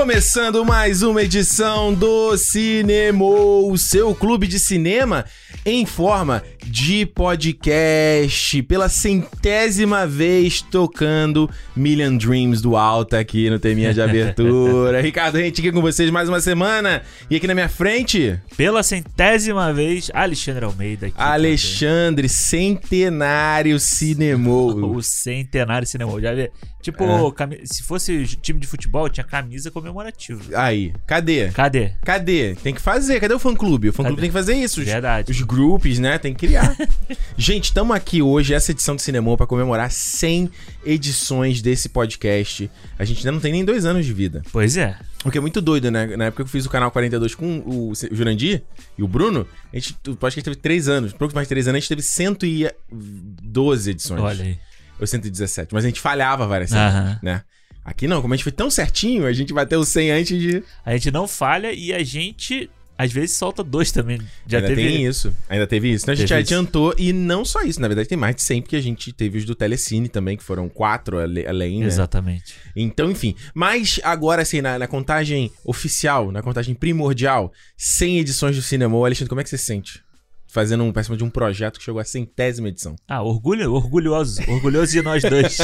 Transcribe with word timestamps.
Começando 0.00 0.64
mais 0.64 1.02
uma 1.02 1.22
edição 1.22 1.92
do 1.92 2.34
Cinema, 2.34 3.22
o 3.22 3.76
seu 3.76 4.14
clube 4.14 4.46
de 4.46 4.58
cinema 4.58 5.26
em 5.62 5.84
forma 5.84 6.42
de 6.70 7.04
podcast, 7.04 8.62
pela 8.62 8.88
centésima 8.88 10.06
vez 10.06 10.62
tocando 10.62 11.50
Million 11.74 12.16
Dreams 12.16 12.62
do 12.62 12.76
Alta 12.76 13.18
aqui 13.18 13.50
no 13.50 13.58
teminha 13.58 13.92
de 13.92 14.00
abertura. 14.00 15.00
Ricardo 15.02 15.36
Rente 15.36 15.60
aqui 15.60 15.72
com 15.72 15.80
vocês 15.80 16.08
mais 16.10 16.28
uma 16.28 16.40
semana. 16.40 17.02
E 17.28 17.34
aqui 17.36 17.46
na 17.48 17.54
minha 17.54 17.68
frente, 17.68 18.38
Pela 18.56 18.82
centésima 18.84 19.72
vez, 19.72 20.10
Alexandre 20.14 20.64
Almeida 20.64 21.06
aqui. 21.08 21.16
Alexandre 21.18 22.28
Centenário 22.28 23.70
também. 23.72 23.80
Cinemou. 23.80 24.70
O 25.00 25.02
centenário 25.02 25.86
cinema. 25.86 26.20
Já 26.20 26.34
vê? 26.34 26.50
Tipo, 26.82 27.04
É. 27.04 27.32
cami- 27.32 27.60
se 27.64 27.82
fosse 27.82 28.24
time 28.40 28.58
de 28.60 28.66
futebol, 28.66 29.08
tinha 29.08 29.24
camisa 29.24 29.70
comemorativa. 29.70 30.42
Aí, 30.54 30.92
cadê? 31.06 31.48
Cadê? 31.48 31.92
Cadê? 32.04 32.54
Tem 32.62 32.74
que 32.74 32.80
fazer. 32.80 33.20
Cadê 33.20 33.34
o 33.34 33.38
fã-clube? 33.38 33.88
O 33.88 33.92
fã-clube 33.92 34.20
tem 34.20 34.30
que 34.30 34.34
fazer 34.36 34.54
isso. 34.54 34.80
Os, 34.80 34.86
Verdade. 34.86 35.30
os 35.30 35.40
grupos, 35.42 35.98
né? 35.98 36.18
Tem 36.18 36.32
que 36.34 36.46
criar. 36.46 36.59
Gente, 37.36 37.64
estamos 37.64 37.96
aqui 37.96 38.22
hoje, 38.22 38.54
essa 38.54 38.70
edição 38.70 38.96
do 38.96 39.00
Cinema, 39.00 39.36
pra 39.36 39.46
comemorar 39.46 39.90
100 39.90 40.50
edições 40.84 41.62
desse 41.62 41.88
podcast. 41.88 42.70
A 42.98 43.04
gente 43.04 43.18
ainda 43.18 43.32
não 43.32 43.40
tem 43.40 43.52
nem 43.52 43.64
dois 43.64 43.84
anos 43.84 44.04
de 44.06 44.12
vida. 44.12 44.42
Pois 44.52 44.76
é. 44.76 44.96
O 45.24 45.30
que 45.30 45.38
é 45.38 45.40
muito 45.40 45.60
doido, 45.60 45.90
né? 45.90 46.16
Na 46.16 46.26
época 46.26 46.42
que 46.42 46.48
eu 46.48 46.50
fiz 46.50 46.64
o 46.64 46.70
canal 46.70 46.90
42 46.90 47.34
com 47.34 47.58
o 47.60 47.92
Jurandir 48.10 48.62
e 48.96 49.02
o 49.02 49.08
Bruno, 49.08 49.46
a 49.72 49.76
gente, 49.76 49.96
o 50.08 50.16
podcast 50.16 50.42
teve 50.42 50.56
três 50.56 50.88
anos. 50.88 51.12
Pouco 51.12 51.34
mais 51.34 51.46
de 51.46 51.50
três 51.50 51.68
anos, 51.68 51.76
a 51.76 51.80
gente 51.80 51.88
teve 51.88 52.02
112 52.02 53.90
edições. 53.90 54.20
Olha 54.20 54.44
aí. 54.44 54.58
Ou 54.98 55.06
117. 55.06 55.74
Mas 55.74 55.84
a 55.84 55.88
gente 55.88 56.00
falhava 56.00 56.46
várias 56.46 56.70
vezes, 56.70 57.22
né? 57.22 57.42
Aqui 57.84 58.06
não, 58.06 58.20
como 58.20 58.34
a 58.34 58.36
gente 58.36 58.44
foi 58.44 58.52
tão 58.52 58.70
certinho, 58.70 59.26
a 59.26 59.32
gente 59.32 59.52
bateu 59.52 59.80
o 59.80 59.84
100 59.84 60.10
antes 60.10 60.38
de... 60.38 60.62
A 60.84 60.92
gente 60.92 61.10
não 61.10 61.26
falha 61.26 61.72
e 61.72 61.92
a 61.92 62.04
gente, 62.04 62.70
às 63.00 63.10
vezes, 63.10 63.34
solta 63.34 63.64
dois 63.64 63.90
também. 63.90 64.20
Já 64.46 64.58
ainda 64.58 64.68
teve. 64.68 64.82
tem 64.82 65.06
isso. 65.06 65.34
Ainda 65.48 65.66
teve 65.66 65.90
isso. 65.90 66.04
Então 66.04 66.12
a 66.12 66.14
gente 66.14 66.26
isso. 66.26 66.34
adiantou. 66.34 66.94
E 66.98 67.14
não 67.14 67.46
só 67.46 67.62
isso. 67.62 67.80
Na 67.80 67.88
verdade, 67.88 68.06
tem 68.06 68.18
mais 68.18 68.36
de 68.36 68.42
100, 68.42 68.60
porque 68.60 68.76
a 68.76 68.80
gente 68.82 69.10
teve 69.10 69.38
os 69.38 69.46
do 69.46 69.54
Telecine 69.54 70.06
também, 70.06 70.36
que 70.36 70.44
foram 70.44 70.68
quatro 70.68 71.18
além, 71.18 71.80
né? 71.80 71.86
Exatamente. 71.86 72.56
Então, 72.76 73.10
enfim. 73.10 73.34
Mas 73.54 73.98
agora, 74.04 74.42
assim, 74.42 74.60
na, 74.60 74.78
na 74.78 74.86
contagem 74.86 75.50
oficial, 75.64 76.30
na 76.30 76.42
contagem 76.42 76.74
primordial, 76.74 77.50
100 77.78 78.18
edições 78.18 78.54
do 78.54 78.60
Cinema. 78.60 78.98
Alexandre, 78.98 79.30
como 79.30 79.40
é 79.40 79.44
que 79.44 79.48
você 79.48 79.56
se 79.56 79.64
sente? 79.64 80.02
Fazendo 80.46 80.84
um 80.84 80.92
péssimo 80.92 81.16
de 81.16 81.24
um 81.24 81.30
projeto 81.30 81.78
que 81.78 81.84
chegou 81.86 82.02
à 82.02 82.04
centésima 82.04 82.68
edição. 82.68 82.96
Ah, 83.08 83.22
orgulho, 83.22 83.72
orgulhoso. 83.72 84.42
Orgulhoso 84.46 84.92
de 84.92 85.00
nós 85.00 85.22
dois. 85.22 85.56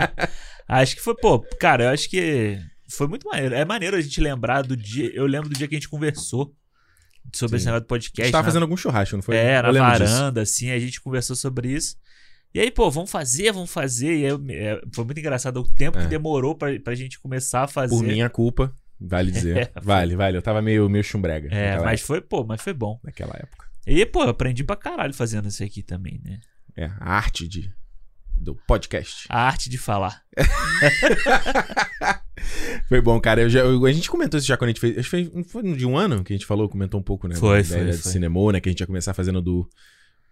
acho 0.66 0.96
que 0.96 1.02
foi, 1.02 1.14
pô, 1.14 1.40
cara, 1.60 1.84
eu 1.84 1.88
acho 1.90 2.08
que 2.08 2.58
foi 2.96 3.06
muito 3.08 3.28
maneiro. 3.28 3.54
É 3.54 3.64
maneiro 3.64 3.96
a 3.96 4.00
gente 4.00 4.20
lembrar 4.20 4.62
do 4.62 4.76
dia. 4.76 5.10
Eu 5.14 5.26
lembro 5.26 5.48
do 5.48 5.54
dia 5.56 5.66
que 5.68 5.74
a 5.74 5.78
gente 5.78 5.88
conversou 5.88 6.54
sobre 7.32 7.50
Sim. 7.50 7.56
esse 7.56 7.66
negócio 7.66 7.82
do 7.82 7.86
A 7.86 7.88
podcast. 7.88 8.22
gente 8.22 8.32
tava 8.32 8.42
na- 8.42 8.48
fazendo 8.48 8.62
algum 8.62 8.76
churrasco, 8.76 9.16
não 9.16 9.22
foi? 9.22 9.36
É, 9.36 9.60
na 9.62 9.70
lembro 9.70 9.90
disso. 9.92 10.12
varanda, 10.12 10.42
assim, 10.42 10.70
a 10.70 10.78
gente 10.78 11.00
conversou 11.00 11.34
sobre 11.36 11.72
isso. 11.72 11.96
E 12.52 12.60
aí, 12.60 12.70
pô, 12.70 12.88
vamos 12.90 13.10
fazer, 13.10 13.50
vamos 13.52 13.70
fazer. 13.72 14.16
E 14.18 14.26
aí, 14.26 14.32
é, 14.50 14.80
foi 14.94 15.04
muito 15.04 15.18
engraçado 15.18 15.56
o 15.60 15.68
tempo 15.68 15.98
É. 15.98 16.02
que 16.02 16.08
demorou 16.08 16.54
pra, 16.54 16.78
pra 16.80 16.94
gente 16.94 17.18
começar 17.18 17.64
a 17.64 17.66
fazer. 17.68 17.94
Por 17.96 18.04
minha 18.04 18.30
culpa, 18.30 18.72
vale 19.00 19.30
dizer. 19.32 19.56
É, 19.56 19.64
foi. 19.72 19.82
vale, 19.82 20.14
vale. 20.16 20.36
Eu 20.36 20.42
tava 20.42 20.62
meio, 20.62 20.88
meio 20.88 21.02
chumbrega 21.02 21.48
É, 21.52 21.78
mas 21.80 22.00
foi, 22.00 22.20
pô, 22.20 22.44
mas 22.44 22.60
foi 22.62 22.72
bom. 22.72 23.00
naquela 23.02 23.32
época. 23.36 23.66
E, 23.86 24.06
pô, 24.06 24.22
eu 24.22 24.28
aprendi 24.30 24.62
pra 24.62 24.76
caralho 24.76 25.12
fazendo 25.12 25.48
isso 25.48 25.64
aqui 25.64 25.82
também, 25.82 26.20
né? 26.24 26.38
É, 26.76 26.84
a 27.00 27.12
arte 27.16 27.46
de, 27.48 27.72
do 28.36 28.54
podcast. 28.54 29.26
A 29.28 29.40
arte 29.46 29.68
de 29.68 29.76
falar. 29.78 30.22
Foi 32.88 33.00
bom, 33.00 33.20
cara. 33.20 33.42
Eu 33.42 33.48
já, 33.50 33.60
eu- 33.60 33.84
a 33.86 33.92
gente 33.92 34.10
comentou 34.10 34.38
isso 34.38 34.46
já 34.46 34.56
quando 34.56 34.68
a 34.68 34.72
gente 34.72 34.80
fez. 34.80 34.98
Acho 34.98 35.10
que 35.10 35.24
foi, 35.30 35.44
foi 35.44 35.62
de 35.74 35.86
um 35.86 35.96
ano 35.96 36.22
que 36.24 36.32
a 36.32 36.36
gente 36.36 36.46
falou, 36.46 36.68
comentou 36.68 36.98
um 37.00 37.02
pouco, 37.02 37.26
né? 37.28 37.34
Foi, 37.34 37.62
da 37.62 37.68
foi, 37.68 37.76
ideia 37.78 37.92
de 37.96 38.02
foi. 38.02 38.12
cinema, 38.12 38.52
né? 38.52 38.60
Que 38.60 38.68
a 38.68 38.72
gente 38.72 38.80
ia 38.80 38.86
começar 38.86 39.14
fazendo 39.14 39.40
do. 39.40 39.68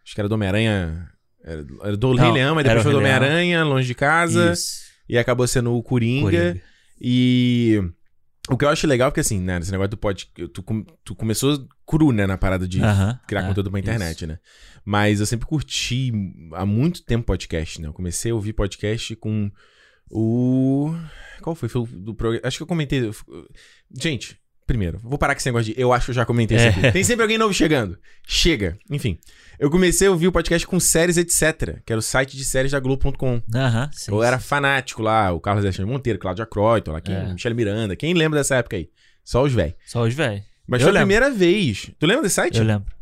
Acho 0.05 0.15
que 0.15 0.21
era 0.21 0.29
do 0.29 0.35
Homem-Aranha. 0.35 1.09
Era 1.45 1.65
era 1.83 1.97
do 1.97 2.15
Não, 2.15 2.23
Rei 2.23 2.33
Leão, 2.33 2.55
mas 2.55 2.65
depois 2.65 2.83
foi 2.83 2.93
do. 2.93 2.99
Homem-Aranha, 2.99 3.65
longe 3.65 3.87
de 3.87 3.95
casa. 3.95 4.53
Isso. 4.53 4.83
E 5.09 5.19
acabou 5.19 5.47
sendo 5.47 5.73
o 5.75 5.83
Coringa. 5.83 6.31
Coringa. 6.31 6.61
E. 7.01 7.81
O 8.51 8.57
que 8.57 8.65
eu 8.65 8.69
acho 8.69 8.87
legal 8.89 9.07
é 9.09 9.11
porque, 9.11 9.21
assim, 9.21 9.41
né? 9.41 9.59
Esse 9.59 9.71
negócio 9.71 9.91
do 9.91 9.97
pod. 9.97 10.27
Tu, 10.35 10.65
tu 11.05 11.15
começou 11.15 11.65
cru, 11.87 12.11
né? 12.13 12.27
Na 12.27 12.37
parada 12.37 12.67
de 12.67 12.83
Aham, 12.83 13.19
criar 13.27 13.43
é, 13.43 13.47
conteúdo 13.47 13.71
pra 13.71 13.79
internet, 13.79 14.17
isso. 14.17 14.27
né? 14.27 14.39
Mas 14.85 15.21
eu 15.21 15.27
sempre 15.27 15.47
curti 15.47 16.13
há 16.55 16.67
muito 16.67 17.05
tempo 17.05 17.25
podcast, 17.25 17.81
né? 17.81 17.87
Eu 17.87 17.93
comecei 17.93 18.33
a 18.33 18.35
ouvir 18.35 18.53
podcast 18.53 19.15
com 19.17 19.49
o. 20.13 20.95
Qual 21.41 21.57
foi? 21.57 21.69
O 21.75 21.87
do 21.87 22.15
programa. 22.15 22.47
Acho 22.47 22.59
que 22.59 22.63
eu 22.63 22.67
comentei. 22.67 23.11
Gente, 23.99 24.39
primeiro, 24.67 25.01
vou 25.03 25.19
parar 25.19 25.35
com 25.35 25.39
esse 25.39 25.49
negócio 25.49 25.73
de. 25.75 25.81
Eu 25.81 25.93
acho 25.93 26.07
que 26.07 26.11
eu 26.11 26.15
já 26.15 26.25
comentei 26.25 26.57
isso 26.59 26.69
aqui. 26.69 26.87
É. 26.87 26.91
Tem 26.93 27.03
sempre 27.05 27.23
alguém 27.23 27.39
novo 27.39 27.53
chegando. 27.53 27.99
Chega. 28.27 28.79
Enfim. 28.91 29.19
Eu 29.59 29.71
comecei 29.71 30.09
a 30.09 30.11
ouvir 30.11 30.27
o 30.29 30.33
podcast 30.33 30.67
com 30.67 30.79
séries, 30.81 31.17
etc. 31.17 31.81
Que 31.85 31.93
era 31.93 31.99
o 31.99 32.03
site 32.03 32.37
de 32.37 32.45
séries 32.45 32.73
da 32.73 32.81
Globo.com. 32.81 33.41
Aham, 33.55 33.91
sim. 33.93 34.11
Eu 34.11 34.23
era 34.23 34.39
fanático 34.39 35.03
lá, 35.03 35.33
o 35.33 35.41
Carlos 35.41 35.65
Alexandre 35.65 35.91
Monteiro, 35.91 36.19
Cláudia 36.19 36.47
Croyton, 36.47 36.93
lá, 36.93 37.01
quem, 37.01 37.15
É. 37.15 37.33
Michele 37.33 37.55
Miranda. 37.55 37.95
Quem 37.97 38.13
lembra 38.15 38.41
dessa 38.41 38.57
época 38.57 38.77
aí? 38.77 38.89
Só 39.25 39.43
os 39.43 39.53
velhos. 39.53 39.75
Só 39.87 40.03
os 40.03 40.15
velhos. 40.15 40.43
Mas 40.67 40.81
Eu 40.81 40.87
foi 40.87 40.91
a 40.91 41.01
lembro. 41.01 41.07
primeira 41.17 41.31
vez. 41.31 41.91
Tu 41.99 42.07
lembra 42.07 42.23
desse 42.23 42.35
site? 42.37 42.59
Eu 42.59 42.65
lembro. 42.65 42.93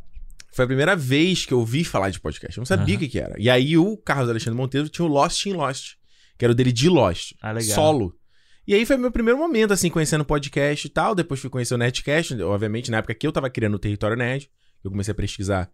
Foi 0.53 0.65
a 0.65 0.69
primeira 0.69 0.97
vez 0.97 1.47
que 1.47 1.55
eu 1.55 1.61
ouvi 1.61 1.85
falar 1.85 2.11
de 2.11 2.19
podcast. 2.21 2.59
Eu 2.59 2.61
não 2.63 2.67
sabia 2.67 2.97
o 2.97 2.99
que, 2.99 3.09
que 3.09 3.19
era. 3.21 3.37
E 3.39 3.49
aí 3.49 3.79
o 3.79 3.97
Carlos 3.97 4.29
Alexandre 4.29 4.57
Monteiro 4.57 4.89
tinha 4.89 5.05
o 5.07 5.09
Lost 5.09 5.47
in 5.47 5.53
Lost, 5.53 5.93
que 6.41 6.45
era 6.47 6.53
o 6.53 6.55
dele 6.55 6.73
de 6.73 6.89
Lost. 6.89 7.35
Ah, 7.43 7.53
legal. 7.53 7.75
Solo. 7.75 8.17
E 8.67 8.75
aí 8.75 8.87
foi 8.87 8.97
meu 8.97 9.13
primeiro 9.13 9.39
momento, 9.39 9.75
assim, 9.75 9.91
conhecendo 9.91 10.25
podcast 10.25 10.87
e 10.87 10.89
tal. 10.89 11.15
Depois 11.15 11.39
fui 11.39 11.51
conhecer 11.51 11.75
o 11.75 11.77
Nerdcast. 11.77 12.41
Obviamente, 12.41 12.91
na 12.91 12.97
época 12.97 13.15
que 13.15 13.27
eu 13.27 13.31
tava 13.31 13.51
criando 13.51 13.75
o 13.75 13.79
Território 13.79 14.17
Nerd, 14.17 14.51
eu 14.83 14.91
comecei 14.91 15.13
a 15.13 15.15
pesquisar. 15.15 15.71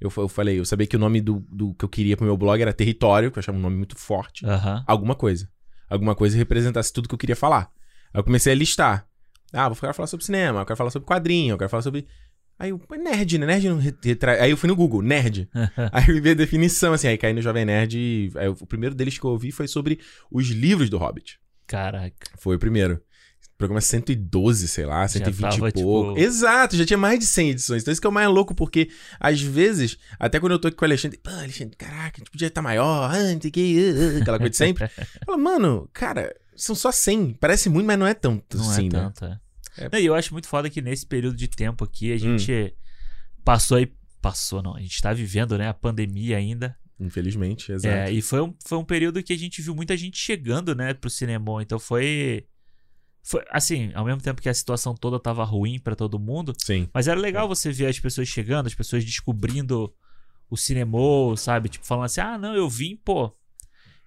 Eu, 0.00 0.12
eu 0.16 0.26
falei, 0.26 0.58
eu 0.58 0.64
sabia 0.64 0.88
que 0.88 0.96
o 0.96 0.98
nome 0.98 1.20
do, 1.20 1.38
do 1.48 1.72
que 1.72 1.84
eu 1.84 1.88
queria 1.88 2.16
pro 2.16 2.26
meu 2.26 2.36
blog 2.36 2.60
era 2.60 2.72
Território, 2.72 3.30
que 3.30 3.38
eu 3.38 3.40
achava 3.40 3.56
um 3.56 3.60
nome 3.60 3.76
muito 3.76 3.96
forte. 3.96 4.44
Alguma 4.88 5.14
coisa. 5.14 5.48
Alguma 5.88 6.16
coisa 6.16 6.34
que 6.34 6.38
representasse 6.40 6.92
tudo 6.92 7.08
que 7.08 7.14
eu 7.14 7.18
queria 7.18 7.36
falar. 7.36 7.70
Aí 8.12 8.18
eu 8.18 8.24
comecei 8.24 8.52
a 8.52 8.56
listar. 8.56 9.06
Ah, 9.52 9.68
vou 9.68 9.76
ficar 9.76 9.92
falar 9.92 10.08
sobre 10.08 10.26
cinema, 10.26 10.60
eu 10.60 10.66
quero 10.66 10.76
falar 10.76 10.90
sobre 10.90 11.06
quadrinho, 11.06 11.54
eu 11.54 11.58
quero 11.58 11.70
falar 11.70 11.82
sobre. 11.82 12.08
Aí 12.58 12.70
eu, 12.70 12.78
pô, 12.78 12.96
nerd, 12.96 13.38
né? 13.38 13.46
Nerd 13.46 13.68
não 13.68 13.78
re- 13.78 13.94
retrai. 14.02 14.40
Aí 14.40 14.50
eu 14.50 14.56
fui 14.56 14.68
no 14.68 14.74
Google, 14.74 15.00
nerd. 15.02 15.48
aí 15.92 16.04
eu 16.08 16.20
vi 16.22 16.30
a 16.30 16.34
definição, 16.34 16.92
assim, 16.92 17.06
aí 17.08 17.16
caí 17.16 17.32
no 17.32 17.40
Jovem 17.40 17.64
Nerd. 17.64 17.96
E... 17.96 18.32
Aí, 18.34 18.48
o 18.48 18.66
primeiro 18.66 18.94
deles 18.94 19.16
que 19.18 19.24
eu 19.24 19.30
ouvi 19.30 19.52
foi 19.52 19.68
sobre 19.68 20.00
os 20.30 20.48
livros 20.48 20.90
do 20.90 20.98
Hobbit. 20.98 21.38
Caraca. 21.66 22.14
Foi 22.38 22.56
o 22.56 22.58
primeiro. 22.58 23.00
Programa 23.56 23.80
112, 23.80 24.68
sei 24.68 24.86
lá, 24.86 25.06
120 25.08 25.40
tava, 25.40 25.68
e 25.68 25.72
pouco. 25.72 26.12
tipo- 26.14 26.18
Exato, 26.24 26.76
já 26.76 26.86
tinha 26.86 26.96
mais 26.96 27.18
de 27.18 27.26
100 27.26 27.50
edições. 27.50 27.82
Então 27.82 27.90
isso 27.92 28.00
que 28.00 28.06
é 28.06 28.10
o 28.10 28.12
mais 28.12 28.28
louco, 28.28 28.54
porque 28.54 28.88
às 29.18 29.40
vezes, 29.40 29.98
até 30.18 30.38
quando 30.38 30.52
eu 30.52 30.58
tô 30.60 30.68
aqui 30.68 30.76
com 30.76 30.84
o 30.84 30.86
Alexandre, 30.88 31.18
pô, 31.18 31.30
Alexandre, 31.30 31.76
caraca, 31.76 32.16
a 32.16 32.18
gente 32.18 32.30
podia 32.30 32.46
estar 32.48 32.62
maior, 32.62 33.10
ah, 33.12 33.32
não 33.34 33.40
sei 33.40 33.50
o 33.50 33.52
que, 33.52 33.92
uh, 33.92 34.16
uh", 34.18 34.22
aquela 34.22 34.38
coisa 34.38 34.50
de 34.50 34.56
sempre. 34.56 34.88
Fala, 35.26 35.36
mano, 35.38 35.88
cara, 35.92 36.32
são 36.54 36.74
só 36.76 36.92
100. 36.92 37.34
Parece 37.40 37.68
muito, 37.68 37.84
mas 37.86 37.98
não 37.98 38.06
é 38.06 38.14
tanto 38.14 38.56
Não 38.58 38.70
assim, 38.70 38.86
é 38.86 38.92
né? 38.92 39.00
tanto, 39.12 39.24
é. 39.24 39.38
É. 39.78 39.88
Não, 39.92 39.98
e 39.98 40.06
eu 40.06 40.14
acho 40.14 40.32
muito 40.32 40.48
foda 40.48 40.68
que 40.68 40.80
nesse 40.82 41.06
período 41.06 41.36
de 41.36 41.48
tempo 41.48 41.84
aqui 41.84 42.12
a 42.12 42.16
Hum. 42.16 42.18
gente 42.18 42.74
passou 43.44 43.76
aí. 43.78 43.92
Passou, 44.20 44.62
não. 44.62 44.74
A 44.74 44.80
gente 44.80 45.00
tá 45.00 45.12
vivendo, 45.12 45.56
né? 45.56 45.68
A 45.68 45.74
pandemia 45.74 46.36
ainda. 46.36 46.76
Infelizmente, 46.98 47.70
exato. 47.70 47.94
É, 47.94 48.10
e 48.10 48.20
foi 48.20 48.40
um, 48.42 48.52
foi 48.66 48.76
um 48.76 48.84
período 48.84 49.22
que 49.22 49.32
a 49.32 49.38
gente 49.38 49.62
viu 49.62 49.74
muita 49.74 49.96
gente 49.96 50.18
chegando, 50.18 50.74
né, 50.74 50.92
pro 50.92 51.08
cinema. 51.08 51.62
Então 51.62 51.78
foi. 51.78 52.44
Foi, 53.22 53.44
assim, 53.50 53.92
ao 53.94 54.04
mesmo 54.04 54.20
tempo 54.20 54.40
que 54.42 54.48
a 54.48 54.54
situação 54.54 54.94
toda 54.94 55.20
tava 55.20 55.44
ruim 55.44 55.78
pra 55.78 55.94
todo 55.94 56.18
mundo, 56.18 56.52
Sim. 56.58 56.88
mas 56.92 57.06
era 57.08 57.20
legal 57.20 57.46
você 57.46 57.70
ver 57.70 57.86
as 57.86 58.00
pessoas 58.00 58.26
chegando, 58.26 58.66
as 58.66 58.74
pessoas 58.74 59.04
descobrindo 59.04 59.94
o 60.50 60.56
cinema, 60.56 60.98
sabe? 61.36 61.68
Tipo, 61.68 61.86
falando 61.86 62.06
assim: 62.06 62.20
ah, 62.20 62.36
não, 62.38 62.54
eu 62.56 62.68
vim, 62.68 62.96
pô. 62.96 63.32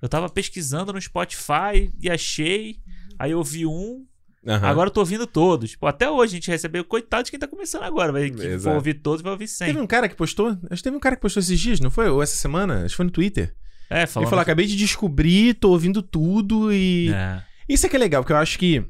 Eu 0.01 0.09
tava 0.09 0.27
pesquisando 0.27 0.91
no 0.91 0.99
Spotify 0.99 1.93
e 2.01 2.09
achei. 2.09 2.77
Aí 3.17 3.31
eu 3.31 3.43
vi 3.43 3.65
um, 3.65 4.05
Aham. 4.45 4.67
agora 4.67 4.87
eu 4.89 4.93
tô 4.93 4.99
ouvindo 5.01 5.27
todos. 5.27 5.71
Tipo, 5.71 5.85
até 5.87 6.09
hoje 6.09 6.33
a 6.33 6.35
gente 6.35 6.49
recebeu. 6.49 6.83
Coitado 6.83 7.23
de 7.25 7.31
quem 7.31 7.39
tá 7.39 7.47
começando 7.47 7.83
agora. 7.83 8.11
Vai, 8.11 8.29
que 8.29 8.37
for 8.37 8.45
Exato. 8.45 8.75
ouvir 8.75 8.95
todos, 8.95 9.21
vai 9.21 9.31
ouvir 9.33 9.47
100. 9.47 9.67
Teve 9.67 9.79
um 9.79 9.87
cara 9.87 10.09
que 10.09 10.15
postou, 10.15 10.49
acho 10.69 10.77
que 10.77 10.83
teve 10.83 10.95
um 10.95 10.99
cara 10.99 11.15
que 11.15 11.21
postou 11.21 11.39
esses 11.41 11.59
dias, 11.59 11.79
não 11.79 11.91
foi? 11.91 12.09
Ou 12.09 12.21
essa 12.23 12.35
semana? 12.35 12.79
Acho 12.85 12.89
que 12.89 12.95
foi 12.97 13.05
no 13.05 13.11
Twitter. 13.11 13.53
É, 13.89 13.99
Ele 13.99 14.07
falando. 14.07 14.29
falou, 14.29 14.41
acabei 14.41 14.65
de 14.65 14.75
descobrir, 14.75 15.53
tô 15.55 15.69
ouvindo 15.69 16.01
tudo 16.01 16.71
e... 16.73 17.11
É. 17.13 17.43
Isso 17.69 17.85
é 17.85 17.89
que 17.89 17.95
é 17.95 17.99
legal, 17.99 18.21
porque 18.23 18.33
eu 18.33 18.37
acho 18.37 18.57
que. 18.57 18.83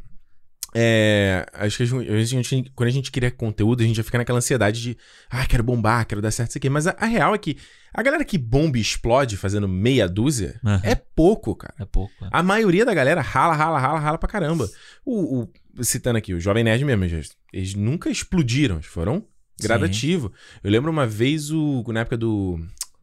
É, 0.73 1.45
acho 1.53 1.77
que 1.77 1.83
a 1.83 1.85
gente- 1.85 2.09
a 2.09 2.41
gente- 2.41 2.71
quando 2.75 2.87
a 2.87 2.91
gente 2.91 3.11
cria 3.11 3.29
conteúdo, 3.29 3.83
a 3.83 3.85
gente 3.85 3.95
já 3.97 4.03
fica 4.03 4.17
naquela 4.17 4.37
ansiedade 4.37 4.81
de, 4.81 4.97
ah, 5.29 5.45
quero 5.45 5.63
bombar, 5.63 6.05
quero 6.07 6.21
dar 6.21 6.31
certo, 6.31 6.49
isso 6.51 6.57
aqui. 6.57 6.69
Mas 6.69 6.87
a, 6.87 6.95
a 6.97 7.05
real 7.05 7.35
é 7.35 7.37
que 7.37 7.57
a 7.93 8.01
galera 8.01 8.23
que 8.23 8.37
bomba 8.37 8.77
e 8.77 8.81
explode 8.81 9.35
fazendo 9.35 9.67
meia 9.67 10.07
dúzia 10.07 10.59
Aham. 10.63 10.79
é 10.83 10.95
pouco, 10.95 11.55
cara. 11.55 11.73
É 11.79 11.85
pouco. 11.85 12.13
é. 12.23 12.29
A 12.31 12.41
maioria 12.41 12.85
da 12.85 12.93
galera 12.93 13.21
rala, 13.21 13.53
rala, 13.53 13.77
rala, 13.79 13.99
rala 13.99 14.17
pra 14.17 14.29
caramba. 14.29 14.69
O, 15.05 15.41
o- 15.41 15.83
citando 15.83 16.17
aqui, 16.17 16.33
o 16.33 16.39
Jovem 16.39 16.63
Nerd 16.63 16.83
mesmo, 16.85 17.03
eles, 17.03 17.31
eles 17.51 17.75
nunca 17.75 18.09
explodiram, 18.09 18.75
eles 18.75 18.85
foram 18.87 19.25
gradativo. 19.61 20.31
Eu 20.63 20.71
lembro 20.71 20.89
uma 20.89 21.05
vez, 21.05 21.51
o, 21.51 21.83
na 21.89 21.99
época 22.01 22.17
do 22.17 22.59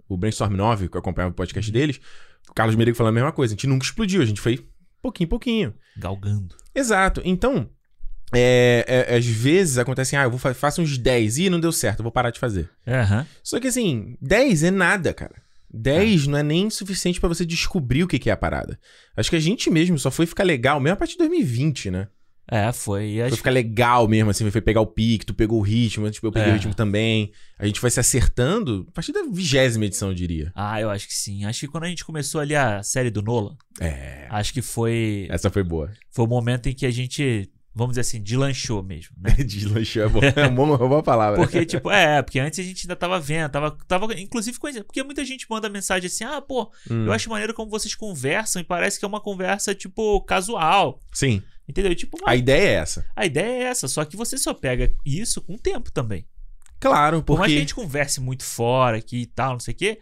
o 0.09 0.17
Brainstorm 0.17 0.55
9, 0.57 0.89
que 0.89 0.97
eu 0.97 1.01
acompanhava 1.01 1.33
o 1.33 1.37
podcast 1.37 1.71
deles, 1.71 2.01
o 2.49 2.55
Carlos 2.55 2.75
Merigo 2.77 2.97
falando 2.97 3.13
a 3.13 3.15
mesma 3.15 3.31
coisa. 3.33 3.53
A 3.53 3.57
gente 3.57 3.67
nunca 3.67 3.85
explodiu, 3.85 4.23
a 4.23 4.25
gente 4.25 4.41
foi 4.41 4.67
pouquinho 5.03 5.27
em 5.27 5.29
pouquinho. 5.29 5.75
Galgando. 5.97 6.57
Exato. 6.75 7.21
Então, 7.25 7.69
é, 8.33 9.07
é, 9.09 9.17
às 9.17 9.27
vezes 9.27 9.79
acontece 9.79 10.15
assim, 10.15 10.23
ah, 10.23 10.27
eu 10.27 10.31
vou 10.31 10.39
fa 10.39 10.53
faço 10.53 10.83
uns 10.83 10.99
10 10.99 11.39
e 11.39 11.51
não 11.51 11.61
deu 11.61 11.73
certo, 11.73 12.01
eu 12.01 12.05
vou 12.05 12.13
parar 12.13 12.31
de 12.31 12.39
fazer. 12.39 12.69
Aham. 12.87 13.27
Só 13.43 13.59
que 13.59 13.69
assim, 13.69 14.17
10 14.21 14.65
é 14.65 14.71
nada, 14.71 15.15
cara. 15.15 15.35
10 15.71 16.27
não 16.29 16.39
é 16.39 16.43
nem 16.43 16.71
suficiente 16.71 17.21
pra 17.21 17.29
você 17.29 17.45
descobrir 17.45 18.03
o 18.03 18.09
que 18.09 18.19
que 18.19 18.31
é 18.31 18.33
a 18.33 18.37
parada. 18.37 18.79
Acho 19.17 19.31
que 19.31 19.37
a 19.37 19.41
gente 19.41 19.71
mesmo 19.71 19.99
só 19.99 20.11
foi 20.11 20.27
ficar 20.27 20.45
legal 20.45 20.81
mesmo 20.81 20.95
a 20.95 20.97
partir 20.97 21.13
de 21.13 21.19
2020, 21.19 21.91
né? 21.91 22.09
É, 22.51 22.73
foi. 22.73 23.17
Foi 23.29 23.37
ficar 23.37 23.51
legal 23.51 24.09
mesmo, 24.09 24.31
assim, 24.31 24.51
foi 24.51 24.61
pegar 24.61 24.81
o 24.81 24.87
pique, 24.87 25.27
tu 25.27 25.35
pegou 25.35 25.59
o 25.59 25.63
ritmo, 25.63 26.11
tipo, 26.11 26.27
eu 26.27 26.33
peguei 26.33 26.49
É. 26.49 26.53
o 26.53 26.55
ritmo 26.55 26.75
também. 26.75 27.31
A 27.59 27.67
gente 27.67 27.79
foi 27.79 27.91
se 27.91 28.01
acertando 28.01 28.87
a 28.89 28.93
partir 28.93 29.13
da 29.13 29.23
vigésima 29.25 29.85
edição, 29.85 30.09
eu 30.09 30.15
diria. 30.15 30.51
Ah, 30.55 30.81
eu 30.81 30.89
acho 30.91 31.07
que 31.07 31.15
sim. 31.15 31.45
Acho 31.45 31.61
que 31.61 31.69
quando 31.69 31.85
a 31.85 31.89
gente 31.89 32.05
começou 32.05 32.41
ali 32.41 32.55
a 32.57 32.83
série 32.83 33.11
do 33.11 33.21
Nolan, 33.23 33.57
É. 33.81 34.27
acho 34.31 34.53
que 34.53 34.63
foi, 34.63 35.27
Essa 35.31 35.51
foi 35.51 35.63
boa. 35.63 35.91
foi 36.11 36.25
o 36.25 36.29
momento 36.29 36.69
em 36.69 36.75
que 36.75 36.87
a 36.87 36.91
gente, 36.91 37.51
vamos 37.75 37.93
dizer 37.93 38.01
assim, 38.01 38.23
deslanchou 38.23 38.83
mesmo, 38.83 39.15
né? 39.21 39.31
Deslanchou 39.45 40.03
é 40.05 40.09
boa. 40.09 40.25
É 40.25 40.47
uma 40.47 40.51
boa- 40.67 40.79
uma 40.79 40.89
boa 40.89 41.03
palavra. 41.03 41.37
Porque, 41.39 41.67
tipo, 41.67 41.91
é, 41.91 42.23
porque 42.23 42.39
antes 42.39 42.59
a 42.59 42.63
gente 42.63 42.87
ainda 42.87 42.97
tava 42.97 43.21
vendo, 43.21 43.51
tava, 43.51 43.77
tava 43.87 44.07
inclusive. 44.19 44.59
Porque 44.87 45.03
muita 45.03 45.25
gente 45.25 45.47
manda 45.51 45.69
mensagem 45.69 46.07
assim, 46.07 46.25
ah, 46.25 46.41
pô, 46.41 46.71
Hum, 46.91 47.05
eu 47.07 47.13
acho 47.13 47.29
maneiro 47.29 47.53
como 47.53 47.71
vocês 47.71 47.95
conversam 47.95 48.63
e 48.63 48.65
parece 48.65 48.99
que 48.99 49.05
é 49.05 49.09
uma 49.09 49.21
conversa, 49.21 49.75
tipo, 49.75 50.21
casual. 50.23 50.99
Sim, 51.13 51.43
Entendeu? 51.69 51.95
Tipo, 51.95 52.17
a 52.25 52.35
ideia 52.35 52.69
é 52.69 52.73
essa. 52.75 53.07
a 53.15 53.27
ideia 53.27 53.47
é 53.47 53.63
essa, 53.65 53.87
só 53.89 54.05
que 54.05 54.17
você 54.17 54.39
só 54.39 54.55
pega 54.55 54.91
isso 55.05 55.43
com 55.43 55.55
o 55.55 55.59
tempo 55.59 55.93
também. 55.93 56.27
Claro, 56.81 57.23
Por 57.23 57.39
mais 57.39 57.49
que 57.51 57.57
a 57.57 57.57
porque 57.57 57.61
gente 57.61 57.75
converse 57.75 58.21
muito 58.21 58.45
fora 58.45 58.97
aqui 58.99 59.19
e 59.23 59.27
tal, 59.27 59.53
não 59.53 59.61
sei 59.61 59.75
o 59.75 59.77
quê. 59.77 59.99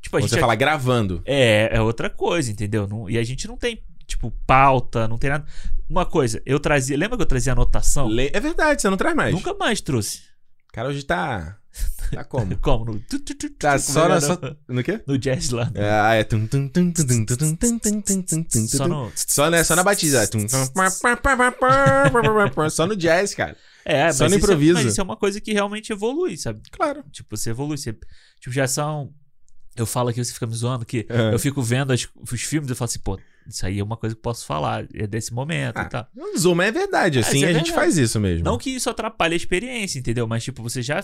Tipo, 0.00 0.16
a 0.16 0.20
você 0.20 0.28
gente 0.28 0.40
fala 0.40 0.54
gravando. 0.54 1.20
É, 1.24 1.70
é 1.72 1.80
outra 1.80 2.08
coisa, 2.08 2.50
entendeu? 2.52 2.86
Não- 2.86 3.10
e 3.10 3.18
a 3.18 3.24
gente 3.24 3.48
não 3.48 3.56
tem, 3.56 3.82
tipo, 4.06 4.30
pauta, 4.46 5.08
não 5.08 5.18
tem 5.18 5.30
nada. 5.30 5.44
Uma 5.88 6.04
coisa, 6.06 6.40
eu 6.46 6.60
trazia. 6.60 6.96
Lembra 6.96 7.16
que 7.16 7.22
eu 7.22 7.26
trazia 7.26 7.52
anotação? 7.52 8.06
Le- 8.08 8.30
É 8.32 8.38
verdade, 8.38 8.80
você 8.80 8.88
não 8.90 8.96
traz 8.96 9.16
mais. 9.16 9.34
Nunca 9.34 9.54
mais 9.54 9.80
trouxe 9.80 10.22
cara 10.72 10.88
hoje 10.88 11.02
tá. 11.04 11.58
Tá 12.12 12.24
como? 12.24 12.56
como? 12.58 12.84
No... 12.86 13.00
Tu, 13.00 13.18
tu, 13.20 13.34
tu, 13.34 13.50
tá 13.50 13.78
só 13.78 14.08
na. 14.08 14.20
Só... 14.20 14.38
No... 14.66 14.82
quê? 14.82 15.00
No 15.06 15.18
jazz 15.18 15.50
lá. 15.50 15.70
Ah, 15.76 16.14
é. 16.14 16.24
Só, 18.68 18.88
no... 18.88 19.12
só, 19.14 19.50
né? 19.50 19.62
só 19.64 19.76
na 19.76 19.82
batida. 19.82 20.26
só 22.70 22.86
no 22.86 22.96
jazz, 22.96 23.34
cara. 23.34 23.56
É, 23.84 24.10
só 24.12 24.28
no 24.28 24.34
improviso. 24.36 24.78
É, 24.78 24.82
mas 24.82 24.92
isso 24.92 25.00
é 25.00 25.04
uma 25.04 25.16
coisa 25.16 25.40
que 25.40 25.52
realmente 25.52 25.92
evolui, 25.92 26.36
sabe? 26.36 26.60
Claro. 26.70 27.04
Tipo, 27.10 27.36
você 27.36 27.50
evolui. 27.50 27.76
Você... 27.76 27.92
Tipo, 28.40 28.52
já 28.52 28.66
são. 28.66 29.12
Eu 29.76 29.86
falo 29.86 30.08
aqui, 30.08 30.24
você 30.24 30.32
fica 30.32 30.46
me 30.46 30.54
zoando, 30.54 30.84
que 30.84 31.06
é. 31.08 31.32
eu 31.32 31.38
fico 31.38 31.62
vendo 31.62 31.92
as, 31.92 32.08
os 32.32 32.42
filmes 32.42 32.70
e 32.70 32.74
falo 32.74 32.86
assim, 32.86 32.98
pô, 32.98 33.18
isso 33.48 33.64
aí 33.66 33.78
é 33.78 33.82
uma 33.84 33.96
coisa 33.96 34.14
que 34.14 34.18
eu 34.18 34.22
posso 34.22 34.44
falar, 34.46 34.86
é 34.94 35.06
desse 35.06 35.32
momento 35.32 35.80
e 35.80 35.88
tal. 35.88 36.06
Mas 36.14 36.44
é 36.44 36.70
verdade. 36.72 37.18
Assim 37.20 37.38
isso 37.38 37.46
é 37.46 37.48
a 37.48 37.52
gente 37.52 37.64
verdade. 37.66 37.72
faz 37.72 37.96
isso 37.96 38.20
mesmo. 38.20 38.44
Não 38.44 38.58
que 38.58 38.70
isso 38.70 38.90
atrapalhe 38.90 39.34
a 39.34 39.36
experiência, 39.36 39.98
entendeu? 39.98 40.26
Mas, 40.26 40.44
tipo, 40.44 40.62
você 40.62 40.82
já, 40.82 41.02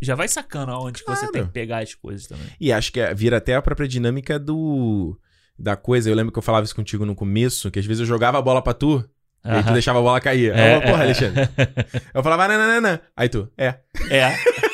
já 0.00 0.14
vai 0.14 0.28
sacando 0.28 0.70
aonde 0.72 1.00
que 1.02 1.06
você 1.10 1.20
Claro. 1.20 1.32
tem 1.32 1.44
que 1.46 1.52
pegar 1.52 1.78
as 1.82 1.94
coisas 1.94 2.26
também. 2.26 2.46
E 2.60 2.72
acho 2.72 2.92
que 2.92 3.00
é- 3.00 3.12
vira 3.12 3.38
até 3.38 3.54
a 3.56 3.62
própria 3.62 3.88
dinâmica 3.88 4.38
do. 4.38 5.18
Da 5.58 5.74
coisa, 5.74 6.10
eu 6.10 6.14
lembro 6.14 6.30
que 6.32 6.38
eu 6.38 6.42
falava 6.42 6.64
isso 6.66 6.76
contigo 6.76 7.06
no 7.06 7.14
começo, 7.14 7.70
que 7.70 7.78
às 7.78 7.86
vezes 7.86 8.00
eu 8.00 8.06
jogava 8.06 8.38
a 8.38 8.42
bola 8.42 8.60
pra 8.60 8.74
tu, 8.74 9.02
e 9.44 9.48
aí 9.48 9.62
tu 9.64 9.72
deixava 9.72 9.98
a 9.98 10.02
bola 10.02 10.20
cair. 10.20 10.52
É, 10.54 10.76
eu, 10.76 10.82
porra, 10.82 10.98
é. 10.98 11.06
Alexandre. 11.06 11.48
Eu 12.12 12.22
falava, 12.22 12.46
não, 12.48 12.58
não, 12.58 12.66
não, 12.80 12.80
não. 12.92 13.00
Aí 13.16 13.28
tu, 13.28 13.50
é. 13.56 13.76
É. 14.10 14.34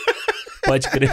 Pode 0.64 0.88
crer. 0.91 1.11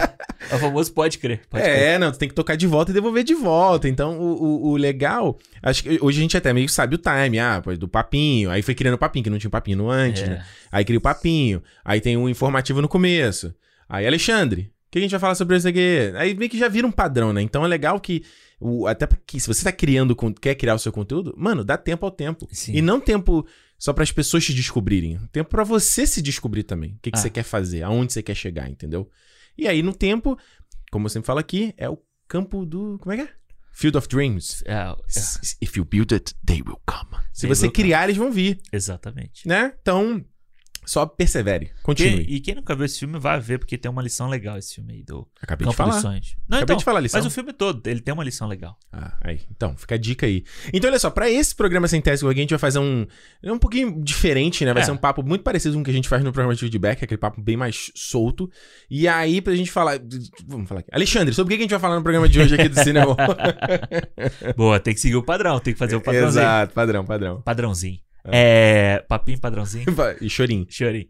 É 0.48 0.54
o 0.54 0.58
famoso 0.58 0.92
pode 0.92 1.18
crer. 1.18 1.40
Pode 1.50 1.64
crer. 1.64 1.76
é, 1.76 1.98
não, 1.98 2.12
tu 2.12 2.18
tem 2.18 2.28
que 2.28 2.34
tocar 2.34 2.56
de 2.56 2.66
volta 2.66 2.90
e 2.90 2.94
devolver 2.94 3.24
de 3.24 3.34
volta. 3.34 3.88
Então, 3.88 4.18
o, 4.18 4.42
o, 4.42 4.68
o 4.70 4.76
legal, 4.76 5.38
acho 5.62 5.82
que 5.82 5.98
hoje 6.00 6.18
a 6.18 6.22
gente 6.22 6.36
até 6.36 6.52
meio 6.52 6.68
sabe 6.68 6.94
o 6.94 6.98
time, 6.98 7.38
ah, 7.38 7.60
do 7.78 7.88
papinho. 7.88 8.50
Aí 8.50 8.62
foi 8.62 8.74
criando 8.74 8.94
o 8.94 8.98
papinho, 8.98 9.24
que 9.24 9.30
não 9.30 9.38
tinha 9.38 9.48
um 9.48 9.50
papinho 9.50 9.88
antes, 9.90 10.22
É. 10.22 10.26
né? 10.28 10.46
Aí 10.70 10.84
cria 10.84 10.98
o 10.98 11.02
papinho. 11.02 11.62
Aí 11.84 12.00
tem 12.00 12.16
um 12.16 12.28
informativo 12.28 12.80
no 12.80 12.88
começo. 12.88 13.52
Aí, 13.88 14.06
Alexandre, 14.06 14.70
o 14.86 14.90
que 14.92 14.98
a 14.98 15.02
gente 15.02 15.10
vai 15.10 15.20
falar 15.20 15.34
sobre 15.34 15.56
isso 15.56 15.66
aqui? 15.68 16.12
Aí 16.16 16.32
meio 16.34 16.50
que 16.50 16.58
já 16.58 16.68
vira 16.68 16.86
um 16.86 16.92
padrão, 16.92 17.32
né? 17.32 17.42
Então 17.42 17.64
é 17.64 17.68
legal 17.68 17.98
que. 18.00 18.22
O, 18.60 18.86
até 18.86 19.06
porque 19.06 19.40
se 19.40 19.48
você 19.48 19.64
tá 19.64 19.72
criando, 19.72 20.14
quer 20.40 20.54
criar 20.54 20.74
o 20.74 20.78
seu 20.78 20.92
conteúdo, 20.92 21.34
mano, 21.36 21.64
dá 21.64 21.76
tempo 21.78 22.04
ao 22.04 22.10
tempo. 22.12 22.46
Sim. 22.52 22.72
E 22.76 22.82
não 22.82 23.00
tempo 23.00 23.46
só 23.78 23.92
para 23.94 24.02
as 24.04 24.12
pessoas 24.12 24.44
te 24.44 24.52
descobrirem. 24.54 25.18
Tempo 25.32 25.48
pra 25.48 25.64
você 25.64 26.06
se 26.06 26.20
descobrir 26.20 26.62
também. 26.64 26.90
O 26.92 26.98
que, 27.02 27.10
que 27.10 27.18
Ah. 27.18 27.20
você 27.20 27.30
quer 27.30 27.42
fazer, 27.42 27.82
aonde 27.82 28.12
você 28.12 28.22
quer 28.22 28.34
chegar, 28.34 28.68
entendeu? 28.70 29.08
E 29.60 29.68
aí, 29.68 29.82
no 29.82 29.94
tempo, 29.94 30.38
como 30.90 31.06
eu 31.06 31.10
sempre 31.10 31.26
falo 31.26 31.38
aqui, 31.38 31.74
é 31.76 31.88
o 31.88 31.98
campo 32.26 32.64
do. 32.64 32.98
Como 32.98 33.12
é 33.12 33.16
que 33.16 33.22
é? 33.22 33.28
Field 33.72 33.96
of 33.98 34.08
Dreams. 34.08 34.62
É, 34.66 34.72
é, 34.74 34.96
If 35.62 35.76
you 35.76 35.84
build 35.84 36.12
it, 36.14 36.34
they 36.44 36.62
will 36.62 36.80
come. 36.86 37.22
Se 37.32 37.42
They 37.42 37.54
você 37.54 37.66
will 37.66 37.72
come. 37.72 37.84
criar, 37.84 38.04
eles 38.04 38.16
vão 38.16 38.30
vir, 38.32 38.60
exatamente. 38.72 39.46
né? 39.46 39.72
Então, 39.80 40.24
só 40.90 41.06
persevere. 41.06 41.70
Continue. 41.82 42.24
Que- 42.24 42.34
e 42.34 42.40
quem 42.40 42.54
nunca 42.54 42.74
viu 42.74 42.84
esse 42.84 42.98
filme 42.98 43.18
vai 43.18 43.38
ver, 43.38 43.58
porque 43.58 43.78
tem 43.78 43.88
uma 43.90 44.02
lição 44.02 44.28
legal 44.28 44.58
esse 44.58 44.74
filme 44.74 44.94
aí 44.94 45.02
do 45.04 45.28
Acabei 45.40 45.66
de 45.66 45.76
Campo 45.76 45.84
dos 45.90 45.92
falar. 45.94 46.00
Sonhos. 46.00 46.34
Não, 46.48 46.58
Acabei 46.58 46.62
então, 46.64 46.76
de 46.78 46.84
falar 46.84 46.98
a 46.98 47.02
lição. 47.02 47.18
mas 47.20 47.26
o 47.26 47.30
filme 47.30 47.52
todo, 47.52 47.86
ele 47.86 48.00
tem 48.00 48.12
uma 48.12 48.24
lição 48.24 48.48
legal. 48.48 48.76
Ah, 48.92 49.16
aí. 49.20 49.40
Então, 49.54 49.76
fica 49.76 49.94
a 49.94 49.98
dica 49.98 50.26
aí. 50.26 50.42
Então, 50.72 50.90
olha 50.90 50.98
só, 50.98 51.08
pra 51.10 51.30
esse 51.30 51.54
programa 51.54 51.86
com 51.88 52.26
alguém, 52.26 52.40
a 52.40 52.44
gente 52.44 52.50
vai 52.50 52.58
fazer 52.58 52.78
um. 52.80 53.06
É 53.42 53.52
um 53.52 53.58
pouquinho 53.58 54.02
diferente, 54.02 54.64
né? 54.64 54.72
Vai 54.72 54.82
É. 54.82 54.86
ser 54.86 54.90
um 54.92 54.96
papo 54.96 55.22
muito 55.22 55.42
parecido 55.44 55.74
com 55.76 55.80
o 55.80 55.84
que 55.84 55.90
a 55.90 55.94
gente 55.94 56.08
faz 56.08 56.24
no 56.24 56.32
programa 56.32 56.54
de 56.54 56.60
feedback, 56.60 57.04
aquele 57.04 57.18
papo 57.18 57.40
bem 57.40 57.56
mais 57.56 57.92
solto. 57.94 58.50
E 58.90 59.06
aí, 59.06 59.40
pra 59.40 59.54
gente 59.54 59.70
falar. 59.70 60.00
Vamos 60.46 60.68
falar 60.68 60.80
aqui. 60.80 60.90
Alexandre, 60.92 61.32
sobre 61.32 61.54
o 61.54 61.56
que 61.56 61.62
a 61.62 61.64
gente 61.64 61.70
vai 61.70 61.80
falar 61.80 61.96
no 61.96 62.02
programa 62.02 62.28
de 62.28 62.40
hoje 62.40 62.54
aqui 62.54 62.68
do 62.68 62.74
cinema? 62.82 63.16
Boa, 64.56 64.80
tem 64.80 64.92
que 64.94 65.00
seguir 65.00 65.16
o 65.16 65.22
padrão, 65.22 65.60
tem 65.60 65.72
que 65.72 65.78
fazer 65.78 65.96
o 65.96 66.00
padrãozinho. 66.00 66.42
Exato, 66.42 66.74
padrão, 66.74 67.04
padrão. 67.04 67.40
Padrãozinho. 67.42 67.98
É. 68.24 69.04
Papinho 69.08 69.38
padrãozinho. 69.40 69.86
E 70.20 70.28
chorinho. 70.28 70.66
Chorinho. 70.68 71.06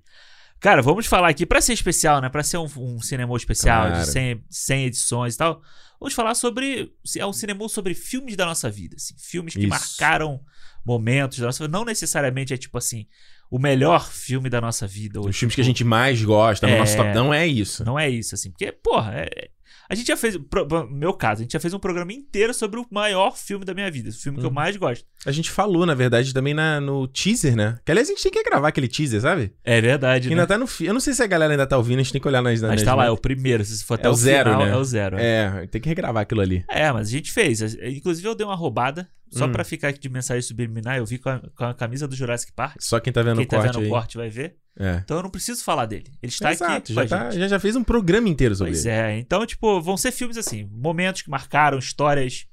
Cara, 0.60 0.82
vamos 0.82 1.06
falar 1.06 1.28
aqui, 1.30 1.46
pra 1.46 1.60
ser 1.60 1.72
especial, 1.72 2.20
né? 2.20 2.28
Pra 2.28 2.42
ser 2.42 2.58
um, 2.58 2.68
um 2.76 3.00
cinema 3.00 3.34
especial 3.36 3.86
Claro. 3.88 4.04
de 4.04 4.10
100, 4.12 4.44
100 4.50 4.84
edições 4.86 5.34
e 5.34 5.38
tal. 5.38 5.62
Vamos 5.98 6.14
falar 6.14 6.34
sobre. 6.34 6.92
É 7.16 7.26
um 7.26 7.32
cinema 7.32 7.66
sobre 7.68 7.94
filmes 7.94 8.36
da 8.36 8.44
nossa 8.46 8.70
vida, 8.70 8.96
assim. 8.96 9.14
Filmes 9.18 9.54
que 9.54 9.60
Isso. 9.60 9.68
marcaram 9.68 10.40
momentos 10.84 11.38
da 11.38 11.46
nossa 11.46 11.64
vida. 11.64 11.76
Não 11.76 11.84
necessariamente 11.84 12.52
é 12.54 12.56
tipo 12.58 12.76
assim, 12.78 13.06
o 13.50 13.58
melhor 13.58 14.06
filme 14.10 14.48
da 14.50 14.60
nossa 14.60 14.86
vida. 14.86 15.18
ou, 15.20 15.28
Os 15.28 15.36
filmes 15.36 15.54
que 15.54 15.60
a 15.60 15.64
gente 15.64 15.82
mais 15.84 16.22
gosta 16.22 16.66
no 16.66 16.74
É. 16.74 16.78
nosso 16.78 16.96
top. 16.96 17.14
Não 17.14 17.32
é 17.32 17.46
isso. 17.46 17.84
Não 17.84 17.98
é 17.98 18.08
isso, 18.08 18.34
assim. 18.34 18.50
Porque, 18.50 18.70
porra, 18.70 19.12
é- 19.16 19.48
a 19.90 19.94
gente 19.94 20.06
já 20.06 20.16
fez. 20.16 20.36
pro- 20.38 20.88
meu 20.88 21.12
caso, 21.12 21.40
a 21.40 21.42
gente 21.42 21.52
já 21.52 21.60
fez 21.60 21.74
um 21.74 21.78
programa 21.78 22.12
inteiro 22.12 22.54
sobre 22.54 22.78
o 22.80 22.86
maior 22.90 23.36
filme 23.36 23.64
da 23.64 23.74
minha 23.74 23.90
vida. 23.90 24.08
O 24.08 24.12
filme 24.12 24.38
que 24.38 24.44
eu 24.44 24.48
Uhum. 24.48 24.54
mais 24.54 24.76
gosto. 24.76 25.04
A 25.26 25.32
gente 25.32 25.50
falou, 25.50 25.84
na 25.84 25.94
verdade, 25.94 26.32
também 26.32 26.54
na, 26.54 26.80
no 26.80 27.06
teaser, 27.08 27.54
né? 27.56 27.76
Que 27.84 27.90
aliás 27.92 28.08
a 28.08 28.12
gente 28.12 28.22
tem 28.22 28.32
que 28.32 28.42
gravar 28.42 28.68
aquele 28.68 28.88
teaser, 28.88 29.20
sabe? 29.20 29.52
É 29.62 29.80
verdade, 29.80 30.28
Ainda 30.28 30.42
né? 30.42 30.46
tá 30.46 30.56
no. 30.56 30.66
Eu 30.80 30.94
não 30.94 31.00
sei 31.00 31.12
se 31.12 31.22
a 31.22 31.26
galera 31.26 31.52
ainda 31.52 31.66
tá 31.66 31.76
ouvindo, 31.76 31.98
a 31.98 32.02
gente 32.02 32.12
tem 32.12 32.20
que 32.20 32.28
olhar 32.28 32.40
nas. 32.42 32.60
nas 32.62 32.70
Mas 32.70 32.82
tá 32.82 32.94
lá, 32.94 33.06
é 33.06 33.10
o 33.10 33.16
primeiro. 33.18 33.64
Se 33.64 33.84
for 33.84 33.94
até 33.94 34.06
É 34.06 34.10
o 34.10 34.12
o 34.12 34.16
zero, 34.16 34.50
final, 34.52 34.64
né? 34.66 34.72
É 34.72 34.76
o 34.76 34.84
zero. 34.84 35.16
é. 35.18 35.62
É, 35.62 35.66
tem 35.66 35.80
que 35.80 35.88
regravar 35.88 36.22
aquilo 36.22 36.40
ali. 36.40 36.64
É, 36.68 36.90
mas 36.92 37.08
a 37.08 37.10
gente 37.10 37.30
fez. 37.32 37.60
Inclusive, 37.74 38.26
eu 38.28 38.34
dei 38.34 38.46
uma 38.46 38.54
roubada, 38.54 39.08
só 39.30 39.46
Hum. 39.46 39.52
pra 39.52 39.62
ficar 39.64 39.88
aqui 39.88 39.98
de 40.00 40.08
mensagem 40.08 40.42
subliminar. 40.42 40.96
Eu 40.98 41.06
vi 41.06 41.18
com 41.18 41.28
a, 41.30 41.38
com 41.56 41.64
a 41.64 41.72
camisa 41.74 42.06
do 42.08 42.16
Jurassic 42.16 42.52
Park. 42.52 42.76
Só 42.80 42.98
quem 43.00 43.12
tá 43.12 43.22
vendo 43.22 43.36
Quem 43.38 43.46
o 43.46 43.48
tá 43.48 43.56
corte 43.58 43.72
vendo 43.72 43.80
o 43.82 43.84
aí. 43.84 43.88
corte 43.88 44.16
vai 44.16 44.28
ver. 44.28 44.56
É. 44.78 44.96
Então 45.04 45.16
eu 45.18 45.22
não 45.22 45.30
preciso 45.30 45.62
falar 45.62 45.86
dele. 45.86 46.06
Ele 46.22 46.32
está 46.32 46.50
Exato, 46.52 46.72
aqui 46.72 46.94
já, 46.94 47.06
tá, 47.06 47.30
gente. 47.30 47.40
já, 47.40 47.48
já 47.48 47.60
fez 47.60 47.76
um 47.76 47.84
programa 47.84 48.28
inteiro 48.28 48.54
sobre 48.56 48.72
Pois 48.72 48.84
ele. 48.86 48.94
é. 48.94 49.18
Então, 49.18 49.44
tipo, 49.46 49.80
vão 49.80 49.96
ser 49.96 50.10
filmes 50.12 50.36
assim, 50.36 50.68
momentos 50.72 51.22
que 51.22 51.30
marcaram, 51.30 51.78
histórias 51.78 52.46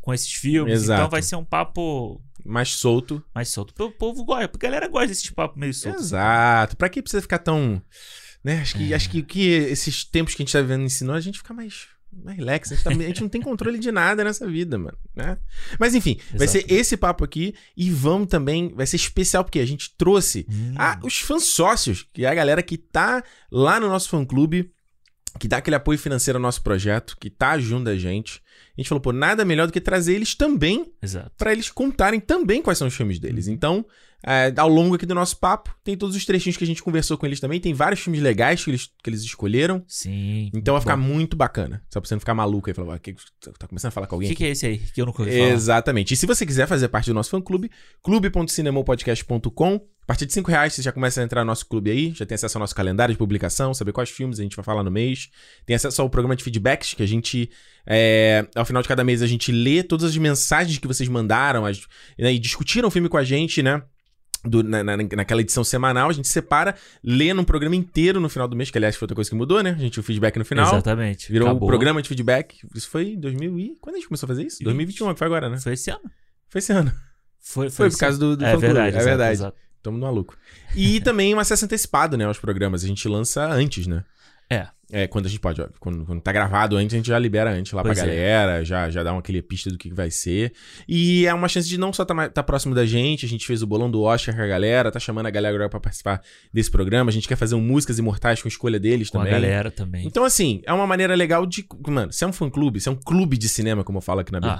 com 0.00 0.12
esses 0.12 0.32
filmes. 0.32 0.72
Exato. 0.74 1.00
Então 1.02 1.10
vai 1.10 1.22
ser 1.22 1.36
um 1.36 1.44
papo 1.44 2.20
Mais 2.44 2.70
solto. 2.70 3.22
mais 3.34 3.48
solto. 3.48 3.74
O 3.84 3.90
povo 3.90 4.24
gosta, 4.24 4.50
a 4.54 4.58
galera 4.58 4.88
gosta 4.88 5.08
desse 5.08 5.32
papo 5.32 5.58
meio 5.58 5.72
solto. 5.74 5.98
Exato. 6.00 6.76
Pra 6.76 6.88
que 6.88 7.02
precisa 7.02 7.20
ficar 7.22 7.38
tão. 7.38 7.82
Né? 8.42 8.60
Acho 8.60 8.76
É. 8.76 8.78
que, 8.78 8.94
acho 8.94 9.10
que 9.10 9.18
o 9.20 9.24
que 9.24 9.48
esses 9.50 10.04
tempos 10.04 10.34
que 10.34 10.42
a 10.42 10.44
gente 10.44 10.52
tá 10.52 10.60
vivendo 10.60 10.82
ensinou, 10.84 11.14
a 11.14 11.20
gente 11.20 11.38
fica 11.38 11.52
mais. 11.54 11.86
Mais 12.12 12.36
relax, 12.36 12.72
a 12.72 12.74
gente, 12.74 12.84
tá- 12.84 12.90
a 12.90 12.94
gente 12.94 13.20
não 13.20 13.28
tem 13.28 13.40
controle 13.42 13.78
de 13.78 13.92
nada 13.92 14.24
nessa 14.24 14.46
vida, 14.46 14.76
mano. 14.78 14.96
Né? 15.14 15.38
Mas 15.78 15.94
enfim, 15.94 16.18
vai 16.34 16.46
Exato. 16.46 16.66
ser 16.66 16.72
esse 16.72 16.96
papo 16.96 17.24
aqui 17.24 17.54
e 17.76 17.90
vamos 17.90 18.28
também. 18.28 18.72
Vai 18.74 18.86
ser 18.86 18.96
especial 18.96 19.44
porque 19.44 19.60
a 19.60 19.66
gente 19.66 19.94
trouxe 19.96 20.46
Hum. 20.50 20.74
Ah, 20.76 20.98
os 21.02 21.18
fãs 21.20 21.44
sócios, 21.44 22.06
que 22.12 22.24
é 22.24 22.28
a 22.28 22.34
galera 22.34 22.62
que 22.62 22.76
tá 22.76 23.22
lá 23.50 23.78
no 23.78 23.88
nosso 23.88 24.08
fã 24.08 24.24
clube, 24.24 24.70
que 25.38 25.46
dá 25.46 25.58
aquele 25.58 25.76
apoio 25.76 25.98
financeiro 25.98 26.38
ao 26.38 26.42
nosso 26.42 26.62
projeto, 26.62 27.16
que 27.20 27.30
tá 27.30 27.58
junto 27.58 27.84
da 27.84 27.96
gente. 27.96 28.42
A 28.76 28.80
gente 28.80 28.88
falou, 28.88 29.00
pô, 29.00 29.12
nada 29.12 29.44
melhor 29.44 29.66
do 29.66 29.72
que 29.72 29.80
trazer 29.80 30.14
eles 30.14 30.34
também 30.34 30.92
pra 31.36 31.52
eles 31.52 31.70
contarem 31.70 32.18
também 32.20 32.62
quais 32.62 32.78
são 32.78 32.88
os 32.88 32.94
filmes 32.94 33.18
deles. 33.18 33.46
Então, 33.48 33.84
é, 34.26 34.52
ao 34.56 34.68
longo 34.68 34.94
aqui 34.96 35.06
do 35.06 35.14
nosso 35.14 35.36
papo, 35.38 35.74
tem 35.84 35.96
todos 35.96 36.16
os 36.16 36.24
trechinhos 36.24 36.56
que 36.56 36.64
a 36.64 36.66
gente 36.66 36.82
conversou 36.82 37.16
com 37.16 37.24
eles 37.26 37.38
também. 37.40 37.60
Tem 37.60 37.72
vários 37.72 38.00
filmes 38.00 38.20
legais 38.20 38.64
que 38.64 38.70
eles, 38.70 38.90
que 39.02 39.08
eles 39.10 39.22
escolheram. 39.22 39.82
Sim. 39.86 40.50
Então 40.54 40.74
vai 40.74 40.80
ficar 40.80 40.96
Bom. 40.96 41.02
muito 41.02 41.36
bacana. 41.36 41.82
Só 41.92 42.00
pra 42.00 42.08
você 42.08 42.14
não 42.14 42.20
ficar 42.20 42.34
maluco 42.34 42.68
aí. 42.68 42.74
Falar, 42.74 42.94
"Ah, 42.94 42.98
que- 42.98 43.14
tá 43.58 43.66
começando 43.68 43.88
a 43.88 43.92
falar 43.92 44.06
com 44.06 44.14
O 44.14 44.16
alguém 44.16 44.28
que, 44.30 44.34
aqui. 44.34 44.42
que 44.42 44.48
é 44.48 44.50
esse 44.50 44.66
aí 44.66 44.78
que 44.78 45.00
eu 45.00 45.06
ouvi 45.06 45.16
falar? 45.32 45.50
Exatamente. 45.50 46.14
E 46.14 46.16
se 46.16 46.26
você 46.26 46.44
quiser 46.44 46.66
fazer 46.66 46.88
parte 46.88 47.06
do 47.06 47.14
nosso 47.14 47.30
fã-clube, 47.30 47.70
clube.cinemopodcast.com. 48.02 49.80
A 50.02 50.06
partir 50.08 50.24
de 50.24 50.32
5 50.32 50.50
reais 50.50 50.72
você 50.72 50.80
já 50.80 50.90
começa 50.90 51.20
a 51.20 51.24
entrar 51.24 51.42
no 51.42 51.48
nosso 51.48 51.66
clube 51.66 51.90
aí, 51.90 52.12
já 52.14 52.24
tem 52.24 52.34
acesso 52.34 52.56
ao 52.56 52.60
nosso 52.60 52.74
calendário 52.74 53.12
de 53.14 53.18
publicação, 53.18 53.74
saber 53.74 53.92
quais 53.92 54.08
filmes 54.08 54.40
a 54.40 54.42
gente 54.42 54.56
vai 54.56 54.64
falar 54.64 54.82
no 54.82 54.90
mês. 54.90 55.28
Tem 55.66 55.76
acesso 55.76 56.00
ao 56.00 56.08
programa 56.08 56.34
de 56.34 56.42
feedbacks, 56.42 56.94
que 56.94 57.02
a 57.02 57.06
gente, 57.06 57.50
é, 57.86 58.46
ao 58.56 58.64
final 58.64 58.80
de 58.80 58.88
cada 58.88 59.04
mês, 59.04 59.20
a 59.20 59.26
gente 59.26 59.52
lê 59.52 59.82
todas 59.82 60.06
as 60.08 60.16
mensagens 60.16 60.78
que 60.78 60.86
vocês 60.86 61.08
mandaram 61.10 61.66
as- 61.66 61.82
né, 62.18 62.32
e 62.32 62.38
discutiram 62.38 62.88
o 62.88 62.90
filme 62.90 63.06
com 63.10 63.18
a 63.18 63.24
gente, 63.24 63.62
né? 63.62 63.82
Do- 64.44 64.62
na, 64.62 64.82
na- 64.84 64.96
naquela 64.96 65.40
edição 65.40 65.62
semanal, 65.64 66.08
a 66.08 66.12
gente 66.12 66.28
separa, 66.28 66.74
lê 67.02 67.32
num 67.34 67.44
programa 67.44 67.74
inteiro 67.76 68.20
no 68.20 68.28
final 68.28 68.46
do 68.48 68.56
mês, 68.56 68.70
que 68.70 68.78
aliás 68.78 68.96
foi 68.96 69.04
outra 69.06 69.14
coisa 69.14 69.28
que 69.30 69.36
mudou, 69.36 69.62
né? 69.62 69.70
A 69.70 69.80
gente 69.80 69.98
o 69.98 70.02
feedback 70.02 70.36
no 70.38 70.44
final. 70.44 70.66
Exatamente. 70.66 71.30
Virou 71.32 71.48
Acabou. 71.48 71.68
um 71.68 71.70
programa 71.70 72.00
de 72.02 72.08
feedback. 72.08 72.58
Isso 72.74 72.88
foi 72.88 73.10
em 73.12 73.20
2000 73.20 73.58
e... 73.58 73.76
Quando 73.80 73.96
a 73.96 73.98
gente 73.98 74.08
começou 74.08 74.26
a 74.26 74.28
fazer 74.28 74.44
isso? 74.44 74.62
2021, 74.64 75.12
que 75.12 75.18
foi 75.18 75.26
agora, 75.26 75.48
né? 75.48 75.58
Foi 75.58 75.72
esse 75.72 75.90
ano. 75.90 76.02
Foi 76.48 76.58
esse 76.60 76.72
ano. 76.72 76.92
Foi, 77.40 77.70
Foi, 77.70 77.86
esse 77.88 77.96
por 77.96 78.00
causa 78.00 78.18
do, 78.18 78.36
do 78.36 78.44
É 78.44 78.56
verdade. 78.56 78.96
É 78.96 79.02
verdade. 79.02 79.32
exato. 79.32 79.56
Tamo 79.82 79.98
maluco. 79.98 80.36
E 80.74 81.00
também 81.00 81.34
um 81.34 81.38
acesso 81.38 81.64
antecipado, 81.64 82.16
né, 82.16 82.24
aos 82.24 82.38
programas. 82.38 82.82
A 82.84 82.86
gente 82.86 83.06
lança 83.08 83.46
antes, 83.46 83.86
né? 83.86 84.04
É. 84.50 84.66
É, 84.90 85.06
quando 85.06 85.26
a 85.26 85.28
gente 85.28 85.38
pode, 85.40 85.60
ó, 85.60 85.68
quando, 85.78 86.06
quando 86.06 86.20
tá 86.22 86.32
gravado 86.32 86.74
antes, 86.76 86.94
a 86.94 86.96
gente 86.96 87.08
já 87.08 87.18
libera 87.18 87.50
antes 87.52 87.72
lá 87.72 87.82
Pois 87.82 87.98
pra 87.98 88.06
é. 88.06 88.10
galera, 88.10 88.64
já, 88.64 88.88
já 88.88 89.02
dá 89.02 89.12
uma 89.12 89.18
aquele 89.20 89.42
pista 89.42 89.70
do 89.70 89.76
que 89.76 89.90
que 89.90 89.94
vai 89.94 90.10
ser. 90.10 90.52
E 90.88 91.26
é 91.26 91.34
uma 91.34 91.46
chance 91.46 91.68
de 91.68 91.76
não 91.76 91.92
só 91.92 92.06
tá, 92.06 92.28
tá 92.30 92.42
próximo 92.42 92.74
da 92.74 92.86
gente, 92.86 93.26
a 93.26 93.28
gente 93.28 93.46
fez 93.46 93.62
o 93.62 93.66
bolão 93.66 93.90
do 93.90 94.00
Oscar 94.02 94.34
com 94.34 94.40
a 94.40 94.46
galera, 94.46 94.90
tá 94.90 94.98
chamando 94.98 95.26
a 95.26 95.30
galera 95.30 95.54
agora 95.54 95.68
pra 95.68 95.78
participar 95.78 96.22
desse 96.52 96.70
programa, 96.70 97.10
a 97.10 97.12
gente 97.12 97.28
quer 97.28 97.36
fazer 97.36 97.54
um 97.54 97.60
Músicas 97.60 97.98
Imortais 97.98 98.40
com 98.40 98.48
escolha 98.48 98.80
deles 98.80 99.10
Com 99.10 99.18
também. 99.18 99.32
a 99.34 99.36
galera 99.36 99.70
também. 99.70 100.06
Então, 100.06 100.24
assim, 100.24 100.62
é 100.64 100.72
uma 100.72 100.86
maneira 100.86 101.14
legal 101.14 101.44
de. 101.44 101.66
Mano, 101.86 102.10
se 102.10 102.24
é 102.24 102.26
um 102.26 102.32
fã-clube, 102.32 102.80
se 102.80 102.88
é 102.88 102.92
um 102.92 102.96
clube 102.96 103.36
de 103.36 103.48
cinema, 103.48 103.84
como 103.84 103.98
eu 103.98 104.02
falo 104.02 104.20
aqui 104.20 104.32
na 104.32 104.38
Ah. 104.38 104.56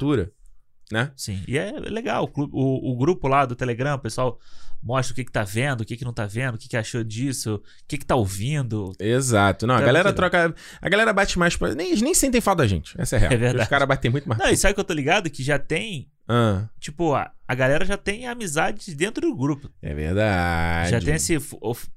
Né? 0.92 1.10
Sim. 1.16 1.42
E 1.46 1.56
é 1.58 1.72
legal. 1.72 2.24
O, 2.24 2.28
clube- 2.28 2.52
o- 2.54 2.92
o 2.92 2.96
grupo 2.96 3.28
lá 3.28 3.44
do 3.46 3.54
Telegram, 3.56 3.94
o 3.94 3.98
pessoal 3.98 4.38
mostra 4.82 5.12
o 5.12 5.16
que, 5.16 5.24
que 5.24 5.32
tá 5.32 5.42
vendo, 5.42 5.80
o 5.80 5.84
que, 5.84 5.96
que 5.96 6.04
não 6.04 6.12
tá 6.12 6.24
vendo, 6.24 6.54
o 6.54 6.58
que, 6.58 6.68
que 6.68 6.76
achou 6.76 7.02
disso, 7.02 7.56
o 7.56 7.62
que, 7.88 7.98
que 7.98 8.06
tá 8.06 8.14
ouvindo. 8.14 8.92
Exato. 9.00 9.66
Não, 9.66 9.74
a 9.74 9.80
É 9.82 9.84
galera 9.84 10.12
troca. 10.12 10.54
A 10.80 10.88
galera 10.88 11.12
bate 11.12 11.38
mais. 11.38 11.58
Nem, 11.76 11.94
nem 11.96 12.14
sentem 12.14 12.40
falta 12.40 12.62
da 12.62 12.68
gente. 12.68 12.94
Essa 13.00 13.16
é 13.16 13.18
a 13.18 13.20
real. 13.20 13.32
É 13.32 13.36
verdade. 13.36 13.62
Os 13.64 13.68
caras 13.68 13.88
batem 13.88 14.10
muito 14.10 14.28
mais. 14.28 14.40
Não, 14.40 14.48
e 14.48 14.56
sabe 14.56 14.74
que 14.74 14.80
eu 14.80 14.84
tô 14.84 14.94
ligado? 14.94 15.28
Que 15.30 15.42
já 15.42 15.58
tem. 15.58 16.08
Ah, 16.28 16.68
Tipo, 16.78 17.14
a, 17.14 17.32
a 17.46 17.54
galera 17.54 17.84
já 17.86 17.96
tem 17.96 18.26
amizades 18.26 18.94
dentro 18.94 19.22
do 19.22 19.34
grupo. 19.34 19.70
é 19.80 19.94
verdade. 19.94 20.90
Já 20.90 21.00
tem 21.00 21.14
esse. 21.14 21.38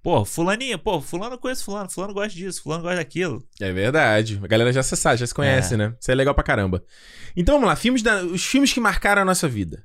Pô, 0.01 0.23
fulaninho, 0.23 0.79
pô, 0.79 1.01
fulano 1.01 1.37
conhece 1.37 1.63
fulano, 1.63 1.89
fulano 1.89 2.13
gosta 2.13 2.29
disso, 2.33 2.63
fulano 2.63 2.81
gosta 2.83 2.97
daquilo. 2.97 3.45
É 3.59 3.71
verdade. 3.73 4.39
A 4.41 4.47
galera 4.47 4.71
já 4.71 4.81
se 4.81 4.95
sabe, 4.95 5.17
já 5.19 5.27
se 5.27 5.33
conhece, 5.33 5.73
É. 5.73 5.77
né? 5.77 5.93
Isso 5.99 6.09
é 6.09 6.15
legal 6.15 6.33
pra 6.33 6.43
caramba. 6.43 6.81
Então 7.35 7.55
vamos 7.55 7.67
lá, 7.67 7.75
filmes 7.75 8.01
da... 8.01 8.23
os 8.23 8.45
filmes 8.45 8.71
que 8.71 8.79
marcaram 8.79 9.21
a 9.21 9.25
nossa 9.25 9.47
vida. 9.49 9.83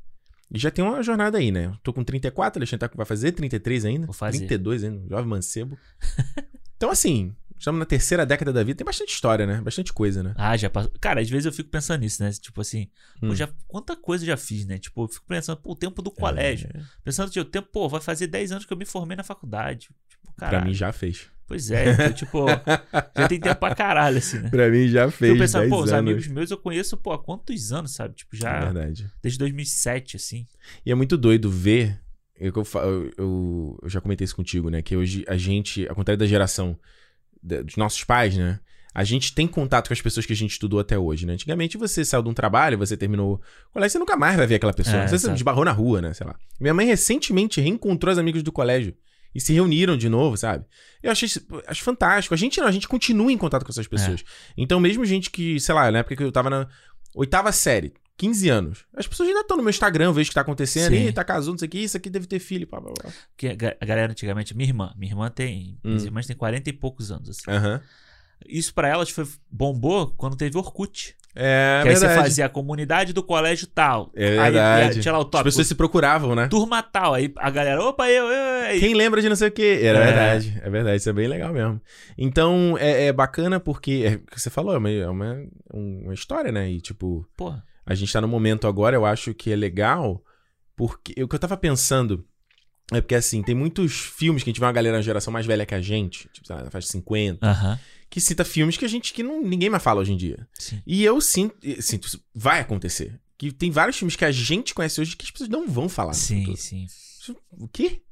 E 0.49 0.59
já 0.61 0.71
tem 0.71 0.85
uma 0.85 1.03
jornada 1.03 1.39
aí, 1.39 1.51
né? 1.51 1.73
Tô 1.83 1.93
com 1.93 2.05
34, 2.05 2.61
Alexandre 2.61 2.89
tá 2.89 2.95
vai 2.97 3.05
fazer 3.05 3.33
33 3.33 3.85
ainda. 3.85 4.07
Vou 4.07 4.15
fazer. 4.15 4.39
32 4.39 4.85
ainda, 4.85 5.09
jovem 5.09 5.27
mancebo. 5.27 5.77
então 6.77 6.89
assim, 6.91 7.35
estamos 7.59 7.79
na 7.79 7.85
terceira 7.87 8.25
década 8.27 8.53
da 8.53 8.63
vida, 8.63 8.77
tem 8.79 8.85
bastante 8.85 9.13
história, 9.13 9.47
né? 9.47 9.61
Bastante 9.61 9.93
coisa, 9.93 10.23
né? 10.23 10.35
Ah, 10.37 10.57
já 10.57 10.69
passou. 10.71 10.93
Cara, 11.01 11.21
às 11.21 11.29
vezes 11.31 11.47
eu 11.47 11.53
fico 11.53 11.71
pensando 11.71 12.01
nisso, 12.01 12.23
né? 12.23 12.31
Tipo 12.33 12.61
assim, 12.61 12.89
pô, 13.21 13.29
Hum. 13.29 13.35
já, 13.35 13.49
quanta 13.67 13.97
coisa 13.97 14.25
eu 14.25 14.29
já 14.29 14.37
fiz, 14.37 14.67
né? 14.67 14.79
Tipo, 14.79 15.05
eu 15.05 15.09
fico 15.09 15.25
pensando, 15.27 15.57
pô, 15.59 15.73
o 15.73 15.77
tempo 15.77 16.01
do 16.03 16.11
colégio. 16.11 16.69
É, 16.75 16.81
Pensando, 17.05 17.31
tipo, 17.31 17.47
o 17.47 17.51
tempo, 17.51 17.69
pô, 17.73 17.89
vai 17.89 18.01
fazer 18.01 18.27
10 18.27 18.53
anos 18.53 18.65
que 18.65 18.73
eu 18.73 18.77
me 18.77 18.85
formei 18.85 19.17
na 19.17 19.23
faculdade. 19.25 19.89
Tipo, 20.09 20.33
pra 20.37 20.49
caralho. 20.49 20.67
mim 20.67 20.75
já 20.75 20.93
fez. 20.93 21.27
Pois 21.49 21.71
é, 21.71 21.93
então, 21.93 22.13
tipo, 22.13 22.45
já 23.17 23.29
tem 23.29 23.39
tempo 23.41 23.61
pra 23.61 23.73
caralho, 23.73 24.19
assim, 24.19 24.39
né? 24.41 24.51
Pra 24.51 24.69
mim 24.69 24.89
já 24.89 25.09
fez. 25.11 25.39
Pensando, 25.39 25.61
10 25.63 25.71
pô, 25.71 25.83
os 25.83 25.93
amigos 25.93 26.27
meus 26.27 26.51
eu 26.51 26.59
conheço, 26.59 26.97
pô, 26.97 27.13
há 27.13 27.19
quantos 27.23 27.71
anos, 27.73 27.95
sabe? 27.95 28.17
Tipo, 28.17 28.35
É 28.35 28.39
já 28.41 28.61
verdade. 28.65 29.09
desde 29.23 29.39
2007, 29.39 30.17
assim. 30.17 30.47
E 30.85 30.91
é 30.91 30.95
muito 30.95 31.17
doido 31.17 31.49
ver. 31.51 32.01
Eu, 32.39 32.53
eu, 32.55 32.65
eu- 32.83 33.13
eu- 33.17 33.79
eu 33.83 33.89
já 33.89 34.01
comentei 34.01 34.25
isso 34.25 34.35
contigo, 34.37 34.69
né? 34.69 34.83
Que 34.83 34.95
hoje 34.97 35.25
a 35.29 35.37
gente, 35.37 35.89
ao 35.89 35.95
contrário 35.95 36.19
da 36.19 36.27
geração 36.27 36.77
dos 37.47 37.77
nossos 37.77 38.03
pais, 38.05 38.37
né? 38.37 38.61
A 38.95 39.05
gente 39.05 39.35
tem 39.35 39.47
contato 39.47 39.89
com 39.89 39.93
as 39.93 40.01
pessoas 40.01 40.25
que 40.25 40.33
a 40.33 40.37
gente 40.37 40.53
estudou 40.53 40.81
até 40.81 40.99
hoje, 40.99 41.27
né? 41.27 41.35
Antigamente 41.35 41.77
você 41.77 42.03
saiu 42.03 42.23
de 42.23 42.31
um 42.31 42.35
trabalho, 42.35 42.79
você 42.79 42.97
terminou 42.97 43.35
o 43.35 43.73
colégio, 43.73 43.93
você 43.93 43.99
nunca 43.99 44.17
mais 44.17 44.37
vai 44.37 44.47
ver 44.47 44.55
aquela 44.55 44.73
pessoa. 44.73 45.03
É, 45.03 45.07
se 45.07 45.11
você 45.11 45.27
exato. 45.27 45.37
esbarrou 45.37 45.67
na 45.67 45.73
rua, 45.73 46.01
né? 46.01 46.15
Sei 46.15 46.27
lá. 46.27 46.35
Minha 46.59 46.73
mãe 46.73 46.87
recentemente 46.87 47.61
reencontrou 47.61 48.11
os 48.11 48.19
amigos 48.19 48.43
do 48.43 48.51
colégio 48.51 48.95
e 49.35 49.41
se 49.41 49.53
reuniram 49.53 49.99
de 49.99 50.09
novo, 50.09 50.35
sabe? 50.39 50.65
Eu 51.03 51.13
achei 51.13 51.29
acho 51.67 51.85
fantástico. 51.85 52.33
A 52.33 52.39
gente 52.39 52.59
não, 52.59 52.67
a 52.67 52.73
gente 52.73 52.89
continua 52.89 53.31
em 53.31 53.37
contato 53.37 53.67
com 53.67 53.71
essas 53.71 53.87
pessoas. 53.87 54.25
Então, 54.57 54.81
mesmo 54.81 55.05
gente 55.05 55.31
que, 55.31 55.61
sei 55.61 55.75
lá, 55.75 55.93
na 55.93 55.99
época 55.99 56.17
que 56.17 56.23
eu 56.23 56.33
tava 56.33 56.49
na 56.49 56.67
oitava 57.15 57.53
série, 57.53 57.93
15 58.17 58.49
anos, 58.49 58.85
as 58.97 59.07
pessoas 59.07 59.29
ainda 59.29 59.41
estão 59.41 59.57
no 59.57 59.63
meu 59.63 59.71
Instagram, 59.71 60.13
vejo 60.13 60.29
o 60.29 60.31
que 60.31 60.35
tá 60.35 60.41
acontecendo. 60.41 60.95
Ih, 60.95 61.13
tá 61.13 61.23
casando, 61.25 61.53
não 61.53 61.59
sei 61.59 61.69
o 61.69 61.71
que, 61.71 61.79
isso 61.79 61.97
aqui 61.97 62.09
deve 62.09 62.27
ter 62.27 62.39
filho, 62.39 62.67
blá. 62.67 62.81
Porque 63.31 63.49
a 63.49 63.55
ga- 63.55 63.77
a 63.81 63.85
galera 63.85 64.11
antigamente, 64.13 64.57
minha 64.57 64.69
irmã, 64.69 64.93
minha 64.97 65.13
irmã 65.13 65.29
tem. 65.31 65.79
Minhas 65.85 66.03
Hum. 66.03 66.07
irmãs 66.07 66.27
têm 66.27 66.35
40 66.37 66.71
e 66.71 66.73
poucos 66.73 67.11
anos, 67.13 67.29
assim. 67.31 67.51
Aham. 67.51 67.81
Isso 68.47 68.73
pra 68.75 68.87
elas 68.89 69.09
foi 69.11 69.27
bombou 69.51 70.09
quando 70.17 70.37
teve 70.37 70.57
Orkut. 70.59 71.17
É, 71.39 71.81
que 71.83 71.89
aí 71.91 71.95
você 71.97 72.07
verdade. 72.07 72.23
fazia 72.29 72.47
a 72.47 72.49
comunidade 72.49 73.13
do 73.13 73.23
colégio 73.23 73.67
tal. 73.67 74.11
É 74.15 74.39
Aí 74.39 74.53
verdade. 74.53 74.97
ia- 74.97 75.03
tinha 75.03 75.13
lá 75.13 75.19
o 75.19 75.23
As 75.23 75.29
tópico. 75.29 75.45
pessoas 75.45 75.67
se 75.67 75.75
procuravam, 75.75 76.35
né? 76.35 76.47
Turma 76.49 76.83
tal. 76.83 77.13
Aí 77.15 77.31
a 77.37 77.51
galera, 77.51 77.83
opa, 77.85 78.09
eu, 78.11 78.25
eu, 78.25 78.33
eu. 78.75 78.81
Quem 78.81 78.95
lembra 78.95 79.21
de 79.21 79.29
não 79.29 79.37
sei 79.37 79.49
o 79.49 79.53
quê? 79.53 79.81
Era 79.83 79.99
É. 79.99 80.05
verdade. 80.07 80.61
É 80.63 80.71
verdade, 80.71 80.97
isso 80.97 81.11
é 81.11 81.13
bem 81.13 81.29
legal 81.29 81.53
mesmo. 81.53 81.81
Então, 82.17 82.77
é, 82.79 83.07
é 83.07 83.13
bacana 83.13 83.61
porque, 83.61 84.03
é 84.07 84.15
o 84.17 84.19
que 84.21 84.41
você 84.41 84.49
falou, 84.49 84.75
é 84.75 84.79
uma, 84.79 84.91
é 84.91 85.09
uma, 85.09 85.47
uma 85.73 86.15
história, 86.15 86.51
né? 86.53 86.71
E, 86.71 86.81
tipo, 86.81 87.27
Porra. 87.37 87.63
A 87.87 87.95
gente 87.95 88.13
tá 88.13 88.21
no 88.21 88.29
momento 88.29 88.67
agora, 88.67 88.97
eu 88.97 89.07
acho 89.07 89.33
que 89.33 89.51
é 89.53 89.57
legal, 89.57 90.23
porque 90.75 91.23
o 91.23 91.29
que 91.29 91.35
eu 91.35 91.39
tava 91.39 91.57
pensando 91.57 92.27
é 92.93 93.01
porque, 93.01 93.15
assim, 93.15 93.43
tem 93.43 93.55
muitos 93.55 93.93
filmes 93.99 94.43
que 94.43 94.51
a 94.51 94.53
gente 94.53 94.61
vê 94.61 94.67
uma 94.67 94.73
galera 94.73 94.97
na 94.97 95.03
geração 95.03 95.33
mais 95.33 95.47
velha 95.47 95.65
que 95.67 95.75
a 95.75 95.81
gente, 95.81 96.29
tipo, 96.33 96.47
sei 96.47 96.55
lá, 96.57 96.71
faz 96.71 96.87
50, 96.89 97.45
Aham. 97.45 97.79
que 98.11 98.21
cita 98.21 98.45
filmes 98.45 98.77
que 98.77 98.85
a 98.85 98.89
gente, 98.89 99.13
que 99.13 99.23
não, 99.23 99.43
ninguém 99.43 99.71
mais 99.71 99.83
fala 99.83 100.01
hoje 100.01 100.13
em 100.13 100.17
dia. 100.17 100.47
Sim. 100.55 100.83
E 100.87 101.05
eu 101.05 101.21
sinto, 101.21 101.57
sinto, 101.81 102.21
vai 102.35 102.61
acontecer. 102.61 103.19
Que 103.39 103.51
tem 103.53 103.71
vários 103.71 103.97
filmes 103.97 104.17
que 104.17 104.25
a 104.25 104.31
gente 104.31 104.73
conhece 104.75 105.01
hoje 105.01 105.17
que 105.17 105.25
as 105.25 105.31
pessoas 105.31 105.49
não 105.51 105.69
vão 105.69 105.89
falar. 105.89 106.13
Sim, 106.13 106.55
sim. 106.57 106.87
O 107.53 107.67
quê? 107.69 108.03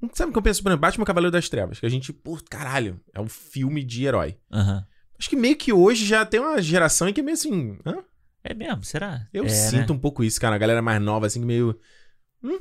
Não 0.00 0.10
sabe 0.14 0.30
o 0.30 0.32
que 0.32 0.38
eu 0.38 0.42
penso? 0.42 0.62
Por 0.62 0.68
exemplo, 0.70 0.80
Batman 0.80 1.04
Cavaleiro 1.04 1.32
das 1.32 1.48
Trevas. 1.48 1.78
Que 1.78 1.86
a 1.86 1.88
gente, 1.88 2.12
pô, 2.12 2.38
caralho, 2.48 3.00
é 3.12 3.20
um 3.20 3.28
filme 3.28 3.84
de 3.84 4.04
herói. 4.04 4.36
Aham. 4.50 4.84
Acho 5.18 5.30
que 5.30 5.36
meio 5.36 5.56
que 5.56 5.72
hoje 5.72 6.04
já 6.04 6.24
tem 6.26 6.40
uma 6.40 6.60
geração 6.60 7.08
em 7.08 7.12
que 7.12 7.20
é 7.20 7.22
meio 7.22 7.34
assim. 7.34 7.78
Hã? 7.86 7.98
É 8.44 8.54
mesmo, 8.54 8.82
será? 8.84 9.26
Eu 9.32 9.44
É, 9.44 9.48
sinto 9.48 9.92
né? 9.92 9.96
um 9.96 9.98
pouco 10.00 10.24
isso, 10.24 10.40
cara. 10.40 10.54
A 10.56 10.58
galera 10.58 10.82
mais 10.82 11.00
nova, 11.00 11.26
assim, 11.26 11.44
meio. 11.44 11.78
Hum? 12.42 12.58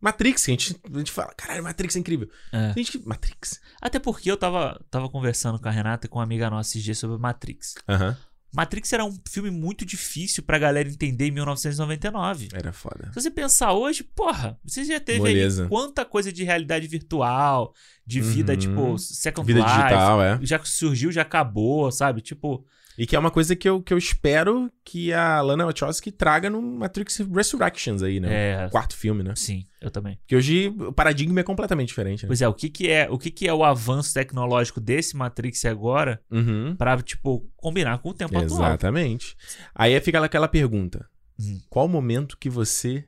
Matrix, 0.00 0.42
a 0.48 0.50
gente, 0.50 0.76
a 0.92 0.98
gente 0.98 1.10
fala, 1.10 1.32
caralho, 1.34 1.62
Matrix 1.62 1.96
é 1.96 1.98
incrível. 1.98 2.28
É. 2.52 2.72
Tem 2.74 2.84
gente. 2.84 3.00
Matrix. 3.06 3.58
Até 3.80 3.98
porque 3.98 4.30
eu 4.30 4.36
tava, 4.36 4.78
tava 4.90 5.08
conversando 5.08 5.58
com 5.58 5.66
a 5.66 5.70
Renata 5.70 6.06
e 6.06 6.10
com 6.10 6.18
uma 6.18 6.24
amiga 6.24 6.50
nossa 6.50 6.70
esses 6.72 6.82
dias 6.82 6.98
sobre 6.98 7.16
Matrix. 7.18 7.74
Aham. 7.88 8.14
Matrix 8.54 8.92
era 8.92 9.04
um 9.04 9.18
filme 9.28 9.50
muito 9.50 9.84
difícil 9.84 10.42
pra 10.42 10.58
galera 10.58 10.88
entender 10.88 11.26
em 11.26 11.30
1999. 11.32 12.50
Era 12.52 12.72
foda. 12.72 13.08
Se 13.12 13.20
você 13.22 13.30
pensar 13.30 13.72
hoje, 13.72 14.04
porra, 14.04 14.56
você 14.64 14.84
já 14.84 15.00
teve 15.00 15.18
Moleza. 15.20 15.64
aí 15.64 15.68
quanta 15.68 16.04
coisa 16.04 16.32
de 16.32 16.44
realidade 16.44 16.86
virtual, 16.86 17.72
de 18.06 18.20
vida, 18.20 18.52
Uhum. 18.52 18.58
tipo, 18.58 18.98
Second 18.98 19.44
Vida 19.46 19.58
Life. 19.60 19.74
digital, 19.74 20.22
é. 20.22 20.38
Já 20.42 20.62
surgiu, 20.64 21.10
já 21.10 21.22
acabou, 21.22 21.90
sabe? 21.90 22.20
Tipo, 22.20 22.64
E 22.96 23.06
que 23.06 23.16
é 23.16 23.18
uma 23.18 23.30
coisa 23.30 23.56
que 23.56 23.68
eu, 23.68 23.82
que 23.82 23.92
eu 23.92 23.98
espero 23.98 24.70
que 24.84 25.12
a 25.12 25.40
Lana 25.40 25.64
Wachowski 25.66 26.12
traga 26.12 26.48
no 26.48 26.62
Matrix 26.62 27.18
Resurrections 27.18 28.02
aí, 28.02 28.20
né? 28.20 28.62
é. 28.62 28.66
O 28.66 28.70
quarto 28.70 28.96
filme, 28.96 29.22
né? 29.22 29.32
Sim, 29.36 29.64
eu 29.80 29.90
também. 29.90 30.16
Porque 30.18 30.36
hoje 30.36 30.68
o 30.68 30.92
paradigma 30.92 31.40
é 31.40 31.42
completamente 31.42 31.88
diferente, 31.88 32.22
né? 32.22 32.28
Pois 32.28 32.40
é, 32.40 32.46
o 32.48 32.54
que 32.54 32.68
que 32.70 32.88
é 32.88 33.08
o, 33.10 33.18
que 33.18 33.30
que 33.30 33.48
é 33.48 33.52
o 33.52 33.64
avanço 33.64 34.14
tecnológico 34.14 34.80
desse 34.80 35.16
Matrix 35.16 35.64
agora 35.64 36.20
Uhum. 36.30 36.76
pra, 36.76 36.96
tipo, 37.02 37.50
combinar 37.56 37.98
com 37.98 38.10
o 38.10 38.14
tempo 38.14 38.38
atual? 38.38 38.60
Exatamente. 38.68 39.36
Aí 39.74 40.00
fica 40.00 40.24
aquela 40.24 40.46
pergunta: 40.48 41.04
Hum. 41.40 41.60
qual 41.68 41.86
o 41.86 41.88
momento 41.88 42.38
que 42.38 42.48
você 42.48 43.04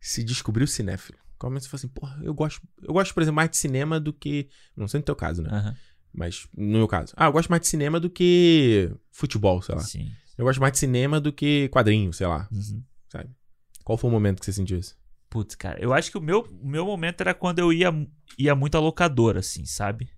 se 0.00 0.24
descobriu 0.24 0.66
cinéfilo? 0.66 1.18
Qual 1.38 1.50
momento 1.50 1.64
você 1.64 1.68
fala 1.68 1.78
assim, 1.80 1.88
porra, 1.88 2.18
eu 2.24 2.32
gosto, 2.32 2.62
eu 2.82 2.94
gosto, 2.94 3.12
por 3.12 3.22
exemplo, 3.22 3.36
mais 3.36 3.50
de 3.50 3.58
cinema 3.58 4.00
do 4.00 4.12
que. 4.14 4.48
Não 4.74 4.88
sei 4.88 5.00
no 5.00 5.04
teu 5.04 5.14
caso, 5.14 5.42
né? 5.42 5.50
Aham, 5.52 5.74
Mas 6.12 6.48
no 6.56 6.78
meu 6.78 6.88
caso. 6.88 7.12
Ah, 7.16 7.26
eu 7.26 7.32
gosto 7.32 7.48
mais 7.50 7.62
de 7.62 7.68
cinema 7.68 8.00
do 8.00 8.08
que 8.08 8.90
futebol, 9.10 9.60
sei 9.62 9.74
lá. 9.74 9.80
Sim. 9.82 10.10
Eu 10.38 10.44
gosto 10.44 10.60
mais 10.60 10.72
de 10.72 10.78
cinema 10.78 11.20
do 11.20 11.32
que 11.32 11.68
quadrinho, 11.68 12.12
sei 12.12 12.26
lá. 12.26 12.48
Uhum. 12.50 12.82
Qual 13.84 13.96
foi 13.96 14.10
o 14.10 14.12
momento 14.12 14.40
que 14.40 14.44
você 14.46 14.52
sentiu 14.52 14.78
isso? 14.78 14.96
Putz, 15.30 15.54
cara, 15.54 15.80
eu 15.80 15.92
acho 15.92 16.10
que 16.10 16.18
o 16.18 16.20
meu, 16.20 16.40
o 16.60 16.68
meu 16.68 16.84
momento 16.84 17.20
era 17.20 17.32
quando 17.34 17.58
eu 17.60 17.72
ia, 17.72 17.92
ia 18.38 18.54
muito 18.54 18.76
à 18.76 18.80
locadora, 18.80 19.40
assim, 19.40 19.64
sabe? 19.64 20.10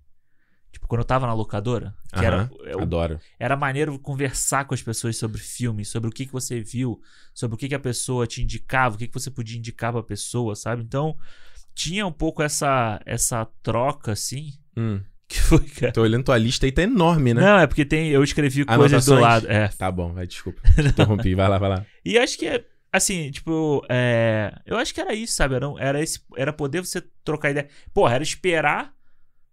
Tipo, 0.71 0.87
quando 0.87 1.01
eu 1.01 1.05
tava 1.05 1.25
na 1.27 1.33
locadora, 1.33 1.95
que 2.11 2.23
era, 2.23 2.49
eu- 2.63 2.79
Adoro. 2.79 3.19
era 3.39 3.55
maneiro 3.55 3.97
conversar 3.99 4.65
com 4.65 4.73
as 4.73 4.81
pessoas 4.81 5.17
sobre 5.17 5.39
filme, 5.41 5.83
sobre 5.83 6.09
o 6.09 6.13
que, 6.13 6.25
que 6.25 6.31
você 6.31 6.61
viu, 6.61 7.01
sobre 7.33 7.55
o 7.55 7.57
que, 7.57 7.67
que 7.67 7.75
a 7.75 7.79
pessoa 7.79 8.25
te 8.27 8.41
indicava, 8.41 8.95
o 8.95 8.97
que, 8.97 9.07
que 9.07 9.13
você 9.13 9.31
podia 9.31 9.57
indicar 9.57 9.91
pra 9.91 10.03
pessoa, 10.03 10.55
sabe? 10.55 10.83
Então, 10.83 11.17
tinha 11.73 12.05
um 12.05 12.11
pouco 12.11 12.41
essa, 12.43 12.99
essa 13.05 13.45
troca, 13.63 14.11
assim, 14.11 14.53
Hum. 14.77 15.01
Que 15.29 15.39
foi, 15.39 15.59
cara. 15.63 15.93
Tô 15.93 16.01
olhando 16.01 16.23
tua 16.25 16.37
lista 16.37 16.65
aí, 16.65 16.71
tá 16.71 16.81
enorme, 16.81 17.33
né? 17.33 17.41
Não, 17.41 17.59
é 17.59 17.67
porque 17.67 17.85
tem, 17.85 18.09
eu 18.09 18.23
escrevi 18.23 18.65
coisas 18.65 19.05
do 19.05 19.13
Anotações? 19.13 19.21
lado. 19.21 19.47
É. 19.51 19.67
Tá 19.69 19.91
bom, 19.91 20.11
vai, 20.13 20.25
desculpa. 20.27 20.59
Te 20.75 20.81
interrompi, 20.87 21.35
vai 21.35 21.47
lá, 21.47 21.57
vai 21.57 21.69
lá. 21.69 21.85
E 22.03 22.17
acho 22.17 22.37
que 22.37 22.47
é. 22.47 22.65
Assim, 22.91 23.29
tipo, 23.29 23.85
é, 23.87 24.51
eu 24.65 24.75
acho 24.75 24.91
que 24.93 24.99
era 24.99 25.13
isso, 25.13 25.33
sabe? 25.35 25.53
Era, 25.53 25.67
era, 25.77 26.01
esse, 26.01 26.19
era 26.35 26.51
poder 26.51 26.81
você 26.81 27.01
trocar 27.23 27.51
ideia. 27.51 27.69
Porra, 27.93 28.15
era 28.15 28.23
esperar. 28.23 28.91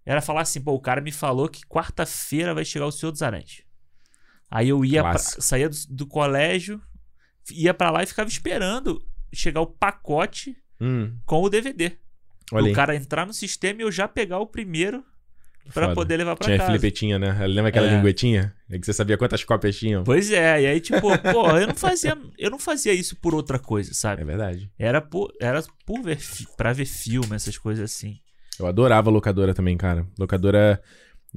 Era 0.06 0.22
falar 0.22 0.40
assim, 0.42 0.60
pô, 0.60 0.72
o 0.72 0.80
cara 0.80 1.00
me 1.02 1.12
falou 1.12 1.46
que 1.48 1.60
quarta-feira 1.66 2.54
vai 2.54 2.64
chegar 2.64 2.86
o 2.86 2.92
Senhor 2.92 3.12
dos 3.12 3.22
Anéis. 3.22 3.62
Aí 4.50 4.68
eu 4.70 4.82
ia, 4.84 5.02
pra, 5.02 5.18
saía 5.18 5.68
do, 5.68 5.76
do 5.90 6.06
colégio, 6.06 6.80
ia 7.50 7.74
pra 7.74 7.90
lá 7.90 8.02
e 8.02 8.06
ficava 8.06 8.28
esperando 8.28 9.04
chegar 9.34 9.60
o 9.60 9.66
pacote 9.66 10.56
Hum. 10.80 11.18
com 11.26 11.42
o 11.42 11.48
DVD. 11.50 11.92
Olha 12.52 12.70
o 12.70 12.74
cara 12.74 12.94
entrar 12.94 13.26
no 13.26 13.32
sistema 13.34 13.80
e 13.80 13.84
eu 13.84 13.90
já 13.90 14.06
pegar 14.06 14.38
o 14.38 14.46
primeiro 14.46 15.04
pra 15.72 15.84
Foda. 15.84 15.94
poder 15.94 16.16
levar 16.16 16.36
pra 16.36 16.44
Tinha 16.46 16.58
casa. 16.58 16.70
filipetinha, 16.70 17.18
né? 17.18 17.46
Lembra 17.46 17.68
aquela 17.68 17.86
É. 17.86 17.96
linguetinha? 17.96 18.54
É 18.70 18.78
que 18.78 18.86
você 18.86 18.92
sabia 18.92 19.16
quantas 19.18 19.44
cópias 19.44 19.76
tinham. 19.76 20.04
Pois 20.04 20.30
é, 20.30 20.62
e 20.62 20.66
aí, 20.66 20.80
tipo, 20.80 21.00
pô, 21.00 21.48
eu 21.58 21.66
não 21.66 21.74
fazia. 21.74 22.16
Eu 22.38 22.50
não 22.50 22.58
fazia 22.58 22.92
isso 22.92 23.16
por 23.16 23.34
outra 23.34 23.58
coisa, 23.58 23.92
sabe? 23.94 24.22
É 24.22 24.24
verdade. 24.24 24.70
Era 24.78 25.00
por, 25.00 25.32
era 25.40 25.62
por 25.84 26.02
ver 26.02 26.18
pra 26.56 26.72
ver 26.72 26.86
filme, 26.86 27.34
essas 27.34 27.56
coisas 27.58 27.84
assim. 27.90 28.18
Eu 28.58 28.66
adorava 28.66 29.10
locadora 29.10 29.52
também, 29.54 29.76
cara. 29.76 30.06
Locadora. 30.18 30.80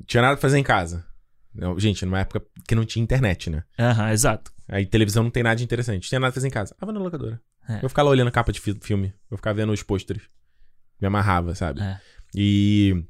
Tinha 0.08 0.22
nada 0.22 0.36
pra 0.36 0.42
fazer 0.42 0.58
em 0.58 0.64
casa. 0.64 1.06
Não, 1.54 1.78
gente, 1.80 2.06
numa 2.06 2.20
época 2.20 2.42
que 2.68 2.76
não 2.76 2.86
tinha 2.86 3.04
internet, 3.04 3.50
né? 3.50 3.64
Aham, 3.78 4.12
exato. 4.12 4.52
Aí 4.68 4.86
televisão 4.86 5.24
não 5.24 5.32
tem 5.32 5.44
nada 5.44 5.56
de 5.56 5.64
interessante. 5.64 6.08
Tinha 6.08 6.20
nada 6.20 6.32
pra 6.32 6.36
fazer 6.36 6.48
em 6.48 6.52
casa. 6.52 6.76
Ah, 6.80 6.86
vou 6.86 6.94
na 6.94 7.00
locadora. 7.02 7.42
É. 7.68 7.80
Eu 7.84 7.90
ficava 7.90 8.06
lá 8.06 8.12
olhando 8.12 8.32
capa 8.32 8.52
de 8.54 8.62
fi- 8.62 8.78
filme. 8.82 9.14
Eu 9.30 9.36
ficava 9.38 9.56
vendo 9.58 9.72
os 9.74 9.84
pôsteres. 9.84 10.24
Me 11.02 11.08
amarrava, 11.08 11.54
sabe? 11.56 11.82
É. 11.82 12.00
E. 12.36 13.04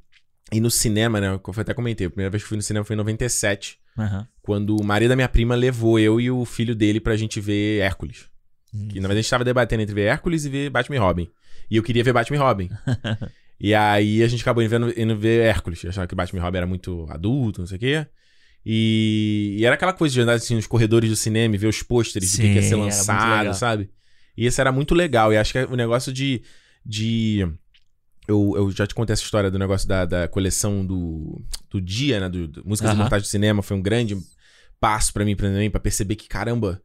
E 0.52 0.60
no 0.60 0.70
cinema, 0.70 1.20
né? 1.20 1.28
Eu 1.28 1.40
até 1.56 1.72
comentei. 1.72 2.06
A 2.06 2.10
primeira 2.10 2.30
vez 2.30 2.42
que 2.42 2.48
fui 2.48 2.56
no 2.56 2.62
cinema 2.62 2.84
foi 2.84 2.94
em 2.94 2.98
97. 2.98 3.78
Aham. 3.98 4.26
Quando 4.42 4.76
o 4.76 4.84
marido 4.84 5.10
da 5.10 5.16
minha 5.16 5.28
prima 5.28 5.54
levou 5.54 5.98
eu 5.98 6.20
e 6.20 6.30
o 6.30 6.44
filho 6.44 6.74
dele 6.74 7.00
pra 7.00 7.16
gente 7.16 7.40
ver 7.40 7.80
Hércules. 7.80 8.28
Hum. 8.74 8.88
Que 8.88 9.00
na 9.00 9.08
verdade 9.08 9.18
a 9.18 9.22
gente 9.22 9.30
tava 9.30 9.44
debatendo 9.44 9.82
entre 9.82 9.94
ver 9.94 10.02
Hércules 10.02 10.44
e 10.44 10.48
ver 10.48 10.70
Batman 10.70 10.96
e 10.96 10.98
Robin. 10.98 11.30
E 11.70 11.76
eu 11.76 11.82
queria 11.82 12.02
ver 12.02 12.12
Batman 12.12 12.36
e 12.36 12.40
Robin. 12.40 12.70
e 13.60 13.74
aí 13.74 14.22
a 14.22 14.28
gente 14.28 14.42
acabou 14.42 14.62
indo, 14.62 15.00
indo 15.00 15.16
ver 15.16 15.44
Hércules. 15.44 15.84
Achava 15.84 16.06
que 16.06 16.14
Batman 16.14 16.40
e 16.40 16.42
Robin 16.42 16.56
era 16.58 16.66
muito 16.66 17.06
adulto, 17.10 17.60
não 17.60 17.66
sei 17.66 17.76
o 17.76 17.80
quê. 17.80 18.06
E, 18.64 19.56
e 19.58 19.64
era 19.64 19.74
aquela 19.74 19.92
coisa 19.92 20.12
de 20.12 20.20
andar 20.20 20.34
assim 20.34 20.54
nos 20.54 20.66
corredores 20.66 21.08
do 21.08 21.16
cinema 21.16 21.54
e 21.54 21.58
ver 21.58 21.66
os 21.66 21.82
pôsteres 21.82 22.32
do 22.32 22.42
que, 22.42 22.46
ia 22.46 22.62
ser 22.62 22.76
lançado, 22.76 23.54
sabe? 23.54 23.90
E 24.36 24.46
esse 24.46 24.60
era 24.60 24.70
muito 24.70 24.94
legal. 24.94 25.32
E 25.32 25.36
acho 25.36 25.52
que 25.52 25.64
o 25.64 25.76
negócio 25.76 26.12
de. 26.12 26.42
de 26.84 27.46
eu, 28.30 28.52
eu 28.56 28.70
já 28.70 28.86
te 28.86 28.94
contei 28.94 29.12
essa 29.12 29.22
história 29.22 29.50
do 29.50 29.58
negócio 29.58 29.88
da, 29.88 30.04
da 30.04 30.28
coleção 30.28 30.86
do, 30.86 31.42
do 31.68 31.80
dia, 31.80 32.20
né? 32.20 32.28
Do, 32.28 32.46
do 32.46 32.66
Músicas 32.66 32.90
Aham. 32.90 33.00
Imortais 33.00 33.22
do 33.22 33.28
Cinema. 33.28 33.62
Foi 33.62 33.76
um 33.76 33.82
grande 33.82 34.16
passo 34.78 35.12
pra 35.12 35.24
mim 35.24 35.36
também, 35.36 35.70
pra 35.70 35.80
perceber 35.80 36.16
que, 36.16 36.28
caramba, 36.28 36.80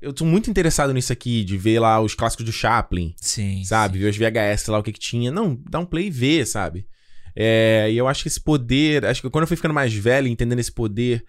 eu 0.00 0.12
tô 0.12 0.24
muito 0.24 0.50
interessado 0.50 0.92
nisso 0.92 1.12
aqui, 1.12 1.44
de 1.44 1.56
ver 1.56 1.78
lá 1.78 2.00
os 2.00 2.14
clássicos 2.14 2.44
do 2.44 2.52
Chaplin, 2.52 3.14
Sim. 3.16 3.62
sabe? 3.64 3.98
Ver 3.98 4.08
os 4.08 4.16
VHS 4.16 4.68
lá, 4.68 4.78
o 4.78 4.82
que 4.82 4.92
que 4.92 4.98
tinha. 4.98 5.30
Não, 5.30 5.60
dá 5.68 5.78
um 5.78 5.86
play 5.86 6.06
e 6.06 6.10
ver, 6.10 6.46
sabe? 6.46 6.86
É, 7.36 7.88
e 7.90 7.96
eu 7.96 8.08
acho 8.08 8.22
que 8.22 8.28
esse 8.28 8.40
poder, 8.40 9.04
acho 9.04 9.20
que 9.20 9.30
quando 9.30 9.42
eu 9.42 9.48
fui 9.48 9.56
ficando 9.56 9.74
mais 9.74 9.94
velho, 9.94 10.26
entendendo 10.26 10.58
esse 10.58 10.72
poder 10.72 11.24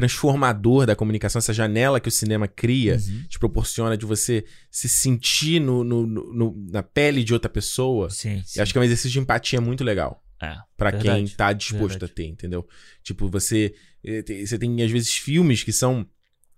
transformador 0.00 0.86
da 0.86 0.94
comunicação, 0.94 1.38
essa 1.38 1.52
janela 1.54 1.98
que 1.98 2.08
o 2.08 2.12
cinema 2.12 2.46
cria, 2.46 2.96
Uhum. 2.96 3.24
te 3.28 3.38
proporciona 3.38 3.96
de 3.96 4.04
você 4.04 4.44
se 4.70 4.88
sentir 4.88 5.58
no, 5.60 5.82
no- 5.82 6.06
no- 6.06 6.66
na 6.70 6.82
pele 6.82 7.24
de 7.24 7.32
outra 7.32 7.48
pessoa. 7.48 8.10
Sim, 8.10 8.42
sim. 8.44 8.58
Eu 8.58 8.62
acho 8.62 8.72
que 8.72 8.78
é 8.78 8.80
um 8.82 8.84
exercício 8.84 9.10
de 9.10 9.18
empatia 9.18 9.60
muito 9.60 9.82
legal. 9.82 10.22
É, 10.42 10.54
Pra 10.76 10.92
quem 10.92 11.26
tá 11.28 11.52
disposto 11.54 11.92
verdade. 12.00 12.12
a 12.12 12.14
ter, 12.14 12.26
entendeu? 12.26 12.66
Tipo, 13.02 13.28
você. 13.28 13.74
eh, 14.04 14.22
tem- 14.22 14.44
Você 14.46 14.58
tem, 14.58 14.82
às 14.82 14.90
vezes, 14.90 15.12
filmes 15.16 15.62
que 15.64 15.72
são. 15.72 16.06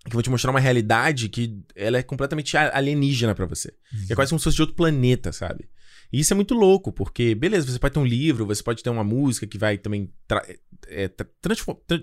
que 0.05 0.13
vão 0.15 0.23
te 0.23 0.31
mostrar 0.31 0.51
uma 0.51 0.61
realidade 0.61 1.29
que 1.29 1.61
ela 1.77 1.99
é 1.99 2.03
completamente 2.03 2.57
alienígena 2.57 3.35
pra 3.35 3.45
você. 3.47 3.69
Uhum. 3.93 4.07
É 4.09 4.15
quase 4.15 4.31
como 4.31 4.39
se 4.41 4.45
fosse 4.45 4.57
de 4.57 4.63
outro 4.63 4.75
planeta, 4.77 5.33
sabe? 5.33 5.69
E 6.13 6.21
isso 6.21 6.33
é 6.33 6.37
muito 6.37 6.55
louco, 6.55 6.91
porque, 6.93 7.35
beleza, 7.35 7.71
você 7.71 7.79
pode 7.79 7.93
ter 7.95 8.01
um 8.01 8.05
livro, 8.07 8.47
você 8.47 8.63
pode 8.63 8.83
ter 8.83 8.89
uma 8.91 9.05
música 9.05 9.47
que 9.47 9.59
vai 9.59 9.77
também 9.77 10.11
tra- 10.27 10.43
eh, 10.87 11.09
tra- 11.09 11.27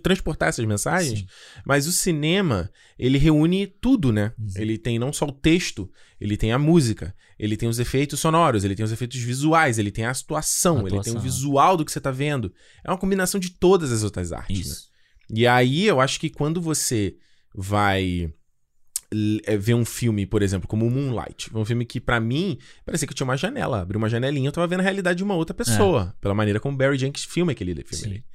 transportar 0.03 0.49
essas 0.49 0.63
mensagens, 0.65 1.19
Sim. 1.19 1.27
mas 1.65 1.88
o 1.88 1.91
cinema, 1.91 2.69
ele 2.99 3.17
reúne 3.17 3.65
tudo, 3.65 4.12
né? 4.13 4.32
Uhum. 4.38 4.47
Ele 4.58 4.77
tem 4.77 4.99
não 4.99 5.12
só 5.12 5.25
o 5.25 5.32
texto, 5.32 5.89
ele 6.21 6.38
tem 6.38 6.51
a 6.51 6.60
música, 6.60 7.15
ele 7.39 7.58
tem 7.58 7.67
os 7.67 7.79
efeitos 7.79 8.19
sonoros, 8.19 8.63
ele 8.63 8.75
tem 8.75 8.86
os 8.86 8.91
efeitos 8.91 9.19
visuais, 9.19 9.79
ele 9.79 9.91
tem 9.91 10.06
a 10.06 10.12
atuação, 10.12 10.77
A 10.77 10.79
ele 10.82 10.89
tem 10.89 10.97
o 10.97 11.01
atuação. 11.01 11.21
visual 11.21 11.75
do 11.75 11.84
que 11.84 11.91
você 11.91 11.99
tá 11.99 12.12
vendo. 12.12 12.53
É 12.84 12.91
uma 12.91 12.97
combinação 12.99 13.39
de 13.39 13.49
todas 13.51 13.91
as 13.91 14.03
outras 14.03 14.32
artes, 14.32 14.56
né? 14.67 14.71
Isso. 14.73 14.89
E 15.34 15.47
aí 15.47 15.86
eu 15.88 15.99
acho 15.99 16.19
que 16.19 16.29
quando 16.29 16.62
você 16.62 17.15
vai 17.56 18.32
é, 18.32 18.32
ver 19.59 19.73
um 19.73 19.85
filme, 19.85 20.25
por 20.25 20.41
exemplo, 20.41 20.67
como 20.67 20.89
Moonlight, 20.89 21.49
um 21.55 21.65
filme 21.65 21.85
que 21.85 21.99
pra 21.99 22.19
mim 22.19 22.57
parecia 22.85 23.07
que 23.07 23.13
eu 23.13 23.15
tinha 23.15 23.25
uma 23.25 23.37
janela, 23.37 23.81
abri 23.81 23.97
uma 23.97 24.09
janelinha, 24.09 24.47
eu 24.47 24.51
tava 24.51 24.67
vendo 24.67 24.79
a 24.81 24.83
realidade 24.83 25.17
de 25.17 25.23
uma 25.23 25.35
outra 25.35 25.53
pessoa, 25.53 26.15
pela 26.19 26.33
maneira 26.33 26.59
como 26.59 26.77
Barry 26.77 26.97
Jenkins 26.97 27.25
filma 27.25 27.51
aquele 27.51 27.73
filme 27.83 27.85
É. 27.91 27.95
Sim. 27.95 28.09
ali. 28.09 28.25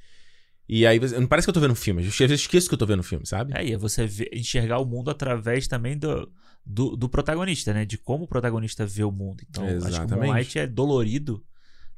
E 0.69 0.85
aí 0.85 0.99
não 1.19 1.27
parece 1.27 1.45
que 1.45 1.49
eu 1.49 1.53
tô 1.53 1.59
vendo 1.59 1.71
um 1.71 1.75
filme, 1.75 2.03
eu 2.03 2.33
esqueço 2.33 2.69
que 2.69 2.73
eu 2.73 2.77
tô 2.77 2.85
vendo 2.85 3.01
um 3.01 3.03
filme, 3.03 3.25
sabe? 3.25 3.51
É, 3.53 3.65
e 3.65 3.73
é 3.73 3.77
você 3.77 4.07
enxergar 4.31 4.79
o 4.79 4.85
mundo 4.85 5.11
através 5.11 5.67
também 5.67 5.97
do, 5.97 6.31
do, 6.65 6.95
do 6.95 7.09
protagonista, 7.09 7.73
né? 7.73 7.83
De 7.83 7.97
como 7.97 8.23
o 8.23 8.27
protagonista 8.27 8.85
vê 8.85 9.03
o 9.03 9.11
mundo. 9.11 9.43
Então, 9.49 9.65
acho 9.65 9.77
que 9.79 9.83
o 9.83 9.87
Exatamente. 9.87 10.27
Moonlight 10.27 10.59
é 10.59 10.67
dolorido. 10.67 11.43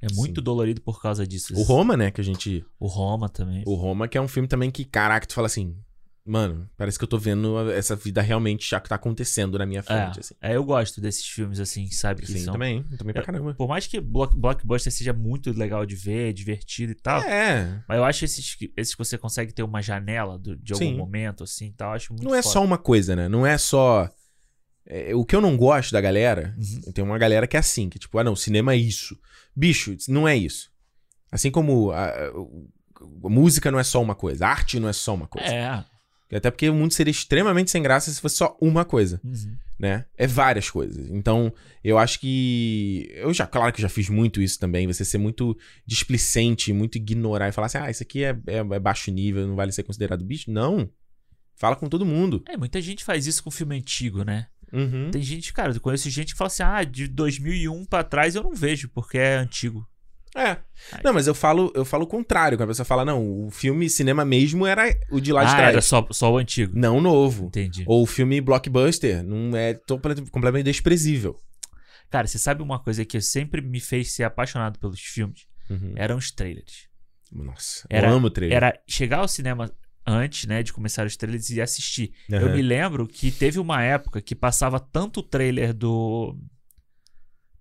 É 0.02 0.08
muito 0.16 0.42
Sim. 0.42 0.44
dolorido 0.44 0.82
por 0.82 1.02
causa 1.02 1.26
disso. 1.26 1.54
O 1.56 1.62
Roma, 1.62 1.96
né, 1.96 2.12
que 2.12 2.20
a 2.20 2.24
gente 2.24 2.66
O 2.80 2.88
Roma 2.88 3.30
também. 3.30 3.64
O 3.66 3.76
Roma, 3.76 4.08
que 4.08 4.18
é 4.18 4.22
um 4.22 4.28
filme 4.28 4.48
também 4.50 4.70
que, 4.70 4.84
caraca, 4.84 5.26
tu 5.26 5.34
fala 5.34 5.48
assim, 5.48 5.78
mano, 6.26 6.70
parece 6.78 6.98
que 6.98 7.04
eu 7.04 7.08
tô 7.08 7.18
vendo 7.18 7.70
essa 7.72 7.96
vida 7.96 8.22
realmente 8.22 8.70
já 8.70 8.80
que 8.80 8.88
tá 8.88 8.96
acontecendo 8.96 9.58
na 9.58 9.66
minha 9.66 9.84
frente, 9.84 10.20
assim. 10.20 10.34
É, 10.42 10.56
eu 10.56 10.64
gosto 10.64 11.02
desses 11.02 11.26
filmes 11.28 11.60
assim, 11.60 11.90
sabe? 11.92 12.22
Que 12.22 12.32
Sim, 12.32 12.40
são... 12.46 12.54
também, 12.54 12.84
também 12.98 13.14
pra 13.14 13.22
É, 13.24 13.26
caramba. 13.26 13.54
Por 13.54 13.68
mais 13.68 13.88
que 13.88 14.00
block, 14.00 14.36
Blockbuster 14.36 14.92
seja 14.92 15.12
muito 15.14 15.52
legal 15.52 15.86
de 15.86 15.96
ver, 15.96 16.32
divertido 16.34 16.92
e 16.94 16.96
tal. 16.96 17.22
É, 17.22 17.84
Mas 17.88 17.98
eu 17.98 18.04
acho 18.06 18.24
esses, 18.26 18.56
que- 18.56 18.72
esses 18.78 18.94
que 18.96 19.04
você 19.04 19.18
consegue 19.18 19.54
ter 19.54 19.64
uma 19.64 19.82
janela 19.82 20.40
do- 20.40 20.56
de 20.56 20.72
algum 20.74 20.86
Sim. 20.86 20.96
momento, 20.98 21.44
assim, 21.44 21.68
e 21.68 21.74
tal, 21.74 21.94
acho 21.94 22.14
muito 22.14 22.24
não 22.24 22.34
é 22.36 22.42
foda. 22.42 22.54
só 22.54 22.64
uma 22.64 22.78
coisa, 22.78 23.16
né? 23.16 23.28
Não 23.28 23.46
é 23.46 23.58
só... 23.58 24.10
é, 24.86 25.14
o 25.16 25.26
que 25.26 25.36
eu 25.36 25.42
não 25.42 25.58
gosto 25.58 25.92
da 25.92 26.00
galera, 26.02 26.56
Uhum. 26.58 26.92
tem 26.94 27.04
uma 27.04 27.18
galera 27.18 27.48
que 27.48 27.58
é 27.58 27.60
assim, 27.60 27.90
que 27.90 28.00
tipo, 28.00 28.18
ah 28.18 28.24
não, 28.24 28.36
cinema 28.36 28.74
é 28.74 28.78
isso. 28.78 29.18
Bicho, 29.56 29.96
não 30.08 30.28
é 30.28 30.36
isso. 30.38 30.72
Assim 31.32 31.52
como 31.52 31.92
a, 31.92 32.06
a- 32.06 32.28
a 33.26 33.30
música 33.30 33.70
não 33.72 33.80
é 33.80 33.84
só 33.84 34.02
uma 34.02 34.16
coisa, 34.16 34.46
a 34.48 34.50
arte 34.50 34.80
não 34.80 34.88
é 34.88 34.94
só 34.94 35.14
uma 35.14 35.28
coisa. 35.28 35.48
É. 35.54 35.84
Até 36.38 36.50
porque 36.52 36.70
o 36.70 36.74
mundo 36.74 36.94
seria 36.94 37.12
extremamente 37.12 37.70
sem 37.72 37.82
graça 37.82 38.12
se 38.12 38.20
fosse 38.22 38.38
só 38.38 38.58
uma 38.62 38.84
coisa. 38.86 39.20
Uhum. 39.24 39.56
né? 39.80 40.06
É 40.18 40.26
várias 40.26 40.70
coisas. 40.70 41.10
Então, 41.10 41.54
eu 41.84 41.98
acho 41.98 42.20
que. 42.20 43.10
Eu 43.14 43.34
já, 43.34 43.46
claro 43.46 43.72
que 43.74 43.82
já 43.82 43.90
fiz 43.90 44.10
muito 44.10 44.42
isso 44.42 44.58
também. 44.60 44.88
Você 44.88 45.04
ser 45.06 45.18
muito 45.18 45.58
displicente, 45.86 46.74
muito 46.74 46.98
ignorar 46.98 47.50
e 47.50 47.52
falar 47.52 47.68
assim: 47.68 47.78
ah, 47.78 47.90
isso 47.92 48.04
aqui 48.04 48.24
é, 48.24 48.30
é- 48.48 48.58
é 48.58 48.80
baixo 48.80 49.12
nível, 49.12 49.48
não 49.48 49.56
vale 49.56 49.72
ser 49.72 49.84
considerado 49.84 50.24
bicho. 50.26 50.52
Não. 50.52 50.90
Fala 51.56 51.76
com 51.76 51.88
todo 51.88 52.06
mundo. 52.06 52.44
É, 52.50 52.58
muita 52.58 52.82
gente 52.82 53.04
faz 53.04 53.28
isso 53.28 53.44
com 53.44 53.52
filme 53.52 53.78
antigo, 53.78 54.24
né? 54.24 54.48
Uhum. 54.72 55.12
Tem 55.12 55.22
gente, 55.22 55.54
cara, 55.54 55.72
eu 55.72 55.80
conheço 55.80 56.10
gente 56.10 56.32
que 56.34 56.38
fala 56.38 56.48
assim: 56.48 56.64
ah, 56.64 56.84
de 56.84 57.08
2001 57.08 57.86
pra 57.86 58.04
trás 58.04 58.36
eu 58.36 58.42
não 58.44 58.56
vejo, 58.56 58.90
porque 58.90 59.18
é 59.18 59.36
antigo. 59.36 59.88
É. 60.36 60.58
Não, 61.04 61.14
mas 61.14 61.28
eu 61.28 61.36
falo, 61.36 61.72
eu 61.76 61.86
falo 61.86 62.04
o 62.06 62.08
contrário. 62.08 62.58
Quando 62.58 62.70
a 62.70 62.72
pessoa 62.72 62.86
fala, 62.86 63.06
não, 63.06 63.46
o 63.46 63.52
filme 63.52 63.90
cinema 63.90 64.26
mesmo 64.26 64.66
era 64.66 64.84
o 65.12 65.20
de 65.22 65.32
lá 65.32 65.44
de 65.44 65.52
ah, 65.52 65.56
trás. 65.56 65.70
era 65.74 65.82
só, 65.82 66.06
só 66.12 66.32
o 66.34 66.38
antigo. 66.38 66.72
Não 66.76 66.98
o 66.98 67.02
novo. 67.02 67.46
Entendi. 67.46 67.84
Ou 67.88 68.02
o 68.04 68.06
filme 68.08 68.42
blockbuster. 68.42 69.24
Não 69.24 69.56
é 69.56 69.76
complet- 69.76 70.30
completamente 70.32 70.66
desprezível. 70.66 71.38
Cara, 72.10 72.28
você 72.28 72.38
sabe 72.40 72.62
uma 72.64 72.80
coisa 72.80 73.06
que 73.06 73.20
sempre 73.22 73.62
me 73.62 73.80
fez 73.80 74.12
ser 74.12 74.24
apaixonado 74.24 74.80
pelos 74.80 75.00
filmes? 75.00 75.46
Uhum. 75.70 75.94
Eram 75.96 76.18
os 76.18 76.32
trailers. 76.32 76.88
Nossa, 77.32 77.88
Era- 77.90 78.08
eu 78.10 78.14
amo 78.14 78.28
o 78.28 78.30
trailer. 78.32 78.56
Era 78.58 78.80
chegar 78.88 79.20
ao 79.20 79.28
cinema 79.28 79.72
antes, 80.06 80.46
né, 80.48 80.62
de 80.62 80.74
começar 80.74 81.06
os 81.08 81.16
trailers 81.16 81.50
e 81.50 81.62
assistir. 81.62 82.12
Eu 82.30 82.40
Aham. 82.48 82.56
me 82.56 82.62
lembro 82.62 83.08
que 83.08 83.32
teve 83.32 83.58
uma 83.60 83.82
época 83.82 84.22
que 84.22 84.36
passava 84.36 84.80
tanto 84.80 85.22
o 85.22 85.24
trailer 85.24 85.74
do 85.74 86.38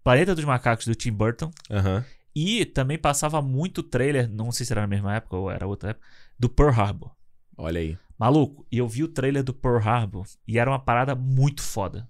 Planeta 0.02 0.34
dos 0.34 0.44
Macacos 0.44 0.86
do 0.86 0.94
Tim 0.94 1.12
Burton 1.12 1.50
Aham. 1.70 2.04
E 2.34 2.64
também 2.64 2.98
passava 2.98 3.40
muito 3.42 3.82
trailer, 3.82 4.28
não 4.30 4.50
sei 4.52 4.64
se 4.66 4.72
era 4.72 4.80
na 4.82 4.86
mesma 4.86 5.14
época 5.16 5.36
ou 5.36 5.50
era 5.50 5.66
outra 5.66 5.90
época, 5.90 6.06
do 6.38 6.48
Pearl 6.48 6.70
Harbor. 6.70 7.10
Olha 7.56 7.80
aí. 7.80 7.98
Maluco, 8.18 8.66
e 8.70 8.78
eu 8.78 8.88
vi 8.88 9.02
o 9.02 9.08
trailer 9.08 9.42
do 9.42 9.52
Pearl 9.52 9.78
Harbor 9.78 10.26
e 10.46 10.58
era 10.58 10.70
uma 10.70 10.78
parada 10.78 11.14
muito 11.14 11.62
foda. 11.62 12.08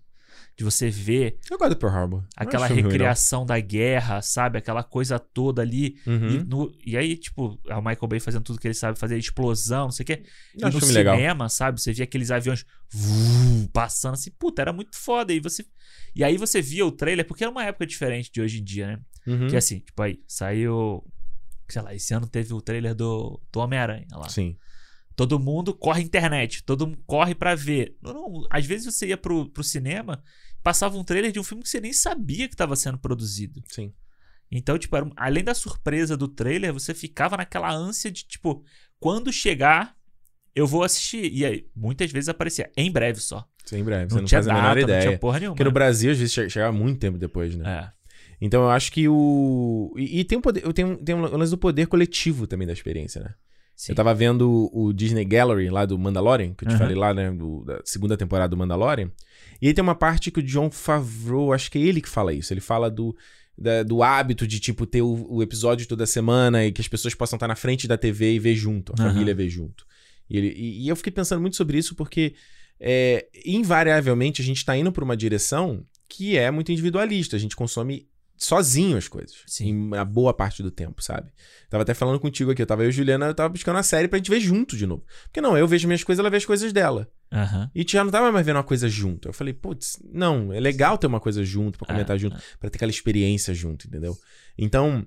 De 0.56 0.64
você 0.64 0.90
ver 0.90 1.38
Eu 1.50 1.56
gosto 1.58 1.70
do 1.70 1.76
Pearl 1.76 1.94
Harbor. 1.94 2.24
Aquela 2.36 2.66
ruim, 2.66 2.82
recriação 2.82 3.44
da 3.46 3.58
guerra, 3.58 4.20
sabe? 4.20 4.58
Aquela 4.58 4.82
coisa 4.82 5.18
toda 5.18 5.62
ali. 5.62 5.96
Uhum. 6.06 6.28
E, 6.28 6.44
no- 6.44 6.72
e 6.84 6.96
aí, 6.96 7.16
tipo, 7.16 7.58
é 7.66 7.74
o 7.74 7.78
Michael 7.82 8.06
Bay 8.08 8.20
fazendo 8.20 8.44
tudo 8.44 8.58
que 8.60 8.66
ele 8.66 8.74
sabe 8.74 8.98
fazer, 8.98 9.16
explosão, 9.18 9.84
não 9.84 9.90
sei 9.90 10.04
o 10.04 10.06
quê. 10.06 10.22
Eu 10.58 10.68
e 10.68 10.72
no 10.72 10.78
filme 10.78 10.94
legal. 10.94 11.16
cinema, 11.16 11.48
sabe? 11.48 11.80
Você 11.80 11.92
via 11.94 12.04
aqueles 12.04 12.30
aviões 12.30 12.66
vum, 12.90 13.66
passando 13.72 14.14
assim, 14.14 14.30
puta, 14.30 14.60
era 14.60 14.72
muito 14.74 14.96
foda. 14.96 15.32
E, 15.32 15.40
você... 15.40 15.64
e 16.14 16.22
aí 16.22 16.36
você 16.36 16.60
via 16.60 16.84
o 16.84 16.92
trailer, 16.92 17.26
porque 17.26 17.44
era 17.44 17.50
uma 17.50 17.64
época 17.64 17.86
diferente 17.86 18.30
de 18.30 18.40
hoje 18.42 18.60
em 18.60 18.64
dia, 18.64 18.86
né? 18.88 18.98
Uhum. 19.26 19.48
Que 19.48 19.56
assim, 19.56 19.80
tipo, 19.80 20.02
aí 20.02 20.20
saiu. 20.26 21.04
Sei 21.68 21.80
lá, 21.80 21.94
esse 21.94 22.12
ano 22.12 22.26
teve 22.28 22.52
o 22.52 22.60
trailer 22.60 22.94
do, 22.94 23.40
do 23.50 23.60
Homem-Aranha 23.60 24.06
lá. 24.12 24.28
Sim. 24.28 24.56
Todo 25.16 25.38
mundo 25.38 25.74
corre 25.74 26.02
internet, 26.02 26.62
todo 26.64 26.86
mundo 26.86 27.02
corre 27.06 27.34
pra 27.34 27.54
ver. 27.54 27.96
Não, 28.02 28.12
não, 28.14 28.46
às 28.50 28.64
vezes 28.66 28.86
você 28.92 29.08
ia 29.08 29.16
pro, 29.16 29.48
pro 29.50 29.62
cinema, 29.64 30.22
passava 30.62 30.96
um 30.98 31.04
trailer 31.04 31.30
de 31.32 31.38
um 31.38 31.44
filme 31.44 31.62
que 31.62 31.68
você 31.68 31.80
nem 31.80 31.92
sabia 31.92 32.48
que 32.48 32.54
estava 32.54 32.74
sendo 32.76 32.98
produzido. 32.98 33.62
Sim. 33.68 33.92
Então, 34.50 34.78
tipo, 34.78 34.94
era 34.96 35.10
além 35.16 35.42
da 35.44 35.54
surpresa 35.54 36.16
do 36.16 36.28
trailer, 36.28 36.72
você 36.72 36.92
ficava 36.92 37.36
naquela 37.38 37.72
ânsia 37.72 38.10
de, 38.10 38.24
tipo, 38.26 38.62
quando 39.00 39.32
chegar, 39.32 39.96
eu 40.54 40.66
vou 40.66 40.82
assistir. 40.82 41.32
E 41.32 41.44
aí, 41.46 41.66
muitas 41.74 42.10
vezes 42.10 42.28
aparecia 42.28 42.70
em 42.76 42.90
breve 42.90 43.20
só. 43.20 43.46
Sim, 43.64 43.78
em 43.78 43.84
breve. 43.84 44.02
Não, 44.04 44.10
você 44.10 44.16
não 44.20 44.24
tinha 44.26 44.38
faz 44.42 44.48
a 44.48 44.52
data, 44.52 44.62
menor 44.62 44.76
não 44.76 44.82
ideia. 44.82 45.00
tinha 45.08 45.18
porra 45.18 45.38
nenhuma. 45.38 45.54
Porque 45.56 45.64
no 45.64 45.72
Brasil, 45.72 46.10
às 46.10 46.18
vezes, 46.18 46.34
che- 46.34 46.50
chegava 46.50 46.72
muito 46.72 46.98
tempo 46.98 47.16
depois, 47.16 47.54
né? 47.56 47.64
É. 47.88 48.01
Então 48.44 48.62
eu 48.64 48.70
acho 48.70 48.90
que 48.90 49.08
o. 49.08 49.94
E, 49.96 50.20
e 50.20 50.24
tem, 50.24 50.36
um 50.36 50.40
poder, 50.40 50.60
tem, 50.72 50.84
um, 50.84 50.96
tem 50.96 51.14
um 51.14 51.20
lance 51.20 51.50
do 51.52 51.58
poder 51.58 51.86
coletivo 51.86 52.46
também 52.46 52.66
da 52.66 52.72
experiência, 52.72 53.22
né? 53.22 53.34
Sim. 53.76 53.92
Eu 53.92 53.96
tava 53.96 54.12
vendo 54.12 54.68
o 54.72 54.92
Disney 54.92 55.24
Gallery 55.24 55.70
lá 55.70 55.86
do 55.86 55.96
Mandalorian, 55.98 56.52
que 56.54 56.64
eu 56.64 56.68
te 56.68 56.72
Aham. 56.72 56.78
falei 56.78 56.96
lá, 56.96 57.14
né? 57.14 57.30
do- 57.30 57.64
da 57.64 57.80
segunda 57.84 58.16
temporada 58.16 58.50
do 58.50 58.56
Mandalorian. 58.56 59.10
E 59.60 59.68
aí 59.68 59.72
tem 59.74 59.82
uma 59.82 59.94
parte 59.94 60.30
que 60.30 60.40
o 60.40 60.42
John 60.42 60.70
Favreau, 60.70 61.52
acho 61.52 61.70
que 61.70 61.78
é 61.78 61.82
ele 61.82 62.00
que 62.00 62.08
fala 62.08 62.32
isso. 62.34 62.52
Ele 62.52 62.60
fala 62.60 62.90
do, 62.90 63.16
da- 63.56 63.82
do 63.84 64.02
hábito 64.02 64.46
de, 64.46 64.58
tipo, 64.60 64.86
ter 64.86 65.02
o, 65.02 65.26
o 65.36 65.42
episódio 65.42 65.86
toda 65.86 66.04
semana 66.04 66.64
e 66.66 66.72
que 66.72 66.80
as 66.80 66.88
pessoas 66.88 67.14
possam 67.14 67.36
estar 67.36 67.46
na 67.48 67.56
frente 67.56 67.86
da 67.88 67.96
TV 67.96 68.34
e 68.34 68.38
ver 68.40 68.54
junto, 68.56 68.92
a 68.92 69.00
Aham. 69.00 69.08
família 69.10 69.34
ver 69.34 69.48
junto. 69.48 69.86
E, 70.28 70.36
ele- 70.36 70.52
e- 70.56 70.84
e 70.84 70.88
eu 70.88 70.96
fiquei 70.96 71.12
pensando 71.12 71.40
muito 71.40 71.56
sobre 71.56 71.78
isso 71.78 71.94
porque, 71.94 72.34
é, 72.80 73.26
invariavelmente, 73.46 74.42
a 74.42 74.44
gente 74.44 74.64
tá 74.64 74.76
indo 74.76 74.90
por 74.92 75.02
uma 75.04 75.16
direção 75.16 75.84
que 76.08 76.36
é 76.36 76.50
muito 76.50 76.70
individualista. 76.72 77.36
A 77.36 77.38
gente 77.38 77.56
consome 77.56 78.06
sozinho 78.44 78.96
as 78.96 79.08
coisas. 79.08 79.36
Sim. 79.46 79.94
A 79.94 80.04
boa 80.04 80.32
parte 80.34 80.62
do 80.62 80.70
tempo, 80.70 81.02
sabe? 81.02 81.30
Tava 81.70 81.82
até 81.82 81.94
falando 81.94 82.20
contigo 82.20 82.50
aqui. 82.50 82.62
Eu 82.62 82.66
tava 82.66 82.82
eu 82.84 82.88
e 82.88 82.92
Juliana, 82.92 83.26
eu 83.26 83.34
tava 83.34 83.48
buscando 83.48 83.76
uma 83.76 83.82
série 83.82 84.08
pra 84.08 84.18
gente 84.18 84.30
ver 84.30 84.40
junto 84.40 84.76
de 84.76 84.86
novo. 84.86 85.04
Porque 85.24 85.40
não, 85.40 85.56
eu 85.56 85.66
vejo 85.66 85.86
minhas 85.86 86.04
coisas, 86.04 86.20
ela 86.20 86.30
vê 86.30 86.36
as 86.36 86.44
coisas 86.44 86.72
dela. 86.72 87.08
Aham. 87.32 87.70
E 87.74 87.84
já 87.88 88.04
não 88.04 88.10
tava 88.10 88.30
mais 88.30 88.44
vendo 88.44 88.56
uma 88.56 88.62
coisa 88.64 88.88
junto. 88.88 89.28
Eu 89.28 89.32
falei, 89.32 89.54
putz, 89.54 89.98
não, 90.12 90.52
é 90.52 90.60
legal 90.60 90.98
ter 90.98 91.06
uma 91.06 91.20
coisa 91.20 91.42
junto, 91.44 91.78
pra 91.78 91.86
comentar 91.88 92.16
É, 92.16 92.18
junto, 92.18 92.36
pra 92.60 92.68
ter 92.68 92.76
aquela 92.76 92.90
experiência 92.90 93.54
junto, 93.54 93.86
entendeu? 93.86 94.16
Então, 94.58 95.06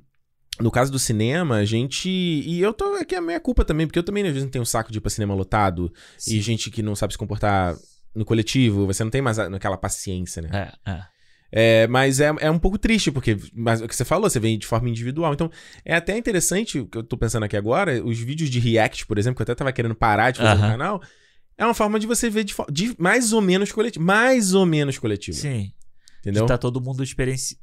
no 0.59 0.71
caso 0.71 0.91
do 0.91 0.97
cinema, 0.97 1.57
a 1.57 1.65
gente. 1.65 2.09
E 2.09 2.59
eu 2.61 2.73
tô. 2.73 2.95
Aqui 2.95 3.13
é 3.15 3.17
a 3.17 3.21
minha 3.21 3.39
culpa 3.39 3.63
também, 3.65 3.85
porque 3.85 3.99
eu 3.99 4.03
também 4.03 4.23
às 4.23 4.29
vezes 4.29 4.43
não 4.43 4.51
tenho 4.51 4.63
um 4.63 4.65
saco 4.65 4.91
de 4.91 4.97
ir 4.97 5.01
pra 5.01 5.09
cinema 5.09 5.33
lotado 5.35 5.91
Sim. 6.17 6.35
e 6.35 6.41
gente 6.41 6.71
que 6.71 6.81
não 6.81 6.95
sabe 6.95 7.13
se 7.13 7.17
comportar 7.17 7.75
no 8.15 8.23
coletivo, 8.23 8.85
você 8.87 9.03
não 9.03 9.11
tem 9.11 9.21
mais 9.21 9.37
a- 9.37 9.47
aquela 9.47 9.75
paciência, 9.77 10.41
né? 10.41 10.71
É, 10.85 10.91
é. 10.91 11.14
É, 11.57 11.87
mas 11.87 12.19
é, 12.19 12.33
é 12.41 12.51
um 12.51 12.59
pouco 12.59 12.77
triste, 12.77 13.09
porque 13.09 13.37
mas 13.53 13.79
o 13.81 13.87
que 13.87 13.95
você 13.95 14.03
falou, 14.03 14.29
você 14.29 14.41
vem 14.41 14.59
de 14.59 14.67
forma 14.67 14.89
individual. 14.89 15.33
Então, 15.33 15.49
é 15.85 15.95
até 15.95 16.17
interessante, 16.17 16.79
o 16.79 16.85
que 16.85 16.97
eu 16.97 17.03
tô 17.03 17.15
pensando 17.15 17.43
aqui 17.43 17.55
agora, 17.55 18.03
os 18.03 18.19
vídeos 18.19 18.49
de 18.49 18.59
react, 18.59 19.07
por 19.07 19.17
exemplo, 19.17 19.37
que 19.37 19.41
eu 19.41 19.45
até 19.45 19.55
tava 19.55 19.71
querendo 19.71 19.95
parar 19.95 20.31
de 20.31 20.39
fazer 20.39 20.55
no 20.55 20.65
Aham. 20.65 20.71
canal, 20.71 21.01
é 21.57 21.63
uma 21.63 21.73
forma 21.73 21.97
de 21.97 22.05
você 22.05 22.29
ver 22.29 22.43
de, 22.43 22.53
de 22.69 22.93
mais 22.99 23.31
ou 23.31 23.39
menos 23.39 23.71
coletivo. 23.71 24.03
Mais 24.03 24.53
ou 24.53 24.65
menos 24.65 24.99
coletivo. 24.99 25.37
Sim. 25.37 25.71
Entendeu? 26.19 26.43
Que 26.43 26.49
tá 26.49 26.57
todo 26.57 26.81
mundo 26.81 27.01
experienci... 27.01 27.57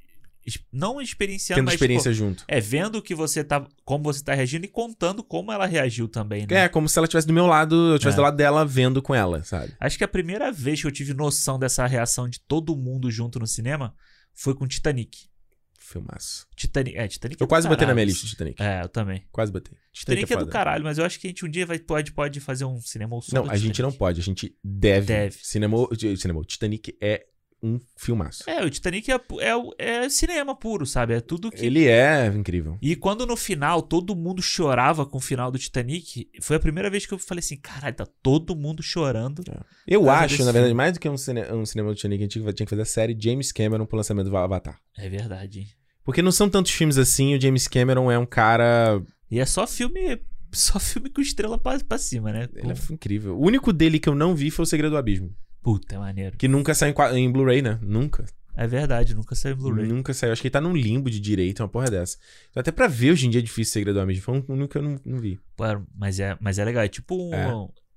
não 0.73 1.01
experienciando, 1.01 1.59
Tendo 1.61 1.67
mas 1.67 1.75
experiência 1.75 2.11
tipo, 2.13 2.25
junto. 2.25 2.45
é 2.49 2.61
vendo 2.61 3.01
que 3.01 3.15
você 3.15 3.45
tá, 3.45 3.67
como 3.85 4.05
você 4.05 4.23
tá 4.25 4.35
reagindo 4.35 4.65
e 4.65 4.69
contando 4.69 5.23
como 5.23 5.53
ela 5.53 5.67
reagiu 5.67 6.09
também, 6.09 6.47
né? 6.49 6.65
É, 6.65 6.69
como 6.69 6.89
se 6.89 6.99
ela 6.99 7.05
estivesse 7.07 7.27
do 7.27 7.33
meu 7.33 7.47
lado, 7.47 7.75
eu 7.91 7.95
estivesse 7.97 8.17
É. 8.17 8.21
do 8.21 8.23
lado 8.23 8.37
dela 8.37 8.65
vendo 8.65 9.01
com 9.01 9.15
ela, 9.15 9.43
sabe? 9.45 9.73
Acho 9.79 9.97
que 9.99 10.05
a 10.05 10.09
primeira 10.09 10.51
vez 10.51 10.81
que 10.81 10.87
eu 10.87 10.93
tive 10.93 11.15
noção 11.15 11.59
dessa 11.59 11.87
reação 11.87 12.29
de 12.29 12.41
todo 12.41 12.77
mundo 12.77 13.11
junto 13.11 13.39
no 13.39 13.47
cinema 13.47 13.95
foi 14.35 14.55
com 14.55 14.67
Titanic. 14.67 15.31
Filmaço. 15.79 16.47
Titanic, 16.57 16.97
é, 16.97 17.07
Titanic 17.09 17.37
é 17.41 17.43
Eu 17.43 17.47
do 17.47 17.49
quase 17.49 17.69
botei 17.69 17.87
na 17.87 17.93
minha 17.93 18.07
lista, 18.07 18.27
Titanic. 18.27 18.63
É, 18.63 18.83
eu 18.83 18.89
também. 18.89 19.27
Quase 19.31 19.53
botei. 19.53 19.77
Titanic 19.93 20.33
é 20.33 20.37
do 20.37 20.41
foda. 20.41 20.51
caralho, 20.51 20.85
mas 20.85 20.97
eu 20.97 21.05
acho 21.05 21.21
que 21.21 21.27
a 21.27 21.31
gente 21.31 21.45
um 21.45 21.49
dia 21.51 21.67
vai, 21.67 21.79
pode, 21.79 22.13
pode 22.13 22.41
fazer 22.41 22.65
um 22.65 22.81
cinema 22.81 23.21
só 23.21 23.37
Não, 23.37 23.45
do 23.45 23.51
a 23.51 23.57
gente 23.57 23.83
não 23.83 23.91
Titanic. 23.91 23.99
pode, 23.99 24.21
a 24.21 24.25
gente 24.25 24.57
deve. 24.65 25.07
Deve. 25.07 25.37
Cinema, 25.43 25.77
cinema, 26.17 26.41
Titanic 26.45 26.97
é 27.01 27.27
um 27.63 27.79
filmaço. 27.97 28.49
É, 28.51 28.65
o 28.65 28.69
Titanic 28.69 29.11
é, 29.11 29.21
é, 29.39 30.05
é 30.05 30.09
cinema 30.09 30.55
puro, 30.55 30.85
sabe? 30.85 31.15
É 31.15 31.21
tudo 31.21 31.51
que. 31.51 31.65
Ele 31.65 31.87
é 31.87 32.27
incrível. 32.27 32.77
E 32.83 32.97
quando 32.97 33.25
no 33.25 33.37
final 33.37 33.81
todo 33.81 34.17
mundo 34.17 34.43
chorava 34.43 35.07
com 35.07 35.19
o 35.19 35.21
final 35.21 35.51
do 35.51 35.59
Titanic, 35.59 36.29
foi 36.41 36.57
a 36.57 36.61
primeira 36.61 36.91
vez 36.91 37.07
que 37.07 37.15
eu 37.15 37.19
falei 37.19 37.39
assim: 37.39 37.57
caralho, 37.57 37.95
tá 37.95 38.07
todo 38.23 38.57
mundo 38.57 38.83
chorando. 38.83 39.45
Eu 39.87 40.01
Por 40.01 40.07
causa 40.07 40.25
acho, 40.25 40.39
na 40.39 40.47
verdade, 40.47 40.65
filme. 40.65 40.75
mais 40.75 40.93
do 40.93 41.01
que 41.01 41.09
um, 41.09 41.17
cine, 41.17 41.43
um 41.53 41.65
cinema 41.65 41.91
do 41.91 41.95
Titanic, 41.95 42.21
a 42.21 42.25
gente 42.25 42.55
tinha 42.55 42.67
que 42.67 42.71
fazer 42.71 42.83
a 42.83 42.87
série 42.87 43.17
James 43.19 43.53
Cameron 43.53 43.87
pro 43.87 43.97
lançamento 43.97 44.29
do 44.29 44.37
Avatar. 44.37 44.79
É 44.99 45.09
verdade, 45.09 45.61
hein? 45.61 45.69
Porque 46.05 46.21
não 46.21 46.33
são 46.33 46.51
tantos 46.51 46.73
filmes 46.73 46.99
assim, 46.99 47.37
o 47.37 47.41
James 47.41 47.69
Cameron 47.69 48.11
é 48.11 48.19
um 48.19 48.27
cara. 48.27 49.01
E 49.31 49.39
é 49.39 49.47
só 49.47 49.67
filme. 49.67 50.21
Só 50.55 50.79
filme 50.79 51.09
com 51.09 51.23
estrela 51.23 51.57
pra, 51.57 51.79
pra 51.79 51.97
cima, 51.97 52.31
né? 52.31 52.47
Ele 52.55 52.73
é 52.73 52.93
incrível. 52.93 53.39
O 53.39 53.47
único 53.47 53.73
dele 53.73 53.99
que 53.99 54.07
eu 54.07 54.15
não 54.15 54.35
vi 54.35 54.51
foi 54.51 54.65
O 54.65 54.67
Segredo 54.67 54.91
do 54.91 54.99
Abismo. 54.99 55.35
Puta, 55.63 55.95
é 55.95 55.99
maneiro. 55.99 56.37
Que 56.37 56.49
nunca 56.49 56.75
saiu 56.75 56.95
em, 57.15 57.25
em 57.25 57.31
Blu-ray, 57.33 57.63
né? 57.63 57.79
Nunca. 57.83 58.25
É 58.55 58.67
verdade, 58.67 59.15
nunca 59.15 59.35
saiu 59.35 59.55
em 59.55 59.59
Blu-ray. 59.59 59.87
Nunca 59.87 60.13
saiu. 60.13 60.33
Acho 60.33 60.43
que 60.43 60.49
ele 60.49 60.53
tá 60.53 60.61
num 60.61 60.75
limbo 60.77 61.09
de 61.11 61.19
direito, 61.21 61.61
uma 61.63 61.69
porra 61.69 61.91
dessa. 61.91 62.19
Então, 62.51 62.61
até 62.61 62.71
pra 62.73 62.87
ver 62.89 63.13
hoje 63.13 63.27
em 63.27 63.31
dia 63.31 63.41
é 63.41 63.43
difícil 63.43 63.73
Segredo 63.73 63.95
do 63.95 64.01
Abismo. 64.03 64.23
Foi 64.23 64.35
um 64.35 64.45
único 64.49 64.69
que 64.73 64.79
eu 64.79 64.83
não, 64.83 65.01
não 65.05 65.19
vi. 65.19 65.39
Pô, 65.57 65.65
é- 65.65 65.81
mas, 65.95 66.19
é, 66.21 66.37
mas 66.41 66.59
é 66.59 66.65
legal. 66.65 66.83
É 66.83 66.89
tipo. 66.89 67.33
É. 67.35 67.47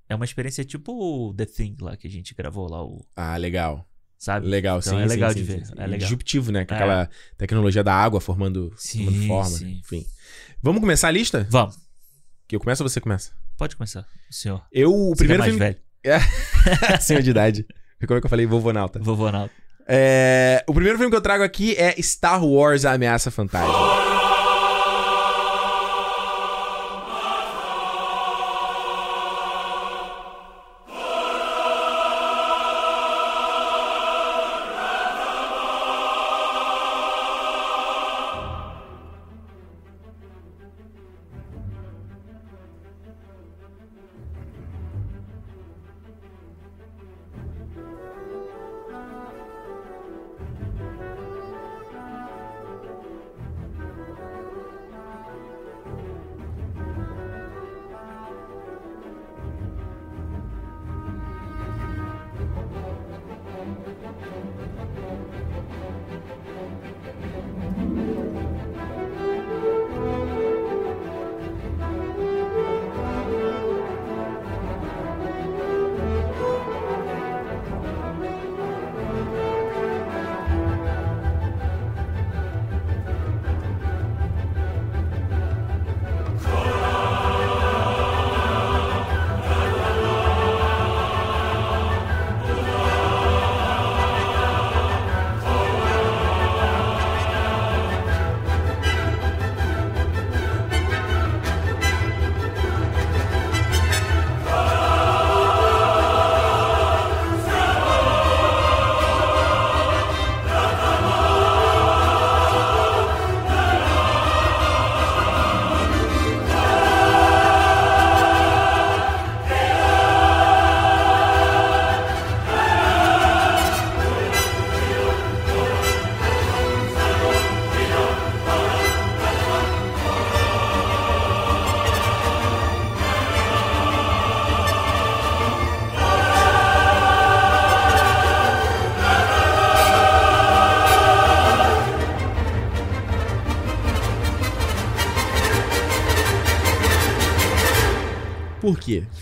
É. 0.07 0.15
uma 0.15 0.23
experiência 0.25 0.63
tipo 0.63 1.33
The 1.35 1.45
Thing 1.45 1.75
lá 1.81 1.97
que 1.97 2.05
a 2.07 2.09
gente 2.09 2.35
gravou 2.35 2.69
lá, 2.69 2.83
o, 2.85 3.03
Ah, 3.15 3.35
legal. 3.37 3.85
sabe? 4.19 4.45
Legal, 4.47 4.77
Então 4.79 4.93
sim. 4.97 5.03
é 5.03 5.05
legal 5.07 5.31
sim, 5.31 5.39
de 5.39 5.45
sim, 5.45 5.57
ver, 5.57 5.65
sim. 5.65 5.73
é 5.75 5.81
legal. 5.87 5.97
Disruptivo, 5.97 6.51
né? 6.51 6.63
Com 6.63 6.73
É. 6.75 6.77
aquela 6.77 7.09
tecnologia 7.37 7.83
da 7.83 7.93
água 7.95 8.21
formando, 8.21 8.71
Sim, 8.77 9.05
formando 9.05 9.27
forma. 9.27 9.49
sim. 9.57 9.79
Enfim. 9.79 10.05
Vamos 10.61 10.79
começar 10.79 11.07
a 11.07 11.11
lista? 11.11 11.45
Vamos, 11.49 11.77
Que 12.47 12.55
eu 12.55 12.59
começo 12.59 12.83
ou 12.83 12.87
você 12.89 13.01
começa? 13.01 13.31
pode 13.57 13.75
começar, 13.75 14.05
senhor. 14.29 14.63
Eu, 14.71 14.93
o 14.93 15.09
Você 15.09 15.15
primeiro 15.25 15.41
que 15.43 15.49
é 15.49 15.51
mais 15.53 15.57
filme. 15.57 15.73
velho. 15.73 15.85
Senhor 17.01 17.21
de 17.21 17.29
idade. 17.29 17.65
Como 18.05 18.17
é 18.17 18.21
que 18.21 18.25
eu 18.25 18.29
falei? 18.29 18.45
Vovô 18.45 18.71
Nauta. 18.71 18.99
Vovô 18.99 19.31
Naldo. 19.31 19.51
É, 19.87 20.63
o 20.67 20.73
primeiro 20.73 20.97
filme 20.97 21.11
que 21.11 21.17
eu 21.17 21.21
trago 21.21 21.43
aqui 21.43 21.75
é 21.77 21.95
Star 22.01 22.43
Wars 22.43 22.85
A 22.85 22.93
Ameaça 22.93 23.29
Fantasma. 23.29 24.14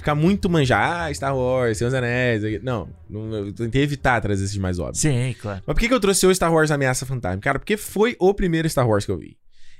Ficar 0.04 0.16
muito 0.16 0.50
manjar, 0.50 1.08
ah, 1.08 1.14
Star 1.14 1.34
Wars, 1.34 1.78
Senhor 1.78 1.90
dos 1.90 1.98
Anéis. 1.98 2.62
Não, 2.62 2.90
não, 3.10 3.34
eu 3.34 3.54
tentei 3.54 3.82
evitar 3.82 4.20
trazer 4.20 4.44
esses 4.44 4.58
mais 4.58 4.78
óbvios. 4.78 5.00
Sim, 5.00 5.34
claro. 5.40 5.64
Mas 5.66 5.74
por 5.74 5.80
que, 5.80 5.88
que 5.88 5.94
eu 5.94 6.00
trouxe 6.00 6.28
o 6.28 6.36
Star 6.36 6.54
Wars 6.54 6.72
Ameaça 6.72 7.06
Fantasma? 7.06 7.40
Cara, 7.40 7.58
porque 7.58 7.78
foi 7.78 8.18
o 8.20 8.34
primeiro 8.34 8.70
Star 8.70 8.86
Wars 8.86 9.06
que 9.06 9.12
eu 9.12 9.18
vi. 9.18 9.38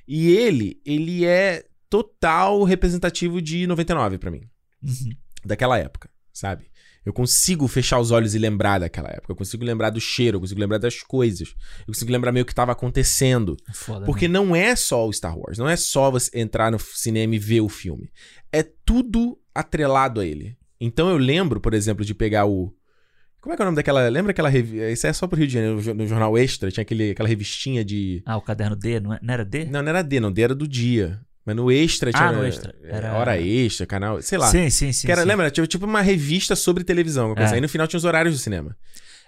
E 0.08 0.32
ele, 0.32 0.80
ele 0.86 1.26
é 1.26 1.66
total 1.90 2.64
representativo 2.64 3.42
de 3.42 3.68
99 3.68 4.18
pra 4.18 4.32
mim. 4.32 4.44
Uhum. 4.82 5.12
Daquela 5.44 5.78
época, 5.78 6.10
sabe? 6.32 6.68
Eu 7.06 7.12
consigo 7.12 7.68
fechar 7.68 8.00
os 8.00 8.12
olhos 8.12 8.34
e 8.34 8.40
lembrar 8.40 8.80
daquela 8.80 9.10
época. 9.10 9.34
Eu 9.34 9.36
consigo 9.36 9.66
lembrar 9.66 9.90
do 9.90 10.00
cheiro, 10.00 10.38
eu 10.38 10.40
consigo 10.40 10.62
lembrar 10.62 10.78
das 10.78 11.02
coisas. 11.02 11.54
Eu 11.82 11.88
consigo 11.88 12.12
lembrar 12.12 12.32
meio 12.32 12.46
que 12.46 12.56
tava 12.56 12.72
acontecendo. 12.72 13.58
Foda. 13.74 14.06
Porque 14.06 14.30
não 14.30 14.56
é 14.56 14.74
só 14.74 15.06
o 15.06 15.12
Star 15.12 15.38
Wars, 15.38 15.58
não 15.58 15.68
é 15.68 15.76
só 15.76 16.10
você 16.10 16.32
entrar 16.40 16.72
no 16.72 16.80
cinema 16.80 17.36
e 17.36 17.40
ver 17.40 17.60
o 17.60 17.68
filme. 17.68 18.10
É 18.52 18.64
tudo 18.64 19.38
atrelado 19.54 20.20
a 20.22 20.26
ele. 20.26 20.58
Então 20.80 21.10
eu 21.10 21.18
lembro, 21.18 21.60
por 21.60 21.74
exemplo, 21.74 22.04
de 22.04 22.14
pegar 22.14 22.46
o. 22.46 22.74
Como 23.42 23.54
é 23.54 23.56
que 23.58 23.62
é 23.62 23.66
o 23.66 23.68
nome 23.68 23.76
daquela. 23.76 24.08
Lembra 24.10 24.32
aquela 24.32 24.50
revista. 24.50 24.90
Isso 24.90 25.08
é 25.08 25.14
só 25.14 25.28
pro 25.28 25.38
Rio 25.38 25.48
de 25.48 25.54
Janeiro, 25.54 25.94
no 25.96 26.08
Jornal 26.08 26.38
Extra, 26.38 26.72
tinha 26.72 26.82
aquele, 26.82 27.12
aquela 27.12 27.28
revistinha 27.30 27.84
de. 27.84 28.22
Ah, 28.26 28.38
o 28.38 28.42
caderno 28.42 28.76
D, 28.76 29.00
não, 29.00 29.14
é- 29.14 29.20
não 29.22 29.34
era 29.34 29.44
D? 29.46 29.66
Não, 29.66 29.82
não 29.82 29.90
era 29.90 30.02
D, 30.02 30.20
não, 30.20 30.32
D 30.32 30.42
era 30.42 30.56
do 30.56 30.68
dia. 30.68 31.20
Mas 31.46 31.56
no 31.58 31.70
Extra 31.70 32.12
tinha. 32.12 32.24
Ah, 32.30 32.32
no 32.32 32.46
Extra. 32.46 32.74
é, 32.84 32.96
Era- 32.96 33.14
Hora 33.16 33.38
Extra, 33.40 33.86
canal. 33.86 34.22
Sei 34.22 34.38
lá. 34.38 34.48
Sim, 34.48 34.70
sim, 34.70 34.94
sim. 34.94 35.08
que 35.08 35.12
era, 35.12 35.22
sim. 35.22 35.28
lembra? 35.28 35.52
Tinha 35.52 35.68
tipo 35.68 35.86
uma 35.86 36.02
revista 36.02 36.56
sobre 36.56 36.84
televisão. 36.86 37.34
É. 37.38 37.46
Aí 37.54 37.60
no 37.62 37.68
final 37.68 37.86
tinha 37.86 37.98
os 37.98 38.06
horários 38.06 38.34
do 38.36 38.40
cinema. 38.40 38.78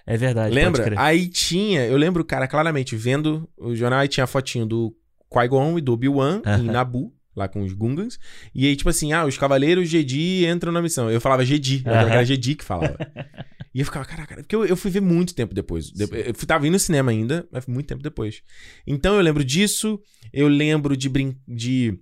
É 0.07 0.15
verdade. 0.15 0.53
Lembra? 0.53 0.93
Aí 0.97 1.27
tinha, 1.27 1.85
eu 1.85 1.97
lembro, 1.97 2.23
cara, 2.23 2.47
claramente, 2.47 2.95
vendo 2.95 3.49
o 3.57 3.75
jornal, 3.75 3.99
aí 3.99 4.07
tinha 4.07 4.23
a 4.23 4.27
fotinho 4.27 4.65
do 4.65 4.95
Qui-Gon 5.29 5.77
e 5.77 5.81
do 5.81 5.91
Obi-Wan 5.93 6.41
em 6.45 6.49
Aham. 6.49 6.63
Nabu, 6.71 7.11
lá 7.35 7.47
com 7.47 7.61
os 7.63 7.73
Gungans. 7.73 8.17
E 8.53 8.65
aí, 8.65 8.75
tipo 8.75 8.89
assim, 8.89 9.11
ah, 9.13 9.25
os 9.25 9.37
Cavaleiros 9.37 9.89
Jedi 9.89 10.45
entram 10.45 10.71
na 10.71 10.81
missão. 10.81 11.09
Eu 11.11 11.19
falava 11.21 11.43
Jedi, 11.45 11.81
eu 11.85 11.91
achava 11.91 12.07
que 12.09 12.13
era. 12.15 12.25
Jedi 12.25 12.55
que 12.55 12.63
falava. 12.63 12.97
e 13.73 13.79
eu 13.79 13.85
ficava, 13.85 14.05
caraca, 14.05 14.35
porque 14.37 14.55
eu, 14.55 14.65
eu 14.65 14.75
fui 14.77 14.89
ver 14.91 15.01
muito 15.01 15.33
tempo 15.35 15.53
depois. 15.53 15.91
De- 15.91 16.03
Eu 16.03 16.33
tava 16.47 16.65
indo 16.65 16.73
no 16.73 16.79
cinema 16.79 17.11
ainda, 17.11 17.47
mas 17.51 17.65
muito 17.65 17.87
tempo 17.87 18.01
depois. 18.01 18.41
Então 18.87 19.15
eu 19.15 19.21
lembro 19.21 19.43
disso, 19.43 19.99
eu 20.33 20.47
lembro 20.47 20.95
de 20.95 21.09
brin 21.09 21.35
de. 21.47 21.99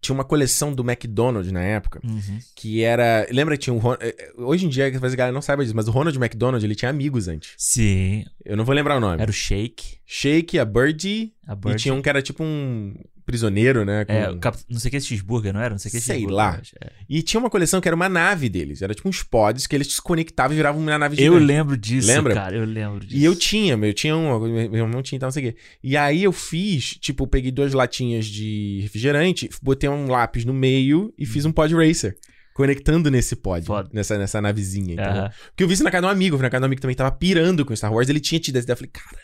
Tinha 0.00 0.14
uma 0.14 0.24
coleção 0.24 0.74
do 0.74 0.82
McDonald's 0.82 1.50
na 1.50 1.62
época, 1.62 1.98
Uhum. 2.04 2.38
que 2.54 2.82
era. 2.82 3.26
Lembra 3.30 3.56
que 3.56 3.62
tinha 3.64 3.72
um. 3.72 3.80
Eh, 3.94 4.14
eh, 4.18 4.32
Hoje 4.36 4.66
em 4.66 4.68
dia, 4.68 4.90
talvez 4.92 5.14
a 5.14 5.16
galera 5.16 5.32
não 5.32 5.40
saiba 5.40 5.62
disso, 5.62 5.74
mas 5.74 5.88
o 5.88 5.90
Ronald 5.90 6.18
McDonald, 6.18 6.62
ele 6.62 6.74
tinha 6.74 6.90
amigos 6.90 7.26
antes. 7.26 7.54
Sim. 7.56 8.22
Eu 8.44 8.54
não 8.54 8.66
vou 8.66 8.74
lembrar 8.74 8.98
o 8.98 9.00
nome. 9.00 9.22
Era 9.22 9.30
o 9.30 9.32
Shake. 9.32 9.96
Shake, 10.04 10.58
a 10.58 10.64
Birdie, 10.66 11.32
A 11.46 11.54
e 11.54 11.56
Bird. 11.56 11.82
tinha 11.82 11.94
um 11.94 12.02
que 12.02 12.08
era 12.10 12.20
tipo 12.20 12.44
um 12.44 12.94
prisioneiro, 13.24 13.84
né? 13.84 14.04
com- 14.04 14.12
É, 14.12 14.36
cap... 14.38 14.58
não 14.68 14.78
sei 14.78 14.88
o 14.88 14.90
que 14.90 14.96
é 14.96 15.00
cheeseburger, 15.00 15.52
não 15.52 15.60
era? 15.60 15.70
Não 15.70 15.78
sei 15.78 15.88
o 15.88 15.92
que 15.92 15.96
é 15.96 16.00
Sei 16.00 16.26
lá. 16.26 16.60
eu. 16.80 16.86
É. 16.86 16.90
E 17.08 17.22
tinha 17.22 17.40
uma 17.40 17.48
coleção 17.50 17.80
que 17.80 17.88
era 17.88 17.94
uma 17.96 18.08
nave 18.08 18.48
deles. 18.48 18.82
Era 18.82 18.94
tipo 18.94 19.08
uns 19.08 19.22
pods 19.22 19.66
que 19.66 19.74
eles 19.74 19.92
se 19.94 20.02
conectavam 20.02 20.52
e 20.52 20.56
viravam 20.56 20.80
uma 20.80 20.98
nave 20.98 21.16
Eu 21.20 21.32
gigante. 21.34 21.44
lembro 21.46 21.76
disso, 21.76 22.08
Lembra? 22.08 22.34
cara. 22.34 22.56
Eu 22.56 22.64
lembro 22.64 23.00
disso. 23.04 23.16
E 23.20 23.24
eu 23.24 23.34
tinha, 23.34 23.76
meu, 23.76 23.90
eu 23.90 23.94
tinha 23.94 24.16
um, 24.16 24.38
meu 24.40 24.74
irmão 24.86 25.02
tinha 25.02 25.16
e 25.16 25.20
tal, 25.20 25.28
não 25.28 25.32
sei 25.32 25.48
o 25.48 25.52
quê. 25.52 25.58
E 25.82 25.96
aí 25.96 26.22
eu 26.24 26.32
fiz, 26.32 26.94
tipo, 27.00 27.24
eu 27.24 27.26
peguei 27.28 27.50
duas 27.50 27.72
latinhas 27.72 28.26
de 28.26 28.80
refrigerante, 28.82 29.48
botei 29.62 29.88
um 29.88 30.06
lápis 30.08 30.44
no 30.44 30.52
meio 30.54 31.12
e 31.18 31.24
fiz 31.26 31.44
um 31.44 31.52
pod 31.52 31.74
racer. 31.74 32.16
Conectando 32.52 33.10
nesse 33.10 33.34
pod, 33.34 33.66
Foda. 33.66 33.90
nessa, 33.92 34.16
nessa 34.16 34.40
navezinha, 34.40 34.94
entendeu? 34.94 35.10
Aham. 35.10 35.30
Porque 35.48 35.64
eu 35.64 35.66
vi 35.68 35.74
isso 35.74 35.82
na 35.82 35.90
casa 35.90 36.02
de 36.02 36.06
um 36.06 36.10
amigo, 36.10 36.36
na 36.38 36.48
casa 36.48 36.60
de 36.60 36.64
um 36.64 36.66
amigo 36.66 36.76
que 36.78 36.82
também 36.82 36.94
tava 36.94 37.10
pirando 37.10 37.64
com 37.64 37.74
Star 37.74 37.92
Wars, 37.92 38.08
ele 38.08 38.20
tinha 38.20 38.38
tido 38.38 38.54
essa 38.56 38.64
ideia. 38.64 38.74
Eu 38.74 38.76
falei, 38.76 38.90
cara, 38.92 39.18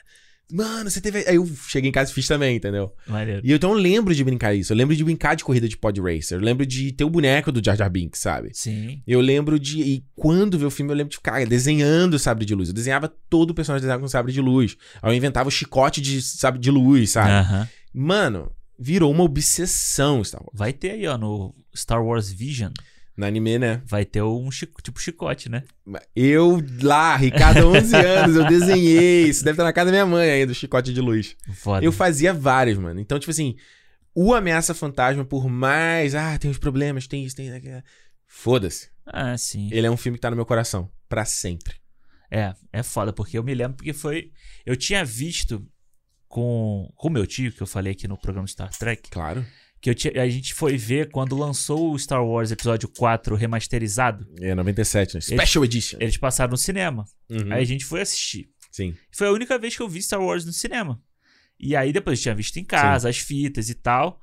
mano, 0.53 0.91
você 0.91 1.01
teve. 1.01 1.19
Aí 1.27 1.37
eu 1.37 1.49
cheguei 1.69 1.89
em 1.89 1.93
casa 1.93 2.11
e 2.11 2.15
fiz 2.15 2.27
também, 2.27 2.57
entendeu? 2.57 2.93
Maneiro. 3.07 3.41
E 3.45 3.51
eu 3.51 3.57
então 3.57 3.73
lembro 3.73 4.15
de 4.15 4.25
brincar 4.25 4.55
isso. 4.55 4.73
Eu 4.73 4.77
lembro 4.77 4.95
de 4.95 5.05
brincar 5.05 5.35
de 5.35 5.45
corrida 5.45 5.69
de 5.69 5.77
pod 5.77 6.01
racer. 6.01 6.39
Eu 6.39 6.43
lembro 6.43 6.65
de 6.67 6.93
ter 6.93 7.05
o 7.05 7.11
boneco 7.11 7.51
do 7.53 7.65
Jar 7.65 7.77
Jar 7.77 7.91
Binks, 7.91 8.21
sabe? 8.21 8.51
Sim. 8.53 9.03
Eu 9.07 9.21
lembro 9.21 9.59
de. 9.59 9.81
E 9.81 10.05
quando 10.15 10.59
ver 10.59 10.67
o 10.67 10.71
filme, 10.71 10.93
eu 10.93 10.97
lembro 10.97 11.11
de 11.11 11.17
ficar 11.17 11.45
desenhando 11.47 12.19
sabre 12.19 12.45
de 12.45 12.55
luz. 12.55 12.69
Eu 12.69 12.75
desenhava 12.75 13.09
todo 13.29 13.51
o 13.51 13.55
personagem 13.55 13.83
desenhado 13.83 14.03
com 14.03 14.09
sabre 14.09 14.33
de 14.33 14.41
luz. 14.41 14.77
Aí 15.03 15.13
eu 15.13 15.17
inventava 15.17 15.49
o 15.49 15.53
chicote 15.53 16.01
de 16.01 16.21
sabre 16.23 16.61
de 16.61 16.71
luz, 16.71 17.11
sabe? 17.11 17.31
Aham. 17.31 17.69
Mano, 17.93 18.53
virou 18.79 19.11
uma 19.11 19.25
obsessão 19.25 20.25
Star 20.25 20.41
Wars. 20.43 20.53
Vai 20.59 20.73
ter 20.73 20.93
aí, 20.93 21.07
ó, 21.07 21.19
no 21.19 21.55
Star 21.75 22.05
Wars 22.05 22.31
Vision. 22.33 22.73
No 23.17 23.27
anime, 23.27 23.59
né? 23.59 23.83
Vai 23.85 24.05
ter 24.05 24.23
um 24.23 24.51
chico, 24.51 24.81
tipo 24.83 24.99
chicote, 25.01 25.49
né? 25.49 25.63
Eu 26.17 26.63
lá, 26.83 27.17
Ricardo, 27.17 27.67
11 27.69 27.95
anos, 27.97 28.37
eu 28.37 28.47
desenhei. 28.47 29.29
Isso 29.29 29.45
deve 29.45 29.55
estar 29.55 29.65
na 29.65 29.73
casa 29.73 29.87
da 29.87 29.93
minha 29.93 30.07
mãe 30.07 30.31
ainda, 30.31 30.53
o 30.53 30.55
chicote 30.55 30.93
de 30.93 31.01
luz. 31.01 31.37
Foda. 31.55 31.85
Eu 31.85 31.93
fazia 31.93 32.33
vários, 32.33 32.79
mano. 32.79 32.99
Então, 33.01 33.19
tipo 33.19 33.31
assim, 33.31 33.57
o 34.15 34.33
Ameaça 34.33 34.73
Fantasma, 34.75 35.25
por 35.25 35.49
mais. 35.49 36.15
Ah, 36.15 36.39
tem 36.39 36.51
uns 36.51 36.59
problemas, 36.59 37.07
tem 37.07 37.25
isso, 37.25 37.37
tem 37.37 37.53
aquilo. 37.53 37.83
Foda-se. 38.27 38.89
Ah, 39.05 39.37
sim. 39.37 39.69
Ele 39.73 39.87
é 39.87 39.91
um 39.91 39.97
filme 39.97 40.17
que 40.17 40.23
tá 40.23 40.31
no 40.31 40.37
meu 40.37 40.47
coração. 40.47 40.91
Pra 41.09 41.25
sempre. 41.25 41.75
É, 42.31 42.55
é 42.73 42.83
foda, 42.83 43.13
porque 43.13 43.37
eu 43.37 43.43
me 43.43 43.53
lembro 43.55 43.77
porque 43.77 43.93
foi. 43.93 44.31
Eu 44.65 44.77
tinha 44.77 45.05
visto 45.05 45.67
com 46.29 46.89
com 46.95 47.11
meu 47.11 47.27
tio, 47.27 47.51
que 47.53 47.61
eu 47.61 47.67
falei 47.67 47.93
aqui 47.93 48.07
no 48.07 48.17
programa 48.17 48.47
Star 48.47 48.71
Trek, 48.71 49.11
Claro. 49.11 49.45
Que 49.81 49.89
eu 49.91 49.95
tinha, 49.95 50.23
a 50.23 50.29
gente 50.29 50.53
foi 50.55 50.77
ver 50.77 51.11
quando 51.11 51.37
lançou 51.37 51.93
o 51.93 51.99
Star 51.99 52.25
Wars 52.25 52.51
Episódio 52.51 52.89
4 52.89 53.35
remasterizado. 53.35 54.27
É 54.41 54.55
97, 54.55 55.15
né? 55.15 55.21
Special 55.21 55.65
Edition. 55.65 55.97
Eles 56.01 56.17
passaram 56.17 56.51
no 56.51 56.57
cinema. 56.59 57.05
Uhum. 57.31 57.53
Aí 57.53 57.63
a 57.63 57.67
gente 57.67 57.85
foi 57.85 58.01
assistir. 58.03 58.51
Sim. 58.71 58.95
Foi 59.11 59.27
a 59.27 59.33
única 59.33 59.59
vez 59.59 59.75
que 59.77 59.83
eu 59.83 59.89
vi 59.89 60.03
Star 60.03 60.21
Wars 60.21 60.45
no 60.45 60.53
cinema. 60.53 61.01
E 61.59 61.75
aí 61.75 61.93
depois 61.93 62.19
eu 62.19 62.23
tinha 62.25 62.35
visto 62.35 62.57
em 62.59 62.65
casa, 62.65 63.09
as 63.09 63.19
fitas 63.19 63.69
e 63.69 63.75
tal. 63.75 64.21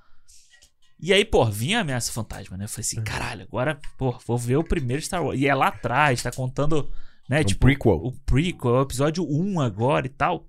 E 1.00 1.14
aí, 1.14 1.24
pô, 1.24 1.46
vinha 1.46 1.78
a 1.78 1.82
ameaça 1.82 2.12
fantasma, 2.12 2.58
né? 2.58 2.66
Eu 2.66 2.70
falei 2.70 2.84
Uhum. 2.84 3.02
assim, 3.02 3.04
caralho, 3.04 3.44
agora, 3.44 3.80
pô, 3.98 4.18
vou 4.26 4.38
ver 4.38 4.58
o 4.58 4.64
primeiro 4.64 5.02
Star 5.02 5.24
Wars. 5.24 5.40
E 5.40 5.48
é 5.48 5.54
lá 5.54 5.68
atrás, 5.68 6.24
tá 6.24 6.32
contando, 6.32 6.90
né? 7.30 7.42
Um 7.42 7.44
tipo, 7.44 7.62
prequel. 7.68 7.94
o 7.98 8.12
prequel, 8.26 8.76
é 8.76 8.80
o 8.80 8.82
episódio 8.82 9.24
1 9.30 9.60
agora 9.60 10.08
e 10.08 10.10
tal. 10.10 10.48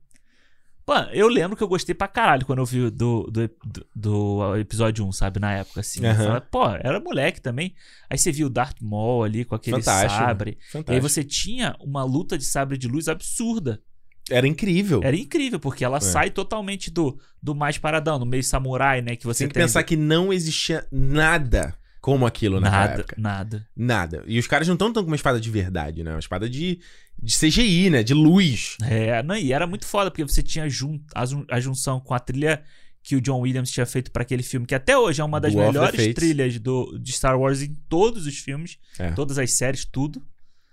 Pô, 0.88 0.94
eu 1.12 1.28
lembro 1.28 1.54
que 1.54 1.62
eu 1.62 1.68
gostei 1.68 1.94
pra 1.94 2.08
caralho 2.08 2.46
quando 2.46 2.60
eu 2.60 2.64
vi 2.64 2.88
do, 2.90 3.24
do, 3.24 3.30
do, 3.30 3.86
do 3.94 4.56
episódio 4.56 5.04
1, 5.06 5.12
sabe? 5.12 5.38
Na 5.38 5.52
época, 5.52 5.80
assim. 5.80 6.00
Falava, 6.00 6.40
pô, 6.40 6.66
era 6.66 6.98
moleque 6.98 7.42
também. 7.42 7.74
Aí 8.08 8.16
você 8.16 8.32
viu 8.32 8.46
o 8.46 8.50
Darth 8.50 8.80
Maul 8.80 9.22
ali 9.22 9.44
com 9.44 9.54
aquele 9.54 9.76
Fantástico. 9.76 10.14
sabre. 10.18 10.50
E 10.52 10.54
aí 10.54 10.72
Fantástico. 10.72 11.08
você 11.10 11.22
tinha 11.22 11.76
uma 11.78 12.02
luta 12.04 12.38
de 12.38 12.44
sabre 12.46 12.78
de 12.78 12.88
luz 12.88 13.06
absurda. 13.06 13.82
Era 14.30 14.48
incrível. 14.48 15.02
Era 15.04 15.14
incrível, 15.14 15.60
porque 15.60 15.84
ela 15.84 16.00
sai 16.00 16.30
totalmente 16.30 16.90
do, 16.90 17.18
do 17.42 17.54
mais 17.54 17.76
paradão, 17.76 18.18
do 18.18 18.24
meio 18.24 18.42
samurai, 18.42 19.02
né? 19.02 19.14
Que 19.14 19.26
você 19.26 19.44
Tem 19.44 19.48
que 19.48 19.54
tem. 19.54 19.62
pensar 19.64 19.82
que 19.82 19.94
não 19.94 20.32
existia 20.32 20.86
nada 20.90 21.74
como 22.00 22.26
aquilo 22.26 22.60
naquela 22.60 22.82
nada, 22.86 23.00
época. 23.00 23.16
nada. 23.18 23.68
Nada. 23.76 24.24
E 24.26 24.38
os 24.38 24.46
caras 24.46 24.66
não 24.68 24.74
estão 24.74 24.92
tão 24.92 25.02
com 25.02 25.10
uma 25.10 25.16
espada 25.16 25.40
de 25.40 25.50
verdade, 25.50 26.02
né? 26.04 26.12
Uma 26.12 26.18
espada 26.20 26.48
de, 26.48 26.78
de 27.20 27.36
CGI, 27.36 27.90
né? 27.90 28.02
De 28.02 28.14
luz. 28.14 28.76
É, 28.82 29.22
não, 29.22 29.36
e 29.36 29.52
era 29.52 29.66
muito 29.66 29.86
foda, 29.86 30.10
porque 30.10 30.24
você 30.24 30.42
tinha 30.42 30.68
jun 30.68 31.00
a, 31.14 31.24
a 31.50 31.60
junção 31.60 32.00
com 32.00 32.14
a 32.14 32.18
trilha 32.18 32.62
que 33.02 33.16
o 33.16 33.20
John 33.20 33.40
Williams 33.40 33.70
tinha 33.70 33.86
feito 33.86 34.10
pra 34.10 34.22
aquele 34.22 34.42
filme, 34.42 34.66
que 34.66 34.74
até 34.74 34.96
hoje 34.98 35.20
é 35.20 35.24
uma 35.24 35.40
das 35.40 35.52
Do 35.52 35.58
melhores 35.60 36.14
trilhas 36.14 36.58
do, 36.58 36.98
de 36.98 37.12
Star 37.12 37.38
Wars 37.38 37.62
em 37.62 37.74
todos 37.88 38.26
os 38.26 38.36
filmes, 38.38 38.76
É. 38.98 39.12
todas 39.12 39.38
as 39.38 39.56
séries, 39.56 39.84
tudo. 39.84 40.22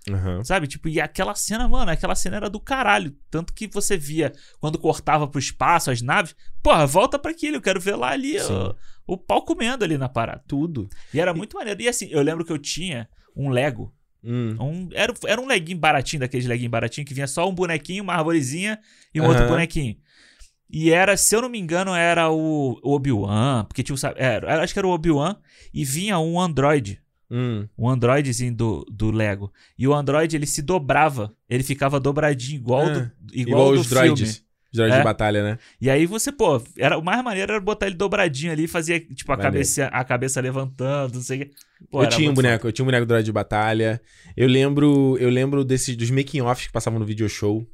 Aham. 0.08 0.44
Sabe? 0.44 0.66
Tipo, 0.68 0.88
e 0.88 1.00
aquela 1.00 1.34
cena, 1.34 1.66
mano, 1.68 1.90
aquela 1.90 2.14
cena 2.14 2.36
era 2.36 2.48
do 2.48 2.60
caralho. 2.60 3.12
Tanto 3.30 3.52
que 3.52 3.66
você 3.66 3.96
via 3.96 4.32
quando 4.60 4.78
cortava 4.78 5.26
pro 5.26 5.38
espaço 5.40 5.90
as 5.90 6.00
naves, 6.00 6.34
porra, 6.62 6.86
volta 6.86 7.18
pra 7.18 7.32
aquilo, 7.32 7.56
eu 7.56 7.60
quero 7.62 7.80
ver 7.80 7.96
lá 7.96 8.10
ali 8.10 8.38
Sim. 8.38 8.72
O, 9.06 9.16
pau 9.16 9.42
comendo 9.44 9.84
ali 9.84 9.96
na 9.98 10.08
parada. 10.08 10.42
Tudo. 10.46 10.88
E 11.12 11.20
era 11.20 11.32
muito 11.34 11.56
maneiro. 11.56 11.80
E 11.82 11.88
assim, 11.88 12.08
eu 12.10 12.22
lembro 12.22 12.44
que 12.44 12.52
eu 12.52 12.58
tinha 12.58 13.08
um 13.36 13.48
Lego. 13.50 13.92
Hum. 14.24 14.56
Um, 14.60 14.88
era, 14.92 15.14
era 15.26 15.40
um 15.40 15.46
leguinho 15.46 15.78
baratinho, 15.78 16.20
daqueles 16.20 16.46
leguinhos 16.46 16.70
baratinhos, 16.70 17.06
que 17.06 17.14
vinha 17.14 17.26
só 17.28 17.48
um 17.48 17.54
bonequinho, 17.54 18.02
uma 18.02 18.14
arvorezinha 18.14 18.78
e 19.14 19.20
um 19.20 19.24
Aham. 19.24 19.32
outro 19.32 19.48
bonequinho. 19.48 19.96
E 20.68 20.90
era, 20.90 21.16
se 21.16 21.34
eu 21.36 21.42
não 21.42 21.48
me 21.48 21.60
engano, 21.60 21.94
era 21.94 22.28
o 22.28 22.80
o 22.82 22.92
Obi-Wan, 22.94 23.64
porque 23.68 23.84
tinha 23.84 23.94
o. 23.94 23.98
sa- 23.98 24.14
Era, 24.16 24.62
acho 24.62 24.72
que 24.72 24.78
era 24.80 24.86
o 24.88 24.90
Obi-Wan, 24.90 25.36
e 25.72 25.84
vinha 25.84 26.18
um 26.18 26.40
Android. 26.40 27.00
Hum. 27.30 27.68
Um 27.78 27.88
Androidzinho 27.88 28.54
do, 28.54 28.84
do 28.90 29.10
Lego. 29.12 29.52
E 29.78 29.86
o 29.86 29.94
Android, 29.94 30.34
ele 30.36 30.46
se 30.46 30.62
dobrava. 30.62 31.34
Ele 31.48 31.62
ficava 31.64 31.98
dobradinho, 32.00 32.56
igual, 32.56 32.86
Ah, 32.86 32.90
do, 32.90 33.10
igual, 33.32 33.58
Igual 33.60 33.74
do 33.74 33.80
os 33.80 33.86
filme. 33.88 34.04
droids. 34.06 34.44
Droids 34.76 34.94
É. 34.94 34.98
de 34.98 35.04
batalha, 35.04 35.42
né? 35.42 35.58
E 35.80 35.90
aí 35.90 36.06
você, 36.06 36.30
pô, 36.30 36.62
era, 36.78 36.96
o 36.98 37.02
mais 37.02 37.22
maneiro 37.24 37.52
era 37.52 37.60
botar 37.60 37.86
ele 37.86 37.96
dobradinho 37.96 38.52
ali 38.52 38.64
e 38.64 38.68
fazia, 38.68 39.00
tipo, 39.00 39.32
a 39.32 39.36
cabeça, 39.36 39.86
a 39.86 40.04
cabeça 40.04 40.40
levantando, 40.40 41.14
não 41.14 41.22
sei 41.22 41.42
o 41.42 41.46
que. 41.46 41.50
Pô, 41.90 42.02
eu 42.04 42.08
tinha 42.08 42.30
um 42.30 42.34
boneco, 42.34 42.66
eu 42.68 42.72
tinha 42.72 42.84
um 42.84 42.86
boneco 42.86 43.06
droid 43.06 43.24
de 43.24 43.32
batalha. 43.32 44.00
Eu 44.36 44.48
lembro, 44.48 45.16
eu 45.18 45.28
lembro 45.28 45.64
desses 45.64 45.96
dos 45.96 46.10
making 46.10 46.40
offs 46.42 46.66
que 46.66 46.72
passavam 46.72 46.98
no 46.98 47.04
video 47.04 47.28
show. 47.28 47.66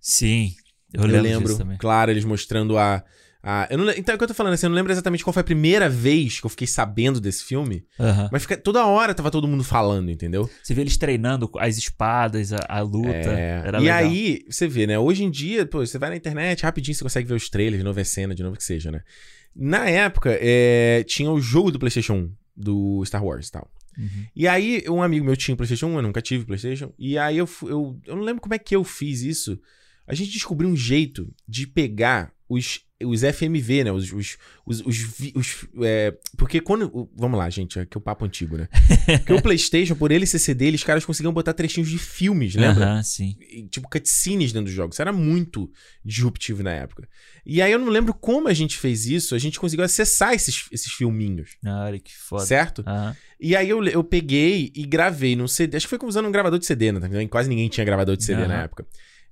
Sim, 0.00 0.54
eu 0.94 1.02
Eu, 1.02 1.08
lembro, 1.08 1.56
lembro, 1.58 1.76
claro, 1.78 2.10
eles 2.10 2.24
mostrando 2.24 2.78
a, 2.78 3.02
a 3.48 3.68
eu 3.70 3.78
não, 3.78 3.90
então 3.90 4.12
é 4.12 4.16
o 4.16 4.18
que 4.18 4.24
eu 4.24 4.28
tô 4.28 4.34
falando, 4.34 4.54
assim, 4.54 4.66
eu 4.66 4.70
não 4.70 4.76
lembro 4.76 4.92
exatamente 4.92 5.22
qual 5.22 5.32
foi 5.32 5.40
a 5.40 5.44
primeira 5.44 5.88
vez 5.88 6.40
que 6.40 6.46
eu 6.46 6.50
fiquei 6.50 6.66
sabendo 6.66 7.20
desse 7.20 7.44
filme, 7.44 7.84
Aham. 8.00 8.28
mas 8.32 8.42
fica, 8.42 8.56
toda 8.56 8.84
hora 8.84 9.14
tava 9.14 9.30
todo 9.30 9.46
mundo 9.46 9.62
falando, 9.62 10.10
entendeu? 10.10 10.50
Você 10.60 10.74
vê 10.74 10.80
eles 10.80 10.96
treinando 10.96 11.48
as 11.58 11.78
espadas, 11.78 12.52
a, 12.52 12.66
a 12.68 12.80
luta. 12.80 13.08
É, 13.08 13.62
e 13.68 13.70
legal. 13.70 13.98
aí, 13.98 14.44
você 14.50 14.66
vê, 14.66 14.88
né? 14.88 14.98
Hoje 14.98 15.22
em 15.22 15.30
dia, 15.30 15.64
pô, 15.64 15.86
você 15.86 15.96
vai 15.96 16.10
na 16.10 16.16
internet, 16.16 16.64
rapidinho 16.64 16.96
você 16.96 17.04
consegue 17.04 17.28
ver 17.28 17.34
os 17.34 17.48
trailers 17.48 17.78
de 17.78 17.84
novo, 17.84 18.00
é 18.00 18.04
cena, 18.04 18.34
de 18.34 18.42
novo 18.42 18.56
o 18.56 18.58
que 18.58 18.64
seja, 18.64 18.90
né? 18.90 19.02
Na 19.54 19.88
época, 19.88 20.36
é, 20.40 21.04
tinha 21.04 21.30
o 21.30 21.40
jogo 21.40 21.70
do 21.70 21.78
PlayStation 21.78 22.14
1, 22.14 22.32
do 22.56 23.04
Star 23.04 23.24
Wars 23.24 23.46
e 23.46 23.52
tal. 23.52 23.70
Uhum. 23.96 24.26
E 24.34 24.48
aí, 24.48 24.82
um 24.88 25.02
amigo 25.02 25.24
meu 25.24 25.36
tinha 25.36 25.54
um 25.54 25.56
PlayStation 25.56 25.86
1, 25.86 25.96
eu 25.96 26.02
nunca 26.02 26.20
tive 26.20 26.44
PlayStation. 26.44 26.92
E 26.98 27.16
aí, 27.16 27.38
eu, 27.38 27.48
eu, 27.62 27.98
eu 28.06 28.16
não 28.16 28.22
lembro 28.22 28.42
como 28.42 28.54
é 28.54 28.58
que 28.58 28.74
eu 28.74 28.82
fiz 28.82 29.22
isso. 29.22 29.58
A 30.06 30.14
gente 30.14 30.30
descobriu 30.30 30.68
um 30.68 30.76
jeito 30.76 31.32
de 31.48 31.66
pegar 31.66 32.32
os, 32.48 32.80
os 33.04 33.22
FMV, 33.22 33.84
né? 33.84 33.92
Os. 33.92 34.10
os, 34.12 34.36
os, 34.64 34.80
os 34.80 35.32
os- 35.34 35.66
é, 35.82 36.14
porque 36.36 36.60
quando. 36.60 37.10
Vamos 37.14 37.38
lá, 37.38 37.48
gente, 37.50 37.78
aqui 37.78 37.96
é 37.96 37.98
o 37.98 38.00
papo 38.00 38.24
antigo, 38.24 38.56
né? 38.56 38.68
Porque 39.18 39.32
o 39.32 39.42
PlayStation, 39.42 39.94
por 39.94 40.10
ele 40.10 40.24
ser 40.26 40.38
CD, 40.38 40.66
eles 40.66 40.82
caras 40.82 41.04
conseguiam 41.04 41.32
botar 41.32 41.52
trechinhos 41.52 41.88
de 41.90 41.98
filmes, 41.98 42.54
lembra? 42.54 42.84
Aham, 42.86 43.02
sim. 43.02 43.36
e, 43.40 43.66
tipo, 43.68 43.88
cutscenes 43.88 44.52
dentro 44.52 44.66
dos 44.66 44.74
jogos. 44.74 44.94
Isso 44.96 45.02
era 45.02 45.12
muito 45.12 45.70
disruptivo 46.04 46.62
na 46.62 46.72
época. 46.72 47.08
E 47.44 47.60
aí 47.62 47.70
eu 47.72 47.78
não 47.78 47.88
lembro 47.88 48.12
como 48.14 48.48
a 48.48 48.54
gente 48.54 48.76
fez 48.76 49.06
isso, 49.06 49.34
a 49.34 49.38
gente 49.38 49.60
conseguiu 49.60 49.84
acessar 49.84 50.32
esses, 50.34 50.66
esses 50.72 50.92
filminhos, 50.92 51.56
Olha 51.64 51.98
que 51.98 52.16
foda. 52.16 52.44
certo? 52.46 52.82
Aham. 52.86 53.16
E 53.38 53.54
aí 53.54 53.68
eu, 53.68 53.84
eu 53.84 54.02
peguei 54.02 54.72
e 54.74 54.86
gravei 54.86 55.36
num 55.36 55.46
CD. 55.46 55.76
Acho 55.76 55.86
que 55.88 55.96
foi 55.98 56.08
usando 56.08 56.26
um 56.26 56.32
gravador 56.32 56.58
de 56.58 56.64
CD, 56.66 56.92
né? 56.92 57.00
Também 57.00 57.28
Quase 57.28 57.48
ninguém 57.48 57.68
tinha 57.68 57.84
gravador 57.84 58.16
de 58.16 58.24
CD 58.24 58.46
na 58.46 58.54
Aham. 58.54 58.64
época. 58.64 58.86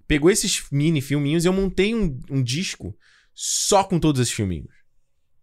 Pegou 0.06 0.30
esses 0.30 0.62
mini 0.70 1.00
filminhos 1.00 1.44
e 1.44 1.48
eu 1.48 1.52
montei 1.52 1.94
um, 1.94 2.20
um 2.30 2.42
disco 2.42 2.94
só 3.34 3.84
com 3.84 3.98
todos 3.98 4.20
esses 4.20 4.32
filminhos. 4.32 4.68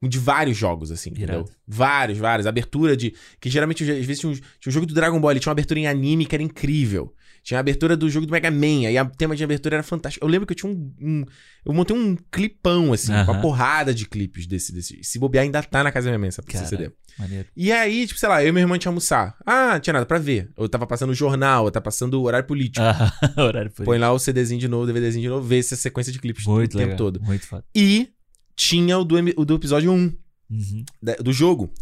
De 0.02 0.18
vários 0.18 0.58
jogos, 0.58 0.92
assim, 0.92 1.12
entendeu? 1.12 1.42
Irado. 1.42 1.52
Vários, 1.68 2.18
vários. 2.18 2.48
Abertura 2.48 2.98
de. 2.98 3.14
Que 3.40 3.50
geralmente, 3.52 3.84
às 3.84 4.06
vezes, 4.06 4.20
tinha 4.20 4.32
um, 4.32 4.36
tinha 4.36 4.70
um 4.70 4.72
jogo 4.72 4.88
do 4.88 4.96
Dragon 4.96 5.20
Ball, 5.20 5.32
ele 5.32 5.40
tinha 5.40 5.52
uma 5.52 5.54
abertura 5.54 5.80
em 5.80 5.88
anime 5.88 6.26
que 6.26 6.36
era 6.36 6.42
incrível. 6.42 7.14
Tinha 7.44 7.58
a 7.58 7.62
abertura 7.62 7.98
do 7.98 8.08
jogo 8.08 8.28
do 8.28 8.32
Mega 8.32 8.52
Man, 8.52 8.88
aí 8.88 9.00
o 9.02 9.06
tema 9.10 9.36
de 9.36 9.44
abertura 9.44 9.78
era 9.78 9.84
fantástico. 9.84 10.24
Eu 10.24 10.30
lembro 10.30 10.46
que 10.46 10.54
eu 10.54 10.56
tinha 10.58 10.72
um. 10.72 10.94
um- 11.02 11.26
eu 11.66 11.74
montei 11.74 11.96
um 11.96 12.16
clipão, 12.32 12.94
assim, 12.94 13.12
com 13.26 13.32
uma 13.32 13.42
porrada 13.42 13.94
de 13.94 14.08
clipes 14.08 14.46
desse, 14.46 14.72
desse. 14.72 15.04
Se 15.04 15.18
bobear, 15.18 15.44
ainda 15.44 15.62
tá 15.64 15.84
na 15.84 15.92
casa 15.92 16.06
da 16.06 16.12
minha 16.12 16.20
mãe, 16.20 16.28
essa 16.28 16.44
Cara. 16.44 16.66
CD. 16.66 16.92
Maneiro. 17.18 17.48
E 17.58 17.72
aí, 17.72 18.06
tipo, 18.08 18.20
sei 18.20 18.30
lá, 18.30 18.44
eu 18.44 18.50
e 18.50 18.52
meu 18.52 18.62
irmão 18.62 18.74
a 18.74 18.78
gente 18.78 18.86
ia 18.86 18.90
almoçar. 18.90 19.36
Ah, 19.46 19.74
não 19.74 19.80
tinha 19.80 19.94
nada 19.94 20.06
pra 20.06 20.18
ver. 20.20 20.52
Eu 20.58 20.70
tava 20.70 20.86
passando 20.86 21.10
o 21.10 21.16
jornal, 21.16 21.66
eu 21.66 21.72
tava 21.72 21.84
passando 21.84 22.14
o 22.16 22.24
horário 22.24 22.48
político. 22.48 22.84
Horário 23.38 23.72
por 23.72 23.86
Põe 23.86 23.98
lá 23.98 24.12
o 24.14 24.20
CDzinho 24.20 24.60
de 24.60 24.68
novo, 24.68 24.84
o 24.84 24.88
DVDzinho 24.88 25.24
de 25.24 25.30
novo, 25.30 25.46
vê 25.48 25.58
essa 25.60 25.76
sequência 25.76 26.12
de 26.14 26.20
clipes 26.20 26.46
Muito 26.46 26.76
o 26.76 26.78
legal. 26.78 26.90
tempo 26.92 26.98
todo. 26.98 27.22
Muito 27.24 27.46
foda. 27.48 27.64
E 27.76 28.10
tinha 28.56 28.98
o 29.00 29.04
do, 29.04 29.16
o 29.36 29.46
do 29.46 29.56
episódio 29.56 29.92
1 29.92 29.96
Uhum. 30.50 30.86
da- 31.02 31.16
do 31.16 31.34
jogo, 31.34 31.74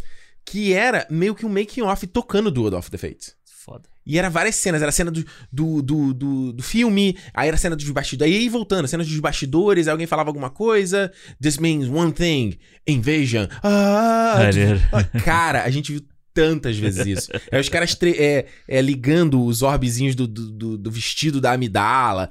que 0.45 0.73
era 0.73 1.05
meio 1.09 1.35
que 1.35 1.45
um 1.45 1.49
making 1.49 1.81
off 1.81 2.05
tocando 2.07 2.49
Duel 2.51 2.75
of 2.77 2.89
the 2.89 2.97
Fates. 2.97 3.35
Foda. 3.45 3.87
E 4.09 4.17
era 4.17 4.29
várias 4.29 4.55
cenas, 4.55 4.81
era 4.81 4.89
a 4.89 4.91
cena 4.91 5.11
do, 5.11 5.23
do, 5.51 5.81
do, 5.81 6.13
do, 6.13 6.53
do 6.53 6.63
filme, 6.63 7.15
aí 7.33 7.47
era 7.47 7.55
a 7.55 7.59
cena 7.59 7.75
dos 7.75 7.87
bastidores, 7.91 8.33
aí 8.35 8.49
voltando, 8.49 8.87
cenas 8.87 9.07
dos 9.07 9.19
bastidores, 9.19 9.87
aí 9.87 9.91
alguém 9.91 10.07
falava 10.07 10.29
alguma 10.31 10.49
coisa, 10.49 11.11
this 11.39 11.57
means 11.59 11.87
one 11.87 12.11
thing, 12.11 12.57
invasion, 12.87 13.45
ah, 13.61 14.35
Maneiro. 14.39 14.81
ah, 14.91 15.03
Cara, 15.23 15.63
a 15.63 15.69
gente 15.69 15.91
viu 15.91 16.01
tantas 16.33 16.77
vezes 16.77 17.05
isso. 17.05 17.31
É 17.51 17.59
os 17.59 17.69
caras 17.69 17.95
é, 18.17 18.45
é, 18.67 18.81
ligando 18.81 19.43
os 19.43 19.61
orbezinhos 19.61 20.15
do, 20.15 20.27
do, 20.27 20.51
do- 20.51 20.77
do 20.77 20.91
vestido 20.91 21.39
da 21.39 21.51
amidala. 21.53 22.29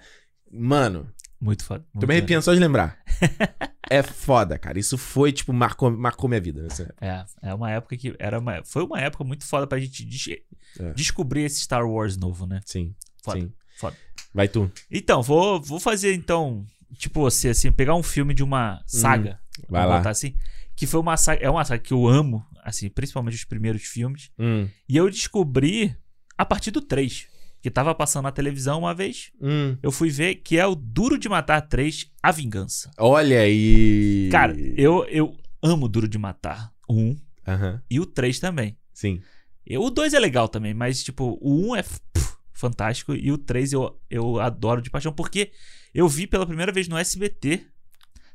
Mano, 0.50 1.06
Muito 1.40 1.64
foda. 1.64 1.84
tô 1.92 1.98
muito 2.00 2.08
me 2.08 2.14
arrepiando 2.16 2.42
só 2.42 2.52
de 2.52 2.60
lembrar. 2.60 2.98
é 3.90 4.02
foda, 4.02 4.58
cara. 4.58 4.78
Isso 4.78 4.98
foi, 4.98 5.32
tipo, 5.32 5.52
marcou, 5.52 5.90
marcou 5.90 6.28
minha 6.28 6.40
vida. 6.40 6.66
Assim. 6.66 6.84
É, 7.00 7.24
é 7.42 7.54
uma 7.54 7.70
época 7.70 7.96
que 7.96 8.14
era 8.18 8.38
uma, 8.38 8.62
foi 8.64 8.82
uma 8.84 9.00
época 9.00 9.22
muito 9.24 9.44
foda 9.46 9.66
pra 9.66 9.78
gente 9.78 10.04
des- 10.04 10.38
É. 10.80 10.92
descobrir 10.94 11.42
esse 11.44 11.60
Star 11.60 11.88
Wars 11.88 12.16
novo, 12.16 12.46
né? 12.46 12.60
Sim, 12.64 12.94
Foda. 13.22 13.40
sim. 13.40 13.52
Foda. 13.78 13.96
Vai 14.34 14.48
tu. 14.48 14.70
Então, 14.90 15.22
vou, 15.22 15.60
vou 15.62 15.78
fazer 15.80 16.12
então, 16.14 16.66
tipo 16.96 17.20
você 17.20 17.50
assim, 17.50 17.70
pegar 17.70 17.94
um 17.94 18.02
filme 18.02 18.34
de 18.34 18.42
uma 18.42 18.82
saga, 18.86 19.40
Hum, 19.60 19.64
vai 19.68 19.86
lá. 19.86 19.98
botar 19.98 20.10
assim, 20.10 20.36
que 20.74 20.86
foi 20.86 20.98
uma 21.00 21.16
saga, 21.16 21.40
é 21.44 21.48
uma 21.48 21.64
saga 21.64 21.82
que 21.82 21.92
eu 21.92 22.06
amo, 22.06 22.44
assim, 22.64 22.88
principalmente 22.90 23.34
os 23.36 23.44
primeiros 23.44 23.82
filmes, 23.84 24.30
Hum, 24.38 24.68
e 24.88 24.96
eu 24.96 25.08
descobri 25.08 25.96
a 26.36 26.44
partir 26.44 26.70
do 26.72 26.80
3, 26.82 27.26
que 27.60 27.70
tava 27.70 27.94
passando 27.94 28.24
na 28.24 28.32
televisão 28.32 28.78
uma 28.78 28.94
vez, 28.94 29.30
hum. 29.40 29.76
eu 29.82 29.90
fui 29.90 30.10
ver 30.10 30.36
que 30.36 30.56
é 30.58 30.66
o 30.66 30.74
Duro 30.74 31.18
de 31.18 31.28
Matar 31.28 31.60
3, 31.62 32.10
A 32.22 32.30
Vingança. 32.30 32.90
Olha 32.98 33.40
aí. 33.40 34.28
Cara, 34.30 34.54
eu, 34.76 35.04
eu 35.06 35.36
amo 35.62 35.88
Duro 35.88 36.08
de 36.08 36.18
Matar, 36.18 36.72
o 36.88 36.94
1 36.94 37.16
Aham, 37.46 37.82
e 37.90 37.98
o 37.98 38.06
3 38.06 38.38
também. 38.38 38.76
sim. 38.92 39.20
Eu- 39.66 39.82
O 39.82 39.90
2 39.90 40.14
é 40.14 40.18
legal 40.18 40.48
também, 40.48 40.72
mas, 40.72 41.02
tipo, 41.02 41.38
o 41.42 41.68
1 41.72 41.76
é 41.76 41.82
pff, 41.82 42.36
fantástico 42.54 43.14
e 43.14 43.30
o 43.30 43.36
3 43.36 43.72
eu, 43.72 44.00
eu 44.08 44.40
adoro 44.40 44.80
de 44.80 44.88
paixão, 44.90 45.12
porque 45.12 45.50
eu 45.92 46.08
vi 46.08 46.26
pela 46.26 46.46
primeira 46.46 46.72
vez 46.72 46.88
no 46.88 46.96
SBT. 46.96 47.66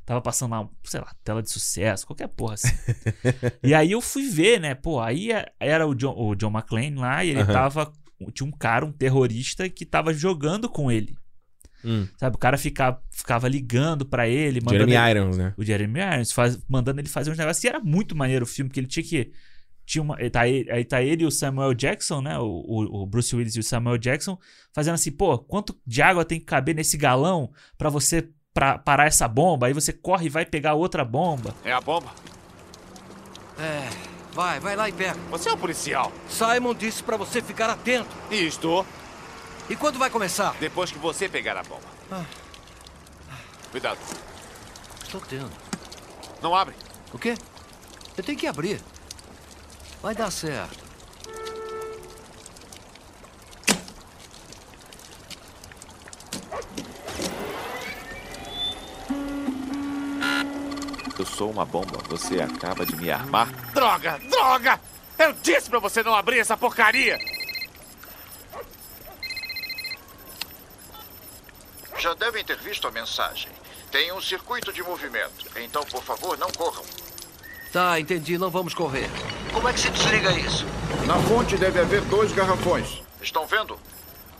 Tava 0.06 0.20
passando 0.20 0.50
lá, 0.52 0.68
sei 0.84 1.00
lá, 1.00 1.10
tela 1.24 1.42
de 1.42 1.50
sucesso, 1.50 2.06
qualquer 2.06 2.28
porra 2.28 2.54
assim. 2.54 2.68
e 3.64 3.72
aí 3.74 3.90
eu 3.92 4.00
fui 4.02 4.28
ver, 4.28 4.60
né? 4.60 4.74
Pô, 4.74 5.00
aí 5.00 5.32
é- 5.32 5.50
era 5.58 5.86
o 5.86 5.94
John, 5.94 6.14
o 6.16 6.34
John 6.36 6.50
McClane 6.50 6.94
lá 6.94 7.24
e 7.24 7.30
ele 7.30 7.40
Aham. 7.40 7.52
tava. 7.52 7.92
Tinha 8.32 8.46
um 8.46 8.52
cara, 8.52 8.84
um 8.86 8.92
terrorista, 8.92 9.68
que 9.68 9.84
tava 9.84 10.12
jogando 10.14 10.68
com 10.68 10.90
ele. 10.90 11.16
Hum. 11.84 12.08
Sabe? 12.16 12.36
O 12.36 12.38
cara 12.38 12.56
ficava, 12.56 13.02
ficava 13.10 13.46
ligando 13.48 14.06
pra 14.06 14.26
ele, 14.26 14.60
mandando 14.60 14.88
Jeremy 14.90 15.10
ele- 15.10 15.10
Irons, 15.20 15.36
né? 15.36 15.52
o 15.56 15.62
Jeremy 15.64 16.00
Irons, 16.00 16.32
faz- 16.32 16.58
mandando 16.68 17.00
ele 17.00 17.08
fazer 17.08 17.30
uns 17.30 17.36
negócios. 17.38 17.62
E 17.62 17.68
era 17.68 17.78
muito 17.80 18.16
maneiro 18.16 18.44
o 18.44 18.48
filme, 18.48 18.70
que 18.70 18.80
ele 18.80 18.86
tinha 18.86 19.04
que. 19.04 19.32
Tinha 19.86 20.00
uma, 20.00 20.16
aí 20.16 20.30
tá 20.30 20.48
ele, 20.48 20.70
aí 20.70 20.82
tá 20.82 21.02
ele 21.02 21.24
e 21.24 21.26
o 21.26 21.30
Samuel 21.30 21.74
Jackson, 21.74 22.22
né? 22.22 22.38
O, 22.38 22.44
o, 22.46 23.02
o 23.02 23.06
Bruce 23.06 23.36
Willis 23.36 23.54
e 23.54 23.60
o 23.60 23.62
Samuel 23.62 23.98
Jackson, 23.98 24.38
fazendo 24.72 24.94
assim, 24.94 25.12
pô, 25.12 25.36
quanto 25.38 25.78
de 25.86 26.00
água 26.00 26.24
tem 26.24 26.38
que 26.40 26.46
caber 26.46 26.74
nesse 26.74 26.96
galão 26.96 27.52
pra 27.76 27.90
você 27.90 28.30
pra, 28.54 28.78
parar 28.78 29.04
essa 29.06 29.28
bomba? 29.28 29.66
Aí 29.66 29.74
você 29.74 29.92
corre 29.92 30.24
e 30.24 30.30
vai 30.30 30.46
pegar 30.46 30.72
outra 30.72 31.04
bomba. 31.04 31.54
É 31.62 31.72
a 31.72 31.82
bomba? 31.82 32.14
É, 33.58 33.88
vai, 34.34 34.60
vai 34.60 34.76
lá 34.76 34.88
e 34.88 34.92
pega. 34.92 35.18
Você 35.30 35.48
é 35.48 35.52
um 35.52 35.56
policial. 35.58 36.12
Simon 36.28 36.74
disse 36.74 37.02
pra 37.02 37.16
você 37.16 37.40
ficar 37.40 37.70
atento. 37.70 38.08
E 38.30 38.44
estou 38.46 38.84
E 39.70 39.76
quando 39.76 39.98
vai 39.98 40.10
começar? 40.10 40.54
depois 40.60 40.90
que 40.90 40.98
você 40.98 41.28
pegar 41.28 41.56
a 41.56 41.62
bomba. 41.62 41.86
Ah. 42.10 42.24
Cuidado. 43.70 43.98
Estou 45.02 45.20
tendo. 45.20 45.50
Não 46.42 46.54
abre. 46.54 46.74
O 47.12 47.18
quê? 47.18 47.34
Eu 48.16 48.22
tenho 48.22 48.38
que 48.38 48.46
abrir. 48.46 48.80
Vai 50.02 50.14
dar 50.14 50.30
certo. 50.30 50.84
Eu 61.18 61.26
sou 61.26 61.50
uma 61.50 61.64
bomba. 61.64 61.98
Você 62.08 62.40
acaba 62.40 62.84
de 62.84 62.96
me 62.96 63.10
armar. 63.10 63.48
Droga! 63.72 64.18
Droga! 64.28 64.80
Eu 65.18 65.32
disse 65.34 65.70
pra 65.70 65.78
você 65.78 66.02
não 66.02 66.14
abrir 66.14 66.40
essa 66.40 66.56
porcaria! 66.56 67.18
Já 71.98 72.12
devem 72.14 72.44
ter 72.44 72.58
visto 72.58 72.88
a 72.88 72.90
mensagem. 72.90 73.50
Tem 73.90 74.12
um 74.12 74.20
circuito 74.20 74.72
de 74.72 74.82
movimento. 74.82 75.46
Então, 75.56 75.82
por 75.84 76.02
favor, 76.02 76.36
não 76.36 76.50
corram. 76.50 76.82
Tá, 77.72 77.98
entendi. 77.98 78.36
Não 78.36 78.50
vamos 78.50 78.74
correr. 78.74 79.08
Como 79.52 79.68
é 79.68 79.72
que 79.72 79.80
se 79.80 79.90
desliga 79.90 80.32
isso? 80.32 80.66
Na 81.06 81.16
fonte 81.22 81.56
deve 81.56 81.80
haver 81.80 82.00
dois 82.02 82.32
garrafões. 82.32 83.00
Estão 83.22 83.46
vendo? 83.46 83.78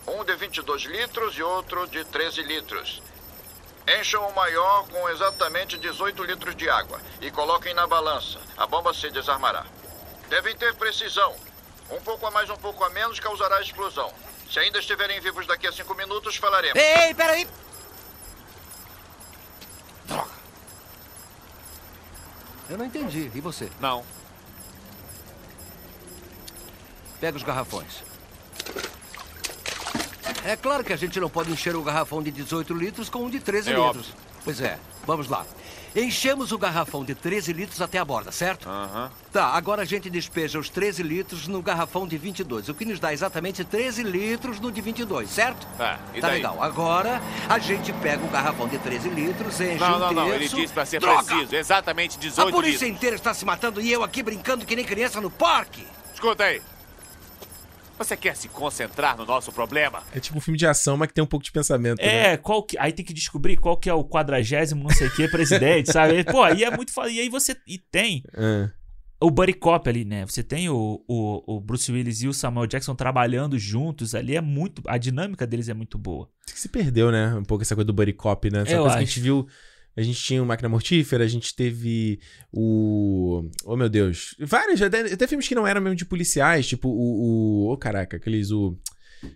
Um 0.07 0.23
de 0.23 0.35
22 0.35 0.83
litros 0.83 1.35
e 1.37 1.41
outro 1.41 1.87
de 1.87 2.03
13 2.03 2.43
litros. 2.43 3.01
Encham 3.87 4.27
o 4.27 4.33
maior 4.33 4.87
com 4.87 5.09
exatamente 5.09 5.77
18 5.77 6.23
litros 6.23 6.55
de 6.55 6.67
água 6.69 6.99
e 7.21 7.29
coloquem 7.29 7.73
na 7.73 7.85
balança. 7.85 8.39
A 8.57 8.65
bomba 8.65 8.93
se 8.93 9.09
desarmará. 9.11 9.65
Devem 10.27 10.55
ter 10.55 10.73
precisão. 10.75 11.35
Um 11.91 12.01
pouco 12.01 12.25
a 12.25 12.31
mais, 12.31 12.49
um 12.49 12.57
pouco 12.57 12.83
a 12.83 12.89
menos 12.89 13.19
causará 13.19 13.61
explosão. 13.61 14.11
Se 14.49 14.59
ainda 14.59 14.79
estiverem 14.79 15.19
vivos 15.19 15.45
daqui 15.45 15.67
a 15.67 15.71
cinco 15.71 15.93
minutos, 15.93 16.35
falaremos. 16.35 16.81
Ei, 16.81 17.13
peraí! 17.13 17.47
Droga! 20.05 20.31
Eu 22.69 22.77
não 22.77 22.85
entendi. 22.85 23.31
E 23.35 23.41
você? 23.41 23.69
Não. 23.79 24.03
Pega 27.19 27.37
os 27.37 27.43
garrafões. 27.43 28.03
É 30.45 30.55
claro 30.55 30.83
que 30.83 30.93
a 30.93 30.97
gente 30.97 31.19
não 31.19 31.29
pode 31.29 31.51
encher 31.51 31.75
o 31.75 31.81
garrafão 31.81 32.21
de 32.21 32.31
18 32.31 32.73
litros 32.73 33.09
com 33.09 33.25
um 33.25 33.29
de 33.29 33.39
13 33.39 33.69
É 33.71 33.73
litros. 33.73 33.87
óbvio. 33.89 34.05
Pois 34.43 34.61
é, 34.61 34.77
vamos 35.05 35.27
lá. 35.27 35.43
Enchemos 35.95 36.51
o 36.51 36.57
garrafão 36.57 37.03
de 37.05 37.15
13 37.15 37.53
litros 37.53 37.81
até 37.81 37.97
a 37.97 38.03
borda, 38.05 38.29
certo? 38.31 38.67
Aham. 38.69 39.09
Tá, 39.31 39.45
agora 39.47 39.81
a 39.81 39.85
gente 39.85 40.09
despeja 40.09 40.59
os 40.59 40.69
13 40.69 41.01
litros 41.01 41.47
no 41.47 41.61
garrafão 41.61 42.05
de 42.05 42.17
22, 42.17 42.67
o 42.69 42.73
que 42.73 42.83
nos 42.85 42.99
dá 42.99 43.13
exatamente 43.13 43.63
13 43.63 44.03
litros 44.03 44.59
no 44.59 44.71
de 44.71 44.81
22, 44.81 45.29
certo? 45.29 45.65
Tá, 45.77 45.97
e 46.13 46.19
Tá 46.19 46.27
daí? 46.27 46.35
legal. 46.37 46.61
Agora 46.61 47.21
a 47.49 47.57
gente 47.59 47.91
pega 47.93 48.23
o 48.23 48.27
garrafão 48.27 48.67
de 48.67 48.77
13 48.77 49.07
litros, 49.09 49.59
enche 49.61 49.79
Não, 49.79 49.95
um 49.95 49.99
não, 49.99 50.11
não. 50.13 50.27
Ele 50.27 50.39
terço- 50.39 50.55
disse 50.57 50.73
pra 50.73 50.85
ser 50.85 50.99
Droga! 50.99 51.23
preciso. 51.23 51.55
Exatamente 51.55 52.17
A 52.17 52.19
18 52.19 52.51
polícia 52.51 52.85
litros. 52.85 52.97
inteira 52.97 53.15
está 53.15 53.33
se 53.33 53.45
matando 53.45 53.79
e 53.81 53.89
eu 53.91 54.03
aqui 54.03 54.21
brincando 54.21 54.65
que 54.65 54.75
nem 54.75 54.83
criança 54.85 55.19
no 55.21 55.31
parque. 55.31 55.87
Escuta 56.13 56.43
aí. 56.43 56.61
Você 57.97 58.17
quer 58.17 58.35
se 58.35 58.49
concentrar 58.49 59.15
no 59.17 59.25
nosso 59.25 59.51
problema? 59.51 60.03
É 60.13 60.19
tipo 60.19 60.37
um 60.37 60.41
filme 60.41 60.57
de 60.57 60.67
ação, 60.67 60.97
mas 60.97 61.07
que 61.07 61.13
tem 61.13 61.23
um 61.23 61.27
pouco 61.27 61.45
de 61.45 61.51
pensamento. 61.51 61.99
né? 62.01 62.33
É, 62.33 62.37
qual 62.37 62.61
que. 62.63 62.77
Aí 62.77 62.91
tem 62.91 63.05
que 63.05 63.13
descobrir 63.13 63.55
qual 63.57 63.77
que 63.77 63.89
é 63.89 63.93
o 63.93 64.03
quadragésimo, 64.03 64.83
não 64.83 64.89
sei 64.89 65.07
o 65.07 65.15
que, 65.15 65.27
presidente, 65.29 65.91
sabe? 65.91 66.23
Pô, 66.25 66.43
aí 66.43 66.63
é 66.63 66.69
muito. 66.75 66.91
E 67.09 67.19
aí 67.21 67.29
você. 67.29 67.55
E 67.67 67.77
tem 67.77 68.23
Ah, 68.35 68.69
o 69.21 69.31
Buddy 69.31 69.53
Cop 69.53 69.89
ali, 69.89 70.03
né? 70.03 70.25
Você 70.25 70.43
tem 70.43 70.67
o, 70.69 71.01
o, 71.07 71.55
o 71.55 71.61
Bruce 71.61 71.89
Willis 71.91 72.21
e 72.21 72.27
o 72.27 72.33
Samuel 72.33 72.67
Jackson 72.67 72.93
trabalhando 72.95 73.57
juntos 73.57 74.13
ali, 74.13 74.35
é 74.35 74.41
muito. 74.41 74.81
A 74.87 74.97
dinâmica 74.97 75.47
deles 75.47 75.69
é 75.69 75.73
muito 75.73 75.97
boa. 75.97 76.29
Acho 76.45 76.53
que 76.53 76.59
se 76.59 76.69
perdeu, 76.69 77.11
né? 77.11 77.33
Um 77.33 77.43
pouco 77.45 77.63
essa 77.63 77.75
coisa 77.75 77.85
do 77.85 77.93
buddy 77.93 78.11
cop, 78.13 78.49
né? 78.51 78.63
Essa 78.63 78.71
Eu 78.73 78.81
coisa 78.81 78.95
que 78.97 78.99
a 78.99 79.03
acho. 79.03 79.11
gente 79.13 79.23
viu. 79.23 79.47
A 79.97 80.01
gente 80.01 80.21
tinha 80.21 80.43
o 80.43 80.45
Máquina 80.45 80.67
Mortífera, 80.67 81.23
a 81.23 81.27
gente 81.27 81.55
teve 81.55 82.19
o. 82.51 83.49
Oh, 83.63 83.77
meu 83.77 83.87
Deus. 83.87 84.35
Vários, 84.39 84.81
até, 84.81 85.13
até 85.13 85.27
filmes 85.27 85.47
que 85.47 85.55
não 85.55 85.65
eram 85.65 85.81
mesmo 85.81 85.95
de 85.95 86.05
policiais, 86.05 86.67
tipo 86.67 86.89
o. 86.89 87.67
o 87.67 87.71
oh, 87.71 87.77
caraca, 87.77 88.17
aqueles. 88.17 88.51
O. 88.51 88.77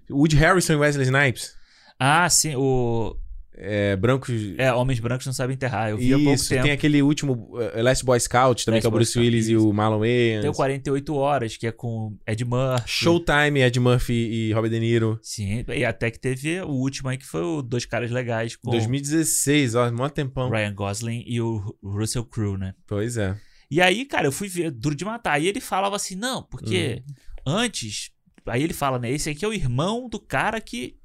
Woody 0.09 0.35
Harrison 0.35 0.73
e 0.73 0.75
Wesley 0.75 1.05
Snipes. 1.05 1.55
Ah, 1.97 2.29
sim, 2.29 2.55
o. 2.55 3.15
É, 3.61 3.95
brancos. 3.97 4.31
É, 4.57 4.71
Homens 4.71 4.99
Brancos 4.99 5.25
Não 5.25 5.33
Sabem 5.33 5.53
Enterrar. 5.55 5.89
Eu 5.89 5.97
vi 5.97 6.13
há 6.13 6.17
pouco 6.17 6.33
Isso, 6.33 6.47
tempo. 6.47 6.63
tem 6.63 6.71
aquele 6.71 7.01
último 7.01 7.33
uh, 7.51 7.81
Last 7.81 8.05
Boy 8.05 8.17
Scout 8.19 8.63
também, 8.63 8.77
Last 8.77 8.81
que 8.83 8.87
é 8.87 8.89
o 8.89 8.91
Bruce 8.91 9.11
Scout, 9.11 9.25
Willis 9.25 9.47
e 9.47 9.53
isso. 9.53 9.69
o 9.69 9.73
Marlon 9.73 9.99
Wayans. 9.99 10.41
Tem 10.41 10.49
o 10.49 10.53
48 10.53 11.13
Horas, 11.13 11.57
que 11.57 11.67
é 11.67 11.71
com 11.71 12.17
Ed 12.25 12.45
Murphy. 12.45 12.83
Showtime, 12.87 13.59
Ed 13.61 13.79
Murphy 13.79 14.13
e 14.13 14.53
Robert 14.53 14.71
De 14.71 14.79
Niro. 14.79 15.19
Sim, 15.21 15.65
e 15.67 15.83
até 15.83 16.09
que 16.09 16.17
teve 16.19 16.61
o 16.61 16.69
último 16.69 17.09
aí, 17.09 17.17
que 17.17 17.25
foi 17.25 17.41
o 17.41 17.61
Dois 17.61 17.85
Caras 17.85 18.11
Legais 18.11 18.55
com 18.55 18.71
2016, 18.71 19.75
ó, 19.75 19.91
mó 19.91 20.07
tempão. 20.07 20.49
Ryan 20.49 20.73
Gosling 20.73 21.23
e 21.27 21.41
o 21.41 21.75
Russell 21.83 22.23
Crowe, 22.23 22.57
né? 22.57 22.73
Pois 22.87 23.17
é. 23.17 23.35
E 23.69 23.81
aí, 23.81 24.05
cara, 24.05 24.25
eu 24.25 24.31
fui 24.31 24.47
ver 24.47 24.71
Duro 24.71 24.95
de 24.95 25.03
Matar. 25.05 25.39
E 25.41 25.47
ele 25.47 25.59
falava 25.59 25.95
assim, 25.95 26.15
não, 26.15 26.41
porque 26.43 27.03
Hum. 27.07 27.13
antes... 27.45 28.11
Aí 28.47 28.63
ele 28.63 28.73
fala, 28.73 28.97
né? 28.97 29.11
Esse 29.11 29.29
aqui 29.29 29.45
é 29.45 29.47
o 29.47 29.53
irmão 29.53 30.09
do 30.09 30.19
cara 30.19 30.59
que, 30.59 30.95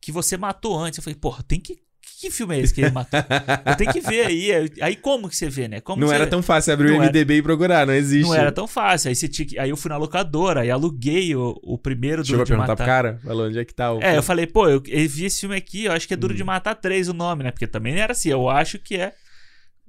que 0.00 0.10
você 0.10 0.36
matou 0.36 0.76
antes. 0.76 0.96
Eu 0.98 1.04
falei, 1.04 1.16
porra, 1.16 1.42
tem 1.42 1.60
que... 1.60 1.78
Que 2.20 2.30
filme 2.30 2.54
é 2.56 2.60
esse 2.60 2.74
que 2.74 2.82
ele 2.82 2.90
matou? 2.90 3.18
eu 3.66 3.76
tenho 3.76 3.92
que 3.92 4.00
ver 4.00 4.26
aí. 4.26 4.70
Aí 4.82 4.94
como 4.96 5.28
que 5.28 5.34
você 5.36 5.48
vê, 5.48 5.66
né? 5.68 5.80
Como 5.80 6.00
Não 6.00 6.08
você- 6.08 6.14
era 6.16 6.26
tão 6.26 6.42
fácil 6.42 6.74
abrir 6.74 6.88
o 6.88 6.96
Não 6.96 7.02
era. 7.02 7.06
MDB 7.06 7.36
e 7.38 7.42
procurar, 7.42 7.86
não 7.86 7.94
existe. 7.94 8.26
Não 8.28 8.34
era 8.34 8.52
tão 8.52 8.66
fácil. 8.66 9.08
Aí, 9.08 9.14
você 9.14 9.26
tinha 9.26 9.62
aí 9.62 9.70
eu 9.70 9.76
fui 9.76 9.88
na 9.88 9.96
locadora 9.96 10.64
e 10.66 10.70
aluguei 10.70 11.34
o, 11.34 11.58
o 11.62 11.78
primeiro 11.78 12.22
Chegou 12.24 12.38
Duro 12.38 12.44
de 12.46 12.50
perguntar 12.50 12.72
Matar. 12.72 12.84
pro 12.84 12.86
cara? 12.86 13.20
Falou, 13.24 13.46
onde 13.46 13.58
é 13.58 13.64
que 13.64 13.72
tá 13.74 13.92
o... 13.92 14.02
É, 14.02 14.16
eu 14.18 14.22
falei, 14.22 14.46
pô, 14.46 14.68
eu, 14.68 14.82
eu 14.86 15.08
vi 15.08 15.24
esse 15.24 15.40
filme 15.40 15.56
aqui, 15.56 15.84
eu 15.86 15.92
acho 15.92 16.06
que 16.06 16.12
é 16.12 16.16
Hum. 16.16 16.20
Duro 16.20 16.34
de 16.34 16.44
Matar 16.44 16.74
3 16.74 17.08
o 17.08 17.14
nome, 17.14 17.42
né? 17.44 17.50
Porque 17.50 17.66
também 17.66 17.94
não 17.94 18.02
era 18.02 18.12
assim, 18.12 18.28
eu 18.28 18.48
acho 18.50 18.78
que 18.78 18.96
é. 18.96 19.14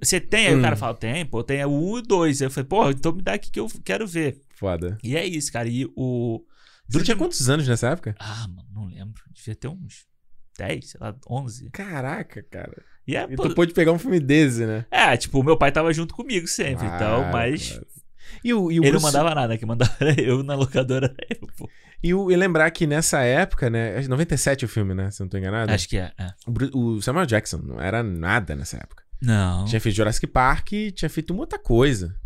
Você 0.00 0.18
tem? 0.18 0.46
Aí 0.48 0.54
Hum. 0.54 0.58
o 0.58 0.62
cara 0.62 0.74
fala, 0.74 0.94
tem, 0.94 1.26
pô, 1.26 1.44
tem 1.44 1.62
o 1.64 1.70
1 1.70 1.96
e 1.96 2.00
o 2.00 2.02
2. 2.02 2.40
Aí 2.42 2.46
eu 2.46 2.50
falei, 2.50 2.66
pô, 2.66 2.90
então 2.90 3.12
me 3.12 3.20
dá 3.22 3.34
aqui 3.34 3.50
que 3.50 3.60
eu 3.60 3.68
quero 3.84 4.06
ver. 4.06 4.40
Foda. 4.56 4.96
E 5.04 5.16
é 5.16 5.24
isso, 5.26 5.52
cara. 5.52 5.68
E 5.68 5.84
o. 5.94 6.40
Você 6.88 6.92
Duro 6.98 7.04
tinha 7.04 7.14
de 7.14 7.18
quantos 7.18 7.48
anos 7.50 7.68
nessa 7.68 7.88
época? 7.90 8.14
Ah, 8.18 8.46
mano, 8.48 8.68
não 8.74 8.86
lembro. 8.86 9.22
Devia 9.32 9.54
ter 9.54 9.68
uns 9.68 10.04
10, 10.66 10.90
sei 10.90 10.98
lá, 11.00 11.14
11. 11.28 11.70
Caraca, 11.70 12.42
cara. 12.50 12.82
E 13.06 13.16
é, 13.16 13.24
E 13.28 13.36
pô, 13.36 13.48
tu 13.48 13.54
pôde 13.54 13.72
pegar 13.72 13.92
um 13.92 13.98
filme 13.98 14.20
desse, 14.20 14.64
né? 14.64 14.86
é, 14.90 15.16
tipo, 15.16 15.40
o 15.40 15.42
meu 15.42 15.56
pai 15.56 15.72
tava 15.72 15.92
junto 15.92 16.14
comigo 16.14 16.46
sempre, 16.46 16.86
então, 16.86 16.98
Claro, 16.98 17.32
mas. 17.32 17.80
E 18.44 18.54
o, 18.54 18.70
e 18.72 18.80
o 18.80 18.84
Ele 18.84 18.90
Bruce- 18.92 18.94
não 18.94 19.00
mandava 19.12 19.34
nada, 19.34 19.58
quem 19.58 19.66
mandava 19.68 19.92
era 20.00 20.20
eu 20.20 20.42
na 20.42 20.54
locadora 20.54 21.06
era 21.18 21.38
eu, 21.40 21.46
pô. 21.56 21.68
E, 22.02 22.14
o, 22.14 22.30
e 22.30 22.36
lembrar 22.36 22.70
que 22.70 22.86
nessa 22.86 23.20
época, 23.22 23.68
né? 23.70 24.02
é 24.02 24.08
97 24.08 24.64
o 24.64 24.68
filme, 24.68 24.94
né? 24.94 25.10
Se 25.10 25.20
eu 25.22 25.24
não 25.24 25.28
tô 25.30 25.36
enganado. 25.38 25.70
Acho 25.72 25.88
que 25.88 25.96
é. 25.98 26.10
é. 26.18 26.28
O, 26.74 26.78
o 26.96 27.02
Samuel 27.02 27.26
Jackson 27.26 27.58
não 27.58 27.80
era 27.80 28.02
nada 28.02 28.56
nessa 28.56 28.76
época. 28.76 29.02
Não. 29.20 29.64
Tinha 29.66 29.80
feito 29.80 29.94
Jurassic 29.96 30.26
Park 30.26 30.72
e 30.72 30.90
tinha 30.90 31.08
feito 31.08 31.32
uma 31.32 31.40
outra 31.42 31.58
coisa. 31.60 32.16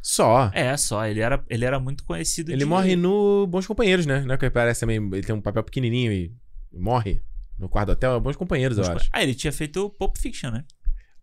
Só. 0.00 0.50
É, 0.54 0.76
só, 0.76 1.04
ele 1.06 1.18
era, 1.20 1.42
ele 1.48 1.64
era 1.64 1.80
muito 1.80 2.04
conhecido 2.04 2.50
Ele 2.52 2.58
de- 2.58 2.64
morre 2.64 2.94
no 2.94 3.46
Bons 3.48 3.66
Companheiros, 3.66 4.04
né? 4.06 4.20
Não 4.20 4.34
é 4.34 4.36
que 4.38 4.44
ele 4.44 4.50
parece 4.52 4.80
também. 4.80 4.96
Ele 4.98 5.22
tem 5.22 5.34
um 5.34 5.40
papel 5.40 5.64
pequenininho 5.64 6.12
e 6.12 6.32
morre 6.72 7.20
no 7.58 7.68
quarto 7.68 7.92
hotel. 7.92 8.16
É 8.16 8.20
Bons 8.20 8.36
Companheiros, 8.36 8.78
eu 8.78 8.84
acho. 8.84 9.08
Ah, 9.12 9.22
ele 9.22 9.34
tinha 9.34 9.52
feito 9.52 9.90
Pulp 9.90 10.16
Fiction, 10.18 10.50
né? 10.50 10.64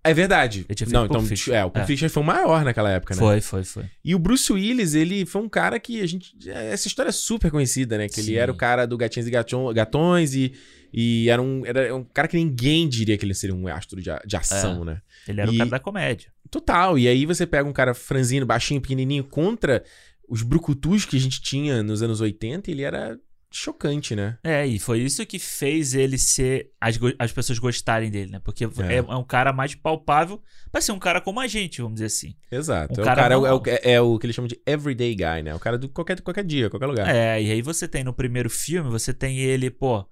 É 0.03 0.13
verdade. 0.15 0.65
Ele 0.67 0.73
tinha 0.75 0.87
feito 0.87 0.93
Não, 0.97 1.05
então. 1.05 1.17
Pulp 1.19 1.29
Fiction. 1.29 1.53
É, 1.53 1.63
o 1.63 1.69
Pulp 1.69 1.83
É. 1.83 1.85
Fiction 1.85 2.09
foi 2.09 2.23
o 2.23 2.25
maior 2.25 2.63
naquela 2.65 2.89
época, 2.89 3.13
né? 3.13 3.19
Foi, 3.19 3.39
foi, 3.41 3.63
foi. 3.63 3.85
E 4.03 4.15
o 4.15 4.19
Bruce 4.19 4.51
Willis, 4.51 4.95
ele 4.95 5.25
foi 5.27 5.41
um 5.41 5.49
cara 5.49 5.79
que 5.79 6.01
a 6.01 6.07
gente. 6.07 6.33
Essa 6.49 6.87
história 6.87 7.09
é 7.09 7.11
super 7.13 7.51
conhecida, 7.51 7.97
né? 7.97 8.09
Que 8.09 8.19
ele 8.19 8.29
Sim. 8.29 8.35
era 8.35 8.51
o 8.51 8.55
cara 8.55 8.87
do 8.87 8.97
Gatinhos 8.97 9.27
e 9.27 9.31
Gatões 9.75 10.33
e, 10.33 10.53
e 10.91 11.29
era, 11.29 11.39
um, 11.41 11.63
era 11.65 11.95
um 11.95 12.03
cara 12.03 12.27
que 12.27 12.35
ninguém 12.35 12.89
diria 12.89 13.15
que 13.17 13.23
ele 13.23 13.35
seria 13.35 13.55
um 13.55 13.67
astro 13.67 14.01
de, 14.01 14.09
de 14.25 14.35
ação, 14.35 14.83
né? 14.83 15.01
Ele 15.27 15.39
era 15.39 15.51
E- 15.51 15.55
o 15.55 15.57
cara 15.59 15.69
da 15.69 15.79
comédia. 15.79 16.31
Total. 16.49 16.97
E 16.97 17.07
aí 17.07 17.25
você 17.25 17.45
pega 17.45 17.69
um 17.69 17.73
cara 17.73 17.93
franzino, 17.93 18.45
baixinho, 18.45 18.81
pequenininho 18.81 19.23
contra 19.23 19.83
os 20.27 20.41
brucutus 20.41 21.05
que 21.05 21.15
a 21.15 21.19
gente 21.19 21.41
tinha 21.41 21.83
nos 21.83 22.01
anos 22.01 22.19
80 22.21 22.69
e 22.69 22.73
ele 22.73 22.81
era 22.81 23.19
chocante, 23.51 24.15
né? 24.15 24.37
É, 24.43 24.65
e 24.65 24.79
foi 24.79 24.99
isso 25.01 25.25
que 25.25 25.37
fez 25.37 25.93
ele 25.93 26.17
ser. 26.17 26.71
As, 26.79 26.97
as 27.19 27.31
pessoas 27.31 27.59
gostarem 27.59 28.09
dele, 28.09 28.31
né? 28.31 28.41
Porque 28.43 28.65
é. 28.65 28.67
É. 28.67 28.97
é 28.97 29.15
um 29.15 29.23
cara 29.23 29.51
mais 29.51 29.75
palpável 29.75 30.41
pra 30.71 30.81
ser 30.81 30.93
um 30.93 30.99
cara 30.99 31.19
como 31.19 31.39
a 31.39 31.47
gente, 31.47 31.81
vamos 31.81 31.95
dizer 31.95 32.05
assim. 32.05 32.35
Exato. 32.51 32.93
Um 32.93 32.99
é, 32.99 33.01
o 33.01 33.05
cara 33.05 33.21
cara, 33.21 33.33
é, 33.33 33.37
o, 33.37 33.45
é, 33.45 33.49
normal. 33.49 33.77
é 33.83 34.01
o 34.01 34.17
que 34.17 34.25
eles 34.25 34.35
chamam 34.35 34.47
de 34.47 34.59
everyday 34.65 35.13
guy, 35.13 35.43
né? 35.43 35.53
O 35.53 35.59
cara 35.59 35.77
do 35.77 35.89
qualquer, 35.89 36.21
qualquer 36.21 36.43
dia, 36.43 36.69
qualquer 36.69 36.87
lugar. 36.87 37.13
É, 37.13 37.41
e 37.41 37.51
aí 37.51 37.61
você 37.61 37.87
tem 37.87 38.03
no 38.03 38.13
primeiro 38.13 38.49
filme, 38.49 38.89
você 38.89 39.13
tem 39.13 39.39
ele, 39.39 39.69
pô, 39.69 40.07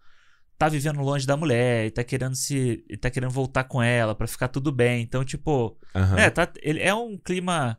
tá 0.57 0.67
vivendo 0.67 0.99
longe 0.99 1.25
da 1.25 1.37
mulher, 1.37 1.85
e 1.85 1.91
tá 1.91 2.03
querendo 2.03 2.35
se. 2.35 2.83
e 2.89 2.97
tá 2.97 3.09
querendo 3.09 3.31
voltar 3.31 3.63
com 3.63 3.81
ela 3.81 4.13
pra 4.13 4.27
ficar 4.27 4.49
tudo 4.49 4.71
bem. 4.71 5.01
Então, 5.01 5.23
tipo. 5.23 5.79
É, 6.17 6.29
tá, 6.29 6.51
ele 6.61 6.81
é 6.81 6.93
um 6.93 7.17
clima. 7.17 7.77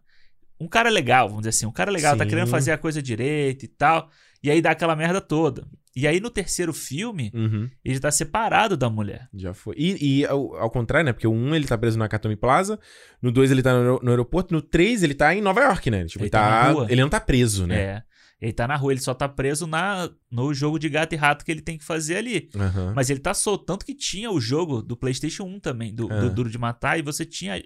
Um 0.60 0.68
cara 0.68 0.90
legal, 0.90 1.26
vamos 1.28 1.42
dizer 1.42 1.50
assim. 1.50 1.66
Um 1.66 1.72
cara 1.72 1.90
legal, 1.90 2.16
tá 2.16 2.24
Sim. 2.24 2.30
querendo 2.30 2.48
fazer 2.48 2.72
a 2.72 2.78
coisa 2.78 3.00
direito 3.02 3.64
e 3.64 3.68
tal. 3.68 4.08
E 4.42 4.50
aí 4.50 4.60
dá 4.60 4.70
aquela 4.72 4.94
merda 4.94 5.20
toda. 5.20 5.66
E 5.96 6.06
aí 6.06 6.20
no 6.20 6.30
terceiro 6.30 6.72
filme, 6.72 7.30
Uhum. 7.34 7.68
ele 7.84 7.98
tá 7.98 8.10
separado 8.10 8.76
da 8.76 8.88
mulher. 8.88 9.28
Já 9.34 9.52
foi. 9.52 9.74
E, 9.76 10.20
e 10.20 10.26
ao, 10.26 10.54
ao 10.56 10.70
contrário, 10.70 11.06
né? 11.06 11.12
Porque 11.12 11.26
o 11.26 11.32
1 11.32 11.54
ele 11.54 11.66
tá 11.66 11.76
preso 11.76 11.98
na 11.98 12.08
Katomi 12.08 12.36
Plaza, 12.36 12.78
no 13.20 13.32
2 13.32 13.50
ele 13.50 13.62
tá 13.62 13.72
no, 13.82 13.98
no 14.00 14.10
aeroporto, 14.10 14.54
no 14.54 14.62
3 14.62 15.02
ele 15.02 15.14
tá 15.14 15.34
em 15.34 15.40
Nova 15.40 15.60
York, 15.62 15.90
né? 15.90 16.04
Tipo, 16.06 16.20
Ele 16.20 16.24
ele, 16.26 16.30
tá 16.30 16.40
na 16.42 16.48
tá, 16.62 16.70
rua. 16.70 16.86
ele 16.90 17.00
não 17.00 17.08
tá 17.08 17.20
preso, 17.20 17.66
né? 17.66 17.76
É. 17.80 18.02
Ele 18.40 18.52
tá 18.54 18.66
na 18.66 18.76
rua, 18.76 18.92
ele 18.92 19.00
só 19.02 19.12
tá 19.12 19.28
preso 19.28 19.66
na, 19.66 20.08
no 20.30 20.54
jogo 20.54 20.78
de 20.78 20.88
gato 20.88 21.12
e 21.12 21.16
rato 21.16 21.44
que 21.44 21.50
ele 21.50 21.60
tem 21.60 21.76
que 21.76 21.84
fazer 21.84 22.16
ali. 22.16 22.48
Aham. 22.56 22.92
Mas 22.96 23.10
ele 23.10 23.20
tá 23.20 23.34
solto. 23.34 23.66
Tanto 23.66 23.84
que 23.84 23.94
tinha 23.94 24.30
o 24.30 24.40
jogo 24.40 24.80
do 24.82 24.96
PlayStation 24.96 25.42
1 25.44 25.60
também, 25.60 25.94
do, 25.94 26.10
Ah. 26.10 26.20
do 26.20 26.30
Duro 26.30 26.48
de 26.48 26.56
Matar, 26.56 26.98
e 26.98 27.02
você 27.02 27.26
tinha 27.26 27.60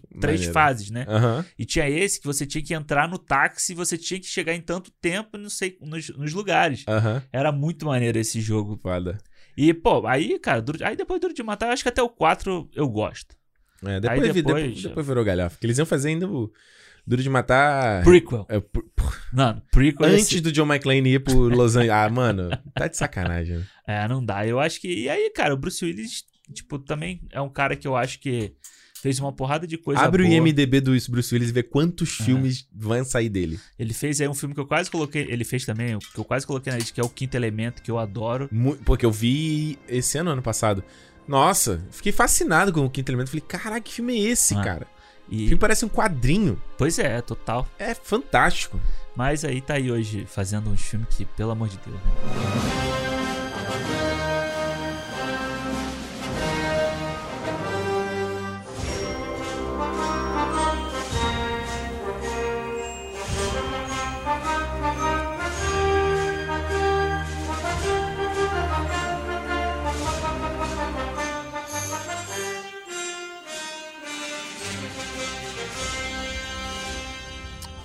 tipo, 0.00 0.20
três 0.20 0.40
Maneiro. 0.40 0.52
fases, 0.54 0.90
né? 0.90 1.04
Aham. 1.08 1.44
E 1.58 1.64
tinha 1.64 1.88
esse 1.88 2.20
que 2.20 2.26
você 2.26 2.46
tinha 2.46 2.62
que 2.62 2.72
entrar 2.74 3.08
no 3.08 3.18
táxi 3.18 3.72
e 3.72 3.74
você 3.74 3.98
tinha 3.98 4.18
que 4.20 4.26
chegar 4.26 4.54
em 4.54 4.60
tanto 4.60 4.90
tempo 5.00 5.36
não 5.36 5.50
sei, 5.50 5.76
nos, 5.80 6.08
nos 6.16 6.32
lugares. 6.32 6.84
Aham. 6.88 7.22
Era 7.32 7.50
muito 7.52 7.86
maneiro 7.86 8.18
esse 8.18 8.40
jogo. 8.40 8.78
Foda. 8.82 9.18
E, 9.56 9.72
pô, 9.74 10.06
aí, 10.06 10.38
cara, 10.38 10.60
Duro- 10.62 10.84
aí 10.84 10.94
depois 10.96 11.20
Duro 11.20 11.32
de 11.34 11.42
Matar, 11.42 11.66
eu 11.68 11.72
acho 11.72 11.82
que 11.82 11.88
até 11.88 12.02
o 12.02 12.08
4 12.08 12.68
eu 12.74 12.88
gosto. 12.88 13.34
É, 13.84 14.00
depois, 14.00 14.22
Aí 14.22 14.32
depois- 14.32 14.62
depois, 14.64 14.82
depois 14.82 15.06
virou 15.06 15.24
galhofa. 15.24 15.50
Porque 15.56 15.66
eles 15.66 15.78
iam 15.78 15.86
fazer 15.86 16.08
ainda 16.10 16.28
o 16.28 16.50
Duro 17.06 17.22
de 17.22 17.28
Matar. 17.30 18.02
Prequel. 18.04 18.44
É, 18.48 18.58
pr- 18.60 18.80
Não, 19.32 19.62
prequel 19.70 20.06
é 20.08 20.12
antes 20.12 20.26
esse- 20.32 20.40
do 20.40 20.50
John 20.52 20.66
McClane 20.66 21.14
ir 21.14 21.20
pro 21.20 21.48
Los 21.48 21.76
Angeles. 21.76 21.90
Ah, 21.92 22.08
mano, 22.10 22.50
tá 22.74 22.86
de 22.88 22.96
sacanagem. 22.96 23.58
né? 23.58 23.66
É, 23.86 24.08
não 24.08 24.24
dá. 24.24 24.46
Eu 24.46 24.58
acho 24.60 24.80
que. 24.80 24.88
E 25.04 25.08
aí, 25.08 25.30
cara, 25.30 25.54
o 25.54 25.56
Bruce 25.56 25.84
Willis, 25.84 26.24
tipo, 26.52 26.78
também 26.78 27.20
é 27.30 27.40
um 27.40 27.48
cara 27.48 27.76
que 27.76 27.86
eu 27.86 27.94
acho 27.96 28.18
que 28.18 28.54
fez 29.06 29.20
uma 29.20 29.32
porrada 29.32 29.68
de 29.68 29.78
coisa 29.78 30.00
Abre 30.02 30.24
boa. 30.24 30.34
o 30.34 30.48
IMDB 30.48 30.80
do 30.80 30.90
Bruce 31.08 31.32
Willis 31.32 31.50
e 31.50 31.52
vê 31.52 31.62
quantos 31.62 32.10
filmes 32.16 32.66
vão 32.74 33.04
sair 33.04 33.28
dele. 33.28 33.60
Ele 33.78 33.94
fez 33.94 34.20
aí 34.20 34.26
um 34.28 34.34
filme 34.34 34.52
que 34.52 34.60
eu 34.60 34.66
quase 34.66 34.90
coloquei. 34.90 35.24
Ele 35.30 35.44
fez 35.44 35.64
também, 35.64 35.94
o 35.94 36.00
que 36.00 36.18
eu 36.18 36.24
quase 36.24 36.44
coloquei 36.44 36.72
na 36.72 36.78
lista, 36.80 36.92
que 36.92 37.00
é 37.00 37.04
o 37.04 37.08
Quinto 37.08 37.36
Elemento, 37.36 37.82
que 37.82 37.88
eu 37.90 38.00
adoro. 38.00 38.48
Mu- 38.50 38.74
Porque 38.84 39.06
eu 39.06 39.12
vi 39.12 39.78
esse 39.88 40.18
ano, 40.18 40.30
ano 40.30 40.42
passado. 40.42 40.82
Nossa, 41.28 41.80
fiquei 41.92 42.10
fascinado 42.10 42.72
com 42.72 42.84
o 42.84 42.90
Quinto 42.90 43.12
Elemento. 43.12 43.28
Falei, 43.30 43.44
caraca, 43.46 43.80
que 43.80 43.92
filme 43.92 44.16
é 44.16 44.30
esse, 44.30 44.56
Ah. 44.56 44.64
cara? 44.64 44.86
O 45.28 45.34
E, 45.34 45.38
filme 45.46 45.56
parece 45.56 45.84
um 45.84 45.88
quadrinho. 45.88 46.60
pois 46.76 46.98
é, 46.98 47.20
total. 47.20 47.68
É 47.78 47.94
fantástico. 47.94 48.80
Mas 49.14 49.44
aí 49.44 49.60
tá 49.60 49.74
aí 49.74 49.88
hoje 49.88 50.26
fazendo 50.26 50.68
uns 50.68 50.80
filmes 50.82 51.06
que, 51.10 51.24
pelo 51.24 51.52
amor 51.52 51.68
de 51.68 51.78
Deus, 51.78 51.94
né? 51.96 54.15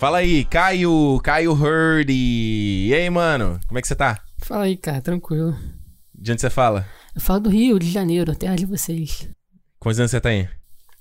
Fala 0.02 0.18
aí, 0.18 0.43
Caio, 0.45 1.20
Caio 1.24 1.54
Hurdy. 1.54 2.88
E 2.88 2.91
aí, 2.91 3.08
mano? 3.08 3.60
Como 3.68 3.78
é 3.78 3.82
que 3.84 3.88
você 3.88 3.95
tá? 3.95 4.20
Fala 4.39 4.64
aí, 4.64 4.76
cara, 4.76 4.99
tranquilo. 4.99 5.56
De 6.16 6.32
onde 6.32 6.41
você 6.41 6.49
fala? 6.49 6.88
Eu 7.14 7.22
falo 7.22 7.41
do 7.41 7.49
Rio 7.52 7.78
de 7.78 7.88
Janeiro, 7.91 8.36
terra 8.36 8.56
de 8.56 8.66
vocês. 8.66 9.30
Quantos 9.80 9.99
anos 9.99 10.10
você 10.10 10.20
tá 10.20 10.30
aí? 10.30 10.49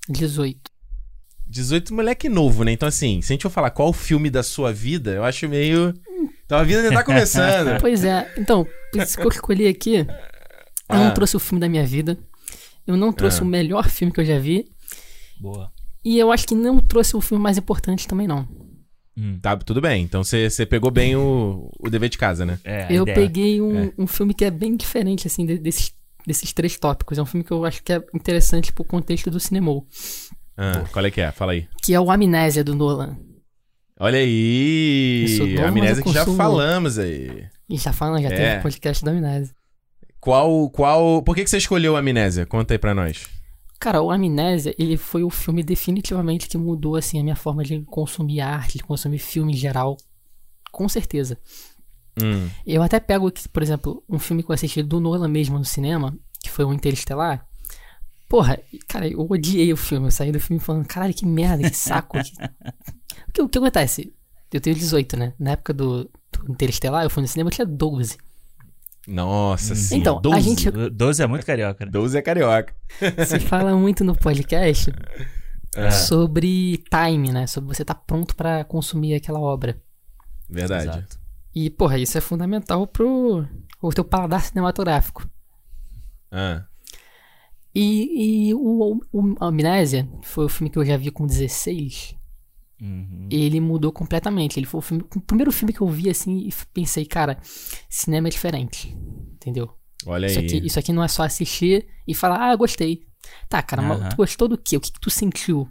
18. 0.07 0.59
18 1.47 1.95
moleque 1.95 2.29
novo, 2.29 2.63
né? 2.63 2.71
Então, 2.73 2.87
assim, 2.87 3.23
se 3.23 3.31
a 3.31 3.33
gente 3.33 3.41
for 3.41 3.49
falar 3.49 3.71
qual 3.71 3.89
o 3.89 3.93
filme 3.93 4.29
da 4.29 4.43
sua 4.43 4.71
vida, 4.71 5.09
eu 5.13 5.23
acho 5.23 5.49
meio. 5.49 5.95
Então 6.45 6.59
a 6.59 6.63
vida 6.63 6.81
ainda 6.81 6.93
tá 6.93 7.03
começando. 7.03 7.79
Pois 7.81 8.03
é, 8.03 8.31
então, 8.37 8.67
esse 8.95 9.17
que 9.17 9.23
eu 9.25 9.29
escolhi 9.29 9.67
aqui, 9.67 9.95
eu 9.95 10.05
Ah. 10.87 10.97
não 10.99 11.11
trouxe 11.13 11.35
o 11.35 11.39
filme 11.39 11.59
da 11.59 11.67
minha 11.67 11.87
vida. 11.87 12.19
Eu 12.85 12.95
não 12.95 13.11
trouxe 13.11 13.39
Ah. 13.41 13.43
o 13.43 13.47
melhor 13.47 13.89
filme 13.89 14.13
que 14.13 14.19
eu 14.21 14.25
já 14.25 14.37
vi. 14.37 14.69
Boa. 15.39 15.71
E 16.05 16.19
eu 16.19 16.31
acho 16.31 16.45
que 16.45 16.53
não 16.53 16.77
trouxe 16.79 17.15
o 17.17 17.21
filme 17.21 17.41
mais 17.43 17.57
importante 17.57 18.07
também, 18.07 18.27
não. 18.27 18.47
Hum. 19.17 19.37
Tá, 19.41 19.55
tudo 19.57 19.81
bem. 19.81 20.03
Então 20.03 20.23
você 20.23 20.49
você 20.49 20.65
pegou 20.65 20.89
bem 20.89 21.15
o, 21.15 21.69
o 21.79 21.89
dever 21.89 22.09
de 22.09 22.17
casa, 22.17 22.45
né? 22.45 22.59
É, 22.63 22.87
Eu 22.89 23.03
ideia. 23.03 23.15
peguei 23.15 23.61
um, 23.61 23.91
um 23.97 24.07
filme 24.07 24.33
que 24.33 24.45
é 24.45 24.51
bem 24.51 24.75
diferente, 24.75 25.27
assim, 25.27 25.45
de- 25.45 25.57
desses, 25.57 25.93
desses 26.25 26.53
três 26.53 26.77
tópicos. 26.77 27.17
É 27.17 27.21
um 27.21 27.25
filme 27.25 27.43
que 27.43 27.51
eu 27.51 27.65
acho 27.65 27.83
que 27.83 27.91
é 27.91 28.01
interessante 28.13 28.71
pro 28.71 28.83
contexto 28.85 29.29
do 29.29 29.39
cinema, 29.39 29.71
Ah, 30.57 30.83
qual 30.91 31.05
é 31.05 31.11
que 31.11 31.19
é? 31.21 31.31
Fala 31.31 31.51
aí. 31.53 31.67
que 31.83 31.93
é 31.93 31.99
o 31.99 32.09
Amnésia 32.09 32.63
do 32.63 32.73
Nolan. 32.75 33.17
Olha 33.99 34.17
aí! 34.17 35.25
A 35.63 35.67
amnésia 35.67 36.03
que 36.03 36.11
já 36.11 36.25
falamos 36.25 36.97
aí. 36.97 37.45
E 37.69 37.77
já 37.77 37.93
falando, 37.93 38.23
já 38.23 38.29
É. 38.29 38.35
teve 38.51 38.61
podcast 38.63 39.03
da 39.05 39.11
Amnésia. 39.11 39.53
Qual, 40.19 40.69
qual... 40.71 41.21
Por 41.21 41.35
que, 41.35 41.43
que 41.43 41.49
você 41.49 41.57
escolheu 41.57 41.95
a 41.95 41.99
amnésia? 41.99 42.45
Conta 42.45 42.73
aí 42.73 42.77
pra 42.77 42.93
nós. 42.95 43.27
Cara, 43.81 43.99
o 43.99 44.11
Amnésia, 44.11 44.75
ele 44.77 44.95
foi 44.95 45.23
o 45.23 45.29
filme 45.31 45.63
definitivamente 45.63 46.47
que 46.47 46.55
mudou, 46.55 46.95
assim, 46.95 47.19
a 47.19 47.23
minha 47.23 47.35
forma 47.35 47.63
de 47.63 47.81
consumir 47.81 48.39
arte, 48.39 48.77
de 48.77 48.83
consumir 48.83 49.17
filme 49.17 49.53
em 49.53 49.57
geral. 49.57 49.97
Com 50.71 50.87
certeza. 50.87 51.35
Hum. 52.21 52.47
Eu 52.63 52.83
até 52.83 52.99
pego, 52.99 53.31
por 53.51 53.63
exemplo, 53.63 54.03
um 54.07 54.19
filme 54.19 54.43
que 54.43 54.51
eu 54.51 54.53
assisti 54.53 54.83
do 54.83 54.99
Nolan 54.99 55.27
mesmo 55.27 55.57
no 55.57 55.65
cinema, 55.65 56.15
que 56.43 56.51
foi 56.51 56.63
o 56.63 56.71
Interestelar. 56.71 57.43
Porra, 58.29 58.59
cara, 58.87 59.07
eu 59.07 59.25
odiei 59.27 59.73
o 59.73 59.77
filme. 59.77 60.05
Eu 60.05 60.11
saí 60.11 60.31
do 60.31 60.39
filme 60.39 60.59
falando, 60.59 60.85
caralho, 60.85 61.15
que 61.15 61.25
merda, 61.25 61.67
que 61.67 61.75
saco. 61.75 62.19
que... 62.23 62.33
o, 63.29 63.31
que, 63.33 63.41
o 63.41 63.49
que 63.49 63.57
acontece? 63.57 64.13
Eu 64.53 64.61
tenho 64.61 64.75
18, 64.75 65.17
né? 65.17 65.33
Na 65.39 65.53
época 65.53 65.73
do, 65.73 66.03
do 66.03 66.51
Interestelar, 66.51 67.03
eu 67.03 67.09
fui 67.09 67.21
no 67.23 67.27
cinema, 67.27 67.49
eu 67.49 67.53
tinha 67.53 67.65
12. 67.65 68.15
Nossa 69.07 69.73
senhora. 69.75 70.01
Então, 70.01 70.17
a 70.17 70.21
12. 70.21 70.41
gente- 70.41 70.71
12 70.91 71.23
é 71.23 71.27
muito 71.27 71.45
carioca, 71.45 71.85
né? 71.85 71.91
12 71.91 72.17
é 72.17 72.21
carioca. 72.21 72.73
Se 73.25 73.39
fala 73.39 73.75
muito 73.75 74.03
no 74.03 74.15
podcast 74.15 74.91
É. 75.75 75.89
sobre 75.91 76.83
time, 76.89 77.31
né? 77.31 77.47
Sobre 77.47 77.73
você 77.75 77.81
estar 77.81 77.95
pronto 77.95 78.35
pra 78.35 78.63
consumir 78.63 79.15
aquela 79.15 79.39
obra. 79.39 79.81
Verdade. 80.49 80.89
Exato. 80.89 81.19
E, 81.55 81.69
porra, 81.69 81.97
isso 81.97 82.17
é 82.17 82.21
fundamental 82.21 82.85
pro 82.87 83.45
o 83.81 83.89
teu 83.91 84.03
paladar 84.03 84.41
cinematográfico. 84.43 85.27
Ah. 86.31 86.63
E, 87.73 88.49
e 88.49 88.53
o, 88.53 88.99
o 89.11 89.35
Amnésia, 89.39 90.07
que 90.21 90.27
foi 90.27 90.45
o 90.45 90.49
filme 90.49 90.69
que 90.69 90.77
eu 90.77 90.85
já 90.85 90.95
vi 90.97 91.09
com 91.09 91.25
16, 91.25 92.15
Uhum. 92.81 93.27
ele 93.29 93.59
mudou 93.59 93.91
completamente. 93.91 94.57
Ele 94.59 94.65
foi 94.65 94.79
o, 94.79 94.81
filme- 94.81 95.03
o 95.15 95.21
primeiro 95.21 95.51
filme 95.51 95.71
que 95.71 95.81
eu 95.81 95.87
vi 95.87 96.09
assim 96.09 96.47
e 96.47 96.53
pensei, 96.73 97.05
cara, 97.05 97.37
cinema 97.89 98.27
é 98.27 98.31
diferente. 98.31 98.97
Entendeu? 99.35 99.69
Olha 100.05 100.25
Isso 100.25 100.39
aí. 100.39 100.45
aqui, 100.47 100.65
isso 100.65 100.79
aqui 100.79 100.91
não 100.91 101.03
é 101.03 101.07
só 101.07 101.23
assistir 101.23 101.85
e 102.07 102.15
falar, 102.15 102.37
ah, 102.51 102.55
gostei. 102.55 103.03
Tá, 103.47 103.61
cara, 103.61 103.83
mas 103.83 103.99
Aham. 103.99 104.09
tu 104.09 104.15
gostou 104.17 104.47
do 104.47 104.57
quê? 104.57 104.77
O 104.77 104.79
que, 104.81 104.91
que 104.91 104.99
tu 104.99 105.09
sentiu? 105.11 105.67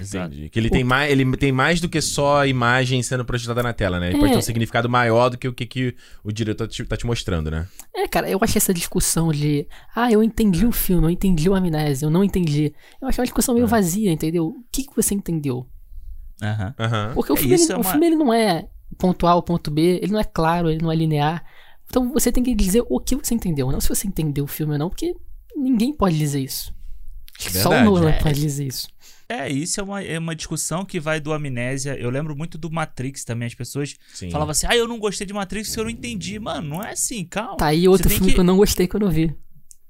Exato. 0.00 0.32
Entendi. 0.32 0.48
Que 0.48 0.58
ele 0.58 0.70
tem, 0.70 0.82
mais, 0.82 1.12
ele 1.12 1.36
tem 1.36 1.52
mais 1.52 1.78
do 1.78 1.86
que 1.86 2.00
só 2.00 2.40
a 2.40 2.46
imagem 2.46 3.02
sendo 3.02 3.26
projetada 3.26 3.62
na 3.62 3.74
tela, 3.74 4.00
né? 4.00 4.08
Ele 4.08 4.16
É. 4.16 4.18
pode 4.20 4.32
ter 4.32 4.38
um 4.38 4.42
significado 4.42 4.88
maior 4.88 5.28
do 5.28 5.36
que 5.36 5.46
o 5.46 5.52
que, 5.52 5.66
que 5.66 5.94
o 6.24 6.32
diretor 6.32 6.66
te- 6.66 6.82
tá 6.86 6.96
te 6.96 7.04
mostrando, 7.04 7.50
né? 7.50 7.68
É, 7.94 8.08
cara, 8.08 8.30
eu 8.30 8.38
achei 8.40 8.56
essa 8.58 8.72
discussão 8.72 9.30
de, 9.30 9.66
ah, 9.94 10.10
eu 10.10 10.22
entendi 10.22 10.64
o 10.64 10.72
filme, 10.72 11.04
eu 11.06 11.10
entendi 11.10 11.50
o 11.50 11.54
Amnésia, 11.54 12.06
eu 12.06 12.10
não 12.10 12.24
entendi. 12.24 12.72
Eu 13.02 13.08
achei 13.08 13.20
uma 13.20 13.26
discussão 13.26 13.54
É. 13.54 13.56
meio 13.56 13.66
vazia, 13.68 14.10
entendeu? 14.10 14.46
O 14.46 14.64
que, 14.72 14.84
que 14.84 14.96
você 14.96 15.14
entendeu? 15.14 15.66
Aham. 16.42 17.12
Porque 17.14 17.32
o 17.32 17.36
É, 17.36 17.38
filme, 17.38 17.54
ele, 17.54 17.72
é 17.72 17.76
o 17.76 17.78
uma- 17.80 17.90
filme 17.90 18.06
ele 18.06 18.16
não 18.16 18.32
é 18.34 18.66
ponto 18.98 19.26
A 19.26 19.34
ou 19.34 19.42
ponto 19.42 19.70
B, 19.70 20.00
ele 20.02 20.12
não 20.12 20.20
é 20.20 20.24
claro, 20.24 20.70
ele 20.70 20.82
não 20.82 20.90
é 20.92 20.96
linear. 20.96 21.44
Então 21.88 22.12
você 22.12 22.32
tem 22.32 22.42
que 22.42 22.54
dizer 22.54 22.82
o 22.88 22.98
que 23.00 23.14
você 23.16 23.34
entendeu, 23.34 23.70
não 23.70 23.80
se 23.80 23.88
você 23.88 24.06
entendeu 24.08 24.44
o 24.44 24.48
filme 24.48 24.72
ou 24.72 24.78
não, 24.78 24.88
porque 24.88 25.14
ninguém 25.56 25.94
pode 25.94 26.16
dizer 26.18 26.40
isso. 26.40 26.74
Que 27.38 27.50
Só 27.52 27.70
o. 27.70 27.84
Nolan 27.84 28.10
É. 28.10 28.18
pode 28.22 28.40
dizer 28.40 28.66
isso. 28.66 28.88
É, 29.28 29.50
isso 29.50 29.80
é 29.80 29.82
uma, 29.82 30.02
é 30.02 30.18
uma 30.18 30.34
discussão 30.36 30.84
que 30.84 31.00
vai 31.00 31.18
do 31.18 31.32
Amnésia. 31.32 31.96
Eu 31.98 32.10
lembro 32.10 32.36
muito 32.36 32.58
do 32.58 32.70
Matrix 32.70 33.24
também. 33.24 33.46
As 33.46 33.54
pessoas 33.54 33.96
Sim. 34.12 34.30
falavam 34.30 34.50
assim: 34.52 34.66
ah, 34.68 34.76
eu 34.76 34.86
não 34.86 34.98
gostei 34.98 35.26
de 35.26 35.32
Matrix 35.32 35.68
porque 35.68 35.80
eu 35.80 35.84
não 35.84 35.90
entendi. 35.90 36.38
Mano, 36.38 36.68
não 36.68 36.82
é 36.82 36.92
assim, 36.92 37.24
calma. 37.24 37.56
Tá 37.56 37.66
aí 37.66 37.88
outro 37.88 38.10
filme 38.10 38.26
que... 38.28 38.34
que- 38.34 38.40
eu 38.40 38.44
não 38.44 38.56
gostei 38.58 38.86
quando 38.86 39.06
eu 39.06 39.10
vi. 39.10 39.34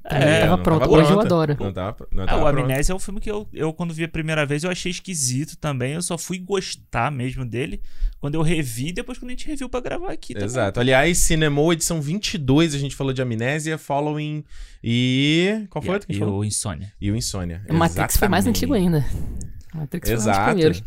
É, 0.05 0.41
tava 0.41 0.59
pronto. 0.59 0.81
tava 0.81 0.93
Hoje 0.93 1.13
eu 1.13 1.21
adoro. 1.21 1.57
Não 1.61 1.73
tava, 1.73 2.09
não 2.11 2.25
Ah, 2.25 2.27
tava 2.27 2.41
o 2.43 2.45
pronto. 2.53 2.65
Amnésia 2.65 2.93
é 2.93 2.97
um 2.97 2.99
filme 2.99 3.21
que 3.21 3.31
eu, 3.31 3.49
eu, 3.53 3.73
quando 3.73 3.95
vi 3.95 4.03
a 4.05 4.09
primeira 4.09 4.45
vez, 4.45 4.65
eu 4.65 4.71
achei 4.71 4.91
esquisito 4.91 5.57
também. 5.57 5.93
Eu 5.95 6.03
só 6.03 6.19
fui 6.19 6.39
gostar 6.39 7.11
mesmo 7.13 7.45
dele 7.45 7.81
quando 8.19 8.35
eu 8.35 8.43
revi, 8.43 8.93
depois 8.93 9.17
quando 9.19 9.31
a 9.31 9.33
gente 9.35 9.47
reviu 9.47 9.69
pra 9.69 9.81
gravar 9.81 10.11
aqui 10.13 10.35
também. 10.35 10.47
Exato. 10.47 10.81
Aliás, 10.81 11.19
Cinema 11.19 11.61
edição 11.73 12.01
22, 12.01 12.75
a 12.75 12.79
gente 12.79 12.97
falou 12.97 13.13
de 13.13 13.23
Amnésia, 13.23 13.79
Following 13.79 14.45
e... 14.83 15.67
Qual 15.71 15.81
foi 15.83 15.91
E, 15.91 15.95
outro 15.95 16.07
que 16.07 16.13
a 16.13 16.15
e 16.15 16.17
gente 16.19 16.25
falou? 16.27 16.41
o 16.41 16.45
Insônia. 16.45 16.93
E 17.01 17.11
o 17.11 17.17
Insônia. 17.17 17.63
O 17.69 17.75
Matrix 17.75 18.17
foi 18.17 18.29
mais 18.29 18.45
Exatamente. 18.45 18.57
antigo 18.59 18.75
ainda. 18.75 19.05
O 19.75 19.79
Matrix 19.79 20.09
foi 20.09 20.15
um 20.15 20.19
dos 20.19 20.27
Exato. 20.27 20.45
primeiros. 20.51 20.83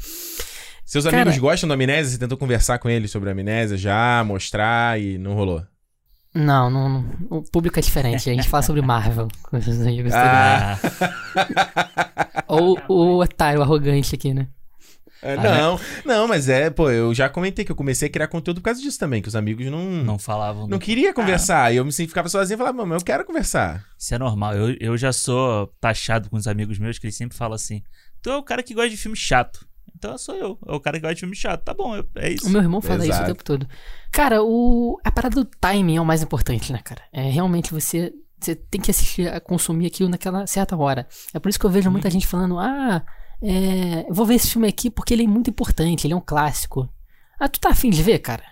Seus 0.84 1.04
Cara- 1.06 1.22
amigos 1.22 1.38
gostam 1.40 1.68
do 1.68 1.74
Amnésia? 1.74 2.12
Você 2.12 2.18
tentou 2.18 2.38
conversar 2.38 2.78
com 2.80 2.90
eles 2.90 3.10
sobre 3.10 3.30
a 3.30 3.32
Amnésia 3.32 3.78
já, 3.78 4.24
mostrar 4.26 5.00
e 5.02 5.18
não 5.18 5.34
rolou? 5.34 5.64
Não, 6.36 6.70
não, 6.70 6.90
não. 6.90 7.06
O 7.30 7.42
público 7.44 7.80
é 7.80 7.82
diferente. 7.82 8.30
A 8.30 8.34
gente 8.34 8.50
fala 8.50 8.62
sobre 8.62 8.82
Marvel. 8.82 9.28
Ah. 10.14 10.78
Ou 12.48 12.78
o 12.90 13.20
otário 13.22 13.62
arrogante 13.62 14.14
aqui, 14.16 14.34
né? 14.34 14.48
É, 15.22 15.36
não, 15.38 15.80
não, 16.06 16.28
mas 16.28 16.48
é, 16.50 16.70
pô, 16.70 16.92
eu 16.92 17.12
já 17.14 17.28
comentei 17.28 17.66
que 17.66 17.72
eu 17.72 17.76
comecei 17.76 18.08
a 18.08 18.12
criar 18.12 18.28
conteúdo 18.28 18.58
por 18.62 18.66
causa 18.66 18.80
disso 18.80 19.00
também, 19.00 19.24
que 19.24 19.28
os 19.28 19.36
amigos 19.36 19.66
não... 19.68 19.84
Não 19.84 20.04
Não, 20.04 20.20
falavam. 20.20 20.68
do- 20.68 20.78
queria 20.80 21.14
conversar, 21.16 21.74
e 21.74 21.78
eu 21.78 21.86
me 21.86 21.92
ficava 21.92 22.30
sozinho 22.30 22.56
e 22.56 22.60
falava, 22.60 22.78
mano, 22.78 22.94
eu 22.96 23.02
quero 23.04 23.26
conversar. 23.26 23.84
Isso 23.98 24.14
é 24.14 24.20
normal. 24.20 24.54
Eu, 24.54 24.76
eu 24.80 24.96
já 24.98 25.12
sou 25.12 25.74
taxado 25.82 26.30
com 26.30 26.36
os 26.38 26.46
amigos 26.48 26.78
meus 26.78 27.00
que 27.00 27.08
eles 27.08 27.16
sempre 27.18 27.36
falam 27.36 27.56
assim: 27.56 27.82
Tu 28.22 28.30
é 28.30 28.36
o 28.38 28.44
cara 28.44 28.62
que 28.62 28.76
gosta 28.76 28.90
de 28.90 28.98
filme 28.98 29.18
chato. 29.18 29.66
Então 29.98 30.18
sou 30.18 30.36
eu. 30.36 30.60
É 30.68 30.74
o 30.74 30.80
cara 30.80 30.98
que 30.98 31.02
gosta 31.02 31.16
de 31.16 31.20
filme 31.22 31.36
chato. 31.36 31.64
Tá 31.64 31.74
bom, 31.74 31.96
é 32.16 32.32
isso. 32.32 32.48
O 32.48 32.50
meu 32.50 32.62
irmão 32.62 32.82
fala 32.82 33.04
isso 33.04 33.14
o 33.14 33.16
Exato. 33.16 33.28
tempo 33.28 33.44
todo. 33.44 33.68
Cara, 34.12 34.44
o... 34.44 35.00
a 35.04 35.12
parada 35.12 35.36
do 35.36 35.46
timing 35.46 35.98
é 35.98 36.02
o 36.02 36.06
mais 36.06 36.22
importante, 36.22 36.72
né, 36.72 36.80
cara? 36.84 37.02
É 37.12 37.30
realmente 37.30 37.74
você. 37.74 38.14
Você 38.38 38.54
tem 38.54 38.82
que 38.82 38.92
assistir, 38.92 39.28
a 39.28 39.40
consumir 39.40 39.88
aquilo 39.88 40.10
naquela 40.10 40.46
certa 40.46 40.76
hora. 40.76 41.08
É 41.34 41.40
por 41.40 41.50
isso 41.50 41.60
que 41.60 41.66
eu 41.66 41.70
vejo 41.70 41.90
muita 41.90 42.10
gente 42.10 42.28
falando: 42.28 42.60
ah, 42.60 43.04
é, 43.42 44.06
eu 44.08 44.14
vou 44.14 44.26
ver 44.26 44.36
esse 44.36 44.52
filme 44.52 44.68
aqui 44.68 44.90
porque 44.90 45.14
ele 45.14 45.24
é 45.24 45.28
muito 45.28 45.50
importante, 45.50 46.06
ele 46.06 46.14
é 46.14 46.18
um 46.18 46.22
clássico. 46.22 46.90
Ah, 47.40 47.48
tu 47.48 47.60
tá 47.60 47.70
afim 47.70 47.90
de 47.90 48.04
ver, 48.04 48.20
cara? 48.20 48.44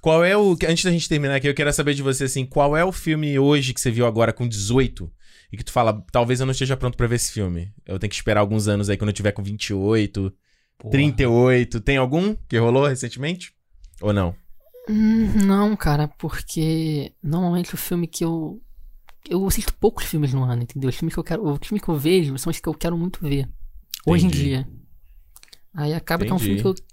Qual 0.00 0.22
é 0.22 0.36
o... 0.36 0.52
Antes 0.68 0.84
da 0.84 0.90
gente 0.90 1.08
terminar 1.08 1.36
aqui, 1.36 1.48
eu 1.48 1.54
quero 1.54 1.72
saber 1.72 1.94
de 1.94 2.02
você, 2.02 2.24
assim, 2.24 2.44
qual 2.44 2.76
é 2.76 2.84
o 2.84 2.92
filme 2.92 3.38
hoje 3.38 3.72
que 3.72 3.80
você 3.80 3.90
viu 3.90 4.06
agora 4.06 4.34
com 4.34 4.46
18 4.46 5.10
e 5.50 5.56
que 5.56 5.64
tu 5.64 5.72
fala, 5.72 6.04
talvez 6.12 6.40
eu 6.40 6.46
não 6.46 6.52
esteja 6.52 6.76
pronto 6.76 6.96
pra 6.96 7.06
ver 7.06 7.16
esse 7.16 7.32
filme. 7.32 7.72
Eu 7.86 7.98
tenho 7.98 8.10
que 8.10 8.16
esperar 8.16 8.40
alguns 8.40 8.68
anos 8.68 8.90
aí 8.90 8.96
quando 8.96 9.10
eu 9.10 9.14
tiver 9.14 9.32
com 9.32 9.42
28, 9.42 10.32
Porra. 10.84 10.92
38. 10.92 11.80
Tem 11.80 11.96
algum 11.96 12.34
que 12.48 12.58
rolou 12.58 12.86
recentemente? 12.86 13.52
Ou 14.00 14.12
não? 14.12 14.34
Hum, 14.88 15.44
não, 15.46 15.74
cara, 15.76 16.08
porque 16.08 17.12
normalmente 17.22 17.74
o 17.74 17.78
filme 17.78 18.06
que 18.06 18.24
eu. 18.24 18.60
Eu 19.28 19.46
assisto 19.46 19.72
poucos 19.74 20.04
filmes 20.04 20.34
no 20.34 20.44
ano, 20.44 20.62
entendeu? 20.62 20.90
Os 20.90 20.96
filmes 20.96 21.14
que 21.14 21.18
eu 21.20 21.24
quero. 21.24 21.42
O 21.46 21.56
filme 21.64 21.80
que 21.80 21.88
eu 21.88 21.96
vejo 21.96 22.36
são 22.36 22.50
os 22.50 22.60
que 22.60 22.68
eu 22.68 22.74
quero 22.74 22.96
muito 22.98 23.20
ver. 23.26 23.48
Hoje 24.06 24.26
Entendi. 24.26 24.42
em 24.42 24.44
dia. 24.46 24.68
Aí 25.74 25.94
acaba 25.94 26.24
que 26.24 26.30
é 26.30 26.34
um 26.34 26.36
Entendi. 26.36 26.56
filme 26.60 26.74
que 26.74 26.80
eu. 26.82 26.86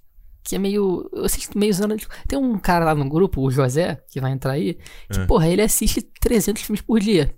Que 0.43 0.55
é 0.55 0.59
meio. 0.59 1.09
Eu 1.13 1.25
assisto 1.25 1.57
meio 1.59 1.71
usando. 1.71 1.95
Tem 2.27 2.39
um 2.39 2.57
cara 2.57 2.85
lá 2.85 2.95
no 2.95 3.07
grupo, 3.09 3.41
o 3.41 3.51
José, 3.51 4.01
que 4.09 4.21
vai 4.21 4.31
entrar 4.31 4.53
aí. 4.53 4.75
Que, 5.11 5.19
Ah. 5.19 5.25
porra, 5.27 5.47
ele 5.49 5.61
assiste 5.61 6.01
300 6.01 6.63
filmes 6.63 6.81
por 6.81 6.99
dia. 6.99 7.35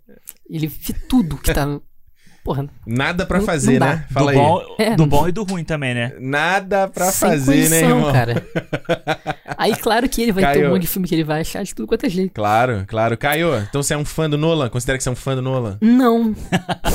Ele 0.47 0.67
vê 0.67 0.93
tudo 1.09 1.37
que 1.37 1.51
tá. 1.53 1.81
Porra, 2.43 2.67
Nada 2.85 3.25
pra 3.25 3.39
Não- 3.39 3.45
fazer, 3.45 3.79
não 3.79 3.87
dá. 3.87 3.95
né? 3.95 4.05
Fala 4.11 4.25
do 4.33 4.37
aí. 4.37 4.45
bom, 4.45 4.75
É, 4.77 4.89
do 4.95 5.03
não- 5.03 5.07
bom 5.07 5.27
e 5.29 5.31
do 5.31 5.43
ruim 5.43 5.63
também, 5.63 5.93
né? 5.93 6.11
Nada 6.19 6.89
pra 6.89 7.05
sem 7.09 7.29
fazer, 7.29 7.69
né, 7.69 7.79
condição, 7.81 7.97
irmão? 7.97 8.11
cara. 8.11 8.45
Aí, 9.57 9.75
claro 9.77 10.09
que 10.09 10.21
ele 10.21 10.31
vai 10.33 10.43
ter 10.43 10.53
Caio. 10.55 10.67
um 10.67 10.71
monte 10.73 10.81
de 10.81 10.87
filme 10.87 11.07
que 11.07 11.15
ele 11.15 11.23
vai 11.23 11.39
achar 11.39 11.63
de 11.63 11.73
tudo 11.73 11.87
quanto 11.87 12.05
é 12.05 12.09
jeito. 12.09 12.33
Claro, 12.33 12.83
claro. 12.85 13.15
Caio, 13.17 13.55
então 13.69 13.81
você 13.81 13.93
é 13.93 13.97
um 13.97 14.03
fã 14.03 14.29
do 14.29 14.37
Nolan? 14.37 14.67
Considera 14.67 14.97
que 14.97 15.03
você 15.03 15.09
é 15.09 15.11
um 15.13 15.15
fã 15.15 15.35
do 15.35 15.41
Nolan? 15.41 15.77
Não. 15.79 16.35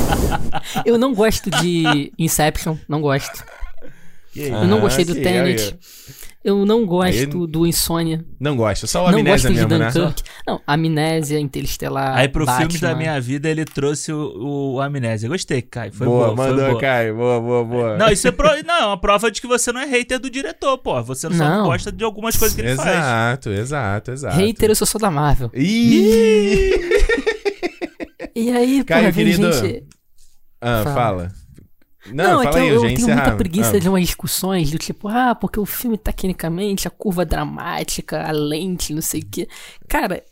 eu 0.84 0.98
não 0.98 1.14
gosto 1.14 1.50
de 1.50 2.12
Inception, 2.18 2.76
não 2.88 3.00
gosto. 3.00 3.42
Eu 4.36 4.66
não 4.68 4.78
gostei 4.78 5.04
do 5.04 5.12
Ah, 5.12 5.14
que- 5.16 5.20
Tenet. 5.22 5.76
Eu 6.48 6.64
não 6.64 6.86
gosto 6.86 7.18
Aí- 7.18 7.26
do 7.26 7.66
Insônia. 7.66 8.24
Não 8.40 8.56
gosto, 8.56 8.86
só 8.86 9.04
o 9.06 9.10
não 9.10 9.18
Amnésia 9.18 9.50
gosto 9.50 9.60
de 9.60 9.66
mesmo, 9.68 9.84
né? 9.84 9.90
Dunkirk. 9.90 10.30
Não, 10.46 10.60
Amnésia, 10.66 11.38
Interestelar. 11.38 12.16
Aí 12.16 12.26
pro 12.26 12.46
Batman. 12.46 12.60
filmes 12.62 12.80
da 12.80 12.94
minha 12.94 13.20
vida 13.20 13.50
ele 13.50 13.66
trouxe 13.66 14.10
o, 14.12 14.74
o 14.74 14.80
Amnésia. 14.80 15.28
Gostei, 15.28 15.60
Kai. 15.60 15.90
Foi 15.90 16.06
boa, 16.06 16.34
boa, 16.34 16.36
foi 16.36 16.46
mandou, 16.46 16.70
boa. 16.70 16.80
Caio. 16.80 17.14
Boa, 17.16 17.40
boa, 17.40 17.64
boa. 17.64 17.96
Não, 17.98 18.08
isso 18.08 18.26
é, 18.26 18.30
pro... 18.30 18.48
não, 18.64 18.74
é 18.74 18.86
uma 18.86 18.96
prova 18.98 19.30
de 19.30 19.40
que 19.42 19.46
você 19.46 19.70
não 19.72 19.80
é 19.80 19.84
hater 19.86 20.18
do 20.18 20.30
diretor, 20.30 20.78
pô. 20.78 21.02
Você 21.02 21.28
só 21.28 21.44
Não. 21.44 21.66
gosta 21.66 21.92
de 21.92 22.02
algumas 22.02 22.34
coisas 22.36 22.54
que 22.56 22.62
ele 22.62 22.74
faz. 22.76 22.88
Exato, 22.88 23.50
exato, 23.50 24.10
exato. 24.12 24.36
Hater, 24.36 24.70
eu 24.70 24.74
sou 24.74 24.86
só 24.86 24.98
da 24.98 25.10
Marvel. 25.10 25.50
Ih! 25.54 26.72
E 28.34 28.50
aí, 28.52 28.84
Caio, 28.84 29.02
porra, 29.02 29.12
vem 29.12 29.26
querido, 29.26 29.52
gente... 29.52 29.84
Ah, 30.60 30.82
Fala. 30.84 30.94
fala. 30.94 31.32
Não, 32.12 32.24
Não, 32.34 32.42
é 32.42 32.50
que 32.50 32.58
aí, 32.58 32.68
eu, 32.68 32.74
eu 32.76 32.88
eu 32.88 32.94
tenho 32.96 33.08
muita 33.08 33.32
preguiça 33.36 33.76
Ah. 33.76 33.80
de 33.80 33.88
umas 33.88 34.02
discussões 34.02 34.70
do 34.70 34.78
tipo, 34.78 35.08
ah, 35.08 35.34
porque 35.34 35.58
o 35.60 35.66
filme 35.66 35.96
tecnicamente, 35.98 36.86
a 36.88 36.90
curva 36.90 37.24
dramática, 37.24 38.22
a 38.22 38.30
lente, 38.32 38.94
não 38.94 39.02
sei 39.02 39.20
o 39.20 39.26
quê. 39.30 39.48
Cara, 39.88 40.22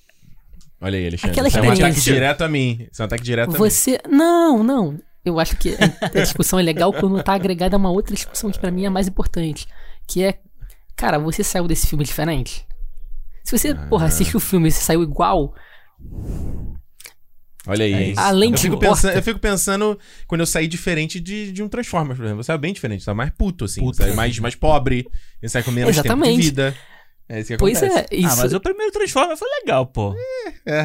Olha 0.80 0.98
aí, 0.98 1.06
Alexandre. 1.06 1.30
Aquela 1.30 1.48
Isso 1.48 1.58
é 1.58 1.62
um 1.62 1.72
ataque 1.72 2.00
direto 2.02 2.42
a 2.42 2.48
mim. 2.48 2.86
Isso 2.92 3.00
é 3.00 3.04
um 3.04 3.06
ataque 3.06 3.22
direto 3.22 3.48
a 3.48 3.52
mim. 3.52 3.58
Você. 3.58 3.98
Não, 4.08 4.62
não. 4.62 4.98
Eu 5.24 5.40
acho 5.40 5.56
que 5.56 5.74
a 6.02 6.20
discussão 6.20 6.58
é 6.58 6.62
legal 6.62 6.92
quando 6.92 7.20
tá 7.22 7.32
agregada 7.32 7.74
a 7.74 7.78
uma 7.78 7.90
outra 7.90 8.14
discussão 8.14 8.50
que 8.50 8.58
pra 8.58 8.70
mim 8.70 8.84
é 8.84 8.90
mais 8.90 9.08
importante. 9.08 9.66
Que 10.06 10.22
é 10.22 10.38
cara, 10.94 11.18
você 11.18 11.42
saiu 11.42 11.66
desse 11.66 11.86
filme 11.86 12.04
diferente? 12.04 12.66
Se 13.42 13.56
você, 13.56 13.68
Ah. 13.70 13.86
porra, 13.88 14.06
assiste 14.06 14.36
o 14.36 14.40
filme 14.40 14.68
e 14.68 14.70
você 14.70 14.80
saiu 14.82 15.02
igual, 15.02 15.54
Olha 17.66 17.84
aí. 17.84 18.12
É 18.12 18.14
além 18.18 18.50
Eu 18.50 18.54
de 18.56 18.62
fico, 18.62 18.74
importa. 18.76 18.94
pensando, 18.94 19.14
eu 19.16 19.22
fico 19.22 19.40
pensando 19.40 19.98
quando 20.26 20.40
eu 20.40 20.46
saí 20.46 20.66
diferente 20.68 21.18
de, 21.20 21.50
de 21.52 21.62
um 21.62 21.68
Transformers, 21.68 22.16
por 22.16 22.24
exemplo. 22.24 22.40
Eu 22.40 22.44
saí 22.44 22.58
bem 22.58 22.72
diferente, 22.72 23.04
tava 23.04 23.16
mais 23.16 23.30
puto, 23.30 23.64
assim. 23.64 23.80
Puto. 23.80 23.96
Saí 23.96 24.14
mais, 24.14 24.38
mais 24.38 24.54
pobre. 24.54 25.06
Eu 25.42 25.48
saí 25.48 25.62
com 25.62 25.70
menos 25.70 25.94
tempo 25.96 26.02
de 26.02 26.08
Exatamente. 26.08 26.42
vida. 26.42 26.76
É 27.28 27.40
isso 27.40 27.48
que 27.48 27.56
Pois 27.56 27.82
acontece. 27.82 28.06
é, 28.12 28.16
isso. 28.16 28.28
Ah, 28.32 28.36
mas 28.36 28.52
o 28.54 28.60
primeiro 28.60 28.92
Transformer 28.92 29.36
foi 29.36 29.48
legal, 29.60 29.84
pô. 29.86 30.14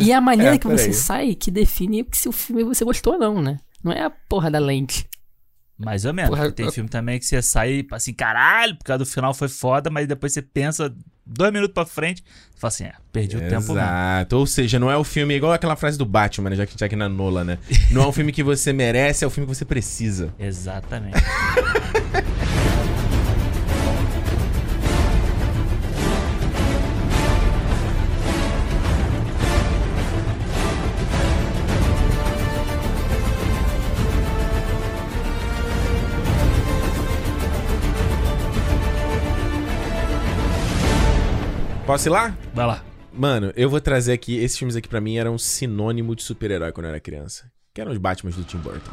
E 0.01 0.11
é 0.11 0.15
a 0.15 0.21
maneira 0.21 0.55
É, 0.55 0.57
que 0.57 0.65
você 0.67 0.85
peraí. 0.85 0.93
sai 0.93 1.35
que 1.35 1.51
define 1.51 2.03
se 2.13 2.27
o 2.27 2.31
filme 2.31 2.63
você 2.63 2.83
gostou 2.83 3.13
ou 3.13 3.19
não, 3.19 3.41
né? 3.41 3.59
Não 3.83 3.91
é 3.91 4.01
a 4.03 4.09
porra 4.09 4.49
da 4.49 4.57
lente. 4.59 5.07
Mais 5.77 6.03
ou 6.05 6.13
menos. 6.13 6.29
Porra, 6.29 6.43
porque 6.43 6.55
tem 6.57 6.65
eu- 6.65 6.71
filme 6.71 6.89
também 6.89 7.19
que 7.19 7.25
você 7.25 7.41
sai 7.43 7.85
assim, 7.91 8.13
caralho, 8.13 8.75
por 8.75 8.85
causa 8.85 8.99
do 8.99 9.05
final 9.05 9.33
foi 9.33 9.47
foda, 9.49 9.89
mas 9.91 10.07
depois 10.07 10.33
você 10.33 10.41
pensa 10.41 10.91
dois 11.31 11.51
minutos 11.51 11.73
pra 11.73 11.85
frente, 11.85 12.23
você 12.23 12.59
fala 12.59 12.69
assim, 12.69 12.83
é, 12.83 12.93
perdi 13.11 13.37
o 13.37 13.39
tempo 13.39 13.53
mesmo. 13.53 13.73
Exato. 13.73 14.37
Ou 14.37 14.45
seja, 14.45 14.79
não 14.79 14.91
é 14.91 14.97
o 14.97 15.03
filme 15.03 15.33
igual 15.35 15.51
aquela 15.51 15.75
frase 15.75 15.97
do 15.97 16.05
Batman, 16.05 16.51
né? 16.51 16.55
Já 16.55 16.65
que 16.65 16.75
Jack 16.75 16.95
na 16.95 17.09
Nola, 17.09 17.43
né? 17.43 17.57
Não 17.89 18.03
é 18.03 18.07
um 18.07 18.11
filme 18.11 18.31
que 18.31 18.43
você 18.43 18.73
merece, 18.73 19.23
é 19.23 19.27
o 19.27 19.29
filme 19.29 19.47
que 19.49 19.55
você 19.55 19.65
precisa. 19.65 20.33
Exatamente. 20.39 21.17
Posso 41.91 42.07
ir 42.07 42.11
lá? 42.11 42.33
Vai 42.53 42.65
lá. 42.65 42.81
Mano, 43.11 43.51
eu 43.53 43.69
vou 43.69 43.81
trazer 43.81 44.13
aqui. 44.13 44.37
Esses 44.37 44.57
filmes 44.57 44.77
aqui 44.77 44.87
pra 44.87 45.01
mim 45.01 45.17
eram 45.17 45.37
sinônimo 45.37 46.15
de 46.15 46.23
super-herói 46.23 46.71
quando 46.71 46.85
eu 46.85 46.91
era 46.91 47.01
criança. 47.01 47.51
Que 47.73 47.81
eram 47.81 47.91
os 47.91 47.97
Batmans 47.97 48.37
do 48.37 48.45
Tim 48.45 48.59
Burton. 48.59 48.91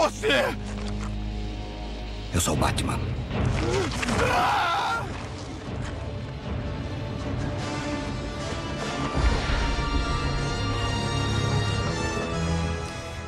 Você? 0.00 0.28
Eu 2.32 2.40
sou 2.40 2.54
o 2.54 2.56
Batman. 2.56 2.98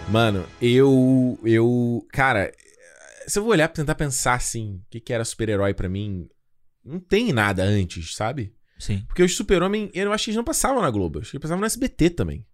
Mano, 0.08 0.46
eu. 0.62 1.38
Eu. 1.44 2.06
Cara, 2.10 2.50
se 3.26 3.38
eu 3.38 3.42
vou 3.42 3.52
olhar 3.52 3.68
pra 3.68 3.76
tentar 3.76 3.94
pensar 3.94 4.34
assim, 4.34 4.76
o 4.76 4.90
que, 4.90 5.00
que 5.00 5.12
era 5.12 5.26
super-herói 5.26 5.74
pra 5.74 5.90
mim, 5.90 6.26
não 6.82 6.98
tem 6.98 7.34
nada 7.34 7.62
antes, 7.62 8.14
sabe? 8.14 8.54
Sim. 8.78 9.04
Porque 9.06 9.22
os 9.22 9.36
Super-Homem, 9.36 9.90
eu 9.92 10.10
acho 10.10 10.24
que 10.24 10.30
eles 10.30 10.36
não 10.36 10.44
passavam 10.44 10.80
na 10.80 10.90
Globo, 10.90 11.18
acho 11.20 11.30
que 11.30 11.36
eles 11.36 11.42
passavam 11.42 11.60
no 11.60 11.66
SBT 11.66 12.10
também. 12.10 12.46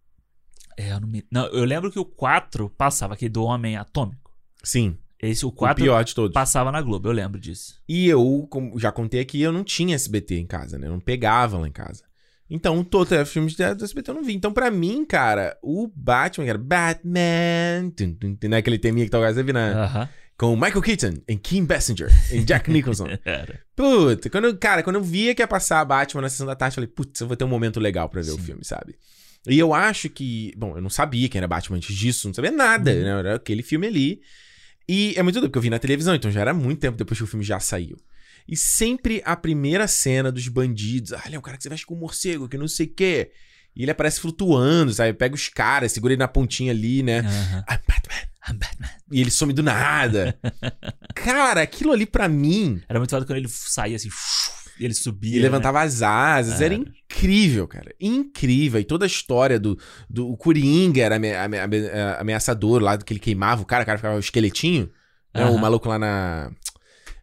É, 0.79 0.93
eu 0.93 1.01
não 1.01 1.09
me. 1.09 1.24
Não, 1.31 1.47
eu 1.49 1.64
lembro 1.64 1.91
que 1.91 1.99
o 1.99 2.05
4 2.05 2.70
passava, 2.70 3.14
aquele 3.14 3.29
do 3.31 3.43
Homem 3.43 3.76
Atômico. 3.76 4.31
Sim. 4.62 4.97
Esse, 5.20 5.45
o 5.45 5.49
O 5.49 5.53
4 5.53 5.83
pior 5.83 6.05
de 6.05 6.14
todos. 6.14 6.33
passava 6.33 6.70
na 6.70 6.81
Globo, 6.81 7.09
eu 7.09 7.12
lembro 7.12 7.41
disso. 7.41 7.74
E 7.89 8.07
eu, 8.09 8.47
como 8.49 8.79
já 8.79 8.93
contei 8.93 9.18
aqui, 9.20 9.41
eu 9.43 9.51
não 9.51 9.64
tinha 9.64 9.97
SBT 9.97 10.39
em 10.39 10.47
casa, 10.47 10.79
né? 10.79 10.87
Eu 10.87 10.93
não 10.93 11.01
pegava 11.01 11.59
lá 11.59 11.66
em 11.66 11.72
casa. 11.72 12.05
Então, 12.49 12.83
todos 12.85 13.12
os 13.18 13.29
filmes 13.29 13.57
da- 13.57 13.74
do 13.74 13.85
SBT 13.85 14.11
eu 14.11 14.14
não 14.14 14.22
vi. 14.22 14.35
Então, 14.35 14.53
pra 14.53 14.70
mim, 14.70 15.05
cara, 15.05 15.59
o 15.62 15.91
Batman, 15.95 16.47
era 16.47 16.57
Batman, 16.59 17.91
tum, 17.97 18.14
tum, 18.14 18.35
tum, 18.37 18.49
né? 18.49 18.59
aquele 18.59 18.79
teminha 18.79 19.05
que 19.07 19.11
talvez 19.11 19.35
você 19.35 19.43
viu 19.43 19.53
na, 19.55 19.85
Aham. 19.85 20.09
com 20.39 20.53
o 20.55 20.57
Michael 20.57 20.83
Keaton, 20.83 21.14
em 21.29 21.37
Kim 21.37 21.64
Basinger, 21.64 22.09
em 22.33 22.45
Jack 22.45 22.70
Nicholson. 22.72 23.09
Era. 23.24 23.61
Puta, 23.74 24.31
quando, 24.31 24.57
cara, 24.57 24.83
quando 24.83 24.97
eu 24.97 25.03
via 25.03 25.35
que 25.35 25.43
ia 25.43 25.49
passar 25.49 25.85
Batman 25.85 26.22
na 26.22 26.29
sessão 26.29 26.47
da 26.47 26.55
tarde, 26.55 26.72
eu 26.72 26.76
falei, 26.76 26.89
putz, 26.89 27.20
eu 27.20 27.26
vou 27.26 27.37
ter 27.37 27.45
um 27.45 27.49
momento 27.49 27.81
legal 27.81 28.09
pra 28.09 28.22
ver 28.22 28.31
o 28.31 28.37
Sim. 28.37 28.43
filme, 28.43 28.64
sabe? 28.64 28.95
E 29.47 29.59
eu 29.59 29.72
acho 29.72 30.09
que, 30.11 30.53
bom, 30.57 30.76
eu 30.76 30.82
não 30.82 30.91
sabia 30.91 31.28
quem 31.28 31.39
era 31.39 31.47
Batman 31.49 31.76
antes 31.78 31.95
disso, 31.97 32.26
não 32.28 32.34
sabia 32.34 32.51
nada, 32.51 32.91
Uhum. 32.93 33.03
né? 33.03 33.11
Era 33.18 33.34
aquele 33.36 33.62
filme 33.62 33.86
ali. 33.86 34.20
E 34.89 35.14
é 35.16 35.22
muito 35.22 35.34
doido, 35.34 35.49
porque 35.49 35.59
eu 35.59 35.62
vi 35.62 35.70
na 35.70 35.78
televisão, 35.78 36.14
então 36.14 36.30
já 36.30 36.41
era 36.41 36.53
muito 36.55 36.80
tempo 36.80 36.97
depois 36.97 37.18
que 37.18 37.24
o 37.24 37.26
filme 37.26 37.45
já 37.45 37.61
saiu. 37.61 37.97
E 38.47 38.57
sempre 38.57 39.22
a 39.24 39.36
primeira 39.36 39.86
cena 39.86 40.32
dos 40.32 40.49
bandidos, 40.49 41.12
ah, 41.12 41.22
ele 41.26 41.36
é 41.36 41.39
um 41.39 41.43
cara 41.43 41.57
que 41.57 41.62
você 41.62 41.68
veste 41.68 41.84
com 41.86 41.95
um 41.95 41.99
morcego, 41.99 42.49
que 42.49 42.57
não 42.57 42.66
sei 42.68 42.86
o 42.86 42.95
quê. 42.95 43.30
E 43.76 43.82
ele 43.82 43.91
aparece 43.91 44.18
flutuando, 44.20 44.93
sabe? 44.93 45.12
Pega 45.12 45.34
os 45.34 45.49
caras, 45.49 45.93
segura 45.93 46.14
ele 46.14 46.18
na 46.18 46.26
pontinha 46.26 46.72
ali, 46.72 47.03
né? 47.03 47.20
Aham. 47.20 47.64
I'm 47.70 47.78
Batman. 47.86 48.28
I'm 48.49 48.59
Batman. 48.59 48.89
E 49.12 49.20
ele 49.20 49.30
some 49.30 49.53
do 49.53 49.62
nada. 49.62 50.39
cara, 51.14 51.61
aquilo 51.62 51.93
ali 51.93 52.07
pra 52.07 52.26
mim 52.28 52.80
Era 52.89 52.99
muito 52.99 53.11
foda 53.11 53.26
quando 53.26 53.36
ele 53.39 53.49
saía 53.49 53.97
assim, 53.97 54.09
ele 54.85 54.95
subia. 54.95 55.37
E 55.37 55.41
levantava 55.41 55.81
as 55.83 56.03
asas. 56.03 56.61
Era 56.61 56.74
É. 56.74 56.76
incrível, 56.76 57.66
cara. 57.68 57.95
Incrível. 58.01 58.81
E 58.81 58.85
toda 58.85 59.05
a 59.05 59.07
história 59.07 59.59
do. 59.59 59.79
do 60.09 60.29
o 60.29 60.37
Coringa 60.37 61.03
era 61.03 61.16
ame- 61.16 61.35
ame- 61.35 61.59
ame- 61.59 61.91
ameaçador 62.18 62.83
lá, 62.83 62.97
do 62.97 63.05
que 63.05 63.12
ele 63.12 63.20
queimava 63.20 63.62
o 63.62 63.66
cara, 63.66 63.83
o 63.83 63.87
cara 63.87 63.99
ficava 63.99 64.16
o 64.16 64.20
esqueletinho. 64.20 64.91
né? 65.35 65.45
O 65.47 65.59
maluco 65.59 65.89
lá 65.89 65.99
na. 65.99 66.51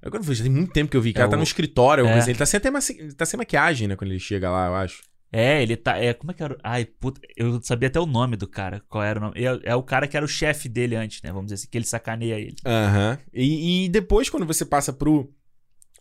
Agora 0.01 0.23
foi, 0.23 0.35
já 0.35 0.43
tem 0.43 0.51
muito 0.51 0.71
tempo 0.71 0.91
que 0.91 0.95
eu 0.97 1.01
vi. 1.01 1.09
O 1.09 1.13
cara 1.13 1.27
É 1.27 1.29
tá 1.29 1.35
o- 1.35 1.39
no 1.39 1.43
escritório. 1.43 2.05
é. 2.05 2.13
assim. 2.19 2.29
Ele 2.31 2.37
tá 2.39 2.45
sem, 2.45 2.57
até 2.59 2.69
maqui- 2.69 2.97
ele 2.99 3.13
tá 3.13 3.25
sem 3.25 3.37
maquiagem, 3.37 3.87
né? 3.87 3.95
Quando 3.95 4.11
ele 4.11 4.19
chega 4.19 4.49
lá, 4.51 4.67
eu 4.67 4.75
acho. 4.75 5.01
É, 5.33 5.61
ele 5.61 5.75
tá. 5.75 5.97
É, 5.97 6.13
como 6.13 6.31
é 6.31 6.33
que 6.35 6.43
era? 6.43 6.55
Ai, 6.63 6.85
puta. 6.85 7.19
Eu 7.35 7.59
sabia 7.61 7.87
até 7.89 7.99
o 7.99 8.05
nome 8.05 8.37
do 8.37 8.47
cara. 8.47 8.81
Qual 8.87 9.03
era 9.03 9.19
o 9.19 9.23
nome? 9.23 9.33
É, 9.43 9.59
é 9.71 9.75
o 9.75 9.81
cara 9.83 10.07
que 10.07 10.15
era 10.15 10.25
o 10.25 10.29
chefe 10.29 10.69
dele 10.69 10.95
antes, 10.95 11.21
né? 11.23 11.29
Vamos 11.29 11.45
dizer 11.47 11.55
assim, 11.55 11.67
que 11.69 11.77
ele 11.77 11.85
sacaneia 11.85 12.35
ele. 12.39 12.55
Aham. 12.65 13.17
E, 13.33 13.85
e 13.85 13.89
depois, 13.89 14.29
quando 14.29 14.45
você 14.45 14.63
passa 14.63 14.93
pro 14.93 15.29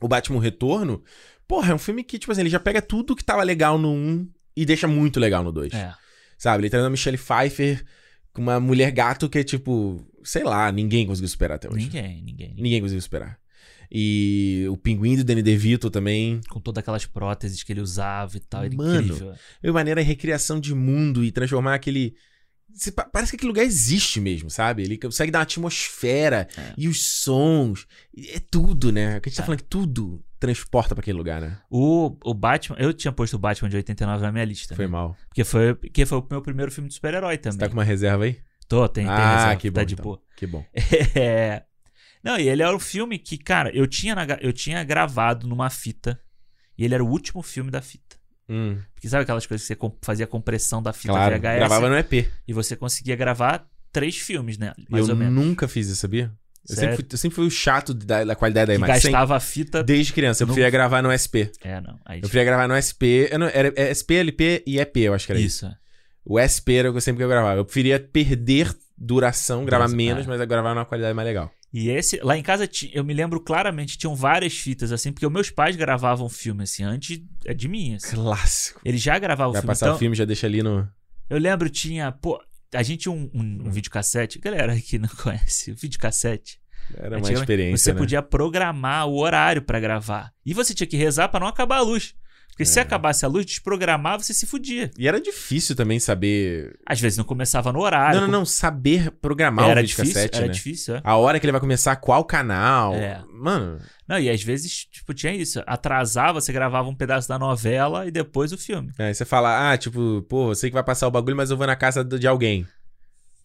o 0.00 0.06
Batman 0.06 0.40
Retorno, 0.40 1.02
porra, 1.46 1.72
é 1.72 1.74
um 1.74 1.78
filme 1.78 2.02
que, 2.04 2.18
tipo 2.18 2.32
assim, 2.32 2.42
ele 2.42 2.50
já 2.50 2.60
pega 2.60 2.80
tudo 2.82 3.14
que 3.16 3.24
tava 3.24 3.42
legal 3.42 3.78
no 3.78 3.90
1 3.92 4.28
e 4.56 4.64
deixa 4.66 4.86
muito 4.88 5.18
legal 5.20 5.42
no 5.44 5.52
2. 5.52 5.72
É. 5.74 5.92
Sabe? 6.38 6.62
Ele 6.62 6.70
traz 6.70 6.84
a 6.84 6.90
Michelle 6.90 7.18
Pfeiffer 7.18 7.84
com 8.32 8.42
uma 8.42 8.58
mulher 8.58 8.90
gato 8.90 9.28
que 9.28 9.38
é 9.38 9.44
tipo, 9.44 10.04
sei 10.24 10.42
lá, 10.42 10.70
ninguém 10.72 11.06
conseguiu 11.06 11.28
superar 11.28 11.56
até 11.56 11.68
hoje. 11.68 11.84
Ninguém, 11.86 12.22
ninguém. 12.22 12.54
ninguém. 12.56 12.80
Conseguiu 12.80 13.00
superar. 13.02 13.38
E 13.96 14.66
o 14.70 14.76
pinguim 14.76 15.16
do 15.16 15.22
Danny 15.24 15.42
DeVito 15.42 15.88
também. 15.90 16.40
Com 16.48 16.58
todas 16.58 16.80
aquelas 16.80 17.06
próteses 17.06 17.62
que 17.62 17.72
ele 17.72 17.80
usava 17.80 18.36
e 18.36 18.40
tal. 18.40 18.64
Era 18.64 18.74
Mano, 18.74 19.00
incrível. 19.04 19.34
É 19.62 19.68
uma 19.68 19.74
maneira 19.74 20.00
recriação 20.02 20.58
de 20.58 20.74
mundo 20.74 21.22
e 21.24 21.30
transformar 21.30 21.74
aquele. 21.74 22.14
Parece 23.12 23.30
que 23.30 23.36
aquele 23.36 23.48
lugar 23.50 23.64
existe 23.64 24.20
mesmo, 24.20 24.50
sabe? 24.50 24.82
Ele 24.82 24.98
consegue 24.98 25.30
dar 25.30 25.38
uma 25.38 25.42
atmosfera 25.44 26.48
É. 26.56 26.74
e 26.76 26.88
os 26.88 27.06
sons. 27.06 27.86
É 28.30 28.40
tudo, 28.40 28.90
né? 28.90 29.18
O 29.18 29.20
que 29.20 29.28
a 29.28 29.30
gente 29.30 29.36
tá 29.36 29.44
É. 29.44 29.46
falando 29.46 29.60
que 29.60 29.68
tudo 29.68 30.24
transporta 30.44 30.94
pra 30.94 31.00
aquele 31.00 31.16
lugar, 31.16 31.40
né? 31.40 31.58
O, 31.70 32.16
o 32.22 32.34
Batman. 32.34 32.76
Eu 32.78 32.92
tinha 32.92 33.10
posto 33.10 33.34
o 33.34 33.38
Batman 33.38 33.70
de 33.70 33.76
89 33.76 34.22
na 34.22 34.30
minha 34.30 34.44
lista. 34.44 34.76
Foi 34.76 34.84
né? 34.84 34.90
mal. 34.90 35.16
Porque 35.28 35.42
foi, 35.42 35.74
porque 35.74 36.04
foi 36.04 36.18
o 36.18 36.26
meu 36.30 36.42
primeiro 36.42 36.70
filme 36.70 36.88
de 36.88 36.94
super-herói 36.94 37.36
Você 37.36 37.42
também. 37.42 37.58
tá 37.58 37.68
com 37.68 37.74
uma 37.74 37.84
reserva 37.84 38.24
aí? 38.24 38.38
Tô, 38.68 38.86
tem, 38.88 39.06
tem 39.06 39.14
ah, 39.14 39.36
reserva, 39.36 39.56
que 39.56 39.70
bom. 39.70 39.74
tá 39.74 39.84
de 39.84 39.94
então. 39.94 40.04
boa. 40.04 40.22
Que 40.36 40.46
bom. 40.46 40.64
É. 41.16 41.62
Não, 42.22 42.38
e 42.38 42.48
ele 42.48 42.62
era 42.62 42.74
um 42.74 42.80
filme 42.80 43.18
que, 43.18 43.36
cara, 43.36 43.70
eu 43.74 43.86
tinha, 43.86 44.14
na 44.14 44.24
eu 44.40 44.52
tinha 44.52 44.82
gravado 44.82 45.46
numa 45.46 45.68
fita. 45.68 46.18
E 46.76 46.84
ele 46.84 46.94
era 46.94 47.04
o 47.04 47.08
último 47.08 47.42
filme 47.42 47.70
da 47.70 47.80
fita. 47.80 48.16
Hum, 48.48 48.78
Porque 48.94 49.08
sabe 49.08 49.22
aquelas 49.22 49.46
coisas 49.46 49.66
que 49.66 49.74
você 49.74 49.92
fazia 50.02 50.26
compressão 50.26 50.82
da 50.82 50.92
fita 50.92 51.12
claro. 51.12 51.34
VHS? 51.36 51.40
Gravava 51.40 51.88
no 51.88 51.96
EP. 51.96 52.30
E 52.46 52.52
você 52.52 52.76
conseguia 52.76 53.16
gravar 53.16 53.66
três 53.92 54.16
filmes, 54.16 54.58
né? 54.58 54.72
Mais 54.88 55.08
eu 55.08 55.14
ou 55.14 55.18
menos. 55.18 55.34
nunca 55.34 55.68
fiz 55.68 55.86
isso, 55.88 55.96
sabia? 55.96 56.32
Eu 56.68 56.76
sempre, 56.76 56.96
fui, 56.96 57.04
eu 57.12 57.18
sempre 57.18 57.34
fui 57.36 57.46
o 57.46 57.50
chato 57.50 57.92
da, 57.92 58.24
da 58.24 58.34
qualidade 58.34 58.68
da 58.68 58.74
imagem. 58.74 58.94
Sempre. 58.96 59.10
gastava 59.12 59.36
a 59.36 59.40
fita. 59.40 59.82
Desde 59.82 60.12
criança. 60.12 60.42
Eu 60.42 60.46
Não- 60.46 60.54
preferia 60.54 60.70
gravar 60.70 61.02
no 61.02 61.10
SP. 61.12 61.50
É, 61.62 61.80
não. 61.80 61.98
Aí, 62.04 62.18
Eu 62.18 62.22
preferia 62.22 62.44
gravar 62.44 62.66
no 62.68 62.74
SP. 62.74 63.28
Eu 63.30 63.38
não, 63.38 63.46
era 63.46 63.72
é 63.76 63.90
SP, 63.92 64.14
LP 64.16 64.62
e 64.66 64.78
EP, 64.78 64.96
eu 64.98 65.14
acho 65.14 65.26
que 65.26 65.32
era 65.32 65.40
isso. 65.40 65.66
isso. 65.66 65.76
O 66.24 66.38
SP 66.40 66.76
era 66.78 66.88
o 66.88 66.92
que 66.92 66.96
eu 66.96 67.00
sempre 67.02 67.18
que 67.18 67.24
eu 67.24 67.28
gravava. 67.28 67.60
Eu 67.60 67.64
preferia 67.64 68.00
perder 68.00 68.74
duração, 68.96 69.64
gravar 69.64 69.88
menos, 69.88 70.24
é. 70.24 70.28
mas 70.28 70.40
gravar 70.48 70.74
numa 70.74 70.84
qualidade 70.86 71.14
mais 71.14 71.26
legal. 71.26 71.50
E 71.72 71.90
esse, 71.90 72.18
lá 72.22 72.38
em 72.38 72.42
casa, 72.42 72.68
eu 72.92 73.02
me 73.04 73.12
lembro 73.12 73.40
claramente, 73.40 73.98
tinham 73.98 74.14
várias 74.14 74.54
fitas, 74.56 74.92
assim, 74.92 75.10
porque 75.12 75.28
meus 75.28 75.50
pais 75.50 75.74
gravavam 75.74 76.28
filme, 76.28 76.62
assim, 76.62 76.84
antes 76.84 77.20
é 77.44 77.52
de 77.52 77.66
mim, 77.66 77.96
assim. 77.96 78.14
Clássico. 78.14 78.80
Eles 78.84 79.02
já 79.02 79.18
gravavam 79.18 79.52
Vai 79.52 79.60
filme. 79.60 79.72
passar 79.72 79.86
Então, 79.86 79.96
o 79.96 79.98
filme, 79.98 80.14
já 80.16 80.24
deixa 80.24 80.46
ali 80.46 80.62
no. 80.62 80.88
eu 81.28 81.36
lembro, 81.36 81.68
tinha, 81.68 82.12
pô, 82.12 82.40
a 82.74 82.82
gente 82.82 83.00
tinha 83.02 83.12
um, 83.12 83.30
um, 83.32 83.66
um 83.66 83.70
videocassete, 83.70 84.38
galera 84.38 84.74
que 84.80 84.98
não 84.98 85.08
conhece, 85.08 85.72
o 85.72 85.76
videocassete. 85.76 86.60
Era 86.96 87.16
uma 87.16 87.32
experiência. 87.32 87.78
Você 87.78 87.92
né? 87.92 87.98
podia 87.98 88.22
programar 88.22 89.08
o 89.08 89.16
horário 89.16 89.62
pra 89.62 89.80
gravar. 89.80 90.32
E 90.44 90.52
você 90.52 90.74
tinha 90.74 90.86
que 90.86 90.96
rezar 90.96 91.28
pra 91.28 91.40
não 91.40 91.46
acabar 91.46 91.78
a 91.78 91.82
luz. 91.82 92.14
Porque 92.50 92.62
É. 92.62 92.66
se 92.66 92.78
acabasse 92.78 93.24
a 93.24 93.28
luz, 93.28 93.44
desprogramar, 93.44 94.16
você 94.22 94.32
se 94.32 94.46
fudia. 94.46 94.88
E 94.96 95.08
era 95.08 95.20
difícil 95.20 95.74
também 95.74 95.98
saber. 95.98 96.78
Às 96.86 97.00
vezes 97.00 97.18
não 97.18 97.24
começava 97.24 97.72
no 97.72 97.80
horário. 97.80 98.20
não, 98.20 98.28
não, 98.28 98.38
não. 98.40 98.46
Saber 98.46 99.10
programar 99.10 99.70
Era 99.70 99.80
o 99.80 99.82
difícil, 99.82 100.04
videocassete, 100.04 100.36
era 100.38 100.46
né? 100.46 100.52
difícil, 100.52 100.94
é. 100.96 101.00
A 101.02 101.16
hora 101.16 101.40
que 101.40 101.46
ele 101.46 101.50
vai 101.52 101.60
começar, 101.60 101.96
qual 101.96 102.24
canal. 102.24 102.94
É. 102.94 103.20
Mano, 103.32 103.80
Não, 104.06 104.18
e 104.20 104.30
às 104.30 104.40
vezes, 104.42 104.84
tipo, 104.84 105.12
tinha 105.12 105.34
isso. 105.34 105.62
Atrasava, 105.66 106.40
você 106.40 106.52
gravava 106.52 106.88
um 106.88 106.94
pedaço 106.94 107.26
da 107.28 107.38
novela 107.40 108.06
e 108.06 108.12
depois 108.12 108.52
o 108.52 108.58
filme. 108.58 108.92
aí 109.00 109.12
você 109.12 109.24
fala, 109.24 109.72
ah, 109.72 109.76
tipo, 109.76 110.22
pô, 110.28 110.50
eu 110.50 110.54
sei 110.54 110.70
que 110.70 110.74
vai 110.74 110.84
passar 110.84 111.08
o 111.08 111.10
bagulho, 111.10 111.36
mas 111.36 111.50
eu 111.50 111.56
vou 111.56 111.66
na 111.66 111.74
casa 111.74 112.04
de 112.04 112.26
alguém. 112.28 112.64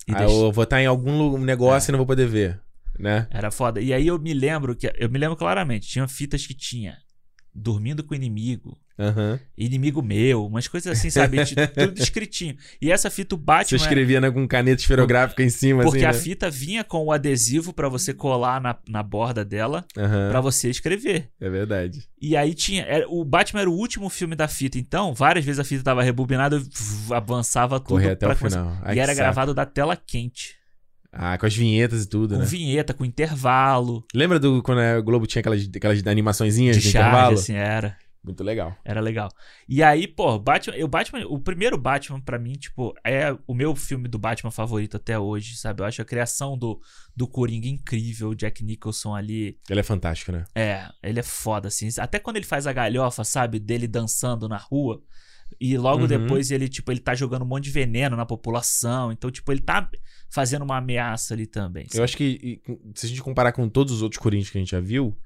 E 0.08 0.12
aí 0.12 0.18
deixa- 0.20 0.34
eu 0.36 0.52
vou 0.52 0.64
estar 0.66 0.80
em 0.82 0.86
algum 0.86 1.38
negócio 1.40 1.90
e 1.90 1.92
não 1.94 1.98
vou 1.98 2.06
poder 2.06 2.28
ver. 2.28 2.60
Né? 3.00 3.28
Era 3.32 3.50
foda. 3.50 3.80
E 3.82 3.92
aí 3.94 4.06
eu 4.06 4.20
me 4.20 4.34
lembro 4.36 4.76
que. 4.76 4.92
Eu 5.00 5.10
me 5.10 5.18
lembro 5.18 5.36
claramente, 5.38 5.88
tinha 5.88 6.08
fitas 6.08 6.46
que 6.46 6.54
tinha 6.54 6.98
Dormindo 7.56 8.04
com 8.04 8.14
o 8.14 8.16
Inimigo, 8.16 8.78
Aham. 9.00 9.40
Inimigo 9.58 10.02
Meu, 10.02 10.46
umas 10.46 10.68
coisas 10.68 10.92
assim, 10.98 11.10
sabe? 11.10 11.46
Tinha 11.46 11.68
Tudo 11.72 11.98
escritinho. 12.02 12.56
E 12.82 12.92
essa 12.92 13.10
fita, 13.10 13.34
o 13.34 13.38
Você 13.38 13.44
Batman. 13.46 13.78
escrevia 13.78 14.20
né, 14.20 14.30
com 14.30 14.46
caneta 14.48 14.82
esferográfica 14.82 15.42
em 15.42 15.50
cima, 15.50 15.84
Porque 15.84 16.00
assim. 16.00 16.06
a 16.06 16.12
né? 16.12 16.14
fita 16.14 16.50
vinha 16.50 16.84
com 16.84 17.06
o 17.06 17.12
adesivo 17.12 17.72
pra 17.72 17.88
você 17.88 18.14
colar 18.14 18.60
na, 18.60 18.76
na 18.90 19.02
borda 19.02 19.46
dela 19.46 19.86
Aham, 19.98 20.30
pra 20.30 20.42
você 20.42 20.70
escrever. 20.70 21.30
É 21.40 21.50
verdade. 21.50 22.04
E 22.22 22.36
aí 22.36 22.54
tinha. 22.54 22.84
era- 22.84 23.08
o 23.10 23.24
Batman 23.24 23.62
era 23.62 23.70
o 23.70 23.74
último 23.74 24.10
filme 24.10 24.36
da 24.36 24.48
fita, 24.50 24.78
então, 24.78 25.14
várias 25.14 25.46
vezes 25.46 25.60
a 25.60 25.64
fita 25.64 25.82
tava 25.84 26.04
rebobinada, 26.04 26.58
eu 26.58 27.16
avançava 27.16 27.80
tudo 27.80 27.90
Correr 27.90 28.12
até 28.12 28.26
pra 28.26 28.36
o 28.36 28.38
começar. 28.38 28.60
final. 28.64 28.78
Ai, 28.84 28.98
E 28.98 29.00
era 29.00 29.14
gravado 29.14 29.54
da 29.54 29.66
tela 29.66 29.96
quente. 29.96 30.60
Ah, 31.12 31.38
com 31.38 31.46
as 31.46 31.56
vinhetas 31.56 32.04
e 32.04 32.08
tudo, 32.10 32.36
Com 32.36 32.42
né? 32.42 32.46
vinheta, 32.46 32.94
com 32.94 33.04
intervalo, 33.04 34.06
Lembra 34.14 34.40
do 34.40 34.62
quando 34.62 34.80
a 34.80 35.00
Globo 35.02 35.26
tinha 35.26 35.40
aquelas, 35.40 35.68
aquelas 35.76 36.06
animaçõezinhas 36.06 36.76
de 36.76 36.84
de, 36.84 36.92
charge, 36.92 37.08
intervalo? 37.10 37.34
assim, 37.40 37.54
era. 37.56 37.98
Muito 38.30 38.44
legal. 38.44 38.76
Era 38.86 39.02
legal. 39.02 39.28
E 39.68 39.82
aí, 39.82 40.08
pô, 40.08 40.38
Batman, 40.38 40.78
o 40.84 40.88
Batman, 40.88 41.26
o 41.28 41.40
primeiro 41.40 41.78
Batman 41.80 42.22
pra 42.22 42.38
mim, 42.38 42.54
tipo, 42.54 42.94
é 43.04 43.36
o 43.48 43.56
meu 43.56 43.76
filme 43.76 44.08
do 44.08 44.20
Batman 44.20 44.52
favorito 44.52 44.98
até 44.98 45.18
hoje, 45.18 45.56
sabe? 45.56 45.82
Eu 45.82 45.86
acho 45.88 46.00
a 46.00 46.06
criação 46.06 46.56
do, 46.56 46.80
do 47.16 47.28
Coringa 47.28 47.68
incrível, 47.68 48.30
o 48.30 48.36
Jack 48.36 48.64
Nicholson 48.64 49.16
ali. 49.16 49.58
Ele 49.68 49.80
é 49.80 49.84
fantástico, 49.84 50.32
né? 50.32 50.46
É, 50.54 50.88
ele 51.02 51.20
é 51.20 51.24
foda, 51.24 51.70
assim. 51.70 51.90
Até 51.98 52.20
quando 52.20 52.36
ele 52.36 52.46
faz 52.46 52.68
a 52.68 52.72
galhofa, 52.74 53.24
sabe? 53.24 53.58
Dele 53.60 53.88
dançando 53.88 54.48
na 54.48 54.58
rua. 54.58 55.02
E 55.60 55.76
logo 55.80 56.04
Uhum. 56.04 56.08
depois 56.08 56.52
ele, 56.52 56.70
tipo, 56.70 56.92
ele 56.92 57.00
tá 57.00 57.16
jogando 57.16 57.42
um 57.42 57.48
monte 57.48 57.64
de 57.64 57.72
veneno 57.72 58.16
na 58.16 58.28
população. 58.28 59.12
Então, 59.12 59.32
tipo, 59.32 59.52
ele 59.52 59.62
tá 59.62 59.90
fazendo 60.30 60.62
uma 60.62 60.78
ameaça 60.78 61.34
ali 61.34 61.48
também. 61.48 61.88
Eu 61.92 62.04
acho 62.04 62.16
que 62.16 62.62
se 62.94 63.08
a 63.08 63.10
gente 63.10 63.24
comparar 63.24 63.52
com 63.54 63.68
todos 63.68 63.92
os 63.92 64.04
outros 64.04 64.22
Corinthians 64.22 64.52
que 64.52 64.58
a 64.60 64.62
gente 64.62 64.70
já 64.70 64.80
viu, 64.80 65.18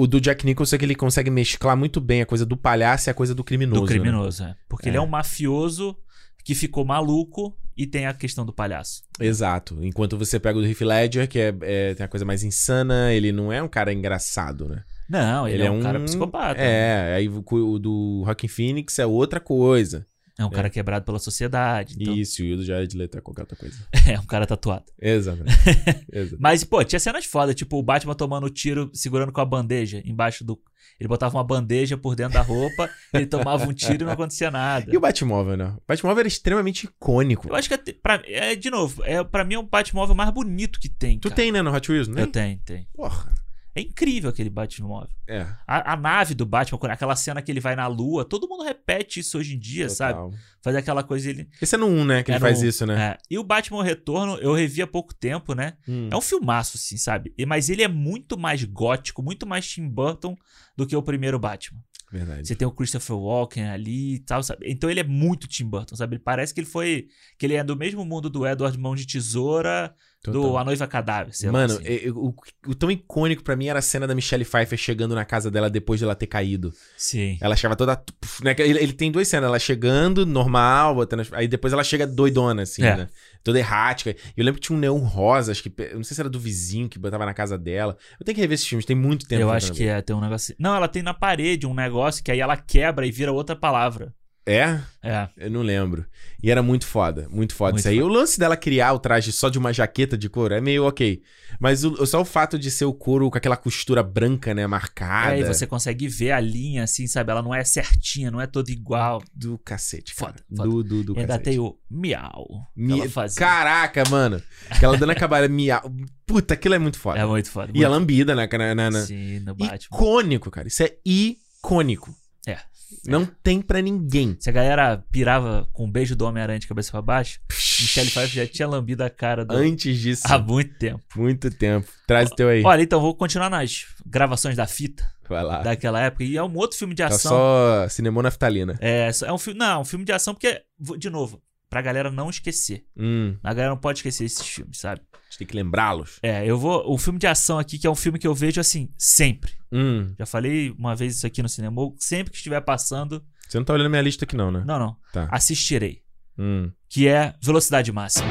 o 0.00 0.06
do 0.06 0.20
Jack 0.20 0.46
Nicholson 0.46 0.76
é 0.76 0.78
que 0.78 0.84
ele 0.84 0.94
consegue 0.94 1.28
mesclar 1.28 1.76
muito 1.76 2.00
bem 2.00 2.22
a 2.22 2.26
coisa 2.26 2.46
do 2.46 2.56
palhaço 2.56 3.08
e 3.08 3.10
a 3.10 3.14
coisa 3.14 3.34
do 3.34 3.42
criminoso. 3.42 3.80
do 3.80 3.86
né? 3.86 3.92
criminoso, 3.92 4.44
é. 4.44 4.54
Porque 4.68 4.88
É. 4.88 4.90
ele 4.90 4.96
é 4.96 5.00
um 5.00 5.08
mafioso 5.08 5.96
que 6.44 6.54
ficou 6.54 6.84
maluco 6.84 7.52
e 7.76 7.84
tem 7.84 8.06
a 8.06 8.14
questão 8.14 8.46
do 8.46 8.52
palhaço. 8.52 9.02
Exato. 9.18 9.76
Enquanto 9.82 10.16
você 10.16 10.38
pega 10.38 10.56
o 10.56 10.62
do 10.62 10.68
Heath 10.68 10.82
Ledger, 10.82 11.28
que 11.28 11.40
é, 11.40 11.52
é- 11.62 11.94
tem 11.94 12.06
a 12.06 12.08
coisa 12.08 12.24
mais 12.24 12.44
insana, 12.44 13.12
ele 13.12 13.32
não 13.32 13.52
é 13.52 13.60
um 13.60 13.66
cara 13.66 13.92
engraçado, 13.92 14.68
né? 14.68 14.84
Não, 15.08 15.48
ele, 15.48 15.64
é, 15.64 15.70
um 15.70 15.80
cara 15.80 15.98
psicopata. 15.98 16.60
É, 16.60 17.16
aí 17.16 17.28
o, 17.28 17.42
o 17.50 17.78
do 17.80 18.22
Rockin' 18.24 18.46
Phoenix 18.46 19.00
é 19.00 19.06
outra 19.06 19.40
coisa. 19.40 20.06
É 20.38 20.44
um 20.44 20.50
cara 20.50 20.70
quebrado 20.70 21.04
pela 21.04 21.18
sociedade. 21.18 21.96
Então 22.00 22.14
Isso, 22.14 22.44
e 22.44 22.54
o 22.54 22.56
do 22.58 22.64
Jared 22.64 22.96
Leto 22.96 23.18
é 23.18 23.20
qualquer 23.20 23.42
outra 23.42 23.56
coisa. 23.56 23.76
é 24.06 24.18
um 24.20 24.24
cara 24.24 24.46
tatuado. 24.46 24.84
Exatamente. 25.00 25.56
Exato. 26.12 26.36
Mas, 26.40 26.62
pô, 26.62 26.82
tinha 26.84 27.00
cenas 27.00 27.24
foda, 27.24 27.52
tipo 27.52 27.76
o 27.76 27.82
Batman 27.82 28.14
tomando 28.14 28.48
tiro, 28.48 28.88
segurando 28.94 29.32
com 29.32 29.40
a 29.40 29.44
bandeja 29.44 30.00
embaixo 30.04 30.44
do. 30.44 30.56
Ele 31.00 31.08
botava 31.08 31.36
uma 31.36 31.44
bandeja 31.44 31.96
por 31.96 32.14
dentro 32.16 32.34
da 32.34 32.40
roupa, 32.42 32.88
ele 33.12 33.26
tomava 33.26 33.64
um 33.64 33.72
tiro 33.72 34.02
e 34.02 34.06
não 34.06 34.12
acontecia 34.12 34.50
nada. 34.50 34.92
E 34.92 34.96
o 34.96 35.00
Batmóvel, 35.00 35.56
né? 35.56 35.74
O 35.76 35.82
Batmóvel 35.86 36.20
era 36.20 36.28
extremamente 36.28 36.84
icônico. 36.86 37.48
Eu 37.48 37.54
acho 37.54 37.68
que, 37.68 37.74
até- 37.74 37.92
pra, 37.92 38.22
é, 38.24 38.54
de 38.54 38.70
novo, 38.70 39.02
é, 39.04 39.22
pra 39.22 39.44
mim 39.44 39.54
é 39.54 39.58
o 39.58 39.62
Batmóvel 39.62 40.14
mais 40.14 40.30
bonito 40.30 40.78
que 40.80 40.88
tem. 40.88 41.18
Tu 41.18 41.28
cara. 41.28 41.36
tem, 41.36 41.52
né, 41.52 41.62
no 41.62 41.72
Hot 41.74 41.90
Wheels, 41.90 42.08
né? 42.08 42.22
Eu 42.22 42.26
tenho, 42.28 42.58
tenho. 42.64 42.86
Porra. 42.94 43.32
É 43.78 43.82
incrível 43.82 44.28
aquele 44.30 44.50
Batmóvel. 44.50 45.08
É. 45.28 45.46
A, 45.66 45.92
a 45.92 45.96
nave 45.96 46.34
do 46.34 46.44
Batman, 46.44 46.78
aquela 46.90 47.14
cena 47.14 47.40
que 47.40 47.50
ele 47.52 47.60
vai 47.60 47.76
na 47.76 47.86
lua, 47.86 48.24
todo 48.24 48.48
mundo 48.48 48.64
repete 48.64 49.20
isso 49.20 49.38
hoje 49.38 49.54
em 49.54 49.58
dia, 49.58 49.88
sabe? 49.88 50.14
total. 50.18 50.32
Fazer 50.62 50.78
aquela 50.78 51.02
coisa 51.04 51.30
ele. 51.30 51.48
Esse 51.62 51.74
é 51.76 51.78
no 51.78 51.86
1, 51.86 52.04
né, 52.04 52.22
que 52.22 52.30
ele 52.30 52.36
É 52.38 52.40
faz 52.40 52.60
no- 52.60 52.68
isso, 52.68 52.84
né? 52.86 53.00
É. 53.12 53.18
E 53.30 53.38
o 53.38 53.44
Batman 53.44 53.84
Retorno, 53.84 54.36
eu 54.38 54.52
revi 54.52 54.82
há 54.82 54.86
pouco 54.86 55.14
tempo, 55.14 55.54
né? 55.54 55.74
Hum. 55.88 56.08
É 56.10 56.16
um 56.16 56.20
filmaço, 56.20 56.76
assim, 56.76 56.96
sabe? 56.96 57.32
E- 57.38 57.46
Mas 57.46 57.68
ele 57.68 57.82
é 57.82 57.88
muito 57.88 58.36
mais 58.36 58.64
gótico, 58.64 59.22
muito 59.22 59.46
mais 59.46 59.68
Tim 59.68 59.88
Burton 59.88 60.36
do 60.76 60.86
que 60.86 60.96
o 60.96 61.02
primeiro 61.02 61.38
Batman. 61.38 61.80
Verdade. 62.10 62.48
Você 62.48 62.54
tem 62.56 62.66
o 62.66 62.72
Christopher 62.72 63.16
Walken 63.16 63.68
ali 63.68 64.14
e 64.14 64.18
tal, 64.20 64.42
sabe? 64.42 64.64
Então 64.66 64.88
ele 64.88 65.00
é 65.00 65.04
muito 65.04 65.46
Tim 65.46 65.66
Burton, 65.66 65.94
sabe? 65.94 66.16
Ele 66.16 66.22
parece 66.24 66.54
que 66.54 66.60
ele 66.60 66.66
foi. 66.66 67.06
que 67.38 67.44
ele 67.44 67.52
é 67.54 67.62
do 67.62 67.76
mesmo 67.76 68.02
mundo 68.04 68.30
do 68.30 68.46
Edward 68.46 68.78
Mão 68.78 68.94
de 68.94 69.06
Tesoura, 69.06 69.94
do 70.24 70.32
Total. 70.32 70.58
A 70.58 70.64
Noiva 70.64 70.86
Cadáver, 70.86 71.32
sei 71.34 71.48
Mano, 71.50 71.74
lá. 71.74 71.80
assim. 71.80 71.88
é- 71.88 72.06
é- 72.08 72.10
o, 72.10 72.34
o 72.66 72.74
tão 72.74 72.90
icônico 72.90 73.42
pra 73.44 73.54
mim 73.54 73.68
era 73.68 73.78
a 73.78 73.82
cena 73.82 74.06
da 74.06 74.14
Michelle 74.16 74.44
Pfeiffer 74.44 74.76
chegando 74.76 75.14
na 75.14 75.24
casa 75.24 75.48
dela 75.50 75.70
depois 75.70 76.00
de 76.00 76.04
ela 76.04 76.14
ter 76.16 76.26
caído. 76.26 76.72
Sim. 76.96 77.38
Ela 77.40 77.54
chegava 77.54 77.76
toda. 77.76 78.02
né, 78.42 78.54
Ele, 78.58 78.78
ele 78.80 78.92
tem 78.92 79.12
duas 79.12 79.28
cenas, 79.28 79.46
ela 79.48 79.58
chegando 79.60 80.26
normal, 80.26 80.96
botando 80.96 81.26
aí 81.32 81.46
depois 81.46 81.72
ela 81.72 81.84
chega 81.84 82.06
doidona, 82.06 82.62
assim, 82.62 82.82
É. 82.82 82.96
né? 82.96 83.08
Toda 83.44 83.58
errática. 83.60 84.14
Eu 84.36 84.44
lembro 84.44 84.60
que 84.60 84.66
tinha 84.66 84.76
um 84.76 84.80
neon 84.80 84.98
rosa, 84.98 85.52
acho 85.52 85.62
que. 85.62 85.72
eu 85.82 85.96
Não 85.96 86.04
sei 86.04 86.14
se 86.16 86.20
era 86.20 86.28
do 86.28 86.40
vizinho 86.40 86.88
que 86.88 86.98
botava 86.98 87.24
na 87.24 87.32
casa 87.32 87.56
dela. 87.56 87.96
Eu 88.18 88.24
tenho 88.26 88.34
que 88.34 88.40
rever 88.40 88.56
esses 88.56 88.66
filmes, 88.66 88.84
tem 88.84 88.96
muito 88.96 89.26
tempo. 89.26 89.40
Eu 89.42 89.50
acho 89.50 89.72
que 89.72 89.84
é, 89.86 90.02
tem 90.02 90.14
um 90.16 90.20
negócio. 90.20 90.54
Não, 90.58 90.74
ela 90.74 90.88
tem 90.88 91.02
na 91.02 91.14
parede 91.14 91.64
um 91.66 91.72
negócio 91.74 92.22
que 92.24 92.32
aí 92.32 92.40
ela 92.40 92.56
quebra 92.56 93.06
e 93.06 93.12
vira 93.12 93.32
outra 93.32 93.54
palavra. 93.54 94.12
É? 94.50 94.80
É. 95.02 95.28
Eu 95.36 95.50
não 95.50 95.60
lembro. 95.62 96.06
E 96.42 96.50
era 96.50 96.62
muito 96.62 96.86
foda, 96.86 97.28
muito 97.30 97.54
foda 97.54 97.72
Muito 97.72 97.80
isso 97.80 97.88
aí. 97.88 98.02
O 98.02 98.08
lance 98.08 98.38
dela 98.38 98.56
criar 98.56 98.92
o 98.94 98.98
traje 98.98 99.30
só 99.32 99.48
de 99.48 99.58
uma 99.58 99.72
jaqueta 99.72 100.16
de 100.16 100.28
couro 100.28 100.54
é 100.54 100.60
meio 100.60 100.86
ok. 100.86 101.20
Mas 101.60 101.84
o- 101.84 102.06
só 102.06 102.20
o 102.20 102.24
fato 102.24 102.58
de 102.58 102.70
ser 102.70 102.84
o 102.84 102.92
couro 102.94 103.30
com 103.30 103.36
aquela 103.36 103.56
costura 103.56 104.02
branca, 104.02 104.54
né, 104.54 104.66
marcada. 104.66 105.32
Aí 105.32 105.44
você 105.44 105.66
consegue 105.66 106.08
ver 106.08 106.30
a 106.32 106.40
linha, 106.40 106.84
assim, 106.84 107.06
sabe? 107.06 107.30
Ela 107.30 107.42
não 107.42 107.54
é 107.54 107.62
certinha, 107.64 108.30
não 108.30 108.40
é 108.40 108.46
toda 108.46 108.70
igual. 108.70 109.22
Do 109.34 109.58
cacete, 109.58 110.14
cara. 110.14 110.32
Foda, 110.32 110.44
foda. 110.56 110.68
Do, 110.68 110.82
do, 110.84 111.04
do 111.04 111.12
E 111.14 111.20
ainda 111.20 111.28
cacete. 111.38 111.50
tem 111.50 111.58
o 111.58 111.76
miau. 111.90 112.46
Mi-. 112.76 113.02
Caraca, 113.36 114.02
mano. 114.08 114.42
Aquela 114.70 114.96
dando 114.96 115.10
acabada 115.10 115.46
miau. 115.48 115.92
Puta, 116.26 116.54
aquilo 116.54 116.74
é 116.74 116.78
muito 116.78 116.98
foda. 116.98 117.18
É 117.18 117.26
muito 117.26 117.50
foda. 117.50 117.72
E 117.74 117.84
a 117.84 117.88
muito- 117.88 118.00
lambida, 118.00 118.34
né? 118.34 118.48
Na, 118.50 118.74
na, 118.74 118.90
na- 118.90 119.02
Sim, 119.02 119.40
no 119.40 119.54
Batman. 119.54 119.76
Icônico, 119.96 120.50
cara. 120.50 120.68
Isso 120.68 120.82
é 120.82 120.94
icônico. 121.04 122.14
É. 122.46 122.58
Não 123.06 123.24
tem 123.24 123.60
pra 123.62 123.80
ninguém. 123.80 124.36
Se 124.40 124.48
a 124.50 124.52
galera 124.52 125.02
pirava 125.10 125.68
com 125.72 125.84
um 125.86 125.90
beijo 125.90 126.14
do 126.16 126.24
Homem-Aranha 126.26 126.58
de 126.58 126.66
cabeça 126.66 126.90
pra 126.90 127.02
baixo, 127.02 127.40
Michelle 127.50 128.10
Pfeiffer 128.10 128.44
já 128.44 128.46
tinha 128.46 128.68
lambido 128.68 129.02
a 129.04 129.10
cara 129.10 129.44
do... 129.44 129.54
Antes 129.54 129.98
disso, 129.98 130.22
há 130.26 130.38
muito 130.38 130.74
tempo. 130.78 131.02
muito 131.16 131.50
tempo. 131.50 131.88
Traz 132.06 132.30
o 132.30 132.34
teu 132.34 132.48
aí. 132.48 132.62
Olha, 132.64 132.82
então 132.82 133.00
vou 133.00 133.14
continuar 133.14 133.48
nas 133.50 133.86
gravações 134.06 134.56
da 134.56 134.66
fita 134.66 135.04
Vai 135.28 135.42
lá. 135.44 135.62
daquela 135.62 136.00
época. 136.00 136.24
E 136.24 136.36
é 136.36 136.42
um 136.42 136.54
outro 136.56 136.76
filme 136.78 136.94
de 136.94 137.02
Tá 137.02 137.08
ação. 137.08 137.30
só 137.30 137.88
cinema 137.88 138.22
naftalina. 138.22 138.76
É, 138.80 139.10
é 139.24 139.32
um 139.32 139.38
filme. 139.38 139.58
Não, 139.58 139.66
é 139.72 139.78
um 139.78 139.84
filme 139.84 140.04
de 140.04 140.12
ação 140.12 140.34
porque, 140.34 140.62
de 140.98 141.10
novo, 141.10 141.40
pra 141.70 141.82
galera 141.82 142.10
não 142.10 142.30
esquecer. 142.30 142.84
Hum, 142.96 143.36
A 143.42 143.52
galera 143.52 143.70
não 143.70 143.76
pode 143.76 143.98
esquecer 143.98 144.24
esses 144.24 144.46
filmes, 144.46 144.78
sabe? 144.78 145.00
a 145.12 145.18
gente 145.30 145.38
tem 145.38 145.46
que 145.46 145.54
lembrá-los. 145.56 146.18
É, 146.22 146.46
eu 146.46 146.58
vou. 146.58 146.90
O 146.90 146.96
filme 146.96 147.18
de 147.18 147.26
ação 147.26 147.58
aqui, 147.58 147.78
que 147.78 147.86
é 147.86 147.90
um 147.90 147.94
filme 147.94 148.18
que 148.18 148.26
eu 148.26 148.34
vejo 148.34 148.60
assim, 148.60 148.88
sempre. 148.96 149.52
Hum, 149.70 150.14
Já 150.18 150.24
falei 150.24 150.70
uma 150.78 150.96
vez 150.96 151.16
isso 151.16 151.26
aqui 151.26 151.42
no 151.42 151.48
cinema. 151.48 151.76
Sempre 151.98 152.30
que 152.30 152.36
estiver 152.38 152.60
passando. 152.62 153.22
você 153.46 153.58
não 153.58 153.64
tá 153.64 153.74
olhando 153.74 153.90
minha 153.90 154.00
lista 154.02 154.24
aqui 154.24 154.34
não, 154.36 154.50
né? 154.50 154.62
Não, 154.66 154.78
não. 154.78 154.96
Tá. 155.12 155.28
Assistirei. 155.30 156.00
Hum. 156.38 156.70
Que 156.88 157.08
é 157.08 157.34
Velocidade 157.42 157.92
Máxima. 157.92 158.26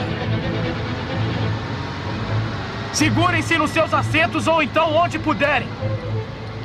Segurem-se 2.93 3.57
nos 3.57 3.69
seus 3.71 3.93
assentos 3.93 4.47
ou 4.47 4.63
então 4.63 4.91
onde 4.95 5.19
puderem. 5.19 5.67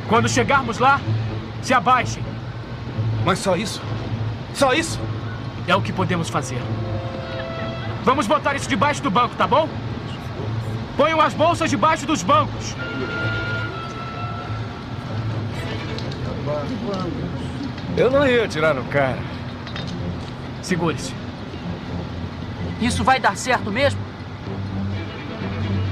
Quando 0.08 0.28
chegarmos 0.28 0.78
lá, 0.78 1.00
se 1.62 1.74
abaixem. 1.74 2.22
Mas 3.24 3.38
só 3.38 3.54
isso? 3.56 3.82
Só 4.54 4.72
isso? 4.72 4.98
É 5.72 5.74
o 5.74 5.80
que 5.80 5.90
podemos 5.90 6.28
fazer. 6.28 6.60
Vamos 8.04 8.26
botar 8.26 8.54
isso 8.54 8.68
debaixo 8.68 9.02
do 9.02 9.10
banco, 9.10 9.34
tá 9.36 9.46
bom? 9.46 9.66
Ponham 10.98 11.18
as 11.18 11.32
bolsas 11.32 11.70
debaixo 11.70 12.04
dos 12.04 12.22
bancos. 12.22 12.76
Eu 17.96 18.10
não 18.10 18.26
ia 18.28 18.44
atirar 18.44 18.74
no 18.74 18.84
cara. 18.84 19.18
Segure-se. 20.60 21.14
Isso 22.78 23.02
vai 23.02 23.18
dar 23.18 23.34
certo 23.34 23.72
mesmo? 23.72 23.98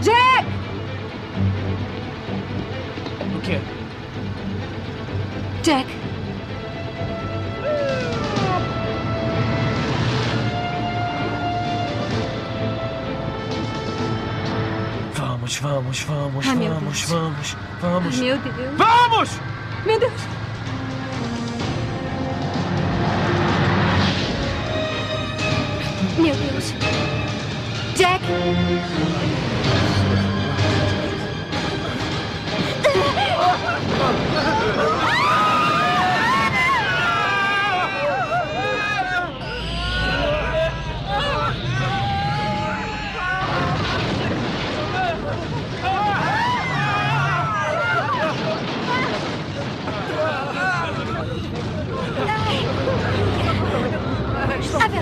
Jack! 0.02 0.46
quê? 3.42 3.58
Jack. 5.62 6.00
Vamos, 15.58 16.02
vamos, 16.02 16.02
vamos, 16.04 16.46
Ai, 16.46 16.68
vamos, 16.68 17.02
vamos, 17.06 17.56
vamos. 17.80 18.14
Ai, 18.14 18.20
meu 18.20 18.38
Deus. 18.38 18.76
Vamos! 18.76 19.30
Meu 19.84 19.98
Deus. 19.98 20.12
Meu 26.18 26.34
Deus. 26.34 26.74
Jack. 27.96 28.24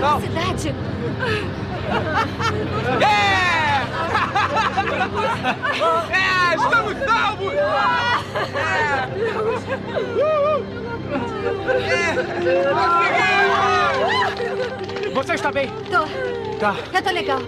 A 0.09 0.17
velocidade. 0.17 0.73
É, 6.11 6.55
estamos 6.55 6.97
salvos! 7.05 7.53
Você 15.13 15.33
está 15.33 15.51
bem? 15.51 15.67
Tô. 15.85 16.59
Tá. 16.59 16.75
Eu 16.93 17.01
tô 17.03 17.09
legal. 17.11 17.39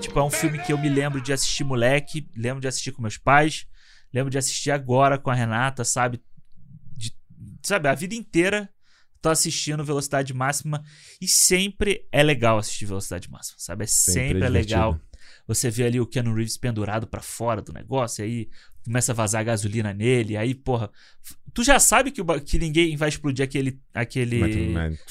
Tipo, 0.00 0.18
é 0.18 0.24
um 0.24 0.30
filme 0.30 0.58
que 0.58 0.72
eu 0.72 0.78
me 0.78 0.88
lembro 0.88 1.20
de 1.20 1.32
assistir 1.32 1.64
moleque, 1.64 2.28
lembro 2.36 2.60
de 2.60 2.66
assistir 2.68 2.90
com 2.92 3.02
meus 3.02 3.16
pais, 3.16 3.66
lembro 4.12 4.30
de 4.30 4.38
assistir 4.38 4.70
agora 4.70 5.18
com 5.18 5.30
a 5.30 5.34
Renata, 5.34 5.84
sabe? 5.84 6.20
De- 6.96 7.14
sabe, 7.62 7.88
a 7.88 7.94
vida 7.94 8.14
inteira 8.14 8.68
tô 9.22 9.30
assistindo 9.30 9.84
Velocidade 9.84 10.34
Máxima 10.34 10.82
e 11.20 11.28
sempre 11.28 12.06
é 12.10 12.22
legal 12.22 12.58
assistir 12.58 12.84
Velocidade 12.84 13.30
Máxima, 13.30 13.56
sabe? 13.58 13.84
É 13.84 13.86
Sempre 13.86 14.22
sempre, 14.22 14.42
é 14.42 14.46
é 14.46 14.50
legal. 14.50 15.00
Você 15.46 15.70
vê 15.70 15.84
ali 15.84 16.00
o 16.00 16.06
Keanu 16.06 16.34
Reeves 16.34 16.56
pendurado 16.56 17.06
pra 17.06 17.22
fora 17.22 17.62
do 17.62 17.72
negócio, 17.72 18.22
e 18.22 18.24
aí 18.24 18.48
começa 18.84 19.12
a 19.12 19.14
vazar 19.14 19.44
gasolina 19.44 19.92
nele, 19.94 20.36
aí, 20.36 20.54
porra, 20.54 20.90
tu 21.54 21.62
já 21.64 21.78
sabe 21.78 22.10
que, 22.10 22.20
o 22.20 22.24
que 22.40 22.58
ninguém 22.58 22.96
vai 22.96 23.08
explodir 23.08 23.44
aquele 23.44 23.78
aquele 23.94 24.38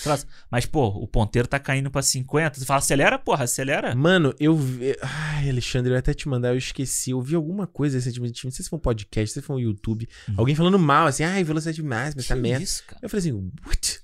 Mas- 0.06 0.28
mas- 0.50 0.66
pô, 0.66 0.88
o 0.88 1.08
ponteiro 1.08 1.48
tá 1.48 1.60
caindo 1.60 1.90
pra 1.92 2.02
50, 2.02 2.60
tu 2.60 2.66
fala, 2.66 2.80
acelera, 2.80 3.18
porra, 3.20 3.44
acelera. 3.46 3.96
Mano, 3.96 4.34
eu 4.40 4.56
vi. 4.58 4.96
Ai, 5.02 5.50
Alexandre, 5.50 5.92
eu 5.92 5.94
ia 5.96 6.00
até 6.00 6.14
te 6.14 6.28
mandar, 6.28 6.50
eu 6.50 6.58
esqueci. 6.58 7.12
Eu 7.12 7.22
vi 7.22 7.36
alguma 7.36 7.68
coisa 7.68 7.98
recentemente, 7.98 8.44
não 8.46 8.52
sei 8.52 8.64
se 8.64 8.70
foi 8.70 8.78
um 8.78 8.82
podcast, 8.82 9.34
se 9.34 9.42
foi 9.42 9.56
um 9.56 9.60
YouTube. 9.60 10.08
Alguém 10.38 10.56
falando 10.56 10.80
mal, 10.80 11.08
assim, 11.08 11.24
ai, 11.24 11.44
velocidade 11.44 11.82
máxima, 11.84 12.22
essa 12.22 12.36
Uhum. 12.36 12.42
Que 12.42 12.48
merda. 12.50 12.64
isso, 12.64 12.84
cara? 12.86 13.00
Eu 13.04 13.10
falei 13.10 13.20
assim, 13.30 13.52
what? 13.66 14.00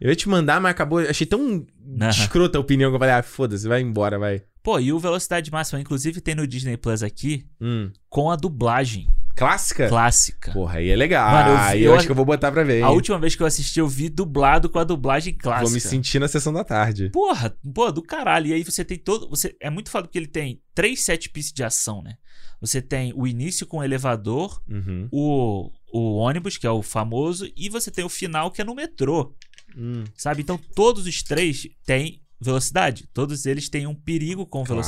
Eu 0.00 0.08
ia 0.08 0.16
te 0.16 0.28
mandar, 0.28 0.60
mas 0.60 0.70
acabou. 0.70 0.98
Achei 1.00 1.26
tão 1.26 1.66
Aham. 2.00 2.08
escrota 2.08 2.56
a 2.56 2.60
opinião 2.60 2.90
que 2.90 2.94
eu 2.94 2.98
falei, 2.98 3.14
ah, 3.14 3.22
foda-se, 3.22 3.68
vai 3.68 3.80
embora, 3.82 4.18
vai. 4.18 4.42
Pô, 4.62 4.78
e 4.80 4.92
o 4.92 4.98
Velocidade 4.98 5.50
Máxima, 5.50 5.80
inclusive, 5.80 6.20
tem 6.20 6.34
no 6.34 6.46
Disney 6.46 6.76
Plus 6.76 7.02
aqui 7.02 7.46
Hum. 7.60 7.90
com 8.08 8.30
a 8.30 8.36
dublagem 8.36 9.06
Clássica? 9.40 9.88
clássica. 9.88 10.52
Porra, 10.52 10.78
aí 10.78 10.88
é 10.90 10.96
legal. 10.96 11.30
Mano, 11.30 11.50
eu 11.50 11.56
vi- 11.72 11.82
eu, 11.84 11.90
eu- 11.90 11.96
acho 11.96 12.06
que 12.06 12.12
eu 12.12 12.16
vou 12.16 12.24
botar 12.24 12.52
pra 12.52 12.62
ver. 12.62 12.82
A 12.82 12.90
última 12.90 13.18
vez 13.18 13.34
que 13.34 13.42
eu 13.42 13.46
assisti, 13.46 13.80
eu 13.80 13.88
vi 13.88 14.08
dublado 14.08 14.68
com 14.68 14.78
a 14.78 14.84
dublagem 14.84 15.34
clássica. 15.34 15.64
Vou 15.64 15.72
me 15.74 15.80
sentir 15.80 16.18
na 16.18 16.28
sessão 16.28 16.52
da 16.52 16.62
tarde. 16.62 17.10
Porra, 17.10 17.56
pô, 17.74 17.90
do 17.90 18.02
caralho. 18.02 18.46
E 18.48 18.52
aí 18.52 18.62
você 18.62 18.84
tem 18.84 18.98
todo. 18.98 19.28
Você, 19.30 19.56
é 19.60 19.68
muito 19.70 19.90
foda 19.90 20.06
porque 20.06 20.18
ele 20.18 20.26
tem 20.26 20.60
três 20.74 21.00
set 21.02 21.28
pieces 21.30 21.52
de 21.52 21.64
ação, 21.64 22.02
né? 22.02 22.14
Você 22.60 22.82
tem 22.82 23.12
o 23.16 23.26
início 23.26 23.66
com 23.66 23.78
o 23.78 23.82
elevador, 23.84 24.60
Uhum. 24.68 25.08
o, 25.10 25.70
o 25.92 26.16
ônibus, 26.16 26.56
que 26.58 26.66
é 26.66 26.70
o 26.70 26.82
famoso, 26.82 27.50
e 27.56 27.68
você 27.70 27.90
tem 27.90 28.04
o 28.04 28.08
final, 28.08 28.50
que 28.50 28.60
é 28.60 28.64
no 28.64 28.74
metrô. 28.74 29.34
Hum. 29.76 30.04
Sabe? 30.16 30.42
Então 30.42 30.58
todos 30.74 31.06
os 31.06 31.22
três 31.22 31.66
têm 31.86 32.20
velocidade. 32.40 33.06
Todos 33.14 33.46
eles 33.46 33.68
têm 33.68 33.86
um 33.86 33.94
perigo 33.94 34.44
com 34.46 34.64
Claro. 34.64 34.80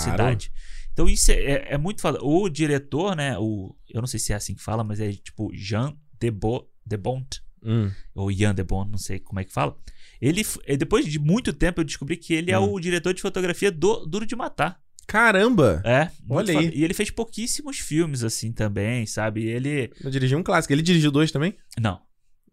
Então 0.93 1.09
isso 1.09 1.31
é, 1.33 1.35
é- 1.37 1.67
é 1.75 1.79
muito 1.79 2.01
foda. 2.01 2.19
O 2.23 2.49
diretor, 2.49 3.17
né? 3.17 3.37
O, 3.39 3.75
eu 3.89 4.01
não 4.01 4.07
sei 4.09 4.21
se 4.21 4.33
é 4.33 4.37
assim 4.37 4.55
que 4.55 4.63
fala, 4.63 4.85
mas 4.85 5.01
é 5.01 5.13
tipo 5.13 5.51
Jean 5.55 5.95
Debo, 6.21 6.69
Debont. 6.85 7.41
Hum. 7.65 7.91
Ou 8.15 8.31
Ian 8.31 8.55
Debont, 8.55 8.91
não 8.91 8.99
sei 8.99 9.19
como 9.21 9.39
é 9.41 9.45
que 9.45 9.53
fala. 9.53 9.77
Ele, 10.21 10.43
eh, 10.67 10.77
depois 10.77 11.07
de 11.07 11.19
muito 11.19 11.53
tempo, 11.53 11.81
eu 11.81 11.85
descobri 11.85 12.17
que 12.17 12.35
ele 12.35 12.51
é 12.51 12.59
Hum. 12.59 12.73
o 12.73 12.81
diretor 12.81 13.15
de 13.15 13.23
fotografia 13.23 13.71
do 13.71 14.05
Duro 14.07 14.27
de 14.27 14.35
Matar. 14.37 14.81
Caramba! 15.07 15.83
É, 15.85 16.11
Olha 16.29 16.59
aí. 16.59 16.71
E 16.75 16.85
ele 16.85 16.95
fez 16.95 17.11
pouquíssimos 17.11 17.79
filmes 17.79 18.23
assim 18.25 18.53
também, 18.53 19.05
sabe? 19.07 19.45
Ele. 19.47 19.93
Eu 20.03 20.11
dirigi 20.11 20.35
um 20.35 20.43
clássico. 20.43 20.73
Ele 20.73 20.83
dirigiu 20.83 21.11
dois 21.11 21.31
também? 21.33 21.55
Não, 21.81 22.01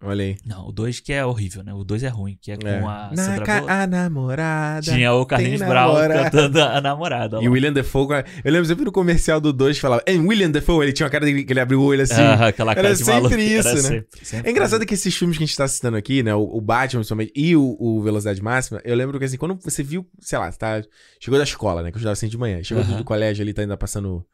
Olha 0.01 0.23
aí. 0.23 0.37
não, 0.45 0.65
o 0.65 0.71
2 0.71 1.01
que 1.01 1.11
é 1.11 1.25
horrível, 1.25 1.61
né? 1.61 1.73
O 1.73 1.83
2 1.83 2.03
é 2.03 2.07
ruim, 2.07 2.37
que 2.41 2.53
é 2.53 2.57
com 2.57 2.65
É. 2.65 2.77
a 2.79 3.11
Na 3.13 3.23
Sandra 3.23 3.45
ca- 3.45 3.55
Bullock. 3.59 3.71
a 3.73 3.87
namorada. 3.87 4.81
Tinha 4.93 5.11
o 5.13 5.25
Carlinhos 5.25 5.59
Brown 5.59 5.73
namorada. 5.93 6.23
cantando 6.31 6.61
a 6.61 6.79
namorada. 6.81 7.35
E 7.37 7.39
o 7.39 7.43
lá. 7.43 7.49
William 7.51 7.73
Defoe, 7.73 8.23
eu 8.43 8.51
lembro 8.51 8.65
sempre 8.65 8.85
no 8.85 8.91
comercial 8.93 9.41
do 9.41 9.51
2 9.51 9.75
que 9.75 9.81
falava, 9.81 10.01
é 10.05 10.13
William 10.13 10.49
Defoe, 10.51 10.85
ele 10.85 10.93
tinha 10.93 11.05
uma 11.05 11.09
cara 11.11 11.25
de, 11.25 11.43
que 11.43 11.51
ele 11.51 11.59
abriu 11.59 11.81
o 11.81 11.83
olho 11.83 12.01
assim. 12.03 12.13
Ah, 12.21 12.47
aquela 12.47 12.73
cara 12.73 12.87
Era 12.87 12.95
de 12.97 13.03
sempre 13.03 13.21
maluco. 13.23 13.35
isso, 13.41 13.67
Era 13.67 13.75
né? 13.75 13.81
sempre- 13.89 14.25
sempre 14.25 14.47
É 14.47 14.51
engraçado 14.51 14.85
que 14.85 14.93
esses 14.93 15.13
filmes 15.13 15.37
que 15.37 15.43
a 15.43 15.47
gente 15.47 15.57
tá 15.57 15.67
citando 15.67 15.97
aqui, 15.97 16.23
né? 16.23 16.33
O, 16.33 16.43
o 16.43 16.61
Batman, 16.61 16.99
principalmente, 17.01 17.33
e 17.35 17.55
o, 17.57 17.75
o 17.77 18.01
Velocidade 18.01 18.41
Máxima, 18.41 18.79
eu 18.85 18.95
lembro 18.95 19.19
que 19.19 19.25
assim, 19.25 19.37
quando 19.37 19.59
você 19.61 19.83
viu, 19.83 20.07
sei 20.21 20.39
lá, 20.39 20.49
você 20.49 20.57
tá, 20.57 20.81
chegou 21.19 21.37
da 21.37 21.43
escola, 21.43 21.83
né? 21.83 21.91
Que 21.91 21.97
eu 21.97 21.99
estudava 21.99 22.15
sempre 22.15 22.31
de 22.31 22.37
manhã. 22.37 22.63
Chegou 22.63 22.83
do, 22.85 22.89
Aham. 22.91 22.97
do 22.99 23.03
colégio 23.03 23.41
ali, 23.43 23.53
tá 23.53 23.61
ainda 23.63 23.75
passando. 23.75 24.25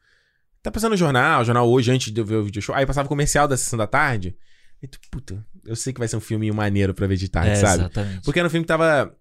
Tá 0.62 0.70
passando 0.70 0.92
o 0.92 0.96
jornal, 0.96 1.42
o 1.42 1.44
jornal 1.44 1.68
hoje, 1.68 1.90
antes 1.90 2.12
de 2.12 2.20
eu 2.20 2.24
ver 2.24 2.36
o 2.36 2.44
vídeo 2.44 2.62
show. 2.62 2.72
Aí 2.74 2.86
passava 2.86 3.06
o 3.06 3.08
comercial 3.08 3.48
da 3.48 3.56
sessão 3.56 3.76
da 3.76 3.86
tarde. 3.86 4.36
E 4.82 4.86
tu, 4.86 4.98
puta, 5.10 5.42
eu 5.66 5.76
sei 5.76 5.92
que 5.92 5.98
vai 5.98 6.08
ser 6.08 6.16
um 6.16 6.20
filminho 6.20 6.54
maneiro 6.54 6.94
pra 6.94 7.06
ver 7.06 7.16
de 7.16 7.28
tarde, 7.28 7.50
É, 7.50 7.54
sabe? 7.56 7.80
exatamente. 7.82 8.22
Porque 8.24 8.38
era 8.38 8.46
um 8.46 8.50
filme 8.50 8.64
que 8.64 8.68
tava. 8.68 9.14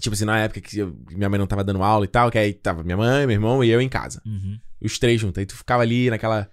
Tipo 0.00 0.14
assim, 0.14 0.24
na 0.26 0.38
época 0.40 0.60
que 0.60 0.78
eu- 0.78 0.94
minha 1.10 1.28
mãe 1.30 1.38
não 1.38 1.46
tava 1.46 1.64
dando 1.64 1.82
aula 1.82 2.04
e 2.04 2.08
tal, 2.08 2.30
que 2.30 2.36
aí 2.38 2.52
tava 2.52 2.82
minha 2.84 2.96
mãe, 2.96 3.26
meu 3.26 3.34
irmão 3.34 3.64
e 3.64 3.70
eu 3.70 3.80
em 3.80 3.88
casa. 3.88 4.20
Uhum. 4.26 4.58
Os 4.82 4.98
três 4.98 5.20
juntos. 5.20 5.38
Aí 5.38 5.46
tu 5.46 5.56
ficava 5.56 5.82
ali 5.82 6.10
naquela. 6.10 6.50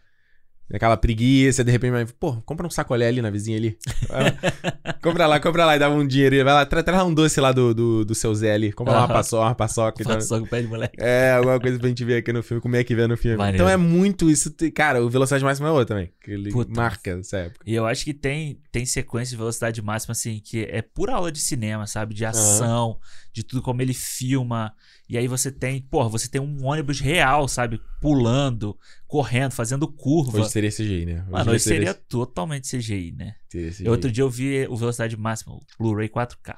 Naquela 0.74 0.98
preguiça, 0.98 1.64
de 1.64 1.72
repente, 1.72 2.12
pô, 2.20 2.34
compra 2.42 2.66
um 2.66 2.70
sacolé 2.72 3.08
ali 3.08 3.22
na 3.22 3.30
vizinha 3.30 3.56
ali. 3.56 3.78
Compra 5.04 5.28
lá, 5.28 5.40
compra 5.40 5.66
lá 5.66 5.76
e 5.76 5.80
dava 5.80 5.94
um 5.94 6.08
dinheiro. 6.08 6.44
Vai 6.44 6.54
lá, 6.54 6.66
tra- 6.66 6.82
traz 6.82 6.98
lá 7.00 7.06
um 7.06 7.14
doce 7.14 7.40
lá 7.40 7.52
do, 7.52 7.74
do, 7.74 8.06
do 8.06 8.16
seu 8.16 8.34
Zé 8.34 8.54
ali. 8.54 8.72
Compra 8.72 8.94
lá 8.94 9.00
uma 9.02 9.08
paçoca, 9.10 9.44
uma 9.50 9.56
paçoca. 9.56 10.02
e 10.02 10.06
tal. 10.06 10.22
Só 10.22 10.40
com 10.40 10.46
o 10.46 10.48
pé 10.48 10.62
de 10.62 10.68
moleque. 10.68 10.96
É, 10.98 11.34
alguma 11.34 11.60
coisa 11.60 11.78
pra 11.78 11.90
gente 11.90 12.04
ver 12.06 12.18
aqui 12.18 12.32
no 12.34 12.42
filme, 12.42 12.62
como 12.62 12.76
é 12.76 12.84
que 12.84 12.96
vê 12.96 13.06
no 13.06 13.16
filme. 13.18 13.38
Então 13.54 13.68
é 13.70 13.78
muito 13.78 14.30
isso. 14.32 14.52
Cara, 14.74 15.04
o 15.04 15.10
Velocidade 15.10 15.44
Máxima 15.44 15.68
é 15.68 15.72
outro 15.72 15.88
também. 15.88 16.12
Que 16.24 16.32
ele 16.32 16.52
Puta. 16.52 16.72
marca 16.76 17.12
essa 17.20 17.38
época. 17.38 17.64
E 17.68 17.76
eu 17.76 17.86
acho 17.86 18.04
que 18.06 18.14
tem, 18.14 18.60
tem 18.72 18.86
sequência 18.86 19.32
de 19.32 19.38
velocidade 19.38 19.82
máxima, 19.82 20.14
assim, 20.14 20.42
que 20.44 20.64
é 20.64 20.82
pura 20.82 21.14
aula 21.14 21.32
de 21.32 21.40
cinema, 21.40 21.86
sabe? 21.86 22.14
De 22.16 22.26
ação, 22.26 22.98
de 23.32 23.44
tudo 23.44 23.62
como 23.62 23.82
ele 23.82 23.94
filma. 23.94 24.74
E 25.10 25.18
aí 25.18 25.28
você 25.28 25.52
tem, 25.52 25.82
porra, 25.82 26.10
você 26.10 26.30
tem 26.30 26.40
um 26.40 26.66
ônibus 26.66 27.00
real, 27.00 27.48
sabe? 27.48 27.82
Pulando, 28.00 28.78
correndo, 29.06 29.52
fazendo 29.52 29.88
curva. 29.88 30.40
Hoje 30.40 30.50
seria 30.50 30.72
CGI, 30.72 31.06
né? 31.06 31.26
Mano, 31.30 31.52
hoje 31.52 31.64
seria 31.64 31.94
totalmente 31.94 32.70
CGI, 32.70 33.12
né? 33.12 33.36
seria 33.50 33.72
CGI. 33.72 33.90
Outro 33.90 34.12
dia 34.12 34.24
eu 34.24 34.30
vi 34.30 34.66
o 34.68 34.76
Velocidade 34.76 35.18
Máxima, 35.18 35.54
o 35.54 35.62
Blu-ray 35.78 36.10
4K, 36.10 36.56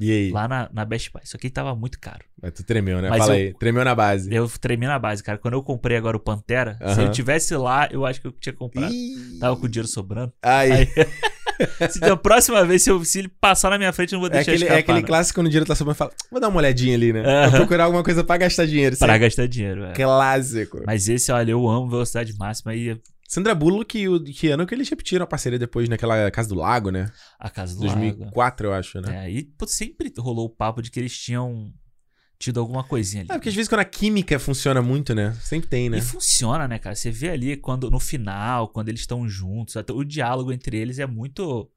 E 0.00 0.10
aí? 0.12 0.30
lá 0.30 0.46
na, 0.48 0.68
na 0.72 0.84
Best 0.84 1.10
Buy. 1.12 1.22
Só 1.24 1.36
que 1.38 1.50
tava 1.50 1.74
muito 1.74 1.98
caro. 2.00 2.24
Mas 2.40 2.52
tu 2.52 2.62
tremeu, 2.64 3.00
né? 3.02 3.08
Mas 3.10 3.18
Fala 3.18 3.36
eu- 3.38 3.46
aí. 3.48 3.54
Tremeu 3.54 3.84
na 3.84 3.94
base. 3.94 4.32
Eu 4.32 4.48
tremi 4.60 4.86
na 4.86 4.98
base, 4.98 5.22
cara. 5.22 5.38
Quando 5.38 5.54
eu 5.54 5.62
comprei 5.62 5.96
agora 5.96 6.16
o 6.16 6.20
Pantera, 6.20 6.78
se 6.94 7.00
ele 7.00 7.10
tivesse 7.10 7.54
lá, 7.56 7.88
eu 7.90 8.06
acho 8.06 8.20
que 8.20 8.26
eu 8.28 8.32
tinha 8.32 8.52
comprado. 8.52 8.92
Ih. 8.92 9.38
Tava 9.40 9.56
com 9.56 9.66
o 9.66 9.68
dinheiro 9.68 9.88
sobrando. 9.88 10.32
Aí. 10.42 10.72
Aí- 10.72 10.88
se 11.90 11.98
da 11.98 12.16
próxima 12.16 12.64
vez, 12.64 12.82
se, 12.82 12.90
eu- 12.90 13.04
se 13.04 13.18
ele 13.18 13.28
passar 13.40 13.70
na 13.70 13.78
minha 13.78 13.92
frente, 13.92 14.12
eu 14.12 14.16
não 14.16 14.20
vou 14.20 14.28
É 14.28 14.34
deixar 14.34 14.52
aquele, 14.52 14.64
escapar. 14.64 14.76
é 14.76 14.80
aquele 14.80 15.00
não. 15.00 15.06
clássico 15.08 15.38
quando 15.40 15.46
o 15.48 15.50
dinheiro 15.50 15.66
tá 15.66 15.74
sobrando 15.74 15.96
e 15.96 15.98
fala, 15.98 16.12
vou 16.30 16.40
dar 16.40 16.48
uma 16.48 16.58
olhadinha 16.58 16.94
ali, 16.94 17.12
né? 17.12 17.22
Vou 17.48 17.58
procurar 17.58 17.84
alguma 17.84 18.04
coisa 18.04 18.22
pra 18.22 18.36
gastar 18.36 18.66
dinheiro. 18.66 18.96
Pra 18.96 19.14
é 19.14 19.18
gastar 19.18 19.48
dinheiro, 19.48 19.84
é. 19.86 19.92
Clássico. 19.92 20.82
Mas 20.86 21.08
esse, 21.08 21.32
olha, 21.32 21.50
eu 21.50 21.68
amo 21.68 21.88
velocidade 21.90 22.32
máxima 22.38 22.74
e 22.76 22.96
Sandra 23.28 23.54
Bullock 23.54 23.98
e 23.98 24.08
o 24.08 24.24
Keanu 24.24 24.66
que 24.66 24.74
eles 24.74 24.88
repetiram 24.88 25.22
a 25.24 25.26
parceria 25.26 25.58
depois 25.58 25.86
naquela 25.86 26.30
Casa 26.30 26.48
do 26.48 26.54
Lago, 26.54 26.90
né? 26.90 27.12
a 27.38 27.50
casa 27.50 27.76
do 27.76 27.84
lago. 27.84 28.00
2004, 28.00 28.66
eu 28.68 28.72
acho, 28.72 29.00
né? 29.02 29.26
É, 29.26 29.30
e 29.30 29.44
pô, 29.44 29.66
sempre 29.66 30.10
rolou 30.18 30.46
o 30.46 30.50
papo 30.50 30.80
de 30.80 30.90
que 30.90 30.98
eles 30.98 31.16
tinham 31.16 31.70
tido 32.38 32.58
alguma 32.58 32.82
coisinha 32.82 33.22
ali. 33.24 33.30
É, 33.30 33.34
porque 33.34 33.50
às 33.50 33.54
vezes 33.54 33.68
quando 33.68 33.80
a 33.82 33.84
química 33.84 34.38
funciona 34.38 34.80
muito, 34.80 35.14
né? 35.14 35.36
Sempre 35.42 35.68
tem, 35.68 35.90
né? 35.90 35.98
E 35.98 36.00
funciona, 36.00 36.66
né, 36.66 36.78
cara? 36.78 36.96
Você 36.96 37.10
vê 37.10 37.28
ali 37.28 37.56
quando 37.56 37.90
no 37.90 38.00
final, 38.00 38.68
quando 38.68 38.88
eles 38.88 39.00
estão 39.02 39.28
juntos, 39.28 39.76
até 39.76 39.92
o 39.92 40.02
diálogo 40.02 40.50
entre 40.50 40.78
eles 40.78 40.98
é 40.98 41.06
muito 41.06 41.70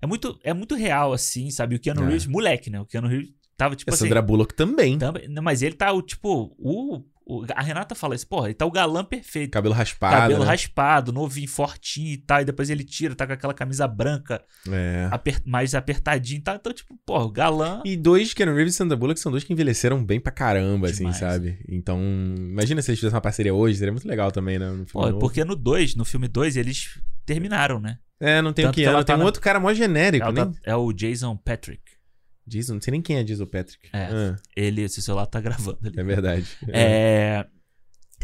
é 0.00 0.06
muito 0.06 0.38
é 0.42 0.54
muito 0.54 0.74
real 0.74 1.12
assim, 1.12 1.50
sabe? 1.50 1.74
O 1.74 1.78
Keanu 1.80 2.02
É. 2.04 2.06
Reeves, 2.06 2.26
moleque, 2.26 2.70
né? 2.70 2.80
O 2.80 2.86
Keanu 2.86 3.08
Reeves 3.08 3.30
tava 3.58 3.76
tipo 3.76 3.90
a 3.90 3.94
assim, 3.94 4.04
Sandra 4.04 4.22
Bullock 4.22 4.54
também. 4.54 4.96
também, 4.98 5.28
mas 5.42 5.60
ele 5.60 5.74
tá 5.74 5.92
o 5.92 6.00
tipo 6.00 6.54
o 6.58 7.04
o- 7.26 7.44
a 7.54 7.62
Renata 7.62 7.94
fala 7.94 8.14
isso, 8.14 8.26
porra, 8.26 8.46
ele 8.48 8.54
tá 8.54 8.66
o 8.66 8.70
galã 8.70 9.04
perfeito. 9.04 9.50
Cabelo 9.50 9.74
raspado. 9.74 10.14
Cabelo 10.16 10.40
né? 10.40 10.46
raspado, 10.46 11.12
novinho, 11.12 11.48
fortinho 11.48 12.12
e 12.12 12.16
tal. 12.18 12.40
E 12.40 12.44
depois 12.44 12.68
ele 12.70 12.84
tira, 12.84 13.14
tá 13.14 13.26
com 13.26 13.32
aquela 13.32 13.54
camisa 13.54 13.86
branca, 13.88 14.42
É. 14.70 15.08
aper- 15.10 15.40
mais 15.44 15.74
apertadinho 15.74 16.38
e 16.38 16.42
tal. 16.42 16.56
Então, 16.56 16.72
tipo, 16.72 16.94
porra, 17.06 17.24
o 17.24 17.30
galã. 17.32 17.80
E 17.84 17.96
dois, 17.96 18.34
Keanu 18.34 18.54
Reeves 18.54 18.74
e 18.74 18.76
Sandra 18.76 18.96
Bullock, 18.96 19.18
são 19.20 19.32
dois 19.32 19.44
que 19.44 19.52
envelheceram 19.52 20.04
bem 20.04 20.20
pra 20.20 20.32
caramba, 20.32 20.86
assim, 20.88 20.98
Demais. 20.98 21.16
sabe? 21.16 21.58
Então, 21.68 22.00
imagina 22.36 22.82
se 22.82 22.90
eles 22.90 22.98
fizessem 23.00 23.14
uma 23.14 23.20
parceria 23.20 23.54
hoje, 23.54 23.78
seria 23.78 23.92
muito 23.92 24.06
legal 24.08 24.30
também, 24.30 24.58
né? 24.58 24.70
No 24.70 24.84
Pô, 24.86 25.06
novo. 25.06 25.18
porque 25.18 25.44
no 25.44 25.56
2, 25.56 25.94
no 25.94 26.04
filme 26.04 26.28
2, 26.28 26.56
eles 26.56 27.00
terminaram, 27.24 27.80
né? 27.80 27.98
É, 28.20 28.40
não 28.40 28.52
tem 28.52 28.64
o 28.64 28.68
Tanto 28.68 28.74
que 28.76 28.82
que 28.82 28.86
ela 28.86 28.98
Tem 29.04 29.06
tá 29.06 29.14
um 29.16 29.18
na- 29.18 29.24
outro 29.24 29.40
cara 29.40 29.58
mó 29.58 29.72
genérico, 29.74 30.24
Ela 30.24 30.32
nem... 30.32 30.44
tá- 30.52 30.58
é 30.64 30.76
o 30.76 30.92
Jason 30.92 31.36
Patrick. 31.36 31.82
Jason, 32.46 32.74
não 32.74 32.80
sei 32.80 32.92
nem 32.92 33.02
quem 33.02 33.16
é 33.16 33.22
Jason 33.24 33.46
Patrick. 33.46 33.88
É. 33.92 34.04
Ah, 34.10 34.36
Ele, 34.56 34.82
esse 34.82 35.00
celular 35.00 35.26
tá 35.26 35.40
gravando 35.40 35.78
ali. 35.82 35.98
é 35.98 36.02
verdade. 36.02 36.46
É. 36.68 37.46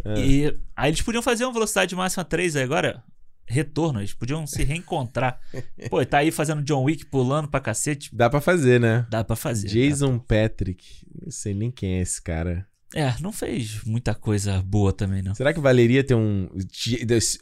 Ah. 0.05 0.14
E 0.18 0.55
aí 0.77 0.89
eles 0.91 1.03
podiam 1.03 1.23
fazer 1.23 1.45
uma 1.45 1.53
velocidade 1.53 1.95
máxima 1.95 2.25
3 2.25 2.57
aí 2.57 2.62
agora. 2.62 3.03
Retorno, 3.47 3.99
eles 4.01 4.14
podiam 4.14 4.47
se 4.47 4.62
reencontrar. 4.62 5.41
Pô, 5.91 6.05
tá 6.07 6.18
aí 6.18 6.31
fazendo 6.31 6.62
John 6.62 6.85
Wick 6.85 7.07
pulando 7.07 7.49
pra 7.49 7.59
cacete. 7.61 8.09
Dá 8.14 8.31
pra 8.31 8.41
fazer, 8.41 8.79
né? 8.81 9.07
Dá 9.11 9.25
pra 9.25 9.35
fazer. 9.35 9.68
Jason 9.68 10.18
Patrick. 10.18 10.85
Não 11.21 11.31
sei 11.31 11.53
nem 11.53 11.71
quem 11.71 11.99
é 11.99 12.03
esse 12.03 12.23
cara. 12.23 12.66
É, 12.95 13.14
não 13.20 13.30
fez 13.32 13.84
muita 13.84 14.14
coisa 14.14 14.61
boa 14.62 14.93
também, 14.93 15.22
não. 15.22 15.34
Será 15.34 15.53
que 15.55 15.61
valeria 15.61 16.03
ter 16.03 16.14
um. 16.16 16.49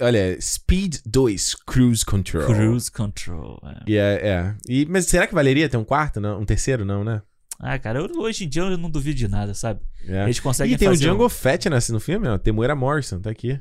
Olha, 0.01 0.39
Speed 0.41 0.97
2 1.07 1.55
Cruise 1.67 2.05
Control. 2.05 2.45
Cruise 2.47 2.91
Control. 2.91 3.59
é. 3.65 3.91
E 3.91 3.97
é, 3.97 4.29
é. 4.29 4.55
E, 4.69 4.85
mas 4.87 5.07
será 5.07 5.27
que 5.27 5.35
valeria 5.35 5.69
ter 5.69 5.77
um 5.79 5.85
quarto? 5.85 6.21
Não? 6.21 6.41
Um 6.41 6.45
terceiro, 6.45 6.85
não, 6.85 7.03
né? 7.03 7.23
Ah, 7.59 7.79
cara, 7.79 7.99
eu- 7.99 8.21
hoje 8.21 8.45
em 8.45 8.49
dia 8.49 8.63
eu 8.63 8.77
não 8.77 8.91
duvido 8.91 9.17
de 9.19 9.27
nada, 9.27 9.53
sabe? 9.55 9.81
É. 10.07 10.25
Eles 10.25 10.39
conseguem 10.39 10.75
E 10.75 10.79
tem 10.79 10.87
o 10.87 10.91
fazer. 10.93 11.07
um- 11.07 11.09
Django 11.15 11.29
Fett 11.31 11.69
nesse, 11.71 11.93
no 11.93 11.99
filme, 11.99 12.29
ó. 12.29 12.37
Temuera 12.39 12.77
Morrison, 12.77 13.19
tá 13.19 13.31
aqui. 13.31 13.59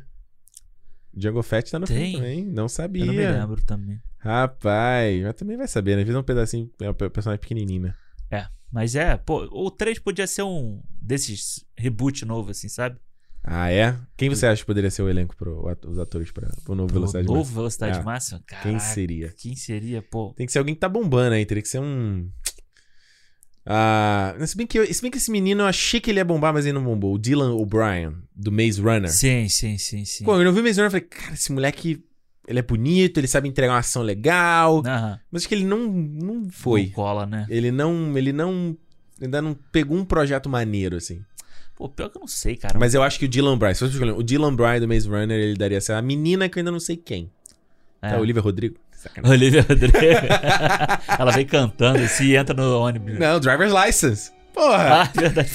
Django 1.14 1.42
Fett 1.42 1.72
tá 1.72 1.80
no 1.80 1.88
Tem? 1.88 1.98
filme 2.12 2.16
também. 2.18 2.46
Não 2.46 2.68
sabia. 2.68 3.04
Eu 3.04 3.08
não 3.08 3.14
me 3.14 3.26
lembro 3.26 3.64
também. 3.64 4.00
Rapaz, 4.20 5.24
mas 5.24 5.34
também 5.36 5.58
vai 5.58 5.68
saber, 5.68 5.96
né? 5.96 6.02
Às 6.02 6.08
vezes 6.08 6.16
é 6.16 6.20
um 6.20 6.24
pedacinho, 6.24 6.70
é 6.82 6.90
um 6.90 6.94
pe- 6.94 7.10
personagem 7.10 7.40
pequenininho, 7.40 7.84
né? 7.84 7.94
É, 8.30 8.46
mas 8.72 8.96
é, 8.96 9.18
pô, 9.18 9.48
o 9.52 9.72
3 9.72 10.00
podia 10.00 10.28
ser 10.28 10.44
um 10.44 10.82
desses 11.02 11.66
reboot 11.78 12.26
novo, 12.26 12.52
assim, 12.52 12.68
sabe? 12.70 12.98
Ah, 13.44 13.72
é? 13.72 13.98
Quem 14.18 14.28
você 14.30 14.46
acha 14.46 14.62
que 14.62 14.66
poderia 14.68 14.92
ser 14.92 15.04
o 15.04 15.10
elenco 15.10 15.34
pro 15.38 15.66
os 15.88 15.98
atores 15.98 16.32
pra, 16.32 16.50
pro 16.66 16.76
novo 16.76 16.94
Velocidade 16.94 17.26
o 17.26 17.30
novo 17.30 17.40
Máxima? 17.40 17.56
Velocidade 17.56 18.00
É. 18.00 18.04
Máxima? 18.04 18.40
Quem 18.46 18.58
Caraca, 18.60 18.80
seria? 18.80 19.34
Quem 19.38 19.56
seria, 19.56 20.02
pô? 20.02 20.34
Tem 20.36 20.46
que 20.46 20.52
ser 20.52 20.60
alguém 20.60 20.76
que 20.76 20.82
tá 20.82 20.90
bombando 20.90 21.34
aí, 21.34 21.46
teria 21.46 21.62
que 21.64 21.70
ser 21.70 21.80
um. 21.80 22.30
Ah, 23.70 24.34
se 24.46 24.56
bem, 24.56 24.66
que 24.66 24.80
eu- 24.80 24.94
se 24.94 25.02
bem 25.02 25.12
que 25.12 25.18
esse 25.18 25.30
menino 25.30 25.64
eu 25.64 25.66
achei 25.68 26.00
que 26.00 26.10
ele 26.10 26.20
ia 26.20 26.26
bombar, 26.26 26.54
mas 26.54 26.66
ele 26.66 26.72
não 26.74 26.84
bombou. 26.84 27.14
O 27.14 27.18
Dylan 27.20 27.54
O'Brien, 27.54 28.16
do 28.34 28.50
Maze 28.50 28.80
Runner. 28.82 29.10
Sim, 29.12 29.50
sim, 29.50 29.78
sim, 29.78 30.06
sim. 30.06 30.24
Pô, 30.24 30.38
eu 30.38 30.46
não 30.46 30.54
vi 30.54 30.62
o 30.62 30.64
Maze 30.64 30.80
Runner 30.80 30.88
e 30.88 30.92
falei, 30.92 31.06
cara, 31.08 31.34
esse 31.34 31.52
moleque, 31.52 32.02
ele 32.48 32.60
é 32.60 32.62
bonito, 32.62 33.20
ele 33.20 33.28
sabe 33.28 33.50
entregar 33.50 33.74
uma 33.74 33.80
ação 33.80 34.02
legal. 34.02 34.82
Aham. 34.86 35.20
Mas 35.30 35.42
acho 35.42 35.50
que 35.50 35.56
ele 35.56 35.66
não, 35.66 35.88
não 35.88 36.50
foi. 36.50 36.86
Não 36.86 36.92
cola, 36.92 37.26
né? 37.26 37.46
Ele 37.50 37.72
não. 37.72 38.18
Ele 38.18 38.32
não. 38.32 38.78
Ainda 39.22 39.42
não 39.42 39.54
pegou 39.72 39.98
um 39.98 40.06
projeto 40.06 40.48
maneiro, 40.48 40.96
assim. 40.96 41.22
Pô, 41.76 41.90
pior 41.90 42.10
que 42.10 42.18
eu 42.18 42.22
não 42.22 42.28
sei, 42.28 42.56
cara. 42.56 42.80
Mas 42.80 42.94
eu 42.94 43.04
acho 43.04 43.20
que 43.20 43.26
o 43.26 43.28
Dylan 43.28 43.58
Bryan, 43.58 43.74
se 43.74 43.80
fosse 43.82 44.02
o 44.02 44.24
Dylan 44.24 44.56
Bryan 44.56 44.80
do 44.80 44.88
Maze 44.88 45.08
Runner, 45.08 45.38
ele 45.38 45.56
daria 45.56 45.78
essa. 45.78 45.98
A 45.98 46.02
menina 46.02 46.48
que 46.48 46.58
eu 46.58 46.62
ainda 46.62 46.72
não 46.72 46.80
sei 46.80 46.96
quem. 46.96 47.30
É. 48.02 48.14
É, 48.14 48.18
Olivia 48.18 48.42
Rodrigo. 48.42 48.78
Sacanagem. 48.92 49.38
Olivia 49.38 49.62
Rodrigo. 49.62 49.98
Ela 51.20 51.32
vem 51.32 51.46
cantando 51.46 52.00
e 52.00 52.36
entra 52.36 52.56
no 52.56 52.80
ônibus. 52.80 53.20
Não, 53.20 53.40
Driver's 53.40 53.74
License. 53.74 54.32
Porra! 54.54 55.04
Ah, 55.04 55.12
verdade. 55.14 55.52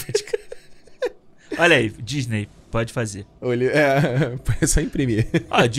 Olha 1.59 1.76
aí, 1.76 1.88
Disney, 1.90 2.49
pode 2.73 2.93
fazer. 2.93 3.25
Oli- 3.41 3.68
É, 3.68 4.35
é 4.61 4.66
só 4.66 4.81
imprimir. 4.81 5.29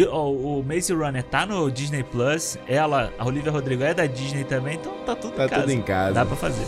Ó, 0.09 0.31
o 0.31 0.63
Maze 0.63 0.93
Runner 0.93 1.23
tá 1.23 1.45
no 1.45 1.69
Disney 1.69 2.03
Plus. 2.03 2.57
Ela, 2.67 3.11
a 3.17 3.25
Olivia 3.25 3.51
Rodrigo 3.51 3.83
é 3.83 3.93
da 3.93 4.05
Disney 4.05 4.45
também, 4.45 4.75
então 4.75 4.93
tá 5.05 5.15
tudo 5.15 5.33
Tá 5.33 5.45
em 5.45 5.49
casa. 5.49 5.61
tudo 5.61 5.71
em 5.73 5.81
casa. 5.81 6.13
Dá 6.13 6.25
pra 6.25 6.35
fazer. 6.37 6.65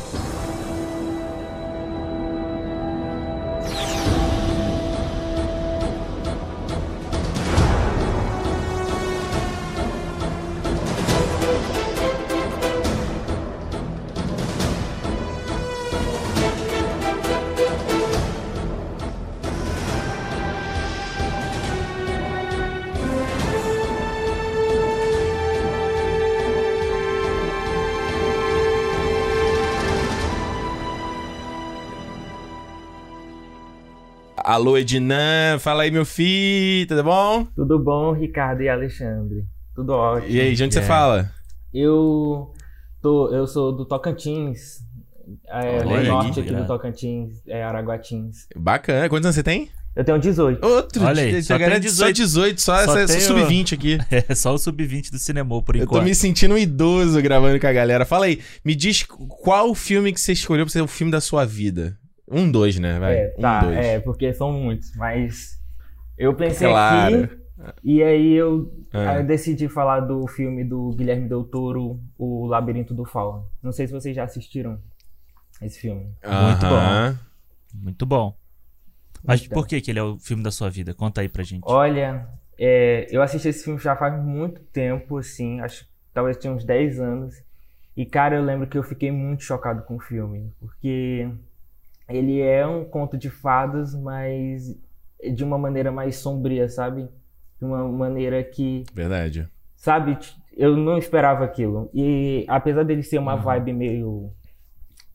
Alô, 34.56 34.78
Ednan, 34.78 35.60
fala 35.60 35.84
aí, 35.84 35.92
meu 35.92 36.06
filho, 36.06 36.88
tudo 36.88 37.04
bom? 37.04 37.46
Tudo 37.54 37.78
bom, 37.78 38.14
Ricardo 38.14 38.62
e 38.64 38.70
Alexandre? 38.70 39.44
Tudo 39.76 39.90
ótimo. 39.92 40.32
E 40.32 40.40
aí, 40.40 40.56
de 40.56 40.64
onde 40.64 40.74
você 40.74 40.80
É. 40.80 40.84
fala? 40.84 41.30
Eu 41.74 42.54
tô, 43.02 43.34
eu 43.36 43.46
sou 43.48 43.76
do 43.76 43.84
Tocantins, 43.86 44.78
é, 45.50 45.84
Olha 45.86 46.04
no 46.04 46.08
norte 46.08 46.40
aqui 46.40 46.52
cara. 46.52 46.62
do 46.62 46.68
Tocantins, 46.68 47.34
é 47.46 47.62
Araguatins. 47.66 48.48
Bacana. 48.56 49.10
Quantos 49.10 49.26
anos 49.26 49.36
você 49.36 49.44
tem? 49.44 49.68
Eu 49.94 50.06
tenho 50.06 50.20
18. 50.20 50.66
Outro 50.66 51.04
Olha 51.04 51.22
aí, 51.24 51.44
só 51.44 51.58
tem 51.58 51.90
só 51.90 52.10
18, 52.12 52.62
só, 52.62 52.86
só, 52.86 52.94
tem 52.96 53.08
só 53.10 53.34
o- 53.34 53.38
sub-20 53.40 53.74
aqui. 53.74 53.98
É 54.30 54.34
só 54.34 54.54
o 54.54 54.58
sub-20 54.58 55.12
do 55.12 55.20
cinema 55.20 55.62
por 55.62 55.76
Eu 55.76 55.84
enquanto. 55.84 56.00
tô 56.00 56.06
me 56.06 56.16
sentindo 56.16 56.54
um 56.54 56.58
idoso 56.58 57.22
gravando 57.22 57.60
com 57.60 57.68
a 57.68 57.74
galera. 57.74 58.06
Fala 58.06 58.28
aí, 58.28 58.40
me 58.64 58.74
diz 58.74 59.04
qual 59.04 59.76
filme 59.76 60.14
que 60.14 60.22
você 60.22 60.32
escolheu 60.32 60.64
pra 60.66 60.72
ser 60.72 60.80
o 60.82 60.88
filme 60.88 61.12
da 61.12 61.20
sua 61.20 61.44
vida. 61.44 61.98
Um, 62.30 62.50
dois, 62.52 62.80
né? 62.80 63.00
Vai. 63.00 63.16
É, 63.18 63.28
tá, 63.30 63.60
um, 63.64 63.66
dois. 63.68 63.78
é, 63.78 64.00
porque 64.00 64.34
são 64.34 64.52
muitos, 64.52 64.96
mas 64.96 65.60
eu 66.18 66.34
pensei 66.36 66.68
Claro. 66.70 67.24
aqui 67.24 67.30
e 67.84 68.04
aí 68.04 68.34
eu, 68.34 68.72
aí 68.92 69.18
eu 69.22 69.26
decidi 69.26 69.70
falar 69.70 70.02
do 70.02 70.28
filme 70.28 70.64
do 70.64 70.90
Guilherme 70.92 71.28
Del 71.30 71.44
Toro, 71.44 72.00
O 72.18 72.46
Labirinto 72.48 72.94
do 72.94 73.06
Fauno. 73.06 73.48
Não 73.62 73.72
sei 73.72 73.88
se 73.88 73.94
vocês 73.94 74.16
já 74.16 74.24
assistiram 74.24 74.80
esse 75.62 75.80
filme. 75.80 76.04
Muito 76.24 76.66
Aham. 76.66 77.14
bom. 77.74 77.80
Muito 77.84 78.06
bom. 78.06 78.36
Mas 79.24 79.44
Então. 79.46 79.54
por 79.56 79.68
que, 79.68 79.80
que 79.82 79.92
ele 79.92 80.00
é 80.00 80.04
o 80.04 80.18
filme 80.20 80.44
da 80.44 80.52
sua 80.52 80.70
vida? 80.70 80.94
Conta 80.94 81.22
aí 81.22 81.30
pra 81.30 81.44
gente. 81.44 81.64
Olha, 81.66 82.28
é, 82.58 83.08
eu 83.10 83.22
assisti 83.22 83.48
esse 83.50 83.64
filme 83.64 83.80
já 83.80 83.96
faz 83.96 84.22
muito 84.24 84.62
tempo, 84.66 85.18
assim, 85.18 85.60
acho 85.62 85.86
que 85.86 85.92
talvez 86.14 86.38
tinha 86.38 86.52
uns 86.54 86.64
10 86.66 87.00
anos. 87.00 87.36
E, 87.98 88.06
cara, 88.06 88.36
eu 88.36 88.44
lembro 88.44 88.68
que 88.68 88.78
eu 88.78 88.84
fiquei 88.84 89.12
muito 89.12 89.44
chocado 89.44 89.82
com 89.84 89.96
o 89.96 90.00
filme, 90.00 90.52
porque 90.60 91.28
ele 92.10 92.40
é 92.42 92.66
um 92.66 92.86
conto 92.86 93.18
de 93.18 93.30
fadas, 93.30 93.96
mas 93.96 94.78
de 95.34 95.44
uma 95.44 95.58
maneira 95.58 95.92
mais 95.92 96.18
sombria, 96.18 96.68
sabe? 96.70 97.08
De 97.60 97.66
uma 97.66 97.88
maneira 97.88 98.44
que, 98.44 98.84
Verdade. 98.94 99.48
sabe, 99.76 100.18
eu 100.56 100.76
não 100.78 100.98
esperava 100.98 101.44
aquilo. 101.46 101.90
E 101.94 102.46
apesar 102.48 102.84
dele 102.84 103.02
ser 103.04 103.18
uma 103.18 103.36
Uhum. 103.36 103.42
vibe 103.42 103.74
meio 103.74 104.32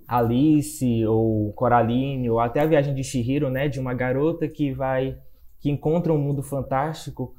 Alice 0.08 1.06
ou 1.06 1.52
Coraline 1.52 2.28
ou 2.30 2.40
até 2.40 2.60
a 2.60 2.66
viagem 2.66 2.94
de 2.94 3.04
Chihiro, 3.04 3.48
né, 3.48 3.68
de 3.68 3.78
uma 3.78 3.94
garota 3.94 4.48
que 4.48 4.72
vai 4.72 5.16
que 5.60 5.70
encontra 5.70 6.12
um 6.12 6.18
mundo 6.18 6.42
fantástico. 6.42 7.34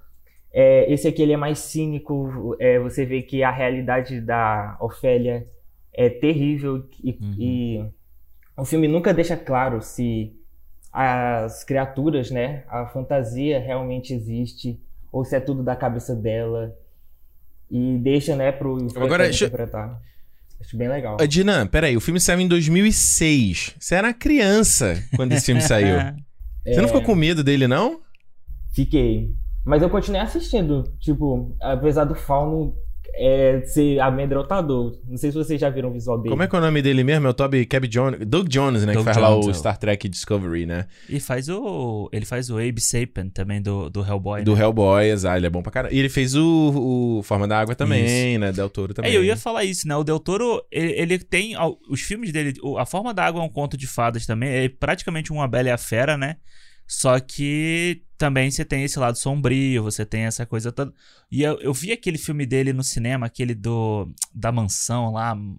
É, 0.54 0.92
esse 0.94 1.08
aqui 1.08 1.22
ele 1.24 1.34
é 1.34 1.38
mais 1.38 1.58
cínico. 1.60 2.56
é, 2.60 2.80
você 2.80 3.06
vê 3.06 3.22
que 3.24 3.42
a 3.44 3.50
realidade 3.52 4.22
da 4.22 4.78
Ofélia 4.80 5.48
é 5.92 6.08
terrível 6.10 6.86
e, 7.04 7.18
e 7.38 7.86
o 8.62 8.66
filme 8.66 8.88
nunca 8.88 9.14
deixa 9.14 9.36
claro 9.36 9.82
se 9.82 10.34
as 10.94 11.64
criaturas, 11.64 12.30
né, 12.30 12.64
a 12.68 12.86
fantasia 12.88 13.60
realmente 13.60 14.14
existe 14.14 14.80
ou 15.12 15.24
se 15.26 15.36
é 15.36 15.40
tudo 15.40 15.64
da 15.64 15.76
cabeça 15.76 16.16
dela 16.16 16.76
e 17.70 17.98
deixa, 17.98 18.36
né, 18.36 18.52
pro 18.52 18.76
espectador 18.78 19.06
Agora, 19.08 19.24
deixa- 19.24 19.46
interpretar. 19.46 20.00
Acho 20.60 20.78
bem 20.78 20.88
legal. 20.90 21.18
Dinan, 21.28 21.66
peraí, 21.66 21.98
o 21.98 22.02
filme 22.02 22.20
saiu 22.20 22.40
em 22.40 22.48
2006. 22.48 23.76
Você 23.80 23.96
era 23.96 24.14
criança 24.14 25.02
quando 25.16 25.32
esse 25.34 25.48
filme 25.48 25.62
saiu. 25.62 25.96
Você 26.64 26.76
não 26.78 26.84
É. 26.84 26.88
ficou 26.88 27.02
com 27.02 27.16
medo 27.16 27.44
dele, 27.44 27.68
não? 27.68 28.00
Fiquei. 28.72 29.34
Mas 29.66 29.82
eu 29.82 29.90
continuei 29.90 30.22
assistindo. 30.22 30.84
Tipo, 31.00 31.56
apesar 31.60 32.04
do 32.06 32.14
fauno 32.14 32.76
é, 33.14 33.62
ser 33.66 34.00
amedrontador. 34.00 34.98
Não 35.08 35.18
sei 35.18 35.32
se 35.32 35.38
vocês 35.38 35.60
já 35.60 35.70
viram 35.70 35.90
o 35.90 35.94
visual 35.94 36.18
dele. 36.18 36.30
Como 36.30 36.44
é 36.44 36.48
que 36.48 36.56
é 36.56 36.60
o 36.60 36.62
nome 36.62 36.82
dele 36.82 37.04
mesmo? 37.04 37.28
É 37.28 37.30
o 37.30 37.34
Toby 37.34 37.66
Cab 37.66 37.88
Jones. 37.88 38.20
Doug 38.26 38.48
Jones, 38.48 38.86
né? 38.86 38.94
Doug 38.94 39.06
que 39.06 39.14
faz 39.14 39.18
lá 39.18 39.30
Jones, 39.30 39.46
o 39.46 39.50
é 39.50 39.52
o- 39.52 39.56
Star 39.56 39.78
Trek 39.78 40.08
Discovery, 40.10 40.66
né? 40.66 40.86
E 41.10 41.20
faz 41.20 41.50
o. 41.50 42.10
Ele 42.14 42.26
faz 42.26 42.50
o 42.50 42.58
Abe 42.58 42.80
Sapien 42.80 43.30
também 43.30 43.62
do, 43.62 43.90
do 43.90 44.02
Hellboy. 44.06 44.44
Do 44.44 44.56
né? 44.56 44.62
Hellboy, 44.62 45.06
exato. 45.10 45.38
Ele 45.38 45.48
é 45.48 45.50
bom 45.50 45.62
pra 45.62 45.72
caramba. 45.72 45.94
E 45.94 46.00
ele 46.00 46.10
fez 46.10 46.36
o, 46.36 47.18
o 47.20 47.24
Forma 47.24 47.48
da 47.48 47.60
Água 47.60 47.76
também, 47.76 48.32
Isso. 48.34 48.40
né? 48.40 48.52
Del 48.52 48.70
Toro 48.70 48.94
também. 48.94 49.12
É, 49.12 49.16
eu 49.18 49.24
ia 49.24 49.36
falar 49.38 49.64
isso, 49.66 49.88
né? 49.88 49.96
O 49.96 50.04
Del 50.04 50.20
Toro, 50.20 50.62
ele, 50.72 50.92
ele 50.94 51.20
tem. 51.20 51.56
Os 51.90 52.02
filmes 52.02 52.32
dele. 52.32 52.54
A 52.78 52.86
Forma 52.86 53.14
da 53.14 53.26
Água 53.26 53.42
é 53.42 53.46
um 53.46 53.50
conto 53.50 53.76
de 53.78 53.88
fadas 53.88 54.26
também. 54.26 54.50
É 54.50 54.70
praticamente 54.70 55.32
uma 55.32 55.48
Bela 55.48 55.68
e 55.70 55.72
a 55.72 55.78
Fera, 55.78 56.18
né? 56.18 56.38
Só 56.88 57.20
que 57.20 58.02
também 58.22 58.52
você 58.52 58.64
tem 58.64 58.84
esse 58.84 59.00
lado 59.00 59.18
sombrio, 59.18 59.82
você 59.82 60.06
tem 60.06 60.26
essa 60.26 60.46
coisa 60.46 60.72
toda. 60.72 60.94
E 61.32 61.42
eu, 61.42 61.60
eu 61.60 61.74
vi 61.74 61.92
aquele 61.92 62.20
filme 62.20 62.46
dele 62.46 62.72
no 62.72 62.84
cinema, 62.84 63.26
aquele 63.26 63.56
do 63.56 64.08
da 64.34 64.52
mansão 64.52 65.12
lá. 65.14 65.34
Como 65.34 65.58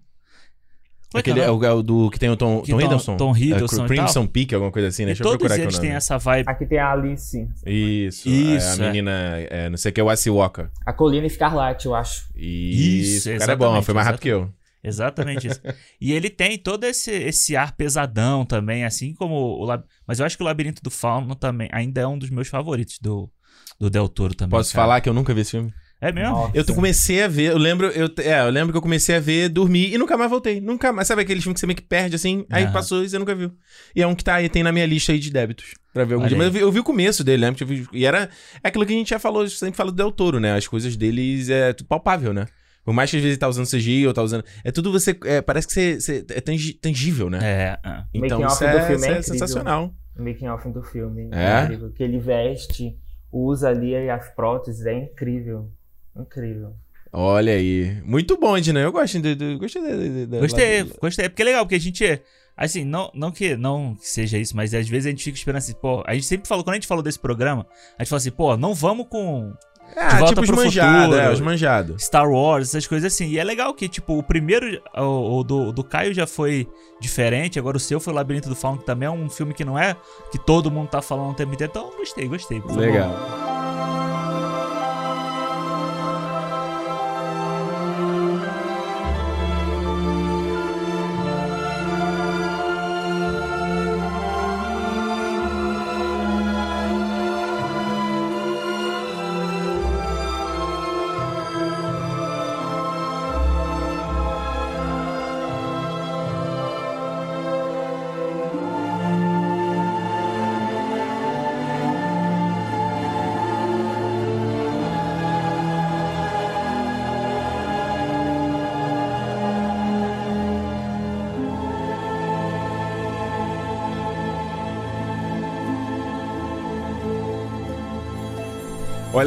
é 1.19 1.21
que 1.21 1.29
Aquele 1.29 1.41
é 1.41 1.47
é 1.47 1.51
o 1.51 1.63
é 1.63 1.73
o 1.73 1.83
do 1.83 2.09
que 2.09 2.17
tem 2.17 2.29
o 2.29 2.37
Tom, 2.37 2.61
Que 2.61 2.71
Tom 2.71 2.79
Hiddleston. 2.81 3.17
Tom 3.17 3.35
Hiddleston 3.37 3.83
É, 3.83 3.87
Crimson. 3.87 4.25
Peak, 4.27 4.55
alguma 4.55 4.71
coisa 4.71 4.87
assim, 4.87 5.03
né? 5.03 5.11
E 5.11 5.13
Deixa 5.13 5.23
eu 5.23 5.29
procurar 5.29 5.55
aqui 5.55 5.63
eles 5.63 5.77
têm 5.77 5.91
essa 5.91 6.17
vibe. 6.17 6.49
Aqui 6.49 6.65
tem 6.65 6.79
a 6.79 6.91
Alice. 6.91 7.49
Isso, 7.65 8.29
Isso, 8.29 8.81
é, 8.81 8.85
a 8.85 8.85
é. 8.85 8.87
menina, 8.87 9.11
é, 9.49 9.69
não 9.69 9.77
sei 9.77 9.91
o 9.91 9.93
que, 9.93 10.01
o 10.01 10.09
Assi 10.09 10.29
Walker. 10.29 10.69
A 10.85 10.93
Colina 10.93 11.27
Escarlate, 11.27 11.85
eu 11.85 11.93
acho. 11.93 12.25
Isso, 12.33 13.29
o 13.29 13.37
cara 13.37 13.51
é 13.51 13.55
bom, 13.55 13.81
foi 13.81 13.93
mais 13.93 14.07
rápido 14.07 14.21
que 14.21 14.29
eu. 14.29 14.49
Exatamente 14.83 15.47
isso. 15.47 15.61
e 15.99 16.11
ele 16.11 16.29
tem 16.29 16.57
todo 16.57 16.83
esse, 16.83 17.11
esse 17.11 17.55
ar 17.55 17.75
pesadão 17.75 18.45
também, 18.45 18.83
assim 18.83 19.13
como 19.13 19.35
o 19.35 19.63
Lab... 19.63 19.83
Mas 20.05 20.19
eu 20.19 20.25
acho 20.25 20.35
que 20.35 20.43
o 20.43 20.45
Labirinto 20.45 20.83
do 20.83 20.91
Fauno 20.91 21.35
também 21.35 21.69
ainda 21.71 22.01
é 22.01 22.07
um 22.07 22.17
dos 22.17 22.29
meus 22.29 22.49
favoritos 22.49 22.99
do, 22.99 23.31
do 23.79 23.89
Del 23.89 24.09
Toro 24.09 24.35
também. 24.35 24.51
Posso 24.51 24.73
cara. 24.73 24.83
falar 24.83 25.01
que 25.01 25.07
eu 25.07 25.13
nunca 25.13 25.33
vi 25.33 25.41
esse 25.41 25.51
filme? 25.51 25.73
É 26.03 26.11
mesmo? 26.11 26.31
Nossa. 26.31 26.51
Eu 26.53 26.65
comecei 26.75 27.23
a 27.23 27.29
ver, 27.29 27.51
eu 27.51 27.57
lembro, 27.57 27.87
eu, 27.87 28.09
é, 28.17 28.41
eu 28.41 28.49
lembro 28.49 28.73
que 28.73 28.77
eu 28.77 28.81
comecei 28.81 29.15
a 29.15 29.21
ver, 29.21 29.47
dormi 29.47 29.93
e 29.93 29.97
nunca 29.97 30.17
mais 30.17 30.29
voltei. 30.29 30.59
Nunca 30.59 30.91
mais. 30.91 31.07
Sabe 31.07 31.21
aquele 31.21 31.39
filme 31.39 31.53
que 31.53 31.61
você 31.61 31.65
meio 31.65 31.77
que 31.77 31.83
perde 31.83 32.17
assim? 32.17 32.45
Aí 32.49 32.65
Aham. 32.65 32.73
passou 32.73 33.05
e 33.05 33.09
você 33.09 33.17
nunca 33.17 33.33
viu. 33.33 33.53
E 33.95 34.01
é 34.01 34.07
um 34.07 34.13
que 34.13 34.21
tá 34.21 34.35
aí, 34.35 34.49
tem 34.49 34.63
na 34.63 34.73
minha 34.73 34.85
lista 34.85 35.13
aí 35.13 35.19
de 35.19 35.31
débitos. 35.31 35.75
Pra 35.93 36.03
ver 36.03 36.15
algum 36.15 36.25
Olha 36.25 36.29
dia. 36.29 36.37
Mas 36.37 36.47
eu 36.47 36.51
vi, 36.51 36.59
eu 36.59 36.71
vi 36.73 36.79
o 36.81 36.83
começo 36.83 37.23
dele, 37.23 37.49
vi, 37.51 37.87
E 37.93 38.05
era 38.05 38.29
é 38.61 38.67
aquilo 38.67 38.85
que 38.85 38.91
a 38.91 38.97
gente 38.97 39.11
já 39.11 39.19
falou, 39.19 39.47
sempre 39.47 39.77
fala 39.77 39.91
do 39.91 39.95
Del 39.95 40.11
Toro, 40.11 40.41
né? 40.41 40.53
As 40.53 40.67
coisas 40.67 40.97
deles 40.97 41.47
é 41.47 41.71
tudo 41.71 41.87
palpável, 41.87 42.33
né? 42.33 42.47
Por 42.83 42.93
mais 42.93 43.09
que 43.09 43.17
às 43.17 43.23
vezes 43.23 43.35
ele 43.35 43.39
tá 43.39 43.47
usando 43.47 43.65
CGI 43.69 44.05
ou 44.07 44.13
tá 44.13 44.21
usando. 44.21 44.43
É 44.63 44.71
tudo 44.71 44.91
você. 44.91 45.17
é, 45.25 45.41
parece 45.41 45.67
que 45.67 45.73
você, 45.73 45.99
você- 46.01 46.25
é 46.29 46.41
tangi- 46.41 46.73
tangível, 46.73 47.29
né? 47.29 47.39
É. 47.41 47.79
ah. 47.83 48.05
Então 48.13 48.39
Making 48.41 48.53
isso 48.53 48.63
é, 48.65 48.81
filme 48.87 48.95
isso 48.95 49.05
é 49.05 49.17
é 49.17 49.21
sensacional. 49.21 49.93
O 50.17 50.21
making 50.23 50.47
off 50.47 50.69
do 50.69 50.83
filme. 50.83 51.29
É? 51.31 51.63
incrível. 51.63 51.91
Que 51.91 52.03
ele 52.03 52.19
veste, 52.19 52.95
usa 53.31 53.69
ali 53.69 53.95
as 54.09 54.29
próteses, 54.35 54.85
é 54.85 54.93
incrível. 54.93 55.69
Incrível. 56.15 56.73
Olha 57.11 57.53
aí. 57.53 58.01
Muito 58.03 58.37
bom, 58.37 58.57
Edna. 58.57 58.79
Eu 58.79 58.91
gosto 58.91 59.19
de, 59.19 59.35
de- 59.35 59.57
gostei 59.57 59.81
de, 59.81 60.25
de- 60.25 60.39
Gostei, 60.39 60.83
de- 60.83 60.93
gostei. 60.99 61.25
É 61.25 61.29
porque 61.29 61.41
é 61.41 61.45
legal, 61.45 61.63
porque 61.65 61.75
a 61.75 61.79
gente. 61.79 62.21
Assim, 62.55 62.83
não, 62.85 63.09
não, 63.15 63.31
que, 63.31 63.55
não 63.55 63.95
que 63.95 64.07
seja 64.07 64.37
isso, 64.37 64.55
mas 64.55 64.75
às 64.75 64.87
vezes 64.87 65.07
a 65.07 65.09
gente 65.09 65.23
fica 65.23 65.35
esperando 65.37 65.57
assim, 65.57 65.73
pô. 65.73 66.03
A 66.05 66.13
gente 66.13 66.27
sempre 66.27 66.47
falou, 66.47 66.63
quando 66.63 66.73
a 66.73 66.77
gente 66.77 66.85
falou 66.87 67.03
desse 67.03 67.17
programa, 67.17 67.65
a 67.97 68.03
gente 68.03 68.09
falou 68.09 68.17
assim, 68.19 68.29
pô, 68.31 68.55
não 68.57 68.75
vamos 68.75 69.07
com. 69.07 69.51
Ah, 69.95 70.07
De 70.09 70.19
Volta 70.19 70.27
tipo 70.29 70.41
os 70.41 70.47
pro 70.47 70.55
manjados, 70.57 71.03
Futuro. 71.05 71.19
é, 71.21 71.31
os 71.31 71.39
manjados. 71.41 72.03
Star 72.03 72.29
Wars, 72.29 72.69
essas 72.69 72.87
coisas 72.87 73.13
assim. 73.13 73.27
E 73.27 73.37
é 73.39 73.43
legal 73.43 73.73
que, 73.73 73.87
tipo, 73.87 74.17
o 74.17 74.23
primeiro, 74.23 74.81
o, 74.95 75.39
o 75.39 75.43
do, 75.43 75.71
do 75.71 75.83
Caio 75.83 76.13
já 76.13 76.25
foi 76.27 76.67
diferente, 76.99 77.59
agora 77.59 77.77
o 77.77 77.79
seu 77.79 77.99
foi 77.99 78.13
o 78.13 78.15
Labirinto 78.15 78.49
do 78.49 78.55
Fauno, 78.55 78.79
que 78.79 78.85
também 78.85 79.07
é 79.07 79.11
um 79.11 79.29
filme 79.29 79.53
que 79.53 79.65
não 79.65 79.77
é 79.77 79.95
que 80.31 80.37
todo 80.39 80.71
mundo 80.71 80.87
tá 80.89 81.01
falando 81.01 81.31
o 81.31 81.33
tempo 81.35 81.53
inteiro. 81.53 81.71
Então, 81.75 81.91
gostei, 81.97 82.27
gostei. 82.27 82.61
Foi 82.61 82.91
bom. 82.91 83.52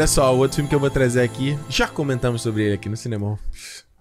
Olha 0.07 0.13
só, 0.13 0.33
o 0.33 0.39
outro 0.39 0.55
filme 0.55 0.69
que 0.69 0.75
eu 0.77 0.79
vou 0.79 0.89
trazer 0.89 1.21
aqui, 1.21 1.59
já 1.69 1.89
comentamos 1.89 2.41
sobre 2.41 2.63
ele 2.63 2.75
aqui 2.75 2.89
no 2.89 2.97
cinema. 2.97 3.37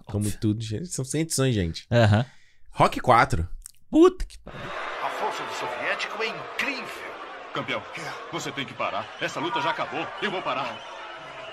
Como 0.04 0.30
tudo, 0.30 0.62
gente. 0.62 0.86
São 0.86 1.04
100 1.04 1.22
edições, 1.22 1.52
gente. 1.52 1.84
Aham. 1.90 2.24
Rock 2.70 3.00
4. 3.00 3.44
Puta 3.90 4.24
que 4.24 4.38
pariu. 4.38 4.60
A 5.02 5.08
força 5.08 5.42
do 5.42 5.52
soviético 5.54 6.22
é 6.22 6.28
incrível. 6.28 7.12
Campeão, 7.52 7.82
você 8.30 8.52
tem 8.52 8.64
que 8.64 8.72
parar. 8.72 9.04
Essa 9.20 9.40
luta 9.40 9.60
já 9.60 9.70
acabou. 9.70 10.06
Eu 10.22 10.30
vou 10.30 10.40
parar. 10.42 10.78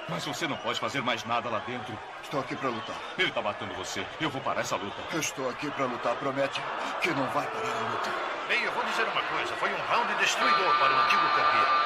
Mas 0.08 0.24
você 0.24 0.48
não 0.48 0.58
pode 0.58 0.80
fazer 0.80 1.02
mais 1.02 1.26
nada 1.26 1.50
lá 1.50 1.58
dentro. 1.66 1.98
Estou 2.22 2.40
aqui 2.40 2.56
para 2.56 2.70
lutar. 2.70 2.96
Ele 3.18 3.32
tá 3.32 3.42
matando 3.42 3.74
você. 3.74 4.06
Eu 4.22 4.30
vou 4.30 4.40
parar 4.40 4.62
essa 4.62 4.76
luta. 4.76 4.98
Eu 5.12 5.20
estou 5.20 5.50
aqui 5.50 5.72
para 5.72 5.88
lutar. 5.88 6.16
Promete 6.18 6.62
que 7.02 7.10
não 7.10 7.26
vai 7.32 7.48
parar 7.48 7.76
a 7.76 7.90
luta. 7.90 8.12
Bem, 8.48 8.62
eu 8.62 8.72
vou 8.72 8.84
dizer 8.84 9.02
uma 9.02 9.24
coisa. 9.24 9.52
Foi 9.56 9.74
um 9.74 9.82
round 9.88 10.14
destruidor 10.20 10.78
para 10.78 10.96
o 10.96 11.00
antigo 11.06 11.22
campeão. 11.36 11.83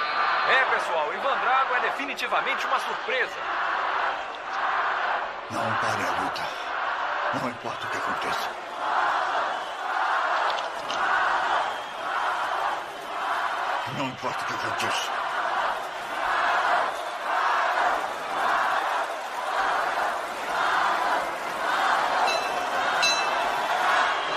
É, 0.49 0.63
pessoal, 0.75 1.13
Ivan 1.13 1.37
Drago 1.39 1.75
é 1.75 1.79
definitivamente 1.81 2.65
uma 2.67 2.79
surpresa. 2.79 3.35
Não 5.51 5.73
pare 5.75 6.03
a 6.03 6.21
luta. 6.21 6.41
Não 7.33 7.49
importa 7.49 7.85
o 7.85 7.89
que 7.89 7.97
aconteça. 7.97 8.49
Não 13.97 14.05
importa 14.05 14.43
o 14.43 14.47
que 14.47 14.53
aconteça. 14.53 15.11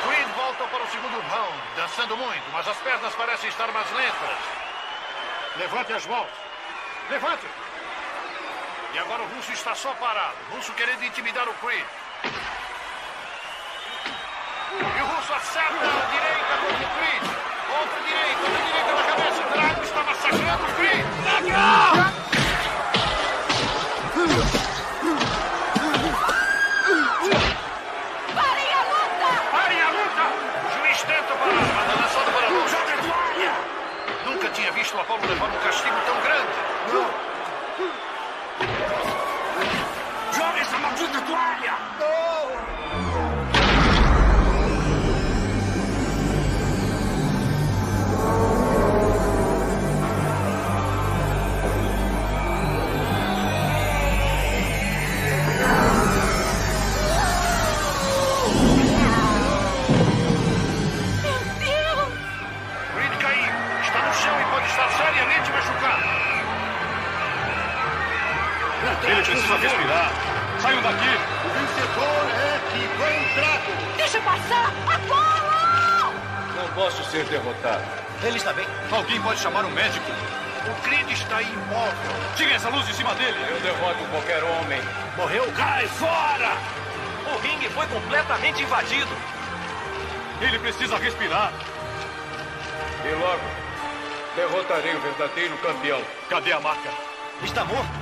Creed 0.09 0.29
volta 0.35 0.65
para 0.65 0.83
o 0.83 0.89
segundo 0.89 1.21
round, 1.21 1.63
dançando 1.77 2.17
muito, 2.17 2.51
mas 2.53 2.67
as 2.67 2.77
pernas 2.79 3.15
parecem 3.15 3.49
estar 3.49 3.71
mais 3.71 3.89
lentas. 3.93 4.60
Levante 5.61 5.93
as 5.93 6.07
mãos. 6.07 6.31
Levante! 7.11 7.47
E 8.95 8.99
agora 8.99 9.23
o 9.23 9.27
russo 9.27 9.53
está 9.53 9.75
só 9.75 9.93
parado. 9.93 10.35
O 10.51 10.55
russo 10.57 10.73
querendo 10.73 11.05
intimidar 11.05 11.47
o 11.47 11.53
Creed. 11.53 11.84
E 14.72 15.03
o 15.03 15.05
russo 15.05 15.34
acerta 15.34 15.75
a 15.75 16.07
direita 16.13 16.57
contra 16.64 16.87
o 16.87 16.91
Creed. 16.97 17.25
Outra 17.79 18.01
direita, 18.01 18.41
outra 18.41 18.63
direita 18.64 18.93
na 18.95 19.03
cabeça. 19.05 19.43
Drago 19.53 19.83
está 19.83 20.03
massacrando 20.03 20.64
o 20.64 20.75
Creed. 20.76 21.07
Drago! 21.45 22.20
Tinha 35.11 35.18
visto 35.18 35.30
o 35.30 35.32
Apolo 35.32 35.32
levar 35.32 35.49
um 35.49 35.58
castigo 35.64 35.96
tão 36.07 36.20
grande. 36.20 36.30
Precisa 69.51 69.57
respirar. 69.57 70.13
Saiam 70.61 70.83
daqui. 70.83 71.09
O 71.45 71.49
vencedor 71.49 72.22
é 72.31 72.61
Ivan 72.77 73.35
Drago. 73.35 73.97
Deixa 73.97 74.21
passar! 74.21 74.72
Apolo! 74.95 76.14
Não 76.57 76.68
posso 76.75 77.03
ser 77.11 77.25
derrotado. 77.25 77.83
Ele 78.22 78.37
está 78.37 78.53
bem. 78.53 78.67
Alguém 78.91 79.21
pode 79.21 79.41
chamar 79.41 79.64
um 79.64 79.71
médico. 79.71 80.11
O 80.67 80.83
Creed 80.83 81.11
está 81.11 81.41
imóvel. 81.41 82.13
Tire 82.37 82.53
essa 82.53 82.68
luz 82.68 82.87
de 82.87 82.95
cima 82.95 83.14
dele. 83.14 83.39
Eu 83.49 83.61
derroto 83.61 84.05
qualquer 84.11 84.43
homem. 84.45 84.81
Morreu? 85.17 85.51
Cai 85.57 85.87
fora! 85.87 86.53
O 87.33 87.39
ringue 87.41 87.68
foi 87.71 87.87
completamente 87.87 88.63
invadido. 88.63 89.11
Ele 90.41 90.59
precisa 90.59 90.97
respirar. 90.97 91.53
E 93.05 93.14
logo, 93.14 93.41
derrotarei 94.37 94.95
o 94.95 95.01
verdadeiro 95.01 95.57
campeão. 95.59 96.03
Cadê 96.29 96.53
a 96.53 96.61
marca? 96.61 96.91
Está 97.43 97.64
morto? 97.64 98.00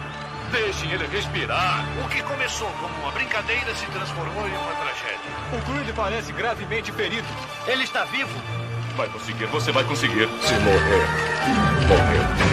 Deixem 0.52 0.90
ele 0.92 1.06
respirar. 1.06 1.84
O 2.04 2.08
que 2.08 2.22
começou 2.22 2.68
como 2.80 2.94
uma 3.02 3.12
brincadeira 3.12 3.74
se 3.74 3.86
transformou 3.86 4.48
em 4.48 4.52
uma 4.56 4.72
tragédia. 4.72 5.30
O 5.52 5.60
Creed 5.72 5.94
parece 5.94 6.32
gravemente 6.32 6.90
ferido. 6.92 7.26
Ele 7.66 7.84
está 7.84 8.04
vivo? 8.04 8.30
Vai 8.96 9.08
conseguir, 9.08 9.46
você 9.46 9.70
vai 9.70 9.84
conseguir. 9.84 10.28
Se 10.42 10.54
morrer, 10.54 11.06
morreu. 11.88 12.48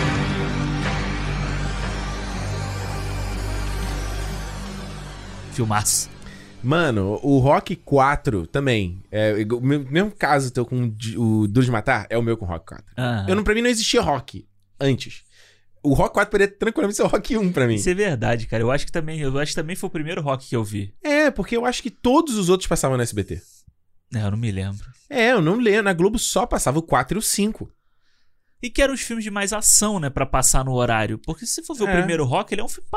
Filmaço. 5.54 6.10
Mano, 6.62 7.20
o 7.22 7.38
Rock 7.40 7.76
4 7.76 8.48
também. 8.48 9.02
É, 9.12 9.32
igual- 9.40 9.62
o 9.62 9.66
meu- 9.66 9.86
mesmo 9.86 10.12
caso 10.12 10.52
teu 10.52 10.66
com 10.66 10.76
o 10.86 11.42
o 11.44 11.48
Duro 11.48 11.66
de 11.66 11.72
Matar, 11.72 12.08
é 12.10 12.18
o 12.18 12.24
meu 12.24 12.36
com 12.36 12.46
o 12.46 12.48
Rock 12.48 12.66
4. 12.66 12.86
Aham. 12.98 13.26
Eu 13.28 13.36
não, 13.36 13.44
pra 13.44 13.54
mim 13.54 13.62
não 13.62 13.70
existia 13.70 14.02
Rock 14.02 14.48
antes. 14.80 15.24
O 15.86 15.94
Rock 15.94 16.14
4 16.14 16.32
poderia 16.32 16.54
tranquilamente 16.54 16.98
ser 16.98 17.04
o 17.04 17.08
Rock 17.08 17.38
1 17.38 17.52
pra 17.52 17.68
mim. 17.68 17.76
Isso 17.76 17.90
é 17.90 17.94
verdade, 17.94 18.48
cara. 18.48 18.64
Eu 18.64 18.72
acho 18.72 18.86
que 18.86 18.92
também, 18.92 19.20
eu 19.20 19.38
acho 19.40 19.52
que 19.52 19.56
também 19.62 19.76
foi 19.76 19.88
o 19.88 19.92
primeiro 19.92 20.22
rock 20.22 20.48
que 20.50 20.56
eu 20.56 20.64
vi. 20.64 20.94
É, 21.04 21.30
porque 21.32 21.56
eu 21.56 21.66
acho 21.66 21.82
que 21.84 21.90
todos 21.90 22.36
os 22.38 22.50
outros 22.50 22.68
passavam 22.68 22.98
no 22.98 23.04
SBT. 23.04 23.42
É, 24.14 24.22
eu 24.24 24.32
não 24.32 24.38
me 24.38 24.52
lembro. 24.52 24.86
É, 25.10 25.32
eu 25.32 25.42
não 25.42 25.56
lembro. 25.58 25.84
Na 25.84 25.94
Globo 25.94 26.18
só 26.20 26.46
passava 26.46 26.80
o 26.80 26.84
4 26.84 27.18
e 27.18 27.20
o 27.20 27.22
5. 27.22 27.70
E 28.64 28.70
que 28.70 28.82
eram 28.82 28.94
os 28.94 29.02
filmes 29.02 29.24
de 29.24 29.30
mais 29.30 29.54
ação, 29.54 30.00
né, 30.00 30.10
Pra 30.10 30.26
passar 30.26 30.66
no 30.66 30.74
horário. 30.74 31.20
Porque 31.20 31.46
se 31.46 31.56
você 31.56 31.64
for 31.64 31.76
ver 31.76 31.88
É. 31.88 31.94
o 31.94 31.98
primeiro 31.98 32.26
rock, 32.26 32.54
ele 32.54 32.62
é 32.62 32.64
um 32.64 32.68
filme 32.70 32.90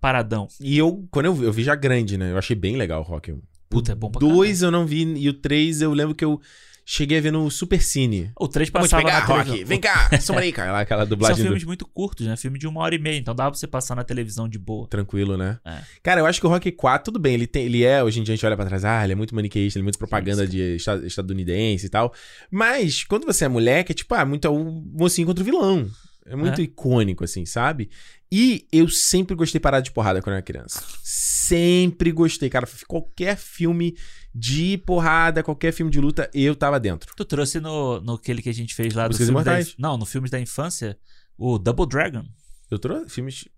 paradão. 0.00 0.48
E 0.60 0.78
eu, 0.78 1.06
quando 1.10 1.26
eu 1.26 1.34
vi, 1.34 1.44
eu 1.44 1.52
vi 1.52 1.62
já 1.64 1.74
grande, 1.74 2.16
né? 2.16 2.32
Eu 2.32 2.38
achei 2.38 2.56
bem 2.56 2.76
legal 2.76 3.00
o 3.00 3.04
Rock 3.04 3.32
1. 3.32 3.40
Puta, 3.68 3.92
é 3.92 3.94
bom 3.94 4.10
pra 4.10 4.18
Dois 4.20 4.62
eu 4.62 4.70
não 4.70 4.86
vi, 4.86 5.02
e 5.02 5.28
o 5.28 5.34
3 5.34 5.82
eu 5.82 5.92
lembro 5.92 6.14
que 6.14 6.24
eu 6.24 6.40
cheguei 6.84 7.18
a 7.18 7.20
ver 7.20 7.30
no 7.32 7.50
Super 7.50 7.82
Cine. 7.82 8.30
O 8.38 8.48
3 8.48 8.68
Vou 8.70 8.80
te 8.80 8.84
passava 8.84 9.02
pegar, 9.02 9.20
na 9.20 9.24
Rock. 9.26 9.44
televisão. 9.44 9.66
Vem 9.68 9.80
cá, 9.80 10.20
soma 10.20 10.40
aí, 10.40 10.52
cara. 10.52 10.72
Lá, 10.72 10.80
Aquela 10.90 11.02
São 11.02 11.08
dublagem 11.10 11.36
do... 11.38 11.42
filmes 11.44 11.64
muito 11.64 11.86
curtos, 11.86 12.26
né? 12.26 12.36
Filme 12.36 12.58
de 12.58 12.66
uma 12.66 12.80
hora 12.80 12.94
e 12.94 12.98
meia, 12.98 13.16
então 13.18 13.34
dava 13.34 13.50
pra 13.50 13.58
você 13.58 13.66
passar 13.66 13.94
na 13.94 14.02
televisão 14.04 14.48
de 14.48 14.58
boa. 14.58 14.88
Tranquilo, 14.88 15.36
né? 15.36 15.58
É. 15.64 15.78
Cara, 16.02 16.20
eu 16.20 16.26
acho 16.26 16.40
que 16.40 16.46
o 16.46 16.50
Rock 16.50 16.70
4, 16.72 17.04
tudo 17.04 17.18
bem, 17.18 17.34
ele, 17.34 17.46
tem, 17.46 17.64
ele 17.64 17.84
é, 17.84 18.02
hoje 18.02 18.20
em 18.20 18.22
dia 18.22 18.32
a 18.32 18.36
gente 18.36 18.46
olha 18.46 18.56
pra 18.56 18.66
trás, 18.66 18.84
ah, 18.84 19.04
ele 19.04 19.12
é 19.12 19.16
muito 19.16 19.34
maniqueísta, 19.34 19.78
ele 19.78 19.82
é 19.82 19.84
muito 19.84 19.98
propaganda 19.98 20.46
de 20.46 20.76
esta- 20.76 21.04
estadunidense 21.06 21.86
e 21.86 21.88
tal. 21.88 22.12
Mas, 22.50 23.04
quando 23.04 23.24
você 23.26 23.44
é 23.44 23.48
moleque, 23.48 23.92
é 23.92 23.94
tipo, 23.94 24.14
ah, 24.14 24.24
muito 24.24 24.46
é 24.46 24.50
o 24.50 24.58
mocinho 24.64 25.26
contra 25.26 25.42
o 25.42 25.44
vilão. 25.44 25.88
É 26.26 26.36
muito 26.36 26.60
É. 26.60 26.64
icônico, 26.64 27.24
assim, 27.24 27.44
sabe? 27.46 27.90
E 28.30 28.64
eu 28.70 28.88
sempre 28.88 29.34
gostei 29.34 29.58
de 29.58 29.62
parar 29.62 29.80
de 29.80 29.90
porrada 29.90 30.20
quando 30.20 30.34
eu 30.34 30.36
era 30.36 30.42
criança. 30.42 30.80
Sempre 31.02 32.12
gostei, 32.12 32.48
cara. 32.48 32.68
Qualquer 32.86 33.36
filme 33.36 33.96
de 34.34 34.78
porrada, 34.78 35.42
qualquer 35.42 35.72
filme 35.72 35.90
de 35.90 36.00
luta, 36.00 36.30
eu 36.32 36.54
tava 36.54 36.78
dentro. 36.78 37.12
Tu 37.16 37.24
trouxe 37.24 37.58
no, 37.60 38.00
no 38.00 38.14
aquele 38.14 38.40
que 38.42 38.48
a 38.48 38.54
gente 38.54 38.74
fez 38.74 38.94
lá 38.94 39.04
do 39.08 39.12
Músicas 39.12 39.28
filme 39.28 39.44
da, 39.44 39.58
Não, 39.78 39.96
no 39.98 40.06
filme 40.06 40.28
da 40.28 40.38
infância, 40.40 40.98
o 41.36 41.58
Double 41.58 41.86
Dragon. 41.86 42.24
Eu 42.70 42.78
trouxe 42.78 43.10
filmes. 43.10 43.48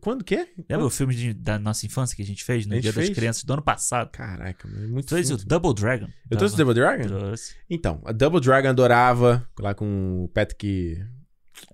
Quando 0.00 0.24
que 0.24 0.34
é? 0.34 0.48
Lembra 0.68 0.86
o 0.86 0.90
filme 0.90 1.14
de- 1.14 1.32
da 1.32 1.58
nossa 1.58 1.86
infância 1.86 2.14
que 2.16 2.20
a 2.22 2.24
gente 2.24 2.44
fez 2.44 2.66
no 2.66 2.74
gente 2.74 2.82
Dia 2.82 2.92
das 2.92 3.04
fez? 3.06 3.16
Crianças 3.16 3.44
do 3.44 3.52
ano 3.52 3.62
passado? 3.62 4.10
Caraca, 4.10 4.66
mano, 4.68 4.84
é 4.84 4.88
muito 4.88 5.06
Trouxe 5.08 5.32
o. 5.32 5.36
Double 5.36 5.72
Dragon. 5.74 6.08
Eu 6.30 6.36
trouxe 6.36 6.54
o 6.54 6.58
Double 6.58 6.74
Dragon? 6.74 7.06
Trouxe. 7.06 7.54
Então, 7.70 8.02
a 8.04 8.12
Double 8.12 8.40
Dragon 8.40 8.68
adorava, 8.68 9.48
lá 9.58 9.74
com 9.74 10.24
o 10.24 10.28
Patrick. 10.28 10.98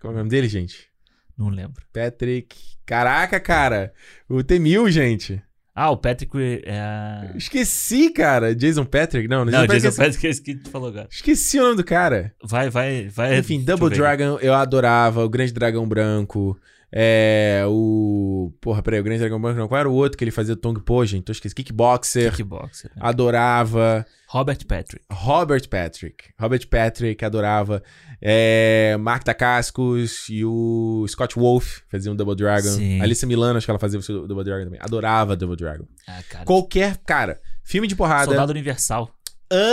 Qual 0.00 0.12
é 0.12 0.14
o 0.14 0.18
nome 0.18 0.30
dele, 0.30 0.48
gente? 0.48 0.88
Não 1.36 1.48
lembro. 1.48 1.84
Patrick. 1.92 2.56
Caraca, 2.86 3.40
cara! 3.40 3.92
O 4.28 4.42
T-1000, 4.44 4.90
gente. 4.90 5.42
Ah, 5.74 5.90
o 5.90 5.96
Patrick. 5.96 6.30
É... 6.64 7.32
Esqueci, 7.36 8.10
cara. 8.10 8.54
Jason 8.54 8.84
Patrick? 8.84 9.26
Não, 9.26 9.44
Não, 9.44 9.66
Jason 9.66 9.88
é- 9.88 9.90
Patrick 9.90 10.26
é 10.26 10.30
esse 10.30 10.40
que 10.40 10.54
tu 10.54 10.70
falou 10.70 10.88
agora. 10.88 11.08
Esqueci 11.10 11.58
o 11.58 11.62
nome 11.64 11.76
do 11.76 11.84
cara. 11.84 12.32
Vai, 12.42 12.70
vai, 12.70 13.08
vai. 13.08 13.38
Enfim, 13.38 13.64
Double. 13.64 13.90
Dragon 13.90 14.38
eu 14.40 14.54
adorava. 14.54 15.24
O 15.24 15.28
Grande 15.28 15.52
Dragão 15.52 15.88
Branco. 15.88 16.56
É. 16.96 17.64
O. 17.66 18.52
Porra, 18.60 18.80
peraí, 18.80 19.00
o 19.00 19.02
Grande 19.02 19.18
Dragão 19.18 19.40
Branco 19.40 19.58
não. 19.58 19.66
Qual 19.66 19.80
era 19.80 19.88
o 19.90 19.92
outro 19.92 20.16
que 20.16 20.22
ele 20.22 20.30
fazia 20.30 20.54
o 20.54 20.56
Tongue 20.56 20.80
Po, 20.80 21.04
gente? 21.04 21.24
Tô 21.24 21.32
esquecendo. 21.32 21.56
Kickboxer. 21.56 22.30
Kickboxer. 22.30 22.92
né? 22.94 23.02
Adorava. 23.04 24.06
Robert 24.28 24.64
Patrick. 24.66 25.04
Robert 25.10 25.68
Patrick. 25.68 26.24
Robert 26.38 26.68
Patrick, 26.68 27.24
adorava. 27.24 27.82
É, 28.22 28.96
Mark 29.00 29.24
Dacascos 29.24 30.28
e 30.28 30.44
o 30.44 31.04
Scott 31.08 31.34
Wolf 31.36 31.80
faziam 31.88 32.14
Double 32.14 32.36
Dragon. 32.36 32.68
Sim. 32.70 33.00
Alissa 33.00 33.26
Milano, 33.26 33.58
acho 33.58 33.66
que 33.66 33.70
ela 33.70 33.78
fazia 33.78 33.98
o 33.98 34.26
Double 34.26 34.44
Dragon 34.44 34.64
também. 34.64 34.80
Adorava 34.80 35.36
Double 35.36 35.56
Dragon. 35.56 35.84
Ah, 36.06 36.20
cara. 36.28 36.44
Qualquer, 36.44 36.96
cara, 36.98 37.40
filme 37.64 37.88
de 37.88 37.96
porrada. 37.96 38.26
Soldado 38.26 38.52
Universal. 38.52 39.10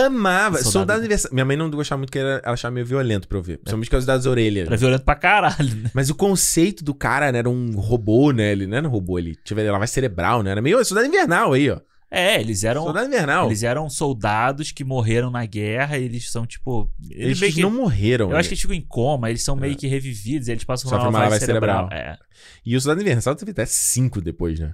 Amava. 0.06 0.56
Soldado- 0.58 0.72
Soldado, 0.72 0.99
Universal. 0.99 1.32
Minha 1.34 1.45
mãe 1.45 1.58
não 1.58 1.70
gostava 1.70 1.98
muito, 1.99 2.10
porque 2.10 2.20
ela 2.20 2.41
ela 2.44 2.53
achava 2.53 2.74
meio 2.74 2.86
violento 2.86 3.28
pra 3.28 3.38
eu 3.38 3.44
ver. 3.44 3.58
Principalmente 3.58 3.88
por 3.88 3.91
causa 3.91 4.08
das 4.08 4.26
orelhas. 4.26 4.68
Era 4.68 4.78
violento 4.78 5.03
pra 5.03 5.16
caralho, 5.16 5.76
né? 5.76 5.90
Mas 5.94 6.10
o 6.10 6.16
conceito 6.16 6.84
do 6.84 6.94
cara 6.94 7.32
né, 7.32 7.40
era 7.40 7.49
um 7.49 7.72
robô, 7.80 8.32
né? 8.32 8.52
Ele 8.52 8.68
não 8.68 8.78
era 8.78 8.88
um 8.88 8.91
robô, 8.91 9.18
ele 9.20 9.36
tinha 9.44 9.72
lavagem 9.72 9.94
cerebral, 9.94 10.44
né? 10.44 10.52
Era 10.52 10.62
meio 10.62 10.84
soldado 10.86 11.08
invernal 11.08 11.53
aí, 11.53 11.70
ó. 11.70 11.80
É, 12.14 12.41
eles 12.41 12.66
eram. 12.66 12.84
Soldado 12.84 13.08
invernal. 13.08 13.45
Eles 13.48 13.64
eram 13.64 13.90
soldados 13.90 14.74
que 14.74 14.84
morreram 14.84 15.32
na 15.32 15.45
guerra 15.45 15.98
e 15.98 16.03
eles 16.03 16.30
são, 16.30 16.45
tipo. 16.45 16.91
Eles 17.10 17.40
meio 17.40 17.53
que- 17.53 17.62
não 17.62 17.72
morreram. 17.72 18.26
Eu 18.26 18.34
né? 18.34 18.40
acho 18.40 18.49
que 18.49 18.53
eles 18.56 18.62
ficam 18.62 18.76
em 18.76 18.82
coma, 18.82 19.30
eles 19.30 19.41
são 19.44 19.56
meio 19.56 19.78
que 19.78 19.88
revividos, 19.88 20.49
eles 20.49 20.66
passam 20.66 20.90
por 20.90 20.98
Sofre 20.98 21.10
uma 21.10 21.20
lavagem 21.20 21.40
cerebral. 21.45 21.88
cerebral. 21.88 22.14
É. 22.14 22.18
E 22.66 22.76
o 22.76 22.82
Soldado 22.82 22.99
Universal 22.99 23.36
teve 23.36 23.52
até 23.52 23.66
cinco 23.66 24.20
depois, 24.20 24.60
né? 24.60 24.74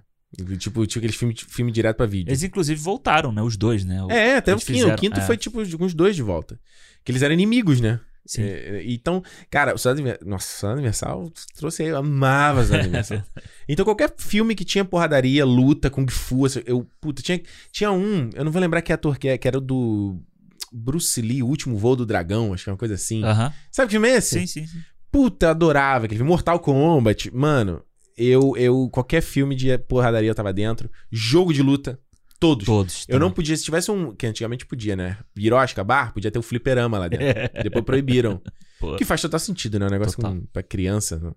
Tipo, 0.58 0.86
tinha 0.86 1.00
aqueles 1.00 1.16
filme, 1.16 1.34
filme 1.36 1.72
direto 1.72 1.98
pra 1.98 2.06
vídeo. 2.06 2.30
Eles, 2.30 2.44
inclusive, 2.44 2.80
voltaram, 2.80 3.32
né? 3.32 3.42
Os 3.42 3.56
dois, 3.56 3.86
né? 3.86 4.04
O- 4.04 4.12
É, 4.12 4.36
até 4.38 4.54
o 4.54 4.58
quinto. 4.58 4.66
fizeram- 4.74 4.94
o 4.94 4.98
quinto 4.98 5.20
é. 5.20 5.24
foi, 5.24 5.38
tipo, 5.38 5.78
com 5.78 5.86
os 5.86 5.94
dois 5.94 6.16
de 6.16 6.22
volta. 6.22 6.60
Que 7.04 7.12
eles 7.12 7.22
eram 7.22 7.34
inimigos, 7.34 7.80
né? 7.80 8.00
Sim. 8.26 8.42
É, 8.44 8.84
então, 8.86 9.24
cara, 9.50 9.74
o 9.74 9.78
Soldado 9.78 10.02
Universal... 10.02 10.28
Nossa, 10.30 10.46
o 10.46 10.60
Soldado 10.60 10.78
Universal 10.80 11.32
trouxe... 11.56 11.84
Eu 11.84 11.98
amava 11.98 12.60
o 12.60 12.64
Soldado 12.64 12.84
Universal. 12.90 13.24
então, 13.70 13.86
qualquer 13.86 14.14
filme 14.18 14.54
que 14.54 14.66
tinha 14.66 14.84
porradaria, 14.84 15.46
luta, 15.46 15.90
Kung 15.90 16.08
Fu... 16.12 16.44
Eu, 16.66 16.86
puta, 17.00 17.22
tinha, 17.22 17.42
tinha 17.72 17.90
um... 17.90 18.30
Eu 18.36 18.44
não 18.44 18.52
vou 18.52 18.62
lembrar 18.62 18.82
que 18.82 18.92
ator 18.92 19.18
que 19.18 19.30
é, 19.30 19.38
que 19.38 19.48
era 19.48 19.58
o 19.58 19.62
do... 19.62 20.22
Bruce 20.74 21.22
Lee, 21.22 21.42
O 21.42 21.48
Último 21.48 21.78
Voo 21.78 21.96
do 21.96 22.06
Dragão, 22.06 22.54
acho 22.54 22.66
que 22.66 22.70
é 22.70 22.74
uma 22.74 22.78
coisa 22.78 22.96
assim. 22.96 23.24
Aham. 23.24 23.54
Sabe 23.72 23.88
que 23.88 23.92
filme 23.94 24.10
é 24.10 24.18
esse? 24.18 24.42
Sim, 24.42 24.46
sim, 24.46 24.68
sim. 24.68 24.80
Puta, 25.10 25.50
adorava 25.52 26.04
aquele 26.06 26.18
filme. 26.18 26.30
Mortal 26.30 26.60
Kombat. 26.60 27.32
Mano, 27.34 27.82
eu, 28.18 28.54
eu... 28.58 28.90
Qualquer 28.90 29.22
filme 29.22 29.56
de 29.56 29.78
porradaria 29.78 30.30
eu 30.30 30.36
tava 30.36 30.52
dentro. 30.52 30.90
Jogo 31.12 31.54
de 31.54 31.62
luta. 31.62 32.00
Todos. 32.40 32.66
Todos. 32.66 33.06
Eu 33.08 33.20
não 33.20 33.32
podia, 33.32 33.56
se 33.58 33.64
tivesse 33.64 33.90
um. 33.90 34.16
Que 34.16 34.28
antigamente 34.28 34.66
podia, 34.66 34.96
né? 34.96 35.18
Hirosca 35.36 35.84
Bar, 35.84 36.14
podia 36.14 36.30
ter 36.30 36.38
o 36.38 36.44
fliperama 36.44 37.00
lá 37.00 37.08
dentro. 37.08 37.26
Depois 37.64 37.84
proibiram. 37.84 38.42
Pô. 38.80 38.96
Que 38.96 39.04
faz 39.04 39.22
total 39.22 39.40
sentido, 39.40 39.80
né? 39.80 39.88
Um 39.88 39.92
negócio 39.92 40.22
com, 40.22 40.42
pra 40.54 40.62
criança. 40.62 41.18
né? 41.18 41.32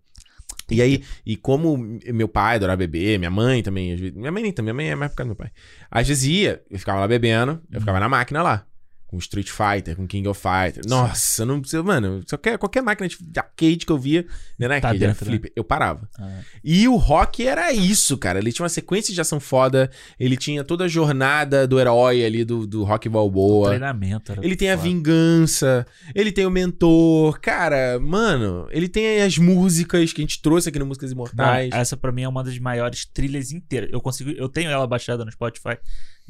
E 0.71 0.81
aí, 0.81 1.03
e 1.27 1.37
como 1.37 1.77
meu 2.13 2.29
pai 2.29 2.57
adorava 2.57 2.77
beber, 2.77 3.19
minha 3.19 3.31
mãe 3.31 3.63
também, 3.63 3.97
minha 4.15 4.31
mãe 4.31 4.43
nem 4.43 4.53
também, 4.53 4.73
minha 4.73 4.85
mãe 4.87 4.93
é 4.93 4.95
mais 4.95 5.11
por 5.11 5.17
causa 5.19 5.29
do 5.29 5.31
meu 5.31 5.37
pai. 5.37 5.51
Às 5.91 6.07
vezes 6.07 6.25
ia, 6.25 6.63
eu 6.71 6.79
ficava 6.79 7.01
lá 7.01 7.09
bebendo, 7.09 7.61
eu 7.73 7.81
ficava 7.81 7.99
na 7.99 8.09
máquina 8.09 8.43
lá. 8.43 8.67
Com 9.11 9.19
Street 9.19 9.49
Fighter, 9.51 9.97
com 9.97 10.07
King 10.07 10.29
of 10.29 10.41
Fighter. 10.41 10.85
Nossa, 10.89 11.45
não 11.45 11.61
precisa, 11.61 11.83
mano, 11.83 12.23
qualquer, 12.29 12.57
qualquer 12.59 12.81
máquina 12.81 13.09
de 13.09 13.17
arcade 13.41 13.79
que 13.79 13.91
eu 13.91 13.99
via, 13.99 14.25
não 14.57 14.67
era 14.67 14.81
Tá 14.81 14.89
arcade, 14.89 15.03
era 15.03 15.13
dentro, 15.13 15.25
né? 15.27 15.31
flipper, 15.33 15.53
eu 15.57 15.65
parava. 15.65 16.09
Ah. 16.17 16.43
E 16.63 16.87
o 16.87 16.95
rock 16.95 17.45
era 17.45 17.73
isso, 17.73 18.17
cara. 18.17 18.39
Ele 18.39 18.53
tinha 18.53 18.63
uma 18.63 18.69
sequência 18.69 19.13
de 19.13 19.21
ação 19.21 19.41
foda, 19.41 19.91
ele 20.19 20.37
tinha 20.37 20.63
toda 20.63 20.85
a 20.85 20.89
jornada 20.89 21.67
do 21.67 21.81
herói 21.81 22.25
ali, 22.25 22.45
do, 22.45 22.69
do 22.69 22.85
rock 22.85 23.09
balboa. 23.09 23.71
Treinamento. 23.71 24.31
era 24.31 24.45
Ele 24.47 24.55
tem 24.55 24.71
a 24.71 24.77
foda. 24.77 24.89
vingança, 24.89 25.85
ele 26.15 26.31
tem 26.31 26.47
o 26.47 26.51
mentor. 26.51 27.41
Cara, 27.41 27.99
mano, 27.99 28.69
ele 28.71 28.89
tem 28.89 29.23
as 29.23 29.39
músicas 29.39 30.13
que 30.13 30.21
a 30.21 30.25
gente 30.25 30.41
trouxe 30.41 30.69
aqui 30.69 30.79
no 30.79 30.87
Músicas 30.87 31.11
Imortais. 31.11 31.71
Não, 31.71 31.79
essa 31.79 31.97
pra 31.97 32.13
mim 32.13 32.23
é 32.23 32.29
uma 32.29 32.45
das 32.45 32.57
maiores 32.61 33.05
trilhas 33.07 33.51
inteiras. 33.51 33.91
Eu 33.93 34.01
consigo, 34.01 34.31
eu 34.31 34.49
tenho 34.49 34.71
ela 34.71 34.87
baixada 34.87 35.25
no 35.25 35.33
Spotify. 35.33 35.77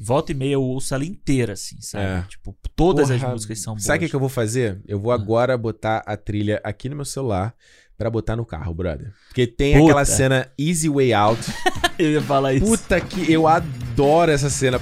Volta 0.03 0.33
e 0.33 0.35
meia 0.35 0.55
eu 0.55 0.63
ouço 0.63 0.95
ela 0.95 1.05
inteira, 1.05 1.53
assim, 1.53 1.79
sabe? 1.81 2.05
É. 2.05 2.23
Tipo, 2.27 2.57
todas 2.75 3.11
as 3.11 3.21
Porra, 3.21 3.33
músicas 3.33 3.61
são 3.61 3.75
boas. 3.75 3.85
Sabe 3.85 3.99
o 3.99 4.01
que, 4.01 4.09
que 4.09 4.17
eu 4.17 4.21
vou 4.21 4.31
fazer? 4.31 4.81
Eu 4.89 4.99
vou 4.99 5.13
agora 5.13 5.59
botar 5.59 6.03
a 6.07 6.17
trilha 6.17 6.59
aqui 6.65 6.89
no 6.89 6.97
meu 6.97 7.05
celular 7.05 7.55
pra 7.99 8.09
botar 8.09 8.35
no 8.35 8.47
carro, 8.47 8.73
brother. 8.73 9.13
Porque 9.29 9.47
tem 9.47 9.75
Puta. 9.75 9.85
aquela 9.85 10.05
cena 10.07 10.51
Easy 10.59 10.89
Way 10.89 11.13
Out. 11.13 11.43
eu 11.99 12.13
ia 12.13 12.23
falar 12.23 12.55
isso. 12.55 12.65
Puta 12.65 12.99
que 12.99 13.31
eu 13.31 13.47
adoro 13.47 14.31
essa 14.31 14.49
cena. 14.49 14.81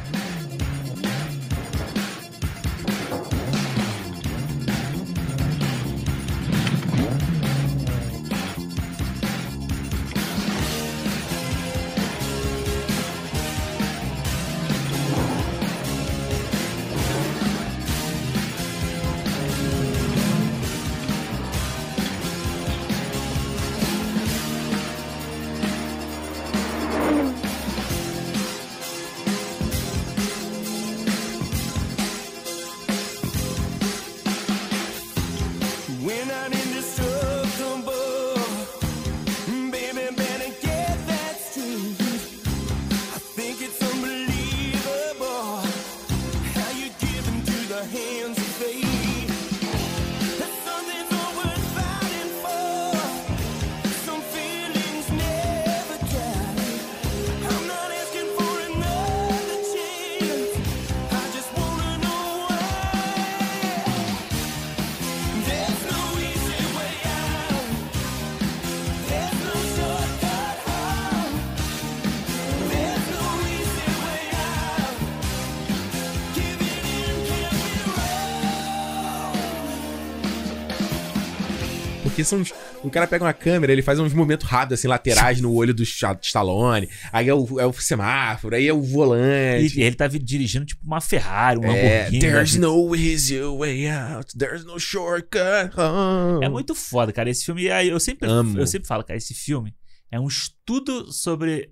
Que 82.19 82.25
são 82.25 82.41
uns, 82.41 82.53
o 82.83 82.91
cara 82.91 83.07
pega 83.07 83.25
uma 83.25 83.33
câmera, 83.33 83.73
ele 83.73 83.81
faz 83.83 83.99
uns 84.01 84.13
movimentos 84.13 84.47
rápidos, 84.47 84.81
assim, 84.81 84.89
laterais 84.89 85.41
no 85.41 85.53
olho 85.55 85.73
do 85.73 85.83
Sta- 85.85 86.19
Stallone. 86.21 86.89
Aí 87.13 87.29
é 87.29 87.35
o, 87.35 87.61
é 87.61 87.65
o 87.67 87.73
semáforo, 87.73 88.57
aí 88.57 88.67
é 88.67 88.73
o 88.73 88.83
volante. 88.83 89.79
E 89.79 89.83
ele 89.83 89.95
tá 89.95 90.07
dirigindo 90.09 90.67
tipo 90.67 90.85
uma 90.85 91.01
Ferrari, 91.01 91.61
um 91.61 91.65
É, 91.65 91.69
Lamborghini. 92.01 92.19
there's 92.21 92.55
né? 92.57 92.61
no 92.67 92.97
easy 92.97 93.41
way 93.59 93.89
out, 93.89 94.37
there's 94.37 94.65
no 94.65 94.79
shortcut 94.81 95.71
home. 95.79 96.45
É 96.45 96.49
muito 96.49 96.75
foda, 96.75 97.13
cara. 97.13 97.31
Esse 97.31 97.45
filme, 97.45 97.71
aí 97.71 97.89
eu 97.89 98.01
sempre, 98.01 98.29
Amo. 98.29 98.59
eu 98.59 98.67
sempre 98.67 98.89
falo, 98.89 99.05
cara, 99.05 99.17
esse 99.17 99.35
filme 99.35 99.75
é 100.11 100.19
um 100.19 100.27
estudo 100.27 101.13
sobre 101.13 101.71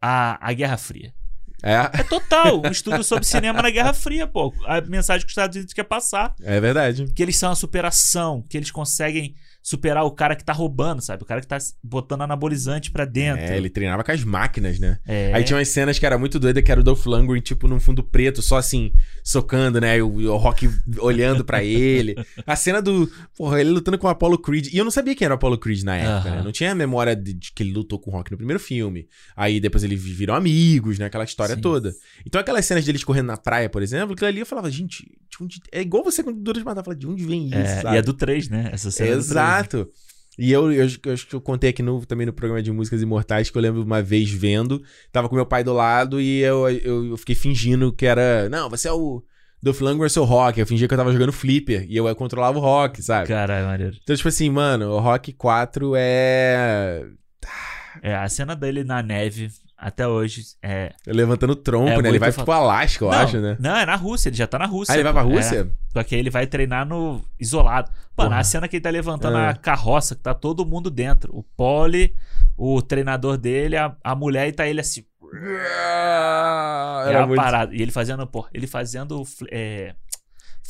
a, 0.00 0.38
a 0.48 0.52
Guerra 0.52 0.76
Fria. 0.76 1.12
É, 1.62 1.74
É 1.92 2.02
total, 2.04 2.62
um 2.64 2.70
estudo 2.70 3.04
sobre 3.04 3.26
cinema 3.26 3.60
na 3.60 3.68
Guerra 3.68 3.92
Fria, 3.92 4.26
pô. 4.26 4.50
A 4.64 4.80
mensagem 4.80 5.20
que 5.26 5.26
os 5.26 5.32
Estados 5.32 5.56
Unidos 5.56 5.74
quer 5.74 5.84
passar. 5.84 6.34
é 6.42 6.58
verdade. 6.58 7.04
Que 7.14 7.22
eles 7.22 7.36
são 7.36 7.50
a 7.52 7.54
superação, 7.54 8.42
que 8.48 8.56
eles 8.56 8.70
conseguem 8.70 9.34
superar 9.62 10.04
o 10.04 10.10
cara 10.10 10.34
que 10.34 10.44
tá 10.44 10.52
roubando, 10.52 11.02
sabe? 11.02 11.22
O 11.22 11.26
cara 11.26 11.40
que 11.40 11.46
tá 11.46 11.58
botando 11.82 12.22
anabolizante 12.22 12.90
pra 12.90 13.04
dentro. 13.04 13.44
É, 13.44 13.56
ele 13.56 13.68
treinava 13.68 14.02
com 14.02 14.10
as 14.10 14.24
máquinas, 14.24 14.78
né? 14.78 14.98
É. 15.06 15.32
Aí 15.34 15.44
tinha 15.44 15.56
umas 15.56 15.68
cenas 15.68 15.98
que 15.98 16.06
era 16.06 16.18
muito 16.18 16.38
doida, 16.38 16.62
que 16.62 16.70
era 16.72 16.80
o 16.80 16.84
Dolph 16.84 17.04
Lundgren, 17.06 17.40
tipo, 17.40 17.68
num 17.68 17.78
fundo 17.78 18.02
preto, 18.02 18.42
só 18.42 18.56
assim, 18.56 18.92
socando, 19.22 19.80
né? 19.80 19.98
E 19.98 20.02
o, 20.02 20.32
o 20.32 20.36
Rock 20.36 20.70
olhando 20.98 21.44
pra 21.44 21.62
ele. 21.62 22.14
A 22.46 22.56
cena 22.56 22.80
do... 22.80 23.10
Porra, 23.36 23.60
ele 23.60 23.70
lutando 23.70 23.98
com 23.98 24.06
o 24.06 24.10
Apollo 24.10 24.38
Creed. 24.38 24.68
E 24.72 24.78
eu 24.78 24.84
não 24.84 24.90
sabia 24.90 25.14
quem 25.14 25.24
era 25.24 25.34
o 25.34 25.36
Apollo 25.36 25.58
Creed 25.58 25.82
na 25.82 25.96
época, 25.96 26.28
Aham. 26.28 26.36
né? 26.36 26.42
Não 26.42 26.52
tinha 26.52 26.72
a 26.72 26.74
memória 26.74 27.14
de, 27.14 27.34
de 27.34 27.52
que 27.52 27.62
ele 27.62 27.72
lutou 27.72 27.98
com 27.98 28.10
o 28.10 28.14
Rock 28.14 28.30
no 28.30 28.36
primeiro 28.36 28.60
filme. 28.60 29.08
Aí 29.36 29.60
depois 29.60 29.84
eles 29.84 30.00
viram 30.02 30.34
amigos, 30.34 30.98
né? 30.98 31.06
Aquela 31.06 31.24
história 31.24 31.54
Sim. 31.54 31.60
toda. 31.60 31.94
Então 32.26 32.40
aquelas 32.40 32.64
cenas 32.64 32.84
deles 32.84 33.04
correndo 33.04 33.26
na 33.26 33.36
praia, 33.36 33.68
por 33.68 33.82
exemplo, 33.82 34.14
aquilo 34.14 34.28
ali 34.28 34.40
eu 34.40 34.46
falava, 34.46 34.70
gente, 34.70 35.04
de 35.04 35.44
onde... 35.44 35.60
é 35.70 35.80
igual 35.80 36.02
você 36.02 36.22
com 36.22 36.32
Dura 36.32 36.58
de 36.58 36.64
Matar. 36.64 36.84
Fala, 36.84 36.96
de 36.96 37.06
onde 37.06 37.24
vem 37.24 37.48
isso, 37.48 37.86
É, 37.88 37.94
e 37.94 37.96
é 37.98 38.02
do 38.02 38.14
3, 38.14 38.48
né? 38.48 38.70
Essa 38.72 38.90
cena 38.90 39.10
é 39.10 39.16
né? 39.16 39.22
Exato. 39.58 39.90
E 40.38 40.50
eu, 40.52 40.72
eu, 40.72 40.88
eu 41.04 41.12
acho 41.12 41.26
que 41.26 41.34
eu 41.34 41.40
contei 41.40 41.68
aqui 41.68 41.82
no, 41.82 42.04
também 42.06 42.26
no 42.26 42.32
programa 42.32 42.62
de 42.62 42.72
músicas 42.72 43.02
imortais 43.02 43.50
que 43.50 43.58
eu 43.58 43.60
lembro 43.60 43.82
uma 43.82 44.00
vez 44.00 44.30
vendo, 44.30 44.82
tava 45.12 45.28
com 45.28 45.34
meu 45.34 45.44
pai 45.44 45.62
do 45.62 45.72
lado 45.74 46.18
e 46.18 46.40
eu, 46.40 46.68
eu, 46.70 47.06
eu 47.10 47.16
fiquei 47.18 47.34
fingindo 47.34 47.92
que 47.92 48.06
era. 48.06 48.48
Não, 48.48 48.70
você 48.70 48.88
é 48.88 48.92
o. 48.92 49.22
Dolph 49.62 49.82
Lundgren, 49.82 50.06
eu 50.06 50.10
sou 50.10 50.24
o 50.24 50.26
Rock. 50.26 50.58
Eu 50.58 50.66
fingia 50.66 50.88
que 50.88 50.94
eu 50.94 50.98
tava 50.98 51.12
jogando 51.12 51.32
Flipper 51.32 51.84
e 51.86 51.94
eu, 51.94 52.08
eu 52.08 52.16
controlava 52.16 52.56
o 52.56 52.62
Rock, 52.62 53.02
sabe? 53.02 53.28
Caralho, 53.28 53.66
maneiro. 53.66 53.96
Então, 54.02 54.16
tipo 54.16 54.28
assim, 54.28 54.48
mano, 54.48 54.88
o 54.92 54.98
Rock 54.98 55.34
4 55.34 55.92
é. 55.94 57.04
É, 58.02 58.14
a 58.14 58.26
cena 58.28 58.56
dele 58.56 58.82
na 58.82 59.02
neve, 59.02 59.50
até 59.80 60.06
hoje, 60.06 60.42
é... 60.62 60.92
Levantando 61.06 61.54
o 61.54 61.56
tronco, 61.56 61.88
É 61.88 62.02
né? 62.02 62.08
Ele 62.10 62.18
vai 62.18 62.30
foda. 62.30 62.44
pro 62.44 62.52
Alasca, 62.52 63.04
eu 63.04 63.10
não, 63.10 63.18
acho, 63.18 63.40
né? 63.40 63.56
Não, 63.58 63.76
é 63.76 63.86
na 63.86 63.96
Rússia, 63.96 64.28
ele 64.28 64.36
já 64.36 64.46
tá 64.46 64.58
na 64.58 64.66
Rússia. 64.66 64.92
Ah, 64.92 64.96
ele 64.96 65.04
vai 65.04 65.12
pra 65.12 65.22
Rússia? 65.22 65.60
É. 65.60 65.66
Só 65.92 66.02
que 66.02 66.14
aí 66.14 66.20
ele 66.20 66.28
vai 66.30 66.46
treinar 66.46 66.84
no 66.86 67.24
isolado. 67.38 67.90
Mano, 68.16 68.34
a 68.36 68.44
cena 68.44 68.68
que 68.68 68.76
ele 68.76 68.82
tá 68.82 68.90
levantando 68.90 69.38
É. 69.38 69.48
a 69.48 69.54
carroça, 69.54 70.14
que 70.14 70.20
tá 70.22 70.34
todo 70.34 70.66
mundo 70.66 70.90
dentro. 70.90 71.34
O 71.34 71.42
Pole, 71.42 72.14
o 72.56 72.82
treinador 72.82 73.38
dele, 73.38 73.76
a, 73.76 73.96
a 74.04 74.14
mulher 74.14 74.48
e 74.48 74.52
tá 74.52 74.66
ele 74.66 74.80
assim. 74.80 75.04
é 75.32 77.08
Era 77.08 77.22
a 77.22 77.26
muito- 77.26 77.40
parada. 77.42 77.74
E 77.74 77.80
ele 77.80 77.90
fazendo, 77.90 78.26
pô, 78.26 78.46
ele 78.52 78.66
fazendo 78.66 79.22
é, 79.50 79.94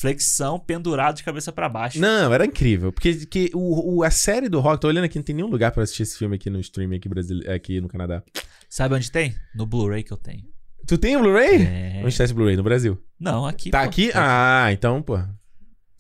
flexão 0.01 0.59
pendurado 0.59 1.17
de 1.17 1.23
cabeça 1.23 1.53
pra 1.53 1.69
baixo. 1.69 2.01
Não, 2.01 2.33
era 2.33 2.45
incrível. 2.47 2.93
Porque 2.93 3.27
que 3.27 3.51
o, 3.55 3.99
o- 3.99 4.03
a 4.03 4.11
série 4.11 4.49
do 4.49 4.59
Rock, 4.61 4.81
tô 4.81 4.89
olhando 4.89 5.05
aqui, 5.05 5.19
não 5.19 5.25
tem 5.25 5.35
nenhum 5.35 5.49
lugar 5.49 5.71
pra 5.73 5.83
assistir 5.83 6.05
esse 6.05 6.17
filme 6.19 6.37
aqui 6.37 6.49
no 6.49 6.59
streaming 6.61 6.97
aqui, 6.97 7.09
brasile... 7.09 7.49
aqui 7.51 7.81
no 7.81 7.89
Canadá. 7.89 8.23
Sabe 8.69 8.95
onde 8.95 9.11
tem? 9.11 9.35
No 9.55 9.67
Blu-ray 9.67 10.03
que 10.03 10.13
eu 10.13 10.17
tenho. 10.17 10.45
Tu 10.87 10.97
tem 10.97 11.17
o 11.17 11.21
Blu-ray? 11.21 11.63
É. 11.63 12.03
Onde 12.05 12.17
tá 12.17 12.25
esse 12.25 12.33
Blu-ray? 12.33 12.57
No 12.57 12.63
Brasil? 12.63 12.99
Não, 13.19 13.45
aqui. 13.47 13.71
Tá 13.71 13.81
pô. 13.83 13.85
aqui? 13.89 14.11
Ah, 14.15 14.69
então, 14.73 15.03
pô. 15.03 15.19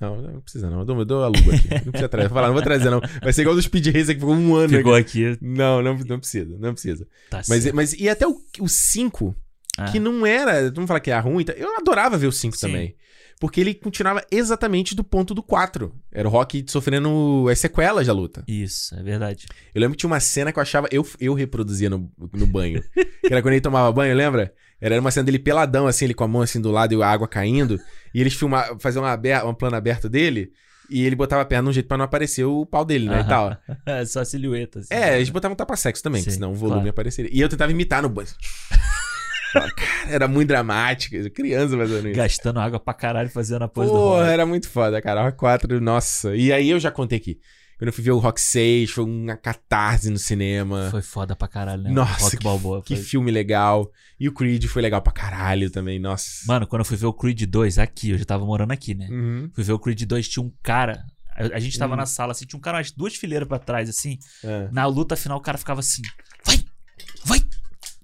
Não, 0.01 0.23
não 0.23 0.41
precisa 0.41 0.71
não. 0.71 0.79
Eu 0.81 0.85
dou, 0.87 0.99
eu 1.01 1.05
dou 1.05 1.23
alugo 1.25 1.51
aqui. 1.53 1.69
Não 1.85 1.93
precisa 1.93 2.09
trazer. 2.09 2.29
Vou 2.29 2.35
falar, 2.35 2.47
não 2.47 2.55
vou 2.55 2.63
trazer 2.63 2.89
não. 2.89 3.01
Vai 3.23 3.33
ser 3.35 3.43
igual 3.43 3.55
do 3.55 3.61
Speed 3.61 3.87
Racer 3.89 4.15
que 4.15 4.21
ficou 4.21 4.35
um 4.35 4.55
ano. 4.55 4.71
Ficou 4.71 4.95
aqui. 4.95 5.37
Não, 5.43 5.83
não, 5.83 5.95
não 5.99 6.19
precisa. 6.19 6.57
Não 6.59 6.73
precisa. 6.73 7.07
Tá 7.29 7.43
mas, 7.47 7.63
certo. 7.65 7.77
mas 7.77 7.93
e 7.93 8.09
até 8.09 8.27
o 8.27 8.67
5, 8.67 9.37
Ah. 9.77 9.85
que 9.93 10.01
não 10.01 10.25
era... 10.25 10.71
Vamos 10.73 10.89
falar 10.89 11.01
que 11.01 11.11
era 11.11 11.21
ruim. 11.21 11.45
tá? 11.45 11.53
Eu 11.53 11.77
adorava 11.77 12.17
ver 12.17 12.29
o 12.29 12.33
5 12.33 12.57
Sim. 12.57 12.67
também. 12.67 12.97
Porque 13.41 13.59
ele 13.59 13.73
continuava 13.73 14.23
exatamente 14.31 14.95
do 14.95 15.03
ponto 15.03 15.35
do 15.35 15.43
4. 15.43 15.91
Era 16.13 16.29
o 16.29 16.31
Rock 16.31 16.63
sofrendo 16.69 17.47
as 17.51 17.59
sequelas 17.59 18.07
da 18.07 18.13
luta. 18.13 18.45
Isso, 18.47 18.95
é 18.95 19.03
verdade. 19.03 19.47
Eu 19.75 19.81
lembro 19.81 19.97
que 19.97 20.01
tinha 20.01 20.11
uma 20.11 20.21
cena 20.21 20.53
que 20.53 20.59
eu 20.59 20.63
achava. 20.63 20.87
Eu, 20.93 21.07
eu 21.19 21.33
reproduzia 21.33 21.89
no, 21.89 22.13
no 22.35 22.47
banho. 22.47 22.83
que 22.95 23.33
era 23.33 23.41
quando 23.41 23.55
ele 23.55 23.63
tomava 23.63 23.91
banho, 23.91 24.15
lembra? 24.15 24.53
Era 24.79 25.01
uma 25.01 25.11
cena 25.11 25.25
dele 25.25 25.39
peladão, 25.39 25.87
assim, 25.87 26.05
ele 26.05 26.13
com 26.15 26.23
a 26.23 26.29
mão 26.29 26.43
assim 26.43 26.61
do 26.61 26.71
lado 26.71 26.93
e 26.95 27.03
a 27.03 27.07
água 27.09 27.27
caindo. 27.27 27.81
E 28.15 28.21
eles 28.21 28.35
filmavam, 28.35 28.79
faziam 28.79 29.03
uma, 29.03 29.13
aber- 29.13 29.45
um 29.47 29.55
plano 29.55 29.75
aberto 29.77 30.07
dele. 30.07 30.53
E 30.91 31.07
ele 31.07 31.17
botava 31.17 31.41
a 31.41 31.45
perna 31.47 31.63
de 31.65 31.71
um 31.71 31.73
jeito 31.73 31.87
pra 31.87 31.97
não 31.97 32.05
aparecer 32.05 32.45
o 32.45 32.67
pau 32.67 32.85
dele, 32.85 33.09
né? 33.09 33.21
E 33.21 33.25
tal. 33.25 33.57
É 33.87 34.05
só 34.05 34.23
silhueta. 34.23 34.81
Assim. 34.81 34.93
É, 34.93 35.17
eles 35.17 35.31
botavam 35.31 35.57
tapa-sexo 35.57 36.03
também, 36.03 36.21
Sim, 36.21 36.31
senão 36.33 36.51
o 36.53 36.55
volume 36.55 36.81
claro. 36.81 36.91
apareceria. 36.91 37.31
E 37.33 37.41
eu 37.41 37.49
tentava 37.49 37.71
imitar 37.73 38.03
no 38.03 38.09
banho. 38.11 38.29
Cara, 39.53 39.73
era 40.09 40.29
muito 40.29 40.49
dramático. 40.49 41.17
Criança 41.31 41.77
fazendo 41.77 42.09
isso. 42.09 42.17
Gastando 42.17 42.61
água 42.61 42.79
pra 42.81 42.95
caralho 42.95 43.29
fazendo 43.31 43.63
a 43.63 43.69
pose 43.69 43.89
do 43.91 43.95
Porra, 43.97 44.21
Rock. 44.21 44.31
era 44.31 44.47
muito 44.47 44.69
foda, 44.69 45.01
cara. 45.03 45.23
Rock 45.25 45.39
4, 45.39 45.81
nossa. 45.81 46.35
E 46.37 46.53
aí 46.53 46.71
eu 46.71 46.79
já 46.81 46.91
contei 46.91 47.19
aqui. 47.19 47.39
Quando 47.79 47.89
eu 47.89 47.93
fui 47.95 48.05
ver 48.05 48.11
o 48.11 48.19
Rock 48.19 48.39
6, 48.39 48.91
foi 48.91 49.05
uma 49.05 49.37
catarse 49.37 50.11
no 50.11 50.19
cinema. 50.19 50.89
Foi 50.91 51.01
foda 51.01 51.35
pra 51.35 51.49
caralho, 51.49 51.83
né? 51.83 51.91
Nossa, 51.91 52.25
Rock 52.25 52.37
que, 52.37 52.45
Balboa. 52.45 52.83
que 52.83 52.95
foi- 52.95 53.05
filme 53.05 53.31
legal. 53.31 53.91
E 54.19 54.29
o 54.29 54.33
Creed 54.35 54.67
foi 54.67 54.83
legal 54.83 55.01
pra 55.01 55.13
caralho 55.13 55.71
também, 55.71 55.99
nossa. 55.99 56.27
Mano, 56.47 56.67
quando 56.67 56.81
eu 56.81 56.85
fui 56.85 56.97
ver 56.99 57.07
o 57.07 57.13
Creed 57.13 57.43
2 57.47 57.79
aqui, 57.79 58.11
eu 58.11 58.19
já 58.19 58.25
tava 58.27 58.45
morando 58.45 58.73
aqui, 58.73 58.95
né? 58.95 59.09
Uhum. 59.11 59.51
Fui 59.55 59.65
ver 59.65 59.73
o 59.73 59.79
Creed 59.79 60.03
2, 60.03 60.29
tinha 60.29 60.45
um 60.45 60.53
cara. 60.63 61.03
A, 61.35 61.59
gente 61.59 61.79
tava 61.79 61.95
Hum. 61.95 61.97
na 61.97 62.05
sala, 62.05 62.33
assim, 62.33 62.45
tinha 62.45 62.59
um 62.59 62.61
cara, 62.61 62.77
umas 62.77 62.93
duas 62.93 63.15
fileiras 63.17 63.49
pra 63.49 63.59
trás, 63.59 63.89
assim. 63.89 64.19
É. 64.45 64.69
Na 64.71 64.85
luta 64.85 65.17
final, 65.17 65.39
o 65.39 65.41
cara 65.41 65.57
ficava 65.57 65.81
assim: 65.81 66.03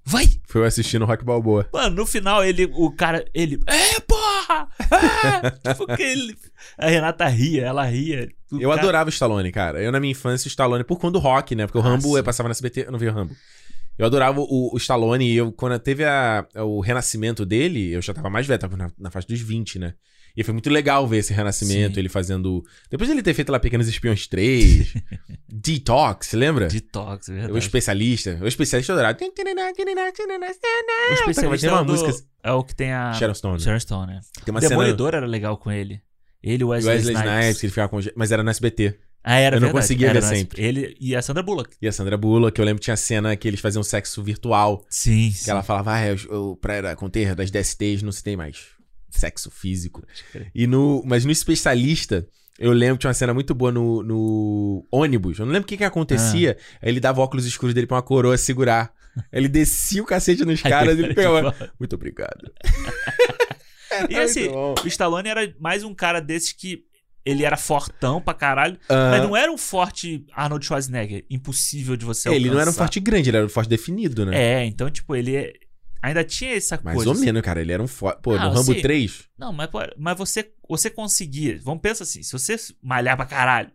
vai. 0.06 0.24
Foi 0.48 0.60
eu 0.60 0.64
assistindo 0.64 1.02
o 1.02 1.04
Rock 1.06 1.24
Balboa. 1.24 1.68
Mano, 1.72 1.96
no 1.96 2.06
final, 2.06 2.44
ele, 2.44 2.70
o 2.72 2.90
cara, 2.92 3.24
ele, 3.34 3.58
é, 3.66 4.00
porra! 4.00 4.68
É! 5.64 5.74
Porque 5.74 6.02
ele. 6.02 6.36
A 6.78 6.88
Renata 6.88 7.26
ria, 7.26 7.66
ela 7.66 7.84
ria. 7.84 8.28
Eu 8.52 8.70
cara- 8.70 8.80
adorava 8.82 9.08
o 9.10 9.12
Stallone, 9.12 9.50
cara. 9.52 9.82
Eu, 9.82 9.90
na 9.92 9.98
minha 10.00 10.12
infância, 10.12 10.46
o 10.46 10.48
Stallone, 10.48 10.84
por 10.84 10.98
conta 10.98 11.12
do 11.14 11.18
rock, 11.18 11.54
né? 11.54 11.66
Porque 11.66 11.78
o 11.78 11.80
Rambo 11.82 12.16
eu 12.16 12.24
passava 12.24 12.48
na 12.48 12.52
SBT, 12.52 12.86
eu 12.86 12.92
não 12.92 12.98
vi 12.98 13.08
o 13.08 13.12
Rambo. 13.12 13.34
Eu 13.98 14.06
adorava 14.06 14.40
o, 14.40 14.74
o 14.74 14.76
Stallone 14.76 15.24
e 15.26 15.36
eu, 15.36 15.50
quando 15.52 15.78
teve 15.78 16.04
a- 16.04 16.46
o 16.56 16.80
renascimento 16.80 17.44
dele, 17.46 17.92
eu 17.92 18.02
já 18.02 18.12
tava 18.14 18.28
mais 18.30 18.46
velho, 18.46 18.60
tava 18.60 18.76
na, 18.76 18.90
na 18.98 19.10
faixa 19.10 19.26
dos 19.26 19.40
20, 19.40 19.78
né? 19.78 19.94
E 20.36 20.44
foi 20.44 20.52
muito 20.52 20.68
legal 20.68 21.06
ver 21.08 21.18
esse 21.18 21.32
renascimento, 21.32 21.94
Sim. 21.94 22.00
ele 22.00 22.08
fazendo. 22.10 22.62
Depois 22.90 23.08
de 23.08 23.14
ele 23.14 23.22
ter 23.22 23.32
feito 23.32 23.50
lá 23.50 23.58
Pequenos 23.58 23.88
Espiões 23.88 24.26
3, 24.26 24.92
Detox, 25.48 26.32
lembra? 26.32 26.68
Detox, 26.68 27.28
é 27.28 27.32
verdade. 27.32 27.52
O 27.54 27.58
especialista. 27.58 28.38
O 28.42 28.46
especialista 28.46 28.92
eu 28.92 28.96
adorava. 28.96 29.18
O 29.18 29.24
especialista 31.14 31.66
é, 31.66 31.70
uma 31.72 31.80
o 31.80 31.84
do- 31.84 31.92
música- 31.92 32.24
é 32.42 32.52
o 32.52 32.62
que 32.62 32.74
tem 32.74 32.92
a. 32.92 33.12
Sharon 33.14 33.34
Stone. 33.34 33.60
Sharon 33.60 33.80
Stone, 33.80 34.12
né? 34.12 34.20
Tem 34.44 34.52
uma 34.52 34.58
o 34.58 34.68
Demolidor 34.68 35.14
era 35.14 35.26
legal 35.26 35.56
com 35.56 35.70
ele. 35.70 36.00
Ele 36.42 36.62
e 36.62 36.64
o 36.64 36.68
Wesley, 36.68 36.96
Wesley 36.96 37.14
Snipes. 37.14 37.32
Snipes, 37.40 37.60
que 37.60 37.66
ele 37.66 37.70
ficava 37.70 37.88
com. 37.88 37.98
Mas 38.14 38.30
era 38.32 38.42
no 38.42 38.50
SBT. 38.50 38.98
Ah, 39.24 39.38
era 39.38 39.56
Eu 39.56 39.60
não 39.60 39.66
verdade, 39.68 39.82
conseguia 39.84 40.08
era 40.10 40.20
ver 40.20 40.26
sempre. 40.36 40.62
Ele 40.62 40.96
e 41.00 41.16
a 41.16 41.20
Sandra 41.22 41.42
Bullock. 41.42 41.74
E 41.82 41.88
a 41.88 41.92
Sandra 41.92 42.16
Bullock, 42.16 42.56
eu 42.56 42.64
lembro 42.64 42.78
que 42.80 42.84
tinha 42.84 42.96
cena 42.96 43.34
que 43.34 43.48
eles 43.48 43.58
faziam 43.58 43.82
sexo 43.82 44.22
virtual. 44.22 44.84
Sim, 44.88 45.32
Que 45.42 45.50
ela 45.50 45.64
falava, 45.64 45.94
ah, 45.94 46.06
eu, 46.06 46.16
eu, 46.30 46.58
pra 46.60 46.94
conter 46.94 47.34
das 47.34 47.50
DSTs 47.50 48.02
não 48.04 48.12
se 48.12 48.22
tem 48.22 48.36
mais 48.36 48.75
sexo 49.16 49.50
físico. 49.50 50.02
E 50.54 50.66
no, 50.66 51.02
mas 51.04 51.24
no 51.24 51.30
especialista, 51.32 52.26
eu 52.58 52.72
lembro 52.72 52.96
que 52.96 53.00
tinha 53.02 53.08
uma 53.10 53.14
cena 53.14 53.34
muito 53.34 53.54
boa 53.54 53.72
no, 53.72 54.02
no 54.02 54.86
ônibus. 54.90 55.38
Eu 55.38 55.46
não 55.46 55.52
lembro 55.52 55.66
o 55.66 55.68
que 55.68 55.76
que 55.76 55.84
acontecia. 55.84 56.56
Ah. 56.82 56.88
Ele 56.88 57.00
dava 57.00 57.20
óculos 57.20 57.46
escuros 57.46 57.74
dele 57.74 57.86
pra 57.86 57.96
uma 57.96 58.02
coroa 58.02 58.36
segurar. 58.38 58.92
Ele 59.32 59.48
descia 59.48 60.02
o 60.02 60.06
cacete 60.06 60.44
nos 60.44 60.60
caras 60.62 60.98
e 60.98 61.02
ele 61.02 61.14
pegava. 61.14 61.54
Muito 61.78 61.94
obrigado. 61.94 62.52
E 64.10 64.16
assim, 64.16 64.48
o 64.48 64.74
Stallone 64.86 65.28
era 65.28 65.54
mais 65.60 65.82
um 65.84 65.94
cara 65.94 66.20
desses 66.20 66.52
que 66.52 66.80
ele 67.24 67.44
era 67.44 67.56
fortão 67.56 68.20
pra 68.20 68.34
caralho, 68.34 68.78
Ah. 68.88 69.10
mas 69.12 69.22
não 69.22 69.36
era 69.36 69.50
um 69.50 69.56
forte 69.56 70.24
Arnold 70.34 70.64
Schwarzenegger, 70.66 71.24
impossível 71.30 71.96
de 71.96 72.04
você 72.04 72.28
ele 72.28 72.44
não 72.50 72.54
era 72.54 72.56
um 72.56 72.60
alcançar. 72.60 72.78
forte 72.84 73.00
grande, 73.00 73.30
ele 73.30 73.36
era 73.38 73.46
um 73.46 73.48
forte 73.48 73.68
definido, 73.68 74.26
né? 74.26 74.36
É, 74.62 74.64
então, 74.66 74.90
tipo, 74.90 75.14
ele 75.16 75.34
é- 75.36 75.52
ainda 76.02 76.24
tinha 76.24 76.54
essa 76.54 76.80
Mais 76.82 76.94
coisa. 76.96 77.10
ou 77.10 77.14
assim. 77.16 77.24
menos, 77.26 77.42
cara. 77.42 77.60
Ele 77.60 77.72
era 77.72 77.82
um 77.82 77.86
forte. 77.86 78.20
Pô, 78.22 78.34
Ah, 78.34 78.44
no 78.44 78.48
Rambo 78.54 78.72
assim, 78.72 78.80
3. 78.80 79.24
Não, 79.38 79.52
mas, 79.52 79.68
mas 79.96 80.16
você, 80.18 80.50
você 80.68 80.90
conseguia. 80.90 81.60
Vamos 81.62 81.80
pensar 81.80 82.04
assim: 82.04 82.22
se 82.22 82.32
você 82.32 82.56
malhar 82.82 83.16
pra 83.16 83.26
caralho, 83.26 83.70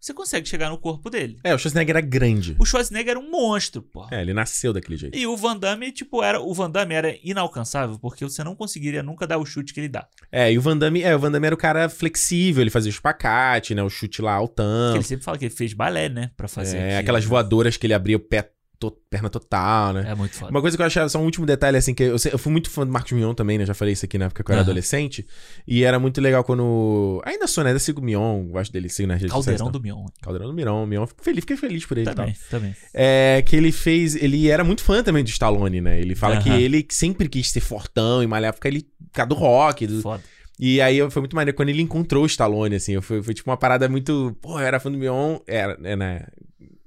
você 0.00 0.12
consegue 0.12 0.48
chegar 0.48 0.68
no 0.68 0.78
corpo 0.78 1.08
dele. 1.08 1.38
É, 1.44 1.54
o 1.54 1.58
Schwarzenegger 1.58 1.96
era 1.96 2.04
grande. 2.04 2.56
O 2.58 2.66
Schwarzenegger 2.66 3.12
era 3.12 3.20
um 3.20 3.30
monstro, 3.30 3.80
pô. 3.82 4.04
É, 4.10 4.20
ele 4.20 4.34
nasceu 4.34 4.72
daquele 4.72 4.96
jeito. 4.96 5.16
E 5.16 5.28
o 5.28 5.36
Van 5.36 5.56
Damme, 5.56 5.92
tipo, 5.92 6.24
era, 6.24 6.40
o 6.40 6.52
Van 6.52 6.68
Damme 6.68 6.92
era 6.92 7.16
inalcançável, 7.22 7.96
porque 8.00 8.24
você 8.24 8.42
não 8.42 8.56
conseguiria 8.56 9.00
nunca 9.00 9.28
dar 9.28 9.38
o 9.38 9.46
chute 9.46 9.72
que 9.72 9.78
ele 9.78 9.88
dá. 9.88 10.08
É, 10.32 10.52
e 10.52 10.58
o 10.58 10.60
Van 10.60 10.76
Damme, 10.76 11.02
é, 11.02 11.14
o 11.14 11.20
Van 11.20 11.30
Damme 11.30 11.46
era 11.46 11.54
o 11.54 11.58
cara 11.58 11.88
flexível, 11.88 12.62
ele 12.62 12.70
fazia 12.70 12.90
o 12.90 12.92
espacate, 12.92 13.76
né? 13.76 13.82
O 13.84 13.88
chute 13.88 14.20
lá 14.20 14.32
altão. 14.32 14.88
Porque 14.88 14.98
ele 14.98 15.04
sempre 15.06 15.24
fala 15.24 15.38
que 15.38 15.44
ele 15.44 15.54
fez 15.54 15.72
balé, 15.72 16.08
né? 16.08 16.32
Pra 16.36 16.48
fazer. 16.48 16.78
É, 16.78 16.80
aquilo, 16.86 16.98
aquelas 17.00 17.24
voadoras 17.24 17.76
que 17.76 17.86
ele 17.86 17.94
abria 17.94 18.16
o 18.16 18.20
pé 18.20 18.50
to- 18.90 18.98
perna 19.10 19.28
total, 19.30 19.92
né? 19.92 20.04
É 20.08 20.14
muito 20.14 20.34
foda. 20.34 20.50
Uma 20.50 20.60
coisa 20.60 20.76
que 20.76 20.82
eu 20.82 20.86
achava, 20.86 21.08
só 21.08 21.18
um 21.18 21.24
último 21.24 21.46
detalhe, 21.46 21.76
assim, 21.76 21.94
que 21.94 22.02
eu, 22.02 22.16
eu 22.30 22.38
fui 22.38 22.50
muito 22.52 22.68
fã 22.70 22.84
do 22.86 22.92
Marcos 22.92 23.12
Mion 23.12 23.34
também, 23.34 23.58
né? 23.58 23.64
Já 23.66 23.74
falei 23.74 23.92
isso 23.92 24.04
aqui 24.04 24.18
na 24.18 24.26
época 24.26 24.42
que 24.42 24.50
eu 24.50 24.52
era 24.54 24.62
Aham. 24.62 24.70
adolescente. 24.70 25.26
E 25.66 25.84
era 25.84 25.98
muito 25.98 26.20
legal 26.20 26.42
quando. 26.44 27.22
Ainda 27.24 27.46
sou, 27.46 27.62
né? 27.62 27.70
Ainda 27.70 27.78
sigo 27.78 28.00
o 28.00 28.04
Mion, 28.04 28.44
gosto 28.48 28.72
dele, 28.72 28.88
sigo 28.88 29.08
nas 29.08 29.20
redes 29.20 29.32
Caldeirão 29.32 29.66
sociais, 29.66 29.72
do 29.82 29.86
então. 29.88 30.02
Mion. 30.02 30.08
Caldeirão 30.22 30.48
do 30.48 30.54
Mion, 30.54 30.86
Mion. 30.86 31.06
Fico 31.06 31.22
feliz, 31.24 31.40
fiquei 31.40 31.56
feliz 31.56 31.86
por 31.86 31.96
ele 31.98 32.10
Também, 32.12 32.34
tal. 32.34 32.60
também. 32.60 32.74
É, 32.92 33.42
que 33.46 33.54
ele 33.54 33.70
fez. 33.70 34.14
Ele 34.16 34.48
era 34.48 34.64
muito 34.64 34.82
fã 34.82 35.02
também 35.02 35.22
do 35.22 35.28
Stallone, 35.30 35.80
né? 35.80 36.00
Ele 36.00 36.14
fala 36.14 36.38
que 36.38 36.48
Aham. 36.50 36.58
ele 36.58 36.86
sempre 36.90 37.28
quis 37.28 37.50
ser 37.50 37.60
fortão 37.60 38.22
e 38.22 38.26
malhar, 38.26 38.52
porque 38.52 38.68
ele. 38.68 38.86
Por 39.12 39.26
do 39.26 39.34
rock. 39.34 39.86
Do... 39.86 40.00
Foda. 40.00 40.22
E 40.58 40.80
aí 40.80 40.98
eu- 40.98 41.10
foi 41.10 41.20
muito 41.20 41.34
maneiro 41.34 41.56
quando 41.56 41.70
ele 41.70 41.82
encontrou 41.82 42.22
o 42.22 42.26
Stallone, 42.26 42.76
assim. 42.76 42.92
eu- 42.92 43.02
Foi, 43.02 43.22
foi 43.22 43.34
tipo 43.34 43.50
uma 43.50 43.56
parada 43.56 43.88
muito. 43.88 44.36
Pô, 44.40 44.58
eu 44.60 44.64
era 44.66 44.78
fã 44.78 44.90
do 44.90 44.96
Mion. 44.98 45.38
Era, 45.46 45.76
é, 45.82 46.26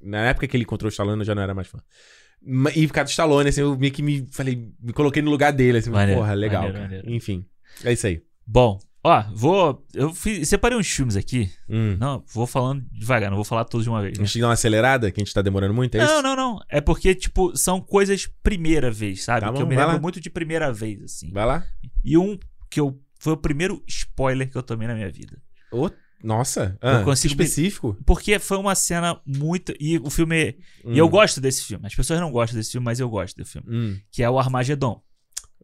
na, 0.06 0.30
época 0.30 0.48
que 0.48 0.56
ele 0.56 0.64
encontrou 0.64 0.88
o 0.88 0.92
Stallone, 0.92 1.20
eu 1.20 1.26
já 1.26 1.36
não 1.36 1.42
era 1.42 1.54
mais 1.54 1.68
fã. 1.68 1.80
E 2.76 2.88
por 2.88 2.94
causa 2.94 3.06
do 3.06 3.10
Stallone, 3.10 3.50
assim, 3.50 3.62
eu 3.62 3.78
meio 3.78 3.92
que 3.92 4.04
me 4.04 4.28
falei, 4.32 4.72
me 4.80 4.94
coloquei 4.94 5.22
no 5.22 5.32
lugar 5.32 5.52
dele, 5.52 5.80
assim, 5.80 5.90
Maneiro, 5.90 6.22
porra, 6.22 6.34
legal. 6.34 6.64
maneiro, 6.64 6.82
maneiro. 6.82 7.10
Enfim. 7.10 7.46
É 7.84 7.92
isso 7.92 8.06
aí. 8.06 8.22
Bom, 8.46 8.80
ó, 9.04 9.24
vou. 9.34 9.84
Eu 9.94 10.14
fiz, 10.14 10.48
separei 10.48 10.78
uns 10.78 10.88
filmes 10.88 11.16
aqui. 11.16 11.50
Hum. 11.68 11.98
Não, 12.00 12.24
vou 12.32 12.46
falando 12.46 12.86
devagar, 12.92 13.30
não 13.32 13.38
vou 13.38 13.44
falar 13.44 13.66
todos 13.66 13.86
de 13.86 13.90
uma 13.90 14.02
vez. 14.02 14.18
A 14.18 14.22
né? 14.22 14.28
gente 14.28 14.40
dá 14.40 14.48
uma 14.48 14.54
acelerada, 14.54 15.12
que 15.12 15.20
a 15.20 15.24
gente 15.24 15.34
tá 15.34 15.42
demorando 15.42 15.74
muito, 15.74 15.96
é 15.96 16.04
isso? 16.04 16.14
Não, 16.14 16.22
não, 16.22 16.36
não. 16.36 16.60
É 16.70 16.80
porque, 16.80 17.16
tipo, 17.16 17.58
são 17.58 17.82
coisas 17.82 18.28
primeira 18.44 18.92
vez, 18.92 19.24
sabe? 19.24 19.42
Tá 19.42 19.48
que 19.48 19.54
bom, 19.54 19.62
eu 19.62 19.68
me 19.68 19.76
lembro 19.76 19.94
lá. 19.94 20.00
muito 20.00 20.20
de 20.20 20.30
primeira 20.30 20.72
vez, 20.72 21.02
assim. 21.02 21.32
Vai 21.32 21.46
lá. 21.46 21.66
E 22.04 22.18
um 22.18 22.38
que 22.70 22.80
eu. 22.80 23.00
Foi 23.18 23.34
o 23.34 23.38
primeiro 23.38 23.82
spoiler 23.88 24.52
que 24.52 24.58
eu 24.58 24.62
tomei 24.62 24.88
na 24.88 24.94
minha 24.94 25.10
vida. 25.10 25.42
Ô, 25.72 25.90
nossa, 26.26 26.78
Eu 26.82 26.90
ah, 26.90 27.04
consigo 27.04 27.36
me- 27.36 27.44
específico. 27.44 27.96
Porque 28.06 28.40
foi 28.40 28.58
uma 28.58 28.74
cena 28.76 29.20
muito. 29.26 29.74
E 29.80 29.98
o 30.00 30.10
filme. 30.10 30.58
Hum. 30.84 30.94
E 30.94 30.98
eu 30.98 31.08
gosto 31.08 31.40
desse 31.40 31.64
filme. 31.64 31.86
As 31.86 31.94
pessoas 31.96 32.20
não 32.20 32.32
gostam 32.32 32.58
desse 32.58 32.72
filme, 32.72 32.84
mas 32.86 33.00
eu 33.00 33.10
gosto 33.10 33.38
do 33.38 33.46
filme. 33.46 33.68
Hum. 33.70 34.00
Que 34.12 34.24
é 34.24 34.30
o 34.30 34.40
Armagedon. 34.40 35.02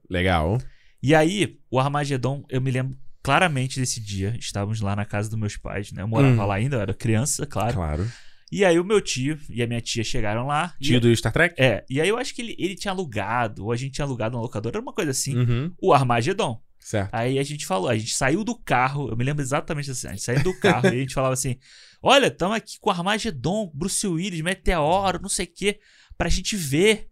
Legal. 0.09 0.59
E 1.01 1.15
aí, 1.15 1.57
o 1.69 1.79
Armagedon, 1.79 2.43
eu 2.49 2.61
me 2.61 2.69
lembro 2.71 2.97
claramente 3.23 3.79
desse 3.79 3.99
dia. 3.99 4.35
Estávamos 4.39 4.81
lá 4.81 4.95
na 4.95 5.05
casa 5.05 5.29
dos 5.29 5.39
meus 5.39 5.57
pais, 5.57 5.91
né? 5.91 6.01
Eu 6.03 6.07
morava 6.07 6.43
Hum. 6.43 6.45
lá 6.47 6.55
ainda, 6.55 6.75
eu 6.77 6.81
era 6.81 6.93
criança, 6.93 7.45
claro. 7.45 7.73
Claro. 7.73 8.11
E 8.51 8.65
aí 8.65 8.77
o 8.77 8.83
meu 8.83 8.99
tio 8.99 9.39
e 9.49 9.63
a 9.63 9.67
minha 9.67 9.79
tia 9.79 10.03
chegaram 10.03 10.45
lá. 10.45 10.73
Tio 10.81 10.97
e, 10.97 10.99
do 10.99 11.15
Star 11.15 11.31
Trek? 11.31 11.55
É. 11.57 11.85
E 11.89 12.01
aí 12.01 12.09
eu 12.09 12.17
acho 12.17 12.35
que 12.35 12.41
ele, 12.41 12.55
ele 12.59 12.75
tinha 12.75 12.91
alugado, 12.91 13.63
ou 13.63 13.71
a 13.71 13.77
gente 13.77 13.93
tinha 13.93 14.03
alugado 14.05 14.35
na 14.35 14.41
locadora, 14.41 14.75
era 14.77 14.81
uma 14.81 14.91
coisa 14.91 15.11
assim. 15.11 15.37
Uhum. 15.37 15.73
O 15.81 15.93
Armagedon. 15.93 16.61
Certo. 16.81 17.13
Aí 17.13 17.37
a 17.37 17.43
gente 17.43 17.65
falou, 17.65 17.87
a 17.87 17.95
gente 17.97 18.13
saiu 18.15 18.43
do 18.43 18.55
carro, 18.57 19.07
eu 19.09 19.15
me 19.15 19.23
lembro 19.23 19.41
exatamente 19.41 19.91
assim, 19.91 20.07
a 20.07 20.11
gente 20.11 20.23
saiu 20.23 20.41
do 20.43 20.59
carro 20.59 20.87
e 20.87 20.89
a 20.89 20.99
gente 20.99 21.13
falava 21.13 21.33
assim: 21.33 21.55
olha, 22.01 22.27
estamos 22.27 22.57
aqui 22.57 22.79
com 22.81 22.89
Armagedon, 22.89 23.71
Bruce 23.73 24.05
Willis, 24.05 24.41
Meteoro, 24.41 25.21
não 25.21 25.29
sei 25.29 25.45
o 25.45 25.53
quê, 25.53 25.79
pra 26.17 26.27
gente 26.27 26.55
ver 26.57 27.07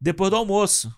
depois 0.00 0.30
do 0.30 0.36
almoço. 0.36 0.94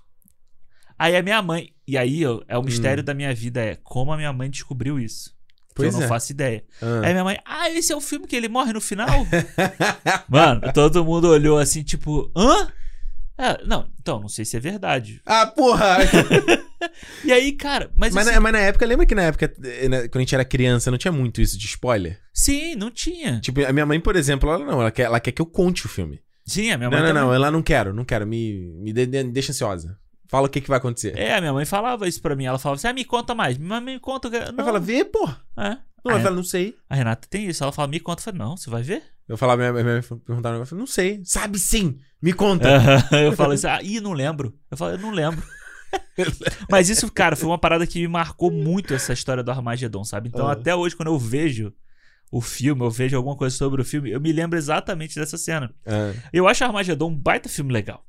Aí 0.98 1.14
a 1.16 1.22
minha 1.22 1.40
mãe, 1.40 1.72
e 1.86 1.96
aí 1.96 2.20
eu- 2.20 2.42
é 2.48 2.58
o 2.58 2.62
mistério 2.62 3.02
da 3.02 3.14
minha 3.14 3.32
vida, 3.34 3.60
é 3.62 3.76
como 3.76 4.12
a 4.12 4.16
minha 4.16 4.32
mãe 4.32 4.50
descobriu 4.50 4.98
isso. 4.98 5.30
Hum. 5.30 5.72
Pois 5.76 5.92
eu 5.94 6.00
não 6.00 6.06
é. 6.06 6.08
faço 6.08 6.32
ideia. 6.32 6.64
Ah. 6.82 7.02
Aí 7.04 7.12
minha 7.12 7.22
mãe, 7.24 7.38
ah, 7.44 7.70
esse 7.70 7.92
é 7.92 7.96
o 7.96 8.00
filme 8.00 8.26
que 8.26 8.34
ele 8.34 8.48
morre 8.48 8.72
no 8.72 8.80
final? 8.80 9.08
Mano, 10.28 10.72
todo 10.72 11.04
mundo 11.04 11.28
olhou 11.28 11.58
assim, 11.58 11.82
tipo, 11.82 12.30
hã? 12.36 12.72
É, 13.38 13.62
não, 13.66 13.88
então, 14.00 14.18
não 14.20 14.28
sei 14.28 14.44
se 14.46 14.56
é 14.56 14.60
verdade. 14.60 15.20
Ah, 15.26 15.46
porra! 15.46 15.98
E 17.24 17.32
aí, 17.32 17.52
cara, 17.52 17.90
mas, 17.94 18.14
Mas, 18.14 18.26
assim, 18.26 18.34
na, 18.36 18.40
mas 18.40 18.52
na 18.52 18.58
época, 18.60 18.86
lembra 18.86 19.06
que 19.06 19.14
na 19.14 19.22
época, 19.22 19.52
né, 19.58 20.08
quando 20.08 20.16
a 20.16 20.20
gente 20.20 20.34
era 20.34 20.44
criança, 20.44 20.90
não 20.90 20.98
tinha 20.98 21.12
muito 21.12 21.40
isso 21.40 21.58
de 21.58 21.66
spoiler? 21.66 22.18
Sim, 22.32 22.74
não 22.74 22.90
tinha. 22.90 23.40
Tipo, 23.40 23.64
a 23.64 23.72
minha 23.72 23.86
mãe, 23.86 23.98
por 24.00 24.16
exemplo, 24.16 24.50
ela 24.50 24.64
não, 24.64 24.80
ela 24.80 24.90
quer, 24.90 25.04
ela 25.04 25.20
quer 25.20 25.32
que 25.32 25.40
eu 25.42 25.46
conte 25.46 25.86
o 25.86 25.88
filme. 25.88 26.20
Sim, 26.44 26.70
a 26.70 26.78
minha 26.78 26.90
não, 26.90 26.96
mãe 26.98 27.06
não, 27.06 27.14
não, 27.14 27.20
também. 27.22 27.34
ela 27.36 27.50
não 27.50 27.62
quero, 27.62 27.92
não 27.94 28.04
quero, 28.04 28.26
me, 28.26 28.72
me 28.82 28.92
de- 28.92 29.06
de- 29.06 29.24
deixa 29.24 29.52
ansiosa. 29.52 29.98
Fala 30.28 30.46
o 30.46 30.50
que, 30.50 30.60
que 30.60 30.68
vai 30.68 30.78
acontecer. 30.78 31.16
É, 31.16 31.34
a 31.34 31.40
minha 31.40 31.52
mãe 31.52 31.64
falava 31.64 32.06
isso 32.08 32.20
pra 32.20 32.34
mim. 32.34 32.44
Ela 32.46 32.58
falava 32.58 32.76
assim: 32.78 32.88
ah, 32.88 32.92
me 32.92 33.04
conta 33.04 33.32
mais. 33.34 33.56
Mas 33.58 33.82
me 33.82 33.98
conta. 34.00 34.28
Não. 34.28 34.38
Ela 34.38 34.64
fala, 34.64 34.80
vê, 34.80 35.04
pô. 35.04 35.24
É. 35.56 35.78
Não, 36.04 36.12
ela 36.12 36.20
fala, 36.20 36.36
não 36.36 36.42
sei. 36.44 36.74
a 36.90 36.94
Renata 36.96 37.26
tem 37.30 37.46
isso. 37.46 37.62
Ela 37.62 37.72
fala, 37.72 37.86
me 37.88 38.00
conta. 38.00 38.20
Eu 38.20 38.24
falei, 38.24 38.38
não, 38.40 38.56
você 38.56 38.68
vai 38.68 38.82
ver? 38.82 39.02
Eu 39.28 39.36
falava, 39.36 39.58
minha, 39.58 39.72
minha 39.72 39.84
mãe 39.84 40.02
perguntava 40.02 40.54
um 40.56 40.58
negócio, 40.58 40.62
eu 40.62 40.66
falei, 40.66 40.80
não 40.80 40.86
sei. 40.86 41.20
Sabe 41.24 41.58
sim, 41.58 41.98
me 42.20 42.32
conta. 42.32 42.68
eu 43.24 43.32
falo 43.32 43.52
assim, 43.52 43.66
ah, 43.68 43.80
ih, 43.82 44.00
não 44.00 44.12
lembro. 44.12 44.52
Eu 44.70 44.76
falo, 44.76 44.92
eu 44.92 44.98
não 44.98 45.10
lembro. 45.10 45.42
Mas 46.70 46.88
isso, 46.88 47.10
cara, 47.10 47.36
foi 47.36 47.48
uma 47.48 47.58
parada 47.58 47.86
que 47.86 48.00
me 48.00 48.08
marcou 48.08 48.50
muito 48.50 48.94
essa 48.94 49.12
história 49.12 49.42
do 49.42 49.50
Armagedon, 49.50 50.04
sabe? 50.04 50.28
Então, 50.28 50.46
Ah. 50.48 50.52
até 50.52 50.74
hoje, 50.74 50.96
quando 50.96 51.08
eu 51.08 51.18
vejo 51.18 51.72
o 52.30 52.40
filme, 52.40 52.82
eu 52.82 52.90
vejo 52.90 53.16
alguma 53.16 53.36
coisa 53.36 53.56
sobre 53.56 53.80
o 53.82 53.84
filme, 53.84 54.10
eu 54.10 54.20
me 54.20 54.32
lembro 54.32 54.58
exatamente 54.58 55.14
dessa 55.14 55.36
cena. 55.38 55.72
Ah, 55.86 56.12
Eu 56.32 56.48
acho 56.48 56.64
Armagedon 56.64 57.10
um 57.10 57.16
baita 57.16 57.48
filme 57.48 57.72
legal. 57.72 58.04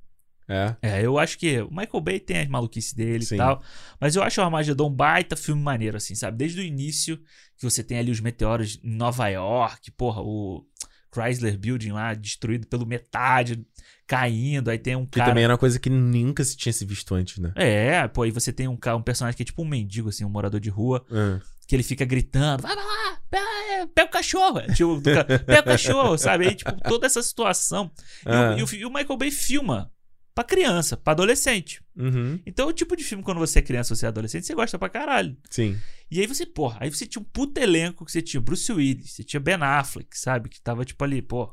é. 0.49 0.76
É, 0.81 1.05
eu 1.05 1.19
acho 1.19 1.38
que 1.38 1.59
o 1.61 1.69
Michael 1.69 2.01
Bay 2.01 2.19
tem 2.19 2.39
as 2.39 2.47
maluquices 2.47 2.93
dele 2.93 3.26
Sim. 3.26 3.35
e 3.35 3.38
tal. 3.38 3.61
Mas 3.99 4.15
eu 4.15 4.23
acho 4.23 4.39
o 4.39 4.43
Armagedon 4.43 4.88
um 4.89 4.93
baita 4.93 5.35
filme 5.35 5.61
maneiro, 5.61 5.97
assim, 5.97 6.15
sabe? 6.15 6.38
Desde 6.38 6.61
o 6.61 6.64
início, 6.64 7.18
que 7.57 7.64
você 7.64 7.84
tem 7.84 7.99
ali 7.99 8.09
os 8.11 8.19
meteoros 8.22 8.80
em 8.84 8.95
Nova 8.95 9.27
York, 9.27 9.91
porra, 9.91 10.22
o 10.22 10.65
Chrysler 11.13 11.57
Building 11.57 11.91
lá 11.91 12.13
destruído 12.13 12.67
pelo 12.67 12.85
metade, 12.85 13.65
caindo. 14.05 14.69
Aí 14.69 14.77
tem 14.77 14.95
um 14.95 15.05
Que 15.05 15.19
cara. 15.19 15.31
também 15.31 15.43
era 15.43 15.53
uma 15.53 15.57
coisa 15.59 15.79
que 15.79 15.89
nunca 15.89 16.43
se 16.43 16.55
tinha 16.55 16.73
se 16.73 16.85
visto 16.85 17.13
antes, 17.15 17.38
né? 17.39 17.51
É, 17.55 18.07
pô, 18.07 18.23
aí 18.23 18.31
você 18.31 18.51
tem 18.53 18.67
um, 18.67 18.77
um 18.95 19.01
personagem 19.01 19.35
que 19.35 19.43
é 19.43 19.45
tipo 19.45 19.61
um 19.61 19.67
mendigo, 19.67 20.09
assim, 20.09 20.23
um 20.25 20.29
morador 20.29 20.59
de 20.59 20.69
rua, 20.69 21.05
Ah. 21.11 21.39
que 21.67 21.75
ele 21.75 21.84
fica 21.84 22.05
gritando: 22.05 22.61
vai 22.63 22.73
pra 22.75 22.84
lá, 22.84 23.19
pega, 23.29 23.88
pega 23.93 24.07
o 24.07 24.11
cachorro. 24.11 24.59
É, 24.59 24.67
Tipo, 24.73 24.95
do 24.95 25.01
pega 25.45 25.61
o 25.61 25.63
cachorro, 25.65 26.17
sabe? 26.17 26.47
Aí, 26.47 26.55
tipo, 26.55 26.71
toda 26.84 27.05
essa 27.05 27.21
situação. 27.21 27.91
E 28.25 28.29
o- 28.29 28.34
Ah. 28.34 28.55
E, 28.57 28.63
o, 28.63 28.75
e 28.75 28.85
o 28.85 28.89
Michael 28.93 29.17
Bay 29.17 29.31
filma 29.31 29.91
pra 30.38 30.43
criança, 30.43 30.95
pra 30.95 31.14
adolescente. 31.14 31.81
Uhum. 31.95 32.39
Então, 32.45 32.68
o 32.68 32.72
tipo 32.73 32.95
de 32.95 33.03
filme, 33.03 33.23
quando 33.23 33.39
você 33.39 33.57
é 33.57 33.61
criança 33.64 33.91
ou 33.91 33.97
você 33.97 34.05
é 34.05 34.09
adolescente, 34.09 34.45
você 34.45 34.53
gosta 34.53 34.77
pra 34.77 34.88
caralho. 34.88 35.35
Sim. 35.49 35.76
E 36.11 36.19
aí 36.22 36.27
você, 36.27 36.45
porra, 36.45 36.77
aí 36.80 36.91
você 36.91 37.07
tinha 37.07 37.19
um 37.19 37.26
puta 37.26 37.59
elenco 37.59 38.05
que 38.05 38.11
você 38.11 38.22
tinha 38.22 38.39
Bruce 38.39 38.72
Willis, 38.72 39.14
você 39.14 39.23
tinha 39.23 39.39
Ben 39.39 39.55
Affleck, 39.59 40.15
sabe? 40.15 40.47
Que 40.47 40.61
tava 40.61 40.85
tipo 40.85 41.03
ali, 41.03 41.23
pô, 41.23 41.51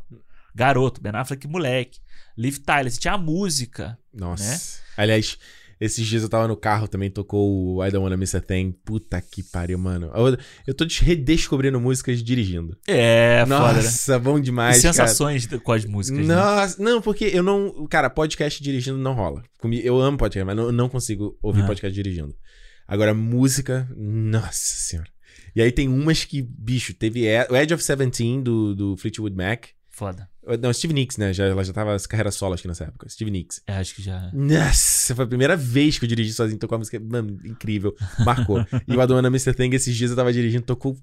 garoto, 0.55 1.01
Ben 1.01 1.17
Affleck 1.17 1.49
moleque. 1.49 1.99
Liv 2.37 2.59
Tyler, 2.59 2.93
você 2.93 3.01
tinha 3.01 3.15
a 3.15 3.19
música. 3.19 3.99
Nossa. 4.13 4.45
Né? 4.45 4.61
Aliás, 4.99 5.39
esses 5.81 6.07
dias 6.07 6.23
eu 6.23 6.29
tava 6.29 6.47
no 6.49 6.57
carro 6.57 6.87
também, 6.89 7.11
tocou 7.11 7.77
o 7.77 7.85
I 7.85 7.91
Don't 7.91 8.05
Wanna 8.05 8.17
Miss 8.17 8.35
a 8.35 8.41
Thing. 8.41 8.73
Puta 8.85 9.21
que 9.21 9.43
pariu, 9.43 9.79
mano. 9.79 10.11
Eu, 10.15 10.37
eu 10.67 10.75
tô 10.75 10.85
des- 10.85 10.99
redescobrindo 10.99 11.81
músicas 11.81 12.23
dirigindo. 12.23 12.77
É, 12.87 13.45
foda, 13.47 13.73
né? 13.75 13.83
Nossa, 13.83 14.19
bom 14.19 14.41
demais, 14.41 14.79
e 14.79 14.83
cara. 14.83 14.93
sensações 14.95 15.47
com 15.47 15.73
as 15.73 15.85
músicas. 15.85 16.27
né? 16.27 16.35
Nossa, 16.35 16.83
não, 16.83 17.01
porque 17.03 17.25
eu 17.27 17.43
não. 17.43 17.87
Cara, 17.89 18.09
podcast 18.11 18.63
dirigindo 18.63 18.99
não 18.99 19.13
rola. 19.15 19.43
Eu 19.83 20.01
amo 20.01 20.19
podcast, 20.19 20.45
mas 20.47 20.57
não, 20.57 20.71
não 20.73 20.89
consigo 20.89 21.39
ouvir 21.43 21.63
Ah. 21.63 21.67
podcast 21.67 21.95
dirigindo. 21.95 22.35
Agora, 22.87 23.15
música, 23.15 23.89
nossa 23.97 24.53
senhora. 24.77 25.09
E 25.57 25.63
aí 25.63 25.71
tem 25.73 25.89
umas 25.89 26.25
que, 26.25 26.43
bicho, 26.43 26.93
teve 26.95 27.25
o 27.49 27.57
Edge 27.57 27.73
of 27.73 27.83
Seventeen 27.83 28.43
do, 28.43 28.75
do 28.75 28.97
Fleetwood 28.97 29.35
Mac. 29.37 29.67
Foda. 29.89 30.29
Não, 30.61 30.73
Steve 30.73 30.93
Nicks, 30.95 31.17
né? 31.17 31.33
Já, 31.33 31.47
ela 31.47 31.65
já 31.65 31.73
tava 31.73 31.97
carreira 32.09 32.31
solo 32.31 32.55
aqui 32.55 32.69
nessa 32.69 32.85
época. 32.85 33.09
Steve 33.09 33.31
Nicks. 33.31 33.63
É, 33.67 33.77
acho 33.77 33.95
que 33.95 34.03
já. 34.03 34.31
Nossa, 34.33 35.15
foi 35.15 35.25
a 35.25 35.29
primeira 35.29 35.57
vez 35.57 35.99
que 35.99 36.05
eu 36.05 36.09
dirigi 36.09 36.33
sozinho, 36.33 36.59
tocou 36.59 36.77
a 36.77 36.79
música, 36.79 37.01
mano, 37.01 37.39
incrível, 37.45 37.95
marcou. 38.25 38.65
e 38.87 38.95
o 38.97 39.01
Adona 39.01 39.29
Mr. 39.29 39.55
Thing, 39.55 39.75
esses 39.75 39.95
dias 39.97 40.11
eu 40.11 40.17
tava 40.17 40.33
dirigindo, 40.33 40.65
tocou, 40.65 40.97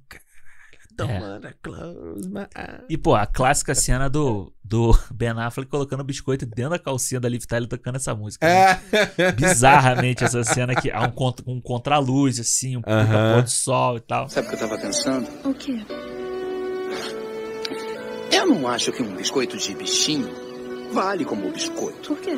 don't 0.96 1.12
É. 1.12 1.20
wanna 1.22 1.54
close 1.64 2.30
my 2.30 2.42
eyes. 2.56 2.84
E, 2.90 2.98
pô, 2.98 3.16
a 3.16 3.26
clássica 3.26 3.74
cena 3.74 4.10
do, 4.10 4.54
do 4.64 4.92
Ben 5.12 5.30
Affleck 5.32 5.70
colocando 5.72 6.04
biscoito 6.04 6.46
dentro 6.46 6.72
da 6.72 6.80
calcinha 6.80 7.20
da 7.20 7.28
Liv 7.30 7.44
Tyler 7.46 7.68
tocando 7.68 7.96
essa 7.96 8.14
música. 8.14 8.46
né? 8.46 8.80
É. 9.18 9.32
Bizarramente 9.34 10.24
essa 10.24 10.44
cena 10.44 10.76
que 10.76 10.92
há 10.92 11.02
um, 11.02 11.12
contra, 11.12 11.44
um 11.50 11.60
contraluz, 11.62 12.40
assim, 12.40 12.78
um 12.78 12.82
puta 12.82 12.92
Aham. 12.94 13.34
pôr 13.36 13.44
do 13.44 13.50
sol 13.50 13.98
e 13.98 14.02
tal. 14.02 14.30
Sabe 14.30 14.48
o 14.48 14.50
que 14.50 14.56
eu 14.56 14.60
tava 14.60 14.78
pensando? 14.78 15.28
O 15.48 15.54
quê? 15.54 15.84
Eu 18.52 18.56
não 18.56 18.68
acho 18.68 18.92
que 18.92 19.02
um 19.02 19.16
biscoito 19.16 19.56
de 19.56 19.74
bichinho 19.74 20.30
vale 20.92 21.24
como 21.24 21.50
biscoito. 21.50 22.14
Por 22.14 22.20
quê? 22.20 22.38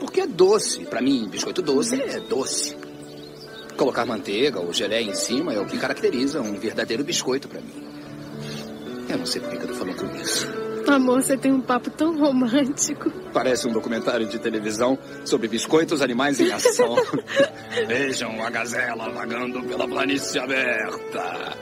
Porque 0.00 0.22
é 0.22 0.26
doce. 0.26 0.80
Pra 0.86 1.00
mim, 1.00 1.28
biscoito 1.28 1.62
doce 1.62 2.02
é 2.02 2.18
doce. 2.18 2.76
Colocar 3.76 4.04
manteiga 4.04 4.58
ou 4.58 4.72
gelé 4.72 5.02
em 5.02 5.14
cima 5.14 5.54
é 5.54 5.60
o 5.60 5.64
que 5.64 5.78
caracteriza 5.78 6.40
um 6.40 6.58
verdadeiro 6.58 7.04
biscoito 7.04 7.46
pra 7.46 7.60
mim. 7.60 7.72
Eu 9.08 9.18
não 9.18 9.24
sei 9.24 9.40
por 9.40 9.50
que 9.50 9.56
eu 9.56 9.68
tô 9.68 9.74
falando 9.74 10.16
isso. 10.20 10.48
Amor, 10.88 11.22
você 11.22 11.36
tem 11.36 11.52
um 11.52 11.60
papo 11.60 11.90
tão 11.90 12.18
romântico. 12.18 13.08
Parece 13.32 13.68
um 13.68 13.72
documentário 13.72 14.26
de 14.26 14.40
televisão 14.40 14.98
sobre 15.24 15.46
biscoitos 15.46 16.02
animais 16.02 16.40
em 16.40 16.50
ação. 16.50 16.96
Vejam 17.86 18.44
a 18.44 18.50
gazela 18.50 19.08
vagando 19.10 19.62
pela 19.62 19.86
planície 19.86 20.40
aberta. 20.40 21.56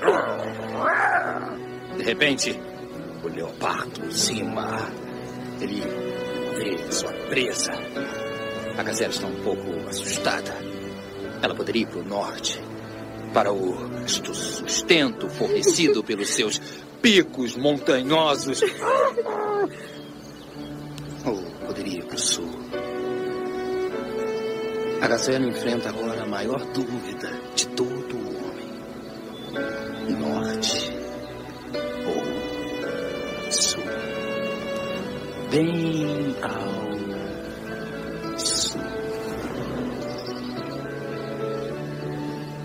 De 1.99 2.03
repente, 2.03 2.59
o 3.25 3.29
leopardo 3.29 4.13
cima. 4.13 4.91
Ele 5.61 5.83
vê 6.59 6.93
sua 6.93 7.13
presa. 7.29 7.73
A 8.77 8.83
gazela 8.83 9.11
está 9.11 9.27
um 9.27 9.43
pouco 9.43 9.89
assustada. 9.89 10.55
Ela 11.43 11.55
poderia 11.55 11.83
ir 11.83 11.87
para 11.87 12.01
o 12.01 12.05
norte, 12.05 12.61
para 13.33 13.53
o 13.53 14.07
sustento 14.09 15.29
fornecido 15.29 16.03
pelos 16.05 16.31
seus 16.31 16.61
picos 17.01 17.57
montanhosos. 17.57 18.61
Ou 21.25 21.43
poderia 21.67 22.03
perigo, 22.05 22.19
Sul. 22.19 22.51
A 25.01 25.07
Gazela 25.07 25.47
enfrenta 25.47 25.91
agora 25.91 26.23
a 26.23 26.27
maior 26.27 26.65
dúvida 26.73 27.31
de 27.55 27.67
todo 27.69 28.17
homem: 28.17 28.71
norte 30.19 31.04
sul. 33.55 33.83
Bem 35.51 36.37
ao 36.43 38.39
sul. 38.39 38.81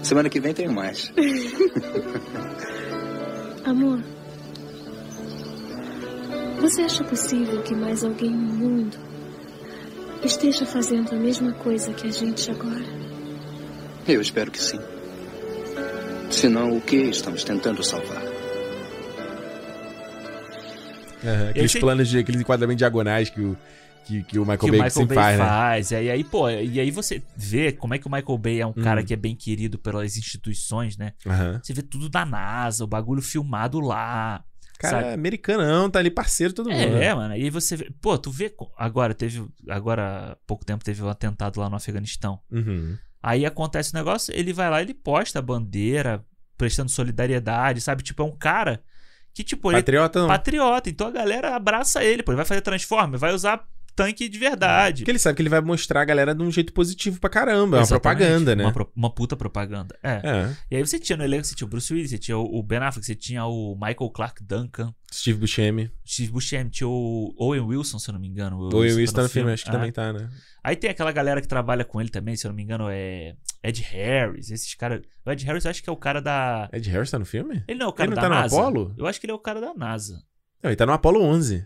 Semana 0.04 0.30
que 0.30 0.40
vem 0.40 0.54
tenho 0.54 0.74
mais. 0.74 1.12
Amor, 3.64 4.04
você 6.60 6.82
acha 6.82 7.04
possível 7.04 7.62
que 7.62 7.76
mais 7.76 8.04
alguém 8.04 8.32
no 8.32 8.54
mundo 8.54 8.98
esteja 10.24 10.66
fazendo 10.66 11.14
a 11.14 11.16
mesma 11.16 11.54
coisa 11.54 11.94
que 11.94 12.08
a 12.08 12.12
gente 12.12 12.50
agora? 12.50 12.84
Eu 14.08 14.22
espero 14.22 14.50
que 14.50 14.62
sim. 14.62 14.80
Senão, 16.32 16.78
o 16.78 16.82
que 16.82 16.96
estamos 16.96 17.44
tentando 17.44 17.84
salvar? 17.84 18.29
Aham, 21.24 21.50
aqueles 21.50 21.74
planos 21.74 22.08
de 22.08 22.20
aqueles 22.20 22.42
enquadramentos 22.42 22.78
diagonais 22.80 23.30
que 23.30 23.42
o, 23.42 23.58
que, 24.06 24.24
que 24.24 24.40
o 24.40 24.42
Michael 24.42 24.60
que 24.60 24.66
o 24.66 24.70
Bay 24.70 24.80
Michael 24.80 24.92
sempre 24.92 25.16
Bay 25.16 25.24
faz, 25.24 25.38
né? 25.40 25.46
faz. 25.46 25.92
É, 25.92 26.04
e 26.04 26.12
aí, 26.12 26.24
pô, 26.24 26.50
e 26.50 26.80
aí 26.80 26.92
você 26.92 27.22
vê 27.36 27.72
como 27.72 27.94
é 27.94 28.00
que 28.00 28.08
o 28.08 28.12
Michael 28.12 28.38
Bay 28.38 28.62
é 28.62 28.66
um 28.66 28.70
Hum. 28.72 28.84
cara 28.84 29.04
que 29.04 29.14
é 29.14 29.18
bem 29.18 29.36
querido 29.36 29.78
pelas 29.78 30.18
instituições, 30.18 30.98
né? 30.98 31.14
Aham. 31.26 31.60
Você 31.64 31.74
vê 31.74 31.82
tudo 31.82 32.10
da 32.10 32.26
NASA, 32.26 32.84
o 32.84 32.88
bagulho 32.88 33.22
filmado 33.22 33.80
lá. 33.80 34.44
Cara, 34.80 35.02
sabe? 35.02 35.14
americanão, 35.14 35.90
tá 35.90 36.00
ali 36.00 36.10
parceiro 36.10 36.54
todo 36.54 36.70
mundo. 36.70 36.80
É, 36.82 36.90
né? 36.90 37.14
mano. 37.14 37.36
E 37.36 37.44
aí 37.44 37.50
você 37.50 37.76
vê. 37.76 37.92
Pô, 38.02 38.18
tu 38.18 38.32
vê. 38.32 38.54
Agora 38.78 39.14
teve. 39.14 39.46
Agora, 39.68 40.32
há 40.32 40.36
pouco 40.48 40.64
tempo 40.66 40.84
teve 40.86 41.04
um 41.04 41.10
atentado 41.10 41.60
lá 41.60 41.70
no 41.70 41.76
Afeganistão. 41.76 42.40
Uhum. 42.50 42.98
Aí 43.22 43.46
acontece 43.46 43.92
o 43.92 43.98
negócio, 43.98 44.34
ele 44.34 44.54
vai 44.54 44.70
lá, 44.70 44.82
ele 44.82 44.94
posta 44.94 45.40
a 45.40 45.42
bandeira, 45.42 46.24
prestando 46.58 46.90
solidariedade, 46.90 47.82
sabe? 47.82 48.02
Tipo, 48.02 48.24
é 48.24 48.26
um 48.26 48.36
cara 48.38 48.82
que, 49.34 49.44
tipo, 49.44 49.72
ele. 49.72 49.80
Patriota 49.80 50.20
não. 50.20 50.28
Patriota. 50.28 50.90
Então 50.90 51.08
a 51.08 51.12
galera 51.12 51.56
abraça 51.56 52.04
ele, 52.04 52.24
pô. 52.24 52.32
Ele 52.32 52.38
vai 52.38 52.46
fazer 52.46 52.62
Transformer, 52.62 53.20
vai 53.20 53.34
usar 53.34 53.66
tanque 54.04 54.30
de 54.30 54.38
verdade. 54.40 55.02
Porque 55.02 55.12
ele 55.12 55.20
sabe 55.20 55.36
que 55.36 55.42
ele 55.42 55.50
vai 55.50 55.62
mostrar 55.62 56.02
a 56.02 56.06
galera 56.06 56.34
de 56.34 56.42
um 56.42 56.52
jeito 56.52 56.72
positivo 56.74 57.20
pra 57.20 57.30
caramba. 57.30 57.78
É 57.78 57.82
uma 57.82 57.88
propaganda, 57.88 58.56
né? 58.56 58.64
Uma, 58.64 58.72
pro- 58.74 58.92
uma 58.96 59.10
puta 59.14 59.36
propaganda. 59.36 59.98
É. 60.04 60.22
É. 60.24 60.56
E 60.72 60.76
aí 60.78 60.86
você 60.86 60.98
tinha 61.00 61.18
no 61.18 61.24
elenco, 61.24 61.46
você 61.46 61.56
tinha 61.56 61.66
o 61.68 61.70
Bruce 61.70 61.94
Willis, 61.94 62.10
você 62.12 62.18
tinha 62.18 62.38
o 62.38 62.64
Ben 62.64 62.80
Affleck, 62.80 63.06
você 63.06 63.16
tinha 63.16 63.46
o 63.46 63.76
Michael 63.76 64.10
Clark 64.12 64.44
Duncan, 64.44 64.94
Steve 65.14 65.40
Buscemi. 65.40 65.92
Steve 66.08 66.32
Buscemi, 66.32 66.70
tinha 66.70 66.88
o 66.88 67.34
Owen 67.38 67.62
Wilson, 67.62 68.00
se 68.00 68.10
eu 68.10 68.14
não 68.14 68.20
me 68.22 68.28
engano. 68.28 68.58
O 68.58 68.76
Owen 68.76 68.94
Wilson 68.96 69.16
tá 69.16 69.24
no 69.24 69.30
filme, 69.30 69.52
acho 69.52 69.64
que 69.64 69.70
É. 69.70 69.74
também 69.74 69.92
tá, 69.92 70.14
né? 70.14 70.30
Aí 70.64 70.76
tem 70.76 70.90
aquela 70.90 71.12
galera 71.12 71.42
que 71.42 71.48
trabalha 71.48 71.84
com 71.86 72.00
ele 72.02 72.10
também, 72.10 72.36
se 72.36 72.46
eu 72.46 72.50
não 72.50 72.56
me 72.56 72.64
engano, 72.64 72.88
é 72.90 73.34
Ed 73.64 73.82
Harris, 73.82 74.52
esses 74.52 74.74
caras. 74.76 75.02
O 75.26 75.32
Ed 75.32 75.44
Harris 75.46 75.66
eu 75.66 75.72
acho 75.72 75.82
que 75.84 75.90
é 75.90 75.94
o 75.94 75.98
cara 75.98 76.22
da. 76.22 76.70
Ed 76.72 76.90
Harris 76.90 77.10
tá 77.12 77.18
no 77.20 77.26
filme? 77.26 77.64
Ele 77.68 77.80
não 77.80 77.88
é 77.88 77.90
o 77.90 77.94
cara 77.94 78.10
Ele 78.10 78.16
não 78.16 78.22
da 78.22 78.30
tá 78.30 78.36
no 78.36 78.42
NASA. 78.42 78.58
Apollo? 78.60 78.94
Eu 78.98 79.08
acho 79.08 79.20
que 79.20 79.26
ele 79.26 79.32
é 79.32 79.36
o 79.36 79.40
cara 79.40 79.60
da 79.62 79.74
NASA. 79.74 80.22
Não, 80.62 80.70
ele 80.70 80.76
tá 80.76 80.86
no 80.86 80.92
Apollo 80.94 81.22
11. 81.24 81.66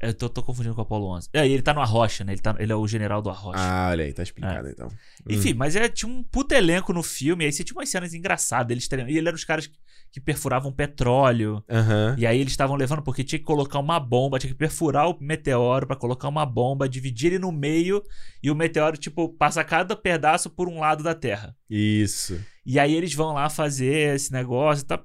Eu 0.00 0.12
tô, 0.12 0.28
tô 0.28 0.42
confundindo 0.42 0.74
com 0.74 0.80
o 0.80 0.84
Apollo 0.84 1.06
11. 1.16 1.28
É, 1.32 1.46
e 1.48 1.52
ele 1.52 1.62
tá 1.62 1.72
no 1.72 1.80
Arrocha, 1.80 2.24
né? 2.24 2.32
Ele, 2.32 2.40
tá, 2.42 2.54
ele 2.58 2.70
é 2.72 2.76
o 2.76 2.86
general 2.86 3.22
do 3.22 3.30
Arrocha. 3.30 3.58
Ah, 3.58 3.88
olha 3.90 4.04
aí, 4.04 4.12
tá 4.12 4.22
explicado 4.22 4.68
então. 4.68 4.88
Enfim, 5.28 5.52
Hum. 5.52 5.56
mas 5.56 5.74
é, 5.76 5.88
tinha 5.88 6.10
um 6.10 6.22
puta 6.22 6.54
elenco 6.54 6.92
no 6.92 7.02
filme, 7.02 7.44
aí 7.44 7.52
você 7.52 7.64
tinha 7.64 7.76
umas 7.78 7.88
cenas 7.88 8.12
engraçadas. 8.12 8.70
Eles 8.70 8.86
treinam, 8.86 9.10
e 9.10 9.16
ele 9.16 9.28
era 9.28 9.34
os 9.34 9.44
caras 9.44 9.66
que, 9.66 9.76
que 10.12 10.20
perfuravam 10.20 10.70
petróleo. 10.72 11.64
Aham. 11.70 12.16
E 12.18 12.26
aí 12.26 12.38
eles 12.38 12.52
estavam 12.52 12.76
levando, 12.76 13.02
porque 13.02 13.24
tinha 13.24 13.38
que 13.38 13.44
colocar 13.44 13.78
uma 13.78 13.98
bomba, 13.98 14.38
tinha 14.38 14.52
que 14.52 14.58
perfurar 14.58 15.08
o 15.08 15.16
meteoro 15.20 15.86
pra 15.86 15.96
colocar 15.96 16.28
uma 16.28 16.44
bomba, 16.44 16.88
dividir 16.88 17.28
ele 17.28 17.38
no 17.38 17.50
meio, 17.50 18.02
e 18.42 18.50
o 18.50 18.54
meteoro, 18.54 18.96
tipo, 18.98 19.28
passa 19.30 19.64
cada 19.64 19.96
pedaço 19.96 20.50
por 20.50 20.68
um 20.68 20.80
lado 20.80 21.02
da 21.02 21.14
Terra. 21.14 21.56
Isso. 21.70 22.38
E 22.66 22.78
aí 22.78 22.94
eles 22.94 23.14
vão 23.14 23.32
lá 23.32 23.48
fazer 23.48 24.14
esse 24.16 24.30
negócio 24.32 24.82
e 24.82 24.86
tá. 24.86 25.02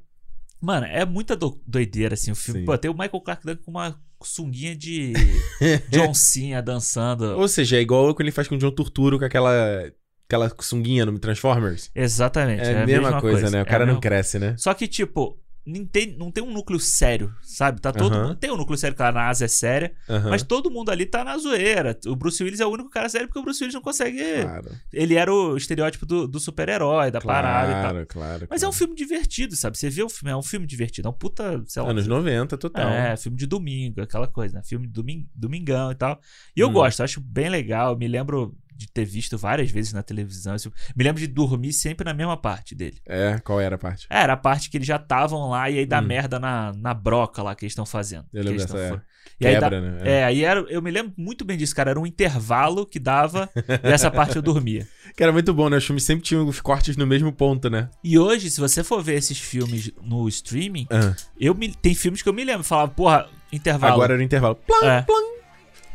Mano, 0.61 0.85
é 0.87 1.05
muita 1.05 1.37
do- 1.37 1.61
doideira, 1.65 2.15
assim, 2.15 2.31
o 2.31 2.35
filme. 2.35 2.61
Sim. 2.61 2.65
Pô, 2.65 2.77
tem 2.77 2.91
o 2.91 2.93
Michael 2.93 3.21
Clark 3.21 3.45
Duncan 3.45 3.63
com 3.63 3.71
uma 3.71 3.97
sunguinha 4.25 4.75
de 4.75 5.13
John 5.89 6.13
Cena 6.13 6.61
dançando. 6.61 7.37
Ou 7.37 7.47
seja, 7.47 7.77
é 7.77 7.81
igual 7.81 8.13
quando 8.13 8.21
ele 8.21 8.31
faz 8.31 8.47
com 8.47 8.55
o 8.55 8.57
John 8.57 8.71
Turturro 8.71 9.17
com 9.19 9.25
aquela, 9.25 9.91
aquela 10.27 10.51
sunguinha 10.59 11.05
no 11.05 11.17
Transformers. 11.19 11.89
Exatamente. 11.95 12.61
É 12.63 12.81
a 12.81 12.85
mesma 12.85 13.19
coisa, 13.21 13.49
né? 13.49 13.59
O 13.59 13.61
É 13.61 13.65
cara 13.65 13.83
a 13.83 13.85
não 13.87 13.93
mesma- 13.95 14.01
cresce, 14.01 14.37
né? 14.39 14.55
Só 14.57 14.73
que, 14.73 14.87
tipo, 14.87 15.39
não 15.65 15.85
tem, 15.85 16.17
não 16.17 16.31
tem 16.31 16.43
um 16.43 16.51
núcleo 16.51 16.79
sério, 16.79 17.33
sabe? 17.41 17.79
Tá 17.79 17.91
todo 17.91 18.13
Aham. 18.13 18.27
mundo. 18.29 18.35
Tem 18.37 18.51
um 18.51 18.57
núcleo 18.57 18.77
sério, 18.77 18.95
claro, 18.97 19.15
na 19.15 19.27
Ásia 19.29 19.45
é 19.45 19.47
séria, 19.47 19.93
Aham. 20.09 20.29
mas 20.31 20.41
todo 20.41 20.71
mundo 20.71 20.89
ali 20.89 21.05
tá 21.05 21.23
na 21.23 21.37
zoeira. 21.37 21.97
O 22.07 22.15
Bruce 22.15 22.43
Willis 22.43 22.59
é 22.59 22.65
o 22.65 22.69
único 22.69 22.89
cara 22.89 23.07
sério 23.09 23.27
porque 23.27 23.39
o 23.39 23.43
Bruce 23.43 23.61
Willis 23.63 23.73
não 23.75 23.81
consegue. 23.81 24.17
Claro. 24.41 24.71
Ele 24.91 25.15
era 25.15 25.31
o 25.33 25.55
estereótipo 25.55 26.05
do, 26.05 26.27
do 26.27 26.39
super-herói, 26.39 27.11
da 27.11 27.21
parada 27.21 27.71
e 27.71 27.73
tal. 27.75 27.91
Claro, 27.91 28.05
claro. 28.07 28.47
Mas 28.49 28.63
é 28.63 28.67
um 28.67 28.71
filme 28.71 28.95
divertido, 28.95 29.55
sabe? 29.55 29.77
Você 29.77 29.89
vê 29.89 30.01
o 30.03 30.09
filme, 30.09 30.31
é 30.31 30.35
um 30.35 30.41
filme 30.41 30.65
divertido. 30.65 31.07
É 31.07 31.11
um 31.11 31.13
puta, 31.13 31.63
sei 31.67 31.81
lá. 31.83 31.89
Anos 31.91 32.07
90, 32.07 32.57
total. 32.57 32.89
É, 32.89 33.15
filme 33.17 33.37
de 33.37 33.45
domingo, 33.45 34.01
aquela 34.01 34.27
coisa, 34.27 34.55
né? 34.57 34.63
Filme 34.63 34.87
de 34.87 34.93
domin- 34.93 35.27
domingão 35.35 35.91
e 35.91 35.95
tal. 35.95 36.19
E 36.55 36.59
eu 36.59 36.69
Hum. 36.69 36.73
gosto, 36.73 37.03
acho 37.03 37.21
bem 37.21 37.49
legal. 37.49 37.95
Me 37.97 38.07
lembro 38.07 38.55
de 38.79 38.87
ter 38.89 39.03
visto 39.03 39.37
várias 39.37 39.69
vezes 39.69 39.91
na 39.91 40.01
televisão. 40.01 40.55
Isso- 40.55 40.71
Me 40.95 41.03
lembro 41.03 41.19
de 41.19 41.27
dormir 41.27 41.73
sempre 41.73 42.05
na 42.05 42.13
mesma 42.13 42.37
parte 42.37 42.73
dele. 42.73 42.97
É, 43.05 43.37
qual 43.43 43.59
era 43.59 43.75
a 43.75 43.77
parte? 43.77 44.07
É, 44.09 44.21
Era 44.21 44.33
a 44.33 44.37
parte 44.37 44.69
que 44.69 44.77
eles 44.77 44.87
já 44.87 44.95
estavam 44.95 45.49
lá 45.49 45.69
e 45.69 45.79
aí 45.79 45.85
dá 45.85 45.99
Hum. 45.99 46.05
merda 46.05 46.39
na, 46.39 46.71
na 46.73 46.93
broca 46.93 47.43
lá 47.43 47.53
que 47.55 47.65
eles 47.65 47.71
estão 47.73 47.85
fazendo. 47.85 48.25
Eu 48.33 48.43
lembro 48.43 48.59
dessa, 48.59 48.77
é. 48.77 49.01
E 49.41 49.47
aí 49.47 49.53
Quebra, 49.53 49.69
dá- 49.69 49.81
né? 49.81 49.97
É, 50.03 50.23
aí 50.23 50.43
era, 50.43 50.59
eu 50.61 50.81
me 50.81 50.91
lembro 50.91 51.13
muito 51.17 51.43
bem 51.45 51.57
disso, 51.57 51.73
cara. 51.75 51.91
Era 51.91 51.99
um 51.99 52.05
intervalo 52.05 52.85
que 52.85 52.99
dava 52.99 53.49
e 53.83 53.87
essa 53.91 54.09
parte 54.09 54.35
eu 54.35 54.41
dormia. 54.41 54.87
Que 55.15 55.23
era 55.23 55.31
muito 55.31 55.53
bom, 55.53 55.69
né? 55.69 55.77
Os 55.77 55.85
filmes 55.85 56.03
sempre 56.03 56.23
tinham 56.23 56.45
os 56.47 56.59
cortes 56.61 56.95
no 56.97 57.05
mesmo 57.07 57.31
ponto, 57.33 57.69
né? 57.69 57.89
E 58.03 58.17
hoje, 58.17 58.49
se 58.49 58.59
você 58.59 58.83
for 58.83 59.01
ver 59.03 59.15
esses 59.15 59.37
filmes 59.37 59.91
no 60.01 60.27
streaming, 60.29 60.87
Ah. 60.89 61.13
eu 61.39 61.53
me, 61.53 61.73
tem 61.73 61.93
filmes 61.95 62.21
que 62.21 62.29
eu 62.29 62.33
me 62.33 62.43
lembro. 62.45 62.63
Falava, 62.63 62.91
porra, 62.91 63.27
intervalo. 63.51 63.93
Agora 63.93 64.13
era 64.13 64.21
o 64.21 64.25
intervalo. 64.25 64.55
Plam, 64.55 64.89
É. 64.89 65.01
plam. 65.03 65.29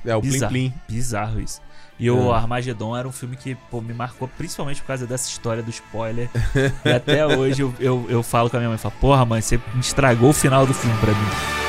É, 0.06 0.14
o 0.16 0.20
plim, 0.20 0.30
Bizarro, 0.32 0.52
plim. 0.52 0.74
bizarro 0.86 1.40
isso. 1.40 1.60
E 1.98 2.10
o 2.10 2.32
É. 2.32 2.34
Armagedon 2.36 2.96
era 2.96 3.06
um 3.06 3.12
filme 3.12 3.36
que 3.36 3.54
pô, 3.70 3.80
me 3.80 3.94
marcou 3.94 4.26
principalmente 4.36 4.80
por 4.80 4.88
causa 4.88 5.06
dessa 5.06 5.28
história 5.28 5.62
do 5.62 5.70
spoiler. 5.70 6.28
e 6.84 6.88
até 6.90 7.24
hoje 7.36 7.62
eu, 7.62 7.72
eu, 7.78 8.06
eu 8.08 8.22
falo 8.22 8.50
com 8.50 8.56
a 8.56 8.60
minha 8.60 8.68
mãe, 8.68 8.78
falo, 8.78 8.94
porra 9.00 9.24
mãe, 9.24 9.40
você 9.40 9.60
estragou 9.78 10.30
o 10.30 10.32
final 10.34 10.66
do 10.66 10.74
filme 10.74 10.96
pra 10.98 11.12
mim. 11.12 11.63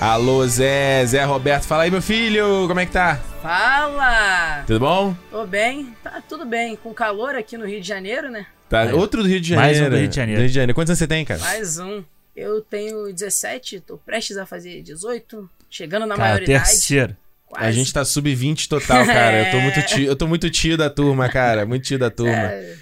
Alô, 0.00 0.46
Zé, 0.46 1.04
Zé 1.06 1.24
Roberto. 1.24 1.64
Fala 1.64 1.82
aí, 1.82 1.90
meu 1.90 2.00
filho, 2.00 2.66
como 2.68 2.78
é 2.78 2.86
que 2.86 2.92
tá? 2.92 3.16
Fala! 3.42 4.62
Tudo 4.66 4.78
bom? 4.80 5.16
Tô 5.30 5.44
bem, 5.44 5.94
tá 6.04 6.22
tudo 6.28 6.44
bem. 6.46 6.76
Com 6.76 6.94
calor 6.94 7.34
aqui 7.34 7.56
no 7.58 7.66
Rio 7.66 7.80
de 7.80 7.88
Janeiro, 7.88 8.30
né? 8.30 8.46
Tá, 8.68 8.82
Aí. 8.82 8.92
outro 8.92 9.22
do 9.22 9.28
Rio 9.28 9.40
de 9.40 9.56
Mais 9.56 9.76
Janeiro. 9.76 9.86
um 9.94 9.96
do 9.96 10.00
Rio 10.00 10.08
de 10.08 10.16
Janeiro. 10.16 10.38
Do 10.38 10.42
Rio 10.42 10.48
de 10.48 10.54
Janeiro. 10.54 10.74
Quantos 10.74 10.90
anos 10.90 10.98
você 10.98 11.06
tem, 11.06 11.24
cara? 11.24 11.40
Mais 11.40 11.78
um. 11.78 12.04
Eu 12.36 12.60
tenho 12.60 13.12
17, 13.12 13.80
tô 13.80 13.98
prestes 13.98 14.36
a 14.36 14.46
fazer 14.46 14.82
18, 14.82 15.50
chegando 15.68 16.06
na 16.06 16.14
Cara, 16.14 16.28
maioridade. 16.34 16.64
terceiro. 16.70 17.16
Quase. 17.46 17.64
A 17.66 17.72
gente 17.72 17.92
tá 17.92 18.04
sub-20 18.04 18.68
total, 18.68 19.04
cara. 19.04 19.46
Eu 19.46 19.50
tô 19.50 19.58
muito 19.60 19.82
tio, 19.86 20.04
eu 20.06 20.14
tô 20.14 20.26
muito 20.28 20.48
tio 20.50 20.76
da 20.76 20.88
turma, 20.88 21.28
cara. 21.28 21.66
Muito 21.66 21.82
tio 21.84 21.98
da 21.98 22.10
turma. 22.10 22.32
É, 22.32 22.76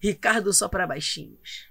Ricardo 0.00 0.52
só 0.52 0.68
pra 0.68 0.86
baixinhos. 0.86 1.66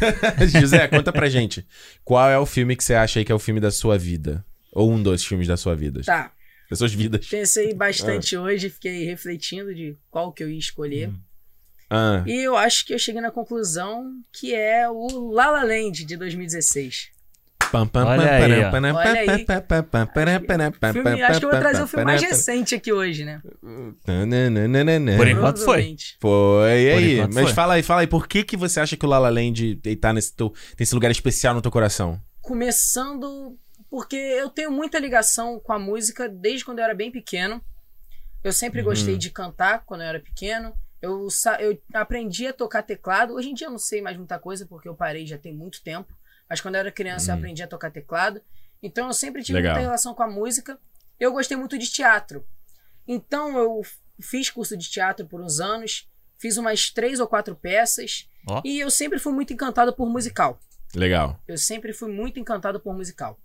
José, 0.60 0.86
conta 0.88 1.12
pra 1.12 1.28
gente. 1.28 1.66
Qual 2.04 2.28
é 2.28 2.38
o 2.38 2.46
filme 2.46 2.76
que 2.76 2.84
você 2.84 2.94
acha 2.94 3.18
aí 3.18 3.24
que 3.24 3.32
é 3.32 3.34
o 3.34 3.38
filme 3.38 3.60
da 3.60 3.70
sua 3.70 3.96
vida? 3.98 4.44
Ou 4.72 4.90
um 4.92 5.02
dos 5.02 5.24
filmes 5.24 5.46
da 5.48 5.56
sua 5.56 5.74
vida? 5.74 6.02
Tá. 6.04 6.32
Das 6.68 6.78
suas 6.78 6.92
vidas. 6.92 7.26
Pensei 7.26 7.72
Ah. 7.72 7.76
bastante 7.76 8.36
hoje, 8.36 8.68
fiquei 8.70 9.04
refletindo 9.04 9.74
de 9.74 9.96
qual 10.10 10.32
que 10.32 10.42
eu 10.42 10.50
ia 10.50 10.58
escolher. 10.58 11.08
Hum. 11.08 11.18
Ah. 11.88 12.24
E 12.26 12.44
eu 12.44 12.56
acho 12.56 12.84
que 12.84 12.92
eu 12.92 12.98
cheguei 12.98 13.20
na 13.20 13.30
conclusão 13.30 14.12
que 14.32 14.52
é 14.54 14.88
o 14.88 15.30
La 15.30 15.50
La 15.50 15.62
Land 15.62 16.04
de 16.04 16.16
2016. 16.16 17.10
Pam, 17.72 17.86
pam, 17.86 18.04
Olha 18.06 18.22
aí, 18.32 18.64
ó. 18.64 18.70
Olha 18.96 19.20
aí. 19.20 19.26
Filme- 20.92 21.10
acho 21.22 21.40
que 21.40 21.44
eu 21.46 21.50
vou 21.50 21.58
trazer 21.60 21.82
o 21.82 21.86
filme 21.86 22.04
mais 22.04 22.20
recente 22.36 22.74
aqui 22.74 22.92
hoje, 22.92 23.24
né? 23.24 23.40
Por 25.16 25.26
enquanto 25.28 25.56
foi. 25.58 25.64
Provavelmente. 25.66 26.16
Foi, 26.20 26.70
e 26.80 26.90
Por 26.92 26.98
aí? 26.98 27.14
enquanto 27.14 27.34
Mas 27.34 27.44
foi. 27.44 27.52
fala 27.54 27.74
aí, 27.74 27.82
fala 27.82 28.00
aí, 28.02 28.06
por 28.06 28.26
que 28.28 28.44
que 28.44 28.56
você 28.56 28.80
acha 28.80 28.96
que 28.96 29.04
o 29.04 29.08
La 29.08 29.18
La 29.18 29.28
Land 29.28 29.76
tá 30.00 30.12
nesse, 30.12 30.34
teu, 30.34 30.50
tem 30.50 30.84
esse 30.84 30.94
lugar 30.94 31.10
especial 31.10 31.54
no 31.54 31.62
teu 31.62 31.70
coração? 31.70 32.20
Começando 32.40 33.56
porque 33.90 34.16
eu 34.16 34.48
tenho 34.50 34.70
muita 34.70 34.98
ligação 34.98 35.60
com 35.60 35.72
a 35.72 35.78
música 35.78 36.28
desde 36.28 36.64
quando 36.64 36.78
eu 36.78 36.84
era 36.84 36.94
bem 36.94 37.10
pequeno. 37.10 37.60
Eu 38.42 38.52
sempre 38.52 38.80
Uhum. 38.80 38.86
gostei 38.86 39.16
de 39.16 39.30
cantar 39.30 39.82
quando 39.84 40.02
eu 40.02 40.06
era 40.08 40.20
pequeno. 40.20 40.72
Eu, 41.02 41.28
sa- 41.30 41.60
eu 41.60 41.78
aprendi 41.94 42.46
a 42.46 42.52
tocar 42.52 42.82
teclado. 42.82 43.34
Hoje 43.34 43.50
em 43.50 43.54
dia 43.54 43.66
eu 43.66 43.70
não 43.70 43.78
sei 43.78 44.00
mais 44.00 44.16
muita 44.16 44.38
coisa 44.38 44.66
porque 44.66 44.88
eu 44.88 44.94
parei 44.94 45.26
já 45.26 45.36
tem 45.38 45.52
muito 45.54 45.82
tempo. 45.82 46.12
Mas 46.48 46.60
quando 46.60 46.74
eu 46.76 46.80
era 46.80 46.92
criança 46.92 47.30
eu 47.30 47.34
Uhum. 47.34 47.40
aprendi 47.40 47.62
a 47.62 47.66
tocar 47.68 47.90
teclado. 47.90 48.40
Então 48.82 49.06
eu 49.08 49.12
sempre 49.12 49.42
tive 49.42 49.56
Legal. 49.58 49.72
muita 49.74 49.84
relação 49.86 50.14
com 50.14 50.22
a 50.22 50.28
música. 50.30 50.78
Eu 51.18 51.32
gostei 51.32 51.56
muito 51.56 51.78
de 51.78 51.90
teatro. 51.90 52.46
Então 53.06 53.56
eu 53.58 53.82
fiz 54.20 54.50
curso 54.50 54.76
de 54.76 54.88
teatro 54.90 55.26
por 55.26 55.40
uns 55.40 55.60
anos. 55.60 56.08
Fiz 56.38 56.56
umas 56.56 56.90
três 56.90 57.18
ou 57.20 57.26
quatro 57.26 57.54
peças. 57.56 58.28
Ó. 58.46 58.60
E 58.64 58.78
eu 58.78 58.90
sempre 58.90 59.18
fui 59.18 59.32
muito 59.32 59.52
encantado 59.52 59.92
por 59.94 60.06
musical. 60.08 60.60
Legal. 60.94 61.40
Eu 61.48 61.58
sempre 61.58 61.92
fui 61.92 62.10
muito 62.12 62.38
encantado 62.38 62.78
por 62.80 62.94
musical. 62.94 63.38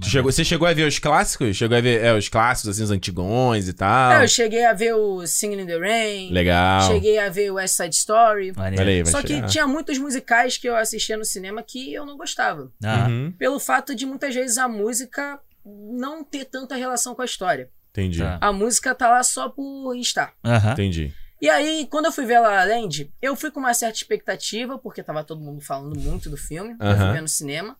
Tu 0.00 0.08
chegou, 0.08 0.30
você 0.30 0.44
chegou 0.44 0.68
a 0.68 0.74
ver 0.74 0.86
os 0.86 0.98
clássicos? 0.98 1.56
Chegou 1.56 1.76
a 1.76 1.80
ver 1.80 2.04
é, 2.04 2.12
os 2.12 2.28
clássicos, 2.28 2.70
assim, 2.70 2.82
os 2.82 2.90
antigões 2.90 3.68
e 3.68 3.72
tal? 3.72 4.12
É, 4.12 4.24
eu 4.24 4.28
cheguei 4.28 4.64
a 4.64 4.72
ver 4.72 4.94
o 4.94 5.26
Singing 5.26 5.62
in 5.62 5.66
the 5.66 5.78
Rain. 5.78 6.32
Legal. 6.32 6.82
Cheguei 6.82 7.18
a 7.18 7.30
ver 7.30 7.50
o 7.50 7.54
West 7.54 7.76
Side 7.76 7.94
Story. 7.94 8.50
Vai 8.50 8.74
Só 9.06 9.22
que 9.22 9.28
chegar. 9.28 9.48
tinha 9.48 9.66
muitos 9.66 9.96
musicais 9.98 10.58
que 10.58 10.68
eu 10.68 10.76
assistia 10.76 11.16
no 11.16 11.24
cinema 11.24 11.62
que 11.62 11.94
eu 11.94 12.04
não 12.04 12.16
gostava. 12.16 12.70
Ah. 12.84 13.06
Uhum. 13.08 13.32
Pelo 13.38 13.58
fato 13.58 13.94
de 13.94 14.04
muitas 14.04 14.34
vezes 14.34 14.58
a 14.58 14.68
música 14.68 15.40
não 15.64 16.22
ter 16.22 16.44
tanta 16.44 16.76
relação 16.76 17.14
com 17.14 17.22
a 17.22 17.24
história. 17.24 17.70
Entendi. 17.90 18.18
Tá. 18.18 18.38
A 18.40 18.52
música 18.52 18.94
tá 18.94 19.08
lá 19.08 19.22
só 19.22 19.48
por 19.48 19.94
estar. 19.96 20.34
Aham. 20.44 20.72
Entendi. 20.72 21.14
E 21.40 21.48
aí, 21.48 21.86
quando 21.90 22.06
eu 22.06 22.12
fui 22.12 22.24
ver 22.24 22.40
La 22.40 22.48
La 22.48 22.64
Land, 22.64 23.10
eu 23.20 23.36
fui 23.36 23.50
com 23.50 23.60
uma 23.60 23.74
certa 23.74 23.96
expectativa, 23.96 24.78
porque 24.78 25.02
tava 25.02 25.22
todo 25.22 25.40
mundo 25.40 25.60
falando 25.60 25.98
muito 25.98 26.30
do 26.30 26.36
filme, 26.36 26.74
eu 26.80 26.96
fui 26.96 27.12
ver 27.12 27.20
no 27.20 27.28
cinema. 27.28 27.76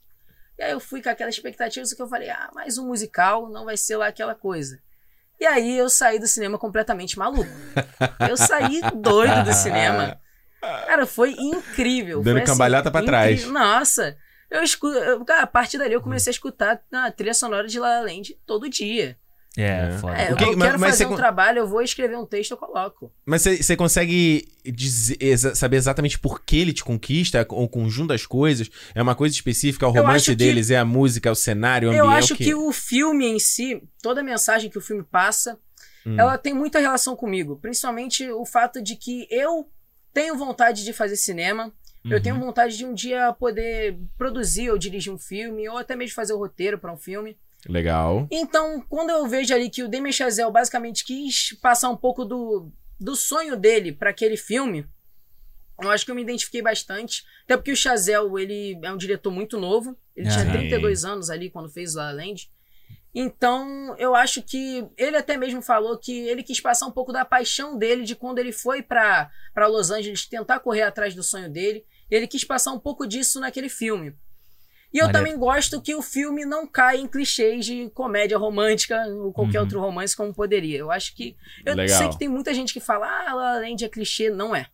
E 0.58 0.62
aí 0.62 0.72
eu 0.72 0.80
fui 0.80 1.02
com 1.02 1.08
aquela 1.10 1.28
expectativa, 1.30 1.84
só 1.84 1.94
que 1.94 2.02
eu 2.02 2.08
falei, 2.08 2.30
ah, 2.30 2.50
mais 2.54 2.78
um 2.78 2.86
musical, 2.86 3.48
não 3.48 3.64
vai 3.64 3.76
ser 3.76 3.96
lá 3.96 4.06
aquela 4.06 4.34
coisa. 4.34 4.78
E 5.38 5.44
aí 5.44 5.76
eu 5.76 5.90
saí 5.90 6.18
do 6.18 6.26
cinema 6.26 6.58
completamente 6.58 7.18
maluco. 7.18 7.50
Eu 8.28 8.36
saí 8.38 8.80
doido 8.96 9.44
do 9.44 9.52
cinema. 9.52 10.18
Cara, 10.86 11.06
foi 11.06 11.32
incrível. 11.38 12.22
Dando 12.22 12.34
foi, 12.36 12.42
assim, 12.42 12.52
cambalhota 12.52 12.90
pra 12.90 13.02
trás. 13.02 13.32
incrível. 13.42 13.52
Nossa, 13.52 14.16
eu 14.50 14.62
escuto. 14.62 14.96
eu- 14.96 15.24
cara, 15.24 15.42
a 15.42 15.46
partir 15.46 15.76
dali 15.78 15.92
eu 15.92 16.00
comecei 16.00 16.30
a 16.30 16.32
escutar 16.34 16.80
a 16.90 17.10
trilha 17.10 17.34
sonora 17.34 17.68
de 17.68 17.78
La 17.78 18.00
La 18.00 18.00
Land 18.00 18.34
todo 18.46 18.68
dia. 18.68 19.16
É, 19.56 19.88
É. 19.88 19.98
foda. 19.98 20.16
É, 20.16 20.34
que- 20.34 20.44
eu 20.44 20.56
mas- 20.56 20.68
quero 20.68 20.80
mas 20.80 20.90
fazer 20.90 21.06
um 21.06 21.10
con- 21.10 21.16
trabalho, 21.16 21.58
eu 21.60 21.66
vou 21.66 21.80
escrever 21.82 22.16
um 22.18 22.26
texto, 22.26 22.50
eu 22.50 22.56
coloco. 22.56 23.10
Mas 23.24 23.42
você 23.42 23.74
consegue 23.76 24.46
dizer- 24.64 25.16
exa- 25.20 25.54
saber 25.54 25.76
exatamente 25.76 26.18
por 26.18 26.42
que 26.44 26.58
ele 26.58 26.72
te 26.72 26.84
conquista? 26.84 27.46
O 27.50 27.68
conjunto 27.68 28.08
das 28.08 28.26
coisas? 28.26 28.68
É 28.94 29.00
uma 29.02 29.14
coisa 29.14 29.34
específica? 29.34 29.86
É 29.86 29.88
o 29.88 29.96
Eu 29.96 30.02
romance 30.02 30.16
acho 30.16 30.30
que- 30.32 30.36
deles? 30.36 30.70
É 30.70 30.76
a 30.78 30.84
música? 30.84 31.28
É 31.28 31.32
o 31.32 31.34
cenário? 31.34 31.88
É 31.88 31.92
o 31.92 31.94
Eu 31.94 32.04
ambiente? 32.06 32.24
acho 32.24 32.36
que 32.36 32.54
o 32.54 32.70
filme 32.72 33.26
em 33.26 33.38
si, 33.38 33.82
toda 34.02 34.20
a 34.20 34.24
mensagem 34.24 34.68
que 34.68 34.76
o 34.78 34.82
filme 34.82 35.02
passa, 35.02 35.58
Hum. 36.06 36.16
ela 36.18 36.36
tem 36.36 36.52
muita 36.52 36.78
relação 36.78 37.16
comigo. 37.16 37.56
Principalmente 37.56 38.30
o 38.30 38.44
fato 38.44 38.82
de 38.82 38.94
que 38.94 39.26
eu 39.30 39.68
tenho 40.12 40.36
vontade 40.36 40.84
de 40.84 40.92
fazer 40.92 41.16
cinema. 41.16 41.72
Eu 42.04 42.18
Uhum. 42.18 42.22
tenho 42.22 42.38
vontade 42.38 42.76
de 42.76 42.84
um 42.86 42.94
dia 42.94 43.32
poder 43.32 43.98
produzir 44.16 44.70
ou 44.70 44.78
dirigir 44.78 45.12
um 45.12 45.18
filme, 45.18 45.68
ou 45.68 45.76
até 45.76 45.96
mesmo 45.96 46.14
fazer 46.14 46.34
o 46.34 46.38
roteiro 46.38 46.78
para 46.78 46.92
um 46.92 46.96
filme. 46.96 47.36
Legal. 47.68 48.26
Então, 48.30 48.80
quando 48.88 49.10
eu 49.10 49.26
vejo 49.26 49.54
ali 49.54 49.68
que 49.68 49.82
o 49.82 49.88
Damien 49.88 50.12
Chazelle 50.12 50.52
basicamente 50.52 51.04
quis 51.04 51.52
passar 51.60 51.90
um 51.90 51.96
pouco 51.96 52.24
do, 52.24 52.70
do 52.98 53.16
sonho 53.16 53.56
dele 53.56 53.92
para 53.92 54.10
aquele 54.10 54.36
filme, 54.36 54.86
eu 55.82 55.90
acho 55.90 56.04
que 56.04 56.10
eu 56.10 56.14
me 56.14 56.22
identifiquei 56.22 56.62
bastante. 56.62 57.24
Até 57.44 57.56
porque 57.56 57.72
o 57.72 57.76
Chazelle, 57.76 58.30
ele 58.40 58.78
é 58.82 58.92
um 58.92 58.96
diretor 58.96 59.30
muito 59.30 59.58
novo. 59.58 59.96
Ele 60.14 60.28
tinha 60.28 60.44
Sim. 60.44 60.52
32 60.52 61.04
anos 61.04 61.28
ali 61.28 61.50
quando 61.50 61.68
fez 61.68 61.94
La 61.94 62.10
Land. 62.10 62.50
Então, 63.14 63.96
eu 63.98 64.14
acho 64.14 64.42
que 64.42 64.86
ele 64.96 65.16
até 65.16 65.38
mesmo 65.38 65.62
falou 65.62 65.96
que 65.96 66.12
ele 66.28 66.42
quis 66.42 66.60
passar 66.60 66.86
um 66.86 66.90
pouco 66.90 67.12
da 67.12 67.24
paixão 67.24 67.78
dele 67.78 68.04
de 68.04 68.14
quando 68.14 68.38
ele 68.38 68.52
foi 68.52 68.82
para 68.82 69.30
Los 69.68 69.90
Angeles 69.90 70.26
tentar 70.26 70.60
correr 70.60 70.82
atrás 70.82 71.14
do 71.14 71.22
sonho 71.22 71.50
dele. 71.50 71.84
Ele 72.10 72.26
quis 72.26 72.44
passar 72.44 72.72
um 72.72 72.78
pouco 72.78 73.06
disso 73.06 73.40
naquele 73.40 73.70
filme. 73.70 74.14
E 74.96 74.98
eu 74.98 75.08
Maneiro. 75.08 75.26
também 75.26 75.38
gosto 75.38 75.78
que 75.82 75.94
o 75.94 76.00
filme 76.00 76.46
não 76.46 76.66
caia 76.66 76.96
em 76.98 77.06
clichês 77.06 77.66
de 77.66 77.90
comédia 77.90 78.38
romântica 78.38 78.96
ou 79.08 79.30
qualquer 79.30 79.58
Uhum. 79.58 79.64
outro 79.64 79.78
romance 79.78 80.16
como 80.16 80.32
poderia. 80.32 80.78
Eu 80.78 80.90
acho 80.90 81.14
que. 81.14 81.36
Eu 81.66 81.74
Legal. 81.76 81.98
sei 81.98 82.08
que 82.08 82.18
tem 82.18 82.28
muita 82.28 82.54
gente 82.54 82.72
que 82.72 82.80
fala, 82.80 83.06
ah, 83.06 83.34
La 83.34 83.68
é 83.68 83.88
clichê. 83.90 84.30
Não 84.30 84.56
é. 84.56 84.64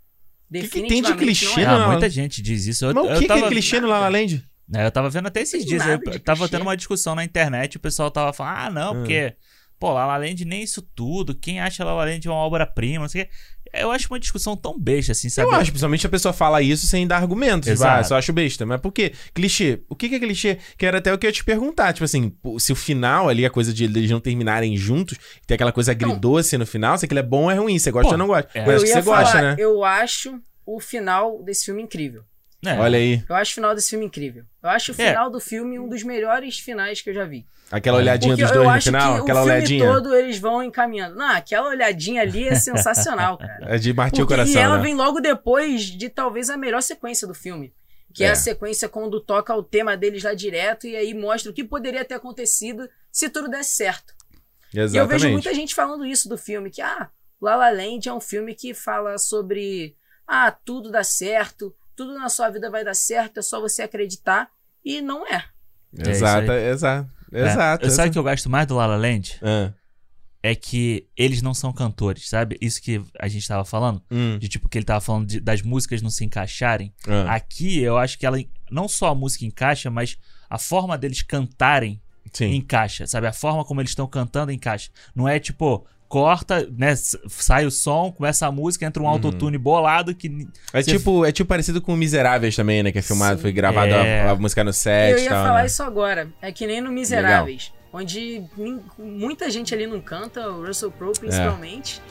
que 0.53 0.69
tem 0.69 1.03
de 1.03 1.12
clichê 1.16 1.65
não 1.65 1.81
é. 1.81 1.85
Ah, 1.85 1.89
muita 1.89 2.09
gente 2.09 2.40
diz 2.40 2.66
isso. 2.66 2.85
Eu, 2.85 2.94
Mas 2.94 3.05
o 3.05 3.09
eu 3.09 3.15
que, 3.15 3.20
que 3.23 3.27
tava... 3.27 3.47
é 3.47 3.49
clichê 3.49 3.81
no 3.81 3.89
La 3.89 3.99
La 3.99 4.09
Land? 4.09 4.44
É, 4.73 4.86
eu 4.86 4.93
tava 4.93 5.11
vendo 5.11 5.27
até 5.27 5.40
esses 5.40 5.65
dias. 5.65 5.85
Eu 5.85 5.99
tava 6.23 6.39
clichê. 6.39 6.51
tendo 6.53 6.62
uma 6.62 6.77
discussão 6.77 7.16
na 7.16 7.24
internet. 7.24 7.77
O 7.77 7.81
pessoal 7.81 8.09
tava 8.09 8.32
falando, 8.32 8.57
ah, 8.59 8.70
não, 8.70 8.93
Hum. 8.93 8.99
porque. 8.99 9.35
Pô, 9.82 9.92
La 9.92 10.06
La 10.06 10.16
Land 10.16 10.44
nem 10.44 10.62
isso 10.62 10.80
tudo. 10.80 11.34
Quem 11.34 11.59
acha 11.60 11.82
La 11.84 11.92
La 11.92 12.04
Land 12.04 12.28
uma 12.28 12.36
obra-prima? 12.36 13.00
Não 13.02 13.09
sei 13.09 13.22
o 13.22 13.24
quê. 13.26 13.30
Eu 13.74 13.90
acho 13.90 14.06
uma 14.09 14.20
discussão 14.20 14.56
tão 14.56 14.78
besta, 14.78 15.10
assim, 15.10 15.28
sabe? 15.28 15.48
Eu 15.48 15.54
acho, 15.56 15.72
principalmente 15.72 16.06
a 16.06 16.09
pessoa 16.09 16.32
fala 16.32 16.62
isso 16.62 16.86
sem 16.86 17.04
dar 17.04 17.16
argumentos. 17.16 17.66
Tipo, 17.66 17.70
Exato. 17.72 18.00
ah, 18.00 18.04
só 18.04 18.16
acho 18.16 18.32
besta. 18.32 18.64
Mas 18.64 18.80
por 18.80 18.92
quê? 18.92 19.12
Clichê. 19.34 19.82
O 19.88 19.96
que 19.96 20.09
que 20.09 20.14
é 20.14 20.18
clichê? 20.20 20.59
Que 20.78 20.86
era 20.86 20.98
até 20.98 21.12
o 21.12 21.18
que 21.18 21.26
eu 21.26 21.30
ia 21.30 21.32
te 21.32 21.42
perguntar. 21.42 21.92
Tipo 21.92 22.04
assim, 22.04 22.32
se 22.60 22.70
o 22.70 22.76
final 22.76 23.28
ali, 23.28 23.44
a 23.44 23.50
coisa 23.50 23.72
de 23.72 23.82
eles 23.82 24.09
não 24.09 24.20
terminarem 24.20 24.76
juntos, 24.76 25.18
tem 25.48 25.56
aquela 25.56 25.72
coisa 25.72 25.90
agridoce 25.90 26.56
no 26.56 26.64
final, 26.66 26.96
se 26.96 27.06
aquilo 27.06 27.18
é 27.18 27.22
bom 27.24 27.44
ou 27.44 27.50
é 27.50 27.54
ruim. 27.56 27.76
Você 27.76 27.90
gosta 27.90 28.10
Pô, 28.10 28.14
ou 28.14 28.18
não 28.18 28.28
gosta. 28.28 28.48
é. 28.54 28.64
Mas 28.64 28.76
acho 28.76 28.76
eu 28.76 28.82
que 28.84 28.88
ia 28.90 28.94
você 28.94 29.02
falar, 29.02 29.22
gosta, 29.22 29.42
né? 29.42 29.56
eu 29.59 29.82
acho 29.84 30.40
o 30.64 30.78
final 30.78 31.42
desse 31.42 31.64
filme 31.64 31.82
incrível. 31.82 32.22
É. 32.64 32.78
Olha 32.78 32.96
aí. 32.98 33.24
Eu 33.28 33.34
acho 33.34 33.50
o 33.50 33.54
final 33.56 33.74
desse 33.74 33.90
filme 33.90 34.04
incrível. 34.06 34.44
Eu 34.62 34.70
acho 34.70 34.92
o 34.92 34.94
É. 34.96 35.09
final 35.09 35.28
do 35.28 35.40
filme 35.40 35.80
um 35.80 35.88
dos 35.88 36.04
melhores 36.04 36.60
finais 36.60 37.00
que 37.00 37.10
eu 37.10 37.14
já 37.14 37.24
vi. 37.24 37.44
Aquela 37.73 37.97
olhadinha 37.97 38.36
Porque 38.36 38.43
dos 38.44 38.53
dois 38.53 38.74
no 38.77 38.82
final, 38.82 39.15
que 39.16 39.20
aquela 39.23 39.40
o 39.40 39.44
filme 39.44 39.57
olhadinha. 39.59 39.86
todo 39.86 40.15
eles 40.15 40.39
vão 40.39 40.62
encaminhando. 40.62 41.16
Não, 41.16 41.31
aquela 41.31 41.69
olhadinha 41.70 42.20
ali 42.20 42.47
é 42.47 42.55
sensacional, 42.61 43.39
cara. 43.39 43.74
É 43.74 43.78
de 43.78 43.94
partir 43.94 44.16
o 44.23 44.27
Porque- 44.27 44.35
coração. 44.35 44.55
e 44.61 44.62
ela 44.62 44.77
né? 44.77 44.82
vem 44.82 44.94
logo 44.94 45.20
depois 45.20 45.85
de 45.85 46.11
talvez 46.11 46.51
a 46.51 46.57
melhor 46.57 46.82
sequência 46.82 47.27
do 47.27 47.32
filme. 47.35 47.73
Que 48.12 48.24
é. 48.24 48.27
É. 48.27 48.31
a 48.32 48.35
sequência 48.36 48.90
quando 48.90 49.19
toca 49.20 49.55
o 49.57 49.62
tema 49.62 49.97
deles 49.97 50.23
lá 50.23 50.35
direto 50.35 50.86
e 50.86 50.94
aí 50.94 51.15
mostra 51.15 51.51
o 51.51 51.55
que 51.55 51.65
poderia 51.65 52.05
ter 52.05 52.12
acontecido 52.15 52.86
se 53.11 53.31
tudo 53.31 53.49
desse 53.49 53.70
certo. 53.70 54.12
E 54.74 54.77
eu 54.78 54.85
Exatamente. 54.85 55.11
vejo 55.23 55.32
muita 55.32 55.55
gente 55.55 55.74
falando 55.74 56.05
isso 56.05 56.28
do 56.28 56.36
filme, 56.36 56.69
que 56.70 56.82
ah, 56.82 57.09
La 57.40 57.57
La 57.57 57.70
Land 57.70 58.07
é 58.09 58.12
um 58.12 58.20
filme 58.20 58.55
que 58.55 58.74
fala 58.74 59.16
sobre 59.16 59.97
ah, 60.28 60.51
tudo 60.51 60.90
dá 60.90 61.03
certo, 61.03 61.74
tudo 61.97 62.12
na 62.15 62.28
sua 62.28 62.51
vida 62.51 62.70
vai 62.70 62.85
dar 62.85 62.94
certo, 62.94 63.39
é 63.39 63.43
só 63.43 63.61
você 63.62 63.82
acreditar. 63.82 64.51
E 64.85 65.01
não 65.01 65.27
é. 65.27 65.44
É 65.99 66.11
Exato, 66.11 66.53
isso 66.53 66.86
aí. 66.86 67.05
Exato. 67.32 67.48
É. 67.48 67.52
Exato. 67.52 67.86
Eu- 67.86 67.90
Sabe 67.90 68.09
o 68.09 68.12
que 68.12 68.18
eu 68.18 68.22
gosto 68.22 68.48
mais 68.50 68.66
do 68.66 68.76
La 68.76 68.86
La 68.86 68.96
Land? 68.96 69.38
Ah, 69.42 69.72
É 70.44 70.54
que 70.56 71.06
eles 71.16 71.40
não 71.40 71.54
são 71.54 71.72
cantores, 71.72 72.28
sabe? 72.28 72.59
Isso 72.60 72.82
que 72.82 73.00
a 73.20 73.28
gente 73.28 73.46
tava 73.46 73.64
falando. 73.64 74.02
hum, 74.10 74.38
De 74.40 74.48
tipo, 74.48 74.68
que 74.68 74.76
ele 74.76 74.84
tava 74.84 75.00
falando 75.00 75.24
de- 75.26 75.38
das 75.40 75.62
músicas 75.62 76.02
não 76.02 76.10
se 76.10 76.24
encaixarem. 76.24 76.92
ah, 77.06 77.34
Aqui 77.34 77.78
eu 77.80 77.96
acho 77.96 78.18
que 78.18 78.26
ela 78.26 78.38
não 78.70 78.88
só 78.88 79.09
a 79.10 79.14
música 79.14 79.44
encaixa, 79.44 79.88
mas 79.90 80.16
a 80.50 80.59
forma 80.59 80.98
deles 80.98 81.22
cantarem 81.22 82.00
sim. 82.32 82.54
encaixa, 82.56 83.06
sabe? 83.06 83.26
A 83.28 83.32
forma 83.32 83.64
como 83.64 83.80
eles 83.80 83.92
estão 83.92 84.06
cantando 84.09 84.50
encaixa. 84.50 84.90
Não 85.14 85.28
é 85.28 85.38
tipo, 85.38 85.86
corta, 86.12 86.68
né? 86.76 86.94
Sai 86.94 87.64
o 87.64 87.70
som, 87.70 88.12
começa 88.12 88.47
a 88.47 88.52
música, 88.52 88.84
entra 88.84 89.02
um 89.02 89.09
autotune 89.09 89.56
bolado 89.56 90.14
que. 90.14 90.28
Uhum. 90.28 90.47
É 90.74 90.82
tipo, 90.82 91.24
é 91.24 91.32
tipo 91.32 91.48
parecido 91.48 91.80
com 91.80 91.97
Miseráveis 91.97 92.55
também, 92.55 92.82
né? 92.82 92.93
Que 92.93 92.98
é 92.98 93.02
filmado, 93.02 93.36
Sim. 93.36 93.43
foi 93.43 93.52
gravado 93.52 93.94
É. 93.94 94.20
a, 94.20 94.32
a 94.32 94.34
música 94.36 94.62
no 94.62 94.74
set 94.74 95.12
eu 95.12 95.18
ia 95.24 95.30
tal, 95.30 95.47
falar 95.47 95.60
né? 95.60 95.66
isso 95.66 95.82
agora. 95.82 96.28
É 96.43 96.52
que 96.52 96.66
nem 96.66 96.82
no 96.82 96.90
Miseráveis, 96.93 97.72
onde 97.90 98.43
nin- 98.59 98.82
muita 98.98 99.51
gente 99.51 99.72
ali 99.74 99.86
não 99.86 100.02
canta, 100.02 100.47
o 100.51 100.66
Russell 100.66 100.90
É. 100.94 100.98
Crowe 100.98 101.14
principalmente. 101.18 102.02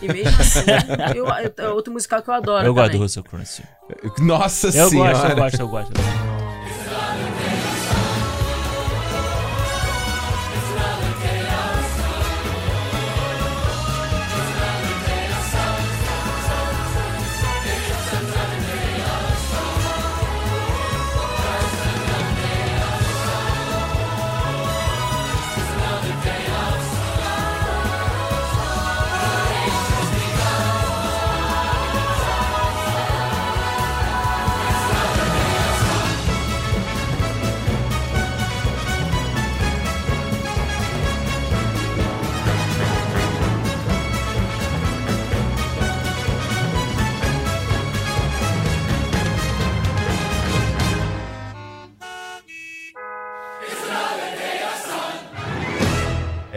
E 0.00 0.08
mesmo 0.10 0.40
assim, 0.40 0.60
eu, 1.14 1.26
eu- 1.26 1.66
é 1.66 1.68
outro 1.68 1.92
musical 1.92 2.22
que 2.22 2.30
eu 2.30 2.34
adoro. 2.34 2.64
eu 2.66 2.72
gosto 2.72 2.86
também. 2.86 2.98
do 2.98 3.02
Russell 3.02 3.24
Crowe. 3.24 3.44
Nossa 4.20 4.68
Eu 4.68 4.88
senhora. 4.88 5.12
gosto, 5.12 5.28
eu 5.30 5.36
gosto, 5.36 5.60
eu 5.60 5.68
gosto. 5.68 6.39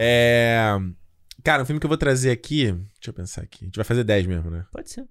É. 0.06 0.76
Cara, 1.42 1.62
um 1.62 1.66
filme 1.66 1.80
que 1.80 1.86
eu 1.86 1.88
vou 1.88 1.96
trazer 1.96 2.30
aqui. 2.30 2.72
Deixa 2.72 3.08
eu 3.08 3.14
pensar 3.14 3.42
aqui. 3.42 3.64
A 3.64 3.66
gente 3.66 3.76
vai 3.76 3.84
fazer 3.84 4.04
10 4.04 4.26
mesmo, 4.26 4.50
né? 4.50 4.66
Pode 4.70 4.90
ser. 4.90 5.06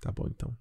Tá 0.00 0.10
bom, 0.10 0.26
então. 0.28 0.56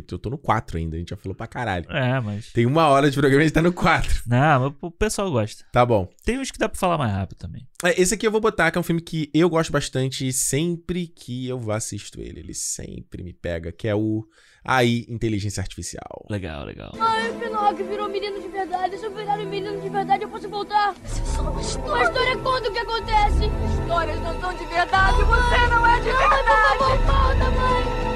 Porque 0.00 0.14
eu 0.14 0.18
tô 0.18 0.30
no 0.30 0.38
4 0.38 0.78
ainda, 0.78 0.96
a 0.96 0.98
gente 0.98 1.10
já 1.10 1.16
falou 1.16 1.34
pra 1.34 1.46
caralho. 1.46 1.86
É, 1.90 2.20
mas. 2.20 2.50
Tem 2.52 2.64
uma 2.64 2.88
hora 2.88 3.10
de 3.10 3.16
programa 3.18 3.42
e 3.42 3.44
a 3.44 3.46
gente 3.48 3.54
tá 3.54 3.62
no 3.62 3.72
4. 3.72 4.22
Não, 4.26 4.60
mas 4.60 4.72
o 4.80 4.90
pessoal 4.90 5.30
gosta. 5.30 5.64
Tá 5.72 5.84
bom. 5.84 6.08
Tem 6.24 6.38
uns 6.38 6.50
que 6.50 6.58
dá 6.58 6.68
pra 6.68 6.78
falar 6.78 6.96
mais 6.96 7.12
rápido 7.12 7.38
também. 7.38 7.66
É, 7.84 8.00
Esse 8.00 8.14
aqui 8.14 8.26
eu 8.26 8.30
vou 8.30 8.40
botar, 8.40 8.70
que 8.70 8.78
é 8.78 8.80
um 8.80 8.84
filme 8.84 9.00
que 9.02 9.30
eu 9.34 9.50
gosto 9.50 9.72
bastante 9.72 10.26
e 10.26 10.32
sempre 10.32 11.06
que 11.06 11.48
eu 11.48 11.58
vou 11.58 11.74
assisto 11.74 12.20
ele, 12.20 12.40
ele 12.40 12.54
sempre 12.54 13.22
me 13.22 13.32
pega, 13.32 13.72
que 13.72 13.88
é 13.88 13.94
o 13.94 14.24
AI, 14.64 15.04
Inteligência 15.08 15.60
Artificial. 15.60 16.24
Legal, 16.30 16.64
legal. 16.64 16.92
Ai, 16.98 17.30
o 17.30 17.34
Pinóquio 17.34 17.86
virou 17.86 18.08
menino 18.08 18.40
de 18.40 18.48
verdade. 18.48 18.96
Se 18.96 19.04
eu 19.04 19.14
virar 19.14 19.34
um 19.38 19.48
menino 19.48 19.80
de 19.80 19.88
verdade, 19.88 20.22
eu 20.22 20.28
posso 20.28 20.48
voltar. 20.48 20.94
Isso 21.04 21.20
é 21.20 21.24
só 21.24 21.42
uma 21.42 21.60
história. 21.60 22.06
A 22.06 22.10
história 22.10 22.36
conta 22.38 22.68
o 22.68 22.72
que 22.72 22.78
acontece. 22.78 23.50
Histórias 23.80 24.20
não 24.20 24.40
são 24.40 24.54
de 24.54 24.64
verdade. 24.66 25.16
Você 25.18 25.66
não 25.68 25.86
é 25.86 25.96
de 25.98 26.04
verdade. 26.04 26.78
Por 26.78 26.78
favor, 26.78 26.98
volta, 26.98 27.50
mãe. 27.50 28.11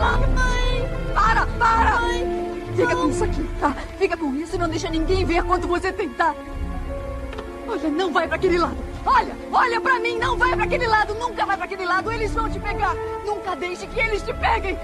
Não, 0.00 0.20
mãe. 0.34 0.90
Para, 1.14 1.46
para! 1.58 2.00
Mãe, 2.00 2.62
Fica 2.74 2.94
não. 2.94 3.02
com 3.02 3.10
isso 3.10 3.24
aqui, 3.24 3.50
tá? 3.60 3.72
Fica 3.98 4.16
com 4.16 4.34
isso 4.34 4.54
e 4.54 4.58
não 4.58 4.68
deixa 4.68 4.88
ninguém 4.88 5.24
ver 5.24 5.42
quanto 5.44 5.68
você 5.68 5.92
tentar. 5.92 6.34
Olha, 7.68 7.88
não 7.90 8.12
vai 8.12 8.26
pra 8.26 8.36
aquele 8.36 8.58
lado. 8.58 8.76
Olha, 9.04 9.36
olha 9.52 9.80
pra 9.80 9.98
mim, 9.98 10.18
não 10.18 10.36
vai 10.38 10.54
pra 10.54 10.64
aquele 10.64 10.86
lado. 10.86 11.14
Nunca 11.14 11.44
vai 11.44 11.56
pra 11.56 11.66
aquele 11.66 11.84
lado. 11.84 12.10
Eles 12.10 12.32
vão 12.32 12.50
te 12.50 12.58
pegar. 12.58 12.94
Nunca 13.26 13.54
deixe 13.54 13.86
que 13.86 14.00
eles 14.00 14.22
te 14.22 14.32
peguem. 14.32 14.78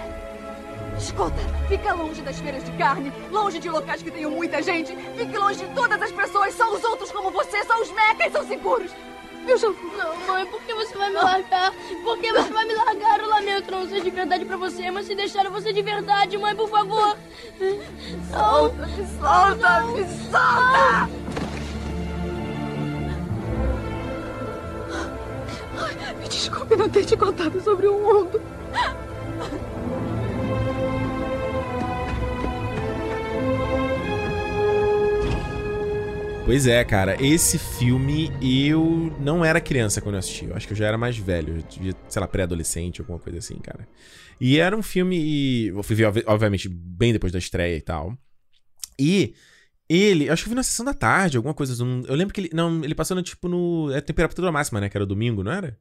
Escuta, 0.98 1.36
fica 1.68 1.92
longe 1.92 2.22
das 2.22 2.38
feiras 2.38 2.64
de 2.64 2.72
carne, 2.72 3.12
longe 3.30 3.58
de 3.58 3.68
locais 3.68 4.02
que 4.02 4.10
tenham 4.10 4.30
muita 4.30 4.62
gente. 4.62 4.96
Fique 5.16 5.36
longe 5.36 5.64
de 5.64 5.74
todas 5.74 6.00
as 6.00 6.10
pessoas. 6.10 6.54
Só 6.54 6.74
os 6.74 6.82
outros 6.84 7.10
como 7.12 7.30
você, 7.30 7.62
só 7.64 7.80
os 7.82 7.90
mecas 7.92 8.32
são 8.32 8.46
seguros. 8.46 8.90
Eu 9.46 9.56
já 9.58 9.68
vou. 9.70 9.92
Não, 9.96 10.16
mãe, 10.26 10.46
por 10.46 10.60
que 10.62 10.74
você 10.74 10.96
vai 10.96 11.08
me 11.08 11.16
largar? 11.16 11.72
Por 12.02 12.18
que 12.18 12.32
você 12.32 12.52
vai 12.52 12.64
me 12.66 12.74
largar? 12.74 13.20
Eu 13.20 13.28
lamento 13.28 13.70
não 13.70 13.88
ser 13.88 14.02
de 14.02 14.10
verdade 14.10 14.44
pra 14.44 14.56
você, 14.56 14.90
mas 14.90 15.06
se 15.06 15.14
deixar 15.14 15.44
eu 15.44 15.52
vou 15.52 15.60
ser 15.60 15.72
de 15.72 15.82
verdade, 15.82 16.36
mãe, 16.36 16.54
por 16.54 16.68
favor. 16.68 17.16
Solta, 18.30 18.86
me 18.86 19.06
solta, 19.18 19.82
me 19.82 20.04
solta! 20.30 21.08
Ai, 25.78 26.14
Me 26.20 26.28
desculpe 26.28 26.76
não 26.76 26.88
ter 26.88 27.04
te 27.04 27.16
contado 27.16 27.60
sobre 27.62 27.86
o 27.86 27.94
mundo. 27.98 28.40
Pois 36.46 36.64
é, 36.68 36.84
cara, 36.84 37.20
esse 37.20 37.58
filme 37.58 38.30
eu 38.40 39.12
não 39.20 39.44
era 39.44 39.60
criança 39.60 40.00
quando 40.00 40.14
eu 40.14 40.20
assisti. 40.20 40.44
Eu 40.44 40.54
acho 40.54 40.64
que 40.66 40.72
eu 40.72 40.76
já 40.76 40.86
era 40.86 40.96
mais 40.96 41.18
velho, 41.18 41.56
eu 41.56 41.62
devia, 41.62 41.92
sei 42.08 42.20
lá, 42.20 42.28
pré-adolescente, 42.28 43.00
alguma 43.00 43.18
coisa 43.18 43.40
assim, 43.40 43.56
cara. 43.56 43.86
E 44.40 44.58
era 44.58 44.76
um 44.76 44.82
filme. 44.82 45.66
Eu 45.66 45.82
fui 45.82 45.96
ver, 45.96 46.06
obvi- 46.06 46.22
obviamente, 46.24 46.68
bem 46.68 47.12
depois 47.12 47.32
da 47.32 47.38
estreia 47.40 47.76
e 47.76 47.80
tal. 47.80 48.16
E 48.98 49.34
ele, 49.88 50.28
acho 50.30 50.44
que 50.44 50.48
eu 50.48 50.50
vi 50.50 50.54
na 50.54 50.62
sessão 50.62 50.86
da 50.86 50.94
tarde, 50.94 51.36
alguma 51.36 51.52
coisa. 51.54 51.84
não- 51.84 52.04
Eu 52.06 52.14
lembro 52.14 52.32
que 52.32 52.42
ele. 52.42 52.50
Não, 52.52 52.82
ele 52.84 52.94
passou 52.94 53.16
no 53.16 53.22
tipo 53.24 53.48
no. 53.48 53.90
É 53.92 54.00
temperatura 54.00 54.52
máxima, 54.52 54.80
né? 54.80 54.88
Que 54.88 54.96
era 54.96 55.04
domingo, 55.06 55.42
não 55.42 55.50
era? 55.50 55.76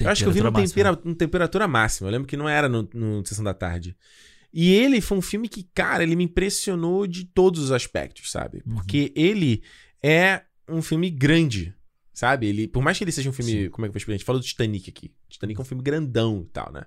eu 0.00 0.10
acho 0.10 0.22
que 0.22 0.28
eu 0.28 0.32
vi 0.32 0.40
no 0.40 0.52
Temperatura 0.52 0.60
máxima. 0.62 0.84
tempera, 0.96 1.08
no 1.10 1.14
temperatura 1.16 1.68
máxima. 1.68 2.08
Eu 2.08 2.12
lembro 2.12 2.28
que 2.28 2.36
não 2.36 2.48
era 2.48 2.68
no, 2.68 2.88
no 2.92 3.24
sessão 3.26 3.42
da 3.42 3.54
tarde. 3.54 3.96
E 4.60 4.74
ele 4.74 5.00
foi 5.00 5.16
um 5.16 5.22
filme 5.22 5.48
que, 5.48 5.62
cara, 5.72 6.02
ele 6.02 6.16
me 6.16 6.24
impressionou 6.24 7.06
de 7.06 7.24
todos 7.24 7.62
os 7.62 7.70
aspectos, 7.70 8.28
sabe? 8.28 8.60
Porque 8.74 9.12
ele 9.14 9.62
é 10.02 10.42
um 10.68 10.82
filme 10.82 11.08
grande, 11.10 11.72
sabe? 12.12 12.48
Ele, 12.48 12.66
por 12.66 12.82
mais 12.82 12.98
que 12.98 13.04
ele 13.04 13.12
seja 13.12 13.30
um 13.30 13.32
filme, 13.32 13.68
como 13.68 13.86
é 13.86 13.88
que 13.88 13.90
eu 13.90 13.92
vou 13.92 13.98
explicar? 13.98 14.16
A 14.16 14.18
gente 14.18 14.26
falou 14.26 14.42
do 14.42 14.44
Titanic 14.44 14.90
aqui. 14.90 15.14
Titanic 15.28 15.60
é 15.60 15.62
um 15.62 15.64
filme 15.64 15.80
grandão 15.80 16.42
e 16.44 16.50
tal, 16.50 16.72
né? 16.72 16.86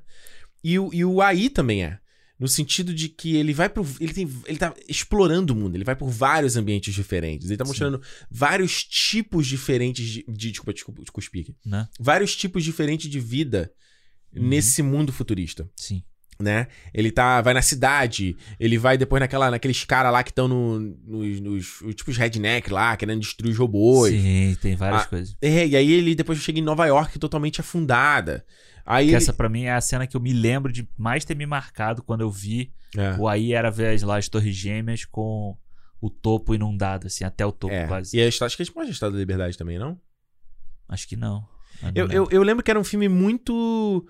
E 0.62 0.78
o, 0.78 0.94
e 0.94 1.06
o 1.06 1.22
AI 1.22 1.50
também 1.50 1.86
é. 1.86 1.98
No 2.38 2.46
sentido 2.46 2.94
de 2.94 3.08
que 3.08 3.38
ele 3.38 3.54
vai 3.54 3.70
pro. 3.70 3.88
Ele, 4.02 4.14
tem, 4.14 4.30
ele 4.48 4.58
tá 4.58 4.76
explorando 4.90 5.54
o 5.54 5.56
mundo, 5.56 5.74
ele 5.78 5.86
vai 5.86 5.96
por 5.96 6.10
vários 6.10 6.58
ambientes 6.58 6.94
diferentes. 6.94 7.50
Ele 7.50 7.58
tá 7.58 7.64
mostrando 7.64 8.02
vários 8.30 8.84
tipos 8.84 9.48
diferentes 9.48 10.06
de. 10.06 10.26
de 10.28 10.52
desculpa, 10.52 10.74
desculpa, 10.74 11.04
de 11.06 11.12
cuspir 11.14 11.44
aqui. 11.44 11.56
Né? 11.66 11.88
Vários 11.98 12.36
tipos 12.36 12.66
diferentes 12.66 13.10
de 13.10 13.20
vida 13.22 13.72
nesse 14.30 14.84
mundo 14.84 15.14
futurista. 15.14 15.70
Sim. 15.74 16.04
Né? 16.42 16.68
Ele 16.94 17.12
tá. 17.12 17.42
Vai 17.42 17.54
na 17.54 17.62
cidade, 17.62 18.36
ele 18.60 18.78
vai 18.78 18.98
depois 18.98 19.20
naquela, 19.20 19.52
naqueles 19.52 19.84
caras 19.86 20.12
lá 20.12 20.24
que 20.24 20.32
estão 20.32 20.48
no, 20.48 20.80
nos, 20.80 21.40
nos. 21.40 21.82
os 21.82 21.96
Tipos 21.96 22.18
redneck 22.18 22.72
lá, 22.72 22.96
querendo 22.98 23.20
destruir 23.22 23.52
os 23.52 23.58
robôs. 23.58 24.12
Sim, 24.14 24.58
tem 24.62 24.76
várias 24.76 25.04
Ah, 25.04 25.06
coisas. 25.06 25.38
É, 25.42 25.68
e 25.68 25.76
aí 25.76 25.92
ele 25.92 26.16
depois 26.16 26.40
chega 26.40 26.60
em 26.60 26.64
Nova 26.64 26.86
York 26.86 27.18
totalmente 27.20 27.62
afundada. 27.62 28.46
Aí 28.86 29.08
ele- 29.10 29.16
essa 29.16 29.32
pra 29.32 29.48
mim 29.48 29.64
é 29.64 29.74
a 29.74 29.82
cena 29.82 30.08
que 30.08 30.18
eu 30.18 30.22
me 30.22 30.34
lembro 30.34 30.72
de 30.74 30.88
mais 30.98 31.24
ter 31.24 31.36
me 31.36 31.46
marcado 31.46 32.02
quando 32.02 32.22
eu 32.22 32.32
vi. 32.32 32.74
É. 32.98 33.16
O 33.20 33.28
aí 33.28 33.54
era 33.54 33.70
ver 33.70 33.94
as- 33.94 34.02
lá 34.02 34.18
as 34.18 34.28
torres 34.28 34.56
gêmeas 34.56 35.06
com 35.06 35.56
o 36.02 36.10
topo 36.10 36.56
inundado, 36.56 37.06
assim, 37.06 37.24
até 37.24 37.46
o 37.46 37.52
topo 37.52 37.74
É. 37.74 37.86
quase. 37.86 38.18
E 38.18 38.22
a 38.22 38.28
acho 38.28 38.40
que 38.40 38.64
a 38.64 38.66
gente 38.66 38.74
pode 38.74 38.90
a 38.90 38.92
Estátua 38.92 39.14
da 39.14 39.20
Liberdade 39.20 39.56
também, 39.58 39.78
não? 39.78 40.00
Acho 40.90 41.08
que 41.08 41.16
não. 41.16 41.46
Eu 41.96 42.06
Eu, 42.08 42.12
eu, 42.12 42.28
eu 42.32 42.44
lembro 42.44 42.64
que 42.64 42.70
era 42.72 42.80
um 42.80 42.84
filme 42.84 43.08
muito. 43.08 44.06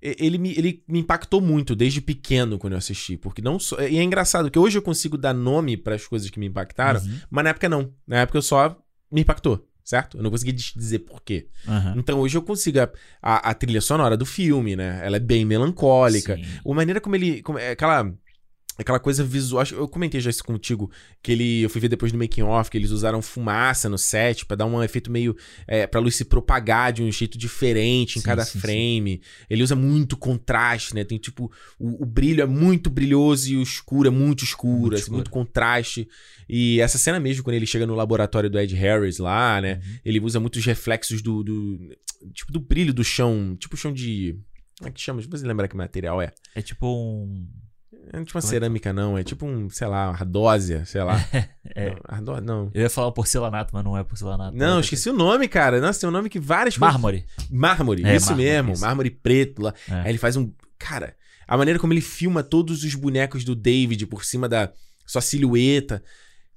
Ele 0.00 0.38
me, 0.38 0.50
ele 0.56 0.82
me 0.86 0.98
impactou 1.00 1.40
muito 1.40 1.74
desde 1.74 2.00
pequeno 2.00 2.58
quando 2.58 2.74
eu 2.74 2.78
assisti. 2.78 3.16
Porque 3.16 3.40
não 3.42 3.58
só. 3.58 3.80
E 3.80 3.98
é 3.98 4.02
engraçado 4.02 4.50
que 4.50 4.58
hoje 4.58 4.76
eu 4.78 4.82
consigo 4.82 5.16
dar 5.16 5.32
nome 5.32 5.76
para 5.76 5.94
as 5.94 6.06
coisas 6.06 6.28
que 6.30 6.38
me 6.38 6.46
impactaram, 6.46 7.00
Uhum. 7.00 7.18
mas 7.30 7.44
na 7.44 7.50
época 7.50 7.68
não. 7.68 7.92
Na 8.06 8.18
época 8.20 8.38
eu 8.38 8.42
só 8.42 8.78
me 9.10 9.22
impactou, 9.22 9.66
certo? 9.82 10.18
Eu 10.18 10.22
não 10.22 10.30
consegui 10.30 10.52
dizer 10.52 11.00
por 11.00 11.22
quê. 11.22 11.48
Aham. 11.66 11.94
Então 11.96 12.18
hoje 12.20 12.36
eu 12.36 12.42
consigo. 12.42 12.78
A, 12.80 12.88
a, 13.22 13.50
a 13.50 13.54
trilha 13.54 13.80
sonora 13.80 14.16
do 14.16 14.26
filme, 14.26 14.76
né? 14.76 15.00
Ela 15.02 15.16
é 15.16 15.20
bem 15.20 15.44
melancólica. 15.44 16.38
A 16.64 16.74
maneira 16.74 17.00
como 17.00 17.16
ele. 17.16 17.42
Como, 17.42 17.58
é 17.58 17.70
aquela. 17.70 18.12
Aquela 18.78 19.00
coisa 19.00 19.24
visual. 19.24 19.64
Eu 19.72 19.88
comentei 19.88 20.20
já 20.20 20.28
isso 20.28 20.44
contigo. 20.44 20.90
Que 21.22 21.32
ele. 21.32 21.62
Eu 21.62 21.70
fui 21.70 21.80
ver 21.80 21.88
depois 21.88 22.12
no 22.12 22.18
making 22.18 22.42
off 22.42 22.70
que 22.70 22.76
eles 22.76 22.90
usaram 22.90 23.22
fumaça 23.22 23.88
no 23.88 23.96
set 23.96 24.44
pra 24.44 24.56
dar 24.56 24.66
um 24.66 24.82
efeito 24.82 25.10
meio. 25.10 25.34
É, 25.66 25.86
pra 25.86 26.00
luz 26.00 26.14
se 26.16 26.24
propagar 26.24 26.92
de 26.92 27.02
um 27.02 27.10
jeito 27.10 27.38
diferente 27.38 28.18
em 28.18 28.20
Sim, 28.20 28.26
cada 28.26 28.44
sim, 28.44 28.60
frame. 28.60 29.22
Ele 29.48 29.62
usa 29.62 29.74
muito 29.74 30.16
contraste, 30.16 30.94
né? 30.94 31.04
Tem 31.04 31.18
tipo. 31.18 31.50
O, 31.78 32.02
o 32.02 32.06
brilho 32.06 32.42
é 32.42 32.46
muito 32.46 32.90
brilhoso 32.90 33.50
e 33.50 33.56
o 33.56 33.62
escuro 33.62 34.08
é 34.08 34.10
muito 34.10 34.44
escuro. 34.44 34.72
Muito 34.72 34.94
assim, 34.94 35.02
escuro. 35.02 35.16
muito 35.16 35.30
contraste. 35.30 36.08
E 36.48 36.80
essa 36.80 36.98
cena 36.98 37.18
mesmo, 37.18 37.42
quando 37.42 37.56
ele 37.56 37.66
chega 37.66 37.86
no 37.86 37.94
laboratório 37.94 38.50
do 38.50 38.58
Ed 38.58 38.74
Harris 38.74 39.18
lá, 39.18 39.60
né? 39.60 39.74
Uhum. 39.74 39.98
Ele 40.04 40.20
usa 40.20 40.38
muitos 40.38 40.64
reflexos 40.64 41.22
do, 41.22 41.42
do. 41.42 41.96
Tipo, 42.32 42.52
do 42.52 42.60
brilho 42.60 42.92
do 42.92 43.02
chão. 43.02 43.56
Tipo 43.58 43.76
chão 43.76 43.92
de. 43.92 44.38
Como 44.78 44.88
é 44.88 44.92
que 44.92 45.00
chama? 45.00 45.22
Deixa 45.22 45.44
eu 45.44 45.48
lembrar 45.48 45.68
que 45.68 45.76
material 45.76 46.20
é. 46.20 46.32
É 46.54 46.60
tipo 46.60 46.86
um. 46.86 47.48
É 48.12 48.24
tipo 48.24 48.38
uma 48.38 48.44
é 48.44 48.46
cerâmica, 48.46 48.92
não. 48.92 49.16
É 49.18 49.22
tipo 49.24 49.44
um, 49.46 49.68
sei 49.68 49.86
lá, 49.86 50.06
uma 50.10 50.14
ardósia, 50.14 50.84
sei 50.84 51.02
lá. 51.02 51.16
É. 51.74 51.90
Não, 51.90 51.96
ardó- 52.08 52.40
não. 52.40 52.70
Eu 52.72 52.82
ia 52.82 52.88
falar 52.88 53.10
porcelanato, 53.12 53.70
mas 53.74 53.84
não 53.84 53.98
é 53.98 54.02
porcelanato. 54.04 54.56
Não, 54.56 54.78
É 54.78 54.80
esqueci 54.80 55.10
o 55.10 55.12
nome, 55.12 55.46
cara. 55.48 55.78
Nossa, 55.80 56.00
tem 56.00 56.08
um 56.08 56.12
nome 56.12 56.30
que 56.30 56.38
várias 56.40 56.78
Mármore. 56.78 57.24
coisas- 57.36 57.50
Mármore, 57.50 58.04
É, 58.04 58.16
isso 58.16 58.26
mármore, 58.26 58.48
mesmo. 58.48 58.72
isso. 58.72 58.82
Mármore 58.82 59.10
preto 59.10 59.62
lá. 59.62 59.74
É. 59.90 59.94
Aí 60.02 60.08
ele 60.10 60.18
faz 60.18 60.36
um. 60.36 60.50
Cara, 60.78 61.14
a 61.46 61.56
maneira 61.56 61.78
como 61.78 61.92
ele 61.92 62.00
filma 62.00 62.42
todos 62.42 62.82
os 62.84 62.94
bonecos 62.94 63.44
do 63.44 63.54
David 63.54 64.06
por 64.06 64.24
cima 64.24 64.48
da 64.48 64.72
sua 65.04 65.20
silhueta. 65.20 66.02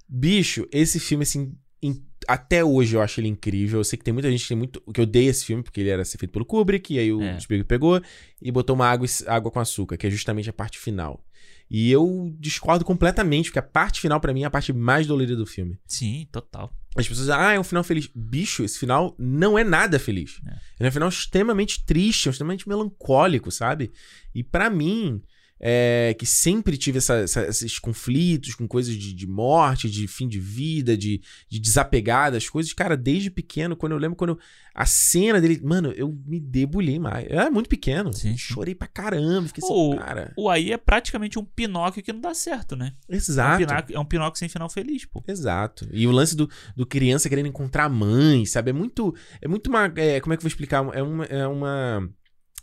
Bicho, 0.08 0.66
esse 0.72 0.98
filme, 0.98 1.22
assim, 1.24 1.54
em- 1.82 2.02
até 2.26 2.64
hoje 2.64 2.96
eu 2.96 3.02
acho 3.02 3.20
ele 3.20 3.28
incrível. 3.28 3.80
Eu 3.80 3.84
sei 3.84 3.98
que 3.98 4.04
tem 4.04 4.14
muita 4.14 4.30
gente 4.30 4.42
que 4.42 4.48
tem 4.48 4.56
muito. 4.56 4.80
que 4.92 5.00
odeia 5.00 5.28
esse 5.30 5.44
filme, 5.44 5.62
porque 5.62 5.80
ele 5.80 5.90
era 5.90 6.04
ser 6.04 6.18
feito 6.18 6.32
pelo 6.32 6.44
Kubrick, 6.44 6.94
e 6.94 6.98
aí 6.98 7.12
o 7.12 7.20
É. 7.22 7.38
Spielberg 7.40 7.66
pegou 7.68 8.00
e 8.40 8.50
botou 8.50 8.74
uma 8.74 8.86
água, 8.86 9.06
água 9.26 9.50
com 9.50 9.60
açúcar, 9.60 9.96
que 9.96 10.06
é 10.06 10.10
justamente 10.10 10.48
a 10.48 10.52
parte 10.52 10.78
final. 10.78 11.22
E 11.70 11.90
eu 11.90 12.34
discordo 12.38 12.84
completamente, 12.84 13.46
porque 13.46 13.60
a 13.60 13.62
parte 13.62 14.00
final, 14.00 14.20
pra 14.20 14.34
mim, 14.34 14.42
é 14.42 14.46
a 14.46 14.50
parte 14.50 14.72
mais 14.72 15.06
dolorida 15.06 15.36
do 15.36 15.46
filme. 15.46 15.78
Sim, 15.86 16.26
total. 16.32 16.74
As 16.96 17.06
pessoas 17.06 17.28
dizem, 17.28 17.34
ah, 17.40 17.52
é 17.52 17.60
um 17.60 17.64
final 17.64 17.84
feliz. 17.84 18.10
Bicho, 18.12 18.64
esse 18.64 18.76
final 18.76 19.14
não 19.16 19.56
é 19.56 19.62
nada 19.62 19.96
feliz. 19.98 20.40
Ele 20.44 20.86
é 20.86 20.88
um 20.88 20.92
final 20.92 21.08
extremamente 21.08 21.84
triste, 21.84 22.28
é 22.28 22.30
extremamente 22.30 22.68
melancólico, 22.68 23.52
sabe? 23.52 23.92
E 24.34 24.42
pra 24.42 24.68
mim, 24.68 25.22
é, 25.60 26.14
que 26.18 26.24
sempre 26.24 26.76
tive 26.78 26.98
essa- 26.98 27.16
essa- 27.16 27.46
esses 27.46 27.78
conflitos 27.78 28.54
com 28.54 28.66
coisas 28.66 28.94
de, 28.94 29.12
de 29.12 29.26
morte, 29.26 29.90
de 29.90 30.08
fim 30.08 30.26
de 30.26 30.40
vida, 30.40 30.96
de, 30.96 31.20
de 31.48 31.58
desapegar 31.60 32.32
das 32.32 32.48
coisas, 32.48 32.72
cara, 32.72 32.96
desde 32.96 33.30
pequeno, 33.30 33.76
quando 33.76 33.92
eu 33.92 33.98
lembro 33.98 34.16
quando 34.16 34.30
eu- 34.30 34.38
a 34.74 34.86
cena 34.86 35.40
dele, 35.40 35.60
mano, 35.62 35.92
eu 35.92 36.16
me 36.26 36.40
debulhei 36.40 36.98
mais. 36.98 37.26
Eu 37.28 37.38
era 37.40 37.50
muito 37.50 37.68
pequeno. 37.68 38.10
Chorei 38.36 38.74
pra 38.74 38.86
caramba, 38.88 39.48
fiquei 39.48 39.62
assim, 39.62 39.72
O, 39.74 39.96
cara. 39.96 40.32
o 40.36 40.48
aí 40.48 40.72
é 40.72 40.78
praticamente 40.78 41.38
um 41.38 41.44
Pinóquio 41.44 42.02
que 42.02 42.12
não 42.12 42.20
dá 42.20 42.32
certo, 42.32 42.74
né? 42.76 42.94
Exato. 43.08 43.60
É 43.62 43.64
um 43.64 43.66
Pinóquio, 43.68 43.96
é 43.96 44.00
um 44.00 44.04
Pinóquio 44.04 44.38
sem 44.38 44.48
final 44.48 44.70
feliz, 44.70 45.04
pô. 45.04 45.22
Exato. 45.28 45.86
E 45.92 46.06
o 46.06 46.10
lance 46.12 46.34
do, 46.36 46.48
do 46.74 46.86
criança 46.86 47.28
querendo 47.28 47.48
encontrar 47.48 47.84
a 47.84 47.88
mãe, 47.88 48.46
sabe? 48.46 48.70
É 48.70 48.72
muito. 48.72 49.14
É 49.42 49.48
muito 49.48 49.66
uma. 49.68 49.92
é, 49.96 50.20
como 50.20 50.32
é 50.32 50.36
que 50.36 50.40
eu 50.40 50.44
vou 50.44 50.48
explicar? 50.48 50.86
É 50.94 51.02
uma. 51.02 51.24
É 51.24 51.46
uma 51.46 52.08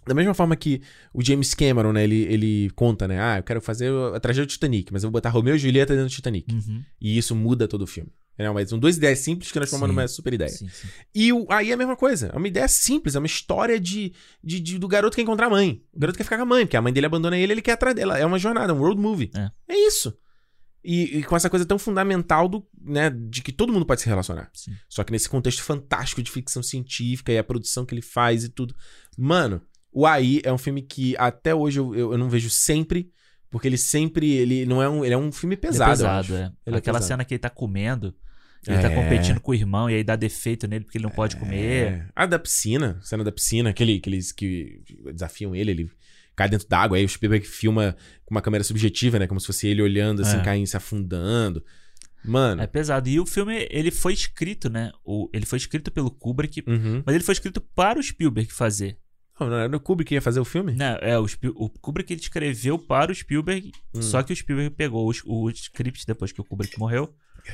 Da 0.07 0.13
mesma 0.13 0.33
forma 0.33 0.55
que 0.55 0.81
o 1.13 1.23
James 1.23 1.53
Cameron, 1.53 1.91
né, 1.93 2.03
ele, 2.03 2.21
ele 2.23 2.69
conta, 2.75 3.07
né? 3.07 3.19
Ah, 3.21 3.37
eu 3.39 3.43
quero 3.43 3.61
fazer 3.61 3.91
a 4.15 4.19
tragédia 4.19 4.45
do 4.45 4.49
Titanic, 4.49 4.91
mas 4.93 5.03
eu 5.03 5.07
vou 5.07 5.13
botar 5.13 5.29
Romeu 5.29 5.55
e 5.55 5.59
Julieta 5.59 5.93
dentro 5.93 6.09
do 6.09 6.13
Titanic. 6.13 6.53
Uhum. 6.53 6.83
E 7.01 7.17
isso 7.17 7.35
muda 7.35 7.67
todo 7.67 7.81
o 7.83 7.87
filme. 7.87 8.11
É, 8.39 8.47
mas 8.51 8.69
são 8.69 8.77
duas 8.77 8.97
ideias 8.97 9.17
simples 9.17 9.47
que 9.47 9.53
transformam 9.55 9.89
Sim. 9.89 9.95
numa 9.95 10.07
super 10.07 10.31
ideia. 10.31 10.49
Sim, 10.51 10.69
sim. 10.69 10.87
E 11.15 11.33
o, 11.33 11.47
aí 11.49 11.71
é 11.71 11.73
a 11.73 11.77
mesma 11.77 11.95
coisa. 11.95 12.27
É 12.27 12.37
uma 12.37 12.47
ideia 12.47 12.67
simples, 12.67 13.15
é 13.15 13.19
uma 13.19 13.25
história 13.25 13.79
de, 13.79 14.13
de, 14.43 14.59
de- 14.59 14.77
do 14.77 14.87
garoto 14.87 15.15
que 15.15 15.21
quer 15.21 15.23
encontrar 15.23 15.47
a 15.47 15.49
mãe. 15.49 15.83
O 15.91 15.99
garoto 15.99 16.17
quer 16.17 16.23
ficar 16.23 16.37
com 16.37 16.43
a 16.43 16.45
mãe, 16.45 16.63
porque 16.63 16.77
a 16.77 16.81
mãe 16.81 16.93
dele 16.93 17.07
abandona 17.07 17.35
ele, 17.35 17.53
ele 17.53 17.61
quer 17.63 17.71
atrás 17.71 17.95
dela. 17.95 18.15
É 18.15 18.23
uma 18.23 18.37
jornada, 18.37 18.73
um 18.75 18.77
road 18.77 19.01
movie. 19.01 19.31
É, 19.35 19.75
isso. 19.75 20.15
E, 20.83 21.17
e 21.17 21.23
com 21.23 21.35
essa 21.35 21.49
coisa 21.49 21.65
tão 21.65 21.79
fundamental 21.79 22.47
do, 22.47 22.63
né, 22.79 23.09
de 23.09 23.41
que 23.41 23.51
todo 23.51 23.73
mundo 23.73 23.87
pode 23.87 24.01
se 24.01 24.07
relacionar. 24.07 24.51
Só 24.87 25.03
que 25.03 25.11
nesse 25.11 25.27
contexto 25.27 25.63
fantástico 25.63 26.21
de 26.21 26.29
ficção 26.29 26.61
científica 26.61 27.31
e 27.31 27.39
a 27.39 27.43
produção 27.43 27.85
que 27.87 27.93
ele 27.95 28.03
faz 28.03 28.43
e 28.43 28.49
tudo. 28.49 28.75
Mano, 29.17 29.61
o 29.99 30.05
AI 30.05 30.41
é 30.43 30.51
um 30.53 30.57
filme 30.57 30.81
que 30.81 31.15
até 31.17 31.53
hoje 31.55 31.79
eu, 31.79 31.95
eu, 31.95 32.11
eu 32.11 32.17
não 32.17 32.29
vejo 32.29 32.49
sempre, 32.49 33.09
porque 33.49 33.67
ele 33.67 33.77
sempre. 33.77 34.29
Ele 34.31 34.65
não 34.65 34.81
é 34.81 34.87
um. 34.89 35.03
Ele 35.03 35.13
é 35.13 35.17
um 35.17 35.31
filme 35.31 35.55
pesado. 35.57 35.91
Ele 35.91 35.93
é 35.93 35.95
pesado, 36.21 36.35
é. 36.35 36.51
Ele 36.65 36.75
é 36.75 36.79
Aquela 36.79 36.99
pesado. 36.99 37.03
cena 37.07 37.25
que 37.25 37.33
ele 37.33 37.39
tá 37.39 37.49
comendo, 37.49 38.13
ele 38.67 38.77
É. 38.77 38.81
tá 38.81 38.89
competindo 38.89 39.39
com 39.39 39.51
o 39.51 39.55
irmão 39.55 39.89
e 39.89 39.95
aí 39.95 40.03
dá 40.03 40.15
defeito 40.15 40.67
nele 40.67 40.83
porque 40.85 40.97
ele 40.97 41.05
não 41.05 41.11
pode 41.11 41.35
comer. 41.37 41.57
É. 41.93 42.05
A 42.15 42.25
da 42.25 42.37
piscina, 42.37 42.99
cena 43.01 43.23
da 43.23 43.31
piscina, 43.31 43.69
aquele, 43.69 43.97
aqueles 43.97 44.31
que 44.31 44.81
desafiam 45.13 45.55
ele, 45.55 45.71
ele 45.71 45.91
cai 46.35 46.47
dentro 46.49 46.67
d'água, 46.67 46.97
aí 46.97 47.03
o 47.05 47.09
Spielberg 47.09 47.45
filma 47.47 47.95
com 48.25 48.35
uma 48.35 48.41
câmera 48.41 48.63
subjetiva, 48.63 49.17
né? 49.17 49.25
Como 49.25 49.39
se 49.39 49.47
fosse 49.47 49.67
ele 49.67 49.81
olhando, 49.81 50.21
assim, 50.21 50.37
É. 50.37 50.43
caindo, 50.43 50.67
se 50.67 50.77
afundando. 50.77 51.63
Mano. 52.23 52.61
É 52.61 52.67
pesado. 52.67 53.07
E 53.09 53.19
o 53.19 53.25
filme, 53.25 53.67
ele 53.71 53.89
foi 53.89 54.13
escrito, 54.13 54.69
né? 54.69 54.91
O, 55.05 55.29
ele 55.33 55.45
foi 55.45 55.57
escrito 55.57 55.89
pelo 55.89 56.11
Kubrick, 56.11 56.63
Uhum. 56.67 57.01
mas 57.05 57.15
ele 57.15 57.23
foi 57.23 57.33
escrito 57.33 57.61
para 57.61 57.97
o 57.99 58.03
Spielberg 58.03 58.51
fazer. 58.51 58.97
Não, 59.39 59.49
não 59.49 59.57
era 59.57 59.77
o 59.77 59.79
Kubrick 59.79 60.09
que 60.09 60.15
ia 60.15 60.21
fazer 60.21 60.39
o 60.39 60.45
filme? 60.45 60.73
Não, 60.73 60.95
é, 61.01 61.17
o, 61.19 61.27
Spiel- 61.27 61.53
o 61.55 61.69
Kubrick 61.69 62.11
ele 62.13 62.21
escreveu 62.21 62.77
para 62.79 63.11
o 63.11 63.15
Spielberg, 63.15 63.71
Hum. 63.93 64.01
só 64.01 64.21
que 64.23 64.33
o 64.33 64.35
Spielberg 64.35 64.75
pegou 64.75 65.09
o, 65.25 65.43
o 65.45 65.49
script 65.51 66.05
depois 66.05 66.31
que 66.31 66.41
o 66.41 66.43
Kubrick 66.43 66.77
morreu 66.79 67.13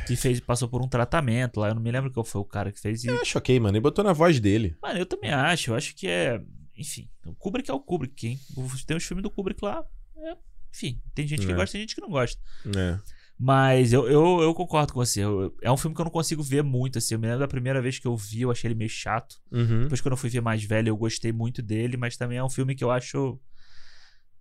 e 0.09 0.15
fez, 0.15 0.39
passou 0.39 0.67
por 0.67 0.81
um 0.81 0.87
tratamento 0.87 1.59
lá. 1.59 1.69
Eu 1.69 1.75
não 1.75 1.81
me 1.81 1.91
lembro 1.91 2.11
qual 2.11 2.23
foi 2.23 2.41
o 2.41 2.45
cara 2.45 2.71
que 2.71 2.79
fez. 2.79 3.03
E, 3.03 3.07
Eu 3.07 3.21
acho 3.21 3.37
ok, 3.37 3.59
mano. 3.59 3.75
Ele 3.75 3.81
botou 3.81 4.03
na 4.03 4.13
voz 4.13 4.39
dele. 4.39 4.75
Mano, 4.81 4.97
eu 4.99 5.05
também 5.05 5.31
acho. 5.31 5.71
Eu 5.71 5.75
acho 5.75 5.95
que 5.95 6.07
é. 6.07 6.41
Enfim, 6.75 7.07
o 7.25 7.35
Kubrick 7.35 7.69
é 7.69 7.73
o 7.73 7.79
Kubrick. 7.79 8.27
Hein? 8.27 8.39
Tem 8.87 8.97
os 8.97 9.03
filmes 9.03 9.21
do 9.21 9.29
Kubrick 9.29 9.63
lá. 9.63 9.85
é, 10.17 10.35
enfim, 10.73 10.99
tem 11.13 11.27
gente 11.27 11.45
que 11.45 11.51
É. 11.51 11.55
gosta, 11.55 11.73
tem 11.73 11.81
gente 11.81 11.93
que 11.93 12.01
não 12.01 12.09
gosta. 12.09 12.41
É. 12.75 12.99
Mas 13.39 13.91
eu, 13.91 14.07
eu, 14.07 14.41
eu 14.41 14.53
concordo 14.53 14.93
com 14.93 15.03
você. 15.03 15.21
Eu- 15.21 15.53
é 15.61 15.71
um 15.71 15.75
filme 15.77 15.95
que 15.95 16.01
eu 16.01 16.05
não 16.05 16.11
consigo 16.11 16.41
ver 16.43 16.63
muito, 16.63 16.97
assim. 16.97 17.15
Eu 17.15 17.19
me 17.19 17.25
lembro 17.27 17.39
da 17.41 17.47
primeira 17.47 17.81
vez 17.81 17.99
que 17.99 18.07
eu 18.07 18.15
vi, 18.15 18.41
eu 18.41 18.51
achei 18.51 18.67
ele 18.69 18.75
meio 18.75 18.89
chato. 18.89 19.35
Uhum. 19.51 19.83
Depois, 19.83 19.99
quando 20.01 20.13
eu 20.13 20.17
fui 20.17 20.29
ver 20.29 20.41
mais 20.41 20.63
velho, 20.63 20.89
eu 20.89 20.95
gostei 20.97 21.31
muito 21.31 21.61
dele, 21.61 21.97
mas 21.97 22.15
também 22.15 22.37
é 22.37 22.43
um 22.43 22.49
filme 22.49 22.75
que 22.75 22.83
eu 22.83 22.91
acho. 22.91 23.39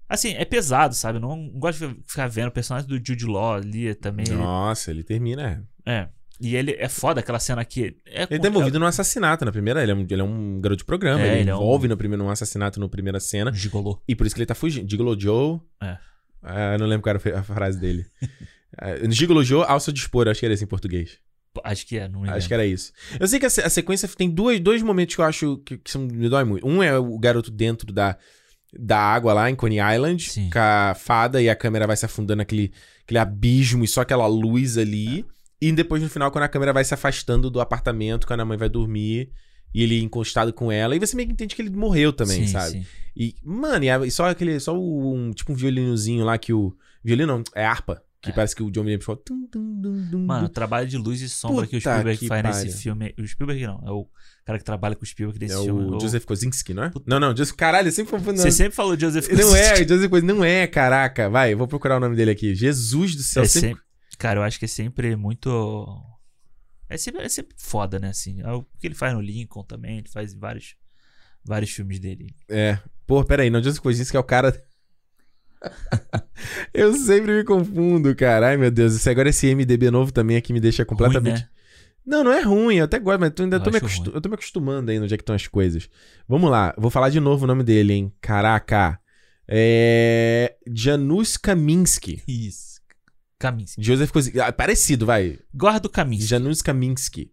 Assim, 0.09 0.35
é 0.35 0.44
pesado, 0.44 0.94
sabe? 0.94 1.16
Eu 1.16 1.23
não, 1.23 1.48
gosto 1.51 1.89
de 1.89 2.02
ficar 2.06 2.28
vendo. 2.28 2.48
O 2.48 2.52
personagem 2.52 2.86
do 2.89 2.97
Jude 2.97 3.24
Law 3.24 3.55
ali 3.55 3.94
também. 3.94 4.27
ele- 4.28 4.36
Nossa, 4.36 4.90
ele 4.90 5.02
termina. 5.02 5.66
É. 5.86 6.09
E 6.40 6.55
ele 6.56 6.73
é 6.73 6.89
foda 6.89 7.20
aquela 7.20 7.39
cena 7.39 7.62
aqui. 7.62 7.97
É 8.06 8.27
Ele 8.28 8.40
tá 8.40 8.48
envolvido 8.48 8.78
num 8.78 8.86
assassinato 8.86 9.44
na 9.44 9.52
primeira. 9.52 9.82
Ele 9.82 9.93
é 9.93 9.94
um, 9.94 10.01
ele 10.09 10.20
é 10.20 10.24
um 10.24 10.60
garoto 10.60 10.78
de 10.81 10.85
programa. 10.85 11.23
É, 11.23 11.28
ele, 11.32 11.40
ele 11.43 11.51
é 11.51 11.55
um- 11.55 11.59
envolve 11.59 11.89
no 11.89 11.97
primeiro, 11.97 12.23
num 12.23 12.31
assassinato 12.31 12.78
na 12.81 12.89
primeira 12.89 13.19
cena. 13.20 13.52
Gigolô. 13.52 14.02
E 14.06 14.14
por 14.14 14.27
isso 14.27 14.35
que 14.35 14.40
ele 14.40 14.47
tá 14.47 14.55
fugindo. 14.55 14.90
Gigolo 14.90 15.19
Joe. 15.19 15.60
É. 15.82 15.97
Ah, 16.43 16.73
eu 16.74 16.78
não 16.81 16.86
lembro 16.86 17.02
qual 17.02 17.14
era 17.24 17.39
a 17.39 17.43
frase 17.43 17.81
dele. 17.81 18.05
É, 18.81 19.11
Gigolo 19.11 19.44
Joe, 19.44 19.65
alça 19.66 19.93
dispor. 19.93 20.28
Acho 20.28 20.40
que 20.40 20.47
era 20.47 20.55
isso 20.55 20.65
em 20.65 20.69
português. 20.69 21.19
Acho 21.65 21.86
que 21.86 21.99
é, 21.99 22.09
não 22.09 22.20
me 22.20 22.28
Acho 22.28 22.35
lembro. 22.35 22.49
que 22.49 22.55
era 22.55 22.66
isso. 22.66 22.93
Eu 23.20 23.28
sei 23.28 23.39
que 23.39 23.44
a, 23.47 23.51
se- 23.51 23.61
a 23.61 23.69
sequência 23.69 24.09
tem 24.09 24.31
duas, 24.31 24.59
dois 24.59 24.82
momentos 24.82 25.15
que 25.15 25.20
eu 25.20 25.24
acho 25.27 25.59
que, 25.59 25.77
que 25.77 25.90
são- 25.90 26.03
me 26.07 26.28
dói 26.28 26.44
muito. 26.44 26.66
Um 26.66 26.82
é 26.82 26.99
o 26.99 27.19
garoto 27.19 27.51
dentro 27.51 27.93
da, 27.93 28.16
da 28.78 28.99
água 28.99 29.35
lá 29.35 29.51
em 29.51 29.55
Coney 29.55 29.78
Island, 29.94 30.51
com 30.51 30.59
a 30.59 30.94
fada 30.94 31.43
e 31.43 31.51
a 31.51 31.55
câmera 31.57 31.86
vai 31.86 31.97
se 31.97 32.07
afundando 32.07 32.39
naquele 32.39 32.73
aquele 33.05 33.19
abismo 33.19 33.85
e 33.85 33.89
só 33.89 34.01
aquela 34.01 34.27
luz 34.27 34.78
ali. 34.78 35.27
E 35.61 35.70
depois 35.73 36.03
no 36.03 36.09
final, 36.09 36.31
quando 36.31 36.44
a 36.44 36.49
câmera 36.49 36.73
vai 36.73 36.85
se 36.85 36.94
afastando 36.94 37.51
do 37.51 37.61
apartamento, 37.61 38.27
quando 38.27 38.40
a 38.40 38.44
mãe 38.47 38.57
vai 38.57 38.70
dormir 38.70 39.31
e 39.74 39.82
ele 39.82 40.01
encostado 40.03 40.53
com 40.55 40.73
ela. 40.73 40.97
E 40.97 40.99
você 40.99 41.15
meio 41.15 41.28
que 41.28 41.35
entende 41.35 41.55
que 41.55 41.61
ele 41.61 41.70
morreu 41.70 42.12
também, 42.15 42.47
Sim, 42.47 42.53
sabe? 42.53 42.70
sim. 42.73 42.86
E, 43.15 43.35
mano, 43.44 43.85
e 44.07 44.11
só 44.11 44.31
aquele. 44.31 44.59
Só 44.59 44.74
um. 44.74 45.32
Tipo 45.32 45.53
um 45.53 45.55
violinozinho 45.55 46.24
lá 46.24 46.39
que 46.39 46.53
o. 46.55 46.74
Violino 47.05 47.36
não, 47.36 47.44
é 47.55 47.65
harpa. 47.66 48.03
Que 48.23 48.32
parece 48.32 48.55
que 48.55 48.62
o 48.62 48.70
John 48.70 48.82
Williams 48.82 49.05
falou. 49.05 49.20
tum, 49.20 49.49
tum, 49.49 50.24
Mano, 50.24 50.47
o 50.47 50.49
trabalho 50.49 50.86
de 50.86 50.97
luz 50.97 51.20
e 51.20 51.28
sombra 51.28 51.66
que 51.66 51.77
o 51.77 51.81
Puta 51.81 51.90
Spielberg 51.90 52.19
que 52.20 52.28
faz 52.28 52.65
nesse 52.65 52.78
filme. 52.81 53.12
O 53.19 53.27
Spielberg 53.27 53.66
não, 53.66 53.82
é 53.85 53.90
o 53.90 54.09
cara 54.44 54.59
que 54.61 54.65
trabalha 54.65 54.94
com 54.94 55.03
o 55.03 55.07
Spielberg 55.07 55.40
nesse 55.44 55.59
É 55.61 55.65
filme. 55.65 55.97
o 55.97 55.99
Joseph 56.01 56.24
Kosinski, 56.24 56.73
não 56.73 56.85
é? 56.85 56.93
Não, 57.05 57.19
não, 57.19 57.36
Joseph. 57.36 57.57
Caralho, 57.57 57.89
eu 57.89 57.93
sempre. 57.93 58.16
Você 58.16 58.53
sempre 58.53 58.77
falou 58.77 58.97
Joseph 58.99 59.27
Não 59.28 59.35
é, 59.57 59.70
Kosinski. 59.70 59.89
Joseph 59.89 60.11
Kosinski. 60.11 60.32
Não 60.32 60.44
é, 60.44 60.66
caraca. 60.69 61.28
Vai, 61.28 61.53
eu 61.53 61.59
vou 61.59 61.66
procurar 61.66 61.97
o 61.97 62.01
nome 62.01 62.15
dele 62.15 62.31
aqui. 62.31 62.55
Jesus 62.55 63.16
do 63.16 63.23
céu. 63.24 63.43
É 63.43 63.47
sempre- 63.49 63.69
sempre- 63.70 63.82
Cara, 64.19 64.39
eu 64.39 64.44
acho 64.44 64.57
que 64.57 64.66
é 64.66 64.69
sempre 64.69 65.16
muito. 65.16 65.86
É 66.89 66.97
sempre, 66.97 67.23
é 67.24 67.28
sempre 67.28 67.57
foda, 67.59 67.99
né? 67.99 68.11
Assim, 68.11 68.40
é 68.40 68.53
o 68.53 68.62
que 68.78 68.86
ele 68.86 68.94
faz 68.94 69.12
no 69.15 69.20
Lincoln 69.20 69.65
também, 69.65 69.99
ele 69.99 70.09
faz 70.09 70.32
em 70.32 70.39
vários, 70.39 70.77
vários 71.44 71.70
filmes 71.73 71.99
dele. 71.99 72.32
É. 72.49 72.78
Pô, 73.05 73.24
peraí, 73.24 73.51
não, 73.51 73.61
Joseph 73.62 73.82
Kosinski 73.82 74.16
é 74.16 74.20
o 74.20 74.24
cara. 74.24 74.62
eu 76.74 76.93
sempre 76.94 77.32
me 77.32 77.44
confundo, 77.44 78.14
cara. 78.14 78.48
Ai, 78.48 78.56
meu 78.56 78.70
Deus. 78.70 78.94
Isso 78.94 79.09
agora 79.09 79.28
esse 79.28 79.55
MDB 79.55 79.90
novo 79.90 80.12
também 80.12 80.36
aqui 80.36 80.52
me 80.52 80.60
deixa 80.60 80.84
completamente. 80.84 81.40
né? 81.43 81.48
Não, 82.05 82.24
não 82.24 82.32
é 82.32 82.40
ruim, 82.43 82.76
eu 82.76 82.84
até 82.84 82.98
gosto, 82.98 83.20
mas 83.20 83.32
eu 83.39 83.44
ainda 83.44 83.60
tô 83.60 83.70
me, 83.70 83.76
acostu- 83.76 84.06
ruim. 84.06 84.14
eu 84.16 84.20
tô 84.20 84.28
me 84.28 84.34
acostumando 84.34 84.90
ainda 84.90 85.05
onde 85.05 85.14
é 85.14 85.16
que 85.16 85.22
estão 85.22 85.36
as 85.36 85.47
coisas. 85.47 85.89
Vamos 86.28 86.51
lá, 86.51 86.74
vou 86.76 86.90
falar 86.90 87.10
de 87.10 87.20
novo 87.20 87.44
o 87.44 87.47
nome 87.47 87.62
dele, 87.62 87.93
hein? 87.93 88.12
Caraca. 88.20 88.98
É. 89.47 90.56
Janusz 90.66 91.36
Kaminski. 91.36 92.22
Isso. 92.26 92.80
Kaminski. 93.39 93.80
Joseph 93.82 94.10
Kosinski. 94.10 94.40
Ah, 94.40 94.52
parecido, 94.52 95.06
vai. 95.06 95.39
Guarda 95.55 95.86
o 95.86 95.90
Kaminski. 95.90 96.26
Janusz 96.26 96.60
Kaminski. 96.62 97.30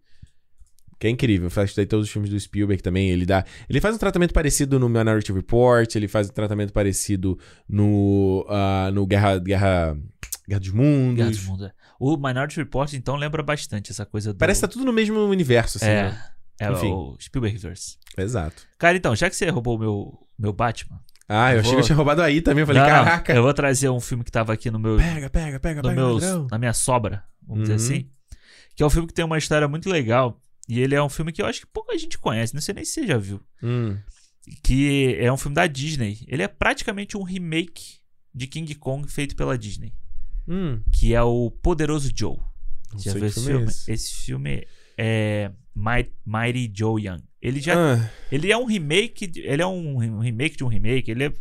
Que 0.99 1.07
é 1.07 1.09
incrível, 1.09 1.49
faz 1.49 1.73
daí 1.73 1.85
todos 1.85 2.07
os 2.07 2.11
filmes 2.11 2.29
do 2.29 2.37
Spielberg 2.37 2.83
também. 2.83 3.09
Ele 3.09 3.25
dá. 3.25 3.45
Ele 3.69 3.79
faz 3.79 3.95
um 3.95 3.97
tratamento 3.97 4.33
parecido 4.33 4.77
no 4.77 4.89
Minority 4.89 5.31
Report, 5.31 5.95
ele 5.95 6.07
faz 6.09 6.29
um 6.29 6.33
tratamento 6.33 6.73
parecido 6.73 7.39
no. 7.67 8.45
ah, 8.49 8.91
no 8.93 9.07
Guerra, 9.07 9.39
Guerra. 9.39 9.97
Guerra 10.47 10.59
dos 10.59 10.71
Mundos. 10.71 11.15
Guerra 11.15 11.31
do 11.31 11.41
Mundo. 11.43 11.65
é. 11.65 11.71
O 11.99 12.17
Minority 12.17 12.57
Report, 12.57 12.93
então, 12.93 13.15
lembra 13.15 13.41
bastante 13.43 13.91
essa 13.91 14.05
coisa 14.05 14.33
do. 14.33 14.37
Parece 14.39 14.59
que 14.61 14.67
tá 14.67 14.73
tudo 14.73 14.85
no 14.85 14.91
mesmo 14.93 15.19
universo, 15.19 15.77
assim. 15.77 15.85
É. 15.87 16.03
né? 16.03 16.23
É 16.61 16.69
Enfim. 16.71 16.91
o 16.91 17.15
Spielbergverse. 17.21 17.97
Exato. 18.17 18.63
Cara, 18.77 18.97
então, 18.97 19.15
já 19.15 19.29
que 19.29 19.35
você 19.37 19.49
roubou 19.49 19.77
o 19.77 19.79
meu, 19.79 20.19
meu 20.37 20.51
Batman. 20.51 20.99
Ah, 21.29 21.53
eu 21.53 21.59
achei 21.61 21.73
que 21.75 21.79
eu 21.79 21.83
tinha 21.85 21.95
roubado 21.95 22.21
aí 22.21 22.41
também. 22.41 22.63
Eu 22.63 22.67
falei, 22.67 22.81
Não, 22.81 22.89
caraca. 22.89 23.33
Eu 23.33 23.43
vou 23.43 23.53
trazer 23.53 23.87
um 23.89 23.99
filme 24.01 24.23
que 24.25 24.31
tava 24.31 24.51
aqui 24.51 24.69
no 24.69 24.79
meu. 24.79 24.97
Pega, 24.97 25.29
pega, 25.29 25.59
pega, 25.59 25.81
no 25.81 25.87
pega, 25.89 26.01
meu, 26.01 26.13
ladrão. 26.15 26.47
Na 26.51 26.57
minha 26.57 26.73
sobra, 26.73 27.23
vamos 27.47 27.69
dizer 27.69 27.73
Uhum. 27.73 27.97
assim. 27.97 28.09
Que 28.75 28.83
é 28.83 28.85
um 28.85 28.89
filme 28.89 29.07
que 29.07 29.13
tem 29.13 29.23
uma 29.23 29.37
história 29.37 29.67
muito 29.67 29.89
legal. 29.89 30.41
E 30.69 30.79
ele 30.79 30.93
é 30.95 31.01
um 31.01 31.09
filme 31.09 31.31
que 31.31 31.41
eu 31.41 31.45
acho 31.47 31.61
que 31.61 31.67
pouca 31.67 31.97
gente 31.97 32.17
conhece. 32.19 32.53
Não 32.53 32.61
sei 32.61 32.75
nem 32.75 32.85
se 32.85 32.91
você 32.93 33.07
já 33.07 33.17
viu. 33.17 33.41
Hum. 33.63 33.97
Que 34.63 35.15
é 35.19 35.31
um 35.31 35.37
filme 35.37 35.55
da 35.55 35.67
Disney. 35.67 36.19
Ele 36.27 36.43
é 36.43 36.47
praticamente 36.47 37.17
um 37.17 37.23
remake 37.23 37.97
de 38.33 38.47
King 38.47 38.73
Kong 38.75 39.09
feito 39.11 39.35
pela 39.35 39.57
Disney. 39.57 39.93
Hum. 40.47 40.81
Que 40.91 41.13
é 41.13 41.21
o 41.23 41.51
Poderoso 41.51 42.11
Joe. 42.15 42.37
Não 42.93 42.99
já 42.99 43.13
viu 43.13 43.25
esse 43.25 43.35
filme 43.43 43.49
é 43.49 43.55
filme? 43.57 43.71
esse. 43.71 43.91
Esse 43.91 44.13
filme 44.25 44.67
é 44.97 45.51
Mighty, 45.75 46.11
Mighty 46.25 46.71
Joe 46.75 47.01
Young. 47.03 47.23
Ele 47.41 47.59
já. 47.61 47.73
Ah. 47.75 48.09
Ele 48.31 48.51
é 48.51 48.57
um 48.57 48.65
remake. 48.65 49.31
Ele 49.37 49.61
é 49.61 49.67
um, 49.67 49.97
remake 50.19 50.57
de 50.57 50.63
um 50.63 50.67
remake. 50.67 51.09
Ele 51.11 51.25
é. 51.25 51.33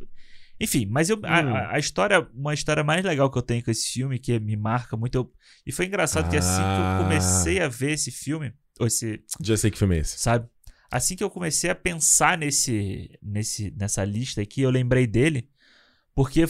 Enfim, 0.60 0.86
mas 0.86 1.08
eu, 1.08 1.18
a- 1.22 1.40
Hum. 1.42 1.54
a, 1.54 1.74
a 1.74 1.78
história, 1.78 2.26
uma 2.34 2.52
história 2.52 2.82
mais 2.82 3.04
legal 3.04 3.30
que 3.30 3.38
eu 3.38 3.42
tenho 3.42 3.62
com 3.64 3.70
esse 3.70 3.92
filme, 3.92 4.18
que 4.18 4.38
me 4.40 4.56
marca 4.56 4.96
muito. 4.96 5.14
eu- 5.14 5.32
e 5.66 5.72
foi 5.72 5.86
engraçado 5.86 6.28
que 6.30 6.36
assim 6.36 6.56
que 6.60 6.62
Ah. 6.64 6.98
eu 6.98 7.04
comecei 7.04 7.60
a 7.60 7.68
ver 7.68 7.92
esse 7.92 8.10
filme, 8.10 8.52
ou 8.78 8.86
esse, 8.86 9.22
Já 9.40 9.56
sei 9.56 9.70
que 9.70 9.78
filme 9.78 9.96
é 9.96 10.00
esse. 10.00 10.18
sabe? 10.18 10.48
Assim 10.90 11.14
que 11.16 11.22
eu 11.24 11.30
comecei 11.30 11.68
a 11.68 11.74
pensar 11.74 12.38
nesse, 12.38 13.10
nesse, 13.22 13.70
nessa 13.72 14.04
lista 14.04 14.40
aqui, 14.40 14.62
eu 14.62 14.70
lembrei 14.70 15.06
dele, 15.06 15.50
porque 16.14 16.46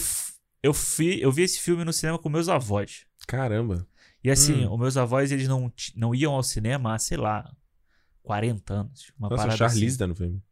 eu, 0.62 0.72
fui, 0.74 1.18
eu 1.20 1.32
vi 1.32 1.42
esse 1.42 1.58
filme 1.60 1.84
no 1.84 1.92
cinema 1.92 2.18
com 2.18 2.28
meus 2.28 2.48
avós. 2.48 3.04
Caramba. 3.26 3.86
E 4.22 4.30
assim, 4.30 4.64
Hum. 4.66 4.72
os 4.74 4.78
meus 4.80 4.96
avós, 4.96 5.32
eles 5.32 5.48
não, 5.48 5.72
não 5.96 6.14
iam 6.14 6.32
ao 6.34 6.42
cinema 6.42 6.94
há, 6.94 6.98
sei 6.98 7.16
lá, 7.16 7.50
40 8.22 8.72
anos. 8.74 9.12
Uma 9.18 9.28
Nossa, 9.28 9.42
parada 9.42 9.56
Charlize 9.56 9.86
assim. 9.86 9.98
tá 9.98 10.06
no 10.06 10.14
filme. 10.14 10.42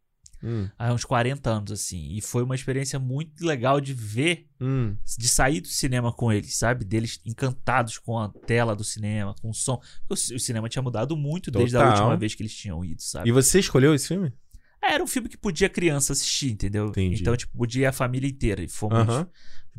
Hum. 0.43 0.69
Há 0.77 0.93
uns 0.93 1.03
40 1.03 1.49
anos, 1.49 1.71
assim. 1.71 2.09
E 2.15 2.21
foi 2.21 2.43
uma 2.43 2.53
experiência 2.55 2.99
muito 2.99 3.45
legal 3.45 3.81
de 3.81 3.93
ver, 3.93 4.47
Hum. 4.61 4.95
de 5.17 5.27
sair 5.27 5.61
do 5.61 5.67
cinema 5.67 6.11
com 6.13 6.31
eles, 6.31 6.55
sabe? 6.55 6.85
Deles 6.85 7.19
encantados 7.25 7.97
com 7.97 8.19
a 8.19 8.29
tela 8.29 8.75
do 8.75 8.83
cinema, 8.83 9.33
com 9.41 9.49
o 9.49 9.53
som. 9.53 9.81
Porque 10.07 10.33
o 10.33 10.35
o 10.35 10.39
cinema 10.39 10.69
tinha 10.69 10.81
mudado 10.81 11.15
muito 11.17 11.49
desde 11.51 11.75
a 11.77 11.79
Total. 11.79 11.93
última 11.93 12.17
vez 12.17 12.35
que 12.35 12.43
eles 12.43 12.55
tinham 12.55 12.83
ido, 12.85 13.01
sabe? 13.01 13.27
E 13.29 13.31
você 13.31 13.59
escolheu 13.59 13.93
esse 13.95 14.07
filme? 14.07 14.31
É, 14.81 14.93
Era 14.93 15.03
um 15.03 15.07
filme 15.07 15.27
que 15.27 15.37
podia 15.37 15.67
criança 15.69 16.13
assistir, 16.13 16.51
entendeu? 16.51 16.87
Entendi. 16.89 17.19
Então, 17.21 17.35
tipo, 17.35 17.57
podia 17.57 17.83
ir 17.83 17.85
a 17.87 17.91
família 17.91 18.29
inteira. 18.29 18.61
E 18.63 18.67
fomos. 18.67 18.97
Aham. 18.99 19.27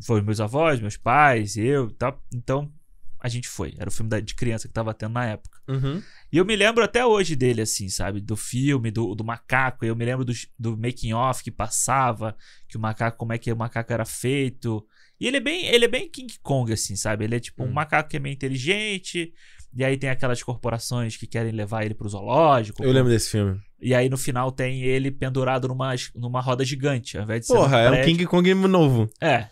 Foram 0.05 0.23
meus 0.25 0.39
avós, 0.41 0.79
meus 0.79 0.97
pais, 0.97 1.55
eu 1.57 1.87
e 1.89 1.93
tal. 1.93 2.21
Então, 2.33 2.71
a 3.19 3.27
gente 3.29 3.47
foi. 3.47 3.73
Era 3.77 3.89
o 3.89 3.91
filme 3.91 4.09
da- 4.09 4.19
de 4.19 4.33
criança 4.35 4.67
que 4.67 4.73
tava 4.73 4.93
tendo 4.93 5.13
na 5.13 5.25
época. 5.25 5.58
Uhum. 5.69 6.01
E 6.31 6.37
eu 6.37 6.45
me 6.45 6.55
lembro 6.55 6.83
até 6.83 7.05
hoje 7.05 7.35
dele, 7.35 7.61
assim, 7.61 7.89
sabe? 7.89 8.19
Do 8.21 8.35
filme, 8.35 8.91
do, 8.91 9.15
do 9.15 9.23
macaco. 9.23 9.85
Eu 9.85 9.95
me 9.95 10.05
lembro 10.05 10.25
do, 10.25 10.33
do 10.57 10.77
making 10.77 11.13
off 11.13 11.43
que 11.43 11.51
passava, 11.51 12.35
que 12.67 12.77
o 12.77 12.79
macaco, 12.79 13.17
como 13.17 13.33
é 13.33 13.37
que 13.37 13.51
o 13.51 13.57
macaco 13.57 13.91
era 13.93 14.05
feito. 14.05 14.85
E 15.19 15.27
ele 15.27 15.37
é 15.37 15.39
bem, 15.39 15.65
ele 15.65 15.85
é 15.85 15.87
bem 15.87 16.09
King 16.09 16.33
Kong, 16.41 16.71
assim, 16.71 16.95
sabe? 16.95 17.25
Ele 17.25 17.35
é 17.35 17.39
tipo 17.39 17.63
Hum. 17.63 17.67
um 17.67 17.73
macaco 17.73 18.09
que 18.09 18.17
é 18.17 18.19
meio 18.19 18.33
inteligente. 18.33 19.33
E 19.75 19.83
aí 19.83 19.97
tem 19.97 20.09
aquelas 20.09 20.41
corporações 20.41 21.15
que 21.15 21.27
querem 21.27 21.51
levar 21.51 21.85
ele 21.85 21.93
pro 21.93 22.09
zoológico. 22.09 22.83
Eu 22.83 22.91
lembro 22.91 23.11
desse 23.11 23.29
filme. 23.29 23.59
E 23.81 23.93
aí 23.93 24.09
no 24.09 24.17
final 24.17 24.51
tem 24.51 24.81
ele 24.81 25.11
pendurado 25.11 25.67
numa, 25.67 25.93
numa 26.15 26.41
roda 26.41 26.65
gigante, 26.65 27.17
ao 27.17 27.23
invés 27.23 27.41
de 27.41 27.47
ser 27.47 27.53
Porra, 27.53 27.79
é 27.79 28.01
um. 28.01 28.05
King 28.05 28.25
Kong 28.25 28.53
novo. 28.53 29.09
É. 29.21 29.47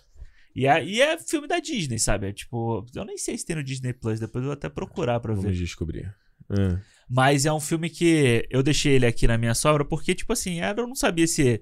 E 0.57 0.65
é, 0.65 0.83
e 0.83 0.99
é 1.01 1.17
filme 1.19 1.47
da 1.47 1.59
Disney, 1.59 1.99
sabe? 1.99 2.27
É 2.29 2.33
tipo, 2.33 2.83
eu 2.95 3.05
nem 3.05 3.15
sei 3.17 3.37
se 3.37 3.45
tem 3.45 3.55
no 3.55 3.63
Disney 3.63 3.93
Plus, 3.93 4.19
depois 4.19 4.41
eu 4.43 4.47
vou 4.47 4.53
até 4.53 4.67
procurar 4.67 5.19
pra 5.19 5.33
ver. 5.35 5.41
Vamos 5.41 5.57
descobrir. 5.57 6.11
É. 6.49 6.79
Mas 7.07 7.45
é 7.45 7.53
um 7.53 7.59
filme 7.59 7.89
que 7.91 8.47
eu 8.49 8.63
deixei 8.63 8.93
ele 8.93 9.05
aqui 9.05 9.27
na 9.27 9.37
minha 9.37 9.53
sobra 9.53 9.85
porque, 9.85 10.15
tipo 10.15 10.33
assim, 10.33 10.59
eu 10.59 10.87
não 10.87 10.95
sabia 10.95 11.27
se 11.27 11.61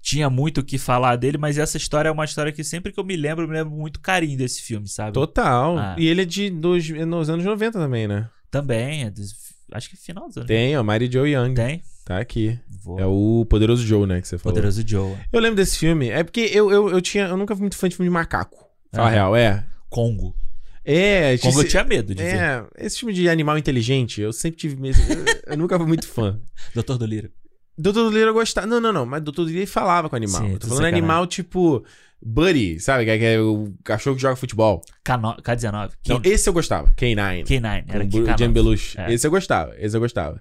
tinha 0.00 0.30
muito 0.30 0.62
o 0.62 0.64
que 0.64 0.78
falar 0.78 1.16
dele, 1.16 1.36
mas 1.36 1.58
essa 1.58 1.76
história 1.76 2.08
é 2.08 2.12
uma 2.12 2.24
história 2.24 2.50
que 2.52 2.64
sempre 2.64 2.92
que 2.92 2.98
eu 2.98 3.04
me 3.04 3.14
lembro, 3.16 3.44
eu 3.44 3.48
me 3.48 3.54
lembro 3.54 3.74
muito 3.74 4.00
carinho 4.00 4.38
desse 4.38 4.62
filme, 4.62 4.88
sabe? 4.88 5.12
Total. 5.12 5.78
Ah. 5.78 5.96
E 5.98 6.06
ele 6.06 6.22
é 6.22 6.24
de 6.24 6.48
dos, 6.50 6.88
é 6.90 7.04
nos 7.04 7.28
anos 7.28 7.44
90 7.44 7.78
também, 7.78 8.08
né? 8.08 8.28
Também, 8.50 9.04
é 9.04 9.10
dos- 9.10 9.34
acho 9.72 9.90
que 9.90 9.96
final 9.96 10.28
dos 10.28 10.36
anos. 10.38 10.46
Tem, 10.48 10.76
ó, 10.78 10.82
Mighty 10.82 11.12
Joe 11.12 11.30
Young. 11.30 11.54
Tem. 11.54 11.82
Tá 12.04 12.18
aqui. 12.18 12.58
Vou. 12.82 13.00
É 13.00 13.06
o 13.06 13.46
Poderoso 13.48 13.84
Joe, 13.86 14.06
né, 14.06 14.20
que 14.20 14.28
você 14.28 14.36
falou. 14.36 14.52
Poderoso 14.54 14.82
Joe. 14.86 15.16
Eu 15.32 15.40
lembro 15.40 15.56
desse 15.56 15.78
filme. 15.78 16.10
É 16.10 16.22
porque 16.22 16.50
eu, 16.52 16.70
eu, 16.70 16.90
eu 16.90 17.00
tinha. 17.00 17.24
Eu 17.26 17.36
nunca 17.36 17.54
fui 17.54 17.62
muito 17.62 17.76
fã 17.76 17.88
de 17.88 17.96
filme 17.96 18.08
de 18.08 18.12
macaco. 18.12 18.64
Fala 18.92 19.08
a 19.08 19.10
Aham. 19.10 19.14
real, 19.14 19.36
é. 19.36 19.64
Congo. 19.88 20.36
É, 20.84 21.38
Congo 21.38 21.62
eu 21.62 21.68
tinha 21.68 21.82
medo 21.82 22.14
de 22.14 22.22
é, 22.22 22.62
esse 22.76 22.98
filme 22.98 23.14
de 23.14 23.26
animal 23.26 23.56
inteligente, 23.56 24.20
eu 24.20 24.34
sempre 24.34 24.58
tive 24.58 24.76
medo. 24.76 24.98
eu, 25.00 25.52
eu 25.52 25.56
nunca 25.56 25.78
fui 25.78 25.86
muito 25.86 26.06
fã. 26.06 26.38
Doutor 26.74 26.98
do 26.98 27.06
Lira. 27.06 27.30
Doutor 27.76 28.04
Dolittle 28.04 28.28
eu 28.28 28.34
gostava. 28.34 28.66
Não, 28.66 28.80
não, 28.80 28.92
não. 28.92 29.06
Mas 29.06 29.22
Doutor 29.22 29.46
Dolittle 29.46 29.66
falava 29.66 30.08
com 30.08 30.14
animal. 30.16 30.42
Sim, 30.42 30.52
eu 30.52 30.58
tô 30.58 30.66
falando 30.68 30.82
sacanagem. 30.82 30.98
animal 30.98 31.26
tipo. 31.26 31.84
Buddy, 32.26 32.80
sabe? 32.80 33.04
Que 33.04 33.10
é, 33.10 33.18
que 33.18 33.24
é 33.24 33.40
o 33.40 33.74
cachorro 33.82 34.16
que 34.16 34.22
joga 34.22 34.36
futebol. 34.36 34.80
K9, 35.04 35.42
K19. 35.42 35.90
Não, 36.08 36.20
esse 36.24 36.48
eu 36.48 36.52
gostava. 36.52 36.90
K9. 36.96 37.44
K9, 37.44 37.84
era 37.88 38.04
Com 38.04 38.10
K9. 38.10 38.34
o 38.34 38.38
Jim 38.38 38.50
Belushi. 38.52 38.98
É. 39.00 39.12
Esse 39.12 39.26
eu 39.26 39.30
gostava. 39.30 39.74
Esse 39.78 39.96
eu 39.96 40.00
gostava. 40.00 40.40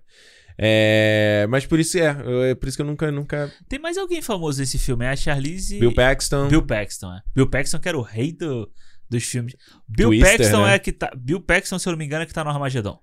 É, 0.57 1.45
mas 1.49 1.65
por 1.65 1.79
isso 1.79 1.97
é. 1.97 2.15
eu- 2.23 2.43
É 2.43 2.55
por 2.55 2.67
isso 2.67 2.77
que 2.77 2.81
eu 2.81 2.85
nunca. 2.85 3.11
nunca... 3.11 3.51
Tem 3.67 3.79
mais 3.79 3.97
alguém 3.97 4.21
famoso 4.21 4.59
nesse 4.59 4.77
filme, 4.77 5.05
é 5.05 5.09
a 5.09 5.15
Charlize... 5.15 5.79
Bill 5.79 5.93
Paxton. 5.93 6.47
Bill 6.47 6.65
Paxton, 6.65 7.13
é. 7.13 7.21
Bill 7.35 7.49
Paxton 7.49 7.79
que 7.79 7.89
era 7.89 7.97
o 7.97 8.01
rei 8.01 8.31
do, 8.31 8.69
dos 9.09 9.23
filmes. 9.23 9.55
Bill 9.87 10.09
Twister, 10.09 10.37
Paxton 10.37 10.65
né? 10.65 10.75
é 10.75 10.79
que 10.79 10.91
tá... 10.91 11.11
Bill 11.17 11.41
Paxton, 11.41 11.79
se 11.79 11.87
eu 11.87 11.91
não 11.91 11.97
me 11.97 12.05
engano, 12.05 12.23
é 12.23 12.25
que 12.25 12.33
tá 12.33 12.43
no 12.43 12.49
Armagedon. 12.49 12.99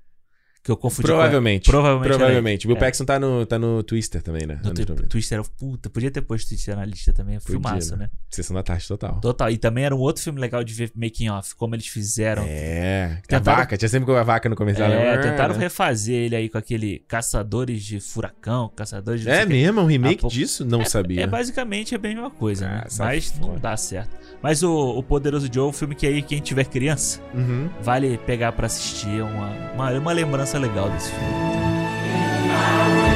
Que 0.63 0.71
eu 0.71 0.77
confundi 0.77 1.03
com- 1.09 1.15
Provavelmente. 1.15 1.71
Provavelmente. 1.71 2.07
era 2.09 2.19
Provavelmente. 2.19 2.67
Bill 2.67 2.77
É. 2.77 2.81
Paxton 2.81 3.05
tá 3.07 3.19
no, 3.19 3.47
tá 3.47 3.59
no 3.59 3.83
Twister 3.83 4.21
também, 4.23 4.47
né? 4.47 4.61
No 4.63 4.69
90. 4.69 5.07
Twister. 5.07 5.43
Puta, 5.59 5.89
podia 5.89 6.11
ter 6.11 6.21
posto 6.21 6.49
Twister 6.49 6.77
na 6.77 6.85
lista 6.85 7.15
também. 7.15 7.37
É 7.37 7.41
filmaço, 7.41 7.97
né? 7.97 8.11
Sessão 8.29 8.55
da 8.55 8.63
tarde 8.63 8.87
total. 8.87 9.21
Total. 9.21 9.51
E 9.51 9.57
também 9.57 9.85
era 9.85 9.97
um 9.97 9.99
outro 9.99 10.23
filme 10.23 10.39
legal 10.39 10.63
de 10.63 10.75
ver 10.75 10.93
making 10.95 11.31
off, 11.31 11.55
como 11.55 11.75
eles 11.75 11.87
fizeram. 11.87 12.45
É. 12.47 13.21
A 13.25 13.27
Tentaram- 13.39 13.59
vaca. 13.59 13.77
Tinha 13.79 13.89
sempre 13.89 14.05
com 14.05 14.13
a 14.13 14.23
vaca 14.23 14.51
no 14.51 14.55
comercial. 14.57 14.91
É, 14.91 15.17
né? 15.17 15.23
tentaram 15.23 15.55
refazer 15.57 16.15
ele 16.15 16.37
aí 16.37 16.49
com 16.51 16.59
aquele 16.59 16.99
Caçadores 17.09 17.83
de 17.83 17.99
Furacão, 17.99 18.71
Caçadores 18.77 19.23
de. 19.23 19.31
É 19.31 19.47
mesmo? 19.47 19.81
É 19.81 19.83
um 19.83 19.87
remake 19.87 20.21
pouco- 20.21 20.35
disso? 20.37 20.65
Não 20.65 20.83
É- 20.83 20.85
sabia. 20.85 21.23
É 21.23 21.27
basicamente 21.27 21.95
a 21.95 21.99
mesma 21.99 22.31
coisa, 22.31 22.69
né? 22.69 22.85
Mas 22.99 23.33
não 23.39 23.57
dá 23.57 23.77
certo. 23.79 24.11
Mas 24.43 24.63
o, 24.63 24.71
o 24.99 25.03
Poderoso 25.03 25.49
Joe 25.53 25.67
é 25.67 25.69
um 25.69 25.73
filme 25.73 25.95
que 25.95 26.07
aí, 26.07 26.21
quem 26.23 26.41
tiver 26.41 26.65
criança, 26.65 27.21
Uhum. 27.35 27.69
vale 27.83 28.19
pegar 28.19 28.53
pra 28.53 28.67
assistir. 28.67 29.21
É 29.21 29.23
uma, 29.23 29.49
uma, 29.75 29.91
uma 29.93 30.13
lembrança 30.13 30.50
legal 30.59 30.91
desse 30.91 31.11
filme. 31.11 33.10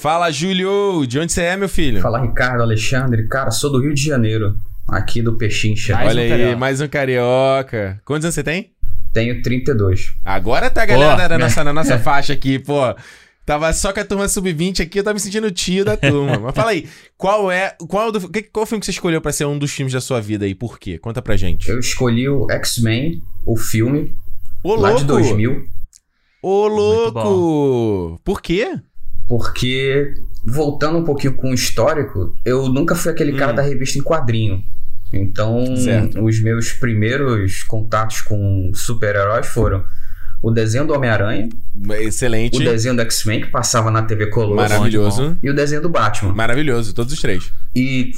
Fala, 0.00 0.30
Júlio! 0.30 1.04
De 1.06 1.18
onde 1.18 1.30
você 1.30 1.42
é, 1.42 1.56
meu 1.58 1.68
filho? 1.68 2.00
Fala, 2.00 2.22
Ricardo, 2.22 2.62
Alexandre. 2.62 3.28
Cara, 3.28 3.50
sou 3.50 3.70
do 3.70 3.82
Rio 3.82 3.92
de 3.92 4.02
Janeiro, 4.02 4.54
aqui 4.88 5.20
do 5.20 5.36
Pechincha. 5.36 5.94
Olha 5.94 6.22
aí, 6.22 6.56
mais 6.56 6.80
um 6.80 6.88
carioca. 6.88 8.00
Quantos 8.06 8.24
anos 8.24 8.34
você 8.34 8.42
tem? 8.42 8.72
Tenho 9.12 9.42
32. 9.42 10.14
Agora 10.24 10.70
tá 10.70 10.84
a 10.84 10.86
galera 10.86 11.28
da 11.28 11.36
nossa, 11.38 11.62
na 11.62 11.72
nossa 11.74 11.98
faixa 12.00 12.32
aqui, 12.32 12.58
pô. 12.58 12.80
Tava 13.44 13.70
só 13.74 13.92
com 13.92 14.00
a 14.00 14.04
turma 14.04 14.26
sub-20 14.26 14.82
aqui, 14.82 15.00
eu 15.00 15.04
tava 15.04 15.12
me 15.14 15.20
sentindo 15.20 15.50
tio 15.50 15.84
da 15.84 15.98
turma. 15.98 16.38
Mas 16.38 16.54
fala 16.54 16.70
aí, 16.70 16.88
qual 17.18 17.52
é. 17.52 17.76
Qual, 17.86 18.10
do, 18.10 18.26
que- 18.30 18.44
qual 18.44 18.64
filme 18.64 18.80
que 18.80 18.86
você 18.86 18.92
escolheu 18.92 19.20
pra 19.20 19.32
ser 19.32 19.44
um 19.44 19.58
dos 19.58 19.70
filmes 19.70 19.92
da 19.92 20.00
sua 20.00 20.18
vida 20.20 20.46
e 20.46 20.54
por 20.54 20.78
quê? 20.78 20.98
Conta 20.98 21.20
pra 21.20 21.36
gente. 21.36 21.68
Eu 21.68 21.78
escolhi 21.78 22.26
o 22.26 22.46
X-Men, 22.50 23.20
o 23.44 23.54
filme, 23.54 24.14
Ô, 24.64 24.76
lá 24.76 24.92
de 24.92 25.04
louco! 25.04 25.22
2000, 25.24 25.66
Ô, 26.42 26.66
louco! 26.68 28.18
Por 28.24 28.40
quê? 28.40 28.78
Porque, 29.30 30.12
voltando 30.44 30.98
um 30.98 31.04
pouquinho 31.04 31.34
com 31.34 31.52
o 31.52 31.54
histórico, 31.54 32.34
eu 32.44 32.68
nunca 32.68 32.96
fui 32.96 33.12
aquele 33.12 33.32
cara 33.34 33.52
da 33.52 33.62
revista 33.62 33.96
em 33.96 34.02
quadrinho. 34.02 34.60
Então, 35.12 35.56
Hum. 35.56 35.76
Certo. 35.76 36.20
os 36.20 36.42
meus 36.42 36.72
primeiros 36.72 37.62
contatos 37.62 38.22
com 38.22 38.72
super-heróis 38.74 39.46
foram 39.46 39.84
o 40.42 40.50
desenho 40.50 40.84
do 40.84 40.92
Homem-Aranha, 40.94 41.48
Excelente. 42.00 42.56
o 42.56 42.58
desenho 42.64 42.96
do 42.96 43.02
X-Men, 43.02 43.42
que 43.42 43.46
passava 43.52 43.88
na 43.88 44.02
TV 44.02 44.26
Colosso, 44.30 44.56
Maravilhoso. 44.56 45.36
e 45.40 45.48
o 45.48 45.54
desenho 45.54 45.82
do 45.82 45.88
Batman. 45.88 46.32
Maravilhoso, 46.34 46.92
todos 46.92 47.12
os 47.12 47.20
três. 47.20 47.52
E 47.72 48.10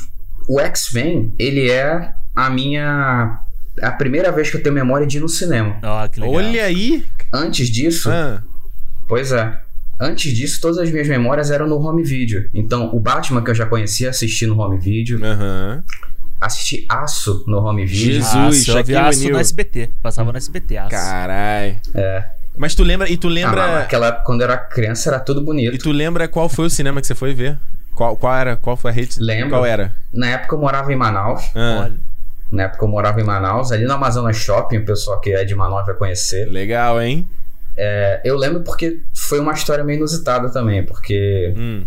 o 0.49 0.59
X-Men, 0.61 1.35
ele 1.39 1.69
é 1.71 2.11
a 2.35 2.49
minha. 2.49 3.39
A 3.83 3.91
primeira 3.93 4.33
vez 4.33 4.51
que 4.51 4.57
eu 4.57 4.63
tenho 4.63 4.75
memória 4.75 5.07
de 5.07 5.19
ir 5.19 5.21
no 5.21 5.29
cinema. 5.29 5.75
Legal. 6.17 6.31
Olha 6.31 6.65
aí! 6.65 7.05
Antes 7.35 7.69
disso. 7.69 8.11
Ah. 8.11 8.43
Pois 9.07 9.31
é. 9.33 9.59
Antes 10.03 10.35
disso, 10.35 10.61
todas 10.61 10.79
as 10.79 10.91
minhas 10.91 11.07
memórias 11.07 11.53
eram 11.53 11.69
no 11.69 11.79
home 11.79 12.03
video. 12.03 12.51
Então, 12.53 12.91
o 12.93 12.99
Batman 12.99 13.41
que 13.45 13.51
eu 13.51 13.55
já 13.55 13.67
conhecia, 13.67 14.11
assisti 14.11 14.47
no 14.47 14.59
home 14.59 14.77
video. 14.77 15.21
Assisti 16.41 16.85
Aço 16.89 17.45
no 17.47 17.59
home 17.59 17.87
video. 17.87 18.15
Jesus, 18.15 18.35
Aço, 18.35 18.79
eu 18.79 18.85
vi 18.85 18.97
Aço 18.97 19.31
no 19.31 19.39
SBT. 19.39 19.91
Passava 20.03 20.33
no 20.33 20.39
SBT, 20.39 20.77
Aço. 20.77 20.91
Carai. 20.91 21.79
É. 21.95 22.25
Mas 22.57 22.75
tu 22.75 22.83
lembra. 22.83 23.09
E 23.09 23.17
tu 23.17 23.29
lembra. 23.29 23.87
Ah, 23.87 24.13
quando 24.25 24.41
eu 24.41 24.47
era 24.49 24.57
criança 24.57 25.09
era 25.09 25.21
tudo 25.21 25.41
bonito. 25.41 25.73
E 25.73 25.79
tu 25.79 25.93
lembra 25.93 26.27
qual 26.27 26.49
foi 26.49 26.67
o 26.67 26.71
cinema 26.71 27.01
que 27.01 27.07
você 27.07 27.15
foi 27.15 27.33
ver? 27.33 27.57
Qual, 27.95 28.17
qual 28.17 28.35
era? 28.35 28.57
Qual 28.57 28.77
foi 28.77 28.91
a 28.91 28.95
rede? 28.95 29.21
Lembro. 29.21 29.51
Qual 29.51 29.65
era? 29.65 29.95
Na 30.13 30.27
época 30.31 30.57
eu 30.57 30.59
morava 30.59 30.93
em 30.93 30.97
Manaus. 30.97 31.45
Ah. 31.55 31.91
Na 32.51 32.65
época 32.65 32.85
eu 32.85 32.89
morava 32.89 33.21
em 33.21 33.25
Manaus, 33.25 33.71
ali 33.71 33.85
no 33.85 33.93
Amazonas 33.93 34.37
Shopping, 34.37 34.79
o 34.79 34.85
pessoal 34.85 35.21
que 35.21 35.31
é 35.31 35.45
de 35.45 35.55
Manaus 35.55 35.87
vai 35.87 35.95
conhecer. 35.95 36.47
Legal, 36.51 37.01
hein? 37.01 37.27
É, 37.85 38.21
eu 38.25 38.37
lembro 38.37 38.61
porque 38.63 39.01
foi 39.13 39.41
uma 39.41 39.53
história 39.53 39.83
meio 39.83 39.97
inusitada 39.97 40.49
também, 40.53 40.85
porque 40.87 41.53
Hum. 41.57 41.85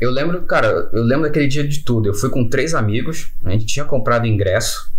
eu 0.00 0.10
lembro, 0.10 0.40
cara, 0.44 0.88
eu 0.94 1.02
lembro 1.02 1.24
daquele 1.24 1.46
dia 1.46 1.66
de 1.68 1.80
tudo. 1.80 2.08
Eu 2.08 2.14
fui 2.14 2.30
com 2.30 2.48
três 2.48 2.74
amigos, 2.74 3.30
a 3.44 3.50
gente 3.50 3.66
tinha 3.66 3.84
comprado 3.84 4.26
ingresso, 4.26 4.90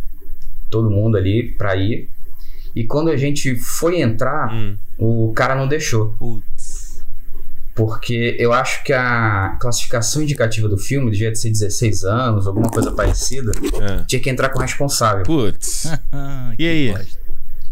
todo 0.69 0.91
mundo 0.91 1.17
ali 1.17 1.55
pra 1.57 1.75
ir. 1.75 2.07
E 2.75 2.83
quando 2.85 3.09
a 3.09 3.17
gente 3.17 3.55
foi 3.55 3.99
entrar, 3.99 4.53
Hum. 4.53 4.77
o 4.99 5.33
cara 5.35 5.55
não 5.55 5.67
deixou. 5.67 6.15
Porque 7.75 8.35
eu 8.39 8.53
acho 8.53 8.83
que 8.83 8.93
a 8.93 9.57
classificação 9.59 10.21
indicativa 10.21 10.67
do 10.67 10.77
filme 10.77 11.09
devia 11.11 11.33
ser 11.35 11.49
16 11.49 12.03
anos, 12.03 12.45
alguma 12.47 12.69
coisa 12.69 12.91
parecida. 12.91 13.51
Tinha 14.07 14.19
que 14.21 14.29
entrar 14.29 14.49
com 14.49 14.59
o 14.59 14.61
responsável. 14.61 15.23
Putz. 15.23 15.85
e 16.59 16.67
aí? 16.67 16.95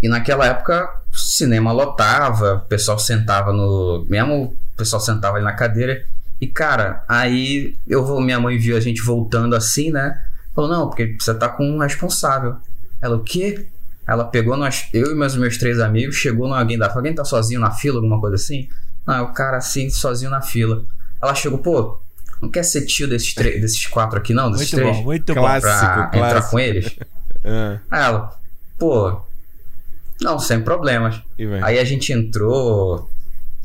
E 0.01 0.07
naquela 0.07 0.45
época, 0.45 0.87
cinema 1.15 1.71
lotava, 1.71 2.55
o 2.65 2.67
pessoal 2.67 2.97
sentava 2.99 3.51
no. 3.53 4.05
Mesmo 4.09 4.55
o 4.73 4.77
pessoal 4.77 4.99
sentava 5.01 5.37
ali 5.37 5.45
na 5.45 5.53
cadeira. 5.53 6.05
E, 6.39 6.47
cara, 6.47 7.03
aí 7.07 7.75
eu 7.87 8.05
vou, 8.05 8.19
minha 8.21 8.39
mãe 8.39 8.57
viu 8.57 8.75
a 8.75 8.79
gente 8.79 9.01
voltando 9.01 9.55
assim, 9.55 9.91
né? 9.91 10.19
Falou, 10.53 10.69
não, 10.69 10.87
porque 10.89 11.15
você 11.19 11.33
tá 11.33 11.47
com 11.49 11.65
um 11.65 11.79
responsável. 11.79 12.57
Ela, 13.01 13.15
o 13.17 13.23
quê? 13.23 13.67
Ela 14.07 14.25
pegou 14.25 14.55
nós, 14.57 14.87
eu 14.93 15.11
e 15.11 15.15
meus, 15.15 15.35
meus 15.35 15.57
três 15.57 15.79
amigos, 15.79 16.15
chegou 16.17 16.47
no 16.47 16.53
alguém 16.53 16.77
da 16.77 16.93
alguém 16.93 17.15
tá 17.15 17.23
sozinho 17.25 17.59
na 17.59 17.71
fila, 17.71 17.97
alguma 17.97 18.19
coisa 18.19 18.35
assim? 18.35 18.67
Não, 19.07 19.23
o 19.25 19.33
cara 19.33 19.57
assim, 19.57 19.89
sozinho 19.89 20.29
na 20.29 20.41
fila. 20.41 20.83
Ela 21.21 21.33
chegou, 21.33 21.59
pô, 21.59 21.99
não 22.41 22.49
quer 22.51 22.63
ser 22.63 22.85
tio 22.85 23.07
desses, 23.07 23.33
desses 23.33 23.87
quatro 23.87 24.17
aqui, 24.17 24.33
não? 24.33 24.51
Desses 24.51 24.71
Muito 24.71 24.83
três? 24.83 24.97
bom, 24.97 25.03
muito 25.03 25.33
pra 25.33 25.41
Clássico, 25.41 25.75
entrar 25.75 26.11
clássico. 26.11 26.51
com 26.51 26.59
eles? 26.59 26.95
Ah, 27.47 27.77
Aí 27.91 28.03
ela, 28.03 28.35
pô, 28.79 29.21
não, 30.21 30.39
sem 30.39 30.61
problemas. 30.61 31.21
e. 31.37 31.45
Aí 31.63 31.79
a 31.79 31.83
gente 31.83 32.11
entrou, 32.13 33.09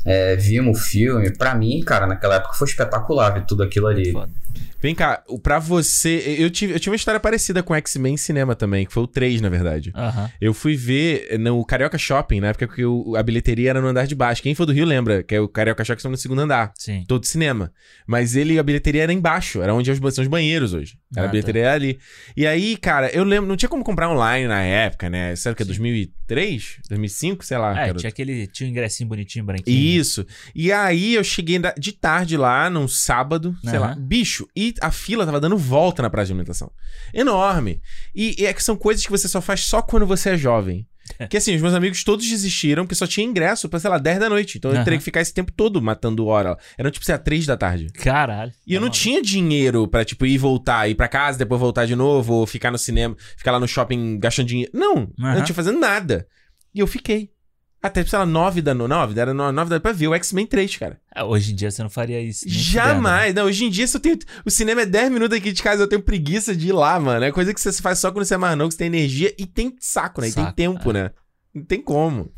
é, 0.05 0.35
vimos 0.35 0.77
o 0.79 0.81
filme. 0.83 1.31
Pra 1.37 1.55
mim, 1.55 1.81
cara, 1.85 2.05
naquela 2.07 2.35
época 2.35 2.53
foi 2.53 2.67
espetacular 2.67 3.31
ver 3.31 3.45
tudo 3.45 3.63
aquilo 3.63 3.87
ali. 3.87 4.13
Vem 4.83 4.95
cá, 4.95 5.21
pra 5.43 5.59
você. 5.59 6.37
Eu 6.39 6.49
tive, 6.49 6.73
eu 6.73 6.79
tive 6.79 6.89
uma 6.89 6.95
história 6.95 7.19
parecida 7.19 7.61
com 7.61 7.75
X-Men 7.75 8.15
em 8.15 8.17
cinema 8.17 8.55
também, 8.55 8.83
que 8.83 8.91
foi 8.91 9.03
o 9.03 9.07
3, 9.07 9.39
na 9.39 9.47
verdade. 9.47 9.91
Aham. 9.95 10.27
Eu 10.41 10.55
fui 10.55 10.75
ver 10.75 11.37
no 11.39 11.63
Carioca 11.63 11.99
Shopping, 11.99 12.39
na 12.39 12.47
época 12.47 12.67
que 12.67 12.83
o- 12.83 13.15
a 13.15 13.21
bilheteria 13.21 13.69
era 13.69 13.79
no 13.81 13.87
andar 13.89 14.07
de 14.07 14.15
baixo. 14.15 14.41
Quem 14.41 14.55
for 14.55 14.65
do 14.65 14.71
Rio 14.73 14.85
lembra, 14.85 15.21
que 15.21 15.35
é 15.35 15.39
o 15.39 15.47
Carioca 15.47 15.85
Shopping 15.85 16.07
no 16.09 16.17
segundo 16.17 16.41
andar. 16.41 16.73
Sim. 16.75 17.05
Todo 17.07 17.27
cinema. 17.27 17.71
Mas 18.07 18.35
ele, 18.35 18.57
a 18.57 18.63
bilheteria 18.63 19.03
era 19.03 19.13
embaixo, 19.13 19.61
era 19.61 19.71
onde 19.71 19.95
são 20.11 20.23
os 20.23 20.27
banheiros 20.27 20.73
hoje. 20.73 20.97
Era 21.15 21.25
Ah, 21.25 21.29
a 21.29 21.31
bilheteria 21.31 21.63
era 21.63 21.73
ali. 21.73 21.99
E 22.37 22.47
aí, 22.47 22.77
cara, 22.77 23.09
eu 23.09 23.23
lembro, 23.23 23.47
não 23.47 23.57
tinha 23.57 23.67
como 23.67 23.83
comprar 23.83 24.09
online 24.09 24.47
na 24.47 24.61
época, 24.61 25.09
né? 25.09 25.33
O 25.33 25.55
que 25.55 25.63
é 25.63 25.65
2003? 25.65 26.79
2005? 26.87 27.45
Sei 27.45 27.57
lá. 27.57 27.71
É, 27.71 27.87
cara. 27.87 27.93
tinha 27.95 28.09
aquele. 28.09 28.47
Tinha 28.47 28.67
um 28.67 28.71
ingressinho 28.71 29.09
bonitinho, 29.09 29.43
branquinho. 29.43 29.77
Isso. 29.77 30.25
E 30.55 30.71
aí 30.71 31.15
eu 31.15 31.23
cheguei 31.23 31.59
de 31.77 31.91
tarde 31.91 32.37
lá, 32.37 32.69
num 32.69 32.87
sábado, 32.87 33.55
sei 33.63 33.77
lá, 33.77 33.95
bicho, 33.95 34.47
e 34.55 34.73
a 34.81 34.91
fila 34.91 35.25
tava 35.25 35.39
dando 35.39 35.57
volta 35.57 36.01
na 36.01 36.09
praça 36.09 36.27
de 36.27 36.31
alimentação. 36.33 36.71
Enorme. 37.13 37.81
E, 38.15 38.41
e 38.41 38.45
é 38.45 38.53
que 38.53 38.63
são 38.63 38.75
coisas 38.75 39.03
que 39.03 39.11
você 39.11 39.27
só 39.27 39.41
faz 39.41 39.61
só 39.61 39.81
quando 39.81 40.05
você 40.05 40.31
é 40.31 40.37
jovem. 40.37 40.87
Que 41.29 41.37
assim, 41.37 41.55
os 41.55 41.61
meus 41.61 41.73
amigos 41.73 42.03
todos 42.03 42.27
desistiram, 42.27 42.83
porque 42.83 42.95
só 42.95 43.07
tinha 43.07 43.25
ingresso 43.25 43.67
pra, 43.69 43.79
sei 43.79 43.89
lá, 43.89 43.97
10 43.97 44.19
da 44.19 44.29
noite. 44.29 44.57
Então 44.57 44.71
eu 44.71 44.77
Aham. 44.77 44.83
teria 44.83 44.99
que 44.99 45.05
ficar 45.05 45.21
esse 45.21 45.33
tempo 45.33 45.51
todo 45.51 45.81
matando 45.81 46.25
hora. 46.27 46.57
Era 46.77 46.91
tipo, 46.91 47.05
sei 47.05 47.13
lá, 47.15 47.19
3 47.19 47.45
da 47.45 47.57
tarde. 47.57 47.87
Caralho. 47.93 48.51
E 48.65 48.73
eu 48.73 48.81
não 48.81 48.89
tinha 48.89 49.21
dinheiro 49.21 49.87
pra, 49.87 50.05
tipo, 50.05 50.25
ir 50.25 50.37
voltar, 50.37 50.87
ir 50.89 50.95
pra 50.95 51.07
casa, 51.07 51.37
depois 51.37 51.59
voltar 51.59 51.85
de 51.85 51.95
novo, 51.95 52.33
ou 52.35 52.45
ficar 52.47 52.71
no 52.71 52.77
cinema, 52.77 53.15
ficar 53.37 53.51
lá 53.51 53.59
no 53.59 53.67
shopping 53.67 54.19
gastando 54.19 54.47
dinheiro. 54.47 54.71
Não, 54.73 54.95
eu 55.17 55.25
Aham. 55.25 55.35
não 55.35 55.43
tinha 55.43 55.55
fazendo 55.55 55.79
nada. 55.79 56.27
E 56.73 56.79
eu 56.79 56.87
fiquei. 56.87 57.30
Até, 57.83 58.05
sei 58.05 58.19
lá, 58.19 58.25
9 58.25 58.61
da 58.61 58.75
noite. 58.75 58.89
9, 58.89 59.19
era 59.19 59.33
9 59.33 59.53
da 59.53 59.61
noite 59.63 59.81
pra 59.81 59.91
ver 59.91 60.07
o 60.07 60.13
X-Men 60.13 60.45
3, 60.45 60.77
cara. 60.77 60.99
É, 61.15 61.23
hoje 61.23 61.51
em 61.51 61.55
dia 61.55 61.71
você 61.71 61.81
não 61.81 61.89
faria 61.89 62.21
isso. 62.21 62.45
nem 62.45 62.53
Jamais. 62.53 63.33
Não, 63.33 63.45
hoje 63.45 63.65
em 63.65 63.69
dia, 63.71 63.87
se 63.87 63.97
eu 63.97 64.01
tenho. 64.01 64.19
O 64.45 64.51
cinema 64.51 64.81
é 64.81 64.85
10 64.85 65.11
minutos 65.11 65.35
aqui 65.35 65.51
de 65.51 65.63
casa, 65.63 65.81
eu 65.81 65.87
tenho 65.87 66.01
preguiça 66.01 66.55
de 66.55 66.67
ir 66.69 66.73
lá, 66.73 66.99
mano. 66.99 67.25
É 67.25 67.31
coisa 67.31 67.53
que 67.53 67.59
você 67.59 67.71
faz 67.81 67.97
só 67.97 68.11
quando 68.11 68.25
você 68.25 68.35
é 68.35 68.37
mais 68.37 68.55
novo, 68.55 68.69
que 68.69 68.75
você 68.75 68.79
tem 68.79 68.87
energia 68.87 69.33
e 69.37 69.47
tem 69.47 69.75
saco, 69.79 70.21
né? 70.21 70.27
E 70.27 70.31
tem 70.33 70.51
tempo, 70.51 70.91
né? 70.91 71.11
Não 71.53 71.63
tem 71.63 71.81
como. 71.81 72.31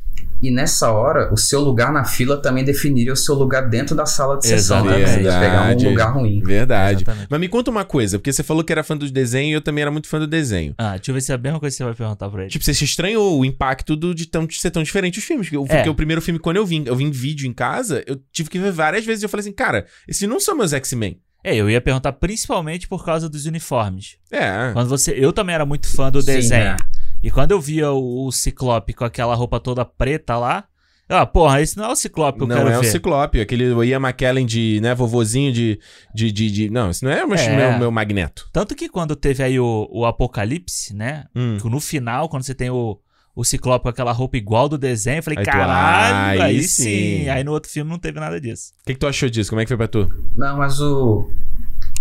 E 0.44 0.52
nessa 0.52 0.92
hora, 0.92 1.34
o 1.34 1.38
seu 1.38 1.62
lugar 1.62 1.94
na 1.94 2.04
fila 2.04 2.36
também 2.42 2.66
definiria 2.66 3.14
o 3.14 3.16
seu 3.16 3.34
lugar 3.34 3.70
dentro 3.70 3.96
da 3.96 4.06
sala 4.06 4.38
de 4.38 4.46
sessão, 4.46 4.84
né? 4.84 5.06
Você 5.08 5.16
pegar 5.20 5.32
um 5.62 5.68
Verdade. 5.68 5.86
lugar 5.88 6.14
ruim. 6.14 6.44
Verdade. 6.44 6.98
Exatamente. 7.04 7.28
Mas 7.30 7.40
me 7.40 7.48
conta 7.48 7.72
uma 7.72 7.86
coisa, 7.86 8.20
porque 8.20 8.34
você 8.34 8.44
falou 8.44 8.62
que 8.62 8.72
era 8.74 8.84
fã 8.84 8.98
do 8.98 9.10
desenho 9.10 9.52
e 9.52 9.54
eu 9.54 9.62
também 9.62 9.84
era 9.84 9.90
muito 9.92 10.10
fã 10.10 10.20
do 10.20 10.28
desenho. 10.28 10.76
Ah, 10.78 10.96
deixa 10.98 11.12
eu 11.12 11.16
ver 11.16 11.22
se 11.22 11.32
é 11.32 11.36
a 11.36 11.38
mesma 11.38 11.62
coisa 11.62 11.74
que 11.74 11.78
você 11.78 11.84
vai 11.86 11.94
perguntar 11.94 12.30
pra 12.30 12.42
ele. 12.42 12.50
Tipo, 12.52 12.66
você 12.66 12.74
se 12.74 12.84
estranhou 12.84 13.40
o 13.40 13.46
impacto 13.46 13.96
do, 13.96 14.14
de, 14.14 14.26
tão, 14.28 14.46
de 14.46 14.58
ser 14.60 14.70
tão 14.70 14.84
diferente 14.84 15.18
os 15.18 15.24
filmes. 15.24 15.50
Porque, 15.50 15.74
É. 15.74 15.90
o 15.90 15.96
primeiro 15.96 16.22
filme, 16.22 16.38
quando 16.40 16.58
eu 16.58 16.66
vim, 16.66 16.84
eu 16.86 16.96
vim 16.98 17.06
em 17.06 17.12
vídeo 17.12 17.48
em 17.48 17.54
casa, 17.54 18.04
eu 18.06 18.20
tive 18.34 18.50
que 18.50 18.60
ver 18.60 18.74
várias 18.74 19.06
vezes 19.06 19.24
e 19.24 19.26
eu 19.26 19.30
falei 19.30 19.42
assim, 19.46 19.54
cara, 19.54 19.86
esses 20.08 20.28
não 20.28 20.42
são 20.42 20.58
meus 20.58 20.74
X-Men. 20.74 21.22
É, 21.46 21.54
eu 21.56 21.70
ia 21.70 21.82
perguntar 21.82 22.14
principalmente 22.14 22.88
por 22.88 23.04
causa 23.06 23.28
dos 23.30 23.46
uniformes. 23.46 24.16
É. 24.32 24.72
Quando 24.74 24.88
você, 24.88 25.12
eu 25.12 25.32
também 25.34 25.54
era 25.56 25.66
muito 25.66 25.88
fã 25.88 26.10
do 26.10 26.22
Sim, 26.22 26.28
desenho. 26.34 26.64
é. 26.64 26.78
E 27.24 27.32
quando 27.32 27.52
eu 27.52 27.62
via 27.62 27.90
o, 27.92 28.28
o 28.28 28.32
Ciclope 28.32 28.94
com 28.94 29.06
aquela 29.06 29.34
roupa 29.34 29.60
toda 29.60 29.86
preta 29.86 30.38
lá, 30.38 30.66
eu, 31.10 31.18
ah, 31.18 31.26
porra, 31.26 31.62
esse 31.62 31.78
não 31.78 31.86
é 31.86 31.90
o 31.92 31.96
Ciclope 31.96 32.38
que 32.38 32.44
eu 32.44 32.48
não 32.48 32.56
quero 32.56 32.70
é 32.70 32.78
o 32.78 32.82
ver. 32.82 32.88
Ciclope, 32.88 33.40
aquele 33.42 33.72
o 33.72 33.84
Ian 33.84 34.00
McKellen 34.00 34.46
de, 34.46 34.80
né, 34.82 34.94
vovozinho 34.96 35.52
de, 35.52 35.80
de, 36.14 36.32
de, 36.32 36.52
de- 36.52 36.70
Não, 36.70 36.90
esse 36.90 37.04
não 37.04 37.12
é 37.12 37.24
o 37.24 37.28
meu, 37.28 37.38
É. 37.38 37.56
meu, 37.72 37.80
meu 37.80 37.92
magneto. 37.92 38.48
Tanto 38.52 38.76
que 38.76 38.88
quando 38.90 39.16
teve 39.16 39.44
aí 39.44 39.60
o, 39.60 39.88
o 39.92 40.06
Apocalipse, 40.06 40.96
né? 40.96 41.26
Hum. 41.36 41.58
que 41.62 41.70
No 41.70 41.80
final, 41.80 42.28
quando 42.30 42.44
você 42.44 42.56
tem 42.56 42.70
o, 42.70 42.98
o 43.36 43.44
Ciclope 43.44 43.84
com 43.84 43.90
aquela 43.90 44.12
roupa 44.14 44.38
igual 44.38 44.68
do 44.70 44.78
desenho, 44.78 45.20
eu 45.20 45.24
falei, 45.24 45.40
Aí 45.40 45.46
caralho, 45.46 46.42
aí, 46.42 46.58
aí 46.58 46.64
sim. 46.64 46.84
sim. 47.24 47.30
Aí 47.30 47.44
no 47.44 47.52
outro 47.52 47.70
filme 47.70 47.90
não 47.92 48.00
teve 48.00 48.20
nada 48.20 48.40
disso. 48.40 48.72
O 48.82 48.86
que, 48.86 48.94
que 48.94 49.00
tu 49.00 49.08
achou 49.08 49.30
disso? 49.30 49.50
Como 49.50 49.60
é 49.62 49.66
que 49.66 49.70
foi 49.70 49.78
pra 49.78 49.88
tu? 49.88 50.10
Não, 50.38 50.58
mas 50.58 50.80
o. 50.80 51.30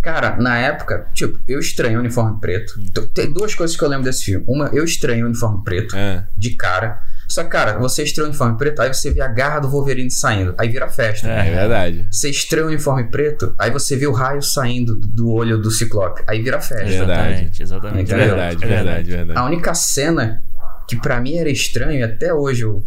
Cara, 0.03 0.37
na 0.37 0.59
época, 0.59 1.07
tipo, 1.15 1.39
eu 1.47 1.61
estranhei 1.61 1.97
o 1.97 2.01
uniforme 2.01 2.41
preto. 2.41 2.75
T- 2.93 3.07
Tem 3.15 3.33
duas 3.33 3.55
coisas 3.55 3.77
que 3.77 3.85
eu 3.85 3.89
lembro 3.89 4.05
desse 4.05 4.25
filme. 4.25 4.45
Uma, 4.49 4.67
eu 4.73 4.85
estranhei 4.85 5.23
o 5.23 5.27
uniforme 5.27 5.63
preto, 5.63 5.95
É. 5.97 6.27
de 6.37 6.57
cara. 6.57 7.01
Só 7.29 7.45
que, 7.45 7.51
cara, 7.51 7.79
você 7.79 8.03
estranha 8.03 8.27
o 8.27 8.29
uniforme 8.31 8.59
preto, 8.59 8.83
aí 8.83 8.93
você 8.93 9.11
vê 9.13 9.21
a 9.23 9.29
garra 9.29 9.61
do 9.61 9.69
Wolverine 9.71 10.11
saindo. 10.11 10.55
Aí 10.59 10.69
vira 10.69 10.89
festa. 10.89 11.29
É, 11.29 11.51
verdade. 11.55 12.07
Você 12.11 12.29
estranha 12.29 12.67
o 12.67 12.69
uniforme 12.69 13.05
preto, 13.11 13.55
aí 13.57 13.71
você 13.71 13.97
vê 13.97 14.07
o 14.07 14.13
raio 14.13 14.43
saindo 14.43 14.95
do- 14.99 15.31
olho 15.33 15.57
do 15.57 15.71
Ciclope. 15.71 16.23
Aí 16.27 16.43
vira 16.43 16.61
festa. 16.61 16.85
Verdade. 16.85 17.23
Exatamente, 17.33 17.63
exatamente. 17.63 18.03
Entendeu? 18.13 18.25
É 18.25 18.29
Verdade, 18.29 18.67
verdade, 18.67 19.11
verdade. 19.11 19.39
A 19.39 19.45
única 19.45 19.73
cena 19.73 20.43
que 20.89 20.97
pra 20.97 21.21
mim 21.21 21.37
era 21.39 21.49
estranho, 21.49 22.01
e 22.01 22.03
até 22.03 22.35
hoje 22.35 22.63
eu 22.63 22.85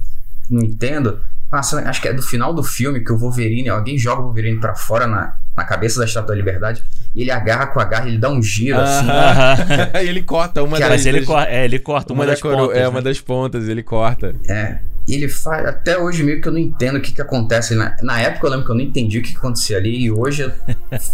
não 0.49 0.61
entendo, 0.63 1.19
cena- 1.63 1.89
acho 1.89 2.01
que 2.01 2.07
é 2.07 2.13
do 2.13 2.21
final 2.21 2.53
do 2.53 2.63
filme, 2.63 2.99
que 3.03 3.11
o 3.11 3.17
Wolverine, 3.17 3.69
alguém 3.69 3.97
joga 3.97 4.21
o 4.21 4.25
Wolverine 4.25 4.59
pra 4.59 4.75
fora 4.75 5.07
na, 5.07 5.35
na 5.55 5.63
cabeça 5.63 5.99
da 5.99 6.05
Estátua 6.05 6.29
da 6.29 6.35
Liberdade, 6.35 6.83
e 7.15 7.21
ele 7.21 7.31
agarra 7.31 7.67
com 7.67 7.79
a 7.79 7.85
garra, 7.85 8.07
ele 8.07 8.17
dá 8.17 8.29
um 8.29 8.41
giro 8.41 8.77
assim. 8.79 9.07
Aham. 9.09 9.89
e 10.03 10.07
ele 10.09 10.21
corta 10.23 10.61
uma 10.63 10.77
Cara, 10.77 10.91
das... 10.91 11.01
Mas 11.01 11.05
ele, 11.05 11.19
das- 11.19 11.27
cor- 11.27 11.43
é, 11.47 11.65
ele 11.65 11.79
corta 11.79 12.13
uma, 12.13 12.23
uma 12.23 12.25
das 12.31 12.39
da 12.39 12.41
coro- 12.41 12.57
pontas. 12.57 12.77
É, 12.77 12.81
né? 12.81 12.87
uma 12.87 13.01
das 13.01 13.21
pontas, 13.21 13.67
ele 13.69 13.83
corta. 13.83 14.35
É. 14.49 14.79
E 15.07 15.13
ele 15.13 15.29
faz. 15.29 15.63
Até 15.67 15.99
hoje 15.99 16.23
meio 16.23 16.41
que 16.41 16.47
eu 16.47 16.51
não 16.51 16.57
entendo 16.57 16.95
o 16.97 16.99
que, 17.01 17.11
que 17.13 17.21
acontece. 17.21 17.75
Na, 17.75 17.95
na 18.01 18.19
época 18.19 18.47
eu 18.47 18.49
lembro 18.49 18.65
que 18.65 18.71
eu 18.71 18.75
não 18.75 18.81
entendi 18.81 19.19
o 19.19 19.21
que, 19.21 19.31
que 19.33 19.37
acontecia 19.37 19.77
ali, 19.77 20.01
e 20.05 20.09
hoje 20.11 20.41
eu 20.41 20.51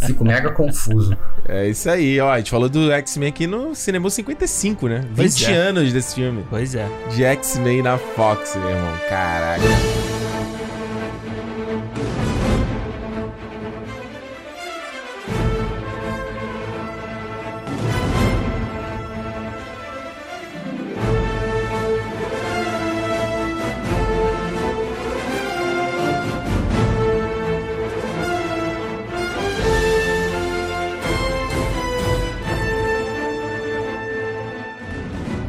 fico 0.08 0.24
mega 0.24 0.50
confuso. 0.56 1.16
É 1.46 1.68
isso 1.68 1.90
aí, 1.90 2.18
ó. 2.22 2.32
A 2.32 2.38
gente 2.38 2.52
falou 2.52 2.70
do 2.70 2.90
X-Men 2.90 3.28
aqui 3.28 3.46
no 3.48 3.76
Cinema 3.76 4.10
55, 4.10 4.88
né? 4.88 5.04
Pois 5.14 5.38
20 5.38 5.52
é. 5.52 5.56
anos 5.58 5.92
desse 5.92 6.16
filme. 6.16 6.46
Pois 6.50 6.74
é. 6.74 6.88
De 7.14 7.22
X-Men 7.26 7.82
na 7.84 7.98
Fox, 7.98 8.56
meu 8.56 8.70
irmão. 8.70 8.94
Caraca. 9.10 9.62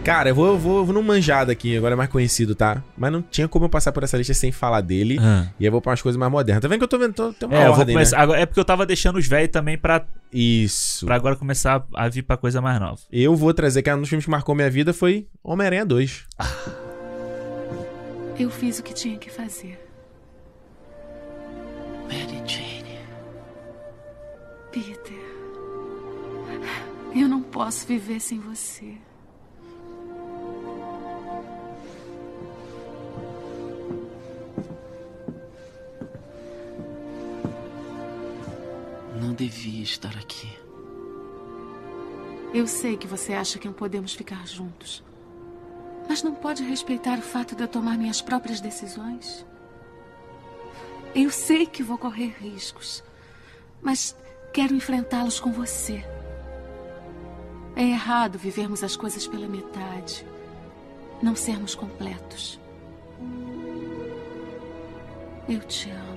Cara, 0.05 0.31
eu 0.31 0.35
vou, 0.35 0.47
eu 0.49 0.59
vou, 0.59 0.79
eu 0.79 0.85
vou 0.85 0.93
num 0.95 1.03
manjado 1.03 1.53
aqui, 1.53 1.77
agora 1.77 1.95
é 1.95 1.97
mais 1.97 2.11
conhecido, 2.11 2.57
tá? 2.57 2.83
Mas 2.97 3.13
não 3.13 3.23
tinha 3.23 3.47
como 3.47 3.67
eu 3.67 3.69
passar 3.69 3.93
por 3.93 4.03
essa 4.03 4.17
lista 4.17 4.35
sem 4.35 4.51
falar 4.51 4.81
dele. 4.81 5.17
Ah. 5.21 5.47
E 5.61 5.65
eu 5.65 5.71
vou 5.71 5.81
pra 5.81 5.91
umas 5.91 6.03
coisas 6.03 6.19
mais 6.19 6.31
modernas. 6.31 6.61
Tá 6.61 6.67
vendo 6.67 6.79
que 6.79 6.85
eu 6.85 6.89
tô 6.89 6.99
vendo? 6.99 7.15
Tô, 7.15 7.33
tem 7.33 7.49
uma 7.49 7.57
É, 7.57 7.71
ordem, 7.71 7.95
começar. 7.95 8.17
né? 8.17 8.23
agora- 8.25 8.41
é 8.41 8.47
porque 8.47 8.59
eu 8.59 8.65
tava 8.65 8.85
deixando 8.85 9.17
os 9.17 9.29
velhos 9.29 9.51
também 9.53 9.79
pra, 9.79 10.05
Isso. 10.33 11.07
pra 11.07 11.15
agora 11.15 11.37
começar 11.37 11.87
a 11.95 12.09
vir 12.09 12.23
pra 12.23 12.37
coisa 12.37 12.61
mais 12.61 12.81
nova. 12.81 12.99
Eu 13.13 13.37
vou 13.37 13.55
trazer, 13.55 13.81
que 13.81 13.95
um 13.95 14.01
dos 14.01 14.09
filmes 14.09 14.25
que 14.25 14.31
marcou 14.31 14.57
minha 14.57 14.69
vida 14.69 14.93
foi 14.93 15.29
Homem-Aranha 15.43 15.87
2. 15.87 16.25
Eu 18.41 18.51
fiz 18.51 18.81
o 18.81 18.83
que 18.83 18.93
tinha 18.93 19.17
que 19.19 19.31
fazer. 19.31 19.79
Mary 22.09 22.43
Jane. 22.45 22.99
Peter. 24.73 25.23
Eu 27.15 27.29
não 27.29 27.41
posso 27.43 27.87
viver 27.87 28.19
sem 28.21 28.41
você. 28.41 28.95
Não 39.23 39.35
devia 39.35 39.85
estar 39.85 40.17
aqui. 40.19 40.53
Eu 42.53 42.67
sei 42.67 42.97
que 42.97 43.07
você 43.07 43.33
acha 43.33 43.57
que 43.57 43.69
não 43.69 43.73
podemos 43.73 44.15
ficar 44.15 44.45
juntos. 44.49 45.01
Mas 46.09 46.25
não 46.25 46.35
pode 46.35 46.65
respeitar 46.65 47.21
o 47.21 47.23
fato 47.23 47.55
de 47.55 47.63
eu 47.63 47.69
tomar 47.69 47.97
minhas 47.97 48.21
próprias 48.21 48.61
decisões? 48.61 49.47
Eu 51.15 51.31
sei 51.31 51.67
que 51.67 51.85
vou 51.85 51.97
correr 51.97 52.35
riscos. 52.41 53.05
Mas 53.81 54.17
quero 54.53 54.75
enfrentá-los 54.75 55.39
com 55.39 55.53
você. 55.53 56.05
É 57.77 57.85
errado 57.85 58.41
vivermos 58.41 58.83
as 58.83 58.97
coisas 58.97 59.25
pela 59.25 59.47
metade. 59.47 60.27
Não 61.23 61.37
sermos 61.37 61.77
completos. 61.77 62.59
Eu 65.49 65.61
te 65.61 65.91
amo. 65.91 66.12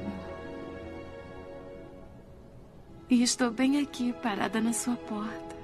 E 3.07 3.21
estou 3.21 3.51
bem 3.51 3.79
aqui, 3.79 4.11
parada 4.13 4.59
na 4.59 4.73
sua 4.73 4.95
porta. 4.95 5.55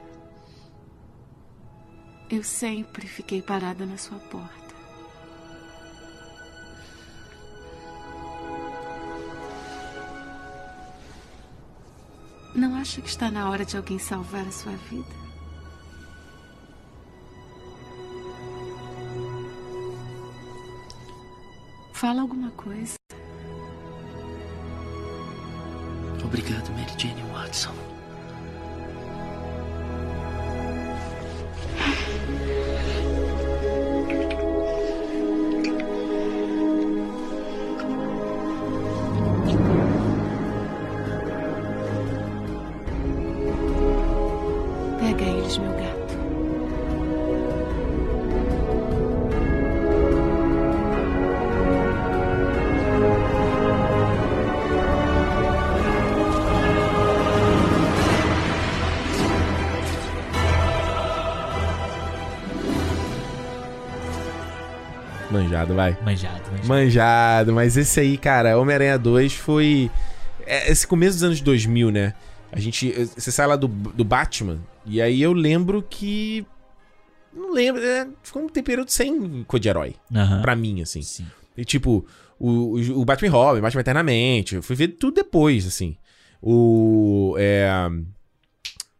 Eu 2.29 2.43
sempre 2.43 3.07
fiquei 3.07 3.41
parada 3.41 3.83
na 3.83 3.97
sua 3.97 4.19
porta. 4.19 4.75
Não 12.53 12.75
acha 12.75 13.01
que 13.01 13.09
está 13.09 13.31
na 13.31 13.49
hora 13.49 13.65
de 13.65 13.75
alguém 13.75 13.97
salvar 13.97 14.45
a 14.45 14.51
sua 14.51 14.73
vida? 14.73 15.21
Fala 21.91 22.21
alguma 22.21 22.51
coisa. 22.51 23.01
Obrigado, 26.23 26.71
Mary 26.73 26.91
Jane 26.97 27.23
Watson. 27.33 27.90
Manjado, 65.61 65.75
vai. 65.75 65.97
Manjado, 66.03 66.51
manjado. 66.51 66.67
Manjado, 66.67 67.53
mas 67.53 67.77
esse 67.77 67.99
aí, 67.99 68.17
cara, 68.17 68.57
Homem-Aranha 68.57 68.97
2 68.97 69.33
foi. 69.33 69.91
é, 70.45 70.71
esse 70.71 70.85
começo 70.87 71.13
dos 71.17 71.23
anos 71.23 71.41
2000, 71.41 71.91
né? 71.91 72.13
A 72.51 72.59
gente. 72.59 72.91
Você 72.91 73.31
sai 73.31 73.47
lá 73.47 73.55
do, 73.55 73.67
do 73.67 74.03
Batman, 74.03 74.59
e 74.85 75.01
aí 75.01 75.21
eu 75.21 75.33
lembro 75.33 75.81
que. 75.83 76.45
Não 77.33 77.53
lembro, 77.53 77.81
é, 77.81 78.07
ficou 78.21 78.41
um 78.43 78.49
período 78.49 78.89
sem 78.89 79.43
cor 79.43 79.59
de 79.59 79.69
herói. 79.69 79.95
Aham. 80.13 80.41
Pra 80.41 80.55
mim, 80.55 80.81
assim. 80.81 81.01
E 81.55 81.63
tipo, 81.63 82.05
o, 82.37 82.49
o, 82.49 83.01
o 83.01 83.05
Batman 83.05 83.29
Robin, 83.31 83.61
Batman 83.61 83.81
Eternamente, 83.81 84.55
eu 84.55 84.63
fui 84.63 84.75
ver 84.75 84.89
tudo 84.89 85.15
depois, 85.15 85.65
assim. 85.65 85.95
O. 86.41 87.35
É. 87.37 87.69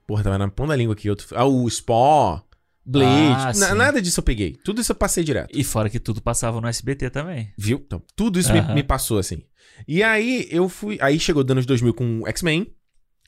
Porra, 0.07 0.23
tava 0.23 0.37
na 0.37 0.47
ponta 0.47 0.69
da 0.69 0.75
língua 0.75 0.93
aqui. 0.93 1.09
Outro, 1.09 1.27
ah, 1.35 1.45
o 1.45 1.69
Spawn, 1.69 2.39
Blade. 2.85 3.63
Ah, 3.63 3.75
nada 3.75 4.01
disso 4.01 4.19
eu 4.19 4.23
peguei. 4.23 4.57
Tudo 4.63 4.81
isso 4.81 4.91
eu 4.91 4.95
passei 4.95 5.23
direto. 5.23 5.49
E 5.57 5.63
fora 5.63 5.89
que 5.89 5.99
tudo 5.99 6.21
passava 6.21 6.59
no 6.59 6.67
SBT 6.67 7.09
também. 7.09 7.53
Viu? 7.57 7.81
Então, 7.85 8.01
tudo 8.15 8.39
isso 8.39 8.51
me, 8.51 8.61
me 8.75 8.83
passou, 8.83 9.19
assim. 9.19 9.43
E 9.87 10.01
aí, 10.01 10.47
eu 10.49 10.67
fui. 10.67 10.97
Aí 11.01 11.19
chegou 11.19 11.43
os 11.43 11.49
anos 11.51 11.65
2000 11.65 11.93
com 11.93 12.23
X-Men, 12.27 12.73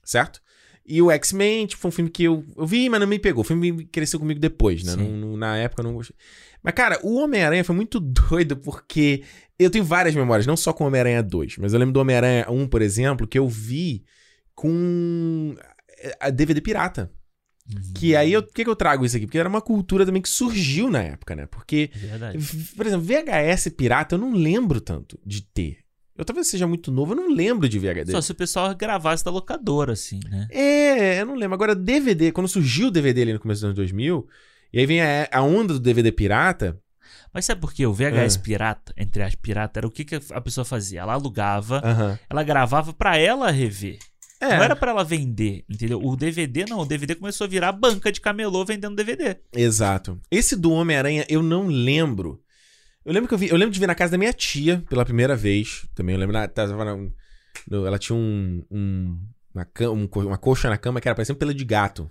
certo? 0.03 0.41
E 0.85 1.01
o 1.01 1.09
X-Men, 1.11 1.65
tipo, 1.67 1.81
foi 1.81 1.89
um 1.89 1.91
filme 1.93 2.09
que 2.11 2.23
eu, 2.23 2.43
eu 2.57 2.65
vi, 2.67 2.89
mas 2.89 2.99
não 2.99 3.07
me 3.07 3.17
pegou. 3.17 3.41
O 3.41 3.45
filme 3.45 3.85
cresceu 3.85 4.19
comigo 4.19 4.39
depois, 4.39 4.83
né? 4.83 4.91
Sim. 4.93 4.97
Não- 4.97 5.29
não- 5.29 5.37
na 5.37 5.55
época 5.57 5.81
eu 5.81 5.85
não 5.85 5.93
gostei. 5.93 6.15
Mas, 6.61 6.73
cara, 6.73 6.99
o 7.03 7.15
Homem-Aranha 7.19 7.63
foi 7.63 7.75
muito 7.75 7.99
doido 8.01 8.57
porque 8.57 9.23
eu 9.57 9.69
tenho 9.69 9.85
várias 9.85 10.13
memórias, 10.15 10.45
não 10.47 10.57
só 10.57 10.73
com 10.73 10.83
o 10.83 10.87
Homem-Aranha 10.87 11.23
2, 11.23 11.57
mas 11.59 11.71
eu 11.73 11.79
lembro 11.79 11.93
do 11.93 11.99
Homem-Aranha 12.01 12.47
1, 12.49 12.67
por 12.67 12.81
exemplo, 12.81 13.25
que 13.27 13.39
eu 13.39 13.47
vi 13.47 14.03
com 14.53 15.55
a 16.19 16.29
DVD 16.29 16.59
pirata. 16.59 17.11
Que 17.95 18.15
aí, 18.15 18.33
por 18.41 18.53
que, 18.53 18.63
que 18.63 18.69
eu 18.69 18.75
trago 18.75 19.05
isso 19.05 19.15
aqui? 19.15 19.25
Porque 19.25 19.37
era 19.37 19.47
uma 19.47 19.61
cultura 19.61 20.05
também 20.05 20.21
que 20.21 20.29
surgiu 20.29 20.89
na 20.89 21.01
época, 21.01 21.35
né? 21.35 21.45
Porque, 21.45 21.89
Verdade. 21.95 22.37
por 22.75 22.85
exemplo, 22.85 23.05
VHS 23.05 23.69
pirata 23.69 24.15
eu 24.15 24.19
não 24.19 24.33
lembro 24.33 24.81
tanto 24.81 25.17
de 25.25 25.41
ter. 25.41 25.77
Eu 26.15 26.23
talvez 26.25 26.47
seja 26.47 26.67
muito 26.67 26.91
novo, 26.91 27.13
eu 27.13 27.15
não 27.15 27.33
lembro 27.33 27.67
de 27.67 27.79
VHS. 27.79 28.11
Só 28.11 28.21
se 28.21 28.31
o 28.31 28.35
pessoal 28.35 28.75
gravasse 28.75 29.23
da 29.25 29.31
locadora, 29.31 29.93
assim, 29.93 30.19
né? 30.29 30.47
É, 30.51 31.21
eu 31.21 31.25
não 31.25 31.35
lembro. 31.35 31.55
Agora, 31.55 31.73
DVD, 31.73 32.31
quando 32.31 32.47
surgiu 32.47 32.87
o 32.87 32.91
DVD 32.91 33.23
ali 33.23 33.33
no 33.33 33.39
começo 33.39 33.61
dos 33.61 33.65
anos 33.65 33.75
2000, 33.77 34.27
e 34.71 34.79
aí 34.79 34.85
vem 34.85 35.01
a, 35.01 35.27
a 35.31 35.41
onda 35.41 35.73
do 35.73 35.79
DVD 35.79 36.11
pirata. 36.11 36.77
Mas 37.33 37.45
sabe 37.45 37.61
por 37.61 37.73
quê? 37.73 37.85
O 37.87 37.93
VHS 37.93 38.35
Ah. 38.37 38.39
pirata, 38.43 38.93
entre 38.95 39.23
as 39.23 39.33
pirata, 39.33 39.79
era 39.79 39.87
o 39.87 39.91
que, 39.91 40.05
que 40.05 40.19
a 40.31 40.41
pessoa 40.41 40.63
fazia? 40.63 40.99
Ela 40.99 41.13
alugava, 41.13 41.81
ela 42.29 42.43
gravava 42.43 42.93
pra 42.93 43.17
ela 43.17 43.49
rever. 43.49 43.97
É. 44.43 44.57
Não 44.57 44.63
era 44.63 44.75
pra 44.75 44.91
ela 44.91 45.03
vender, 45.03 45.63
entendeu? 45.69 46.01
O 46.03 46.15
DVD 46.15 46.65
não, 46.69 46.79
o 46.79 46.85
DVD 46.85 47.15
começou 47.15 47.45
a 47.45 47.47
virar 47.47 47.71
banca 47.71 48.11
de 48.11 48.19
camelô 48.21 48.63
vendendo 48.65 48.95
DVD. 48.95 49.37
Exato. 49.55 50.19
Esse 50.31 50.55
do 50.55 50.71
Homem-Aranha 50.71 51.25
eu 51.29 51.41
não 51.41 51.67
lembro. 51.67 52.41
Eu 53.05 53.13
lembro 53.13 53.27
que 53.27 53.33
eu 53.33 53.37
vi, 53.37 53.49
eu 53.49 53.57
lembro 53.57 53.73
de 53.73 53.79
ver 53.79 53.87
na 53.87 53.95
casa 53.95 54.11
da 54.13 54.17
minha 54.17 54.31
tia 54.33 54.83
pela 54.89 55.03
primeira 55.05 55.35
vez. 55.35 55.85
Também 55.95 56.15
eu 56.15 56.19
lembro 56.19 56.33
na, 56.33 56.47
tava 56.47 56.83
na- 56.85 56.95
no- 56.95 57.85
ela 57.85 57.99
tinha 57.99 58.15
um, 58.15 58.63
um, 58.71 59.19
uma, 59.53 59.67
um 59.91 60.09
uma 60.27 60.37
colcha 60.37 60.69
na 60.69 60.77
cama 60.77 60.99
que 61.01 61.07
era 61.07 61.15
parecendo 61.15 61.37
pelo 61.39 61.53
de 61.53 61.65
gato. 61.65 62.09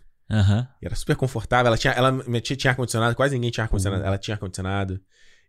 E 0.81 0.87
era 0.87 0.95
super 0.95 1.17
confortável. 1.17 1.67
Ela 1.69 1.77
tinha, 1.79 1.93
ela, 1.93 2.11
minha 2.13 2.41
tia 2.41 2.57
tinha 2.57 2.71
ar-condicionado, 2.71 3.15
quase 3.15 3.35
ninguém 3.35 3.51
tinha 3.51 3.63
Uhum. 3.63 3.67
ar-condicionado. 3.67 4.05
Ela 4.05 4.19
tinha 4.19 4.35
ar-condicionado. 4.35 5.01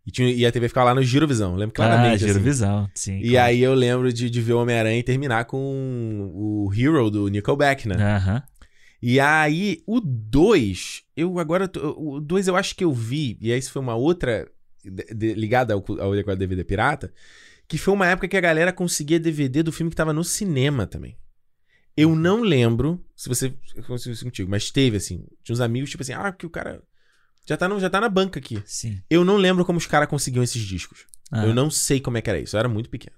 E, 0.06 0.12
tinha, 0.12 0.30
e 0.32 0.46
a 0.46 0.52
TV 0.52 0.68
ficava 0.68 0.88
lá 0.88 0.96
no 0.96 1.04
Girovisão. 1.04 1.56
Lembro 1.56 1.74
claramente. 1.76 2.12
Ah, 2.12 2.16
assim. 2.16 2.28
Girovisão, 2.28 2.90
sim. 2.94 3.20
E 3.22 3.38
aí 3.38 3.62
eu 3.62 3.74
lembro 3.74 4.12
de, 4.12 4.30
de 4.30 4.42
ver 4.42 4.54
o 4.54 4.60
Homem-Aranha 4.62 5.02
terminar 5.04 5.46
com 5.46 6.32
o 6.34 6.72
Hero 6.74 7.10
do 7.10 7.28
Nickelback, 7.30 7.88
né? 7.88 7.96
Aham. 7.96 8.44
E 9.02 9.20
aí, 9.20 9.82
o 9.86 10.00
2, 10.00 11.04
eu 11.16 11.38
agora. 11.40 11.70
O 11.98 12.20
2 12.22 12.48
eu 12.48 12.56
acho 12.56 12.76
que 12.76 12.84
eu 12.84 12.94
vi, 12.94 13.38
e 13.42 13.52
aí 13.52 13.60
isso 13.60 13.72
foi 13.72 13.82
uma 13.82 13.96
outra 13.96 14.48
de- 14.84 15.14
de- 15.14 15.34
ligada 15.34 15.74
ao, 15.74 15.84
ao 16.00 16.14
ao 16.14 16.36
DVD 16.36 16.64
Pirata, 16.64 17.14
que 17.68 17.78
foi 17.78 17.94
uma 17.94 18.08
época 18.08 18.28
que 18.30 18.38
a 18.38 18.42
galera 18.42 18.72
conseguia 18.72 19.20
DVD 19.20 19.62
do 19.64 19.72
filme 19.74 19.90
que 19.90 19.96
tava 19.96 20.14
no 20.14 20.24
cinema 20.24 20.86
também. 20.88 21.18
Eu 21.96 22.16
não 22.16 22.42
lembro 22.42 23.04
se 23.16 23.30
você 23.30 23.54
aconteceu 23.78 24.12
isso 24.14 24.24
contigo, 24.26 24.50
mas 24.50 24.72
teve 24.72 24.98
assim. 24.98 25.26
Tinha 25.44 25.54
uns 25.54 25.62
amigos, 25.62 25.90
tipo 25.90 26.02
assim, 26.04 26.14
ah, 26.14 26.32
que 26.32 26.46
o 26.46 26.50
cara. 26.50 26.82
Já 27.46 27.58
tá, 27.58 27.68
no, 27.68 27.80
já 27.80 27.90
tá 27.90 28.00
na 28.00 28.10
banca 28.10 28.40
aqui. 28.40 28.62
Sim. 28.66 29.02
Eu 29.10 29.26
não 29.26 29.36
lembro 29.38 29.66
como 29.66 29.78
os 29.78 29.86
caras 29.88 30.08
conseguiam 30.10 30.44
esses 30.44 30.62
discos. 30.62 31.06
Ah. 31.32 31.46
Eu 31.46 31.54
não 31.54 31.70
sei 31.70 32.00
como 32.00 32.18
é 32.18 32.22
que 32.22 32.30
era 32.30 32.40
isso. 32.40 32.56
Eu 32.56 32.60
era 32.60 32.70
muito 32.70 32.90
pequeno. 32.90 33.16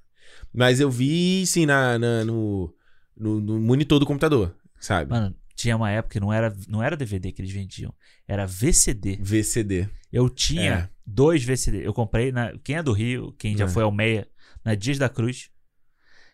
Mas 0.54 0.80
eu 0.80 0.90
vi, 0.90 1.46
sim, 1.46 1.66
na, 1.66 2.00
na- 2.00 2.24
no, 2.26 2.74
no, 3.16 3.40
no 3.40 3.60
monitor 3.60 4.00
do 4.00 4.06
computador, 4.06 4.56
sabe? 4.80 5.12
Mano, 5.12 5.36
tinha 5.56 5.76
uma 5.76 5.92
época 5.92 6.14
que 6.14 6.20
não 6.20 6.32
era, 6.34 6.56
não 6.68 6.82
era 6.82 6.98
DVD 6.98 7.32
que 7.32 7.42
eles 7.42 7.52
vendiam, 7.52 7.94
era 8.28 8.46
VCD. 8.48 9.18
VCD. 9.22 9.90
Eu 10.12 10.30
tinha 10.30 10.74
É. 10.74 10.90
dois 11.06 11.44
VCD. 11.44 11.86
Eu 11.86 11.94
comprei, 11.94 12.32
na, 12.32 12.58
quem 12.64 12.78
é 12.78 12.84
do 12.84 12.94
Rio, 12.94 13.34
quem 13.38 13.56
já 13.58 13.66
É. 13.66 13.68
foi 13.68 13.84
ao 13.84 13.92
Meia, 13.92 14.28
na 14.64 14.76
Dias 14.76 14.98
da 14.98 15.10
Cruz, 15.10 15.50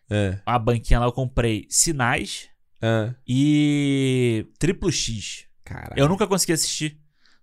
É. 0.09 0.39
a 0.45 0.57
banquinha 0.59 0.99
lá 0.99 1.05
eu 1.07 1.11
comprei 1.11 1.65
Sinais 1.69 2.47
Ah. 2.81 3.13
e 3.27 4.45
Triplo 4.59 4.91
X. 4.91 5.45
Caralho. 5.63 5.93
Eu 5.97 6.07
nunca 6.07 6.27
consegui 6.27 6.53
assistir. 6.53 7.00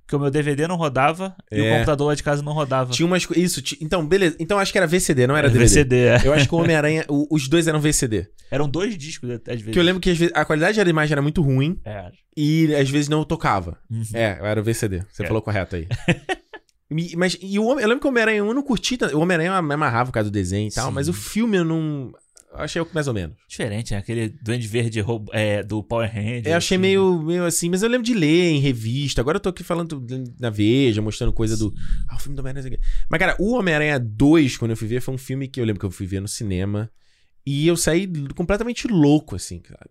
Porque 0.09 0.17
o 0.17 0.21
meu 0.21 0.31
DVD 0.31 0.67
não 0.67 0.77
rodava 0.77 1.37
e 1.53 1.61
o 1.61 1.65
É. 1.67 1.73
computador 1.75 2.07
lá 2.07 2.15
de 2.15 2.23
casa 2.23 2.41
não 2.43 2.55
rodava. 2.55 2.93
Tinha 2.95 3.05
umas. 3.05 3.29
Isso, 3.37 3.61
ti- 3.61 3.77
então, 3.79 4.07
beleza. 4.07 4.37
Então 4.41 4.59
acho 4.59 4.73
que 4.73 4.79
era 4.79 4.87
VCD, 4.87 5.27
não 5.27 5.37
era 5.37 5.49
Era 5.49 5.53
DVD. 5.53 5.69
VCD, 5.69 5.97
é. 5.97 6.21
Eu 6.25 6.33
acho 6.33 6.49
que 6.49 6.55
o 6.55 6.59
Homem-Aranha. 6.59 7.05
os 7.31 7.47
dois 7.47 7.69
eram 7.69 7.79
VCD. 7.79 8.27
Eram 8.51 8.67
dois 8.67 8.97
discos, 8.97 9.29
às 9.29 9.39
vezes. 9.47 9.71
Que 9.71 9.79
eu 9.79 9.83
lembro 9.83 10.01
que 10.01 10.11
vezes, 10.15 10.33
a 10.35 10.47
qualidade 10.47 10.83
da 10.83 10.89
imagem 10.91 11.13
era 11.13 11.21
muito 11.21 11.43
ruim. 11.43 11.79
É. 11.85 12.07
E 12.35 12.75
às 12.75 12.89
vezes 12.89 13.07
não 13.11 13.23
tocava. 13.23 13.77
Uhum. 13.91 14.03
É, 14.15 14.39
era 14.43 14.59
o 14.59 14.65
VCD. 14.65 15.03
Você 15.13 15.25
É. 15.25 15.27
falou 15.27 15.43
correto 15.43 15.77
aí. 15.77 15.87
Mas 17.15 17.37
e 17.43 17.59
o 17.59 17.65
eu 17.79 17.87
lembro 17.87 18.01
que 18.01 18.07
o 18.07 18.09
Homem-Aranha 18.09 18.43
1 18.43 18.49
eu 18.49 18.55
não 18.55 18.63
curti. 18.63 18.97
O 19.13 19.19
Homem-Aranha 19.21 19.61
me 19.61 19.75
amarrava 19.75 20.07
por 20.07 20.15
causa 20.15 20.31
do 20.31 20.33
desenho 20.33 20.69
e 20.69 20.73
tal, 20.73 20.89
Sim. 20.89 20.95
mas 20.95 21.07
o 21.07 21.13
filme 21.13 21.59
eu 21.59 21.65
não. 21.67 22.13
Eu 22.53 22.59
achei 22.61 22.83
mais 22.93 23.07
ou 23.07 23.15
menos. 23.15 23.37
Diferente, 23.49 23.93
né? 23.93 23.99
Aquele 23.99 24.31
Duende 24.43 24.67
Verde 24.67 25.01
roubo- 25.01 25.31
é, 25.35 25.63
do 25.63 25.83
Power 25.83 26.11
Rangers. 26.13 26.47
Eu 26.47 26.57
achei 26.57 26.79
meio, 26.79 27.23
meio 27.23 27.45
assim, 27.45 27.69
mas 27.69 27.83
eu 27.83 27.89
lembro 27.89 28.05
de 28.07 28.15
ler 28.15 28.51
em 28.51 28.59
revista. 28.59 29.21
Agora 29.21 29.37
eu 29.37 29.41
tô 29.41 29.51
aqui 29.51 29.63
falando 29.63 30.05
na 30.41 30.51
Veja, 30.51 31.03
mostrando 31.03 31.33
coisa 31.33 31.57
do. 31.57 31.73
Ah, 32.09 32.17
o 32.17 32.19
filme 32.19 32.35
do 32.35 32.41
Homem-Aranha. 32.41 32.79
Mas, 33.09 33.19
cara, 33.19 33.37
o 33.39 33.53
Homem-Aranha 33.55 33.99
2, 33.99 34.57
quando 34.57 34.71
eu 34.73 34.77
fui 34.77 34.89
ver, 34.89 35.01
foi 35.01 35.15
um 35.15 35.19
filme 35.19 35.47
que 35.47 35.61
eu 35.61 35.65
lembro 35.65 35.81
que 35.81 35.87
eu 35.87 35.91
fui 35.91 36.07
ver 36.07 36.21
no 36.21 36.29
cinema. 36.29 36.91
E 37.47 37.67
eu 37.67 37.77
saí 37.77 38.11
completamente 38.35 38.89
louco, 38.89 39.37
assim, 39.37 39.59
cara. 39.59 39.89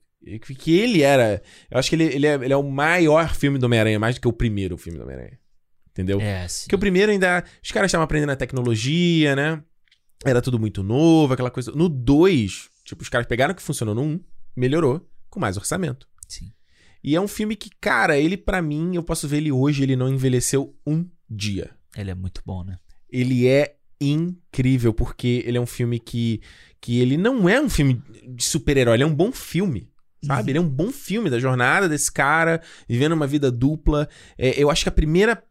Que 0.60 0.78
ele 0.78 1.04
era. 1.04 1.42
Eu 1.72 1.78
acho 1.80 1.90
que 1.90 1.96
ele, 1.96 2.04
ele, 2.06 2.28
é, 2.28 2.34
ele 2.34 2.54
é 2.54 2.58
o 2.58 2.64
maior 2.64 3.34
filme 3.34 3.58
do 3.58 3.66
Homem-Aranha, 3.66 4.00
mais 4.00 4.16
do 4.16 4.22
que 4.22 4.28
o 4.28 4.34
primeiro 4.34 4.78
filme 4.78 4.98
do 4.98 5.04
Homem-Aranha. 5.06 5.40
Entendeu? 5.92 6.20
É, 6.20 6.48
sim. 6.48 6.66
Porque 6.66 6.76
o 6.76 6.80
primeiro 6.80 7.12
ainda. 7.12 7.44
Os 7.64 7.72
caras 7.72 7.90
estavam 7.90 8.04
aprendendo 8.04 8.32
a 8.32 8.36
tecnologia, 8.36 9.36
né? 9.36 9.64
Era 10.26 10.42
tudo 10.42 10.60
muito 10.60 10.84
novo, 10.84 11.34
aquela 11.34 11.52
coisa. 11.52 11.72
No 11.72 11.88
2, 11.88 12.70
tipo, 12.84 13.02
os 13.02 13.10
caras 13.10 13.28
pegaram 13.28 13.54
o 13.54 13.56
que 13.56 13.62
funcionou 13.62 13.94
no 13.94 14.02
1, 14.02 14.06
um, 14.06 14.20
melhorou, 14.56 15.08
com 15.30 15.40
mais 15.40 15.58
orçamento. 15.58 16.08
Sim. 16.28 16.52
E 17.04 17.16
é 17.16 17.22
um 17.22 17.28
filme 17.28 17.56
que, 17.56 17.70
cara, 17.80 18.18
ele 18.18 18.36
pra 18.36 18.62
mim, 18.62 18.96
eu 18.96 19.04
posso 19.04 19.28
ver 19.28 19.38
ele 19.38 19.52
hoje, 19.52 19.84
ele 19.84 19.96
não 19.96 20.10
envelheceu 20.10 20.76
um 20.86 21.06
dia. 21.30 21.72
Ele 21.96 22.12
é 22.12 22.16
muito 22.16 22.42
bom, 22.46 22.64
né? 22.64 22.80
Ele 23.10 23.48
é 23.48 23.76
incrível, 24.00 24.94
porque 24.94 25.44
ele 25.46 25.58
é 25.58 25.62
um 25.62 25.66
filme 25.66 26.00
que. 26.00 26.42
que 26.82 27.00
ele 27.00 27.18
não 27.18 27.48
é 27.48 27.60
um 27.62 27.70
filme 27.70 28.02
de 28.28 28.44
super-herói, 28.44 28.96
ele 28.96 29.04
é 29.04 29.08
um 29.08 29.16
bom 29.16 29.32
filme. 29.32 29.90
Sabe? 30.26 30.52
Ele 30.52 30.58
é 30.58 30.62
um 30.62 30.68
bom 30.68 30.92
filme 30.92 31.30
da 31.30 31.40
jornada 31.40 31.88
desse 31.88 32.12
cara, 32.12 32.62
vivendo 32.90 33.14
uma 33.14 33.28
vida 33.28 33.52
dupla. 33.52 34.10
É, 34.38 34.62
eu 34.62 34.70
acho 34.70 34.84
que 34.84 34.90
a 34.90 34.92
primeira. 34.92 35.42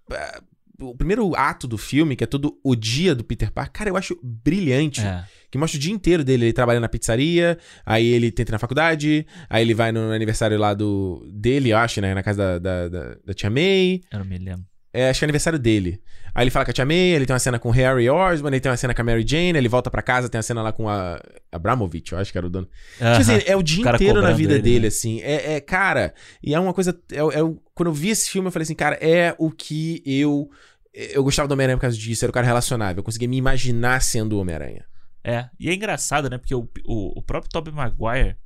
O 0.80 0.94
primeiro 0.94 1.34
ato 1.34 1.66
do 1.66 1.78
filme, 1.78 2.16
que 2.16 2.24
é 2.24 2.26
todo 2.26 2.58
o 2.62 2.74
dia 2.74 3.14
do 3.14 3.24
Peter 3.24 3.50
Parker, 3.50 3.72
cara, 3.72 3.90
eu 3.90 3.96
acho 3.96 4.18
brilhante. 4.22 5.00
É. 5.00 5.24
Que 5.50 5.58
mostra 5.58 5.78
o 5.78 5.80
dia 5.80 5.92
inteiro 5.92 6.24
dele. 6.24 6.46
Ele 6.46 6.52
trabalha 6.52 6.80
na 6.80 6.88
pizzaria, 6.88 7.58
aí 7.84 8.06
ele 8.06 8.30
tenta 8.30 8.52
na 8.52 8.58
faculdade, 8.58 9.26
aí 9.48 9.62
ele 9.62 9.74
vai 9.74 9.92
no 9.92 10.12
aniversário 10.12 10.58
lá 10.58 10.74
do 10.74 11.26
dele, 11.32 11.70
eu 11.70 11.78
acho, 11.78 12.00
né? 12.00 12.14
Na 12.14 12.22
casa 12.22 12.58
da, 12.58 12.58
da, 12.58 12.88
da, 12.88 13.16
da 13.24 13.34
Tia 13.34 13.48
May. 13.50 14.00
Eu 14.12 14.18
não 14.18 14.26
me 14.26 14.38
lembro. 14.38 14.64
É, 14.96 15.10
acho 15.10 15.18
que 15.18 15.24
é 15.24 15.26
aniversário 15.26 15.58
dele. 15.58 16.00
Aí 16.34 16.44
ele 16.44 16.50
fala 16.50 16.64
com 16.64 16.70
a 16.70 16.74
Tia 16.74 16.86
May, 16.86 16.96
ele 16.96 17.26
tem 17.26 17.34
uma 17.34 17.38
cena 17.38 17.58
com 17.58 17.68
o 17.68 17.72
Harry 17.72 18.08
Osborn, 18.08 18.54
ele 18.54 18.60
tem 18.62 18.70
uma 18.70 18.78
cena 18.78 18.94
com 18.94 19.02
a 19.02 19.04
Mary 19.04 19.26
Jane, 19.26 19.58
ele 19.58 19.68
volta 19.68 19.90
pra 19.90 20.00
casa, 20.00 20.26
tem 20.26 20.38
uma 20.38 20.42
cena 20.42 20.62
lá 20.62 20.72
com 20.72 20.88
a 20.88 21.20
Abramovich, 21.52 22.12
eu 22.12 22.18
acho 22.18 22.32
que 22.32 22.38
era 22.38 22.46
o 22.46 22.50
dono. 22.50 22.66
Tipo 22.94 23.06
assim, 23.06 23.42
é 23.44 23.54
o 23.54 23.62
dia 23.62 23.84
O 23.84 23.94
inteiro 23.94 24.22
na 24.22 24.32
vida 24.32 24.54
ele, 24.54 24.62
dele, 24.62 24.80
né? 24.80 24.88
assim. 24.88 25.20
É, 25.20 25.56
é, 25.56 25.60
cara, 25.60 26.14
e 26.42 26.54
é 26.54 26.58
uma 26.58 26.72
coisa. 26.72 26.98
É, 27.12 27.18
é 27.18 27.54
quando 27.74 27.88
eu 27.88 27.92
vi 27.92 28.08
esse 28.08 28.30
filme, 28.30 28.48
eu 28.48 28.52
falei 28.52 28.64
assim, 28.64 28.74
cara, 28.74 28.96
é 28.96 29.34
o 29.38 29.50
que 29.50 30.02
eu. 30.06 30.48
Eu 30.94 31.22
gostava 31.22 31.46
do 31.46 31.52
Homem-Aranha 31.52 31.76
por 31.76 31.82
causa 31.82 31.98
disso, 31.98 32.24
era 32.24 32.30
o 32.30 32.32
cara 32.32 32.46
relacionável. 32.46 33.00
Eu 33.00 33.04
conseguia 33.04 33.28
me 33.28 33.36
imaginar 33.36 34.00
sendo 34.00 34.36
o 34.36 34.40
Homem-Aranha. 34.40 34.86
É, 35.22 35.50
e 35.60 35.68
é 35.68 35.74
engraçado, 35.74 36.30
né? 36.30 36.38
Porque 36.38 36.54
o, 36.54 36.66
o, 36.86 37.18
o 37.18 37.22
próprio 37.22 37.50
Tobey 37.50 37.74
Maguire, 37.74 38.36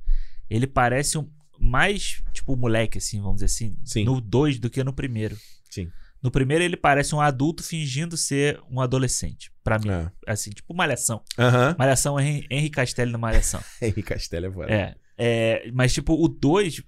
ele 0.49 0.67
parece 0.67 1.17
um 1.17 1.29
mais, 1.57 2.21
tipo, 2.33 2.57
moleque, 2.57 2.97
assim, 2.97 3.21
vamos 3.21 3.41
dizer 3.41 3.45
assim, 3.45 4.03
no 4.03 4.19
2 4.19 4.59
do 4.59 4.69
que 4.69 4.83
no 4.83 4.91
primeiro. 4.91 5.37
Sim. 5.69 5.89
No 6.21 6.29
primeiro 6.29 6.63
ele 6.63 6.77
parece 6.77 7.15
um 7.15 7.21
adulto 7.21 7.63
fingindo 7.63 8.15
ser 8.15 8.59
um 8.69 8.79
adolescente, 8.79 9.51
pra 9.63 9.79
mim. 9.79 9.89
Assim, 10.27 10.51
tipo 10.51 10.73
Malhação. 10.73 11.21
É. 11.37 11.41
Aham. 11.43 11.75
Malhação, 11.79 12.19
Henry, 12.19 12.45
Henry 12.49 12.69
Castelli 12.69 13.11
no 13.11 13.17
Malhação. 13.19 13.59
Henry 13.81 14.03
Castelli 14.03 14.45
é 14.47 14.51
foda. 14.51 14.71
É. 14.71 14.95
é, 15.17 15.71
mas, 15.73 15.93
tipo, 15.93 16.13
o 16.13 16.27
2, 16.27 16.79
Hum. 16.79 16.83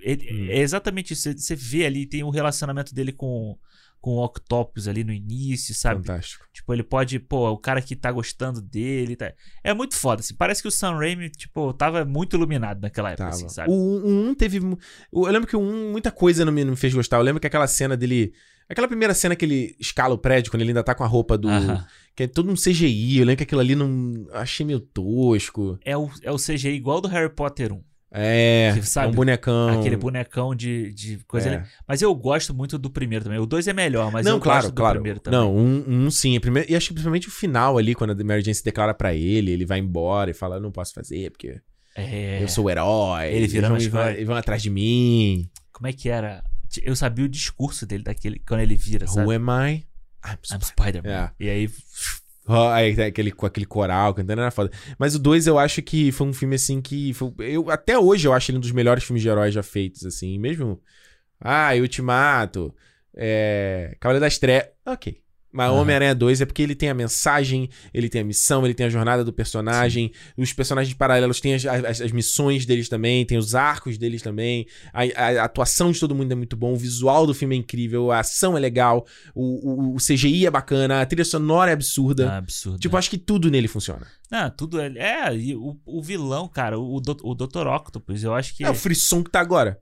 é 0.49 0.59
exatamente 0.59 1.13
isso. 1.13 1.31
Você- 1.35 1.55
vê 1.55 1.85
ali, 1.85 2.05
tem 2.05 2.23
o 2.23 2.29
relacionamento 2.29 2.93
dele 2.93 3.11
com, 3.11 3.57
com 3.99 4.11
o 4.11 4.23
Octopus 4.23 4.87
ali 4.87 5.03
no 5.03 5.11
início, 5.13 5.73
sabe? 5.73 6.01
Fantástico. 6.05 6.45
Tipo, 6.53 6.71
ele 6.73 6.83
pode, 6.83 7.17
pô, 7.19 7.49
o 7.49 7.57
cara 7.57 7.81
que 7.81 7.95
tá 7.95 8.11
gostando 8.11 8.61
dele. 8.61 9.15
Tá... 9.15 9.33
É 9.63 9.73
muito 9.73 9.95
foda, 9.95 10.19
assim. 10.21 10.35
Parece 10.35 10.61
que 10.61 10.67
o 10.67 10.71
Sam 10.71 10.95
Raimi, 10.97 11.29
tipo, 11.31 11.73
tava 11.73 12.05
muito 12.05 12.35
iluminado 12.35 12.81
naquela 12.81 13.09
época, 13.11 13.29
assim, 13.29 13.49
sabe? 13.49 13.71
O 13.71 13.73
1 13.73 14.29
um 14.29 14.35
teve. 14.35 14.59
mu- 14.59 14.77
Eu 15.11 15.21
lembro 15.23 15.47
que 15.47 15.55
o 15.55 15.59
1 15.61 15.91
muita 15.91 16.11
coisa 16.11 16.45
não 16.45 16.51
me, 16.51 16.63
não 16.63 16.71
me 16.71 16.77
fez 16.77 16.93
gostar. 16.93 17.17
Eu 17.17 17.23
lembro 17.23 17.39
que 17.41 17.47
aquela 17.47 17.65
cena 17.67 17.97
dele. 17.97 18.31
Aquela 18.69 18.87
primeira 18.87 19.13
cena 19.13 19.35
que 19.35 19.45
ele 19.45 19.75
escala 19.79 20.13
o 20.13 20.17
prédio, 20.17 20.51
quando 20.51 20.61
ele 20.61 20.71
ainda 20.71 20.83
tá 20.83 20.95
com 20.95 21.03
a 21.03 21.07
roupa 21.07 21.37
do. 21.37 21.49
Aham. 21.49 21.85
Que 22.15 22.23
é 22.23 22.27
todo 22.27 22.51
um 22.51 22.55
CGI. 22.55 23.17
Eu 23.17 23.25
lembro 23.25 23.37
que 23.37 23.43
aquilo 23.43 23.61
ali 23.61 23.75
não. 23.75 24.27
Achei 24.33 24.65
meio 24.65 24.79
tosco. 24.79 25.79
É 25.83 25.97
o, 25.97 26.09
é 26.21 26.31
o 26.31 26.37
CGI 26.37 26.69
igual 26.69 27.01
do 27.01 27.07
Harry 27.07 27.29
Potter 27.29 27.73
1. 27.73 27.81
É. 28.15 28.71
Que, 28.75 28.83
sabe? 28.83 29.07
é 29.07 29.09
um 29.09 29.13
bonecão. 29.13 29.79
Aquele 29.79 29.97
bonecão 29.97 30.53
de, 30.53 30.93
de 30.93 31.17
coisa. 31.27 31.49
É. 31.49 31.55
ali. 31.55 31.65
Mas 31.87 32.01
eu 32.03 32.13
gosto 32.13 32.53
muito 32.53 32.77
do 32.77 32.89
primeiro 32.89 33.23
também. 33.23 33.39
O 33.39 33.45
2 33.47 33.67
é 33.67 33.73
melhor, 33.73 34.11
mas 34.11 34.23
não, 34.23 34.33
eu 34.33 34.39
claro, 34.39 34.61
gosto 34.61 34.71
do 34.71 34.77
claro. 34.77 34.95
primeiro 34.99 35.19
também. 35.19 35.39
Não, 35.39 35.55
um, 35.55 36.05
um 36.05 36.11
sim. 36.11 36.39
Primeiro, 36.39 36.71
e 36.71 36.75
acho 36.75 36.89
que 36.89 36.93
principalmente 36.93 37.27
o 37.27 37.31
final 37.31 37.77
ali, 37.79 37.95
quando 37.95 38.11
a 38.11 38.23
Mary 38.23 38.41
Jane 38.43 38.53
se 38.53 38.63
declara 38.63 38.93
pra 38.93 39.15
ele, 39.15 39.51
ele 39.51 39.65
vai 39.65 39.79
embora 39.79 40.29
e 40.29 40.33
fala: 40.35 40.57
Eu 40.57 40.61
não 40.61 40.71
posso 40.71 40.93
fazer, 40.93 41.31
porque 41.31 41.59
É. 41.95 42.43
eu 42.43 42.47
sou 42.47 42.65
o 42.65 42.69
herói. 42.69 43.29
Ele 43.29 43.37
eles 43.37 43.53
vão, 43.53 43.71
eles 43.75 43.87
vão, 43.87 44.09
eles 44.09 44.27
vão 44.27 44.35
atrás 44.35 44.61
de 44.61 44.69
mim. 44.69 45.49
Como 45.71 45.87
é 45.87 45.93
que 45.93 46.07
era? 46.07 46.43
Eu 46.83 46.95
sabia 46.95 47.25
o 47.25 47.29
discurso 47.29 47.85
dele 47.85 48.03
daquele 48.03 48.39
quando 48.39 48.61
ele 48.61 48.75
vira, 48.75 49.05
sabe? 49.07 49.27
Who 49.27 49.31
am 49.31 49.47
I? 49.69 49.85
I'm 50.25 50.61
Spider-Man. 50.61 51.09
É. 51.09 51.31
E 51.39 51.49
aí 51.49 51.69
aí 52.73 52.95
tá 52.95 53.05
aquele, 53.05 53.31
com 53.31 53.45
aquele 53.45 53.65
coral 53.65 54.13
cantando 54.13 54.41
era 54.41 54.51
foda. 54.51 54.71
Mas 54.97 55.15
o 55.15 55.19
2 55.19 55.47
eu 55.47 55.57
acho 55.57 55.81
que 55.81 56.11
foi 56.11 56.27
um 56.27 56.33
filme 56.33 56.55
assim 56.55 56.81
que. 56.81 57.13
foi- 57.13 57.33
eu, 57.39 57.69
até 57.69 57.97
hoje 57.97 58.27
eu 58.27 58.33
acho 58.33 58.51
ele 58.51 58.57
um 58.57 58.61
dos 58.61 58.71
melhores 58.71 59.03
filmes 59.03 59.21
de 59.21 59.29
heróis 59.29 59.53
já 59.53 59.63
feitos, 59.63 60.05
assim. 60.05 60.37
Mesmo. 60.37 60.81
Ah, 61.39 61.71
Ultimato. 61.79 62.73
É. 63.15 63.95
Cavaleiro 63.99 64.25
das 64.25 64.37
Trevas. 64.37 64.69
Ok. 64.85 65.22
Mas 65.53 65.69
Aham. 65.69 65.81
Homem-Aranha 65.81 66.15
2 66.15 66.41
é 66.41 66.45
porque 66.47 66.63
ele 66.63 66.73
tem 66.73 66.89
a 66.89 66.93
mensagem, 66.95 67.69
ele 67.93 68.09
tem 68.09 68.21
a 68.21 68.23
missão, 68.23 68.65
ele 68.65 68.73
tem 68.73 68.87
a 68.87 68.89
jornada 68.89 69.23
do 69.23 69.31
personagem. 69.31 70.11
Os 70.35 70.51
personagens 70.51 70.95
paralelos 70.95 71.39
têm 71.39 71.53
as, 71.53 71.63
as- 71.65 72.01
as 72.01 72.11
missões 72.11 72.65
deles 72.65 72.89
também, 72.89 73.23
tem 73.23 73.37
os 73.37 73.53
arcos 73.53 73.95
deles 73.97 74.23
também. 74.23 74.65
A, 74.91 75.03
a- 75.03 75.41
a 75.41 75.43
atuação 75.45 75.91
de 75.91 75.99
todo 75.99 76.15
mundo 76.15 76.31
é 76.31 76.35
muito 76.35 76.57
bom, 76.57 76.73
o 76.73 76.75
visual 76.75 77.27
do 77.27 77.35
filme 77.35 77.55
é 77.55 77.59
incrível, 77.59 78.11
a 78.11 78.19
ação 78.21 78.57
é 78.57 78.59
legal, 78.59 79.05
o, 79.35 79.91
o- 79.91 79.95
o 79.95 79.97
CGI 79.97 80.47
é 80.47 80.49
bacana, 80.49 81.01
a 81.01 81.05
trilha 81.05 81.23
sonora 81.23 81.69
é 81.69 81.73
absurda. 81.75 82.31
Ah, 82.31 82.37
absurdo. 82.37 82.79
Tipo, 82.79 82.97
acho 82.97 83.09
que 83.11 83.17
tudo 83.19 83.51
nele 83.51 83.67
funciona. 83.67 84.07
Não, 84.31 84.49
tudo 84.49 84.81
é. 84.81 84.87
É, 84.97 85.35
e 85.35 85.55
o, 85.55 85.79
o 85.85 86.01
vilão, 86.01 86.47
cara, 86.47 86.79
o, 86.79 86.95
o 86.95 87.35
Dr. 87.35 87.67
Octopus, 87.67 88.23
eu 88.23 88.33
acho 88.33 88.55
que. 88.55 88.63
É 88.63 88.69
o 88.71 88.73
frisson 88.73 89.23
que 89.23 89.29
tá 89.29 89.39
agora. 89.39 89.79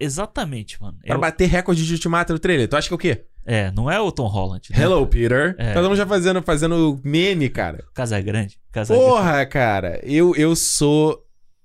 Exatamente, 0.00 0.80
mano. 0.80 0.98
Pra 1.06 1.14
Eu- 1.14 1.20
bater 1.20 1.46
recorde 1.48 1.84
de 1.86 1.92
Ultimato 1.92 2.32
no 2.32 2.38
trailer. 2.38 2.68
Tu 2.68 2.76
acha 2.76 2.88
que 2.88 2.94
é 2.94 2.96
o 2.96 2.98
quê? 2.98 3.24
É, 3.46 3.70
não 3.70 3.88
é 3.90 4.00
o 4.00 4.10
Tom 4.10 4.26
Holland. 4.26 4.68
né? 4.70 4.82
Hello, 4.82 5.06
Peter. 5.06 5.54
É. 5.58 5.72
Todo 5.72 5.84
mundo 5.84 5.96
já 5.96 6.06
fazendo, 6.06 6.42
fazendo 6.42 7.00
meme, 7.04 7.48
cara. 7.48 7.84
Casa 7.94 8.20
Grande. 8.20 8.58
Casa 8.72 8.92
Grande. 8.94 9.08
Porra, 9.08 9.46
cara. 9.46 10.00
Eu, 10.02 10.34
eu 10.34 10.56
sou. 10.56 11.22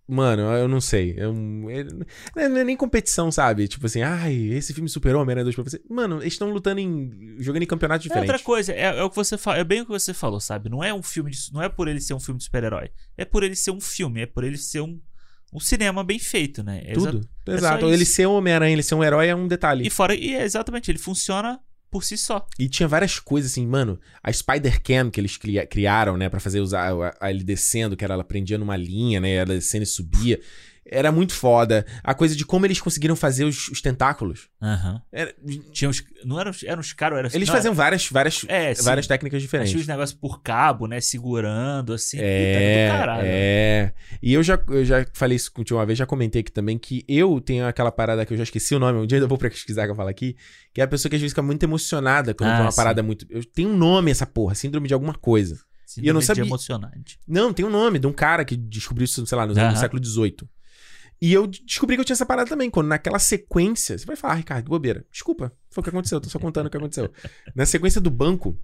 Mano, 0.07 0.41
eu 0.41 0.67
não 0.67 0.81
sei. 0.81 1.13
Eu, 1.17 1.33
eu- 1.69 2.05
não 2.49 2.57
é 2.59 2.63
nem 2.65 2.75
competição, 2.75 3.31
sabe? 3.31 3.65
Tipo 3.67 3.85
assim, 3.85 4.01
ai, 4.01 4.33
esse 4.35 4.73
filme 4.73 4.89
superou 4.89 5.21
Homem-Aranha 5.21 5.45
2 5.45 5.55
pra 5.55 5.63
você. 5.63 5.81
Mano, 5.89 6.17
eles 6.21 6.33
estão 6.33 6.51
lutando 6.51 6.81
em. 6.81 7.35
jogando 7.39 7.63
em 7.63 7.67
campeonatos 7.67 8.05
É 8.05 8.09
diferentes. 8.09 8.29
outra 8.33 8.45
coisa, 8.45 8.73
é, 8.73 8.81
é 8.99 9.03
o 9.03 9.09
que 9.09 9.15
você 9.15 9.37
fala, 9.37 9.57
é 9.59 9.63
bem 9.63 9.81
o 9.81 9.85
que 9.85 9.91
você 9.91 10.13
falou, 10.13 10.39
sabe? 10.41 10.69
Não 10.69 10.83
é 10.83 10.93
um 10.93 11.01
filme 11.01 11.31
de, 11.31 11.37
não 11.53 11.61
é 11.63 11.69
por 11.69 11.87
ele 11.87 12.01
ser 12.01 12.13
um 12.13 12.19
filme 12.19 12.37
de 12.39 12.43
super-herói, 12.43 12.89
é 13.17 13.23
por 13.25 13.41
ele 13.41 13.55
ser 13.55 13.71
um 13.71 13.79
filme, 13.79 14.21
é 14.21 14.25
por 14.25 14.43
ele 14.43 14.57
ser 14.57 14.81
um, 14.81 14.99
um 15.53 15.59
cinema 15.61 16.03
bem 16.03 16.19
feito, 16.19 16.61
né? 16.61 16.81
É 16.85 16.91
Tudo. 16.93 17.19
exa- 17.19 17.29
é 17.47 17.53
Exato. 17.53 17.85
isso. 17.85 17.93
ele 17.93 18.05
ser 18.05 18.27
um 18.27 18.33
Homem-Aranha, 18.33 18.73
ele 18.73 18.83
ser 18.83 18.95
um 18.95 19.03
herói 19.03 19.27
é 19.29 19.35
um 19.35 19.47
detalhe. 19.47 19.87
E 19.87 19.89
fora, 19.89 20.13
e 20.13 20.35
é 20.35 20.43
exatamente, 20.43 20.91
ele 20.91 20.99
funciona 20.99 21.57
por 21.91 22.03
si 22.05 22.17
só. 22.17 22.47
E 22.57 22.69
tinha 22.69 22.87
várias 22.87 23.19
coisas 23.19 23.51
assim, 23.51 23.67
mano. 23.67 23.99
A 24.23 24.31
Spider-Cam 24.31 25.11
que 25.11 25.19
eles 25.19 25.35
cria- 25.37 25.67
criaram, 25.67 26.15
né, 26.17 26.29
Pra 26.29 26.39
fazer 26.39 26.61
usar 26.61 26.91
ele 27.21 27.43
descendo, 27.43 27.97
que 27.97 28.03
era 28.05 28.13
ela 28.13 28.23
prendia 28.23 28.57
numa 28.57 28.77
linha, 28.77 29.19
né, 29.19 29.31
ela 29.35 29.53
descendo 29.53 29.83
e 29.83 29.85
subia. 29.87 30.39
Era 30.93 31.09
muito 31.09 31.33
foda. 31.33 31.85
A 32.03 32.13
coisa 32.13 32.35
de 32.35 32.45
como 32.45 32.65
eles 32.65 32.81
conseguiram 32.81 33.15
fazer 33.15 33.45
os, 33.45 33.69
os 33.69 33.81
tentáculos. 33.81 34.49
Aham. 34.61 35.01
Era- 35.11 35.33
Tinha 35.71 35.89
os, 35.89 36.03
não 36.25 36.37
eram, 36.37 36.51
eram 36.65 36.81
os 36.81 36.91
caras, 36.91 37.17
eram 37.19 37.29
Eles 37.33 37.47
não, 37.47 37.55
faziam 37.55 37.73
várias, 37.73 38.07
várias, 38.09 38.45
É, 38.49 38.73
sim. 38.73 38.83
várias 38.83 39.07
técnicas 39.07 39.41
diferentes. 39.41 39.71
Tinha 39.71 39.79
os 39.81 39.87
negócios 39.87 40.19
por 40.19 40.41
cabo, 40.41 40.87
né? 40.87 40.99
Segurando, 40.99 41.93
assim. 41.93 42.17
É, 42.19 42.87
puta, 42.89 42.93
do 42.93 42.99
caralho. 42.99 43.23
é. 43.25 43.93
E 44.21 44.33
eu 44.33 44.43
já, 44.43 44.61
eu 44.67 44.83
já 44.83 45.05
falei 45.13 45.37
isso 45.37 45.49
contigo 45.51 45.79
uma 45.79 45.85
vez, 45.85 45.97
já 45.97 46.05
comentei 46.05 46.41
aqui 46.41 46.51
também, 46.51 46.77
que 46.77 47.05
eu 47.07 47.39
tenho 47.39 47.65
aquela 47.65 47.91
parada 47.91 48.25
que 48.25 48.33
eu 48.33 48.37
já 48.37 48.43
esqueci 48.43 48.75
o 48.75 48.79
nome, 48.79 48.99
um 48.99 49.05
dia 49.07 49.17
eu 49.17 49.27
vou 49.29 49.37
pesquisar 49.37 49.85
que 49.85 49.91
eu 49.91 49.95
falo 49.95 50.09
aqui, 50.09 50.35
que 50.73 50.81
é 50.81 50.83
a 50.83 50.87
pessoa 50.87 51.09
que 51.09 51.15
às 51.15 51.21
vezes 51.21 51.31
fica 51.31 51.41
muito 51.41 51.63
emocionada 51.63 52.33
quando 52.33 52.49
Ah, 52.51 52.55
vê 52.57 52.61
uma 52.63 52.71
sim. 52.71 52.75
parada 52.75 53.01
muito... 53.01 53.25
Eu 53.29 53.43
tenho 53.45 53.69
um 53.69 53.77
nome 53.77 54.11
essa 54.11 54.25
porra, 54.25 54.53
síndrome 54.55 54.89
de 54.89 54.93
alguma 54.93 55.13
coisa. 55.13 55.55
e 55.97 56.05
eu 56.07 56.13
não 56.13 56.19
Síndrome 56.19 56.19
de 56.21 56.25
sabia... 56.25 56.43
emocionante. 56.43 57.19
Não, 57.27 57.53
tem 57.53 57.65
um 57.65 57.69
nome 57.69 57.97
de 57.97 58.07
um 58.07 58.13
cara 58.13 58.43
que 58.43 58.55
descobriu 58.57 59.05
isso, 59.05 59.25
sei 59.25 59.37
lá, 59.37 59.45
no, 59.47 59.53
no 59.53 59.59
Aham. 59.61 59.75
século 59.75 60.03
XVIII. 60.05 60.35
E 61.21 61.31
eu 61.33 61.45
descobri 61.45 61.95
que 61.95 62.01
eu 62.01 62.05
tinha 62.05 62.15
essa 62.15 62.25
parada 62.25 62.49
também, 62.49 62.69
quando 62.69 62.87
naquela 62.87 63.19
sequência. 63.19 63.97
Você 63.97 64.05
vai 64.05 64.15
falar, 64.15 64.33
ah, 64.33 64.37
Ricardo, 64.37 64.63
que 64.63 64.69
bobeira. 64.69 65.05
Desculpa, 65.11 65.53
foi 65.69 65.81
o 65.81 65.83
que 65.83 65.89
aconteceu, 65.89 66.19
tô 66.19 66.27
só 66.29 66.39
contando 66.39 66.65
o 66.65 66.69
que 66.69 66.77
aconteceu. 66.77 67.11
Na 67.55 67.65
sequência 67.65 68.01
do 68.01 68.09
banco, 68.09 68.57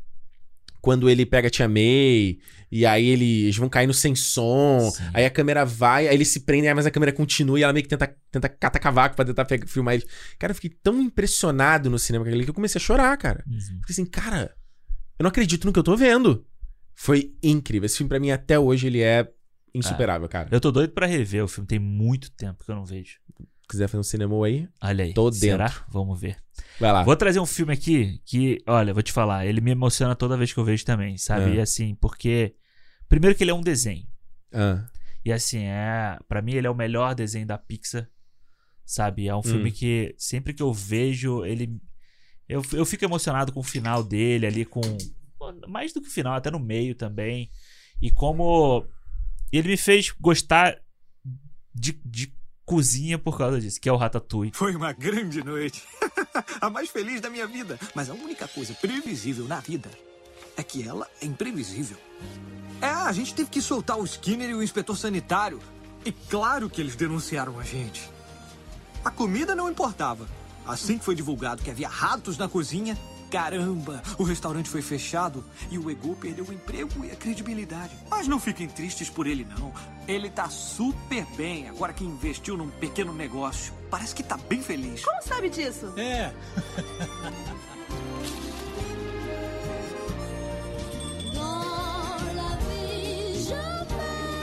quando 0.82 1.10
ele 1.10 1.26
pega 1.26 1.50
a 1.50 1.52
Tia 1.52 1.68
May, 1.68 2.40
e 2.72 2.86
aí 2.86 3.06
ele- 3.08 3.44
eles 3.44 3.58
vão 3.58 3.70
caindo 3.70 3.94
sem 3.94 4.16
som, 4.16 4.92
aí 5.14 5.24
a 5.26 5.30
câmera 5.30 5.66
vai, 5.66 6.08
aí 6.08 6.16
eles 6.16 6.30
se 6.30 6.42
prendem, 6.42 6.74
mas 6.74 6.86
a 6.86 6.92
câmera 6.92 7.12
continua 7.12 7.60
e 7.60 7.64
ela 7.64 7.74
meio 7.74 7.84
que 7.84 7.90
tenta, 7.90 8.16
tenta 8.32 8.50
catar 8.50 8.80
cavaco 8.80 9.16
pra 9.16 9.26
tentar 9.26 9.46
pegar- 9.46 9.68
filmar 9.68 9.94
eles. 9.96 10.08
Cara, 10.40 10.52
eu 10.52 10.56
fiquei 10.56 10.72
tão 10.82 11.00
impressionado 11.02 11.90
no 11.90 12.00
cinema 12.00 12.26
que 12.26 12.50
eu 12.50 12.54
comecei 12.54 12.80
a 12.80 12.84
chorar, 12.84 13.16
cara. 13.18 13.44
Uhum. 13.48 13.60
Fiquei 13.60 13.92
assim, 13.92 14.06
cara, 14.06 14.56
eu 15.20 15.24
não 15.24 15.30
acredito 15.30 15.66
no 15.66 15.74
que 15.74 15.80
eu 15.80 15.84
tô 15.84 15.96
vendo. 15.96 16.44
Foi 16.96 17.34
incrível. 17.44 17.86
Esse 17.86 17.98
filme, 17.98 18.10
pra 18.10 18.20
mim, 18.20 18.32
até 18.32 18.58
hoje, 18.58 18.88
ele 18.88 19.02
é 19.02 19.30
insuperável, 19.80 20.28
cara. 20.30 20.50
Eu 20.52 20.60
tô 20.60 20.72
doido 20.72 20.92
pra 20.94 21.06
rever 21.06 21.44
o 21.44 21.48
filme, 21.48 21.68
tem 21.68 21.80
muito 21.80 22.32
tempo 22.32 22.64
que 22.64 22.72
eu 22.72 22.76
não 22.76 22.86
vejo. 22.86 23.20
quiser 23.70 23.88
fazer 23.88 24.00
um 24.00 24.04
cinema 24.04 24.46
aí, 24.46 24.68
Olha 24.82 25.04
aí. 25.04 25.14
tô 25.14 25.32
Será? 25.32 25.66
dentro. 25.68 25.84
Vamos 25.90 26.20
ver. 26.20 26.38
Vai 26.80 26.92
lá. 26.92 27.04
Vou 27.04 27.16
trazer 27.16 27.40
um 27.40 27.46
filme 27.46 27.74
aqui 27.74 28.22
que, 28.26 28.60
olha, 28.66 28.94
vou 28.94 29.04
te 29.04 29.12
falar, 29.12 29.46
ele 29.46 29.60
me 29.62 29.72
emociona 29.72 30.16
toda 30.16 30.38
vez 30.38 30.54
que 30.54 30.60
eu 30.60 30.64
vejo 30.64 30.86
também, 30.86 31.18
sabe? 31.18 31.52
É. 31.52 31.56
E 31.56 31.60
assim, 31.62 31.96
porque. 31.96 32.56
Primeiro 33.10 33.36
que 33.36 33.44
ele 33.44 33.52
é 33.52 33.54
um 33.54 33.62
desenho. 33.62 34.06
Ah. 34.54 34.86
E 35.24 35.32
assim, 35.32 35.64
é. 35.66 36.18
para 36.28 36.42
mim, 36.42 36.54
ele 36.54 36.68
é 36.68 36.70
o 36.70 36.76
melhor 36.76 37.14
desenho 37.14 37.46
da 37.46 37.58
Pixar. 37.58 38.10
Sabe? 38.86 39.28
É 39.28 39.36
um 39.36 39.44
filme 39.44 39.70
Hum. 39.70 39.74
que 39.74 40.16
sempre 40.18 40.54
que 40.54 40.64
eu 40.64 40.72
vejo, 40.74 41.44
ele. 41.46 41.78
Eu, 42.48 42.62
eu 42.72 42.86
fico 42.86 43.04
emocionado 43.04 43.52
com 43.52 43.60
o 43.60 43.64
final 43.64 44.02
dele 44.02 44.46
ali, 44.48 44.64
com. 44.66 44.80
Mais 45.68 45.92
do 45.94 46.02
que 46.02 46.08
o 46.08 46.12
final, 46.12 46.34
até 46.36 46.50
no 46.50 46.60
meio 46.60 46.96
também. 46.96 47.52
E 48.02 48.10
como. 48.10 48.86
Ele 49.52 49.70
me 49.70 49.78
fez 49.78 50.14
gostar 50.20 50.78
de, 51.74 52.00
de 52.04 52.34
cozinha 52.66 53.18
por 53.18 53.38
causa 53.38 53.62
disso, 53.62 53.80
que 53.80 53.88
é 53.88 53.92
o 53.92 53.96
Ratatouille. 53.96 54.52
Foi 54.54 54.76
uma 54.76 54.92
grande 54.92 55.44
noite. 55.44 55.84
a 56.60 56.70
mais 56.70 56.90
feliz 56.90 57.22
da 57.22 57.30
minha 57.30 57.48
vida. 57.48 57.80
Mas 57.96 58.10
a 58.10 58.14
única 58.14 58.48
coisa 58.48 58.74
previsível 58.74 59.46
na 59.46 59.60
vida 59.60 59.90
é 60.58 60.64
que 60.64 60.88
ela 60.88 61.08
é 61.22 61.26
imprevisível. 61.26 61.98
É, 62.82 62.88
a 62.88 63.12
gente 63.12 63.34
teve 63.34 63.50
que 63.50 63.62
soltar 63.62 63.98
o 63.98 64.04
Skinner 64.04 64.50
e 64.50 64.54
o 64.54 64.62
inspetor 64.62 64.98
sanitário. 64.98 65.60
E 66.06 66.12
claro 66.12 66.70
que 66.70 66.82
eles 66.82 66.96
denunciaram 66.96 67.60
a 67.60 67.64
gente. 67.64 68.10
A 69.04 69.10
comida 69.10 69.56
não 69.56 69.70
importava. 69.70 70.28
Assim 70.66 70.98
que 70.98 71.06
foi 71.06 71.16
divulgado 71.16 71.64
que 71.64 71.72
havia 71.72 71.88
ratos 71.88 72.38
na 72.38 72.50
cozinha, 72.50 72.98
caramba, 73.30 74.02
o 74.18 74.24
restaurante 74.24 74.70
foi 74.70 74.82
fechado 74.82 75.44
e 75.70 75.78
o 75.78 75.90
Egu 75.90 76.16
perdeu 76.16 76.46
o 76.46 76.54
emprego 76.54 77.06
e 77.06 77.12
a 77.12 77.16
credibilidade. 77.16 77.96
Mas 78.10 78.28
não 78.28 78.40
fiquem 78.40 78.68
tristes 78.68 79.10
por 79.10 79.28
ele, 79.28 79.46
não. 79.58 79.74
Ele 80.08 80.30
tá 80.30 80.50
super 80.50 81.26
bem 81.36 81.70
agora 81.70 81.94
que 81.94 82.04
investiu 82.04 82.58
num 82.58 82.70
pequeno 82.70 83.14
negócio. 83.14 83.74
Parece 83.90 84.16
que 84.16 84.24
tá 84.24 84.38
bem 84.38 84.62
feliz. 84.62 85.04
Como 85.04 85.22
sabe 85.22 85.50
disso? 85.50 85.94
É. 85.98 86.34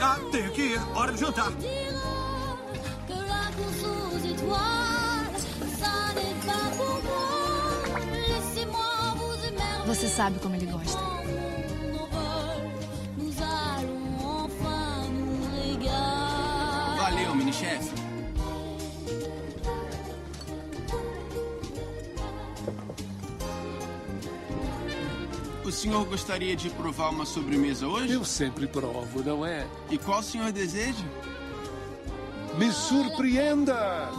Ah, 0.07 0.19
tenho 0.31 0.51
que 0.51 0.61
ir. 0.61 0.79
Hora 0.95 1.11
de 1.13 1.19
jantar. 1.19 1.51
Você 9.95 10.09
sabe 10.09 10.37
como 10.39 10.53
ele 10.53 10.65
gosta. 10.65 10.99
Valeu, 16.97 17.33
mini-chefe. 17.33 17.95
O 25.63 25.71
senhor 25.71 26.05
gostaria 26.05 26.57
de 26.57 26.69
provar 26.71 27.09
uma 27.09 27.25
sobremesa 27.25 27.87
hoje? 27.87 28.13
Eu 28.15 28.25
sempre 28.25 28.67
provo, 28.67 29.23
não 29.23 29.45
é? 29.45 29.65
E 29.89 29.97
qual 29.97 30.19
o 30.19 30.23
senhor 30.23 30.51
deseja? 30.51 31.05
Me 32.57 32.69
surpreenda! 32.69 34.11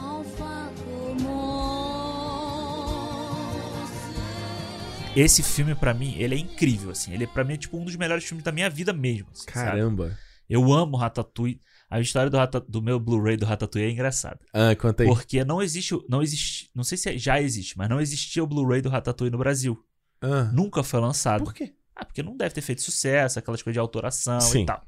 Esse 5.16 5.42
filme, 5.42 5.74
pra 5.74 5.94
mim, 5.94 6.14
ele 6.18 6.34
é 6.34 6.38
incrível, 6.38 6.90
assim. 6.90 7.12
Ele, 7.12 7.26
pra 7.26 7.42
mim, 7.42 7.54
é 7.54 7.56
tipo 7.56 7.76
um 7.78 7.84
dos 7.84 7.96
melhores 7.96 8.24
filmes 8.24 8.44
da 8.44 8.52
minha 8.52 8.68
vida 8.70 8.92
mesmo. 8.92 9.28
assim, 9.32 9.44
sabe? 9.52 9.70
Caramba. 9.70 10.18
Eu 10.48 10.72
amo 10.72 10.96
Ratatouille. 10.96 11.60
A 11.88 12.00
história 12.00 12.28
do, 12.28 12.36
Rata- 12.36 12.60
do 12.60 12.82
meu 12.82 12.98
Blu-ray 13.00 13.36
do 13.36 13.46
Ratatouille 13.46 13.88
é 13.88 13.92
engraçada. 13.92 14.40
Ah, 14.52 14.74
conta 14.76 15.02
aí. 15.04 15.08
Porque 15.08 15.44
não 15.44 15.62
existe, 15.62 15.94
não 16.08 16.20
existe, 16.22 16.68
não 16.74 16.82
sei 16.84 16.98
se 16.98 17.16
já 17.18 17.40
existe, 17.40 17.78
mas 17.78 17.88
não 17.88 18.00
existia 18.00 18.42
o 18.42 18.46
Blu-ray 18.46 18.80
do 18.82 18.88
Ratatouille 18.88 19.30
no 19.32 19.38
Brasil. 19.38 19.78
Ah. 20.20 20.44
Nunca 20.52 20.82
foi 20.82 21.00
lançado. 21.00 21.44
Por 21.44 21.54
quê? 21.54 21.72
Ah, 21.94 22.04
porque 22.04 22.22
não 22.22 22.36
deve 22.36 22.54
ter 22.54 22.60
feito 22.60 22.82
sucesso, 22.82 23.38
aquelas 23.38 23.62
coisas 23.62 23.74
de 23.74 23.78
autoração 23.80 24.40
Sim. 24.40 24.62
e 24.62 24.66
tal. 24.66 24.82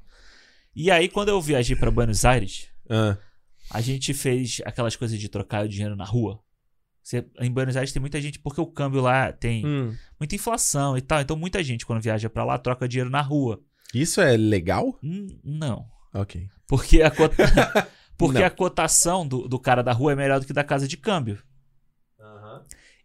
E 0.75 0.91
aí, 0.91 1.09
quando 1.09 1.29
eu 1.31 1.41
viajei 1.41 1.75
pra 1.77 1.91
Buenos 1.91 2.25
Aires, 2.25 2.67
Ah. 2.91 3.17
a 3.71 3.81
gente 3.81 4.13
fez 4.13 4.61
aquelas 4.65 4.95
coisas 4.97 5.19
de 5.19 5.29
trocar 5.29 5.65
o 5.65 5.69
dinheiro 5.69 5.97
na 5.97 6.05
rua. 6.05 6.41
Você- 7.09 7.25
em 7.41 7.51
Buenos 7.51 7.75
Aires 7.75 7.91
tem 7.91 8.01
muita 8.01 8.21
gente, 8.21 8.39
porque 8.39 8.61
o 8.61 8.67
câmbio 8.67 9.01
lá 9.01 9.33
tem 9.33 9.65
Hum. 9.67 9.95
muita 10.21 10.35
inflação 10.35 10.95
e 10.95 11.01
tal. 11.01 11.23
Então, 11.23 11.37
muita 11.39 11.65
gente, 11.65 11.87
quando 11.87 12.03
viaja 12.03 12.29
pra 12.29 12.45
lá, 12.45 12.59
troca 12.59 12.87
dinheiro 12.87 13.09
na 13.09 13.23
rua. 13.23 13.59
Isso 13.95 14.21
é 14.21 14.37
legal? 14.37 14.99
Hum, 15.03 15.27
não. 15.43 15.87
Ok. 16.13 16.47
Porque 16.67 17.01
a, 17.01 17.11
cota... 17.11 17.35
Porque 18.19 18.41
Não. 18.41 18.45
a 18.47 18.51
cotação 18.51 19.27
do, 19.27 19.49
do 19.49 19.59
cara 19.59 19.81
da 19.83 19.93
rua 19.93 20.13
é 20.13 20.17
melhor 20.17 20.39
do 20.41 20.45
que 20.47 20.53
da 20.53 20.63
casa 20.65 20.87
de 20.87 20.97
câmbio. 20.99 21.39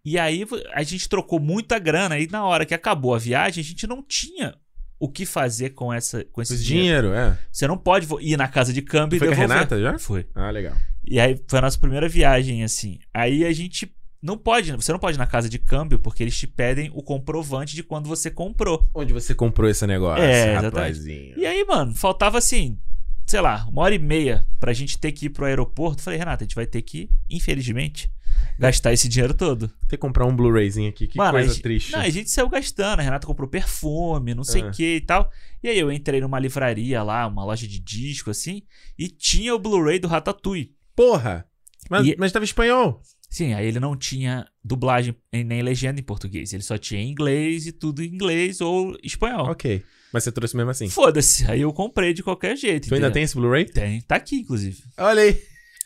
E 0.03 0.19
aí 0.19 0.45
a 0.73 0.83
gente 0.83 1.07
trocou 1.07 1.39
muita 1.39 1.79
grana 1.79 2.19
e 2.19 2.27
na 2.27 2.43
hora 2.45 2.65
que 2.65 2.73
acabou 2.73 3.15
a 3.15 3.19
viagem, 3.19 3.61
a 3.61 3.65
gente 3.65 3.87
não 3.87 4.03
tinha 4.03 4.53
o 4.99 5.07
que 5.09 5.25
fazer 5.25 5.69
com, 5.69 5.93
essa, 5.93 6.25
com 6.25 6.41
esse 6.41 6.57
dinheiro. 6.61 7.07
dinheiro, 7.09 7.13
é. 7.17 7.39
Você 7.51 7.65
não 7.67 7.77
pode 7.77 8.05
ir 8.19 8.35
na 8.35 8.47
casa 8.49 8.73
de 8.73 8.81
câmbio 8.81 9.17
Foi 9.17 9.27
e 9.27 9.29
com 9.29 9.33
a 9.33 9.37
devolver. 9.37 9.55
Renata 9.69 9.79
já? 9.81 9.97
Foi. 9.99 10.25
Ah, 10.35 10.49
legal. 10.49 10.75
E 11.13 11.19
aí 11.19 11.39
foi 11.47 11.59
a 11.59 11.61
nossa 11.61 11.77
primeira 11.77 12.09
viagem, 12.09 12.63
assim. 12.63 12.97
Aí 13.13 13.45
a 13.45 13.53
gente 13.53 13.87
não 14.19 14.35
pode, 14.35 14.71
você 14.71 14.91
não 14.91 14.97
pode 14.97 15.15
ir 15.15 15.19
na 15.19 15.27
casa 15.27 15.47
de 15.47 15.59
câmbio 15.59 15.99
porque 15.99 16.23
eles 16.23 16.35
te 16.35 16.47
pedem 16.47 16.89
o 16.91 17.03
comprovante 17.03 17.75
de 17.75 17.83
quando 17.83 18.07
você 18.09 18.31
comprou. 18.31 18.83
Onde 18.95 19.13
você 19.13 19.35
comprou 19.35 19.69
esse 19.69 19.85
negócio, 19.85 20.23
É, 20.23 20.55
rapazinho? 20.55 21.37
E 21.37 21.45
aí, 21.45 21.63
mano, 21.65 21.93
faltava 21.93 22.39
assim, 22.39 22.79
sei 23.27 23.41
lá, 23.41 23.63
uma 23.69 23.83
hora 23.83 23.93
e 23.93 23.99
meia 23.99 24.43
pra 24.59 24.73
gente 24.73 24.97
ter 24.97 25.11
que 25.11 25.27
ir 25.27 25.29
pro 25.29 25.45
aeroporto. 25.45 26.01
Falei, 26.01 26.17
Renata, 26.17 26.43
a 26.43 26.45
gente 26.47 26.55
vai 26.55 26.65
ter 26.65 26.81
que, 26.81 27.07
infelizmente, 27.29 28.09
gastar 28.57 28.91
esse 28.91 29.07
dinheiro 29.07 29.35
todo. 29.35 29.67
Ter 29.87 29.97
que 29.97 29.97
comprar 29.97 30.25
um 30.25 30.35
Blu-rayzinho 30.35 30.89
aqui, 30.89 31.05
que 31.05 31.15
Mano, 31.19 31.33
coisa 31.33 31.53
gente, 31.53 31.61
triste. 31.61 31.91
Não, 31.91 31.99
a 31.99 32.09
gente 32.09 32.31
saiu 32.31 32.49
gastando. 32.49 33.01
A 33.01 33.03
Renata 33.03 33.27
comprou 33.27 33.47
perfume, 33.47 34.33
não 34.33 34.43
sei 34.43 34.63
o 34.63 34.67
Ah. 34.69 34.71
que 34.71 34.95
e 34.95 35.01
tal. 35.01 35.29
E 35.61 35.69
aí 35.69 35.77
eu 35.77 35.91
entrei 35.91 36.19
numa 36.19 36.39
livraria 36.39 37.03
lá, 37.03 37.27
uma 37.27 37.45
loja 37.45 37.67
de 37.67 37.77
disco, 37.77 38.31
assim, 38.31 38.63
e 38.97 39.07
tinha 39.09 39.53
o 39.53 39.59
Blu-ray 39.59 39.99
do 39.99 40.07
Ratatouille. 40.07 40.73
Porra! 40.95 41.45
Mas, 41.89 42.07
E- 42.07 42.15
mas 42.17 42.31
tava 42.31 42.43
em 42.43 42.47
espanhol. 42.47 43.01
Sim, 43.29 43.53
aí 43.53 43.65
ele 43.65 43.79
não 43.79 43.95
tinha 43.97 44.45
dublagem 44.63 45.15
nem 45.33 45.61
legenda 45.63 45.99
em 45.99 46.03
português. 46.03 46.53
Ele 46.53 46.61
só 46.61 46.77
tinha 46.77 47.01
em 47.01 47.09
inglês 47.09 47.65
e 47.65 47.71
tudo 47.71 48.03
em 48.03 48.07
inglês 48.07 48.61
ou 48.61 48.95
espanhol. 49.03 49.47
Ok. 49.49 49.83
Mas 50.13 50.23
você 50.23 50.31
trouxe 50.31 50.55
mesmo 50.55 50.69
assim. 50.69 50.87
Foda-se. 50.87 51.49
Aí 51.49 51.61
eu 51.61 51.73
comprei 51.73 52.13
de 52.13 52.21
qualquer 52.21 52.55
jeito. 52.55 52.87
Tu 52.89 52.93
ainda 52.93 53.09
tem 53.09 53.23
esse 53.23 53.33
Blu-ray? 53.35 53.65
Tem. 53.65 54.01
Tá 54.01 54.17
aqui, 54.17 54.35
inclusive. 54.35 54.83
Olha 54.97 55.23
aí. 55.23 55.41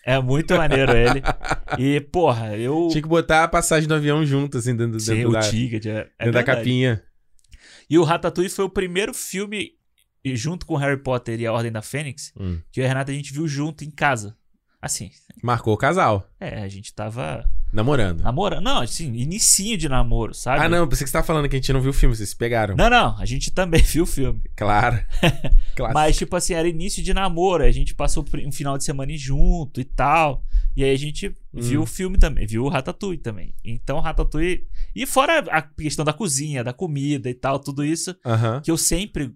É 0.06 0.20
muito 0.22 0.56
maneiro 0.56 0.92
ele. 0.96 1.22
E, 1.78 2.00
porra, 2.00 2.56
eu. 2.58 2.88
Tinha 2.90 3.02
que 3.02 3.08
botar 3.10 3.44
a 3.44 3.48
passagem 3.48 3.88
do 3.90 3.94
avião 3.94 4.26
junto, 4.26 4.58
assim, 4.58 4.76
dentro, 4.76 5.00
Sim, 5.00 5.16
dentro 5.16 5.30
o 5.30 5.34
da, 5.34 5.40
ticket. 5.42 5.86
É, 5.86 5.90
é 5.90 5.94
dentro 5.96 6.10
da 6.20 6.24
verdade. 6.32 6.46
capinha. 6.46 7.04
E 7.90 7.98
o 7.98 8.04
Ratatouille 8.04 8.50
foi 8.50 8.64
o 8.66 8.70
primeiro 8.70 9.14
filme, 9.14 9.72
junto 10.26 10.66
com 10.66 10.76
Harry 10.78 10.98
Potter 11.02 11.40
e 11.40 11.46
a 11.46 11.52
Ordem 11.52 11.72
da 11.72 11.82
Fênix, 11.82 12.32
Hum. 12.40 12.60
que 12.72 12.80
eu 12.80 12.84
e 12.84 12.86
a 12.86 12.90
Renata 12.90 13.12
a 13.12 13.16
gente 13.16 13.34
viu 13.34 13.48
junto 13.48 13.84
em 13.84 13.92
casa. 13.92 14.37
Assim. 14.82 15.10
Marcou 15.44 15.74
o 15.74 15.78
casal. 15.78 16.30
É, 16.40 16.62
a 16.62 16.68
gente 16.68 16.94
tava 16.94 17.44
Namorando. 17.74 18.22
namorando. 18.22 18.64
Não, 18.64 18.82
assim, 18.82 19.12
inicinho 19.14 19.78
de 19.78 19.90
namoro, 19.90 20.34
sabe? 20.34 20.64
Ah, 20.64 20.70
não. 20.70 20.88
Pensei 20.88 21.04
que 21.04 21.10
você 21.10 21.14
tava 21.14 21.26
falando 21.26 21.50
que 21.50 21.56
a 21.56 21.60
gente 21.60 21.74
não 21.74 21.82
viu 21.82 21.90
o 21.92 21.94
filme. 21.94 22.16
Vocês 22.16 22.30
se 22.30 22.36
pegaram. 22.36 22.76
Não, 22.76 22.90
não, 22.90 23.18
a 23.20 23.26
gente 23.26 23.52
também 23.52 23.82
viu 23.84 24.04
o 24.04 24.08
filme. 24.08 24.42
Claro. 24.56 24.98
Clássico. 25.76 25.94
Mas, 25.94 26.18
tipo 26.18 26.36
assim, 26.36 26.54
era 26.54 26.68
início 26.68 27.04
de 27.04 27.14
namoro. 27.14 27.64
A 27.64 27.72
gente 27.72 27.94
passou 27.96 28.24
um 28.46 28.52
final 28.52 28.78
de 28.78 28.84
semana 28.84 29.12
junto 29.18 29.82
e 29.82 29.84
tal. 29.84 30.44
E 30.76 30.84
aí 30.84 30.92
a 30.94 30.98
gente 30.98 31.36
viu 31.54 31.80
Hum. 31.82 31.84
o 31.84 31.88
filme 31.88 32.18
também, 32.20 32.46
viu 32.46 32.64
o 32.64 32.70
Ratatouille 32.70 33.18
também. 33.18 33.54
Então, 33.66 34.00
Ratatouille. 34.00 34.68
E 34.96 35.06
fora 35.08 35.40
a 35.52 35.62
questão 35.62 36.06
da 36.06 36.14
cozinha, 36.14 36.64
da 36.64 36.72
comida 36.72 37.28
e 37.30 37.34
tal, 37.34 37.58
tudo 37.60 37.84
isso, 37.84 38.16
Aham. 38.26 38.62
que 38.64 38.70
eu 38.72 38.78
sempre. 38.78 39.34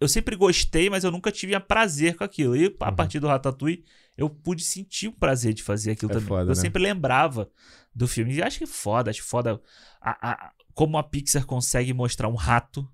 Eu 0.00 0.08
sempre 0.08 0.36
gostei, 0.36 0.88
mas 0.90 1.04
eu 1.04 1.10
nunca 1.10 1.30
tive 1.32 1.58
prazer 1.60 2.16
com 2.16 2.24
aquilo. 2.24 2.56
E 2.56 2.66
Uhum. 2.68 2.74
a 2.80 2.92
partir 2.92 3.18
do 3.20 3.26
Ratatouille, 3.26 3.84
eu 4.16 4.28
pude 4.30 4.62
sentir 4.62 5.08
o 5.08 5.12
prazer 5.12 5.52
de 5.54 5.62
fazer 5.62 5.92
aquilo 5.92 6.10
É 6.10 6.14
também. 6.14 6.28
foda, 6.28 6.42
eu 6.42 6.48
né? 6.48 6.54
sempre 6.54 6.82
lembrava 6.82 7.50
do 7.94 8.06
filme. 8.08 8.34
E 8.34 8.42
acho 8.42 8.58
que 8.58 8.66
foda, 8.66 9.10
acho 9.10 9.22
foda 9.22 9.60
a- 10.00 10.30
a- 10.32 10.52
como 10.74 10.98
a 10.98 11.02
Pixar 11.02 11.46
consegue 11.46 11.92
mostrar 11.92 12.28
um 12.28 12.34
rato 12.34 12.86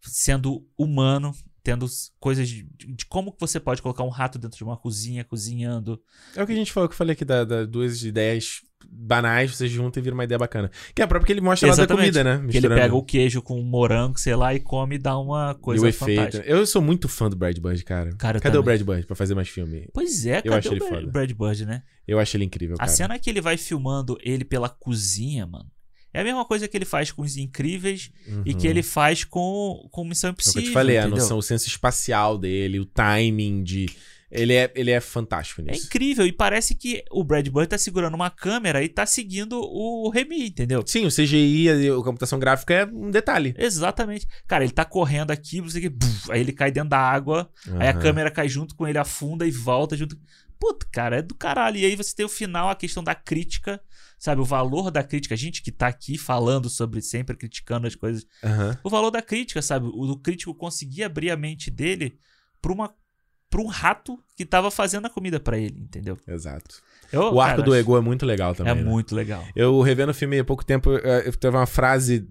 sendo 0.00 0.68
humano, 0.76 1.32
tendo 1.62 1.86
coisas 2.20 2.48
de, 2.48 2.64
de 2.76 3.06
como 3.06 3.34
você 3.40 3.58
pode 3.58 3.80
colocar 3.80 4.02
um 4.04 4.10
rato 4.10 4.38
dentro 4.38 4.58
de 4.58 4.64
uma 4.64 4.76
cozinha, 4.76 5.24
cozinhando. 5.24 6.02
É 6.36 6.42
o 6.42 6.46
que 6.46 6.52
a 6.52 6.56
gente 6.56 6.72
falou, 6.72 6.88
que 6.88 6.92
eu 6.92 6.98
falei 6.98 7.14
aqui, 7.14 7.24
das 7.24 7.46
da 7.48 7.64
duas 7.64 8.02
ideias 8.04 8.60
banais, 8.90 9.50
você 9.54 9.66
junta 9.68 9.98
e 9.98 10.02
vira 10.02 10.14
uma 10.14 10.24
ideia 10.24 10.38
bacana. 10.38 10.70
Que 10.94 11.02
é 11.02 11.06
próprio 11.06 11.26
que 11.26 11.32
ele 11.32 11.40
mostra 11.40 11.68
lá 11.68 11.74
da 11.74 11.82
Exatamente. 11.82 12.12
comida, 12.12 12.24
né? 12.24 12.46
Que 12.50 12.56
ele 12.56 12.68
pega 12.68 12.94
o 12.94 13.02
queijo 13.02 13.42
com 13.42 13.60
morango, 13.62 14.18
sei 14.18 14.34
lá, 14.34 14.54
e 14.54 14.60
come 14.60 14.96
e 14.96 14.98
dá 14.98 15.18
uma 15.18 15.54
E 15.58 15.62
coisa 15.62 15.84
o 15.84 15.88
efeito. 15.88 16.18
fantástica. 16.20 16.46
Eu 16.48 16.66
sou 16.66 16.80
muito 16.82 17.08
fã 17.08 17.28
do 17.28 17.36
Brad 17.36 17.58
Bird, 17.58 17.84
cara. 17.84 18.10
Cara, 18.16 18.40
Cadê 18.40 18.56
o 18.56 18.62
também. 18.62 18.78
Brad 18.78 18.86
Bird 18.96 19.06
pra 19.06 19.16
fazer 19.16 19.34
mais 19.34 19.48
filme? 19.48 19.88
Pois 19.92 20.24
é, 20.26 20.38
Eu 20.38 20.42
cadê 20.52 20.56
acho 20.56 20.68
o 20.68 20.72
ele 20.72 20.80
Brad- 20.80 20.92
foda. 21.00 21.06
Brad 21.12 21.32
Bird, 21.32 21.66
né? 21.66 21.82
Eu 22.08 22.18
acho 22.18 22.36
ele 22.36 22.44
incrível, 22.44 22.76
A 22.76 22.78
cara. 22.80 22.90
cena 22.90 23.18
que 23.18 23.28
ele 23.30 23.40
vai 23.40 23.56
filmando 23.56 24.18
ele 24.22 24.44
pela 24.44 24.68
cozinha, 24.68 25.46
mano. 25.46 25.66
É 26.12 26.20
a 26.20 26.24
mesma 26.24 26.44
coisa 26.44 26.68
que 26.68 26.76
ele 26.76 26.84
faz 26.84 27.10
com 27.10 27.22
os 27.22 27.36
incríveis 27.36 28.10
e 28.46 28.52
Uhum. 28.52 28.58
que 28.58 28.66
ele 28.68 28.84
faz 28.84 29.24
com, 29.24 29.88
com 29.90 30.04
Missão 30.04 30.30
É 30.30 30.32
o 30.32 30.36
que 30.36 30.42
Impossível. 30.42 30.62
eu 30.62 30.66
te 30.68 30.72
falei, 30.72 30.96
a 30.96 31.00
entendeu? 31.00 31.18
noção, 31.18 31.38
o 31.38 31.42
senso 31.42 31.66
espacial 31.66 32.38
dele, 32.38 32.78
o 32.78 32.84
timing 32.86 33.64
de. 33.64 33.86
Ele 34.34 34.52
é, 34.52 34.72
ele 34.74 34.90
é 34.90 35.00
fantástico 35.00 35.60
É 35.60 35.64
nisso. 35.64 35.86
incrível. 35.86 36.26
E 36.26 36.32
parece 36.32 36.74
que 36.74 37.04
o 37.10 37.22
Brad 37.22 37.46
Bird 37.48 37.68
tá 37.68 37.78
segurando 37.78 38.14
uma 38.14 38.28
câmera 38.30 38.82
e 38.82 38.88
tá 38.88 39.06
seguindo 39.06 39.60
o 39.60 40.10
Remy, 40.10 40.48
entendeu? 40.48 40.82
Sim, 40.86 41.06
o 41.06 41.10
CGI, 41.10 41.70
a, 41.70 41.98
a 41.98 42.02
computação 42.02 42.38
gráfica 42.38 42.74
é 42.74 42.84
um 42.86 43.10
detalhe. 43.10 43.54
Exatamente. 43.56 44.26
Cara, 44.46 44.64
ele 44.64 44.72
tá 44.72 44.84
correndo 44.84 45.30
aqui, 45.30 45.60
você 45.60 45.80
que, 45.80 45.92
aí 46.30 46.40
ele 46.40 46.52
cai 46.52 46.72
dentro 46.72 46.90
da 46.90 46.98
água, 46.98 47.48
aí 47.78 47.88
a 47.88 47.94
câmera 47.94 48.30
cai 48.30 48.48
junto 48.48 48.74
com 48.74 48.86
ele, 48.88 48.98
afunda 48.98 49.46
e 49.46 49.50
volta 49.50 49.96
junto. 49.96 50.18
Puta, 50.58 50.86
cara, 50.90 51.18
é 51.18 51.22
do 51.22 51.34
caralho. 51.34 51.76
E 51.76 51.84
aí 51.84 51.94
você 51.94 52.14
tem 52.14 52.24
o 52.26 52.28
final, 52.28 52.68
a 52.68 52.74
questão 52.74 53.04
da 53.04 53.14
crítica, 53.14 53.80
sabe? 54.18 54.40
O 54.40 54.44
valor 54.44 54.90
da 54.90 55.02
crítica. 55.02 55.34
A 55.34 55.38
gente 55.38 55.62
que 55.62 55.70
tá 55.70 55.86
aqui 55.88 56.16
falando 56.16 56.70
sobre, 56.70 57.02
sempre 57.02 57.36
criticando 57.36 57.86
as 57.86 57.94
coisas. 57.94 58.24
Aham. 58.42 58.78
O 58.82 58.88
valor 58.90 59.10
da 59.10 59.20
crítica, 59.20 59.60
sabe? 59.60 59.86
O, 59.86 60.10
o 60.12 60.16
crítico 60.18 60.54
conseguir 60.54 61.02
abrir 61.04 61.30
a 61.30 61.36
mente 61.36 61.70
dele 61.70 62.16
pra 62.62 62.72
uma, 62.72 62.94
pra 63.54 63.62
um 63.62 63.66
rato 63.66 64.18
que 64.36 64.44
tava 64.44 64.68
fazendo 64.68 65.06
a 65.06 65.10
comida 65.10 65.38
pra 65.38 65.56
ele, 65.56 65.78
entendeu? 65.78 66.18
Exato. 66.26 66.82
Eu, 67.12 67.34
o 67.34 67.40
arco 67.40 67.58
cara, 67.58 67.62
do 67.62 67.72
ego 67.72 67.96
é 67.96 68.00
muito 68.00 68.26
legal 68.26 68.52
também. 68.52 68.72
É 68.72 68.74
né? 68.74 68.82
muito 68.82 69.14
legal. 69.14 69.46
Eu 69.54 69.80
revendo 69.80 70.10
o 70.10 70.14
filme 70.14 70.40
há 70.40 70.44
pouco 70.44 70.64
tempo, 70.64 70.92
eh, 70.92 71.30
teve 71.38 71.56
uma 71.56 71.64
frase 71.64 72.26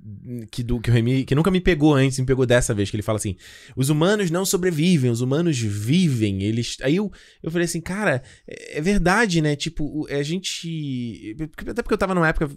que, 0.51 0.61
do, 0.61 0.81
que 0.81 0.89
o 0.89 0.93
Remy, 0.93 1.23
que 1.23 1.33
nunca 1.33 1.49
me 1.49 1.61
pegou 1.61 1.93
antes, 1.93 2.19
me 2.19 2.25
pegou 2.25 2.45
dessa 2.45 2.73
vez, 2.73 2.89
que 2.89 2.97
ele 2.97 3.03
fala 3.03 3.15
assim: 3.15 3.37
os 3.73 3.87
humanos 3.87 4.29
não 4.29 4.45
sobrevivem, 4.45 5.09
os 5.09 5.21
humanos 5.21 5.57
vivem. 5.57 6.43
Eles. 6.43 6.75
Aí 6.81 6.97
eu, 6.97 7.09
eu 7.41 7.49
falei 7.49 7.63
assim, 7.63 7.79
cara, 7.79 8.21
é, 8.45 8.79
é 8.79 8.81
verdade, 8.81 9.41
né? 9.41 9.55
Tipo, 9.55 10.05
a 10.09 10.23
gente. 10.23 11.37
Até 11.69 11.81
porque 11.81 11.93
eu 11.93 11.97
tava 11.97 12.13
numa 12.13 12.27
época. 12.27 12.49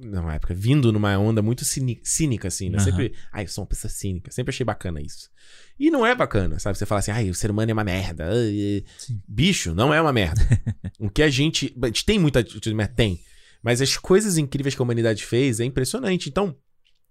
Numa 0.00 0.34
época, 0.34 0.54
vindo 0.54 0.92
numa 0.92 1.16
onda 1.18 1.42
muito 1.42 1.64
cínica, 1.64 2.48
assim, 2.48 2.68
né? 2.70 2.78
Aham. 2.78 2.84
Sempre. 2.84 3.14
Ai, 3.32 3.44
eu 3.44 3.48
sou 3.48 3.62
uma 3.62 3.68
pessoa 3.68 3.90
cínica. 3.90 4.30
Sempre 4.30 4.50
achei 4.50 4.64
bacana 4.64 5.00
isso. 5.00 5.28
E 5.78 5.90
não 5.90 6.06
é 6.06 6.14
bacana, 6.14 6.58
sabe? 6.58 6.78
Você 6.78 6.86
fala 6.86 7.00
assim, 7.00 7.10
ai, 7.10 7.30
o 7.30 7.34
ser 7.34 7.50
humano 7.50 7.70
é 7.70 7.74
uma 7.74 7.84
merda. 7.84 8.28
ai. 8.30 8.84
Bicho, 9.26 9.74
não 9.74 9.92
é 9.92 10.00
uma 10.00 10.12
merda. 10.12 10.40
o 10.98 11.10
que 11.10 11.22
a 11.22 11.28
gente. 11.28 11.74
A 11.82 11.86
gente 11.86 12.04
tem 12.04 12.18
muita 12.18 12.40
atitude, 12.40 12.74
mas 12.74 12.88
tem. 12.94 13.20
Mas 13.62 13.80
as 13.80 13.96
coisas 13.96 14.38
incríveis 14.38 14.74
que 14.74 14.80
a 14.80 14.84
humanidade 14.84 15.24
fez 15.24 15.58
é 15.58 15.64
impressionante. 15.64 16.28
Então, 16.28 16.56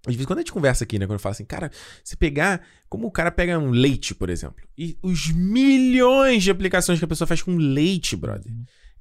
às 0.06 0.14
vezes, 0.14 0.26
quando 0.26 0.40
a 0.40 0.42
gente 0.42 0.54
conversa 0.54 0.86
aqui, 0.86 0.98
né? 0.98 1.06
Quando 1.06 1.16
eu 1.16 1.20
falo 1.20 1.34
assim, 1.34 1.46
cara, 1.46 1.70
se 2.04 2.16
pegar. 2.16 2.66
Como 2.88 3.08
o 3.08 3.12
cara 3.12 3.32
pega 3.32 3.60
um 3.60 3.70
leite, 3.70 4.16
por 4.16 4.30
exemplo. 4.30 4.66
E 4.78 4.98
os 5.04 5.30
milhões 5.30 6.44
de 6.44 6.52
aplicações 6.52 7.00
que 7.00 7.06
a 7.06 7.08
pessoa 7.08 7.28
faz 7.28 7.42
com 7.42 7.56
leite, 7.58 8.16
brother. 8.16 8.54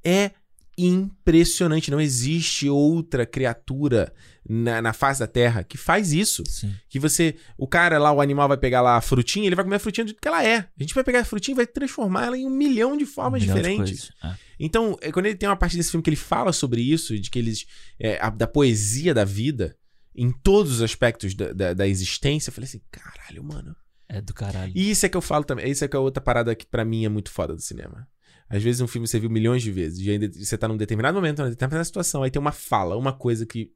É 0.05 0.33
impressionante. 0.77 1.90
Não 1.90 2.01
existe 2.01 2.69
outra 2.69 3.24
criatura 3.27 4.12
na, 4.48 4.81
na 4.82 4.93
face 4.93 5.20
da 5.20 5.27
Terra 5.27 5.65
que 5.65 5.77
faz 5.78 6.12
isso. 6.12 6.43
Que 6.89 6.98
você. 6.98 7.36
O 7.57 7.66
cara 7.66 7.98
lá, 7.98 8.12
o 8.12 8.20
animal 8.20 8.48
vai 8.48 8.57
pegar 8.57 8.81
lá 8.82 8.97
a 8.97 9.01
frutinha, 9.01 9.47
ele 9.47 9.57
vai 9.57 9.65
comer 9.65 9.77
a 9.77 9.81
frutinha 9.81 10.05
do 10.05 10.09
jeito 10.09 10.20
que 10.20 10.28
ela 10.28 10.44
é. 10.44 10.59
A 10.59 10.82
gente 10.82 10.94
vai 10.94 11.05
pegar 11.05 11.20
a 11.20 11.24
frutinha 11.24 11.55
e 11.55 11.57
vai 11.57 11.66
transformar 11.66 12.27
ela 12.27 12.39
em 12.39 12.47
um 12.47 12.51
milhão 12.51 12.97
de 12.97 13.07
formas 13.07 13.40
milhão 13.43 13.57
de 13.57 13.62
diferentes. 13.62 14.11
coisas, 14.11 14.15
é. 14.40 14.47
Então, 14.59 14.97
é, 15.01 15.12
quando 15.12 15.27
ele 15.27 15.36
tem 15.36 15.48
uma 15.48 15.57
parte 15.57 15.77
desse 15.77 15.90
filme 15.90 16.03
que 16.03 16.09
ele 16.11 16.16
fala 16.16 16.53
sobre 16.53 16.81
isso, 16.81 17.19
de 17.19 17.31
que 17.31 17.39
eles. 17.39 17.66
é, 18.01 18.19
a- 18.20 18.31
da 18.31 18.47
poesia 18.47 19.12
da 19.12 19.24
vida, 19.24 19.77
em 20.15 20.31
todos 20.32 20.73
os 20.73 20.82
aspectos 20.82 21.35
da, 21.35 21.53
da, 21.53 21.74
da 21.74 21.86
existência, 21.86 22.48
eu 22.51 22.55
falei 22.55 22.66
assim: 22.69 22.81
caralho, 22.90 23.44
mano. 23.44 23.77
É 24.09 24.20
do 24.20 24.32
caralho. 24.32 24.73
E 24.74 24.89
isso 24.90 25.05
é 25.05 25.09
que 25.09 25.16
eu 25.16 25.20
falo 25.20 25.44
também. 25.44 25.69
Isso 25.69 25.85
é 25.85 25.89
que 25.89 25.97
é 25.97 25.98
outra 25.98 26.23
parada 26.23 26.55
que 26.55 26.65
pra 26.65 26.85
mim 26.85 27.05
é 27.05 27.09
muito 27.09 27.28
foda 27.31 27.55
do 27.57 27.61
cinema. 27.61 28.07
Às 28.48 28.62
vezes 28.62 28.81
um 28.81 28.86
filme 28.86 29.06
você 29.09 29.18
viu 29.18 29.28
milhões 29.31 29.62
de 29.62 29.70
vezes. 29.73 29.98
E 30.01 30.10
ainda 30.10 30.31
você 30.32 30.56
tá 30.56 30.68
num 30.68 30.77
determinado 30.77 31.14
momento, 31.16 31.39
numa 31.40 31.51
determinada 31.51 31.85
situação, 31.85 32.23
aí 32.23 32.31
tem 32.31 32.40
uma 32.40 32.52
fala, 32.52 32.97
uma 32.97 33.12
coisa 33.12 33.44
que. 33.47 33.73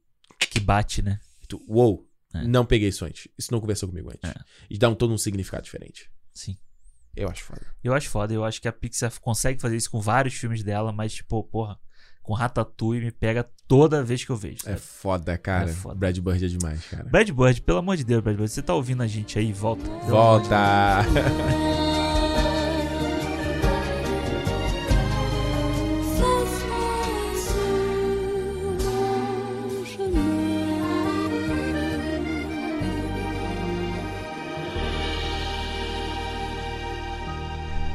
Que 0.49 0.59
bate, 0.59 1.01
né? 1.01 1.19
Tu, 1.47 1.61
uou, 1.67 2.07
É. 2.33 2.43
não 2.43 2.65
peguei 2.65 2.89
isso 2.89 3.03
antes. 3.05 3.27
Isso 3.37 3.51
não 3.51 3.59
conversou 3.59 3.89
comigo 3.89 4.09
antes. 4.09 4.31
E 4.69 4.77
dá 4.77 4.87
um 4.89 4.95
todo 4.95 5.13
um 5.13 5.17
significado 5.17 5.63
diferente. 5.63 6.09
Sim. 6.33 6.57
Eu 7.15 7.27
acho 7.29 7.43
foda. 7.43 7.61
Eu 7.83 7.93
acho 7.93 8.09
foda. 8.09 8.33
Eu 8.33 8.43
acho 8.45 8.61
que 8.61 8.67
a 8.67 8.71
Pixar 8.71 9.11
consegue 9.19 9.61
fazer 9.61 9.75
isso 9.75 9.91
com 9.91 9.99
vários 9.99 10.33
filmes 10.35 10.63
dela, 10.63 10.93
mas, 10.93 11.13
tipo, 11.13 11.43
porra, 11.43 11.77
com 12.23 12.33
Ratatouille 12.33 13.03
me 13.03 13.11
pega 13.11 13.43
toda 13.67 14.01
vez 14.01 14.23
que 14.23 14.29
eu 14.31 14.37
vejo. 14.37 14.59
É 14.65 14.69
sabe? 14.71 14.79
foda, 14.79 15.37
cara. 15.37 15.69
É 15.69 15.73
foda. 15.73 15.95
Brad 15.95 16.17
Bird 16.19 16.45
é 16.45 16.47
demais, 16.47 16.85
cara. 16.85 17.03
Brad 17.03 17.29
Bird, 17.29 17.61
pelo 17.61 17.79
amor 17.79 17.97
de 17.97 18.05
Deus, 18.05 18.23
Brad 18.23 18.37
Bird, 18.37 18.49
você 18.51 18.61
tá 18.61 18.73
ouvindo 18.73 19.03
a 19.03 19.07
gente 19.07 19.37
aí? 19.37 19.51
Volta. 19.51 19.83
Volta! 20.07 21.01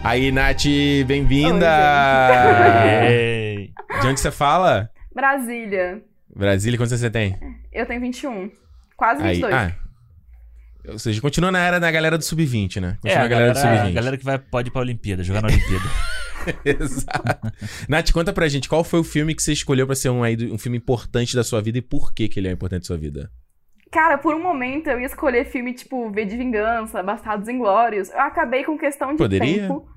Aí, 0.07 0.31
Nath, 0.31 0.63
bem-vinda! 1.05 1.67
De 4.01 4.07
onde 4.07 4.21
você 4.21 4.31
fala? 4.31 4.89
Brasília. 5.13 6.01
Brasília, 6.33 6.79
quantos 6.79 6.97
você 7.01 7.11
tem? 7.11 7.37
Eu 7.73 7.85
tenho 7.87 8.01
21. 8.01 8.49
Quase 8.97 9.21
Aí, 9.21 9.41
22. 9.41 9.53
ah. 9.53 9.73
Ou 10.91 10.99
seja, 11.01 11.21
continua 11.21 11.51
na 11.51 11.59
era 11.59 11.81
da 11.81 11.91
galera 11.91 12.17
do 12.17 12.23
sub-20, 12.23 12.81
né? 12.81 12.97
É, 13.05 13.09
Continua 13.09 13.25
a 13.25 13.29
galera, 13.29 13.53
do 13.53 13.59
a 13.59 13.61
sub-20. 13.61 13.93
galera 13.95 14.17
que 14.17 14.25
vai, 14.25 14.39
pode 14.39 14.69
ir 14.69 14.71
pra 14.71 14.81
Olimpíada, 14.81 15.25
jogar 15.25 15.43
na 15.43 15.49
Olimpíada. 15.49 15.85
Exato. 16.65 17.53
Nath, 17.89 18.13
conta 18.13 18.33
pra 18.33 18.47
gente, 18.47 18.69
qual 18.69 18.85
foi 18.85 19.01
o 19.01 19.05
filme 19.05 19.35
que 19.35 19.43
você 19.43 19.53
escolheu 19.53 19.87
pra 19.87 19.97
ser 19.97 20.11
um, 20.11 20.23
aí, 20.23 20.37
um 20.53 20.57
filme 20.57 20.79
importante 20.79 21.35
da 21.35 21.43
sua 21.43 21.61
vida 21.61 21.79
e 21.79 21.83
por 21.83 22.15
que, 22.15 22.29
que 22.29 22.39
ele 22.39 22.47
é 22.47 22.53
importante 22.53 22.83
da 22.83 22.87
sua 22.87 22.97
vida? 22.97 23.29
Cara, 23.91 24.19
por 24.19 24.37
um 24.37 24.43
momento 24.43 24.89
eu 24.89 25.01
ia 25.01 25.07
escolher 25.07 25.47
filme 25.47 25.75
tipo 25.75 26.09
V 26.13 26.25
de 26.25 26.37
Vingança, 26.37 27.03
Bastardos 27.03 27.49
Inglórios. 27.49 28.09
Eu 28.11 28.21
acabei 28.21 28.63
com 28.63 28.79
questão 28.79 29.11
de 29.11 29.19
Poderia? 29.19 29.63
tempo. 29.63 29.96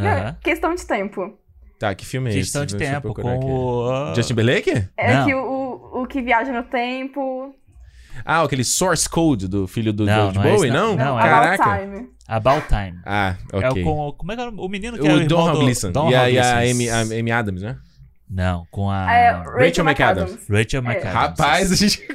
Não, 0.00 0.34
questão 0.42 0.74
de 0.74 0.86
tempo. 0.86 1.38
Tá, 1.78 1.94
que 1.94 2.04
filme 2.04 2.28
é 2.30 2.34
Questão 2.34 2.62
esse? 2.64 2.74
de 2.74 2.78
Deixa 2.78 2.96
eu 2.96 3.00
tempo, 3.00 3.14
com 3.14 3.38
o... 3.38 3.90
ah, 3.90 4.12
Justin 4.14 4.34
Timberlake? 4.34 4.88
É 4.98 5.14
Não. 5.14 5.24
que 5.26 5.34
o, 5.34 5.40
o, 5.42 6.02
o 6.02 6.06
que 6.06 6.20
viaja 6.20 6.52
no 6.52 6.62
tempo. 6.64 7.54
Ah, 8.22 8.42
aquele 8.42 8.64
Source 8.64 9.08
Code 9.08 9.48
do 9.48 9.66
filho 9.66 9.90
do 9.92 10.04
Não, 10.04 10.14
George 10.14 10.38
não 10.38 10.44
é 10.44 10.50
Bowie, 10.52 10.68
esse, 10.68 10.76
não? 10.76 10.96
não. 10.96 11.04
Não, 11.06 11.18
é 11.18 11.22
Caraca. 11.22 11.64
About 11.64 11.80
Time. 11.86 12.08
About 12.28 12.68
Time. 12.68 13.00
Ah, 13.06 13.34
É 13.50 13.68
ok. 13.68 13.82
o 13.82 13.84
com, 13.86 14.12
como 14.12 14.32
é 14.32 14.36
que 14.36 14.42
é 14.42 14.48
o 14.48 14.68
menino 14.68 14.98
que 14.98 15.06
é 15.08 15.10
o 15.10 15.16
o 15.16 15.20
irmão 15.22 15.28
Don 15.46 15.52
do... 15.52 15.58
Gleason. 15.60 15.90
Don 15.90 16.10
E 16.10 16.14
a, 16.14 16.28
e 16.30 16.38
a. 16.38 16.58
Amy, 16.58 16.90
a 16.90 17.00
Amy 17.00 17.32
Adams, 17.32 17.62
né? 17.62 17.78
Não, 18.28 18.64
com 18.70 18.88
a... 18.90 19.12
É, 19.12 19.30
Rachel 19.32 19.84
McAdams. 19.84 20.38
Rachel 20.48 20.82
É. 20.82 20.84
McAdams. 20.84 21.14
Rapaz, 21.14 21.72
a 21.72 21.74
gente... 21.76 22.06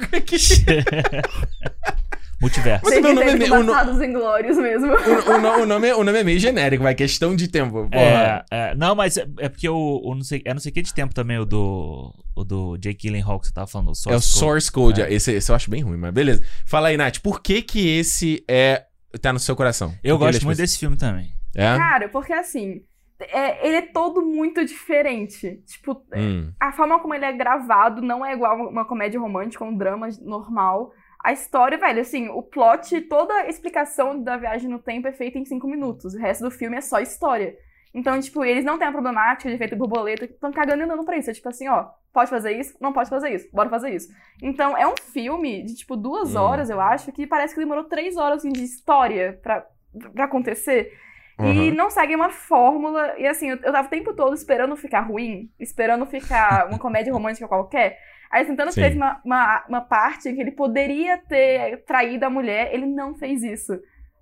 Multiverso. 2.40 2.84
Você 2.84 3.00
vê 3.00 3.08
o 3.08 3.14
nome, 3.14 3.26
Teve 3.38 3.44
o, 3.50 3.62
no- 3.62 3.72
Bastardos 3.72 4.02
Inglórios 4.02 4.58
mesmo. 4.58 4.88
o, 4.92 5.30
o 5.30 5.62
o 5.62 5.66
nome, 5.66 5.92
o 5.92 6.04
nome 6.04 6.18
é 6.18 6.24
meio 6.24 6.38
genérico, 6.38 6.82
vai. 6.82 6.94
Questão 6.94 7.34
de 7.34 7.48
tempo. 7.48 7.88
Porra. 7.88 8.44
É, 8.50 8.70
é, 8.70 8.74
não, 8.74 8.94
mas 8.94 9.16
é, 9.16 9.26
é 9.38 9.48
porque 9.48 9.68
o, 9.68 10.00
o 10.04 10.14
não 10.14 10.22
sei, 10.22 10.42
é 10.44 10.52
não 10.52 10.60
sei 10.60 10.70
que 10.70 10.82
de 10.82 10.92
tempo 10.92 11.14
também 11.14 11.38
o 11.38 11.44
do 11.46 12.12
o 12.34 12.44
do 12.44 12.76
Jake 12.76 13.06
Gyllenhaal 13.08 13.40
que 13.40 13.46
você 13.46 13.54
tava 13.54 13.66
falando. 13.66 13.88
O 13.88 14.12
é 14.12 14.16
o 14.16 14.20
Source 14.20 14.70
Code. 14.70 15.00
É. 15.02 15.12
Esse, 15.12 15.32
esse 15.32 15.50
eu 15.50 15.56
acho 15.56 15.70
bem 15.70 15.82
ruim, 15.82 15.96
mas 15.96 16.12
beleza. 16.12 16.42
Fala 16.66 16.88
aí, 16.88 16.96
Nath, 16.96 17.18
por 17.20 17.40
que 17.40 17.62
que 17.62 17.88
esse 17.98 18.44
é... 18.46 18.84
tá 19.22 19.32
no 19.32 19.38
seu 19.38 19.56
coração? 19.56 19.94
Eu 20.04 20.16
ele 20.16 20.24
gosto 20.26 20.42
é 20.42 20.44
muito 20.44 20.58
desse 20.58 20.78
filme 20.78 20.96
também. 20.96 21.30
É? 21.54 21.76
Cara, 21.78 22.08
porque 22.10 22.34
assim, 22.34 22.82
é, 23.18 23.66
ele 23.66 23.76
é 23.76 23.82
todo 23.82 24.20
muito 24.20 24.62
diferente. 24.66 25.62
Tipo, 25.66 26.02
Hum. 26.14 26.52
a 26.60 26.70
forma 26.72 26.98
como 27.00 27.14
ele 27.14 27.24
é 27.24 27.32
gravado 27.32 28.02
não 28.02 28.24
é 28.24 28.34
igual 28.34 28.68
uma 28.68 28.84
comédia 28.84 29.18
romântica, 29.18 29.64
um 29.64 29.74
drama 29.74 30.08
normal. 30.20 30.92
A 31.26 31.32
história, 31.32 31.76
velho, 31.76 32.00
assim, 32.00 32.28
o 32.28 32.42
plot, 32.42 33.00
toda 33.02 33.34
a 33.34 33.48
explicação 33.48 34.22
da 34.22 34.36
viagem 34.36 34.70
no 34.70 34.78
tempo 34.78 35.08
é 35.08 35.12
feita 35.12 35.38
em 35.38 35.44
cinco 35.44 35.66
minutos. 35.66 36.14
O 36.14 36.18
resto 36.18 36.44
do 36.44 36.50
filme 36.50 36.76
é 36.76 36.80
só 36.80 37.00
história. 37.00 37.56
Então, 37.92 38.20
tipo, 38.20 38.44
eles 38.44 38.64
não 38.64 38.78
têm 38.78 38.86
a 38.86 38.92
problemática 38.92 39.48
de 39.48 39.54
efeito 39.56 39.74
borboleta, 39.74 40.24
estão 40.26 40.52
cagando 40.52 40.82
e 40.82 40.84
andando 40.84 41.04
pra 41.04 41.16
isso. 41.16 41.30
É 41.30 41.32
tipo 41.34 41.48
assim, 41.48 41.66
ó, 41.66 41.86
pode 42.12 42.30
fazer 42.30 42.52
isso? 42.52 42.76
Não 42.80 42.92
pode 42.92 43.08
fazer 43.10 43.30
isso. 43.34 43.48
Bora 43.52 43.68
fazer 43.70 43.90
isso. 43.94 44.08
Então, 44.42 44.76
é 44.76 44.86
um 44.86 44.94
filme 45.12 45.62
de, 45.64 45.74
tipo, 45.74 45.96
duas 45.96 46.36
Hum. 46.36 46.40
horas, 46.40 46.70
eu 46.70 46.80
acho, 46.80 47.10
que 47.10 47.26
parece 47.26 47.54
que 47.54 47.60
demorou 47.60 47.84
três 47.84 48.16
horas, 48.16 48.38
assim, 48.38 48.50
de 48.52 48.62
história 48.62 49.40
pra, 49.42 49.66
pra 50.14 50.24
acontecer. 50.26 50.92
E 51.38 51.42
Uhum. 51.42 51.74
não 51.74 51.90
segue 51.90 52.14
uma 52.14 52.30
fórmula. 52.30 53.14
E 53.18 53.26
assim, 53.26 53.50
eu, 53.50 53.56
eu 53.62 53.72
tava 53.72 53.88
o 53.88 53.90
tempo 53.90 54.14
todo 54.14 54.34
esperando 54.34 54.76
ficar 54.76 55.00
ruim, 55.00 55.50
esperando 55.58 56.06
ficar 56.06 56.68
uma 56.68 56.78
comédia 56.78 57.12
romântica 57.12 57.48
qualquer. 57.48 57.98
Aí 58.30 58.44
tentando 58.44 58.70
Sim. 58.72 58.80
que 58.80 58.86
teve 58.86 58.96
uma, 58.96 59.20
uma, 59.24 59.64
uma 59.68 59.80
parte 59.80 60.32
que 60.32 60.40
ele 60.40 60.52
poderia 60.52 61.18
ter 61.18 61.84
traído 61.84 62.24
a 62.24 62.30
mulher, 62.30 62.72
ele 62.72 62.86
não 62.86 63.14
fez 63.14 63.42
isso. 63.42 63.78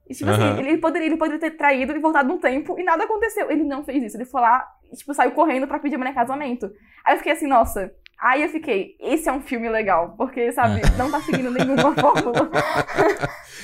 E, 0.09 0.15
tipo 0.15 0.31
Aham. 0.31 0.53
assim, 0.53 0.67
ele 0.67 0.79
poderia, 0.79 1.07
ele 1.07 1.17
poderia 1.17 1.41
ter 1.41 1.57
traído 1.57 1.93
e 1.97 1.99
voltado 1.99 2.29
no 2.29 2.39
tempo 2.39 2.79
e 2.79 2.85
nada 2.85 3.05
aconteceu. 3.05 3.51
Ele 3.51 3.65
não 3.65 3.85
fez 3.85 4.03
isso. 4.03 4.17
Ele 4.17 4.27
foi 4.27 4.41
lá 4.41 4.67
e, 4.93 4.97
tipo, 4.97 5.15
saiu 5.15 5.33
correndo 5.33 5.67
pra 5.67 5.79
pedir 5.79 5.95
a 5.95 5.99
mulher 5.99 6.15
casamento. 6.15 6.71
Aí 7.05 7.15
eu 7.15 7.19
fiquei 7.19 7.33
assim, 7.33 7.47
nossa. 7.47 7.93
Aí 8.23 8.43
eu 8.43 8.49
fiquei, 8.49 8.95
esse 9.01 9.29
é 9.29 9.33
um 9.33 9.41
filme 9.43 9.69
legal. 9.69 10.15
Porque, 10.17 10.51
sabe, 10.53 10.81
não 10.97 11.11
tá 11.11 11.21
seguindo 11.21 11.51
nenhuma 11.51 11.93
fórmula. 11.97 12.51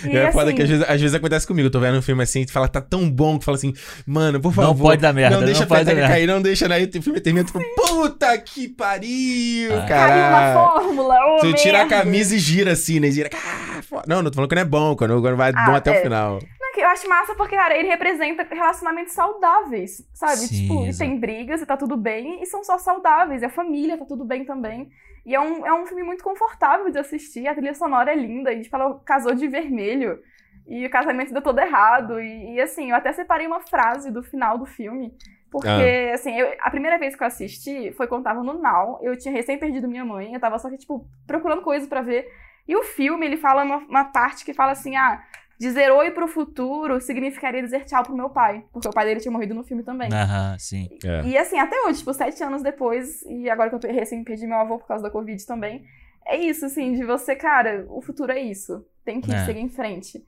E, 0.05 0.17
é 0.17 0.31
foda 0.33 0.47
assim, 0.49 0.57
que 0.57 0.63
às 0.63 0.69
vezes, 0.69 0.85
às 0.89 1.01
vezes 1.01 1.15
acontece 1.15 1.47
comigo. 1.47 1.67
Eu 1.69 1.71
tô 1.73 1.81
vendo 1.81 1.99
um 1.99 2.03
filme 2.03 2.23
assim, 2.23 2.45
tu 2.45 2.53
fala, 2.53 2.69
tá 2.69 2.81
tão 2.81 3.11
bom, 3.11 3.39
que 3.39 3.45
fala 3.45 3.57
assim, 3.57 3.73
mano, 4.07 4.41
por 4.41 4.55
Não 4.57 4.69
favor. 4.69 4.89
pode 4.91 5.01
dar 5.03 5.13
merda, 5.13 5.37
Não 5.39 5.45
deixa 5.45 5.61
não 5.61 5.65
a 5.65 5.69
pode 5.69 5.85
dar 5.85 5.91
peteca 5.93 6.01
merda. 6.09 6.15
cair, 6.15 6.27
não 6.27 6.43
deixa, 6.43 6.69
né? 6.69 6.79
O 6.83 7.03
filme 7.03 7.21
termina, 7.21 7.47
tu 7.47 7.53
fala, 7.53 7.65
puta 7.77 8.39
que 8.39 8.69
pariu, 8.69 9.73
Ah. 9.79 9.87
Caiu 9.87 10.15
uma 10.29 10.39
cara. 10.39 10.55
fórmula, 10.55 11.15
ô 11.37 11.41
Tu 11.41 11.53
tira 11.55 11.83
a 11.83 11.87
camisa 11.87 12.35
e 12.35 12.39
gira 12.39 12.73
assim, 12.73 13.01
né? 13.01 13.11
Gira. 13.11 13.31
Ah, 13.35 13.81
foda. 13.83 14.05
Não, 14.07 14.23
não 14.23 14.31
tô 14.31 14.37
falando 14.37 14.49
que 14.49 14.55
não 14.57 14.63
é 14.63 14.67
bom, 14.67 14.95
quando, 14.97 15.21
quando 15.21 15.37
vai 15.37 15.53
Ah, 15.55 15.67
bom 15.67 15.75
até 15.75 15.95
é. 15.97 15.99
o 16.01 16.03
final. 16.03 16.39
Eu 16.77 16.89
acho 16.89 17.09
massa 17.09 17.35
porque, 17.35 17.57
cara, 17.57 17.77
ele 17.77 17.89
representa 17.89 18.43
relacionamentos 18.45 19.13
saudáveis, 19.13 20.09
sabe? 20.15 20.37
Sim, 20.37 20.63
tipo, 20.69 20.85
exato. 20.87 20.99
tem 20.99 21.19
brigas 21.19 21.61
e 21.61 21.67
tá 21.67 21.77
tudo 21.77 21.97
bem, 21.97 22.43
e 22.43 22.47
são 22.47 22.63
só 22.63 22.79
saudáveis, 22.79 23.43
e 23.43 23.45
a 23.45 23.51
família 23.51 23.99
tá 23.99 24.05
tudo 24.05 24.25
bem 24.25 24.45
também. 24.45 24.89
E 25.27 25.35
é 25.35 25.41
um, 25.41 25.67
é 25.67 25.73
um 25.75 25.85
filme 25.87 26.03
muito 26.03 26.23
confortável 26.25 26.91
de 26.91 26.99
assistir, 26.99 27.47
a 27.47 27.55
trilha 27.55 27.75
sonora 27.75 28.13
é 28.13 28.15
linda, 28.15 28.53
e 28.53 28.63
tipo, 28.63 28.75
ela 28.77 28.99
casou 29.05 29.35
de 29.35 29.49
vermelho, 29.49 30.21
e 30.67 30.87
o 30.87 30.91
casamento 30.91 31.33
deu 31.33 31.43
todo 31.43 31.59
errado, 31.59 32.21
e, 32.21 32.55
e, 32.55 32.61
assim, 32.61 32.91
eu 32.91 32.97
até 32.97 33.13
separei 33.13 33.47
uma 33.47 33.61
frase 33.61 34.11
do 34.11 34.23
final 34.23 34.57
do 34.57 34.65
filme, 34.67 35.13
porque, 35.51 35.69
Ah. 35.69 36.15
assim, 36.15 36.39
eu- 36.39 36.55
a 36.61 36.71
primeira 36.71 36.97
vez 36.99 37.17
que 37.17 37.23
eu 37.23 37.27
assisti 37.27 37.93
foi 37.93 38.07
quando 38.07 38.23
tava 38.25 38.43
no 38.43 38.55
Now, 38.55 39.01
eu 39.03 39.19
tinha 39.19 39.35
recém 39.35 39.59
perdido 39.59 39.89
minha 39.89 40.05
mãe, 40.05 40.33
eu 40.33 40.41
tava 40.41 40.59
só 40.59 40.71
que, 40.71 40.79
tipo, 40.79 41.05
procurando 41.27 41.63
coisas 41.63 41.89
pra 41.89 42.01
ver, 42.03 42.27
e 42.69 42.77
o 42.77 42.85
filme, 42.85 43.27
ele 43.27 43.37
fala 43.37 43.65
uma, 43.65 43.79
uma 43.79 44.05
parte 44.05 44.45
que 44.45 44.55
fala 44.55 44.71
assim, 44.73 44.95
ah, 44.95 45.21
Dizer 45.61 45.91
oi 45.93 46.11
pro 46.11 46.27
futuro 46.27 46.99
significaria 47.03 47.63
dizer 47.63 47.85
tchau 47.85 48.03
pro 48.03 48.17
meu 48.17 48.31
pai, 48.31 48.65
porque 48.73 48.89
o 48.89 48.91
pai 48.91 49.05
dele 49.05 49.21
tinha 49.21 49.31
morrido 49.31 49.55
no 49.55 49.63
filme 49.63 49.83
também. 49.83 50.09
Aham, 50.11 50.57
sim. 50.59 50.89
É. 51.05 51.23
E 51.27 51.37
assim, 51.37 51.59
até 51.59 51.77
hoje, 51.83 51.99
tipo, 51.99 52.15
sete 52.15 52.43
anos 52.43 52.63
depois, 52.63 53.21
e 53.27 53.51
agora 53.51 53.69
que 53.79 53.87
eu 53.87 53.93
recém 53.93 54.25
perdi 54.25 54.47
meu 54.47 54.57
avô 54.57 54.79
por 54.79 54.89
causa 54.89 55.03
da 55.05 55.11
Covid 55.11 55.45
também, 55.45 55.85
é 56.27 56.37
isso, 56.39 56.65
assim, 56.65 56.95
de 56.95 57.05
você, 57.05 57.37
cara, 57.37 57.85
o 57.91 58.01
futuro 58.01 58.33
é 58.33 58.41
isso. 58.41 58.83
Tem 59.05 59.21
que 59.21 59.31
É. 59.31 59.45
seguir 59.45 59.61
em 59.61 59.69
frente. 59.69 60.25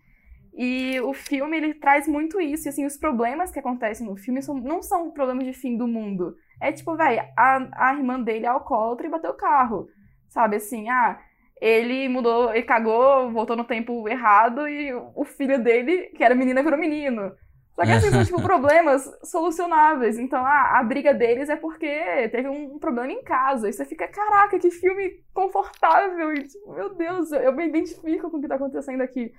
E 0.54 1.00
o 1.00 1.14
filme, 1.14 1.56
ele 1.56 1.72
traz 1.72 2.06
muito 2.06 2.38
isso. 2.38 2.68
E, 2.68 2.70
assim, 2.70 2.84
os 2.84 2.98
problemas 2.98 3.50
que 3.50 3.58
acontecem 3.58 4.06
no 4.06 4.16
filme 4.16 4.42
são, 4.42 4.54
não 4.56 4.82
são 4.82 5.10
problemas 5.10 5.46
de 5.46 5.54
fim 5.54 5.78
do 5.78 5.86
mundo. 5.88 6.36
É 6.60 6.70
tipo, 6.72 6.94
velho, 6.94 7.22
a, 7.38 7.88
a 7.88 7.94
irmã 7.94 8.20
dele 8.20 8.44
é 8.44 8.48
alcoólatra 8.50 9.06
e 9.06 9.10
bateu 9.10 9.30
o 9.30 9.34
carro. 9.34 9.88
Sabe, 10.28 10.56
assim, 10.56 10.90
ah, 10.90 11.18
ele 11.62 12.08
mudou, 12.08 12.52
ele 12.52 12.64
cagou, 12.64 13.30
voltou 13.30 13.54
no 13.54 13.62
tempo 13.62 14.08
errado 14.08 14.66
e 14.68 14.92
o 15.14 15.24
filho 15.24 15.62
dele, 15.62 16.08
que 16.08 16.24
era 16.24 16.34
menina, 16.34 16.60
virou 16.60 16.76
menino. 16.76 17.32
Só 17.76 17.84
que, 17.84 17.92
assim, 17.92 18.10
são, 18.10 18.24
tipo, 18.24 18.42
problemas 18.42 19.08
solucionáveis. 19.22 20.18
Então, 20.18 20.44
ah, 20.44 20.80
a 20.80 20.82
briga 20.82 21.14
deles 21.14 21.48
é 21.48 21.54
porque 21.54 22.28
teve 22.30 22.48
um 22.48 22.80
problema 22.80 23.12
em 23.12 23.22
casa. 23.22 23.68
E 23.68 23.72
você 23.72 23.84
fica, 23.84 24.08
caraca, 24.08 24.58
que 24.58 24.72
filme 24.72 25.22
confortável. 25.32 26.32
E, 26.34 26.42
tipo, 26.48 26.74
meu 26.74 26.94
Deus, 26.96 27.30
eu, 27.30 27.52
me 27.54 27.68
identifico 27.68 28.28
com 28.28 28.38
o 28.38 28.40
que 28.40 28.48
tá 28.48 28.56
acontecendo 28.56 29.00
aqui. 29.00 29.32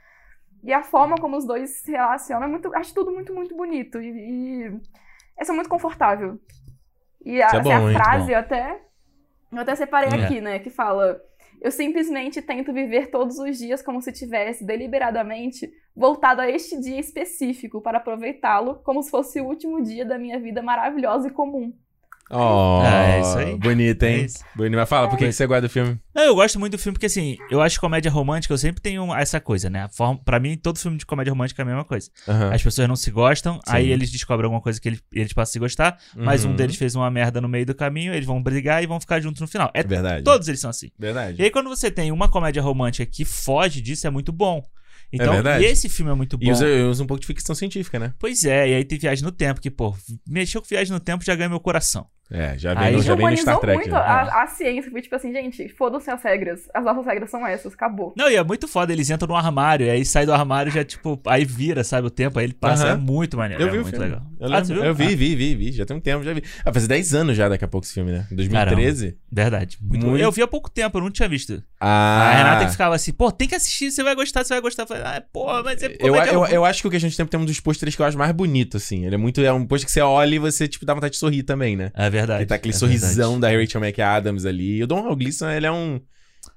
E 0.63 0.71
a 0.71 0.81
forma 0.81 1.17
como 1.17 1.35
os 1.35 1.45
dois 1.45 1.81
se 1.81 1.91
relacionam 1.91 2.47
é 2.47 2.49
muito. 2.49 2.73
Acho 2.73 2.93
tudo 2.93 3.11
muito, 3.11 3.33
muito 3.35 3.53
bonito. 3.53 4.01
E. 4.01 4.07
e 4.07 4.81
essa 5.37 5.51
é 5.51 5.55
muito 5.55 5.69
confortável. 5.69 6.39
E 7.25 7.41
a, 7.41 7.47
é 7.47 7.49
assim, 7.49 7.63
bom, 7.63 7.75
a 7.75 7.79
muito 7.81 7.97
frase 7.97 8.31
eu 8.31 8.39
até. 8.39 8.81
Eu 9.51 9.59
até 9.59 9.75
separei 9.75 10.17
É. 10.17 10.23
aqui, 10.23 10.39
né? 10.39 10.59
Que 10.59 10.69
fala. 10.69 11.21
Eu 11.63 11.71
simplesmente 11.71 12.41
tento 12.41 12.73
viver 12.73 13.09
todos 13.09 13.39
os 13.39 13.57
dias 13.57 13.81
como 13.81 14.01
se 14.01 14.11
tivesse 14.11 14.65
deliberadamente 14.65 15.71
voltado 15.95 16.41
a 16.41 16.49
este 16.49 16.77
dia 16.77 16.99
específico 16.99 17.81
para 17.81 17.99
aproveitá-lo 17.99 18.83
como 18.83 19.01
se 19.01 19.09
fosse 19.09 19.39
o 19.39 19.45
último 19.45 19.81
dia 19.81 20.05
da 20.05 20.19
minha 20.19 20.37
vida 20.37 20.61
maravilhosa 20.61 21.29
e 21.29 21.31
comum. 21.31 21.73
Oh, 22.35 22.81
É 22.83 23.21
isso 23.21 23.37
aí. 23.37 23.55
Bonito, 23.57 24.03
hein? 24.03 24.25
É. 24.57 24.69
Mas 24.69 24.89
fala, 24.89 25.07
por 25.07 25.17
que 25.17 25.25
que 25.25 25.31
você 25.31 25.45
guarda 25.47 25.67
do 25.67 25.71
filme? 25.71 25.99
Não, 26.13 26.23
eu 26.23 26.35
gosto 26.35 26.59
muito 26.59 26.73
do 26.73 26.77
filme 26.77 26.93
porque, 26.93 27.05
assim, 27.05 27.37
eu 27.49 27.61
acho 27.61 27.79
comédia 27.79 28.09
romântica, 28.11 28.53
eu 28.53 28.57
sempre 28.57 28.81
tenho 28.81 29.13
essa 29.15 29.39
coisa, 29.39 29.69
né? 29.69 29.83
A 29.83 29.89
forma, 29.89 30.19
pra 30.23 30.39
mim, 30.39 30.55
todo 30.57 30.77
filme 30.79 30.97
de 30.97 31.05
comédia 31.05 31.31
romântica 31.31 31.61
é 31.61 31.63
a 31.63 31.65
mesma 31.65 31.83
coisa. 31.85 32.09
Aham. 32.27 32.53
As 32.53 32.61
pessoas 32.63 32.87
não 32.87 32.95
se 32.95 33.11
gostam, 33.11 33.55
Sim. 33.55 33.61
aí 33.67 33.91
eles 33.91 34.11
descobrem 34.11 34.45
alguma 34.45 34.61
coisa 34.61 34.79
que 34.79 34.89
eles, 34.89 35.01
eles 35.13 35.33
passam 35.33 35.51
a 35.51 35.53
se 35.53 35.59
gostar, 35.59 35.97
mas 36.15 36.45
um 36.45 36.49
Uhum. 36.49 36.55
deles 36.55 36.75
fez 36.75 36.95
uma 36.95 37.09
merda 37.09 37.39
no 37.41 37.47
meio 37.49 37.65
do 37.65 37.73
caminho, 37.75 38.13
eles 38.13 38.25
vão 38.25 38.41
brigar 38.41 38.83
e 38.83 38.87
vão 38.87 38.99
ficar 38.99 39.19
juntos 39.21 39.41
no 39.41 39.47
final. 39.47 39.71
É 39.73 39.83
Verdade. 39.83 40.23
Todos 40.23 40.47
eles 40.47 40.59
são 40.59 40.69
assim. 40.69 40.89
Verdade. 40.97 41.41
E 41.41 41.43
aí, 41.45 41.51
quando 41.51 41.69
você 41.69 41.89
tem 41.91 42.11
uma 42.11 42.27
comédia 42.29 42.61
romântica 42.61 43.05
que 43.05 43.25
foge 43.25 43.81
disso, 43.81 44.05
é 44.07 44.09
muito 44.09 44.31
bom. 44.31 44.63
Então, 45.11 45.31
verdade. 45.33 45.63
e 45.63 45.67
esse 45.67 45.87
filme 45.87 46.11
é 46.11 46.15
muito 46.15 46.39
bom. 46.39 46.45
E 46.45 46.51
usa, 46.51 46.65
usa 46.89 47.03
um 47.03 47.05
pouco 47.05 47.21
de 47.21 47.27
ficção 47.27 47.53
científica, 47.53 47.99
né? 47.99 48.13
Pois 48.17 48.43
é, 48.45 48.69
e 48.69 48.73
aí 48.73 48.83
tem 48.83 48.97
Viagem 48.97 49.23
no 49.23 49.31
Tempo, 49.31 49.61
que, 49.61 49.69
pô, 49.69 49.95
mexeu 50.27 50.59
com 50.59 50.67
Viagem 50.67 50.91
no 50.91 50.99
Tempo 50.99 51.23
já 51.23 51.35
ganha 51.35 51.49
meu 51.49 51.59
coração. 51.59 52.07
É, 52.31 52.57
já 52.57 52.73
vem, 52.73 52.83
Aí 52.85 52.95
no, 52.95 53.01
já 53.03 53.13
vem 53.15 53.29
no 53.29 53.37
Star 53.37 53.59
Trek. 53.59 53.77
muito 53.77 53.91
né? 53.91 53.97
a, 53.97 54.43
a 54.43 54.47
ciência. 54.47 54.89
Foi 54.89 55.01
tipo 55.01 55.15
assim, 55.15 55.31
gente, 55.31 55.69
foda-se 55.69 56.09
as 56.09 56.23
regras. 56.23 56.61
As 56.73 56.83
nossas 56.83 57.05
regras 57.05 57.29
são 57.29 57.45
essas, 57.45 57.73
acabou. 57.73 58.13
Não, 58.17 58.29
e 58.29 58.35
é 58.35 58.43
muito 58.43 58.67
foda, 58.67 58.91
eles 58.91 59.09
entram 59.09 59.27
no 59.27 59.35
armário, 59.35 59.85
e 59.85 59.89
aí 59.89 60.03
sai 60.05 60.25
do 60.25 60.33
armário 60.33 60.71
já, 60.71 60.83
tipo, 60.83 61.19
aí 61.27 61.45
vira, 61.45 61.83
sabe, 61.83 62.07
o 62.07 62.09
tempo, 62.09 62.39
aí 62.39 62.45
ele 62.45 62.53
passa, 62.53 62.85
Aham. 62.85 62.93
é 62.93 62.97
muito 62.97 63.37
maneiro, 63.37 63.61
Eu 63.61 63.67
é 63.67 63.71
vi 63.71 63.77
muito 63.77 63.89
filme. 63.91 64.05
legal. 64.05 64.21
Eu, 64.39 64.53
Ah, 64.53 64.59
viu? 64.61 64.83
eu 64.83 64.95
vi, 64.95 65.03
Ah. 65.05 65.07
vi, 65.09 65.35
vi, 65.35 65.55
vi. 65.55 65.71
Já 65.73 65.85
tem 65.85 65.95
um 65.95 65.99
tempo, 65.99 66.23
já 66.23 66.33
vi. 66.33 66.43
Ah, 66.65 66.73
faz 66.73 66.87
10 66.87 67.13
anos 67.13 67.37
já 67.37 67.47
daqui 67.47 67.65
a 67.65 67.67
pouco 67.67 67.85
esse 67.85 67.93
filme, 67.93 68.11
né? 68.11 68.25
2013. 68.31 69.05
Caramba, 69.11 69.17
verdade. 69.31 69.77
Muito, 69.81 70.05
Muito. 70.07 70.21
Eu 70.23 70.31
vi 70.31 70.41
há 70.41 70.47
pouco 70.47 70.69
tempo, 70.71 70.97
eu 70.97 71.01
não 71.03 71.11
tinha 71.11 71.29
visto. 71.29 71.61
Ah. 71.79 72.29
A 72.31 72.35
Renata 72.35 72.65
que 72.65 72.71
ficava 72.71 72.95
assim, 72.95 73.13
pô, 73.13 73.31
tem 73.31 73.47
que 73.47 73.55
assistir, 73.55 73.91
você 73.91 74.03
vai 74.03 74.15
gostar, 74.15 74.43
você 74.43 74.53
vai 74.53 74.61
gostar. 74.61 74.83
Eu 74.83 74.87
falei, 74.87 75.03
ah, 75.05 75.23
pô, 75.31 75.45
mas 75.63 75.81
é 75.83 75.87
Eu, 75.87 75.97
comédia 75.99 76.29
eu, 76.29 76.33
romântica. 76.35 76.55
eu 76.55 76.65
acho 76.65 76.81
que 76.81 76.87
o 76.87 76.91
Questão 76.91 77.09
de 77.09 77.15
Tempo 77.17 77.29
tem 77.29 77.39
um 77.39 77.45
dos 77.45 77.59
pôsteres 77.59 77.95
que 77.95 78.01
eu 78.01 78.05
acho 78.05 78.17
mais 78.17 78.31
bonito, 78.31 78.77
assim. 78.77 79.05
Ele 79.05 79.15
é 79.15 79.17
muito. 79.17 79.39
É 79.41 79.53
um 79.53 79.65
pôster 79.65 79.85
que 79.85 79.91
você 79.91 80.01
olha 80.01 80.35
e 80.35 80.39
você, 80.39 80.67
tipo, 80.67 80.85
dá 80.85 80.93
vontade 80.93 81.13
de 81.13 81.19
sorrir 81.19 81.43
também, 81.43 81.75
né? 81.75 81.91
É 81.93 82.09
verdade. 82.13 82.43
Que 82.43 82.49
tá 82.49 82.55
aquele 82.55 82.73
é 82.73 82.77
sorrisão 82.77 83.39
da 83.39 83.49
Rachel 83.49 83.81
McAdams 83.83 84.45
ali. 84.47 84.77
E 84.77 84.83
o 84.83 84.87
Don 84.87 85.13
Gleason, 85.15 85.49
ele 85.49 85.65
é 85.67 85.71
um. 85.71 85.99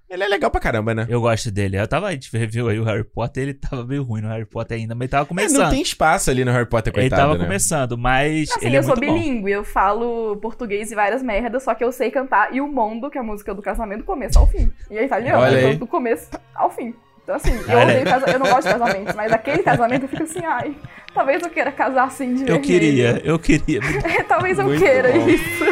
Ele 0.08 0.22
é 0.22 0.28
legal 0.28 0.52
pra 0.52 0.60
caramba, 0.60 0.94
né? 0.94 1.04
Eu 1.08 1.20
gosto 1.20 1.50
dele. 1.50 1.76
Eu 1.76 1.88
tava, 1.88 2.06
a 2.06 2.12
gente 2.12 2.30
reviu 2.36 2.68
aí 2.68 2.78
o 2.78 2.84
Harry 2.84 3.02
Potter, 3.02 3.42
ele 3.42 3.54
tava 3.54 3.84
meio 3.84 4.04
ruim 4.04 4.20
no 4.20 4.28
Harry 4.28 4.44
Potter 4.46 4.76
ainda, 4.78 4.94
mas 4.94 5.02
ele 5.02 5.08
tava 5.10 5.24
É, 5.24 5.26
começando. 5.26 5.62
não 5.62 5.70
tem 5.70 5.82
espaço 5.82 6.30
ali 6.30 6.44
no 6.44 6.52
Harry 6.52 6.66
Potter, 6.68 6.92
ele 6.94 7.02
coitado, 7.08 7.22
tava 7.22 7.38
né? 7.38 7.44
começando, 7.44 7.98
mas 7.98 8.48
Assim, 8.52 8.66
ele 8.66 8.76
é 8.76 8.78
eu 8.78 8.82
sou 8.84 8.96
muito 8.96 9.00
bilíngue, 9.12 9.50
eu 9.50 9.64
falo 9.64 10.36
português 10.36 10.92
e 10.92 10.94
várias 10.94 11.24
merdas, 11.24 11.64
só 11.64 11.74
que 11.74 11.82
eu 11.82 11.90
sei 11.90 12.12
cantar 12.12 12.54
E 12.54 12.60
o 12.60 12.68
Mundo, 12.68 13.10
que 13.10 13.18
é 13.18 13.20
a 13.20 13.24
música 13.24 13.52
do 13.52 13.60
casamento, 13.60 13.98
do 13.98 14.04
começo 14.04 14.38
ao 14.38 14.46
fim. 14.46 14.70
E 14.88 14.96
é 14.96 15.04
italiano, 15.06 15.40
Olha 15.42 15.58
então 15.58 15.70
aí. 15.70 15.76
do 15.76 15.86
começo 15.88 16.28
ao 16.54 16.70
fim. 16.70 16.94
Então, 17.26 17.34
assim, 17.34 17.58
eu, 17.68 17.78
odeio 17.80 18.04
casa... 18.04 18.30
eu 18.30 18.38
não 18.38 18.46
gosto 18.46 18.68
de 18.68 18.78
casamentos, 18.78 19.14
mas 19.16 19.32
aquele 19.32 19.60
casamento 19.64 20.04
eu 20.04 20.08
fico 20.08 20.22
assim, 20.22 20.44
ai, 20.44 20.76
talvez 21.12 21.42
eu 21.42 21.50
queira 21.50 21.72
casar 21.72 22.04
assim 22.04 22.34
de 22.34 22.42
Eu 22.42 22.46
vermelho. 22.46 22.62
queria, 22.62 23.22
eu 23.24 23.36
queria. 23.36 23.80
talvez 24.28 24.56
eu 24.60 24.66
Muito 24.66 24.78
queira 24.80 25.10
bom. 25.10 25.28
isso. 25.28 25.64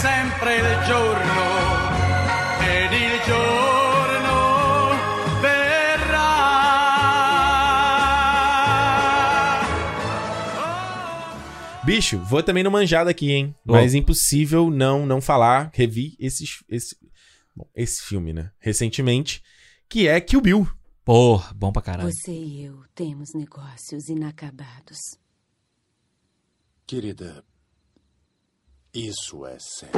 Sempre 0.00 0.58
il 0.58 0.86
giorno 0.86 1.67
Bicho, 11.88 12.18
vou 12.18 12.42
também 12.42 12.62
no 12.62 12.70
manjado 12.70 13.08
aqui, 13.08 13.32
hein? 13.32 13.56
Ô. 13.66 13.72
Mas 13.72 13.94
impossível 13.94 14.70
não 14.70 15.06
não 15.06 15.22
falar. 15.22 15.70
Revi 15.72 16.14
esses, 16.20 16.62
esse, 16.68 16.94
bom, 17.56 17.66
esse 17.74 18.02
filme, 18.02 18.30
né? 18.34 18.52
Recentemente, 18.58 19.42
que 19.88 20.06
é 20.06 20.20
Kill 20.20 20.42
Bill. 20.42 20.68
Pô, 21.02 21.42
bom 21.56 21.72
pra 21.72 21.80
caralho. 21.80 22.12
Você 22.12 22.30
e 22.30 22.62
eu 22.62 22.84
temos 22.94 23.32
negócios 23.34 24.10
inacabados. 24.10 24.98
Querida, 26.86 27.42
isso 28.92 29.46
é 29.46 29.56
sério. 29.58 29.94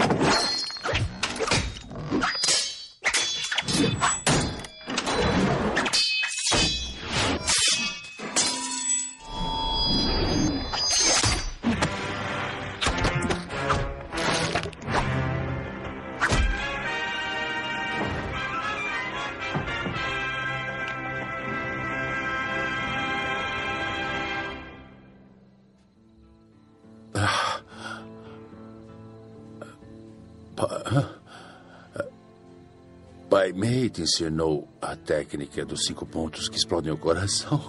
Pai 33.51 33.53
Mei 33.53 33.91
te 33.91 34.03
ensinou 34.03 34.69
a 34.81 34.95
técnica 34.95 35.65
dos 35.65 35.85
cinco 35.85 36.07
pontos 36.07 36.49
que 36.49 36.57
explodem 36.57 36.93
o 36.93 36.97
coração. 36.99 37.61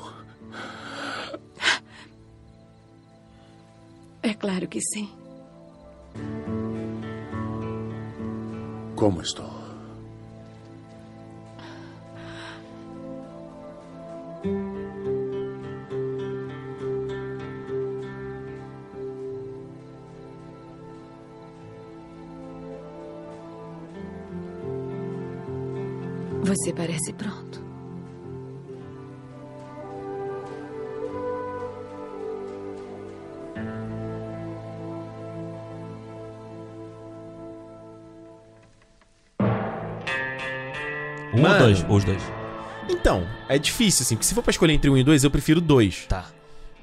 É 4.22 4.35
claro 4.35 4.68
que 4.68 4.80
sim. 4.80 5.10
Como 8.95 9.22
estou? 9.22 9.61
Você 26.52 26.74
parece 26.74 27.14
pronto. 27.14 27.62
Um 41.34 41.42
Mano. 41.42 41.54
ou 41.54 41.60
dois? 41.60 41.86
Ou 41.88 41.96
os 41.96 42.04
dois. 42.04 42.22
Então, 42.90 43.26
é 43.48 43.58
difícil, 43.58 44.04
assim, 44.04 44.18
porque 44.18 44.28
se 44.28 44.36
for 44.36 44.44
pra 44.44 44.52
escolher 44.52 44.74
entre 44.74 44.90
um 44.90 44.98
e 44.98 45.06
dois, 45.06 45.24
eu 45.24 45.32
prefiro 45.32 45.62
dois. 45.62 46.06
Tá. 46.10 46.26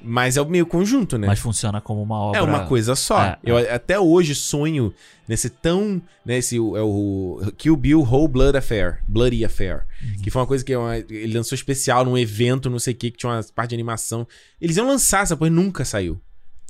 Mas 0.03 0.37
é 0.37 0.41
o 0.43 0.49
meio 0.49 0.65
conjunto, 0.67 1.19
né? 1.19 1.27
Mas 1.27 1.39
funciona 1.39 1.81
como 1.81 2.03
uma 2.03 2.17
obra. 2.19 2.39
É 2.39 2.43
uma 2.43 2.67
coisa 2.67 2.95
só. 2.95 3.23
É, 3.25 3.39
eu 3.43 3.57
até 3.57 3.99
hoje 3.99 4.35
sonho 4.35 4.95
nesse 5.27 5.51
tão. 5.51 6.01
Nesse, 6.25 6.57
é 6.57 6.61
o 6.61 7.41
Kill 7.57 7.77
Bill 7.77 8.01
Whole 8.01 8.29
Blood 8.29 8.57
Affair. 8.59 9.03
Bloody 9.09 9.45
Affair. 9.45 9.85
Uhum. 10.03 10.23
Que 10.23 10.31
foi 10.31 10.41
uma 10.41 10.47
coisa 10.47 10.65
que 10.65 10.73
é 10.73 10.79
uma- 10.79 10.97
ele 10.97 11.35
lançou 11.37 11.55
especial 11.57 12.05
num 12.05 12.17
evento, 12.17 12.71
não 12.71 12.79
sei 12.79 12.95
o 12.95 12.97
que, 12.97 13.11
que 13.11 13.19
tinha 13.19 13.33
uma 13.33 13.43
parte 13.55 13.71
de 13.71 13.75
animação. 13.77 14.27
Eles 14.61 14.77
iam 14.77 14.87
lançar 14.87 15.23
essa 15.23 15.37
e 15.41 15.51
nunca 15.51 15.85
saiu. 15.85 16.21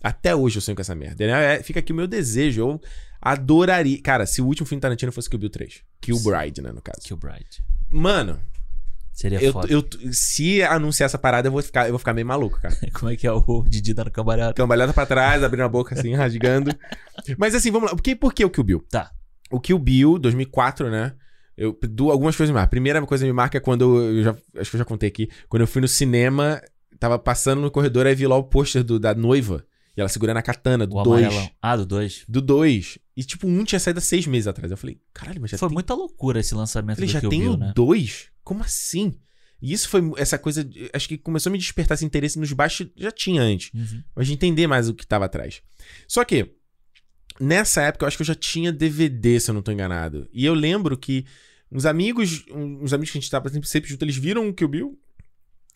Até 0.02 0.34
hoje 0.34 0.56
eu 0.58 0.62
sonho 0.62 0.76
com 0.76 0.80
essa 0.82 0.94
merda. 0.94 1.24
É, 1.24 1.62
fica 1.62 1.80
aqui 1.80 1.92
o 1.92 1.96
meu 1.96 2.06
desejo. 2.06 2.60
Eu 2.60 2.80
adoraria. 3.20 4.00
Cara, 4.00 4.26
se 4.26 4.40
o 4.40 4.46
último 4.46 4.66
filme 4.66 4.80
Tarantino 4.80 5.12
fosse 5.12 5.28
Kill 5.28 5.38
Bill 5.40 5.50
3. 5.50 5.82
Kill 6.00 6.18
Bride, 6.20 6.62
né, 6.62 6.72
no 6.72 6.80
caso. 6.80 7.00
Kill 7.02 7.16
Bride. 7.16 7.62
Mano. 7.92 8.38
Seria 9.18 9.42
eu, 9.42 9.52
foda. 9.52 9.66
eu, 9.68 9.84
se 10.12 10.62
anunciar 10.62 11.06
essa 11.06 11.18
parada, 11.18 11.48
eu 11.48 11.52
vou 11.52 11.60
ficar, 11.60 11.86
eu 11.86 11.90
vou 11.90 11.98
ficar 11.98 12.14
meio 12.14 12.24
maluco, 12.24 12.60
cara. 12.60 12.76
Como 12.94 13.10
é 13.10 13.16
que 13.16 13.26
é 13.26 13.32
o 13.32 13.64
Didi 13.68 13.92
dando 13.92 14.12
cambalhota? 14.12 14.54
Cambalhota 14.54 14.92
pra 14.92 15.04
trás, 15.04 15.42
abrindo 15.42 15.64
a 15.64 15.68
boca 15.68 15.98
assim, 15.98 16.14
rasgando. 16.14 16.70
Mas 17.36 17.52
assim, 17.52 17.72
vamos 17.72 17.90
lá. 17.90 17.96
Por 17.96 18.02
que, 18.02 18.14
por 18.14 18.32
que 18.32 18.44
o 18.44 18.50
Kill 18.50 18.62
Bill? 18.62 18.86
Tá. 18.88 19.10
O 19.50 19.58
Kill 19.58 19.76
Bill, 19.76 20.20
2004, 20.20 20.88
né? 20.88 21.14
Eu, 21.56 21.76
algumas 22.12 22.36
coisas 22.36 22.52
me 22.52 22.54
marcam. 22.54 22.66
A 22.66 22.70
primeira 22.70 23.04
coisa 23.04 23.24
que 23.24 23.28
me 23.28 23.32
marca 23.32 23.58
é 23.58 23.60
quando 23.60 24.00
eu, 24.00 24.22
já, 24.22 24.36
acho 24.56 24.70
que 24.70 24.76
eu 24.76 24.78
já 24.78 24.84
contei 24.84 25.08
aqui, 25.08 25.28
quando 25.48 25.62
eu 25.62 25.66
fui 25.66 25.82
no 25.82 25.88
cinema, 25.88 26.62
tava 27.00 27.18
passando 27.18 27.60
no 27.60 27.72
corredor, 27.72 28.06
aí 28.06 28.14
vi 28.14 28.24
lá 28.24 28.36
o 28.36 28.44
pôster 28.44 28.84
da 28.84 29.16
noiva, 29.16 29.64
e 29.98 30.00
ela 30.00 30.08
segurando 30.08 30.36
a 30.36 30.42
katana, 30.42 30.86
do 30.86 30.96
O 30.96 31.02
2. 31.02 31.24
amarelão. 31.24 31.50
Ah, 31.60 31.76
do 31.76 31.84
2. 31.84 32.24
Do 32.28 32.40
2. 32.40 32.98
E 33.16 33.24
tipo, 33.24 33.48
um 33.48 33.64
tinha 33.64 33.80
saído 33.80 33.98
há 33.98 34.00
seis 34.00 34.28
meses 34.28 34.46
atrás. 34.46 34.70
Eu 34.70 34.76
falei, 34.76 35.00
caralho, 35.12 35.40
mas 35.40 35.50
já 35.50 35.58
Foi 35.58 35.68
tem... 35.68 35.74
muita 35.74 35.92
loucura 35.92 36.38
esse 36.38 36.54
lançamento 36.54 36.98
Falei, 36.98 37.08
do 37.08 37.12
já 37.12 37.18
Kill 37.18 37.30
tem 37.30 37.40
Bill, 37.40 37.54
o 37.54 37.56
né? 37.56 37.72
2? 37.74 38.28
Como 38.44 38.62
assim? 38.62 39.18
E 39.60 39.72
isso 39.72 39.88
foi 39.88 40.00
essa 40.16 40.38
coisa. 40.38 40.64
Acho 40.92 41.08
que 41.08 41.18
começou 41.18 41.50
a 41.50 41.52
me 41.52 41.58
despertar 41.58 41.96
esse 41.96 42.04
interesse 42.04 42.38
nos 42.38 42.52
baixos. 42.52 42.86
Já 42.96 43.10
tinha 43.10 43.42
antes. 43.42 43.72
Uhum. 43.74 44.04
Mas 44.14 44.28
de 44.28 44.34
entender 44.34 44.68
mais 44.68 44.88
o 44.88 44.94
que 44.94 45.04
tava 45.04 45.24
atrás. 45.24 45.62
Só 46.06 46.24
que, 46.24 46.48
nessa 47.40 47.82
época, 47.82 48.04
eu 48.04 48.06
acho 48.06 48.16
que 48.16 48.22
eu 48.22 48.26
já 48.26 48.36
tinha 48.36 48.72
DVD, 48.72 49.40
se 49.40 49.50
eu 49.50 49.54
não 49.54 49.62
tô 49.62 49.72
enganado. 49.72 50.28
E 50.32 50.44
eu 50.44 50.54
lembro 50.54 50.96
que 50.96 51.26
uns 51.72 51.84
amigos, 51.84 52.44
uns 52.52 52.92
amigos 52.92 53.10
que 53.10 53.18
a 53.18 53.20
gente 53.20 53.30
tava 53.32 53.48
sempre, 53.48 53.68
sempre 53.68 53.90
junto, 53.90 54.04
eles 54.04 54.16
viram 54.16 54.48
o 54.48 54.54
Kill 54.54 54.68
Bill. 54.68 54.98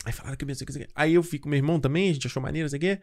Aí 0.05 0.13
falaram 0.13 0.37
que 0.37 0.45
eu 0.45 0.55
sei 0.55 0.65
o 0.65 0.67
que, 0.67 0.79
que. 0.81 0.89
Aí 0.95 1.15
eu 1.15 1.23
fui 1.23 1.39
com 1.39 1.49
meu 1.49 1.57
irmão 1.57 1.79
também, 1.79 2.11
a 2.11 2.13
gente 2.13 2.27
achou 2.27 2.43
maneiro, 2.43 2.65
não 2.65 2.71
sei 2.71 2.79
o 2.79 2.81
quê. 2.81 3.01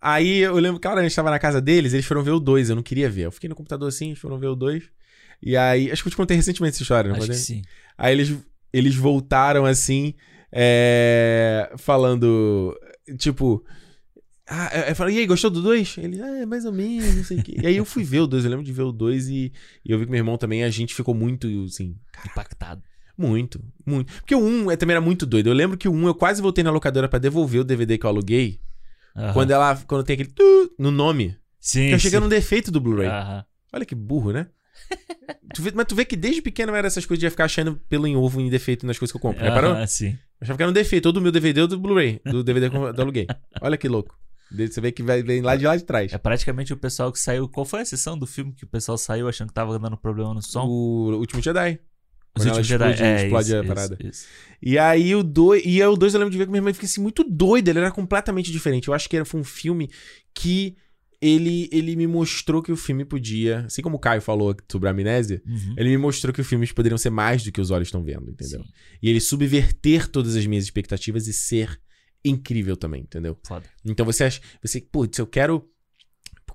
Aí 0.00 0.38
eu 0.38 0.54
lembro 0.54 0.80
que, 0.80 0.88
cara, 0.88 1.00
a 1.00 1.02
gente 1.02 1.14
tava 1.14 1.30
na 1.30 1.38
casa 1.38 1.60
deles, 1.60 1.92
eles 1.92 2.06
foram 2.06 2.22
ver 2.22 2.30
o 2.32 2.40
2, 2.40 2.70
eu 2.70 2.76
não 2.76 2.82
queria 2.82 3.08
ver. 3.08 3.22
Eu 3.26 3.32
fiquei 3.32 3.48
no 3.48 3.54
computador 3.54 3.88
assim, 3.88 4.08
eles 4.08 4.18
foram 4.18 4.38
ver 4.38 4.48
o 4.48 4.56
2. 4.56 4.84
E 5.42 5.56
aí, 5.56 5.90
acho 5.90 6.02
que 6.02 6.08
eu 6.08 6.10
te 6.10 6.16
contei 6.16 6.36
recentemente 6.36 6.74
essa 6.74 6.82
história, 6.82 7.08
não 7.08 7.16
Acho 7.16 7.26
que 7.28 7.32
contei? 7.36 7.44
sim. 7.44 7.62
Aí 7.96 8.12
eles, 8.12 8.36
eles 8.72 8.94
voltaram 8.96 9.64
assim, 9.64 10.14
é, 10.50 11.72
falando, 11.78 12.74
tipo. 13.18 13.64
Ah, 14.52 14.68
eu- 14.74 14.82
eu 14.88 14.96
falei, 14.96 15.14
e 15.14 15.18
aí, 15.20 15.26
gostou 15.26 15.48
do 15.50 15.62
2? 15.62 15.96
Ele, 15.96 16.20
ah, 16.20 16.44
mais 16.46 16.64
ou 16.64 16.72
menos, 16.72 17.14
não 17.14 17.22
sei 17.24 17.38
o 17.38 17.42
quê. 17.42 17.56
E 17.62 17.66
aí 17.68 17.76
eu 17.76 17.84
fui 17.84 18.02
ver 18.02 18.20
o 18.20 18.26
2, 18.26 18.44
eu 18.44 18.50
lembro 18.50 18.64
de 18.64 18.72
ver 18.72 18.82
o 18.82 18.90
2 18.90 19.28
e, 19.28 19.52
e 19.84 19.92
eu 19.92 19.98
vi 19.98 20.06
com 20.06 20.10
meu 20.10 20.18
irmão 20.18 20.36
também, 20.36 20.64
a 20.64 20.70
gente 20.70 20.92
ficou 20.94 21.14
muito, 21.14 21.46
assim. 21.64 21.96
Impactado. 22.26 22.82
Muito, 23.20 23.60
muito. 23.84 24.12
Porque 24.14 24.34
o 24.34 24.40
1 24.40 24.70
é, 24.70 24.76
também 24.76 24.94
era 24.94 25.00
muito 25.00 25.26
doido. 25.26 25.48
Eu 25.48 25.52
lembro 25.54 25.76
que 25.76 25.88
o 25.88 25.92
1 25.92 26.06
eu 26.06 26.14
quase 26.14 26.40
voltei 26.40 26.64
na 26.64 26.70
locadora 26.70 27.08
pra 27.08 27.18
devolver 27.18 27.60
o 27.60 27.64
DVD 27.64 27.98
que 27.98 28.06
eu 28.06 28.10
aluguei. 28.10 28.60
Aham. 29.16 29.32
Quando 29.34 29.50
ela. 29.50 29.76
Quando 29.86 30.04
tem 30.04 30.14
aquele 30.14 30.30
tu 30.30 30.74
no 30.78 30.90
nome. 30.90 31.36
Sim, 31.58 31.88
Que 31.88 31.94
eu 31.94 31.98
cheguei 31.98 32.18
sim. 32.18 32.22
num 32.24 32.28
defeito 32.30 32.70
do 32.70 32.80
Blu-ray. 32.80 33.08
Aham. 33.08 33.44
Olha 33.72 33.84
que 33.84 33.94
burro, 33.94 34.32
né? 34.32 34.46
Tu 35.54 35.62
vê- 35.62 35.72
mas 35.74 35.84
tu 35.86 35.94
vê 35.94 36.04
que 36.04 36.16
desde 36.16 36.40
pequeno 36.40 36.74
era 36.74 36.86
essas 36.86 37.04
coisas 37.04 37.18
de 37.20 37.26
ia 37.26 37.30
ficar 37.30 37.44
achando 37.44 37.76
pelo 37.88 38.06
em 38.06 38.16
ovo 38.16 38.40
em 38.40 38.48
defeito 38.48 38.86
nas 38.86 38.98
coisas 38.98 39.12
que 39.12 39.16
eu 39.16 39.20
compro. 39.20 39.42
Reparou? 39.44 39.72
Aham, 39.72 39.86
sim. 39.86 40.10
Eu 40.10 40.16
achava 40.42 40.56
que 40.56 40.62
era 40.62 40.70
um 40.70 40.74
defeito, 40.74 41.06
ou 41.06 41.12
do 41.12 41.20
meu 41.20 41.30
DVD 41.32 41.62
ou 41.62 41.68
do 41.68 41.78
Blu-ray, 41.78 42.20
do 42.24 42.42
DVD 42.42 42.70
que 42.70 42.76
eu 42.76 42.86
aluguei. 42.98 43.26
Olha 43.60 43.76
que 43.76 43.88
louco. 43.88 44.16
Você 44.50 44.80
vê 44.80 44.90
que 44.90 45.02
vai, 45.02 45.22
vem 45.22 45.42
lá 45.42 45.54
de 45.56 45.64
lá 45.66 45.76
de 45.76 45.84
trás. 45.84 46.12
É 46.12 46.18
praticamente 46.18 46.72
o 46.72 46.76
pessoal 46.76 47.12
que 47.12 47.18
saiu. 47.20 47.48
Qual 47.48 47.64
foi 47.66 47.80
a 47.82 47.84
sessão 47.84 48.18
do 48.18 48.26
filme 48.26 48.52
que 48.52 48.64
o 48.64 48.66
pessoal 48.66 48.96
saiu 48.98 49.28
achando 49.28 49.48
que 49.48 49.54
tava 49.54 49.78
dando 49.78 49.96
problema 49.96 50.32
no 50.34 50.42
som? 50.42 50.64
O 50.66 51.16
Último 51.18 51.40
Jedi. 51.42 51.78
Os 52.38 52.44
Últimos 52.44 52.66
Jedi. 52.66 52.90
explode- 52.92 53.02
É, 53.10 53.24
explode 53.24 53.46
isso, 53.48 53.56
a 53.56 53.58
isso, 53.60 53.68
parada. 53.68 53.98
isso. 54.02 54.26
E 54.62 54.78
aí 54.78 55.14
o 55.14 55.22
2. 55.22 55.62
E 55.64 55.82
aí 55.82 55.88
o 55.88 55.96
2 55.96 56.14
eu 56.14 56.20
lembro 56.20 56.32
de 56.32 56.38
ver 56.38 56.44
com 56.46 56.52
minha 56.52 56.60
irmã 56.60 56.70
e 56.70 56.74
fiquei 56.74 56.86
assim, 56.88 57.00
muito 57.00 57.24
doido. 57.24 57.68
Ele 57.68 57.78
era 57.78 57.90
completamente 57.90 58.50
diferente. 58.52 58.88
Eu 58.88 58.94
acho 58.94 59.08
que 59.08 59.16
era, 59.16 59.24
foi 59.24 59.40
um 59.40 59.44
filme 59.44 59.90
que 60.34 60.76
ele, 61.20 61.68
ele 61.72 61.96
me 61.96 62.06
mostrou 62.06 62.62
que 62.62 62.72
o 62.72 62.76
filme 62.76 63.04
podia. 63.04 63.60
Assim 63.66 63.82
como 63.82 63.96
o 63.96 63.98
Caio 63.98 64.22
falou 64.22 64.54
sobre 64.70 64.88
a 64.88 64.92
amnésia, 64.92 65.42
Uhum. 65.46 65.74
ele 65.76 65.88
me 65.90 65.98
mostrou 65.98 66.32
que 66.32 66.40
os 66.40 66.46
filmes 66.46 66.72
poderiam 66.72 66.96
ser 66.98 67.10
mais 67.10 67.42
do 67.42 67.50
que 67.52 67.60
os 67.60 67.70
olhos 67.70 67.88
estão 67.88 68.02
vendo, 68.02 68.30
entendeu? 68.30 68.62
E 69.02 69.08
ele 69.10 69.20
subverter 69.20 70.08
todas 70.08 70.36
as 70.36 70.46
minhas 70.46 70.64
expectativas 70.64 71.26
e 71.26 71.32
ser 71.32 71.78
incrível 72.24 72.76
também, 72.76 73.02
entendeu? 73.02 73.38
Foda. 73.46 73.64
Então 73.84 74.04
você 74.06 74.24
acha. 74.24 74.40
Você, 74.62 74.80
putz, 74.80 75.18
eu 75.18 75.26
quero. 75.26 75.66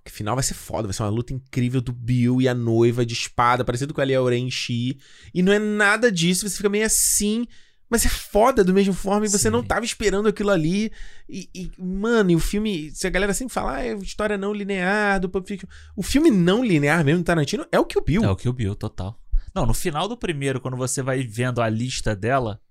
Porque 0.06 0.18
final 0.18 0.36
vai 0.36 0.44
ser 0.44 0.54
foda, 0.54 0.88
vai 0.88 0.94
ser 0.94 1.02
uma 1.02 1.10
luta 1.10 1.34
incrível 1.34 1.82
do 1.82 1.92
Bill 1.92 2.40
e 2.40 2.48
a 2.48 2.54
noiva 2.54 3.04
de 3.04 3.14
espada, 3.14 3.66
parecido 3.66 3.92
com 3.92 4.02
a 4.02 4.06
Lia 4.06 4.22
Orenchi. 4.22 5.00
E 5.34 5.42
não 5.42 5.52
é 5.52 5.58
nada 5.58 6.12
disso, 6.12 6.48
você 6.48 6.58
fica 6.58 6.70
meio 6.70 6.86
assim. 6.86 7.48
Mas 7.90 8.06
é 8.06 8.10
foda 8.10 8.64
do 8.64 8.72
mesmo 8.72 8.94
forma 8.94 9.26
e 9.26 9.30
você 9.30 9.50
não 9.50 9.64
tava 9.64 9.84
esperando 9.84 10.28
aquilo 10.28 10.52
ali. 10.52 10.92
E, 11.28 11.50
e, 11.56 11.72
mano, 11.80 12.30
e 12.30 12.36
o 12.36 12.40
filme. 12.40 12.92
Se 12.92 13.08
a 13.08 13.10
galera 13.10 13.34
sempre 13.34 13.54
fala, 13.54 13.78
ah, 13.78 13.84
é 13.84 13.96
história 13.96 14.38
não 14.38 14.54
linear 14.54 15.20
do 15.20 15.28
Pulp 15.28 15.48
Fiction. 15.48 15.68
O 15.96 16.04
filme 16.04 16.30
não 16.30 16.64
linear 16.64 17.04
mesmo 17.04 17.24
do 17.24 17.26
Tarantino 17.26 17.66
é 17.72 17.80
o 17.80 17.86
que 17.86 17.98
o 17.98 18.04
Bill. 18.04 18.24
É 18.24 18.30
o 18.30 18.36
Kill 18.36 18.54
Bill, 18.54 18.76
total. 18.76 19.20
Não, 19.56 19.66
no 19.66 19.74
final 19.74 20.08
do 20.08 20.16
primeiro, 20.16 20.62
quando 20.62 20.78
você 20.78 21.02
vai 21.02 21.24
vendo 21.24 21.62
a 21.64 21.70
lista 21.70 22.16
dela. 22.16 22.62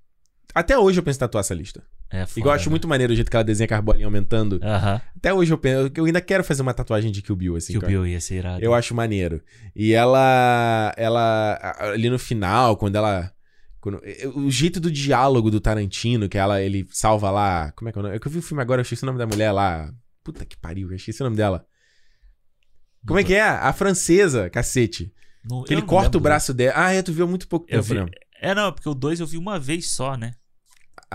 Até 0.54 0.78
hoje 0.78 1.00
eu 1.00 1.02
penso 1.02 1.16
em 1.16 1.20
tatuar 1.20 1.40
essa 1.40 1.54
lista. 1.54 1.84
É 2.14 2.26
foda, 2.26 2.40
Igual 2.40 2.54
eu 2.54 2.56
acho 2.60 2.68
né? 2.68 2.70
muito 2.70 2.86
maneiro 2.88 3.12
o 3.12 3.16
jeito 3.16 3.30
que 3.30 3.36
ela 3.36 3.44
desenha 3.44 3.66
com 3.66 3.74
a 3.74 3.82
bolinha 3.82 4.06
aumentando. 4.06 4.60
Aham. 4.62 5.00
Até 5.16 5.32
hoje 5.34 5.52
eu 5.52 5.58
penso. 5.58 5.90
Eu 5.96 6.04
ainda 6.04 6.20
quero 6.20 6.44
fazer 6.44 6.62
uma 6.62 6.72
tatuagem 6.72 7.10
de 7.10 7.20
Kill 7.22 7.34
Bill, 7.36 7.56
assim. 7.56 7.72
Kill 7.72 7.80
cara. 7.80 7.92
Bill 7.92 8.06
ia 8.06 8.20
ser 8.20 8.36
irado. 8.36 8.62
Eu 8.64 8.72
acho 8.72 8.94
maneiro. 8.94 9.42
E 9.74 9.92
ela. 9.92 10.94
Ela. 10.96 11.58
Ali 11.92 12.08
no 12.08 12.18
final, 12.18 12.76
quando 12.76 12.96
ela. 12.96 13.32
quando- 13.80 14.00
o 14.36 14.50
jeito 14.50 14.78
do 14.80 14.90
diálogo 14.90 15.50
do 15.50 15.60
Tarantino, 15.60 16.28
que 16.28 16.38
ela, 16.38 16.62
ele 16.62 16.86
salva 16.90 17.30
lá. 17.30 17.72
Como 17.72 17.88
é 17.88 17.92
que 17.92 17.98
é 17.98 18.00
o 18.00 18.02
nome? 18.04 18.16
É 18.16 18.18
que 18.18 18.26
eu 18.28 18.32
vi 18.32 18.38
o 18.38 18.42
filme 18.42 18.62
agora, 18.62 18.80
eu 18.80 18.82
esqueci 18.82 19.02
o 19.02 19.06
nome 19.06 19.18
da 19.18 19.26
mulher 19.26 19.50
lá. 19.52 19.92
Puta 20.22 20.44
que 20.44 20.56
pariu, 20.56 20.88
eu 20.90 20.96
esqueci 20.96 21.20
o 21.20 21.24
nome 21.24 21.36
dela. 21.36 21.66
Como 23.06 23.18
é 23.18 23.24
que 23.24 23.34
é? 23.34 23.42
A 23.42 23.72
francesa, 23.72 24.48
cacete. 24.48 25.12
Não- 25.44 25.62
que 25.64 25.72
eu 25.72 25.74
ele 25.74 25.80
não 25.82 25.88
corta 25.88 26.06
lembro 26.06 26.18
o 26.18 26.22
braço 26.22 26.54
dela. 26.54 26.72
Ah, 26.76 26.92
é, 26.92 27.02
tu 27.02 27.12
viu 27.12 27.26
há 27.26 27.28
muito 27.28 27.46
pouco 27.46 27.66
Eu 27.68 27.82
tempo, 27.82 27.94
vi- 27.94 28.00
né? 28.00 28.06
É, 28.40 28.54
não, 28.54 28.72
porque 28.72 28.88
o 28.88 28.94
2 28.94 29.20
eu 29.20 29.26
vi 29.26 29.36
uma 29.36 29.58
vez 29.58 29.90
só, 29.90 30.16
né? 30.16 30.32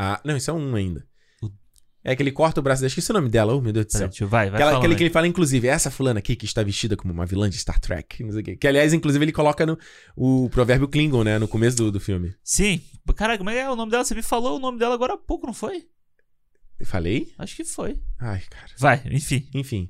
Ah, 0.02 0.22
não, 0.24 0.38
isso 0.38 0.50
é 0.50 0.54
um 0.54 0.76
ainda. 0.76 1.06
É 2.02 2.16
que 2.16 2.24
ele 2.24 2.32
corta 2.32 2.62
o 2.62 2.64
braço 2.64 2.82
dela. 2.82 2.88
Esqueci 2.88 3.12
o 3.12 3.14
nome 3.14 3.28
dela. 3.28 3.54
Oh, 3.54 3.60
meu 3.60 3.74
Deus 3.74 3.88
do 3.88 3.92
céu. 3.92 4.10
Eu- 4.22 4.28
vai, 4.30 4.50
vai 4.50 4.62
Aquela, 4.62 4.78
aquele 4.78 4.96
que 4.96 5.04
ele 5.04 5.10
fala, 5.10 5.28
inclusive, 5.28 5.68
essa 5.68 5.92
fulana 5.92 6.20
aqui 6.20 6.34
que 6.34 6.46
está 6.46 6.64
vestida 6.64 6.96
como 6.96 7.12
uma 7.12 7.26
vilã 7.26 7.50
de 7.50 7.58
Star 7.58 7.78
Trek. 7.78 8.24
Não 8.24 8.32
sei 8.32 8.40
o 8.42 8.44
quê. 8.46 8.56
Que, 8.56 8.68
aliás, 8.70 8.94
inclusive, 8.94 9.26
ele 9.26 9.34
coloca 9.34 9.66
no 9.66 9.78
o 10.16 10.50
provérbio 10.50 10.88
Klingon, 10.88 11.26
né? 11.26 11.38
No 11.38 11.46
começo 11.48 11.76
do, 11.76 11.92
do 11.92 12.00
filme. 12.00 12.34
Sim. 12.42 12.82
Caraca, 13.18 13.38
como 13.40 13.50
é 13.50 13.54
que 13.56 13.60
é 13.60 13.70
o 13.70 13.76
nome 13.76 13.92
dela? 13.92 14.06
Você 14.06 14.16
me 14.16 14.22
falou 14.24 14.56
o 14.56 14.60
nome 14.60 14.80
dela 14.80 14.94
agora 14.96 15.16
há 15.16 15.18
pouco, 15.18 15.46
não 15.46 15.54
foi? 15.54 15.88
Falei? 16.86 17.34
Acho 17.38 17.58
que 17.58 17.66
foi. 17.66 18.00
Ai, 18.18 18.42
cara. 18.50 18.72
Vai, 18.78 19.02
enfim. 19.12 19.50
Enfim. 19.54 19.90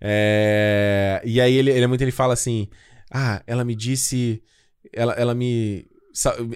É, 0.00 1.20
E 1.24 1.40
aí 1.40 1.54
ele, 1.54 1.70
ele 1.70 1.82
é 1.84 1.86
muito, 1.88 2.02
ele 2.02 2.12
fala 2.12 2.32
assim: 2.34 2.68
Ah, 3.12 3.42
ela 3.46 3.64
me 3.64 3.74
disse. 3.74 4.40
Ela, 4.92 5.12
ela 5.14 5.34
me. 5.34 5.84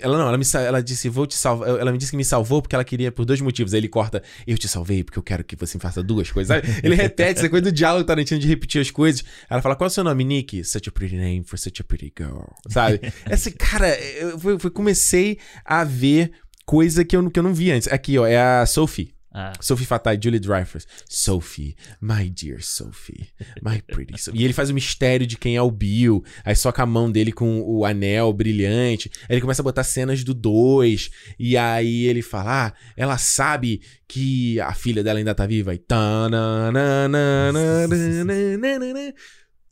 Ela 0.03 0.19
não, 0.19 0.29
ela 0.29 0.37
me 0.39 0.45
ela 0.55 0.83
disse, 0.83 1.09
vou 1.09 1.27
te 1.27 1.35
salvar. 1.37 1.69
Ela 1.69 1.93
me 1.93 1.99
disse 1.99 2.11
que 2.11 2.17
me 2.17 2.25
salvou 2.25 2.61
porque 2.61 2.75
ela 2.75 2.85
queria 2.85 3.13
por 3.13 3.25
dois 3.25 3.41
motivos. 3.41 3.73
Aí 3.73 3.81
ele 3.81 3.89
corta, 3.89 4.23
eu 4.47 4.59
te 4.59 4.67
salvei 4.69 5.05
porque 5.05 5.19
eu 5.19 5.23
quero 5.23 5.45
que 5.45 5.55
você 5.57 5.79
faça 5.79 6.03
duas 6.03 6.31
coisas. 6.31 6.57
Sabe? 6.57 6.69
Ele 6.85 6.95
repete 6.95 7.39
essa 7.39 7.49
coisa 7.49 7.65
do 7.65 7.73
diálogo 7.73 8.05
Tarantino 8.05 8.41
de 8.41 8.49
repetir 8.49 8.81
as 8.81 8.91
coisas. 8.91 9.23
Ela 9.49 9.63
fala, 9.63 9.77
qual 9.77 9.87
é 9.87 9.91
o 9.91 9.91
seu 9.93 10.03
nome, 10.05 10.25
Nick? 10.25 10.65
Such 10.65 10.89
a 10.89 10.93
pretty 10.93 11.17
name 11.17 11.45
for 11.45 11.59
such 11.59 11.81
a 11.81 11.85
pretty 11.85 12.13
girl. 12.19 12.43
Sabe? 12.69 13.01
Essa, 13.27 13.51
cara, 13.53 13.89
eu, 14.17 14.31
eu- 14.45 14.59
eu 14.63 14.71
comecei 14.71 15.39
a 15.65 15.85
ver 15.85 16.33
coisa 16.67 17.05
que 17.05 17.17
eu, 17.17 17.31
que 17.31 17.39
eu 17.39 17.43
não 17.43 17.55
vi 17.55 17.71
antes. 17.71 17.89
Aqui, 17.89 18.19
ó, 18.19 18.27
é 18.27 18.39
a 18.41 18.67
Sophie. 18.67 19.15
Ah. 19.37 19.53
Sophie 19.61 19.85
Fatai, 19.85 20.17
Julie 20.23 20.39
Dreyfus. 20.39 20.87
Sophie, 21.09 21.75
my 22.01 22.31
dear 22.31 22.63
Sophie, 22.63 23.31
my 23.61 23.83
pretty 23.83 24.17
Sophie. 24.17 24.41
E 24.41 24.45
ele 24.45 24.53
faz 24.53 24.71
o 24.71 24.75
mistério 24.75 25.27
de 25.27 25.37
quem 25.37 25.57
é 25.57 25.63
o 25.63 25.73
Bill. 25.73 26.23
Aí 26.45 26.55
soca 26.55 26.85
a 26.85 26.87
mão 26.87 27.11
dele 27.11 27.33
com 27.33 27.61
o 27.63 27.85
anel 27.85 28.33
brilhante. 28.33 29.11
Aí 29.23 29.35
ele 29.35 29.41
começa 29.41 29.61
a 29.61 29.65
botar 29.65 29.83
cenas 29.83 30.23
do 30.23 30.33
2. 30.33 31.11
E 31.37 31.57
aí 31.57 32.05
ele 32.05 32.23
fala: 32.23 32.69
Ah, 32.69 32.73
ela 32.97 33.19
sabe 33.19 33.83
que 34.07 34.61
a 34.61 34.73
filha 34.73 35.03
dela 35.03 35.19
ainda 35.19 35.35
tá 35.35 35.47
viva. 35.47 35.75
E. 35.75 35.83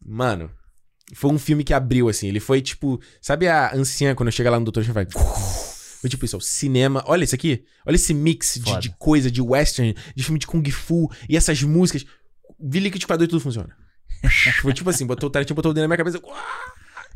Mano, 0.05 0.51
foi 1.15 1.31
um 1.31 1.39
filme 1.39 1.63
que 1.63 1.73
abriu, 1.73 2.09
assim. 2.09 2.27
Ele 2.27 2.41
foi 2.41 2.61
tipo. 2.61 3.01
Sabe 3.21 3.47
a 3.47 3.73
anciã 3.75 4.13
quando 4.15 4.33
chega 4.33 4.51
lá 4.51 4.59
no 4.59 4.65
Doutor 4.65 4.81
Estranho 4.81 5.07
vai. 5.09 5.72
Foi 6.03 6.11
tipo 6.11 6.25
isso, 6.27 6.37
ó, 6.37 6.39
o 6.39 6.43
cinema. 6.43 7.03
Olha 7.07 7.23
isso 7.25 7.35
aqui. 7.35 7.65
Olha 7.87 7.95
esse 7.95 8.13
mix 8.13 8.61
de, 8.63 8.79
de 8.81 8.91
coisa, 8.99 9.31
de 9.31 9.41
western, 9.41 9.95
de 10.15 10.23
filme 10.23 10.39
de 10.39 10.47
Kung 10.47 10.69
Fu 10.71 11.09
e 11.29 11.37
essas 11.37 11.63
músicas. 11.63 12.05
Vi 12.61 12.81
liquidificador 12.81 13.25
e 13.25 13.29
tudo 13.29 13.41
funciona. 13.41 13.75
Foi 14.61 14.75
tipo 14.75 14.91
assim, 14.91 15.07
botou 15.07 15.29
o 15.29 15.31
Tarantino, 15.31 15.55
botou 15.55 15.71
o 15.71 15.75
dedo 15.75 15.83
na 15.85 15.89
minha 15.89 15.97
cabeça. 15.97 16.21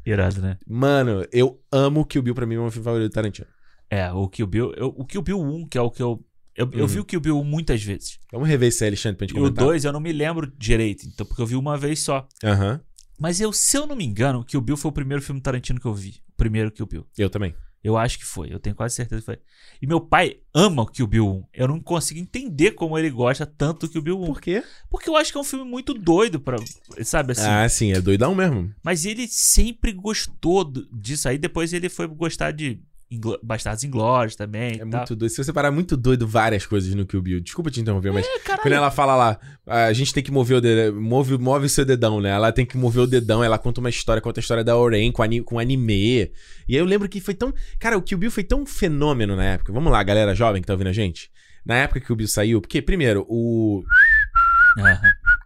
Irado, 0.04 0.40
né? 0.40 0.56
Mano, 0.66 1.26
eu 1.32 1.60
amo 1.70 2.06
Kill 2.06 2.22
Bill, 2.22 2.34
pra 2.34 2.46
mim 2.46 2.54
é 2.54 2.58
o 2.58 2.62
meu 2.62 2.70
filme 2.70 2.84
favorito 2.84 3.10
do 3.10 3.12
Tarantino. 3.12 3.46
É, 3.90 4.10
o 4.12 4.28
Kill 4.28 4.46
Bill. 4.46 4.72
eu- 4.76 4.94
o 4.96 5.04
Kill 5.04 5.22
Bill 5.22 5.40
1, 5.40 5.66
que 5.68 5.76
é 5.78 5.80
o 5.80 5.90
que 5.90 6.02
eu. 6.02 6.24
Eu, 6.54 6.70
eu 6.72 6.80
Uhum. 6.82 6.86
vi 6.86 7.00
o 7.00 7.04
Kill 7.04 7.20
Bill 7.20 7.38
1 7.40 7.44
muitas 7.44 7.82
vezes. 7.82 8.18
Vamos 8.32 8.48
rever 8.48 8.68
esse 8.68 8.84
Alexandre, 8.84 9.18
pra 9.18 9.26
gente 9.26 9.36
E 9.36 9.38
o 9.38 9.42
comentar. 9.42 9.64
2 9.64 9.84
eu 9.84 9.92
não 9.92 10.00
me 10.00 10.10
lembro 10.12 10.50
direito, 10.56 11.06
então, 11.06 11.26
porque 11.26 11.42
eu 11.42 11.46
vi 11.46 11.54
uma 11.56 11.76
vez 11.76 12.00
só. 12.00 12.26
Aham. 12.42 12.80
Mas 13.18 13.40
eu, 13.40 13.52
se 13.52 13.76
eu 13.76 13.86
não 13.86 13.94
me 13.96 14.04
engano, 14.04 14.44
Kill 14.44 14.60
Bill 14.60 14.76
foi 14.76 14.88
o 14.90 14.92
primeiro 14.92 15.22
filme 15.22 15.40
Tarantino 15.40 15.78
que 15.80 15.86
eu 15.86 15.92
vi. 15.94 16.20
O 16.30 16.36
primeiro 16.36 16.70
Kill 16.70 16.86
Bill. 16.86 17.06
Eu 17.18 17.28
também. 17.28 17.54
Eu 17.82 17.96
acho 17.96 18.18
que 18.18 18.24
foi, 18.24 18.52
eu 18.52 18.58
tenho 18.58 18.74
quase 18.74 18.96
certeza 18.96 19.20
que 19.20 19.26
foi. 19.26 19.38
E 19.80 19.86
meu 19.86 20.00
pai 20.00 20.38
ama 20.52 20.82
o 20.82 20.86
Kill 20.86 21.06
Bill 21.06 21.26
1. 21.26 21.44
Eu 21.54 21.68
não 21.68 21.80
consigo 21.80 22.18
entender 22.18 22.72
como 22.72 22.98
ele 22.98 23.10
gosta 23.10 23.46
tanto 23.46 23.86
do 23.86 23.92
Kill 23.92 24.02
Bill 24.02 24.22
1. 24.22 24.26
Por 24.26 24.40
quê? 24.40 24.64
Porque 24.90 25.08
eu 25.08 25.16
acho 25.16 25.30
que 25.30 25.38
é 25.38 25.40
um 25.40 25.44
filme 25.44 25.64
muito 25.64 25.94
doido 25.94 26.40
pra. 26.40 26.56
Sabe 27.04 27.32
assim? 27.32 27.46
Ah, 27.46 27.68
sim, 27.68 27.92
é 27.92 28.00
doidão 28.00 28.34
mesmo. 28.34 28.74
Mas 28.82 29.04
ele 29.04 29.28
sempre 29.28 29.92
gostou 29.92 30.64
disso. 30.92 31.28
Aí 31.28 31.38
depois 31.38 31.72
ele 31.72 31.88
foi 31.88 32.08
gostar 32.08 32.50
de 32.50 32.80
Inglo- 33.10 33.38
Bastardos 33.42 33.84
Inglórios 33.84 34.34
também. 34.34 34.80
É 34.80 34.84
muito 34.84 35.14
doido. 35.14 35.30
Se 35.30 35.42
você 35.42 35.52
parar 35.52 35.70
muito 35.70 35.96
doido 35.96 36.26
várias 36.26 36.66
coisas 36.66 36.92
no 36.94 37.06
Kill 37.06 37.22
Bill. 37.22 37.40
Desculpa 37.40 37.70
te 37.70 37.80
interromper, 37.80 38.12
mas 38.12 38.26
É, 38.26 38.38
quando 38.62 38.72
ela 38.74 38.90
fala 38.90 39.14
lá, 39.14 39.38
a 39.66 39.92
gente 39.92 40.12
tem 40.12 40.22
que 40.22 40.32
mover 40.32 40.56
o 40.56 40.60
dedão, 40.60 41.00
move, 41.00 41.38
move 41.38 41.66
o 41.66 41.68
seu 41.68 41.84
dedão, 41.84 42.20
né? 42.20 42.30
Ela 42.30 42.50
tem 42.50 42.66
que 42.66 42.76
mover 42.76 43.02
o 43.04 43.06
dedão, 43.06 43.44
ela 43.44 43.58
conta 43.58 43.80
uma 43.80 43.88
história, 43.90 44.20
conta 44.20 44.40
a 44.40 44.42
história 44.42 44.64
da 44.64 44.76
Oren 44.76 45.12
com, 45.12 45.22
ani, 45.22 45.40
com 45.40 45.58
anime. 45.58 46.32
E 46.68 46.74
aí 46.74 46.76
eu 46.76 46.84
lembro 46.84 47.08
que 47.08 47.20
foi 47.20 47.34
tão. 47.34 47.52
Cara, 47.78 47.96
o 47.96 48.02
Kill 48.02 48.18
Bill 48.18 48.30
foi 48.30 48.42
tão 48.42 48.66
fenômeno 48.66 49.36
na 49.36 49.44
época. 49.44 49.72
Vamos 49.72 49.92
lá, 49.92 50.02
galera 50.02 50.34
jovem 50.34 50.60
que 50.60 50.66
tá 50.66 50.72
ouvindo 50.74 50.88
a 50.88 50.92
gente. 50.92 51.30
Na 51.64 51.76
época 51.76 52.00
que 52.00 52.12
o 52.12 52.16
Bill 52.16 52.28
saiu, 52.28 52.60
porque, 52.60 52.82
primeiro, 52.82 53.24
o. 53.28 53.84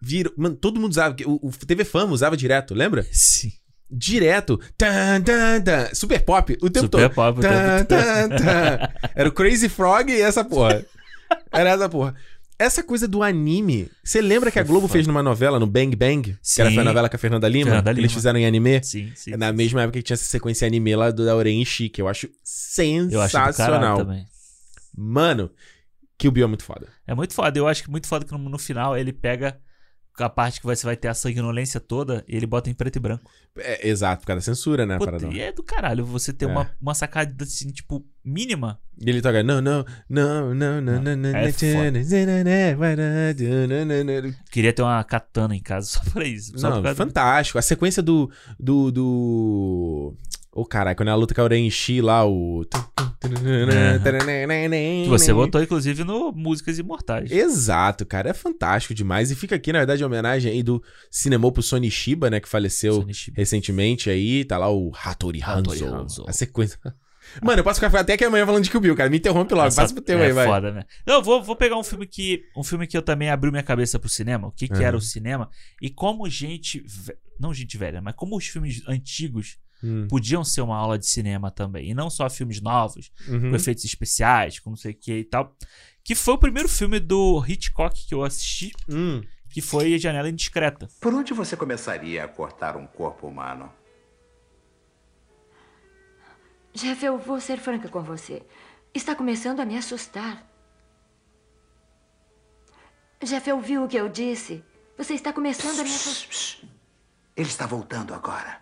Vira, 0.02 0.30
mano, 0.36 0.56
todo 0.56 0.80
mundo 0.80 0.90
usava. 0.92 1.14
O, 1.26 1.48
o 1.48 1.52
TV 1.52 1.84
Fama 1.84 2.12
usava 2.12 2.36
direto, 2.36 2.74
lembra? 2.74 3.06
Sim. 3.12 3.52
Direto. 3.91 4.60
Tan, 4.78 5.20
tan, 5.23 5.60
tan. 5.62 5.94
Super 5.94 6.23
pop 6.23 6.52
o 6.62 6.70
tempo 6.70 6.86
Super 6.86 7.09
todo. 7.09 7.15
pop 7.15 7.39
o 7.39 7.43
Tan, 7.43 7.85
tempo 7.85 8.43
tan. 8.43 9.10
Era 9.15 9.28
o 9.28 9.33
Crazy 9.33 9.69
Frog 9.69 10.10
e 10.10 10.20
essa 10.20 10.44
porra. 10.44 10.85
Era 11.52 11.70
essa 11.70 11.89
porra. 11.89 12.15
Essa 12.59 12.83
coisa 12.83 13.09
do 13.09 13.23
anime. 13.23 13.91
Você 14.05 14.20
lembra 14.20 14.51
que 14.51 14.59
a 14.59 14.62
Globo 14.62 14.86
fez 14.86 15.07
numa 15.07 15.23
novela, 15.23 15.59
no 15.59 15.67
Bang 15.67 15.97
Bang? 15.97 16.36
Que 16.55 16.60
era 16.60 16.70
Sim. 16.70 16.78
a 16.78 16.85
novela 16.85 17.09
com 17.09 17.17
a 17.17 17.19
Fernanda 17.19 17.49
Lima? 17.49 17.65
Fernanda 17.70 17.94
que 17.94 18.01
Eles 18.01 18.10
Lima. 18.10 18.19
fizeram 18.19 18.39
em 18.39 18.47
anime? 18.47 18.85
Sim, 18.85 19.10
sim. 19.17 19.31
Na 19.36 19.51
mesma 19.51 19.83
época 19.83 19.99
que 19.99 20.02
tinha 20.02 20.15
essa 20.15 20.27
sequência 20.27 20.67
anime 20.67 20.94
lá 20.94 21.10
do 21.10 21.49
e 21.49 21.65
Chique. 21.65 22.01
Eu 22.01 22.07
acho 22.07 22.28
Eu 23.10 23.20
acho 23.23 23.33
sensacional. 23.33 24.07
Mano, 24.94 25.51
Kill 26.19 26.31
Bill 26.31 26.44
é 26.44 26.49
muito 26.49 26.62
foda. 26.65 26.86
É 27.07 27.15
muito 27.15 27.33
foda. 27.33 27.59
Eu 27.59 27.67
acho 27.67 27.83
que 27.83 27.91
muito 27.91 28.07
foda 28.07 28.27
que 28.27 28.33
no, 28.33 28.39
no 28.39 28.59
final 28.59 28.94
ele 28.97 29.12
pega 29.12 29.59
a 30.26 30.31
parte 30.31 30.60
que 30.60 30.66
você 30.66 30.84
vai 30.86 30.97
ter 30.97 31.08
a 31.08 31.15
sanguinolência 31.15 31.81
toda 31.81 32.24
e 32.28 32.36
ele 32.36 32.47
bota 32.47 32.70
em 32.70 32.74
preto 32.74 32.97
e 32.97 33.00
branco. 33.00 33.31
É, 33.58 33.89
exato, 33.89 34.20
por 34.20 34.28
causa 34.28 34.40
da 34.40 34.55
censura, 34.55 34.86
né? 34.86 34.99
parada. 34.99 35.26
e 35.26 35.40
é 35.40 35.52
do 35.52 35.62
caralho 35.62 36.05
você 36.05 36.32
ter 36.32 36.44
É. 36.44 36.49
uma, 36.49 36.70
uma 36.81 36.94
sacada 36.94 37.34
assim, 37.42 37.70
tipo, 37.70 38.05
mínima. 38.24 38.78
E 38.99 39.08
ele 39.08 39.23
toca, 39.23 39.42
não, 39.42 39.60
não, 39.60 39.84
não, 40.08 40.55
não, 40.55 40.81
não, 40.81 41.00
não, 41.02 41.16
não, 41.16 41.31
É 41.31 41.50
Queria 44.50 44.73
ter 44.73 44.82
uma 44.82 45.02
katana 45.05 45.57
em 45.57 45.62
casa 45.62 45.86
só 45.89 46.00
pra 46.10 46.24
isso. 46.24 46.58
Só 46.58 46.68
Não, 46.81 46.94
fantástico. 46.94 47.58
A 47.58 47.62
sequência 47.62 48.02
do. 48.02 48.31
do. 48.58 48.90
do. 48.90 50.15
Ô, 50.53 50.65
caralho, 50.67 50.97
quando 50.97 51.09
ela 51.09 51.17
luta 51.17 51.35
com 51.35 51.41
a 51.41 51.45
Orenchi 51.45 52.01
lá, 52.01 52.27
o. 52.27 52.65
Que 55.05 55.09
você 55.09 55.33
botou, 55.33 55.62
inclusive, 55.62 56.03
no 56.05 56.33
Músicas 56.33 56.79
Imortais. 56.79 57.31
Exato, 57.31 58.05
cara. 58.05 58.31
É 58.31 58.35
fantástico 58.35 58.95
demais. 58.95 59.31
E 59.31 59.37
fica 59.37 59.55
aqui, 59.55 59.73
na 59.73 59.79
verdade, 59.81 60.03
a 60.03 60.07
homenagem 60.07 60.51
aí 60.51 60.62
do 60.62 60.83
cinema 61.11 61.51
pro 61.53 61.62
Sony 61.62 61.91
Shiba, 61.91 62.31
né? 62.31 62.41
Que 62.41 62.49
faleceu 62.49 63.07
recentemente 63.35 64.11
aí. 64.11 64.45
Tá 64.45 64.59
lá 64.59 64.70
o 64.70 64.91
Hattori 64.95 65.41
Hattori 65.43 65.85
Hanzo. 65.85 65.95
Hanzo. 65.95 66.25
A 66.27 66.33
sequência. 66.33 66.79
Mano, 67.43 67.61
eu 67.61 67.65
posso 67.65 67.81
ficar 67.81 68.01
até 68.01 68.17
que 68.17 68.25
amanhã 68.25 68.45
falando 68.45 68.65
de 68.65 68.70
Kill 68.70 68.81
Bill, 68.81 68.97
cara. 68.97 69.09
Me 69.09 69.19
interrompe 69.19 69.55
logo. 69.55 69.69
Essa- 69.69 69.83
Passa 69.83 69.95
pro 69.95 70.03
teu 70.03 70.19
é 70.19 70.27
aí, 70.27 70.33
vai. 70.33 70.47
foda, 70.47 70.73
né? 70.73 70.85
Não, 71.07 71.23
vou, 71.23 71.43
vou 71.43 71.55
pegar 71.55 71.77
um 71.77 71.85
filme 71.85 72.07
que 72.07 72.43
um 72.57 72.65
filme 72.65 72.87
que 72.89 72.97
eu 72.97 73.03
também 73.03 73.31
abriu 73.31 73.53
minha 73.53 73.62
cabeça 73.62 73.99
pro 74.01 74.09
cinema, 74.09 74.49
o 74.49 74.51
que, 74.53 74.67
que 74.67 74.75
Aham. 74.75 74.83
era 74.85 74.97
o 74.97 75.01
cinema 75.01 75.49
e 75.81 75.89
como 75.91 76.29
gente, 76.29 76.83
não 77.39 77.55
gente 77.55 77.77
velha, 77.79 78.01
mas 78.03 78.15
como 78.17 78.37
os 78.37 78.47
filmes 78.47 78.83
antigos 78.89 79.59
Hum. 79.83 80.07
podiam 80.09 80.44
ser 80.44 80.60
uma 80.60 80.76
aula 80.76 80.99
de 80.99 81.07
cinema 81.07 81.50
também, 81.50 81.91
e 81.91 81.94
não 81.94 82.10
só 82.10 82.28
filmes 82.28 82.60
novos, 82.60 83.10
Uhum. 83.28 83.50
com 83.50 83.57
efeitos 83.57 83.84
especiais, 83.84 84.59
com 84.59 84.70
não 84.70 84.76
sei 84.76 84.92
o 84.92 84.94
que 84.94 85.12
e 85.18 85.25
tal, 85.25 85.57
que 86.05 86.15
foi 86.15 86.34
o 86.34 86.39
primeiro 86.39 86.68
filme 86.68 86.99
do 87.00 87.42
Hitchcock 87.47 88.07
que 88.07 88.15
eu 88.15 88.23
assisti, 88.23 88.73
Hum. 88.89 89.23
que 89.49 89.60
foi 89.60 89.99
Janela 89.99 90.28
Indiscreta. 90.28 90.86
Por 91.00 91.15
onde 91.15 91.33
você 91.33 91.57
começaria 91.57 92.25
a 92.25 92.28
cortar 92.28 92.76
um 92.76 92.86
corpo 92.86 93.26
humano? 93.26 93.73
Jeff, 96.73 97.05
eu 97.05 97.18
vou 97.18 97.41
ser 97.41 97.59
franca 97.59 97.89
com 97.89 98.02
você. 98.02 98.42
Está 98.94 99.15
começando 99.15 99.60
a 99.60 99.65
me 99.65 99.76
assustar. 99.76 100.47
Jeff, 103.23 103.50
ouviu 103.52 103.84
o 103.84 103.89
que 103.89 103.97
eu 103.97 104.09
disse? 104.09 104.65
Você 104.97 105.15
está 105.15 105.33
começando 105.33 105.81
a 105.81 105.83
me 105.84 105.91
assustar. 105.91 106.68
Ele 107.36 107.49
está 107.49 107.67
voltando 107.67 108.15
agora. 108.15 108.60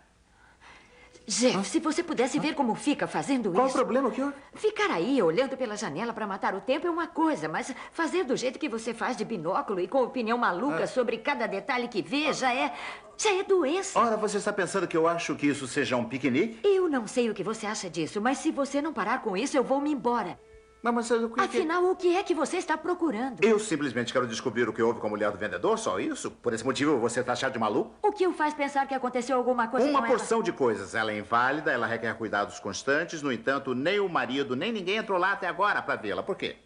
Jeff, 1.29 1.69
se 1.69 1.79
você 1.79 2.03
pudesse 2.03 2.39
ver 2.39 2.55
como 2.55 2.75
fica 2.75 3.07
fazendo 3.07 3.53
Qual 3.53 3.67
isso. 3.67 3.77
o 3.77 3.79
problema, 3.79 4.11
que 4.11 4.25
Ficar 4.55 4.91
aí 4.91 5.23
olhando 5.23 5.59
pela 5.59 5.77
janela 5.77 6.15
para 6.15 6.27
matar 6.27 6.55
o 6.55 6.61
tempo 6.63 6.87
é 6.87 6.91
uma 6.91 7.07
coisa, 7.07 7.47
mas 7.49 7.75
fazer 7.93 8.25
do 8.25 8.35
jeito 8.35 8.59
que 8.59 8.67
você 8.69 8.95
faz 8.95 9.15
de 9.15 9.27
binóculo 9.27 9.79
e 9.79 9.87
com 9.87 10.03
opinião 10.03 10.39
maluca 10.39 10.85
Ah. 10.85 10.87
sobre 10.87 11.19
cada 11.19 11.47
detalhe 11.47 11.87
que 11.87 12.01
vê 12.01 12.33
já 12.33 12.55
é. 12.55 12.73
já 13.19 13.31
é 13.35 13.43
doença. 13.43 13.99
Ora, 13.99 14.17
você 14.17 14.39
está 14.39 14.53
pensando 14.53 14.87
que 14.89 14.97
eu 14.97 15.07
acho 15.07 15.35
que 15.35 15.47
isso 15.49 15.67
seja 15.67 15.97
um 15.97 16.05
piquenique? 16.05 16.61
Eu 16.67 16.89
não 16.89 17.07
sei 17.07 17.29
o 17.29 17.35
que 17.35 17.45
você 17.45 17.67
acha 17.67 17.91
disso, 17.91 18.21
mas 18.23 18.39
se 18.39 18.51
você 18.51 18.81
não 18.81 18.93
parar 18.95 19.21
com 19.21 19.37
isso, 19.37 19.55
eu 19.57 19.63
vou 19.65 19.81
me 19.83 19.91
embora. 19.91 20.39
Não, 20.83 20.93
mas 20.93 21.11
eu... 21.11 21.33
Afinal, 21.37 21.85
o 21.91 21.97
que 21.97 22.17
é 22.17 22.23
que 22.23 22.35
você 22.35 22.57
está 22.57 22.79
procurando? 22.79 23.43
Eu 23.43 23.59
simplesmente 23.59 24.13
quero 24.13 24.27
descobrir 24.29 24.69
o 24.69 24.73
que 24.73 24.81
houve 24.81 25.01
com 25.01 25.09
a 25.09 25.11
mulher 25.11 25.31
do 25.33 25.39
vendedor, 25.39 25.77
só 25.77 25.99
isso? 25.99 26.31
Por 26.31 26.55
esse 26.55 26.65
motivo 26.65 26.99
você 26.99 27.21
está 27.21 27.33
achado 27.33 27.53
de 27.53 27.59
maluco? 27.59 27.93
O 28.01 28.13
que 28.13 28.27
o 28.27 28.33
faz 28.33 28.55
pensar 28.55 28.87
que 28.87 28.95
aconteceu 28.95 29.37
alguma 29.37 29.67
coisa 29.67 29.89
Uma 29.89 29.99
com 30.01 30.07
ela? 30.07 30.17
porção 30.17 30.43
de 30.43 30.53
coisas. 30.53 30.95
Ela 30.95 31.11
é 31.11 31.19
inválida, 31.19 31.73
ela 31.73 31.87
requer 31.87 32.15
cuidados 32.15 32.61
constantes. 32.61 33.23
No 33.23 33.33
entanto, 33.33 33.75
nem 33.75 33.99
o 33.99 34.09
marido, 34.09 34.55
nem 34.55 34.73
ninguém 34.73 34.99
entrou 34.99 35.19
lá 35.19 35.33
até 35.33 35.49
agora 35.49 35.83
para 35.83 35.97
vê-la. 35.97 36.23
Por 36.23 36.37
quê? 36.37 36.57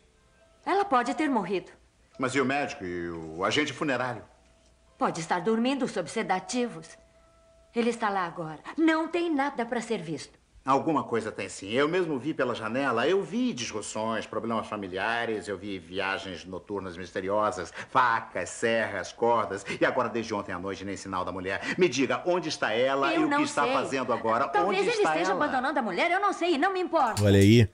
Ela 0.64 0.84
pode 0.84 1.14
ter 1.14 1.28
morrido. 1.28 1.72
Mas 2.18 2.34
e 2.34 2.40
o 2.40 2.44
médico 2.44 2.84
e 2.84 3.08
o 3.08 3.42
agente 3.44 3.72
funerário? 3.72 4.22
Pode 4.98 5.20
estar 5.20 5.40
dormindo 5.40 5.88
sob 5.88 6.08
sedativos. 6.10 6.98
Ele 7.74 7.88
está 7.88 8.10
lá 8.10 8.26
agora. 8.26 8.60
Não 8.76 9.08
tem 9.08 9.34
nada 9.34 9.64
para 9.64 9.80
ser 9.80 10.02
visto. 10.02 10.38
Alguma 10.64 11.02
coisa 11.02 11.32
tem 11.32 11.48
sim. 11.48 11.70
Eu 11.70 11.88
mesmo 11.88 12.18
vi 12.18 12.32
pela 12.32 12.54
janela, 12.54 13.06
eu 13.08 13.20
vi 13.22 13.52
discussões, 13.52 14.26
problemas 14.26 14.68
familiares, 14.68 15.48
eu 15.48 15.58
vi 15.58 15.78
viagens 15.78 16.44
noturnas 16.44 16.96
misteriosas, 16.96 17.72
facas, 17.90 18.48
serras, 18.48 19.12
cordas, 19.12 19.66
e 19.80 19.84
agora 19.84 20.08
desde 20.08 20.32
ontem 20.32 20.52
à 20.52 20.58
noite 20.60 20.84
nem 20.84 20.96
sinal 20.96 21.24
da 21.24 21.32
mulher. 21.32 21.60
Me 21.76 21.88
diga, 21.88 22.22
onde 22.26 22.48
está 22.48 22.72
ela 22.72 23.12
eu 23.12 23.22
e 23.22 23.24
o 23.24 23.36
que 23.38 23.42
está 23.42 23.64
sei. 23.64 23.72
fazendo 23.72 24.12
agora? 24.12 24.46
Talvez 24.48 24.80
onde 24.80 24.88
ele 24.88 24.98
está 24.98 25.10
esteja 25.10 25.32
ela? 25.32 25.44
abandonando 25.44 25.78
a 25.78 25.82
mulher, 25.82 26.10
eu 26.12 26.20
não 26.20 26.32
sei, 26.32 26.56
não 26.56 26.72
me 26.72 26.80
importa. 26.80 27.24
Olha 27.24 27.40
aí. 27.40 27.68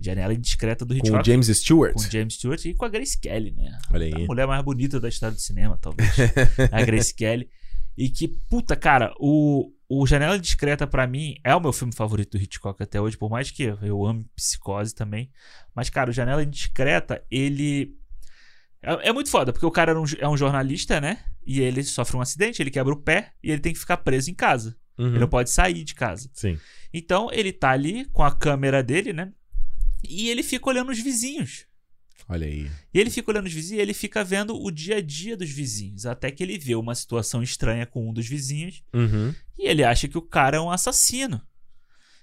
Janela 0.00 0.32
Indiscreta 0.32 0.84
do 0.84 0.94
Com 0.94 1.00
Hitchcock. 1.00 1.20
o 1.20 1.24
James 1.24 1.46
Stewart. 1.48 1.94
Com 1.94 2.00
o 2.00 2.10
James 2.10 2.34
Stewart 2.34 2.64
e 2.64 2.72
com 2.72 2.84
a 2.84 2.88
Grace 2.88 3.18
Kelly, 3.18 3.50
né? 3.50 3.76
Olha 3.92 4.06
aí. 4.06 4.24
A 4.24 4.26
mulher 4.26 4.46
mais 4.46 4.62
bonita 4.62 5.00
da 5.00 5.08
história 5.08 5.34
do 5.34 5.40
cinema, 5.40 5.76
talvez. 5.80 6.08
a 6.70 6.82
Grace 6.84 7.12
Kelly. 7.12 7.48
E 7.96 8.08
que, 8.08 8.28
puta, 8.28 8.76
cara, 8.76 9.12
o, 9.18 9.72
o 9.88 10.06
Janela 10.06 10.38
Discreta, 10.38 10.86
pra 10.86 11.06
mim, 11.06 11.36
é 11.42 11.54
o 11.54 11.60
meu 11.60 11.72
filme 11.72 11.94
favorito 11.94 12.36
do 12.36 12.42
Hitchcock 12.42 12.82
até 12.82 13.00
hoje, 13.00 13.16
por 13.16 13.30
mais 13.30 13.50
que 13.50 13.62
eu 13.62 14.04
ame 14.06 14.26
Psicose 14.36 14.94
também. 14.94 15.30
Mas, 15.74 15.88
cara, 15.88 16.10
o 16.10 16.12
Janela 16.12 16.44
Discreta, 16.44 17.24
ele. 17.30 17.96
É, 18.82 19.08
é 19.08 19.12
muito 19.12 19.30
foda, 19.30 19.52
porque 19.52 19.66
o 19.66 19.70
cara 19.70 19.92
era 19.92 20.00
um- 20.00 20.04
é 20.18 20.28
um 20.28 20.36
jornalista, 20.36 21.00
né? 21.00 21.24
E 21.46 21.60
ele 21.60 21.82
sofre 21.82 22.16
um 22.16 22.20
acidente, 22.20 22.60
ele 22.62 22.70
quebra 22.70 22.92
o 22.92 23.00
pé 23.02 23.32
e 23.42 23.50
ele 23.50 23.60
tem 23.60 23.72
que 23.72 23.78
ficar 23.78 23.96
preso 23.98 24.30
em 24.30 24.34
casa. 24.34 24.76
Uhum. 24.98 25.08
Ele 25.08 25.18
não 25.20 25.28
pode 25.28 25.50
sair 25.50 25.82
de 25.84 25.94
casa. 25.94 26.28
Sim. 26.34 26.58
Então, 26.92 27.28
ele 27.32 27.52
tá 27.52 27.70
ali 27.70 28.04
com 28.06 28.22
a 28.22 28.30
câmera 28.34 28.82
dele, 28.82 29.12
né? 29.12 29.32
E 30.04 30.28
ele 30.28 30.42
fica 30.42 30.68
olhando 30.68 30.90
os 30.92 30.98
vizinhos. 31.00 31.66
Olha 32.28 32.46
aí. 32.46 32.70
E 32.92 32.98
ele 32.98 33.10
fica 33.10 33.30
olhando 33.30 33.46
os 33.46 33.52
vizinhos 33.52 33.78
e 33.78 33.82
ele 33.82 33.94
fica 33.94 34.24
vendo 34.24 34.54
o 34.60 34.70
dia 34.70 34.96
a 34.96 35.00
dia 35.00 35.36
dos 35.36 35.50
vizinhos. 35.50 36.06
Até 36.06 36.30
que 36.30 36.42
ele 36.42 36.58
vê 36.58 36.74
uma 36.74 36.94
situação 36.94 37.42
estranha 37.42 37.86
com 37.86 38.08
um 38.08 38.12
dos 38.12 38.26
vizinhos. 38.26 38.82
Uhum. 38.92 39.34
E 39.58 39.66
ele 39.68 39.84
acha 39.84 40.08
que 40.08 40.18
o 40.18 40.22
cara 40.22 40.56
é 40.56 40.60
um 40.60 40.70
assassino. 40.70 41.40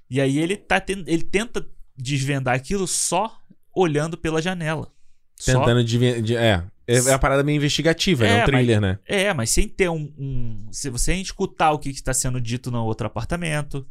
E 0.09 0.21
aí 0.21 0.37
ele, 0.37 0.55
tá 0.55 0.83
ele 0.87 1.23
tenta 1.23 1.67
desvendar 1.97 2.55
aquilo 2.55 2.87
só 2.87 3.39
olhando 3.73 4.17
pela 4.17 4.41
janela. 4.41 4.91
Tentando 5.43 5.83
de, 5.83 6.21
de- 6.21 6.35
é, 6.35 6.63
é 6.87 6.97
é 6.97 7.01
uma 7.01 7.19
parada 7.19 7.43
meio 7.43 7.57
investigativa, 7.57 8.23
né? 8.23 8.43
Um 8.43 8.45
thriller, 8.45 8.79
mas, 8.79 8.91
né? 8.91 8.99
É, 9.05 9.33
mas 9.33 9.49
sem 9.49 9.67
ter 9.67 9.89
um. 9.89 10.13
um 10.17 10.67
se 10.71 10.89
você 10.89 11.13
escutar 11.15 11.71
o 11.71 11.79
que 11.79 11.89
está 11.89 12.13
sendo 12.13 12.39
dito 12.39 12.71
no 12.71 12.85
outro 12.85 13.07
apartamento, 13.07 13.85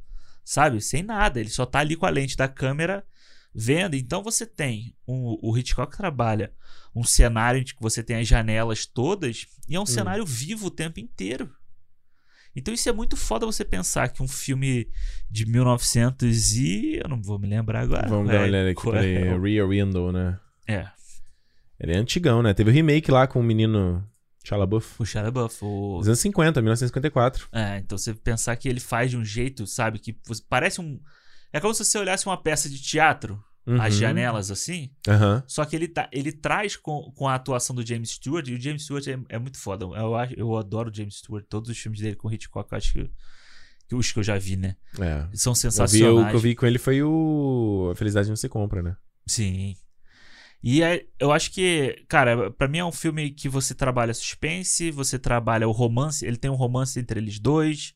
sabe? 0.44 0.80
Sem 0.80 1.02
nada. 1.02 1.40
Ele 1.40 1.50
só 1.50 1.66
tá 1.66 1.80
ali 1.80 1.96
com 1.96 2.06
a 2.06 2.10
lente 2.10 2.36
da 2.36 2.48
câmera 2.48 3.04
vendo. 3.54 3.94
Então 3.94 4.22
você 4.22 4.44
tem. 4.46 4.94
Um, 5.06 5.38
o 5.42 5.56
Hitchcock 5.56 5.96
trabalha 5.96 6.52
um 6.94 7.04
cenário 7.04 7.60
em 7.60 7.64
que 7.64 7.74
você 7.80 8.02
tem 8.02 8.16
as 8.16 8.26
janelas 8.28 8.86
todas 8.86 9.46
e 9.68 9.74
é 9.76 9.78
um 9.78 9.82
Hum. 9.82 9.86
cenário 9.86 10.24
vivo 10.26 10.66
o 10.66 10.70
tempo 10.70 11.00
inteiro. 11.00 11.50
Então 12.56 12.72
isso 12.72 12.88
é 12.88 12.92
muito 12.92 13.16
foda 13.16 13.44
você 13.46 13.64
pensar 13.64 14.08
que 14.10 14.22
um 14.22 14.28
filme 14.28 14.88
de 15.30 15.44
1900 15.44 16.52
e. 16.56 17.00
Eu 17.02 17.08
não 17.08 17.20
vou 17.20 17.38
me 17.38 17.48
lembrar 17.48 17.80
agora. 17.80 18.08
Vamos 18.08 18.28
dar 18.28 18.34
uma 18.38 18.44
É, 18.44 18.48
olhada 18.48 18.70
aqui. 18.70 18.88
é 18.88 18.92
Peraí, 18.92 19.28
o- 19.32 19.42
Rear 19.42 19.68
Window, 19.68 20.12
né? 20.12 20.38
É. 20.66 20.86
Ele 21.80 21.92
é 21.92 21.96
antigão, 21.96 22.42
né? 22.42 22.54
Teve 22.54 22.70
o 22.70 22.72
remake 22.72 23.10
lá 23.10 23.26
com 23.26 23.40
o 23.40 23.42
menino 23.42 24.08
Shia. 24.44 24.56
O 24.98 25.04
Shia. 25.04 25.22
O... 25.60 25.98
Dos 25.98 26.06
anos 26.06 26.20
50, 26.20 26.62
1954. 26.62 27.48
É, 27.52 27.78
então 27.78 27.98
você 27.98 28.14
pensar 28.14 28.54
que 28.56 28.68
ele 28.68 28.78
faz 28.80 29.10
de 29.10 29.16
um 29.16 29.24
jeito, 29.24 29.66
sabe, 29.66 29.98
que 29.98 30.16
parece 30.48 30.80
um. 30.80 31.00
É 31.54 31.60
como 31.60 31.72
se 31.72 31.84
você 31.84 31.96
olhasse 31.98 32.26
uma 32.26 32.36
peça 32.36 32.68
de 32.68 32.82
teatro, 32.82 33.42
Uhum. 33.66 33.80
as 33.80 33.94
janelas 33.94 34.50
assim. 34.50 34.90
Aham. 35.08 35.42
Só 35.46 35.64
que 35.64 35.74
ele, 35.74 35.88
tá, 35.88 36.06
ele 36.12 36.30
traz 36.32 36.76
com, 36.76 37.10
com 37.14 37.26
a 37.26 37.34
atuação 37.34 37.74
do 37.74 37.86
James 37.86 38.10
Stewart, 38.10 38.46
e 38.48 38.54
o 38.54 38.60
James 38.60 38.82
Stewart 38.82 39.06
é, 39.06 39.18
é 39.30 39.38
muito 39.38 39.58
foda. 39.58 39.86
Eu, 39.86 40.14
acho- 40.14 40.34
eu 40.36 40.54
adoro 40.56 40.90
o 40.90 40.94
James 40.94 41.14
Stewart, 41.16 41.46
todos 41.48 41.70
os 41.70 41.78
filmes 41.78 42.00
dele 42.00 42.14
com 42.16 42.30
Hitchcock, 42.30 42.70
eu 42.70 42.76
acho 42.76 42.92
que, 42.92 43.10
que 43.88 43.94
os 43.94 44.12
que 44.12 44.18
eu 44.18 44.22
já 44.22 44.36
vi, 44.36 44.56
né? 44.56 44.76
É. 45.00 45.26
São 45.32 45.52
Eu 45.52 45.54
vi, 45.54 45.60
sensacionais. 45.60 46.26
o 46.26 46.30
que 46.30 46.36
eu 46.36 46.40
vi 46.40 46.54
com 46.54 46.66
ele 46.66 46.78
foi 46.78 47.02
o. 47.02 47.88
A 47.92 47.96
Felicidade 47.96 48.28
Não 48.28 48.36
Se 48.36 48.48
Compra, 48.50 48.82
né? 48.82 48.96
Sim. 49.26 49.74
E 50.62 50.82
é- 50.82 51.06
eu 51.18 51.30
acho 51.32 51.50
que, 51.50 52.04
cara, 52.08 52.50
pra 52.50 52.66
mim 52.68 52.78
é 52.78 52.84
um 52.84 52.92
filme 52.92 53.30
que 53.30 53.48
você 53.48 53.74
trabalha 53.74 54.12
suspense, 54.12 54.90
você 54.90 55.18
trabalha 55.18 55.68
o 55.68 55.72
romance, 55.72 56.26
ele 56.26 56.36
tem 56.36 56.50
um 56.50 56.54
romance 56.54 56.98
entre 56.98 57.20
eles 57.20 57.38
dois, 57.38 57.94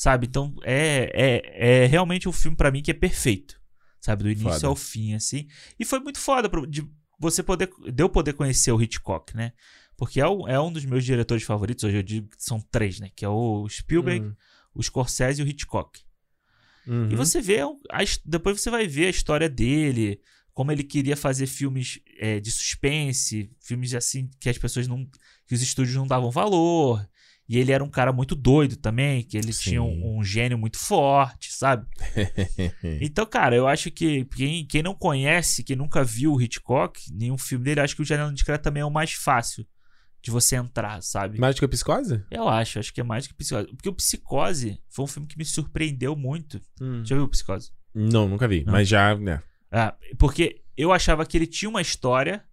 sabe? 0.00 0.26
Então 0.26 0.54
é, 0.62 1.10
é, 1.12 1.82
é 1.82 1.86
realmente 1.86 2.26
um 2.26 2.32
filme 2.32 2.56
pra 2.56 2.70
mim 2.70 2.80
que 2.80 2.90
é 2.90 2.94
perfeito, 2.94 3.60
sabe? 4.00 4.22
Do 4.22 4.30
início 4.30 4.50
Foda. 4.52 4.66
ao 4.68 4.74
fim, 4.76 5.12
assim. 5.12 5.46
E 5.78 5.84
foi 5.84 6.00
muito 6.00 6.18
foda 6.18 6.48
pro- 6.48 6.66
de 6.66 6.88
você 7.18 7.42
poder, 7.42 7.68
de 7.92 8.02
eu 8.02 8.08
poder 8.08 8.32
conhecer 8.32 8.72
o 8.72 8.80
Hitchcock, 8.80 9.36
né? 9.36 9.52
Porque 9.98 10.18
é, 10.18 10.26
um- 10.26 10.48
é 10.48 10.58
um 10.58 10.72
dos 10.72 10.86
meus 10.86 11.04
diretores 11.04 11.44
favoritos, 11.44 11.84
hoje 11.84 11.98
eu 11.98 12.02
digo 12.02 12.28
que 12.30 12.42
são 12.42 12.58
três, 12.72 12.98
né? 12.98 13.10
Que 13.14 13.26
é 13.26 13.28
o 13.28 13.68
Spielberg, 13.68 14.24
Hum. 14.24 14.34
o 14.74 14.82
Scorsese 14.82 15.42
e 15.42 15.44
o 15.44 15.48
Hitchcock. 15.48 16.00
Uhum. 16.86 17.10
E 17.10 17.14
você 17.14 17.42
vê, 17.42 17.62
um- 17.62 17.76
a 17.90 17.98
depois 18.24 18.58
você 18.58 18.70
vai 18.70 18.86
ver 18.88 19.06
a 19.06 19.10
história 19.10 19.50
dele, 19.50 20.18
como 20.54 20.72
ele 20.72 20.82
queria 20.82 21.14
fazer 21.16 21.46
filmes 21.46 22.00
é, 22.18 22.40
de 22.40 22.50
suspense, 22.50 23.50
filmes 23.60 23.94
assim 23.94 24.30
que 24.40 24.48
as 24.48 24.56
pessoas 24.56 24.88
não. 24.88 25.06
que 25.46 25.54
os 25.54 25.60
estúdios 25.62 25.96
não 25.96 26.06
davam 26.06 26.30
valor. 26.30 27.06
E 27.52 27.58
ele 27.58 27.72
era 27.72 27.82
um 27.82 27.90
cara 27.90 28.12
muito 28.12 28.36
doido 28.36 28.76
também, 28.76 29.24
que 29.24 29.36
ele 29.36 29.52
tinha 29.52 29.82
um, 29.82 30.18
um 30.18 30.22
gênio 30.22 30.56
muito 30.56 30.78
forte, 30.78 31.52
sabe? 31.52 31.84
Então, 33.00 33.26
cara, 33.26 33.56
eu 33.56 33.66
acho 33.66 33.90
que 33.90 34.24
quem, 34.26 34.64
quem 34.64 34.82
não 34.84 34.94
conhece, 34.94 35.64
quem 35.64 35.74
nunca 35.74 36.04
viu 36.04 36.32
o 36.32 36.40
Hitchcock, 36.40 37.00
nenhum 37.12 37.36
filme 37.36 37.64
dele, 37.64 37.80
acho 37.80 37.96
que 37.96 38.02
o 38.02 38.04
Janela 38.04 38.32
Discreta 38.32 38.62
também 38.62 38.82
é 38.82 38.86
o 38.86 38.90
mais 38.90 39.12
fácil 39.14 39.66
de 40.22 40.30
você 40.30 40.54
entrar, 40.54 41.02
sabe? 41.02 41.40
Mais 41.40 41.56
do 41.56 41.58
que 41.58 41.64
a 41.64 41.68
psicose? 41.68 42.22
Eu 42.30 42.48
acho, 42.48 42.78
acho 42.78 42.94
que 42.94 43.00
é 43.00 43.04
mais 43.04 43.24
do 43.26 43.30
que 43.30 43.34
Psicose. 43.34 43.66
Porque 43.74 43.88
o 43.88 43.94
Psicose 43.94 44.78
foi 44.88 45.04
um 45.04 45.08
filme 45.08 45.26
que 45.26 45.36
me 45.36 45.44
surpreendeu 45.44 46.14
muito. 46.14 46.60
Hum. 46.80 47.02
Já 47.04 47.16
viu 47.16 47.24
o 47.24 47.28
Psicose? 47.28 47.72
Não, 47.92 48.28
nunca 48.28 48.46
vi. 48.46 48.62
Não. 48.64 48.72
Mas 48.74 48.86
já, 48.86 49.16
né? 49.16 49.42
Ah, 49.72 49.96
porque 50.18 50.62
eu 50.76 50.92
achava 50.92 51.26
que 51.26 51.36
ele 51.36 51.46
tinha 51.48 51.68
uma 51.68 51.80
história, 51.82 52.44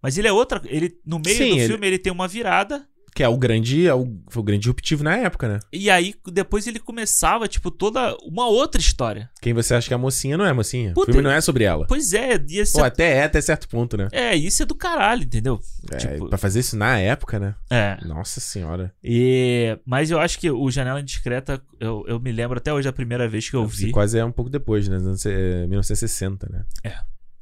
mas 0.00 0.16
ele 0.16 0.28
é 0.28 0.32
outra. 0.32 0.60
Ele, 0.66 0.96
no 1.04 1.18
meio 1.18 1.36
Sim, 1.36 1.48
do 1.50 1.56
ele- 1.56 1.66
filme, 1.66 1.86
ele 1.88 1.98
tem 1.98 2.12
uma 2.12 2.28
virada. 2.28 2.86
Que 3.18 3.24
é 3.24 3.28
o 3.28 3.36
grande. 3.36 3.84
É 3.84 3.92
o, 3.92 4.16
foi 4.28 4.40
o 4.40 4.44
grande 4.44 4.60
disruptivo 4.60 5.02
na 5.02 5.16
época, 5.16 5.48
né? 5.48 5.58
E 5.72 5.90
aí, 5.90 6.14
depois 6.32 6.68
ele 6.68 6.78
começava, 6.78 7.48
tipo, 7.48 7.68
toda 7.68 8.16
uma 8.22 8.46
outra 8.46 8.80
história. 8.80 9.28
Quem 9.42 9.52
você 9.52 9.74
acha 9.74 9.88
que 9.88 9.92
é 9.92 9.96
a 9.96 9.98
mocinha 9.98 10.36
não 10.36 10.44
é 10.44 10.50
a 10.50 10.54
mocinha. 10.54 10.92
Puta, 10.94 11.10
o 11.10 11.14
filme 11.14 11.28
não 11.28 11.34
é 11.34 11.40
sobre 11.40 11.64
ela. 11.64 11.84
Pois 11.88 12.12
é, 12.12 12.40
ia 12.48 12.64
ser. 12.64 12.78
Ou 12.78 12.84
até 12.84 13.16
é, 13.16 13.24
até 13.24 13.40
certo 13.40 13.68
ponto, 13.68 13.96
né? 13.96 14.06
É, 14.12 14.36
isso 14.36 14.62
é 14.62 14.66
do 14.66 14.76
caralho, 14.76 15.24
entendeu? 15.24 15.58
É, 15.90 15.96
Tipo, 15.96 16.28
Pra 16.28 16.38
fazer 16.38 16.60
isso 16.60 16.76
na 16.76 16.96
época, 16.96 17.40
né? 17.40 17.56
É. 17.68 17.98
Nossa 18.06 18.38
senhora. 18.38 18.94
E, 19.02 19.76
mas 19.84 20.12
eu 20.12 20.20
acho 20.20 20.38
que 20.38 20.48
o 20.48 20.70
Janela 20.70 21.00
Indiscreta, 21.00 21.60
eu, 21.80 22.04
eu 22.06 22.20
me 22.20 22.30
lembro 22.30 22.58
até 22.58 22.72
hoje 22.72 22.88
a 22.88 22.92
primeira 22.92 23.28
vez 23.28 23.50
que 23.50 23.56
eu 23.56 23.66
vi. 23.66 23.90
Quase 23.90 24.16
é 24.16 24.24
um 24.24 24.30
pouco 24.30 24.48
depois, 24.48 24.86
né? 24.86 24.96
Nos 24.96 25.26
anos, 25.26 25.26
é, 25.26 25.66
1960, 25.66 26.48
né? 26.52 26.64
É. 26.84 26.94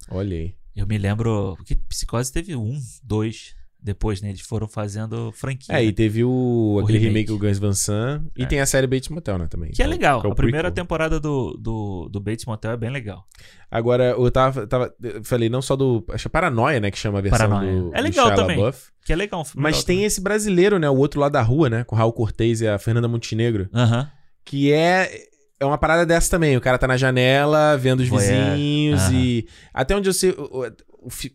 Olha 0.08 0.38
aí. 0.38 0.54
Eu 0.74 0.86
me 0.86 0.96
lembro. 0.96 1.54
Porque 1.58 1.74
Psicose 1.74 2.32
teve 2.32 2.56
um, 2.56 2.80
dois. 3.04 3.54
Depois, 3.86 4.20
né? 4.20 4.30
Eles 4.30 4.40
foram 4.40 4.66
fazendo 4.66 5.30
franquia. 5.30 5.72
É, 5.72 5.78
né? 5.78 5.84
e 5.84 5.92
teve 5.92 6.24
o, 6.24 6.74
O 6.74 6.80
aquele 6.80 6.98
remake. 6.98 7.28
do 7.28 7.38
Guns 7.38 7.56
Van 7.60 7.72
Sant. 7.72 8.24
E 8.36 8.42
É. 8.42 8.46
tem 8.46 8.60
a 8.60 8.66
série 8.66 8.84
Bates 8.88 9.08
Motel, 9.10 9.38
né? 9.38 9.46
Também. 9.48 9.70
Que 9.70 9.80
é 9.80 9.86
o- 9.86 9.88
legal. 9.88 10.20
é 10.24 10.26
o 10.26 10.32
a 10.32 10.34
primeira 10.34 10.68
prequel. 10.68 10.84
temporada 10.84 11.20
do, 11.20 11.56
do, 11.56 12.08
do 12.10 12.20
Bates 12.20 12.44
Motel 12.44 12.72
é 12.72 12.76
bem 12.76 12.90
legal. 12.90 13.24
Agora, 13.70 14.10
eu 14.18 14.30
tava, 14.30 14.66
tava. 14.66 14.92
eu 15.00 15.22
Falei, 15.22 15.48
não 15.48 15.62
só 15.62 15.76
do. 15.76 16.04
Acho 16.10 16.24
que 16.24 16.28
é 16.28 16.30
Paranoia, 16.30 16.80
né? 16.80 16.90
Que 16.90 16.98
chama 16.98 17.20
a 17.20 17.22
versão 17.22 17.38
Paranoia. 17.48 17.72
do. 17.80 17.90
É 17.94 17.98
do 17.98 18.02
legal 18.02 18.26
Shia 18.26 18.34
também. 18.36 18.56
LaBeouf. 18.56 18.88
Que 19.04 19.12
é 19.12 19.16
legal 19.16 19.40
um 19.40 19.44
filme 19.44 19.62
Mas 19.62 19.76
legal 19.76 19.86
tem 19.86 20.04
esse 20.04 20.20
brasileiro, 20.20 20.78
né? 20.80 20.90
O 20.90 20.96
outro 20.96 21.20
lado 21.20 21.32
da 21.32 21.42
rua, 21.42 21.70
né? 21.70 21.84
Com 21.84 21.94
o 21.94 21.98
Raul 21.98 22.12
Cortez 22.12 22.60
e 22.60 22.66
a 22.66 22.76
Fernanda 22.78 23.06
Montenegro. 23.06 23.68
Aham. 23.72 24.10
Que 24.44 24.72
é. 24.72 25.10
É 25.58 25.64
uma 25.64 25.78
parada 25.78 26.04
dessa 26.04 26.28
também. 26.30 26.54
O 26.56 26.60
cara 26.60 26.76
tá 26.76 26.86
na 26.86 26.98
janela, 26.98 27.76
vendo 27.78 28.00
os 28.00 28.08
Voyeur. 28.08 28.50
vizinhos 28.56 29.00
Aham. 29.04 29.14
e. 29.14 29.46
Até 29.72 29.96
onde 29.96 30.08
eu 30.08 30.12
sei. 30.12 30.34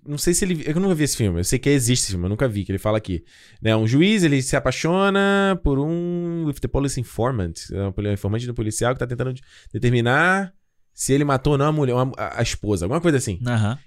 Não 0.05 0.17
sei 0.17 0.33
se 0.33 0.45
ele. 0.45 0.63
Eu 0.65 0.79
nunca 0.79 0.95
vi 0.95 1.03
esse 1.03 1.17
filme. 1.17 1.39
Eu 1.39 1.43
sei 1.43 1.57
que 1.59 1.69
existe 1.69 2.03
esse 2.03 2.11
filme, 2.11 2.25
eu 2.25 2.29
nunca 2.29 2.47
vi, 2.47 2.63
que 2.63 2.71
ele 2.71 2.79
fala 2.79 2.97
aqui. 2.97 3.23
Né, 3.61 3.75
um 3.75 3.87
juiz, 3.87 4.23
ele 4.23 4.41
se 4.41 4.55
apaixona 4.55 5.59
por 5.63 5.79
um. 5.79 6.45
With 6.45 6.55
the 6.55 6.67
police 6.67 6.99
informant. 6.99 7.53
É 7.71 7.81
um 8.09 8.13
informante 8.13 8.45
do 8.47 8.53
policial 8.53 8.93
que 8.93 8.99
tá 8.99 9.07
tentando 9.07 9.33
de- 9.33 9.41
determinar 9.73 10.53
se 10.93 11.13
ele 11.13 11.23
matou 11.23 11.53
ou 11.53 11.57
não 11.57 11.67
a 11.67 11.71
mulher, 11.71 11.95
a, 12.17 12.39
a 12.39 12.41
esposa. 12.41 12.85
Alguma 12.85 13.01
coisa 13.01 13.17
assim. 13.17 13.39
Aham. 13.47 13.77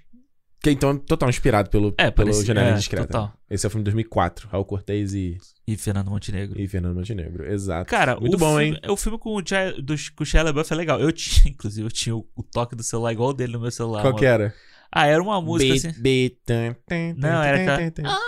Que 0.61 0.71
então 0.71 0.91
é 0.91 0.97
total 0.97 1.29
inspirado 1.29 1.69
pelo, 1.69 1.93
É, 1.95 2.09
pelo 2.09 2.29
parece- 2.29 2.43
Janela 2.45 2.69
é, 2.69 2.71
Indiscreta. 2.71 3.05
total. 3.05 3.33
Esse 3.47 3.65
é 3.65 3.67
o 3.67 3.69
filme 3.69 3.83
de 3.83 3.91
2004. 3.91 4.47
Raul 4.49 4.65
Cortez 4.65 5.13
e. 5.13 5.37
E 5.67 5.77
Fernando 5.77 6.09
Montenegro. 6.09 6.59
E 6.59 6.67
Fernando 6.67 6.95
Montenegro, 6.95 7.45
exato. 7.45 7.87
Cara, 7.89 8.19
muito 8.19 8.35
bom, 8.37 8.57
filme, 8.57 8.79
hein? 8.83 8.91
O 8.91 8.97
filme 8.97 9.19
com 9.19 9.35
o, 9.35 9.43
Jai, 9.45 9.73
do, 9.73 9.93
com 10.15 10.23
o 10.23 10.25
Shia 10.25 10.41
LaBeouf 10.41 10.71
é 10.73 10.75
legal. 10.75 10.99
Eu 10.99 11.11
tinha, 11.11 11.49
inclusive, 11.53 11.85
eu 11.85 11.91
tinha 11.91 12.15
o, 12.15 12.27
o 12.35 12.41
toque 12.41 12.75
do 12.75 12.81
celular 12.81 13.11
igual 13.11 13.29
o 13.29 13.33
dele 13.33 13.53
no 13.53 13.59
meu 13.59 13.69
celular. 13.69 14.01
Qual 14.01 14.15
que 14.15 14.25
era? 14.25 14.55
Ah, 14.91 15.07
era 15.07 15.21
uma 15.21 15.41
música 15.41 15.73
Beat, 15.73 15.85
assim. 15.85 16.01
beat, 16.01 16.33
tan, 16.45 16.75
tan, 16.87 17.13
Não, 17.17 17.43
era 17.43 17.61
aquela. 17.75 18.09
Ah, 18.09 18.19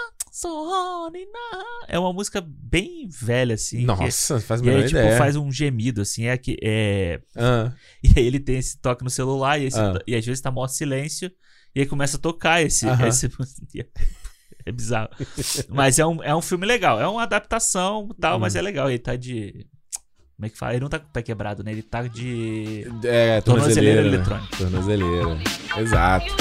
now. 0.46 1.86
É 1.88 1.98
uma 1.98 2.14
música 2.14 2.42
bem 2.46 3.08
velha, 3.10 3.56
assim. 3.56 3.86
Nossa, 3.86 4.36
que, 4.36 4.42
faz 4.42 4.62
a 4.62 4.66
E 4.66 4.70
aí, 4.70 4.84
tipo, 4.86 4.98
ideia. 5.00 5.18
faz 5.18 5.36
um 5.36 5.52
gemido, 5.52 6.02
assim. 6.02 6.26
É 6.28 6.38
que. 6.38 6.58
É... 6.62 7.22
Ah. 7.36 7.72
E 8.04 8.20
aí 8.20 8.26
ele 8.28 8.40
tem 8.40 8.58
esse 8.58 8.78
toque 8.80 9.04
no 9.04 9.10
celular, 9.10 9.60
e, 9.60 9.66
esse 9.66 9.80
Ah. 9.80 10.00
e 10.06 10.16
às 10.16 10.26
vezes 10.26 10.42
tá 10.42 10.52
maior 10.52 10.68
silêncio, 10.68 11.32
e 11.74 11.80
aí 11.80 11.86
começa 11.86 12.18
a 12.18 12.20
tocar 12.20 12.62
esse. 12.62 12.86
Esse... 13.08 13.30
é 14.66 14.72
bizarro. 14.72 15.10
mas 15.70 15.98
é 15.98 16.06
um, 16.06 16.22
é 16.24 16.36
um 16.36 16.42
filme 16.42 16.66
legal. 16.66 17.00
É 17.00 17.08
uma 17.08 17.24
adaptação 17.24 18.08
e 18.12 18.20
tal, 18.20 18.40
mas 18.40 18.56
Hum. 18.56 18.60
é 18.60 18.62
legal. 18.62 18.90
Ele 18.90 19.00
tá 19.00 19.16
de. 19.16 19.66
Como 20.38 20.46
é 20.46 20.50
que 20.50 20.58
fala? 20.58 20.74
Ele 20.74 20.82
não 20.82 20.90
tá 20.90 21.00
com 21.00 21.08
o 21.08 21.10
pé 21.12 21.24
quebrado, 21.24 21.64
né? 21.64 21.72
Ele 21.72 21.82
tá 21.82 22.04
de. 22.04 22.86
É, 23.04 23.42
tornozeleira 23.42 23.42
tornozeleira. 23.42 24.02
né? 24.04 24.08
eletrônica. 24.08 24.58
Tornozeleira. 24.58 25.38
Exato. 25.78 26.36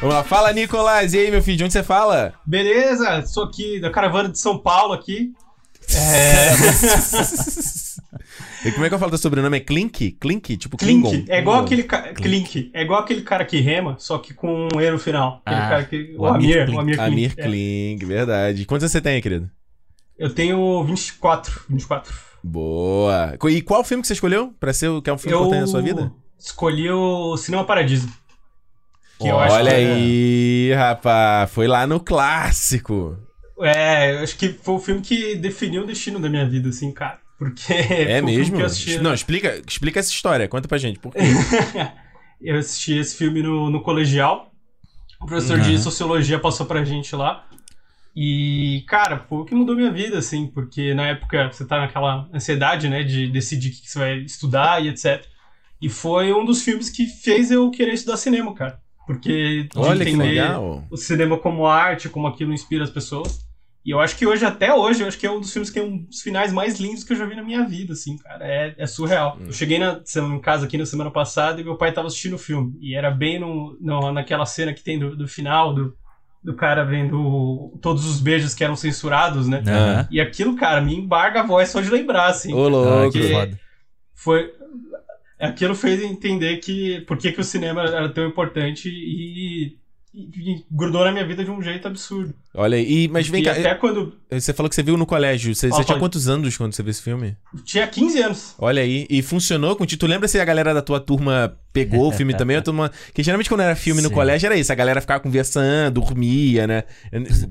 Vamos 0.00 0.14
lá, 0.14 0.24
fala 0.24 0.52
Nicolas. 0.52 1.12
E 1.12 1.18
aí, 1.18 1.30
meu 1.30 1.42
filho, 1.42 1.58
de 1.58 1.64
onde 1.64 1.72
você 1.72 1.82
fala? 1.82 2.32
Beleza, 2.46 3.24
sou 3.26 3.44
aqui 3.44 3.78
da 3.80 3.90
caravana 3.90 4.30
de 4.30 4.38
São 4.38 4.58
Paulo 4.58 4.92
aqui. 4.94 5.32
É... 5.94 6.50
E 8.62 8.70
como 8.72 8.84
é 8.84 8.90
que 8.90 8.94
eu 8.94 8.98
falo 8.98 9.10
teu 9.10 9.18
sobrenome? 9.18 9.56
É 9.56 9.60
Clink? 9.60 10.12
Clink? 10.20 10.54
Tipo 10.58 10.76
Klingon? 10.76 11.08
Clink. 11.10 11.30
É 11.30 11.38
igual 11.38 11.60
aquele 11.64 11.82
ca... 11.82 12.12
Clink. 12.12 12.70
É 12.74 12.82
igual 12.82 13.00
aquele 13.00 13.22
cara 13.22 13.42
que 13.42 13.58
rema, 13.58 13.96
só 13.98 14.18
que 14.18 14.34
com 14.34 14.68
um 14.74 14.80
E 14.80 14.90
no 14.90 14.98
final. 14.98 15.40
Aquele 15.46 15.60
Ah, 15.62 15.68
cara 15.68 15.84
que... 15.84 16.14
o 16.18 16.22
O, 16.22 16.26
Amir 16.26 16.60
Amir. 16.60 16.74
O 16.76 16.80
Amir 16.80 16.96
Klink. 16.96 17.00
Amir 17.10 17.34
é. 17.38 17.42
Klink, 17.42 18.04
verdade. 18.04 18.66
Quantos 18.66 18.90
você 18.92 19.00
tem, 19.00 19.18
querido? 19.22 19.50
Eu 20.18 20.28
tenho 20.28 20.84
24. 20.84 21.62
24. 21.70 22.14
Boa. 22.44 23.34
E 23.48 23.62
qual 23.62 23.82
filme 23.82 24.02
que 24.02 24.06
você 24.08 24.12
escolheu 24.12 24.52
pra 24.60 24.74
ser 24.74 24.88
o 24.88 25.00
que 25.00 25.08
é 25.08 25.12
um 25.14 25.18
filme 25.18 25.34
Eu 25.34 25.40
importante 25.40 25.60
na 25.62 25.66
sua 25.66 25.80
vida? 25.80 26.12
escolhi 26.38 26.90
o 26.90 27.38
Cinema 27.38 27.64
Paradiso. 27.64 28.10
Olha 29.20 29.70
é- 29.70 29.74
aí, 29.94 30.72
rapaz. 30.74 31.50
Foi 31.50 31.66
lá 31.66 31.86
no 31.86 32.00
clássico. 32.00 33.16
É, 33.60 34.14
eu 34.14 34.20
acho 34.20 34.36
que 34.38 34.48
foi 34.48 34.74
o 34.74 34.78
filme 34.78 35.02
que 35.02 35.34
definiu 35.36 35.82
o 35.82 35.86
destino 35.86 36.18
da 36.18 36.28
minha 36.28 36.48
vida, 36.48 36.70
assim, 36.70 36.92
cara. 36.92 37.18
Porque. 37.38 37.72
É, 37.90 38.20
mesmo? 38.22 38.56
Que 38.56 38.62
eu, 38.62 38.66
assisti... 38.66 38.98
Não, 38.98 39.12
explica, 39.12 39.62
explica 39.66 40.00
essa 40.00 40.10
história. 40.10 40.48
Conta 40.48 40.66
pra 40.68 40.78
gente. 40.78 40.98
Por 40.98 41.12
quê? 41.12 41.18
eu 42.40 42.56
assisti 42.56 42.98
esse 42.98 43.16
filme 43.16 43.42
no, 43.42 43.70
no 43.70 43.82
colegial. 43.82 44.50
O 45.20 45.26
professor 45.26 45.60
de 45.60 45.72
Uhum. 45.72 45.78
sociologia 45.78 46.38
passou 46.38 46.64
pra 46.64 46.84
gente 46.84 47.14
lá. 47.14 47.46
E, 48.16 48.84
cara, 48.88 49.24
foi 49.28 49.38
o 49.38 49.44
que 49.44 49.54
mudou 49.54 49.76
minha 49.76 49.90
vida, 49.92 50.18
assim, 50.18 50.46
porque 50.46 50.94
na 50.94 51.08
época 51.08 51.52
você 51.52 51.64
tá 51.64 51.78
naquela 51.80 52.28
ansiedade, 52.34 52.88
né, 52.88 53.04
de 53.04 53.28
decidir 53.28 53.68
o 53.68 53.72
que 53.72 53.88
você 53.90 53.98
vai 53.98 54.16
estudar 54.18 54.84
e 54.84 54.88
etc. 54.88 55.24
E 55.80 55.88
foi 55.88 56.32
um 56.32 56.44
dos 56.44 56.62
filmes 56.62 56.90
que 56.90 57.06
fez 57.06 57.50
eu 57.50 57.70
querer 57.70 57.94
estudar 57.94 58.16
cinema, 58.16 58.52
cara. 58.54 58.80
Porque 59.12 59.64
de 59.64 59.70
Olha 59.76 60.02
entender 60.08 60.40
o 60.90 60.96
cinema 60.96 61.36
como 61.36 61.66
arte, 61.66 62.08
como 62.08 62.26
aquilo 62.28 62.52
inspira 62.52 62.84
as 62.84 62.90
pessoas. 62.90 63.40
E 63.84 63.90
eu 63.90 63.98
acho 63.98 64.16
que 64.16 64.26
hoje, 64.26 64.44
até 64.44 64.72
hoje, 64.74 65.02
eu 65.02 65.08
acho 65.08 65.18
que 65.18 65.26
é 65.26 65.30
um 65.30 65.40
dos 65.40 65.52
filmes 65.52 65.70
que 65.70 65.80
tem 65.80 65.88
um 65.88 65.98
dos 66.04 66.20
finais 66.20 66.52
mais 66.52 66.78
lindos 66.78 67.02
que 67.02 67.12
eu 67.12 67.16
já 67.16 67.24
vi 67.24 67.34
na 67.34 67.42
minha 67.42 67.64
vida, 67.66 67.94
assim, 67.94 68.16
cara. 68.18 68.46
É, 68.46 68.74
é 68.76 68.86
surreal. 68.86 69.38
Hum. 69.40 69.46
Eu 69.46 69.52
cheguei 69.52 69.78
na, 69.78 70.00
em 70.16 70.38
casa 70.38 70.66
aqui 70.66 70.76
na 70.78 70.86
semana 70.86 71.10
passada 71.10 71.60
e 71.60 71.64
meu 71.64 71.76
pai 71.76 71.90
tava 71.90 72.06
assistindo 72.06 72.34
o 72.34 72.38
filme. 72.38 72.76
E 72.80 72.94
era 72.94 73.10
bem 73.10 73.40
no, 73.40 73.76
no- 73.80 74.12
naquela 74.12 74.44
cena 74.46 74.72
que 74.74 74.82
tem 74.84 74.98
do, 74.98 75.16
do 75.16 75.26
final, 75.26 75.74
do, 75.74 75.96
do 76.44 76.54
cara 76.54 76.84
vendo 76.84 77.76
todos 77.80 78.04
os 78.04 78.20
beijos 78.20 78.54
que 78.54 78.62
eram 78.62 78.76
censurados, 78.76 79.48
né? 79.48 79.62
Aham. 79.66 80.06
E 80.10 80.20
aquilo, 80.20 80.54
cara, 80.56 80.80
me 80.80 80.94
embarga 80.94 81.40
a 81.40 81.46
voz 81.46 81.70
só 81.70 81.80
de 81.80 81.90
lembrar, 81.90 82.26
assim. 82.28 82.52
Ô, 82.54 82.68
louco. 82.68 83.18
Foi. 84.14 84.52
Aquilo 85.40 85.74
fez 85.74 86.00
entender 86.02 86.58
que 86.58 87.00
por 87.02 87.16
que, 87.18 87.32
que 87.32 87.40
o 87.40 87.44
cinema 87.44 87.82
era 87.84 88.12
tão 88.12 88.26
importante 88.26 88.88
e, 88.90 89.78
e- 90.14 90.52
e 90.54 90.66
grudou 90.70 91.04
na 91.04 91.12
minha 91.12 91.24
vida 91.26 91.44
de 91.44 91.50
um 91.50 91.62
jeito 91.62 91.86
absurdo. 91.88 92.34
Olha 92.54 92.76
aí. 92.76 93.04
E, 93.04 93.08
mas 93.08 93.28
vem 93.28 93.42
E 93.42 93.44
cá. 93.44 93.52
até 93.52 93.74
quando. 93.74 94.12
Você 94.30 94.52
falou 94.52 94.68
que 94.68 94.74
você 94.76 94.82
viu 94.82 94.96
no 94.96 95.06
colégio. 95.06 95.54
Você, 95.54 95.68
Fala, 95.68 95.82
você 95.82 95.86
tinha 95.86 95.98
quantos 95.98 96.28
anos 96.28 96.56
quando 96.56 96.72
você 96.72 96.82
viu 96.82 96.90
esse 96.90 97.02
filme? 97.02 97.36
Tinha 97.64 97.86
15 97.86 98.22
anos. 98.22 98.54
Olha 98.58 98.82
aí. 98.82 99.06
E 99.10 99.22
funcionou 99.22 99.74
contigo? 99.76 99.98
Tu 100.00 100.06
lembra 100.06 100.26
se 100.28 100.38
a 100.38 100.44
galera 100.44 100.72
da 100.74 100.82
tua 100.82 101.00
turma 101.00 101.56
pegou 101.72 102.08
o 102.08 102.12
filme 102.12 102.34
também? 102.34 102.60
Turma... 102.62 102.90
Porque 103.06 103.22
geralmente 103.22 103.48
quando 103.48 103.60
era 103.62 103.74
filme 103.76 104.02
no 104.02 104.08
Sim. 104.08 104.14
colégio 104.14 104.46
era 104.46 104.56
isso. 104.56 104.70
A 104.72 104.74
galera 104.76 105.00
ficava 105.00 105.20
conversando, 105.20 106.00
dormia, 106.00 106.66
né? 106.66 106.84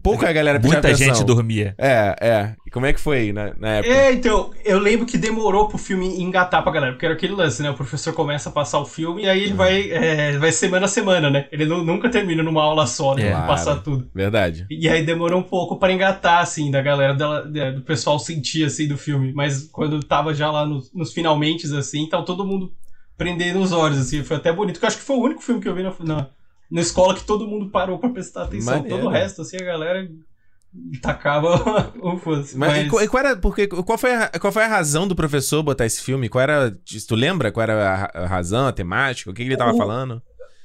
Pouca 0.04 0.32
galera 0.32 0.60
Muita 0.60 0.80
atenção. 0.80 1.08
gente 1.16 1.24
dormia. 1.26 1.76
É, 1.78 2.16
é. 2.22 2.56
E 2.66 2.70
como 2.72 2.86
é 2.86 2.94
que 2.94 3.00
foi 3.00 3.32
na, 3.34 3.54
na 3.58 3.70
época? 3.76 3.94
É, 3.94 4.12
então, 4.14 4.52
eu 4.64 4.80
lembro 4.80 5.06
que 5.06 5.18
demorou 5.18 5.68
pro 5.68 5.78
filme 5.78 6.22
engatar 6.22 6.62
pra 6.64 6.72
galera, 6.72 6.94
porque 6.94 7.06
era 7.06 7.16
aquele 7.16 7.34
lance, 7.34 7.62
né? 7.62 7.70
O 7.70 7.74
professor 7.74 8.14
começa 8.14 8.50
a 8.50 8.52
passar 8.52 8.80
o 8.80 8.86
filme 8.86 9.24
e 9.24 9.30
aí 9.30 9.44
ele 9.44 9.54
vai, 9.54 9.90
é, 9.92 10.38
vai 10.38 10.52
semana 10.52 10.86
a 10.86 10.90
semana, 10.90 11.30
né? 11.30 11.48
Ele 11.52 11.66
nu- 11.66 11.84
nunca 11.84 12.10
termina 12.10 12.44
numa 12.44 12.62
aula 12.64 12.86
só, 12.88 13.16
né? 13.16 13.28
É. 13.28 13.32
Pra 13.32 13.42
passar 13.44 13.64
Claro. 13.72 13.82
tudo. 13.82 14.10
Verdade. 14.14 14.66
E 14.70 14.89
aí 14.92 15.06
demorou 15.06 15.40
um 15.40 15.44
pouco 15.44 15.78
pra 15.78 15.92
engatar, 15.92 16.40
assim, 16.42 16.70
da 16.72 16.82
galera, 16.82 17.14
dela- 17.14 17.42
do 17.44 17.82
pessoal 17.82 18.18
sentir, 18.20 18.66
assim, 18.66 18.88
do 18.88 18.98
filme. 18.98 19.32
Mas 19.34 19.64
quando 19.72 20.00
tava 20.04 20.34
já 20.34 20.52
lá 20.52 20.66
nos, 20.66 20.94
nos 20.94 21.14
finalmente, 21.14 21.66
assim, 21.76 22.08
tava 22.08 22.24
todo 22.26 22.46
mundo 22.46 22.72
prendendo 23.18 23.60
os 23.60 23.72
olhos, 23.72 23.98
assim. 23.98 24.24
Foi 24.24 24.38
até 24.38 24.52
bonito, 24.52 24.76
porque 24.76 24.86
eu 24.86 24.90
acho 24.90 24.98
que 24.98 25.04
foi 25.04 25.16
o 25.18 25.22
único 25.24 25.42
filme 25.42 25.62
que 25.62 25.68
eu 25.68 25.76
vi 25.76 25.84
na, 25.84 25.94
na, 26.00 26.28
na 26.72 26.82
escola 26.82 27.14
que 27.16 27.24
todo 27.24 27.48
mundo 27.48 27.70
parou 27.70 28.00
pra 28.00 28.10
prestar 28.10 28.44
atenção. 28.44 28.76
Maneiro. 28.76 28.98
Todo 28.98 29.08
o 29.08 29.12
resto, 29.12 29.42
assim, 29.42 29.58
a 29.58 29.64
galera 29.66 30.08
tacava 31.02 31.92
o 32.02 32.18
foda-se. 32.18 32.58
Mas, 32.58 32.72
Mas- 32.72 32.86
e 32.86 32.90
qual, 33.10 33.24
e 33.24 33.26
era, 33.28 33.36
porque, 33.38 33.68
qual, 33.68 33.98
foi 33.98 34.14
a, 34.14 34.28
qual 34.40 34.54
foi 34.54 34.64
a 34.64 34.68
razão 34.68 35.08
do 35.08 35.16
professor 35.16 35.62
botar 35.64 35.86
esse 35.86 36.02
filme? 36.02 36.30
Qual 36.30 36.42
era. 36.42 36.72
Tu 37.08 37.16
lembra 37.16 37.52
qual 37.52 37.64
era 37.64 37.90
a, 37.92 37.96
ra- 37.96 38.12
a 38.14 38.26
razão, 38.28 38.68
a 38.68 38.72
temática? 38.72 39.30
O 39.30 39.34
que, 39.34 39.42
que 39.44 39.50
ele 39.50 39.58
tava 39.58 39.74
O- 39.74 39.78
falando? 39.78 40.22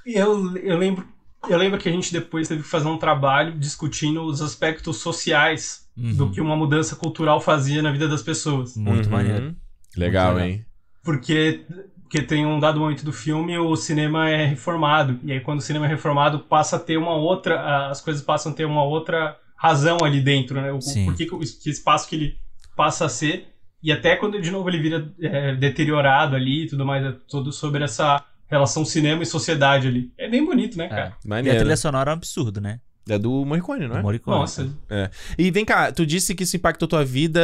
Eu, 0.07 0.57
eu 0.59 0.77
lembro 0.77 1.07
eu 1.49 1.59
lembro 1.59 1.79
que 1.79 1.89
a 1.89 1.93
gente 1.93 2.13
depois 2.13 2.49
teve 2.49 2.63
que 2.63 2.69
fazer 2.69 2.89
um 2.89 2.97
trabalho 2.99 3.59
discutindo 3.59 4.23
os 4.25 4.41
aspectos 4.43 4.99
sociais 4.99 5.83
Uhum. 5.97 6.17
do 6.17 6.31
que 6.31 6.41
uma 6.41 6.57
mudança 6.57 6.97
cultural 6.97 7.41
fazia 7.41 7.81
na 7.81 7.93
vida 7.93 8.09
das 8.09 8.21
pessoas. 8.23 8.77
Muito 8.77 9.07
Uhum. 9.07 9.13
maneiro. 9.13 9.57
Legal, 9.97 10.33
Muito 10.33 10.45
hein? 10.45 10.67
Porque, 11.05 11.65
porque 12.03 12.21
tem 12.21 12.45
um 12.45 12.59
dado 12.59 12.81
momento 12.81 13.05
do 13.05 13.13
filme, 13.13 13.57
o 13.59 13.77
cinema 13.77 14.29
é 14.29 14.45
reformado. 14.45 15.21
E 15.23 15.31
aí, 15.31 15.39
quando 15.41 15.61
o 15.61 15.63
cinema 15.63 15.87
é 15.87 15.89
reformado, 15.89 16.41
passa 16.41 16.77
a 16.77 16.81
ter 16.81 16.97
uma 16.97 17.15
outra. 17.15 17.89
As 17.91 18.01
coisas 18.01 18.23
passam 18.23 18.51
a 18.51 18.55
ter 18.57 18.65
uma 18.65 18.83
outra 18.83 19.37
razão 19.57 19.99
ali 20.03 20.21
dentro, 20.21 20.61
né? 20.61 20.73
O, 20.73 20.81
Sim. 20.81 21.05
por 21.05 21.15
que, 21.15 21.27
que 21.27 21.71
espaço 21.71 22.09
que 22.09 22.17
ele 22.17 22.39
passa 22.77 23.05
a 23.05 23.09
ser. 23.09 23.47
E 23.81 23.93
até 23.93 24.17
quando, 24.17 24.41
de 24.43 24.51
novo, 24.51 24.69
ele 24.69 24.81
vira 24.81 25.15
é, 25.21 25.55
deteriorado 25.55 26.35
ali 26.35 26.65
e 26.65 26.67
tudo 26.67 26.85
mais. 26.85 27.05
É 27.05 27.15
tudo 27.29 27.53
sobre 27.53 27.85
essa 27.85 28.21
relação 28.49 28.85
cinema 28.85 29.23
e 29.23 29.27
sociedade 29.27 29.89
ali. 29.89 30.11
É 30.19 30.29
bem 30.29 30.45
bonito, 30.45 30.77
né, 30.79 30.87
É. 30.87 30.89
cara? 30.89 31.17
E 31.45 31.51
a 31.51 31.57
trilha 31.57 31.77
sonora 31.77 32.11
é 32.11 32.13
um 32.13 32.17
absurdo, 32.17 32.61
né? 32.61 32.81
É 33.07 33.19
do 33.19 33.45
Morricone, 33.45 33.87
não 33.87 33.97
é? 33.97 33.99
Do 33.99 34.03
Morricone. 34.03 34.39
Nossa. 34.39 34.67
É. 34.89 35.11
E 35.37 35.51
vem 35.51 35.63
cá, 35.63 35.93
tu 35.93 36.07
disse 36.07 36.35
que 36.35 36.43
isso 36.45 36.57
impactou 36.57 36.89
tua 36.89 37.05
vida. 37.05 37.41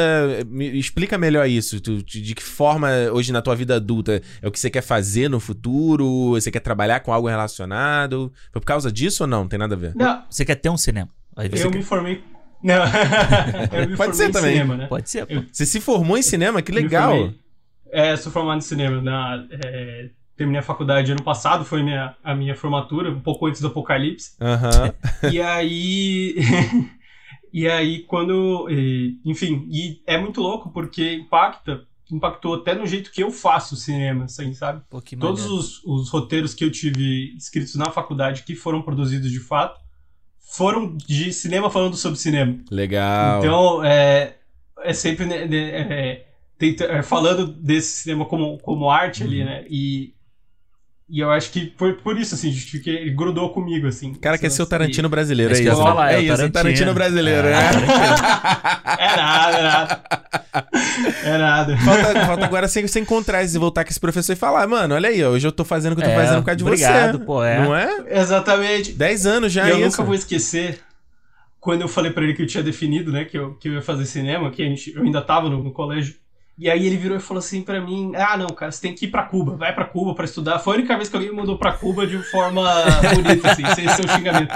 Me 0.46 0.66
explica 0.78 1.18
melhor 1.18 1.46
isso. 1.46 1.78
Tu- 1.82 2.02
de 2.02 2.34
que 2.34 2.42
forma, 2.42 2.88
hoje 3.12 3.30
na 3.30 3.42
tua 3.42 3.54
vida 3.54 3.76
adulta, 3.76 4.22
é 4.40 4.48
o 4.48 4.50
que 4.50 4.58
você 4.58 4.70
quer 4.70 4.80
fazer 4.80 5.28
no 5.28 5.38
futuro? 5.38 6.30
Você 6.30 6.50
quer 6.50 6.60
trabalhar 6.60 7.00
com 7.00 7.12
algo 7.12 7.28
relacionado? 7.28 8.32
Foi 8.50 8.58
por 8.60 8.66
causa 8.66 8.90
disso 8.90 9.24
ou 9.24 9.26
não? 9.26 9.46
Tem 9.46 9.58
nada 9.58 9.74
a 9.74 9.78
ver. 9.78 9.92
Não, 9.94 10.24
Você 10.30 10.46
quer 10.46 10.54
ter 10.54 10.70
um 10.70 10.78
cinema. 10.78 11.10
Aí 11.36 11.46
você 11.50 11.66
eu 11.66 11.70
quer- 11.70 11.76
me 11.78 11.84
formei. 11.84 12.24
Não, 12.62 12.74
eu 13.72 13.88
me 13.88 13.96
Pode 13.96 13.96
formei 13.96 14.14
ser 14.14 14.28
em 14.28 14.32
também. 14.32 14.52
cinema, 14.52 14.76
né? 14.76 14.86
Pode 14.86 15.08
ser, 15.10 15.24
pô. 15.26 15.32
Eu- 15.34 15.44
Você 15.50 15.64
se 15.66 15.80
formou 15.80 16.16
em 16.18 16.22
cinema? 16.22 16.60
Que 16.62 16.72
legal. 16.72 17.32
É, 17.92 18.14
sou 18.16 18.30
formado 18.32 18.58
em 18.58 18.62
cinema. 18.62 19.00
Na, 19.02 19.46
é, 19.50 20.10
terminei 20.40 20.60
a 20.60 20.62
faculdade 20.62 21.12
ano 21.12 21.22
passado, 21.22 21.66
foi 21.66 21.82
minha, 21.82 22.16
a 22.24 22.34
minha 22.34 22.56
formatura, 22.56 23.10
um 23.10 23.20
pouco 23.20 23.46
antes 23.46 23.60
do 23.60 23.66
Apocalipse. 23.66 24.32
Aham. 24.40 24.94
e 25.30 25.38
aí. 25.38 26.34
e 27.52 27.68
aí, 27.68 27.98
quando. 28.04 28.66
e, 28.70 29.18
Enfim, 29.22 29.66
e 29.70 30.00
é 30.06 30.16
muito 30.16 30.40
louco 30.40 30.70
porque 30.70 31.12
impacta. 31.14 31.82
Impactou 32.10 32.54
até 32.54 32.74
no 32.74 32.86
jeito 32.86 33.12
que 33.12 33.22
eu 33.22 33.30
faço 33.30 33.76
cinema, 33.76 34.24
assim, 34.24 34.52
sabe? 34.54 34.82
Pô, 34.90 35.00
Todos 35.20 35.44
os, 35.46 35.84
os 35.84 36.08
roteiros 36.08 36.54
que 36.54 36.64
eu 36.64 36.70
tive 36.72 37.36
escritos 37.36 37.74
na 37.76 37.88
faculdade 37.90 38.42
que 38.42 38.56
foram 38.56 38.82
produzidos 38.82 39.30
de 39.30 39.38
fato 39.38 39.78
foram 40.40 40.96
de 40.96 41.32
cinema 41.32 41.70
falando 41.70 41.96
sobre 41.96 42.18
cinema. 42.18 42.58
Legal. 42.68 43.38
Então, 43.38 43.84
é, 43.84 44.38
é 44.82 44.92
sempre 44.92 45.24
né, 45.24 45.46
né, 45.46 45.56
é, 45.58 46.26
tenta- 46.58 46.84
é, 46.86 47.00
falando 47.04 47.46
desse 47.46 48.02
cinema 48.02 48.24
como, 48.24 48.58
como 48.58 48.90
arte 48.90 49.22
Uhum. 49.22 49.28
ali, 49.28 49.44
né? 49.44 49.64
E, 49.70 50.12
e 51.10 51.18
eu 51.20 51.30
acho 51.30 51.50
que 51.50 51.66
por, 51.66 51.94
por 51.96 52.16
isso, 52.18 52.34
assim, 52.34 52.52
gente, 52.52 52.78
que 52.78 52.88
ele 52.90 53.10
grudou 53.10 53.50
comigo, 53.52 53.86
assim. 53.88 54.12
O 54.12 54.18
cara 54.18 54.38
quer 54.38 54.46
Essa- 54.46 54.56
ser 54.56 54.62
o 54.62 54.66
Tarantino 54.66 55.08
brasileiro, 55.08 55.52
é 55.54 55.58
eu 55.58 55.62
isso. 55.72 55.82
falar, 55.82 56.12
é 56.12 56.14
é 56.14 56.18
o 56.18 56.34
isso, 56.34 56.44
o 56.44 56.50
Tarantino. 56.50 56.94
Brasileiro, 56.94 57.48
É, 57.48 57.50
né? 57.52 57.70
É 59.00 59.16
nada, 59.16 59.56
é 59.58 59.62
nada. 59.62 60.02
É 61.24 61.38
nada. 61.38 61.76
Falta, 61.78 62.26
falta 62.26 62.44
agora 62.44 62.68
você, 62.68 62.82
você 62.82 63.00
encontrar 63.00 63.42
e 63.42 63.58
voltar 63.58 63.84
com 63.84 63.90
esse 63.90 64.00
professor 64.00 64.32
e 64.32 64.36
falar, 64.36 64.66
mano, 64.66 64.94
olha 64.94 65.08
aí, 65.08 65.24
hoje 65.24 65.46
eu 65.46 65.52
tô 65.52 65.64
fazendo 65.64 65.92
o 65.92 65.96
que 65.96 66.02
eu 66.02 66.06
tô 66.06 66.12
É, 66.12 66.16
fazendo 66.16 66.38
por 66.40 66.46
causa 66.46 66.56
de 66.56 66.64
obrigado, 66.64 67.18
você. 67.18 67.24
pô, 67.24 67.42
é. 67.44 67.58
Não 67.64 67.74
é? 67.76 68.04
Exatamente. 68.20 68.92
10 68.92 69.26
anos 69.26 69.52
já 69.52 69.66
e 69.66 69.70
eu 69.70 69.76
é 69.76 69.78
isso. 69.80 69.90
nunca 69.90 70.02
vou 70.04 70.14
esquecer 70.14 70.80
quando 71.58 71.82
eu 71.82 71.88
falei 71.88 72.10
pra 72.10 72.22
ele 72.24 72.34
que 72.34 72.42
eu 72.42 72.46
tinha 72.46 72.62
definido, 72.62 73.12
né, 73.12 73.24
que 73.24 73.36
eu, 73.38 73.54
que 73.54 73.68
eu 73.68 73.74
ia 73.74 73.82
fazer 73.82 74.06
cinema, 74.06 74.50
que 74.50 74.62
a 74.62 74.66
gente, 74.66 74.92
eu 74.94 75.02
ainda 75.02 75.20
tava 75.22 75.48
no, 75.48 75.62
no 75.62 75.72
colégio. 75.72 76.14
E 76.60 76.68
aí 76.68 76.86
ele 76.86 76.98
virou 76.98 77.16
e 77.16 77.20
falou 77.20 77.38
assim 77.38 77.62
pra 77.62 77.80
mim: 77.80 78.12
Ah, 78.14 78.36
não, 78.36 78.48
cara, 78.48 78.70
você 78.70 78.82
tem 78.82 78.94
que 78.94 79.06
ir 79.06 79.10
pra 79.10 79.22
Cuba, 79.22 79.56
vai 79.56 79.74
pra 79.74 79.86
Cuba 79.86 80.14
pra 80.14 80.26
estudar. 80.26 80.58
Foi 80.58 80.74
a 80.74 80.78
única 80.78 80.94
vez 80.94 81.08
que 81.08 81.16
alguém 81.16 81.30
me 81.30 81.36
mandou 81.36 81.56
pra 81.58 81.72
Cuba 81.72 82.06
de 82.06 82.18
forma 82.30 82.62
bonita, 83.16 83.50
assim, 83.50 83.64
sem 83.74 83.88
ser 83.88 84.04
um 84.04 84.14
xingamento. 84.14 84.52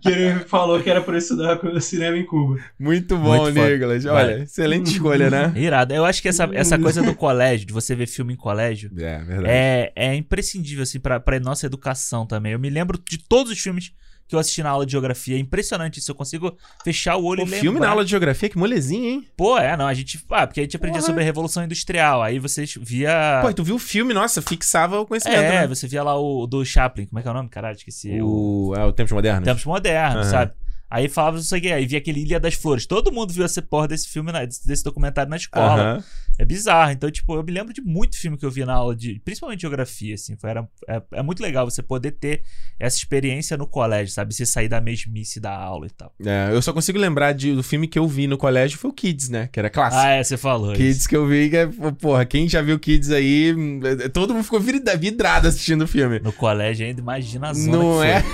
que 0.00 0.08
ele 0.08 0.40
falou 0.46 0.80
que 0.82 0.88
era 0.88 1.02
pra 1.02 1.12
eu 1.14 1.18
estudar 1.18 1.58
com 1.58 1.78
cinema 1.78 2.16
em 2.16 2.24
Cuba. 2.24 2.58
Muito 2.78 3.18
bom, 3.18 3.36
Muito 3.36 3.54
foda. 3.54 3.70
Nicolas. 3.70 4.06
Olha, 4.06 4.34
Vai. 4.36 4.42
excelente 4.44 4.86
escolha, 4.92 5.28
né? 5.28 5.52
Irado. 5.60 5.92
Eu 5.92 6.06
acho 6.06 6.22
que 6.22 6.28
essa, 6.28 6.48
essa 6.54 6.78
coisa 6.78 7.02
do 7.02 7.14
colégio, 7.14 7.66
de 7.66 7.72
você 7.74 7.94
ver 7.94 8.06
filme 8.06 8.32
em 8.32 8.36
colégio, 8.36 8.90
É, 8.98 9.18
verdade. 9.18 9.48
é, 9.48 9.92
é 9.94 10.14
imprescindível, 10.14 10.84
assim, 10.84 10.98
pra, 10.98 11.20
pra 11.20 11.38
nossa 11.38 11.66
educação 11.66 12.24
também. 12.26 12.52
Eu 12.52 12.58
me 12.58 12.70
lembro 12.70 12.98
de 13.06 13.18
todos 13.18 13.52
os 13.52 13.58
filmes 13.58 13.92
que 14.30 14.36
eu 14.36 14.38
assisti 14.38 14.62
na 14.62 14.70
aula 14.70 14.86
de 14.86 14.92
geografia. 14.92 15.36
É 15.36 15.38
impressionante 15.38 15.98
isso. 15.98 16.10
Eu 16.10 16.14
consigo 16.14 16.56
fechar 16.82 17.16
o 17.16 17.24
olho 17.24 17.40
O 17.40 17.42
e 17.42 17.44
lembrar. 17.44 17.60
filme 17.60 17.80
na 17.80 17.88
aula 17.88 18.04
de 18.04 18.10
geografia, 18.10 18.48
que 18.48 18.56
molezinha, 18.56 19.10
hein? 19.10 19.26
Pô, 19.36 19.58
é, 19.58 19.76
não. 19.76 19.86
A 19.86 19.92
gente. 19.92 20.24
Ah, 20.30 20.46
porque 20.46 20.60
a 20.60 20.62
gente 20.62 20.76
aprendia 20.76 21.00
Porra. 21.00 21.06
sobre 21.06 21.22
a 21.22 21.24
Revolução 21.24 21.64
Industrial. 21.64 22.22
Aí 22.22 22.38
vocês 22.38 22.78
via. 22.80 23.40
Pô, 23.42 23.50
e 23.50 23.54
tu 23.54 23.64
viu 23.64 23.74
o 23.74 23.78
filme, 23.78 24.14
nossa, 24.14 24.40
fixava 24.40 25.00
o 25.00 25.06
conhecimento, 25.06 25.42
é, 25.42 25.60
né? 25.62 25.66
você 25.66 25.86
via 25.88 26.02
lá 26.02 26.18
o 26.18 26.46
do 26.46 26.64
Chaplin. 26.64 27.06
Como 27.06 27.18
é 27.18 27.22
que 27.22 27.28
é 27.28 27.30
o 27.30 27.34
nome? 27.34 27.48
Caralho, 27.48 27.76
esqueci. 27.76 28.22
O... 28.22 28.72
É, 28.76 28.84
o 28.84 28.92
Tempos 28.92 29.12
Modernos. 29.12 29.44
Tempos 29.44 29.64
Modernos, 29.64 30.26
Aham. 30.26 30.30
sabe? 30.30 30.52
Aí 30.90 31.08
falava 31.08 31.38
isso 31.38 31.54
aqui, 31.54 31.72
aí 31.72 31.86
via 31.86 31.98
aquele 31.98 32.20
Ilha 32.20 32.40
das 32.40 32.54
Flores. 32.54 32.84
Todo 32.84 33.12
mundo 33.12 33.32
viu 33.32 33.44
essa 33.44 33.62
porra 33.62 33.86
desse 33.86 34.08
filme, 34.08 34.32
desse, 34.66 34.82
documentário 34.82 35.30
na 35.30 35.36
escola. 35.36 35.82
Aham. 35.82 36.04
É 36.40 36.44
bizarro. 36.46 36.90
Então, 36.90 37.10
tipo, 37.10 37.34
eu 37.34 37.42
me 37.44 37.52
lembro 37.52 37.70
de 37.74 37.82
muito 37.82 38.16
filme 38.16 38.34
que 38.38 38.46
eu 38.46 38.50
vi 38.50 38.64
na 38.64 38.72
aula 38.72 38.96
de. 38.96 39.20
Principalmente 39.22 39.60
geografia, 39.60 40.14
assim. 40.14 40.38
Foi, 40.38 40.48
era, 40.48 40.66
é, 40.88 41.02
é 41.12 41.22
muito 41.22 41.42
legal 41.42 41.68
você 41.68 41.82
poder 41.82 42.12
ter 42.12 42.42
essa 42.78 42.96
experiência 42.96 43.58
no 43.58 43.66
colégio, 43.66 44.14
sabe? 44.14 44.32
Você 44.34 44.46
sair 44.46 44.66
da 44.66 44.80
mesmice 44.80 45.38
da 45.38 45.54
aula 45.54 45.86
e 45.86 45.90
tal. 45.90 46.14
É, 46.24 46.48
eu 46.50 46.62
só 46.62 46.72
consigo 46.72 46.98
lembrar 46.98 47.32
de, 47.32 47.54
do 47.54 47.62
filme 47.62 47.86
que 47.86 47.98
eu 47.98 48.08
vi 48.08 48.26
no 48.26 48.38
colégio 48.38 48.78
foi 48.78 48.88
o 48.88 48.94
Kids, 48.94 49.28
né? 49.28 49.50
Que 49.52 49.58
era 49.60 49.68
clássico. 49.68 50.02
Ah, 50.02 50.12
é, 50.12 50.24
você 50.24 50.38
falou. 50.38 50.72
Kids 50.72 51.00
isso. 51.00 51.08
que 51.10 51.16
eu 51.16 51.26
vi, 51.26 51.50
que 51.50 51.56
é, 51.58 51.68
porra, 52.00 52.24
quem 52.24 52.48
já 52.48 52.62
viu 52.62 52.78
Kids 52.78 53.10
aí, 53.10 53.54
é, 54.02 54.08
todo 54.08 54.32
mundo 54.32 54.44
ficou 54.44 54.60
vidra- 54.60 54.96
vidrado 54.96 55.46
assistindo 55.46 55.82
o 55.82 55.86
filme. 55.86 56.20
No 56.20 56.32
colégio 56.32 56.86
ainda, 56.86 57.02
imagina 57.02 57.50
a 57.50 57.52
zona 57.52 57.76
Não 57.76 58.02
é? 58.02 58.24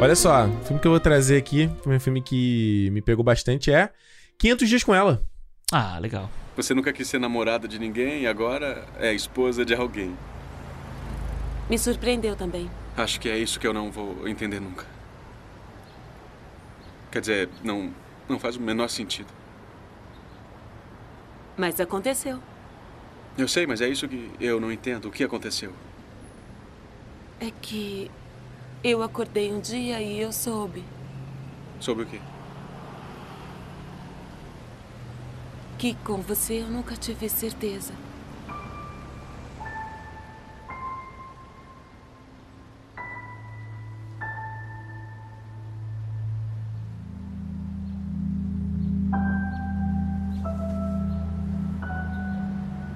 Olha 0.06 0.14
só, 0.14 0.46
o 0.46 0.64
filme 0.64 0.80
que 0.80 0.86
eu 0.86 0.92
vou 0.92 1.00
trazer 1.00 1.36
aqui, 1.36 1.68
um 1.84 1.98
filme 1.98 2.22
que 2.22 2.88
me 2.92 3.02
pegou 3.02 3.24
bastante, 3.24 3.72
é 3.72 3.90
500 4.38 4.68
Dias 4.68 4.84
com 4.84 4.94
Ela. 4.94 5.20
Ah, 5.72 5.98
legal. 5.98 6.30
Você 6.54 6.72
nunca 6.74 6.92
quis 6.92 7.08
ser 7.08 7.18
namorada 7.18 7.66
de 7.66 7.76
ninguém 7.76 8.22
e 8.22 8.26
agora 8.28 8.86
é 9.00 9.12
esposa 9.12 9.64
de 9.64 9.74
alguém. 9.74 10.16
Me 11.68 11.76
surpreendeu 11.76 12.36
também. 12.36 12.70
Acho 12.96 13.18
que 13.18 13.28
é 13.28 13.36
isso 13.36 13.58
que 13.58 13.66
eu 13.66 13.72
não 13.72 13.90
vou 13.90 14.28
entender 14.28 14.60
nunca. 14.60 14.86
Quer 17.10 17.18
dizer, 17.18 17.48
não, 17.64 17.92
não 18.28 18.38
faz 18.38 18.54
o 18.54 18.60
menor 18.60 18.86
sentido. 18.86 19.32
Mas 21.56 21.80
aconteceu. 21.80 22.40
Eu 23.36 23.48
sei, 23.48 23.66
mas 23.66 23.80
é 23.80 23.88
isso 23.88 24.06
que 24.06 24.30
eu 24.38 24.60
não 24.60 24.70
entendo. 24.70 25.08
O 25.08 25.10
que 25.10 25.24
aconteceu? 25.24 25.72
É 27.40 27.50
que 27.60 28.08
eu 28.82 29.02
acordei 29.02 29.52
um 29.52 29.60
dia 29.60 30.00
e 30.00 30.20
eu 30.20 30.32
soube 30.32 30.84
Sobre 31.80 32.04
o 32.04 32.06
quê? 32.06 32.20
que 35.78 35.94
com 35.94 36.22
você 36.22 36.62
eu 36.62 36.68
nunca 36.68 36.96
tive 36.96 37.28
certeza. 37.28 37.92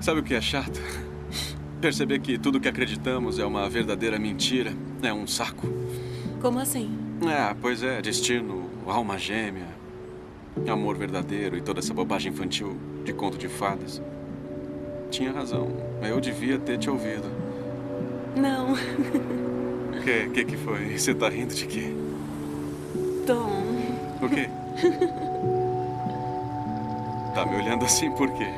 Sabe 0.00 0.20
o 0.20 0.22
que 0.24 0.34
é 0.34 0.40
chato? 0.40 0.80
Perceber 1.80 2.18
que 2.20 2.36
tudo 2.38 2.60
que 2.60 2.68
acreditamos 2.68 3.38
é 3.38 3.44
uma 3.44 3.68
verdadeira 3.68 4.18
mentira. 4.18 4.72
É 5.02 5.12
um 5.12 5.26
saco. 5.26 5.66
Como 6.40 6.58
assim? 6.58 6.90
É, 7.22 7.54
pois 7.60 7.82
é, 7.82 8.02
destino, 8.02 8.68
alma 8.86 9.16
gêmea, 9.18 9.68
amor 10.68 10.96
verdadeiro 10.96 11.56
e 11.56 11.60
toda 11.60 11.80
essa 11.80 11.94
bobagem 11.94 12.32
infantil 12.32 12.76
de 13.04 13.12
conto 13.14 13.38
de 13.38 13.48
fadas. 13.48 14.00
Tinha 15.10 15.32
razão. 15.32 15.68
Eu 16.02 16.20
devia 16.20 16.58
ter 16.58 16.78
te 16.78 16.90
ouvido. 16.90 17.30
Não. 18.36 18.72
O 18.72 20.02
que, 20.02 20.30
que 20.30 20.44
que 20.44 20.56
foi? 20.56 20.98
Você 20.98 21.14
tá 21.14 21.28
rindo 21.28 21.54
de 21.54 21.66
quê? 21.66 21.92
Tom. 23.26 23.50
O 24.22 24.28
quê? 24.28 24.48
Tá 27.34 27.44
me 27.46 27.56
olhando 27.56 27.84
assim 27.84 28.10
por 28.12 28.30
quê? 28.32 28.48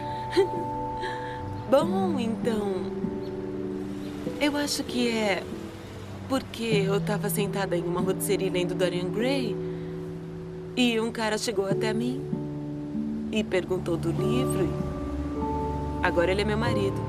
Bom, 1.70 2.18
então. 2.18 3.01
Eu 4.42 4.56
acho 4.56 4.82
que 4.82 5.08
é. 5.08 5.40
Porque 6.28 6.64
eu 6.64 7.00
tava 7.00 7.30
sentada 7.30 7.76
em 7.76 7.82
uma 7.84 8.00
rotisserie 8.00 8.50
lendo 8.50 8.74
Dorian 8.74 9.08
Gray. 9.08 9.56
E 10.76 10.98
um 10.98 11.12
cara 11.12 11.38
chegou 11.38 11.64
até 11.64 11.92
mim. 11.92 12.20
E 13.30 13.44
perguntou 13.44 13.96
do 13.96 14.10
livro. 14.10 14.64
e 14.64 16.04
Agora 16.04 16.32
ele 16.32 16.42
é 16.42 16.44
meu 16.44 16.58
marido. 16.58 17.00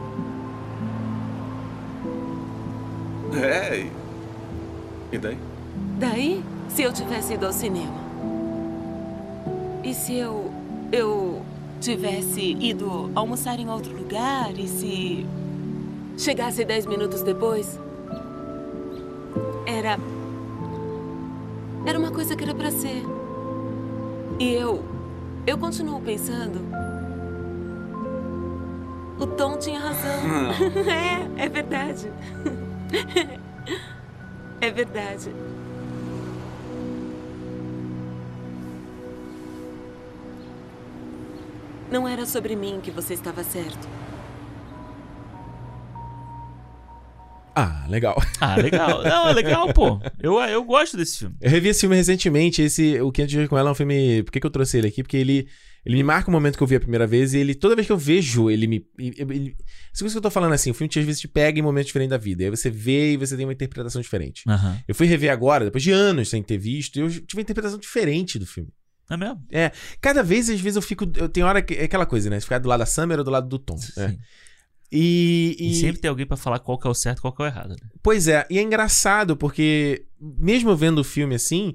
É, 3.35 3.79
e... 3.79 3.91
e 5.11 5.17
daí? 5.17 5.37
Daí, 5.97 6.43
se 6.69 6.83
eu 6.83 6.93
tivesse 6.93 7.33
ido 7.33 7.47
ao 7.47 7.51
cinema? 7.51 7.99
E 9.83 9.91
se 9.95 10.13
eu. 10.13 10.53
Eu 10.91 11.41
tivesse 11.81 12.55
ido 12.59 13.09
almoçar 13.15 13.59
em 13.59 13.67
outro 13.67 13.91
lugar? 13.91 14.51
E 14.55 14.67
se. 14.67 15.25
Chegasse 16.17 16.63
dez 16.63 16.85
minutos 16.85 17.21
depois? 17.21 17.79
Era. 19.65 19.97
Era 21.85 21.99
uma 21.99 22.11
coisa 22.11 22.35
que 22.35 22.43
era 22.43 22.53
pra 22.53 22.71
ser. 22.71 23.03
E 24.39 24.53
eu. 24.53 24.83
Eu 25.45 25.57
continuo 25.57 25.99
pensando. 26.01 26.61
O 29.19 29.27
Tom 29.27 29.57
tinha 29.57 29.79
razão. 29.79 30.11
é, 31.37 31.45
é 31.45 31.49
verdade. 31.49 32.11
é 34.61 34.71
verdade. 34.71 35.31
Não 41.91 42.07
era 42.07 42.25
sobre 42.25 42.55
mim 42.55 42.79
que 42.81 42.89
você 42.91 43.13
estava 43.13 43.43
certo. 43.43 44.02
Ah, 47.55 47.85
legal. 47.87 48.21
Ah, 48.39 48.55
legal. 48.55 49.03
Não, 49.03 49.29
é 49.29 49.33
legal, 49.33 49.73
pô. 49.73 49.99
Eu, 50.19 50.39
eu 50.39 50.63
gosto 50.63 50.97
desse 50.97 51.19
filme. 51.19 51.35
Eu 51.39 51.49
revi 51.49 51.69
esse 51.69 51.81
filme 51.81 51.95
recentemente. 51.95 52.61
Esse, 52.61 52.99
o 53.01 53.11
500 53.11 53.31
Dias 53.31 53.49
com 53.49 53.57
Ela 53.57 53.69
é 53.69 53.71
um 53.71 53.75
filme. 53.75 54.23
Por 54.23 54.31
que, 54.31 54.39
que 54.39 54.45
eu 54.45 54.51
trouxe 54.51 54.77
ele 54.77 54.87
aqui? 54.87 55.03
Porque 55.03 55.17
ele, 55.17 55.47
ele 55.85 55.95
me 55.95 56.03
marca 56.03 56.29
o 56.29 56.31
momento 56.31 56.57
que 56.57 56.63
eu 56.63 56.67
vi 56.67 56.75
a 56.75 56.79
primeira 56.79 57.05
vez 57.05 57.33
e 57.33 57.37
ele, 57.39 57.53
toda 57.53 57.75
vez 57.75 57.85
que 57.85 57.93
eu 57.93 57.97
vejo, 57.97 58.49
ele 58.49 58.67
me. 58.67 58.85
Ele, 58.97 59.55
isso 59.93 60.05
que 60.05 60.17
eu 60.17 60.21
tô 60.21 60.31
falando 60.31 60.53
assim, 60.53 60.71
o 60.71 60.73
filme 60.73 60.89
às 60.95 61.05
vezes 61.05 61.21
te 61.21 61.27
pega 61.27 61.59
em 61.59 61.61
momentos 61.61 61.87
diferentes 61.87 62.11
da 62.11 62.17
vida. 62.17 62.43
E 62.43 62.45
aí 62.45 62.49
você 62.49 62.69
vê 62.69 63.13
e 63.13 63.17
você 63.17 63.35
tem 63.37 63.45
uma 63.45 63.53
interpretação 63.53 64.01
diferente. 64.01 64.43
Aham. 64.47 64.79
Eu 64.87 64.95
fui 64.95 65.05
rever 65.07 65.31
agora, 65.31 65.65
depois 65.65 65.83
de 65.83 65.91
anos 65.91 66.29
sem 66.29 66.41
ter 66.41 66.57
visto, 66.57 66.97
e 66.97 67.01
eu 67.01 67.09
tive 67.09 67.25
uma 67.35 67.41
interpretação 67.41 67.77
diferente 67.77 68.39
do 68.39 68.45
filme. 68.45 68.69
É 69.09 69.17
mesmo? 69.17 69.45
É. 69.51 69.71
Cada 70.01 70.23
vez, 70.23 70.49
às 70.49 70.59
vezes, 70.59 70.75
eu 70.75 70.81
fico. 70.81 71.05
Eu 71.17 71.29
tenho 71.29 71.45
hora 71.45 71.61
que. 71.61 71.73
É 71.73 71.83
aquela 71.83 72.05
coisa, 72.05 72.29
né? 72.29 72.39
Ficar 72.39 72.57
do 72.57 72.69
lado 72.69 72.79
da 72.79 72.85
Summer 72.85 73.19
ou 73.19 73.23
do 73.23 73.31
lado 73.31 73.47
do 73.47 73.59
Tom. 73.59 73.75
né? 73.97 74.17
E, 74.95 75.55
E... 75.59 75.73
sempre 75.75 75.99
tem 75.99 76.07
alguém 76.07 76.25
pra 76.25 76.37
falar 76.37 76.59
qual 76.59 76.77
que 76.77 76.85
é 76.85 76.89
o 76.89 76.93
certo 76.93 77.17
e 77.17 77.21
qual 77.21 77.33
que 77.33 77.41
é 77.41 77.45
o 77.45 77.47
errado. 77.47 77.69
né? 77.71 77.75
Pois 78.03 78.27
é, 78.27 78.45
e 78.47 78.59
é 78.59 78.61
engraçado 78.61 79.35
porque, 79.35 80.05
mesmo 80.21 80.75
vendo 80.75 80.99
o 80.99 81.03
filme 81.03 81.33
assim, 81.33 81.73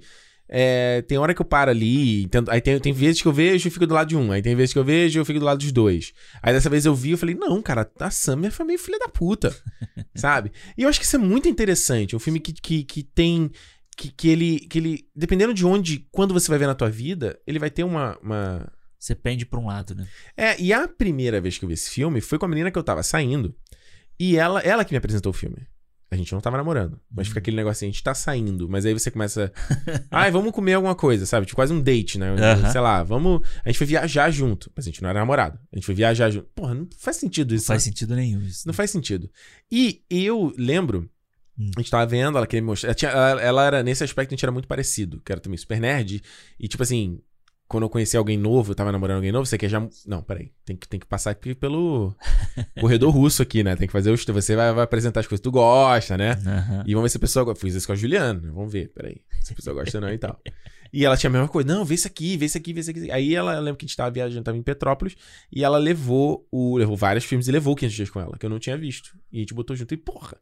é, 0.48 1.02
tem 1.02 1.18
hora 1.18 1.34
que 1.34 1.42
eu 1.42 1.44
paro 1.44 1.70
ali, 1.70 2.28
aí 2.48 2.60
tem, 2.60 2.78
tem 2.78 2.92
vezes 2.92 3.20
que 3.20 3.26
eu 3.26 3.32
vejo 3.32 3.66
e 3.66 3.70
fico 3.70 3.86
do 3.86 3.94
lado 3.94 4.08
de 4.08 4.16
um, 4.16 4.30
aí 4.30 4.40
tem 4.40 4.54
vezes 4.54 4.72
que 4.72 4.78
eu 4.78 4.84
vejo 4.84 5.18
e 5.18 5.20
eu 5.20 5.24
fico 5.24 5.40
do 5.40 5.44
lado 5.44 5.58
dos 5.58 5.72
dois. 5.72 6.12
Aí 6.40 6.52
dessa 6.54 6.70
vez 6.70 6.86
eu 6.86 6.94
vi 6.94 7.08
e 7.08 7.12
eu 7.12 7.18
falei, 7.18 7.34
não, 7.34 7.60
cara, 7.60 7.90
a 7.98 8.10
Summer 8.10 8.52
foi 8.52 8.64
meio 8.64 8.78
filha 8.78 9.00
da 9.00 9.08
puta, 9.08 9.54
sabe? 10.14 10.52
E 10.76 10.84
eu 10.84 10.88
acho 10.88 11.00
que 11.00 11.04
isso 11.04 11.16
é 11.16 11.18
muito 11.18 11.48
interessante, 11.48 12.14
um 12.14 12.20
filme 12.20 12.38
que, 12.38 12.52
que, 12.52 12.84
que 12.84 13.02
tem... 13.02 13.50
Que, 13.96 14.12
que, 14.12 14.28
ele, 14.28 14.60
que 14.60 14.78
ele, 14.78 15.08
dependendo 15.12 15.52
de 15.52 15.66
onde, 15.66 16.06
quando 16.12 16.32
você 16.32 16.48
vai 16.48 16.56
ver 16.56 16.68
na 16.68 16.74
tua 16.76 16.88
vida, 16.88 17.36
ele 17.44 17.58
vai 17.58 17.68
ter 17.68 17.82
uma... 17.82 18.16
uma... 18.22 18.72
Você 18.98 19.14
pende 19.14 19.46
pra 19.46 19.60
um 19.60 19.66
lado, 19.66 19.94
né? 19.94 20.06
É, 20.36 20.60
e 20.60 20.72
a 20.72 20.88
primeira 20.88 21.40
vez 21.40 21.56
que 21.56 21.64
eu 21.64 21.68
vi 21.68 21.74
esse 21.74 21.90
filme 21.90 22.20
foi 22.20 22.38
com 22.38 22.46
a 22.46 22.48
menina 22.48 22.70
que 22.70 22.78
eu 22.78 22.82
tava 22.82 23.02
saindo. 23.02 23.54
E 24.18 24.36
ela, 24.36 24.60
ela 24.60 24.84
que 24.84 24.92
me 24.92 24.98
apresentou 24.98 25.30
o 25.30 25.32
filme. 25.32 25.66
A 26.10 26.16
gente 26.16 26.32
não 26.32 26.40
tava 26.40 26.56
namorando. 26.56 26.98
Mas 27.10 27.28
fica 27.28 27.38
aquele 27.38 27.56
negócio 27.56 27.72
assim, 27.78 27.86
a 27.86 27.90
gente 27.90 28.02
tá 28.02 28.14
saindo. 28.14 28.66
Mas 28.68 28.86
aí 28.86 28.94
você 28.94 29.10
começa. 29.10 29.52
Ai, 30.10 30.30
vamos 30.30 30.52
comer 30.52 30.72
alguma 30.72 30.94
coisa, 30.94 31.26
sabe? 31.26 31.44
Tipo, 31.46 31.56
quase 31.56 31.72
um 31.72 31.80
date, 31.82 32.18
né? 32.18 32.30
Aham. 32.30 32.70
Sei 32.72 32.80
lá, 32.80 33.02
vamos. 33.02 33.46
A 33.62 33.68
gente 33.68 33.76
foi 33.76 33.86
viajar 33.86 34.30
junto. 34.30 34.72
Mas 34.74 34.86
a 34.86 34.88
gente 34.90 35.02
não 35.02 35.10
era 35.10 35.18
namorado. 35.20 35.60
A 35.70 35.76
gente 35.76 35.84
foi 35.84 35.94
viajar 35.94 36.30
junto. 36.30 36.46
Porra, 36.54 36.74
não 36.74 36.88
faz 36.98 37.18
sentido 37.18 37.54
isso. 37.54 37.64
Não 37.64 37.66
faz 37.68 37.84
né? 37.84 37.90
sentido 37.90 38.16
nenhum 38.16 38.40
isso. 38.40 38.66
Não 38.66 38.72
faz 38.72 38.90
sentido. 38.90 39.30
E 39.70 40.02
eu 40.08 40.52
lembro. 40.56 41.08
Hum. 41.58 41.70
A 41.76 41.80
gente 41.80 41.90
tava 41.90 42.06
vendo, 42.06 42.38
ela 42.38 42.46
queria 42.46 42.62
me 42.62 42.68
mostrar. 42.68 42.88
Ela, 42.88 42.94
tinha- 42.94 43.10
ela- 43.10 43.42
ela 43.42 43.66
era, 43.66 43.82
nesse 43.82 44.02
aspecto, 44.02 44.32
a 44.32 44.34
gente 44.34 44.44
era 44.44 44.52
muito 44.52 44.66
parecido. 44.66 45.20
Que 45.24 45.30
era 45.30 45.40
também 45.42 45.58
super 45.58 45.78
nerd. 45.78 46.22
E, 46.58 46.66
tipo 46.68 46.82
assim, 46.82 47.20
quando 47.68 47.82
eu 47.82 47.90
conheci 47.90 48.16
alguém 48.16 48.38
novo, 48.38 48.72
eu 48.72 48.74
tava 48.74 48.90
namorando 48.90 49.16
alguém 49.16 49.30
novo, 49.30 49.44
você 49.44 49.58
quer 49.58 49.68
já. 49.68 49.86
Não, 50.06 50.22
peraí. 50.22 50.50
Tem 50.64 50.74
que, 50.74 50.88
tem 50.88 50.98
que 50.98 51.06
passar 51.06 51.30
aqui 51.30 51.54
pelo 51.54 52.14
corredor 52.80 53.12
russo 53.12 53.42
aqui, 53.42 53.62
né? 53.62 53.76
Tem 53.76 53.86
que 53.86 53.92
fazer 53.92 54.10
o. 54.10 54.16
Você 54.16 54.56
vai, 54.56 54.72
vai 54.72 54.84
apresentar 54.84 55.20
as 55.20 55.26
coisas 55.26 55.40
que 55.40 55.48
tu 55.48 55.52
gosta, 55.52 56.16
né? 56.16 56.32
Aham. 56.46 56.84
E 56.86 56.94
vamos 56.94 57.04
ver 57.04 57.10
se 57.10 57.16
a 57.18 57.20
pessoa 57.20 57.44
gosta. 57.44 57.60
Fiz 57.60 57.74
isso 57.74 57.86
com 57.86 57.92
a 57.92 57.96
Juliana? 57.96 58.40
Vamos 58.40 58.72
ver, 58.72 58.88
peraí. 58.94 59.20
Se 59.42 59.52
a 59.52 59.56
pessoa 59.56 59.74
gosta 59.74 59.98
ou 59.98 60.02
não 60.02 60.10
e 60.10 60.18
tal. 60.18 60.40
E 60.92 61.04
ela 61.04 61.16
tinha 61.16 61.28
a 61.28 61.32
mesma 61.32 61.48
coisa. 61.48 61.68
Não, 61.68 61.84
vê 61.84 61.94
isso 61.94 62.06
aqui, 62.06 62.36
vê 62.36 62.46
isso 62.46 62.56
aqui, 62.56 62.72
vê 62.72 62.80
isso 62.80 62.90
aqui. 62.90 63.10
Aí 63.10 63.34
ela, 63.34 63.54
eu 63.54 63.62
lembro 63.62 63.78
que 63.78 63.84
a 63.84 63.88
gente 63.88 63.96
tava 63.96 64.10
viajando, 64.10 64.44
tava 64.44 64.56
em 64.56 64.62
Petrópolis, 64.62 65.16
e 65.52 65.64
ela 65.64 65.78
levou 65.78 66.46
o. 66.50 66.76
Levou 66.76 66.96
vários 66.96 67.24
filmes 67.24 67.48
e 67.48 67.52
levou 67.52 67.74
500 67.74 67.96
dias 67.96 68.10
com 68.10 68.20
ela, 68.20 68.36
que 68.38 68.46
eu 68.46 68.50
não 68.50 68.58
tinha 68.58 68.76
visto. 68.76 69.16
E 69.32 69.38
a 69.38 69.40
gente 69.40 69.54
botou 69.54 69.76
junto. 69.76 69.92
E, 69.92 69.96
porra, 69.96 70.36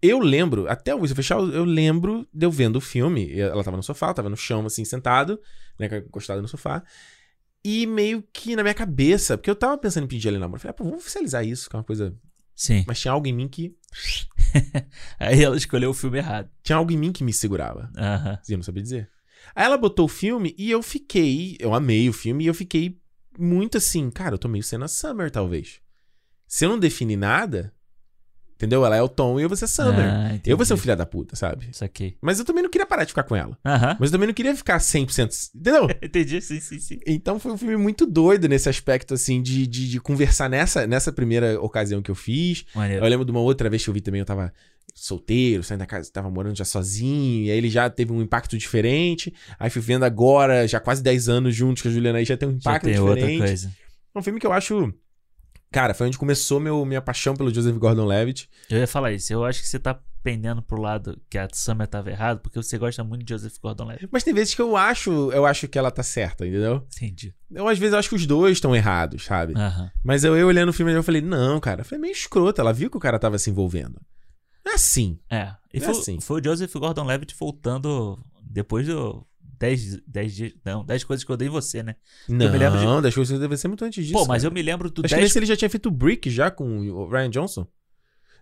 eu 0.00 0.18
lembro, 0.18 0.68
até 0.68 0.94
o 0.94 1.06
fechar, 1.08 1.38
eu 1.38 1.64
lembro 1.64 2.26
de 2.32 2.46
eu 2.46 2.50
vendo 2.50 2.76
o 2.76 2.80
filme. 2.80 3.38
Ela 3.38 3.62
tava 3.62 3.76
no 3.76 3.82
sofá, 3.82 4.12
tava 4.12 4.28
no 4.28 4.36
chão, 4.36 4.64
assim, 4.66 4.84
sentado, 4.84 5.40
né, 5.78 5.86
encostada 5.98 6.42
no 6.42 6.48
sofá. 6.48 6.82
E 7.64 7.86
meio 7.86 8.24
que 8.32 8.56
na 8.56 8.62
minha 8.62 8.74
cabeça, 8.74 9.38
porque 9.38 9.48
eu 9.48 9.54
tava 9.54 9.78
pensando 9.78 10.04
em 10.04 10.08
pedir 10.08 10.28
ela 10.28 10.36
em 10.36 10.40
namoro. 10.40 10.56
Eu 10.56 10.60
falei, 10.60 10.70
ah, 10.72 10.74
pô, 10.74 10.84
vamos 10.84 11.00
oficializar 11.00 11.46
isso, 11.46 11.70
que 11.70 11.76
é 11.76 11.78
uma 11.78 11.84
coisa. 11.84 12.12
Sim. 12.54 12.84
Mas 12.86 13.00
tinha 13.00 13.12
algo 13.12 13.26
em 13.26 13.32
mim 13.32 13.48
que. 13.48 13.76
Aí 15.18 15.42
ela 15.42 15.56
escolheu 15.56 15.90
o 15.90 15.94
filme 15.94 16.18
errado. 16.18 16.50
Tinha 16.62 16.76
algo 16.76 16.90
em 16.90 16.96
mim 16.96 17.12
que 17.12 17.22
me 17.24 17.32
segurava. 17.32 17.90
Aham. 17.96 18.38
E 18.48 18.52
eu 18.52 18.58
não 18.58 18.64
sabia 18.64 18.82
dizer. 18.82 19.10
Aí 19.54 19.64
ela 19.64 19.76
botou 19.76 20.06
o 20.06 20.08
filme 20.08 20.54
e 20.58 20.70
eu 20.70 20.82
fiquei. 20.82 21.56
Eu 21.58 21.74
amei 21.74 22.08
o 22.08 22.12
filme 22.12 22.44
e 22.44 22.46
eu 22.46 22.54
fiquei 22.54 22.98
muito 23.38 23.78
assim, 23.78 24.10
cara, 24.10 24.34
eu 24.34 24.38
tô 24.38 24.48
meio 24.48 24.62
sendo 24.64 24.84
a 24.84 24.88
Summer, 24.88 25.30
talvez. 25.30 25.80
Se 26.46 26.64
eu 26.64 26.70
não 26.70 26.78
definir 26.78 27.16
nada. 27.16 27.72
Entendeu? 28.54 28.86
Ela 28.86 28.94
é 28.94 29.02
o 29.02 29.08
Tom 29.08 29.40
e 29.40 29.42
eu 29.42 29.48
vou 29.48 29.56
ser 29.56 29.64
a 29.64 29.68
Summer. 29.68 30.04
Ah, 30.04 30.38
eu 30.46 30.56
vou 30.56 30.64
ser 30.64 30.74
o 30.74 30.76
filho 30.76 30.96
da 30.96 31.04
puta, 31.04 31.34
sabe? 31.34 31.68
Isso 31.72 31.84
aqui. 31.84 32.16
Mas 32.20 32.38
eu 32.38 32.44
também 32.44 32.62
não 32.62 32.70
queria 32.70 32.86
parar 32.86 33.02
de 33.02 33.08
ficar 33.08 33.24
com 33.24 33.34
ela. 33.34 33.58
Aham. 33.64 33.96
Mas 33.98 34.10
eu 34.10 34.12
também 34.12 34.28
não 34.28 34.34
queria 34.34 34.54
ficar 34.54 34.78
100%. 34.78 35.50
Entendeu? 35.52 35.88
Entendi, 36.00 36.40
sim, 36.40 36.60
sim, 36.60 36.78
sim. 36.78 37.00
Então 37.04 37.40
foi 37.40 37.50
um 37.50 37.56
filme 37.56 37.76
muito 37.76 38.06
doido 38.06 38.48
nesse 38.48 38.68
aspecto, 38.68 39.14
assim, 39.14 39.42
de, 39.42 39.66
de, 39.66 39.90
de 39.90 40.00
conversar 40.00 40.48
nessa, 40.48 40.86
nessa 40.86 41.10
primeira 41.10 41.60
ocasião 41.60 42.00
que 42.00 42.10
eu 42.10 42.14
fiz. 42.14 42.64
Maneiro. 42.72 43.04
Eu 43.04 43.10
lembro 43.10 43.24
de 43.24 43.32
uma 43.32 43.40
outra 43.40 43.68
vez 43.68 43.82
que 43.82 43.90
eu 43.90 43.94
vi 43.94 44.00
também, 44.00 44.20
eu 44.20 44.24
tava 44.24 44.52
solteiro, 44.94 45.62
saindo 45.62 45.80
da 45.80 45.86
casa, 45.86 46.10
tava 46.12 46.30
morando 46.30 46.56
já 46.56 46.64
sozinho, 46.64 47.44
e 47.44 47.50
aí 47.50 47.56
ele 47.58 47.70
já 47.70 47.88
teve 47.90 48.12
um 48.12 48.20
impacto 48.22 48.56
diferente. 48.58 49.32
Aí 49.58 49.70
fui 49.70 49.82
vendo 49.82 50.04
agora, 50.04 50.66
já 50.68 50.78
quase 50.80 51.02
10 51.02 51.28
anos 51.28 51.54
juntos 51.54 51.82
com 51.82 51.88
a 51.88 51.92
Juliana 51.92 52.18
aí, 52.18 52.24
já 52.24 52.36
tem 52.36 52.48
um 52.48 52.52
Já 52.52 52.70
impacto 52.72 52.84
tem 52.84 52.98
outra 52.98 53.14
diferente. 53.16 53.38
coisa. 53.38 53.72
É 54.14 54.18
um 54.18 54.22
filme 54.22 54.38
que 54.40 54.46
eu 54.46 54.52
acho. 54.52 54.92
Cara, 55.70 55.94
foi 55.94 56.06
onde 56.06 56.18
começou 56.18 56.60
meu, 56.60 56.84
minha 56.84 57.00
paixão 57.00 57.34
pelo 57.34 57.52
Joseph 57.52 57.76
Gordon-Levitt. 57.76 58.48
Eu 58.68 58.78
ia 58.78 58.86
falar 58.86 59.12
isso. 59.12 59.32
Eu 59.32 59.42
acho 59.44 59.62
que 59.62 59.66
você 59.68 59.78
tá 59.78 59.98
pendendo 60.22 60.62
pro 60.62 60.80
lado 60.80 61.18
que 61.28 61.36
a 61.38 61.48
Summer 61.52 61.86
tava 61.88 62.10
errado, 62.10 62.40
porque 62.40 62.62
você 62.62 62.76
gosta 62.78 63.02
muito 63.02 63.24
de 63.24 63.32
Joseph 63.32 63.54
Gordon-Levitt. 63.60 64.08
Mas 64.12 64.22
tem 64.22 64.34
vezes 64.34 64.54
que 64.54 64.60
eu 64.62 64.76
acho, 64.76 65.32
eu 65.32 65.46
acho 65.46 65.66
que 65.66 65.78
ela 65.78 65.90
tá 65.90 66.02
certa, 66.02 66.46
entendeu? 66.46 66.86
Entendi. 66.94 67.34
Eu, 67.50 67.66
às 67.66 67.78
vezes, 67.78 67.94
eu 67.94 67.98
acho 67.98 68.08
que 68.10 68.14
os 68.14 68.26
dois 68.26 68.52
estão 68.58 68.76
errados, 68.76 69.24
sabe? 69.24 69.54
Mas 70.04 70.22
eu, 70.24 70.36
eu 70.36 70.46
olhando 70.46 70.68
o 70.68 70.72
filme, 70.74 70.92
eu 70.92 71.02
falei, 71.02 71.22
não, 71.22 71.58
cara, 71.58 71.82
foi 71.84 71.96
meio 71.98 72.12
escroto. 72.12 72.60
Ela 72.60 72.72
viu 72.72 72.90
que 72.90 72.96
o 72.98 73.00
cara 73.00 73.18
tava 73.18 73.38
se 73.38 73.48
envolvendo. 73.50 73.98
Não 74.72 74.74
é 74.74 74.74
assim. 74.74 75.18
É. 75.30 75.54
E 75.72 75.80
Não 75.80 75.88
é 75.88 75.92
foi, 75.92 76.00
assim. 76.00 76.20
foi 76.20 76.40
o 76.40 76.44
Joseph 76.44 76.72
Gordon-Levitt 76.72 77.34
voltando 77.38 78.18
depois 78.42 78.86
do 78.86 79.26
10, 79.58 80.00
10 80.06 80.34
dias. 80.34 80.52
Não, 80.64 80.84
10 80.84 81.04
coisas 81.04 81.24
que 81.24 81.30
eu 81.30 81.36
dei 81.36 81.48
em 81.48 81.50
você, 81.50 81.82
né? 81.82 81.96
Não, 82.28 82.46
eu 82.46 82.52
me 82.52 82.58
lembro 82.58 82.78
de... 82.78 83.02
das 83.02 83.14
coisas 83.14 83.38
deve 83.38 83.56
ser 83.56 83.68
muito 83.68 83.84
antes 83.84 84.04
disso. 84.04 84.18
Pô, 84.18 84.26
mas 84.26 84.42
cara. 84.42 84.50
eu 84.50 84.54
me 84.54 84.62
lembro 84.62 84.90
do 84.90 85.00
Acho 85.04 85.14
10 85.14 85.18
que 85.18 85.22
nesse 85.24 85.38
ele 85.38 85.46
já 85.46 85.56
tinha 85.56 85.70
feito 85.70 85.90
Brick 85.90 86.30
já 86.30 86.50
com 86.50 86.78
o 86.90 87.08
Ryan 87.08 87.30
Johnson. 87.30 87.66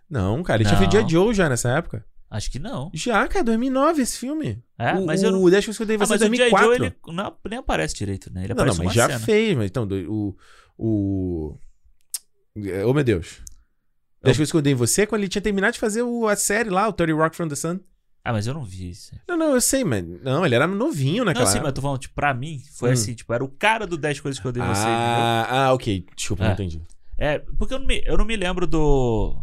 Não, 0.09 0.41
cara, 0.43 0.61
ele 0.61 0.69
tinha 0.69 0.79
Não. 0.79 0.89
feito 0.89 1.07
G.I. 1.07 1.09
Joe 1.09 1.33
já 1.33 1.47
nessa 1.47 1.69
época. 1.69 2.05
Acho 2.29 2.49
que 2.49 2.59
não. 2.59 2.89
Já, 2.93 3.27
cara, 3.27 3.43
2009 3.45 4.01
esse 4.01 4.17
filme. 4.17 4.63
É, 4.77 4.93
o, 4.93 5.05
mas 5.05 5.21
eu 5.21 5.31
não... 5.31 5.43
O 5.43 5.49
10 5.49 5.65
coisas 5.65 5.77
que 5.77 5.83
eu 5.83 5.87
dei 5.87 5.95
em 5.97 6.01
Ah, 6.01 6.05
você 6.05 6.13
é 6.13 6.17
mas 6.17 6.21
o 6.29 6.35
G.I. 6.35 6.49
2004. 6.49 6.67
Joe, 6.77 6.87
ele 6.87 7.15
não, 7.15 7.37
nem 7.49 7.59
aparece 7.59 7.95
direito, 7.95 8.31
né? 8.33 8.43
Ele 8.45 8.53
não, 8.53 8.65
não, 8.65 8.73
aparece 8.73 8.77
mas 8.79 8.87
uma 8.87 8.93
já 8.93 9.07
cena. 9.07 9.19
fez. 9.19 9.57
Mas 9.57 9.65
então, 9.67 9.85
do- 9.87 10.11
o... 10.11 10.37
o... 10.77 11.57
Oh, 12.85 12.93
meu 12.93 13.03
Deus. 13.03 13.41
10 14.23 14.37
coisas 14.37 14.51
que 14.51 14.57
eu 14.57 14.61
dei 14.61 14.73
em 14.73 14.75
você 14.75 15.01
é 15.01 15.05
quando 15.05 15.21
ele 15.21 15.29
tinha 15.29 15.41
terminado 15.41 15.73
de 15.73 15.79
fazer 15.79 16.01
o- 16.03 16.27
a 16.27 16.35
série 16.35 16.69
lá, 16.69 16.87
o 16.87 16.93
30 16.93 17.13
Rock 17.15 17.35
from 17.35 17.47
the 17.47 17.55
Sun. 17.55 17.79
Ah, 18.23 18.31
mas 18.31 18.45
eu 18.45 18.53
não 18.53 18.63
vi 18.63 18.91
isso. 18.91 19.15
Não, 19.27 19.35
não, 19.35 19.55
eu 19.55 19.61
sei, 19.61 19.83
mas... 19.83 20.05
Não, 20.21 20.45
ele 20.45 20.53
era 20.53 20.67
novinho 20.67 21.25
naquela 21.25 21.45
Não, 21.45 21.51
sim, 21.51 21.57
mas 21.57 21.67
eu 21.69 21.73
tô 21.73 21.81
falando, 21.81 21.99
tipo, 21.99 22.13
pra 22.13 22.31
mim, 22.35 22.61
foi 22.75 22.89
Hum. 22.91 22.93
assim, 22.93 23.15
tipo, 23.15 23.33
era 23.33 23.43
o 23.43 23.47
cara 23.47 23.87
do 23.87 23.97
10 23.97 24.19
coisas 24.19 24.39
que 24.39 24.45
eu 24.47 24.51
dei 24.51 24.61
em 24.61 24.67
você? 24.67 24.83
Ah, 24.85 25.47
ah, 25.67 25.73
ok. 25.73 26.05
Desculpa, 26.15 26.43
não 26.43 26.51
É. 26.51 26.53
entendi. 26.53 26.81
É, 27.17 27.39
porque 27.57 27.73
eu 27.73 27.79
não 27.79 27.87
me, 27.87 28.03
eu 28.05 28.17
não 28.17 28.25
me 28.25 28.35
lembro 28.35 28.67
do. 28.67 29.35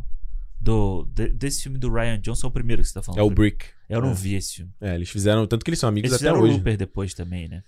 do 0.61 1.09
de- 1.13 1.29
desse 1.29 1.63
filme 1.63 1.79
do 1.79 1.93
Ryan 1.93 2.21
Johnson, 2.21 2.47
é 2.47 2.51
o 2.51 2.53
primeiro 2.53 2.83
que 2.83 2.89
você 2.89 2.95
tá 2.95 3.03
falando. 3.03 3.21
É 3.21 3.23
o 3.23 3.31
Brick. 3.31 3.65
Eu 3.89 4.01
não 4.01 4.11
É. 4.11 4.15
vi 4.15 4.35
esse 4.35 4.57
filme. 4.57 4.73
É, 4.81 4.95
eles 4.95 5.09
fizeram... 5.09 5.47
Tanto 5.47 5.65
que 5.65 5.71
eles 5.71 5.79
são 5.81 5.89
amigos 5.89 6.11
Eles 6.11 6.17
até 6.21 6.29
fizeram 6.29 6.41
hoje. 6.43 6.55
o 6.55 6.57
Looper 6.59 6.77
depois 6.77 7.15
também, 7.15 7.49
né? 7.49 7.63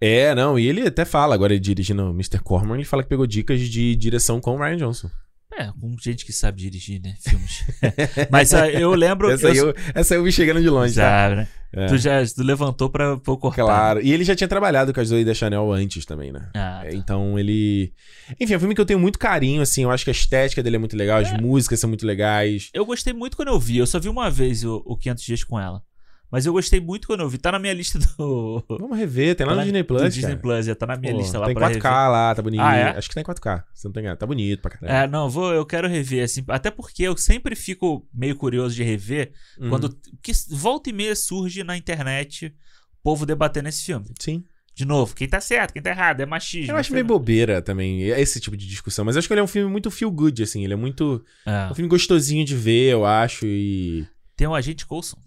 É, 0.00 0.34
não, 0.34 0.58
e 0.58 0.66
ele 0.66 0.86
até 0.86 1.04
fala, 1.04 1.34
agora 1.34 1.52
ele 1.52 1.60
dirigindo 1.60 2.02
o 2.04 2.10
Mr. 2.10 2.38
Corman, 2.40 2.76
ele 2.76 2.84
fala 2.84 3.02
que 3.02 3.08
pegou 3.08 3.26
dicas 3.26 3.60
de 3.60 3.94
direção 3.96 4.40
com 4.40 4.56
o 4.56 4.58
Ryan 4.58 4.76
Johnson. 4.78 5.10
É, 5.52 5.72
com 5.78 5.96
gente 6.00 6.24
que 6.24 6.32
sabe 6.32 6.60
dirigir, 6.60 7.00
né? 7.02 7.14
Filmes. 7.20 7.64
Mas 8.30 8.54
ah, 8.54 8.70
eu 8.70 8.94
lembro. 8.94 9.30
Essa 9.30 9.48
aí 9.48 9.56
eu, 9.56 9.74
essa 9.94 10.14
aí 10.14 10.20
eu 10.20 10.24
vi 10.24 10.30
chegando 10.32 10.60
de 10.60 10.68
longe, 10.68 10.94
Sabe, 10.94 11.34
tá? 11.34 11.40
né? 11.42 11.48
É. 11.72 11.86
Tu 11.86 11.98
já 11.98 12.24
tu 12.26 12.42
levantou 12.42 12.90
pra, 12.90 13.04
eu 13.04 13.36
cortar. 13.36 13.62
Claro. 13.64 14.00
E 14.02 14.12
ele 14.12 14.24
já 14.24 14.34
tinha 14.34 14.48
trabalhado 14.48 14.92
com 14.92 15.00
a 15.00 15.04
Zoe 15.04 15.24
da 15.24 15.34
Chanel 15.34 15.70
antes 15.72 16.04
também, 16.04 16.32
né? 16.32 16.48
Ah, 16.54 16.82
É, 16.84 16.94
Então 16.94 17.38
ele. 17.38 17.92
Enfim, 18.40 18.54
é 18.54 18.56
um 18.56 18.60
filme 18.60 18.74
que 18.74 18.80
eu 18.80 18.86
tenho 18.86 18.98
muito 18.98 19.18
carinho, 19.18 19.62
assim. 19.62 19.82
Eu 19.82 19.90
acho 19.90 20.04
que 20.04 20.10
a 20.10 20.12
estética 20.12 20.62
dele 20.62 20.76
é 20.76 20.78
muito 20.78 20.96
legal, 20.96 21.20
as 21.20 21.32
músicas 21.40 21.78
são 21.78 21.88
muito 21.88 22.06
legais. 22.06 22.70
Eu 22.72 22.84
gostei 22.84 23.12
muito 23.12 23.36
quando 23.36 23.48
eu 23.48 23.58
vi. 23.60 23.78
Eu 23.78 23.86
só 23.86 24.00
vi 24.00 24.08
uma 24.08 24.30
vez 24.30 24.64
o, 24.64 24.82
o 24.84 24.96
500 24.96 25.24
Dias 25.24 25.44
com 25.44 25.60
ela. 25.60 25.82
Mas 26.30 26.46
eu 26.46 26.52
gostei 26.52 26.78
muito 26.80 27.08
quando 27.08 27.20
eu 27.20 27.28
vi. 27.28 27.38
Tá 27.38 27.50
na 27.50 27.58
minha 27.58 27.72
lista 27.74 27.98
do. 27.98 28.64
Vamos 28.68 28.96
rever, 28.96 29.34
tem 29.34 29.44
lá 29.44 29.50
Tá 29.52 29.54
no 29.56 29.60
na- 29.60 29.64
Disney 29.64 29.82
Plus. 29.82 30.14
Disney. 30.14 30.36
Plus, 30.36 30.66
já 30.66 30.74
tá 30.76 30.86
na 30.86 30.96
minha 30.96 31.12
Pô, 31.12 31.18
lista 31.18 31.38
lá 31.38 31.46
Tem 31.46 31.54
pra 31.54 31.66
4K 31.70 31.72
rever. 31.90 32.10
lá, 32.12 32.34
tá 32.34 32.42
bonito. 32.42 32.60
Ah, 32.60 32.76
é? 32.76 32.82
Acho 32.96 33.08
que 33.08 33.14
tá 33.16 33.20
em 33.20 33.24
4K. 33.24 33.64
Se 33.74 33.84
não 33.84 33.92
tem 33.92 34.02
engano. 34.02 34.16
Tá 34.16 34.26
bonito 34.26 34.60
pra 34.62 34.70
caralho. 34.70 35.04
É, 35.04 35.08
não, 35.08 35.28
vou, 35.28 35.52
eu 35.52 35.66
quero 35.66 35.88
rever, 35.88 36.22
assim, 36.24 36.44
até 36.48 36.70
porque 36.70 37.02
eu 37.02 37.16
sempre 37.16 37.56
fico 37.56 38.06
meio 38.14 38.36
curioso 38.36 38.74
de 38.76 38.82
rever 38.84 39.32
Uhum. 39.58 39.70
quando 39.70 39.96
que 40.22 40.32
volta 40.50 40.88
e 40.88 40.92
meia 40.92 41.16
surge 41.16 41.64
na 41.64 41.76
internet 41.76 42.46
o 42.46 43.02
povo 43.02 43.26
debatendo 43.26 43.68
esse 43.68 43.84
filme. 43.84 44.06
Sim. 44.20 44.44
De 44.72 44.84
novo, 44.84 45.14
quem 45.16 45.28
tá 45.28 45.40
certo, 45.40 45.72
quem 45.72 45.82
tá 45.82 45.90
errado, 45.90 46.20
é 46.20 46.26
machismo. 46.26 46.72
Eu 46.72 46.76
acho 46.76 46.92
é 46.92 46.94
meio 46.94 47.04
bobeira 47.04 47.60
também, 47.60 48.02
esse 48.02 48.38
tipo 48.40 48.56
de 48.56 48.66
discussão. 48.68 49.04
Mas 49.04 49.16
eu 49.16 49.18
acho 49.18 49.26
que 49.28 49.34
ele 49.34 49.40
é 49.40 49.44
um 49.44 49.48
filme 49.48 49.70
muito 49.70 49.90
feel 49.90 50.10
good, 50.12 50.42
assim. 50.42 50.62
Ele 50.64 50.72
é 50.72 50.76
muito. 50.76 51.22
É. 51.44 51.68
Um 51.70 51.74
filme 51.74 51.88
gostosinho 51.88 52.44
de 52.44 52.54
ver, 52.54 52.92
eu 52.92 53.04
acho. 53.04 53.44
E. 53.46 54.06
Tem 54.36 54.46
o 54.46 54.54
Agente 54.54 54.86
Coulson. 54.86 55.18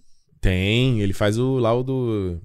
Tem, 0.43 0.99
ele 0.99 1.13
faz 1.13 1.38
o 1.38 1.57
lá 1.57 1.73
o 1.73 1.81
do. 1.81 2.41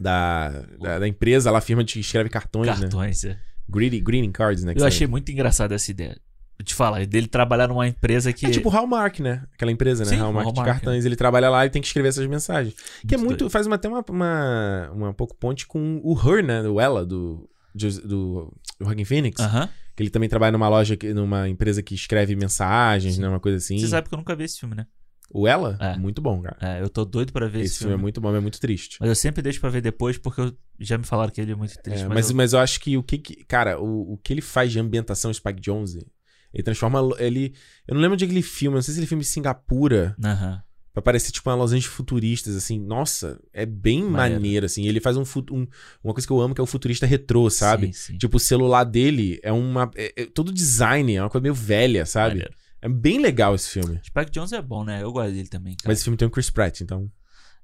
Da, 0.00 0.48
da, 0.80 0.98
da 1.00 1.06
empresa 1.06 1.50
lá, 1.50 1.58
a 1.58 1.60
firma 1.60 1.84
que 1.84 2.00
escreve 2.00 2.30
cartões, 2.30 2.66
Cartões, 2.66 3.24
né? 3.24 3.32
é. 3.32 3.36
Greeting, 3.70 4.02
greeting 4.02 4.32
cards, 4.32 4.64
né? 4.64 4.72
Eu 4.74 4.86
achei 4.86 5.06
muito 5.06 5.30
engraçada 5.30 5.74
essa 5.74 5.90
ideia. 5.90 6.18
Vou 6.58 6.64
te 6.64 6.74
falar, 6.74 7.06
dele 7.06 7.26
trabalhar 7.26 7.68
numa 7.68 7.86
empresa 7.86 8.32
que. 8.32 8.46
É 8.46 8.50
tipo 8.50 8.68
o 8.68 8.72
Hallmark, 8.72 9.20
né? 9.20 9.44
Aquela 9.54 9.70
empresa, 9.70 10.04
né? 10.04 10.10
Sim, 10.10 10.16
Hallmark, 10.16 10.48
o 10.48 10.52
de 10.52 10.58
Hallmark, 10.58 10.80
cartões. 10.80 11.04
Ele 11.04 11.16
trabalha 11.16 11.50
lá 11.50 11.66
e 11.66 11.70
tem 11.70 11.82
que 11.82 11.88
escrever 11.88 12.08
essas 12.08 12.26
mensagens. 12.26 12.74
que 13.06 13.14
é 13.14 13.18
Muito 13.18 13.28
muito. 13.28 13.38
doido. 13.40 13.52
Faz 13.52 13.66
uma, 13.66 13.76
até 13.76 13.88
uma, 13.88 14.02
uma, 14.08 14.90
uma 14.94 15.14
pouco 15.14 15.36
ponte 15.36 15.66
com 15.66 16.00
o 16.02 16.18
Her, 16.18 16.42
né? 16.42 16.62
Do 16.62 16.80
Ella, 16.80 17.04
do. 17.04 17.46
Do, 17.74 18.52
do 18.78 19.04
Phoenix. 19.06 19.38
Aham. 19.40 19.68
Que 19.94 20.02
ele 20.02 20.10
também 20.10 20.28
trabalha 20.30 20.52
numa 20.52 20.68
loja, 20.68 20.96
numa 21.14 21.46
empresa 21.48 21.82
que 21.82 21.94
escreve 21.94 22.34
mensagens, 22.34 23.18
né? 23.18 23.28
Uma 23.28 23.40
coisa 23.40 23.58
assim. 23.58 23.78
Você 23.78 23.88
sabe 23.88 24.08
que 24.08 24.14
eu 24.14 24.18
nunca 24.18 24.34
vi 24.34 24.44
esse 24.44 24.58
filme, 24.58 24.74
né? 24.74 24.86
O 25.32 25.46
Ela? 25.46 25.76
É. 25.80 25.96
Muito 25.96 26.20
bom, 26.20 26.42
cara. 26.42 26.56
É, 26.60 26.82
eu 26.82 26.88
tô 26.88 27.04
doido 27.04 27.32
pra 27.32 27.46
ver 27.46 27.60
esse, 27.60 27.66
Esse 27.74 27.78
filme 27.78 27.94
é 27.94 27.96
muito 27.96 28.20
bom, 28.20 28.28
mas 28.28 28.38
é 28.38 28.40
muito 28.40 28.60
triste. 28.60 28.96
Mas 29.00 29.08
eu 29.08 29.14
sempre 29.14 29.40
deixo 29.42 29.60
pra 29.60 29.70
ver 29.70 29.80
depois 29.80 30.18
porque 30.18 30.40
eu- 30.40 30.52
já 30.78 30.98
me 30.98 31.04
falaram 31.04 31.30
que 31.30 31.40
ele 31.40 31.52
é 31.52 31.54
muito 31.54 31.74
triste. 31.82 32.02
É, 32.04 32.08
mas, 32.08 32.14
mas, 32.16 32.30
eu- 32.30 32.36
mas 32.36 32.52
eu 32.52 32.58
acho 32.58 32.80
que 32.80 32.96
o 32.96 33.02
que. 33.02 33.18
que- 33.18 33.44
cara, 33.44 33.80
o, 33.80 34.14
o 34.14 34.18
que 34.18 34.32
ele 34.32 34.40
faz 34.40 34.72
de 34.72 34.80
ambientação 34.80 35.32
Spike 35.32 35.60
Jonze, 35.60 36.04
ele 36.52 36.62
transforma. 36.64 37.00
Ele. 37.18 37.54
Eu 37.86 37.94
não 37.94 38.00
lembro 38.02 38.16
de 38.16 38.24
aquele 38.24 38.42
filme, 38.42 38.74
não 38.74 38.82
sei 38.82 38.92
se 38.94 38.98
ele 39.00 39.04
é 39.04 39.08
filme 39.08 39.22
de 39.22 39.28
Singapura. 39.30 40.16
Aham. 40.24 40.62
Pra 40.92 41.00
parecer 41.00 41.30
tipo 41.30 41.48
uma 41.48 41.54
Los 41.54 41.70
Angeles 41.70 41.84
futuristas, 41.86 42.56
assim. 42.56 42.76
Nossa, 42.80 43.38
é 43.52 43.64
bem 43.64 44.02
maneiro, 44.02 44.40
Maneiro. 44.40 44.66
assim. 44.66 44.84
Ele 44.88 44.98
faz 44.98 45.16
um, 45.16 45.22
um- 45.52 45.66
Uma 46.02 46.12
coisa 46.12 46.26
que 46.26 46.32
eu 46.32 46.40
amo 46.40 46.52
que 46.52 46.60
é 46.60 46.64
o 46.64 46.66
futurista 46.66 47.06
retrô, 47.06 47.48
sabe? 47.48 47.86
Sim, 47.86 47.92
sim. 47.92 48.18
Tipo, 48.18 48.38
o 48.38 48.40
celular 48.40 48.82
dele 48.82 49.38
é 49.44 49.52
uma. 49.52 49.88
É, 49.94 50.12
é- 50.22 50.26
todo 50.26 50.52
design 50.52 51.14
é 51.14 51.22
uma 51.22 51.30
coisa 51.30 51.42
meio 51.42 51.54
velha, 51.54 52.04
sabe? 52.04 52.30
Maneiro. 52.40 52.54
É 52.82 52.88
bem 52.88 53.18
legal 53.20 53.54
esse 53.54 53.68
filme. 53.70 54.00
Spike 54.04 54.30
Jones 54.30 54.52
é 54.52 54.62
bom, 54.62 54.84
né? 54.84 55.02
Eu 55.02 55.12
gosto 55.12 55.32
dele 55.32 55.48
também. 55.48 55.74
Cara. 55.76 55.88
Mas 55.88 55.98
esse 55.98 56.04
filme 56.04 56.16
tem 56.16 56.26
o 56.26 56.30
Chris 56.30 56.48
Pratt, 56.50 56.80
então. 56.80 57.10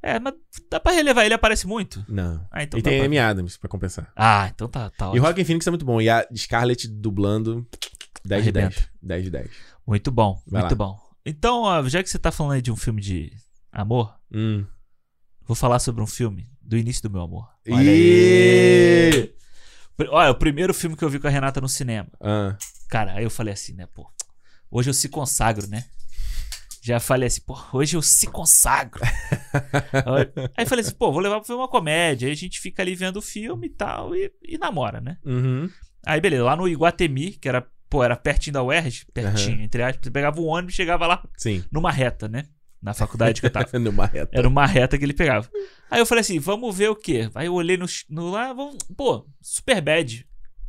É, 0.02 0.20
mas 0.20 0.34
dá 0.70 0.78
pra 0.78 0.92
relevar, 0.92 1.24
ele 1.24 1.34
aparece 1.34 1.66
muito. 1.66 2.04
Não. 2.08 2.46
Ah, 2.52 2.62
então 2.62 2.78
e 2.78 2.82
tem 2.82 2.98
pra- 2.98 3.06
Amy 3.06 3.18
Adams 3.18 3.56
pra 3.56 3.68
compensar. 3.68 4.12
Ah, 4.14 4.48
então 4.54 4.68
tá, 4.68 4.90
tá 4.90 5.06
E 5.06 5.08
o 5.08 5.10
ótimo. 5.12 5.24
Joaquin 5.26 5.44
Phoenix 5.44 5.66
é 5.66 5.70
muito 5.70 5.86
bom. 5.86 6.00
E 6.00 6.08
a 6.10 6.26
Scarlett 6.36 6.86
dublando 6.86 7.66
10 8.24 8.44
de 8.44 8.52
10. 8.52 8.66
Arrebenta. 8.66 8.90
10 9.02 9.24
de 9.24 9.30
10. 9.30 9.50
Muito 9.86 10.10
bom, 10.10 10.40
Vai 10.46 10.60
muito 10.62 10.72
lá. 10.72 10.76
bom. 10.86 10.98
Então, 11.24 11.62
ó, 11.62 11.82
já 11.88 12.02
que 12.02 12.10
você 12.10 12.18
tá 12.18 12.30
falando 12.30 12.52
aí 12.52 12.62
de 12.62 12.70
um 12.70 12.76
filme 12.76 13.00
de 13.00 13.32
amor, 13.72 14.14
Hum. 14.32 14.64
vou 15.44 15.56
falar 15.56 15.78
sobre 15.78 16.02
um 16.02 16.06
filme 16.06 16.46
do 16.62 16.76
início 16.76 17.02
do 17.02 17.10
meu 17.10 17.22
amor. 17.22 17.48
Ih! 17.66 17.72
aí. 17.74 19.34
Pr- 19.96 20.08
Olha, 20.10 20.30
o 20.30 20.34
primeiro 20.38 20.74
filme 20.74 20.94
que 20.96 21.02
eu 21.04 21.08
vi 21.10 21.18
com 21.18 21.26
a 21.26 21.30
Renata 21.30 21.60
no 21.60 21.68
cinema. 21.68 22.08
Ah. 22.20 22.56
Cara, 22.88 23.14
aí 23.14 23.24
eu 23.24 23.30
falei 23.30 23.54
assim, 23.54 23.72
né, 23.72 23.86
pô. 23.86 24.08
Hoje 24.70 24.90
eu 24.90 24.94
se 24.94 25.08
consagro, 25.08 25.66
né? 25.66 25.84
Já 26.82 27.00
falei 27.00 27.26
assim, 27.26 27.40
pô, 27.40 27.58
hoje 27.72 27.96
eu 27.96 28.02
se 28.02 28.28
consagro. 28.28 29.02
aí 30.56 30.64
falei 30.66 30.84
assim, 30.84 30.94
pô, 30.94 31.10
vou 31.10 31.20
levar 31.20 31.40
pra 31.40 31.46
ver 31.48 31.58
uma 31.58 31.66
comédia. 31.66 32.26
Aí 32.26 32.32
a 32.32 32.36
gente 32.36 32.60
fica 32.60 32.80
ali 32.80 32.94
vendo 32.94 33.16
o 33.16 33.22
filme 33.22 33.66
e 33.66 33.70
tal, 33.70 34.14
e, 34.14 34.32
e 34.40 34.56
namora, 34.56 35.00
né? 35.00 35.18
Uhum. 35.24 35.68
Aí, 36.06 36.20
beleza, 36.20 36.44
lá 36.44 36.54
no 36.54 36.68
Iguatemi, 36.68 37.32
que 37.32 37.48
era, 37.48 37.66
pô, 37.90 38.04
era 38.04 38.14
pertinho 38.14 38.54
da 38.54 38.62
UERJ, 38.62 39.06
pertinho, 39.12 39.56
Aham. 39.56 39.64
entre 39.64 39.82
aspas, 39.82 40.04
você 40.04 40.10
pegava 40.12 40.40
o 40.40 40.44
ônibus 40.44 40.74
e 40.74 40.76
chegava 40.76 41.08
lá 41.08 41.24
Sim. 41.36 41.64
numa 41.72 41.90
reta, 41.90 42.28
né? 42.28 42.46
Na 42.80 42.94
faculdade 42.94 43.40
que 43.40 43.46
eu 43.48 43.50
tava. 43.50 43.66
Numa 43.80 44.06
reta. 44.06 44.38
Era 44.38 44.46
uma 44.46 44.64
reta 44.64 44.96
que 44.96 45.04
ele 45.04 45.14
pegava. 45.14 45.50
Aí 45.90 45.98
eu 45.98 46.06
falei 46.06 46.20
assim, 46.20 46.38
vamos 46.38 46.76
ver 46.76 46.88
o 46.88 46.94
quê? 46.94 47.28
Aí 47.34 47.46
eu 47.46 47.54
olhei 47.54 47.76
no, 47.76 47.86
no 48.08 48.30
lá, 48.30 48.52
vamos, 48.52 48.76
pô, 48.96 49.26
Super 49.40 49.80
Bad. 49.80 50.24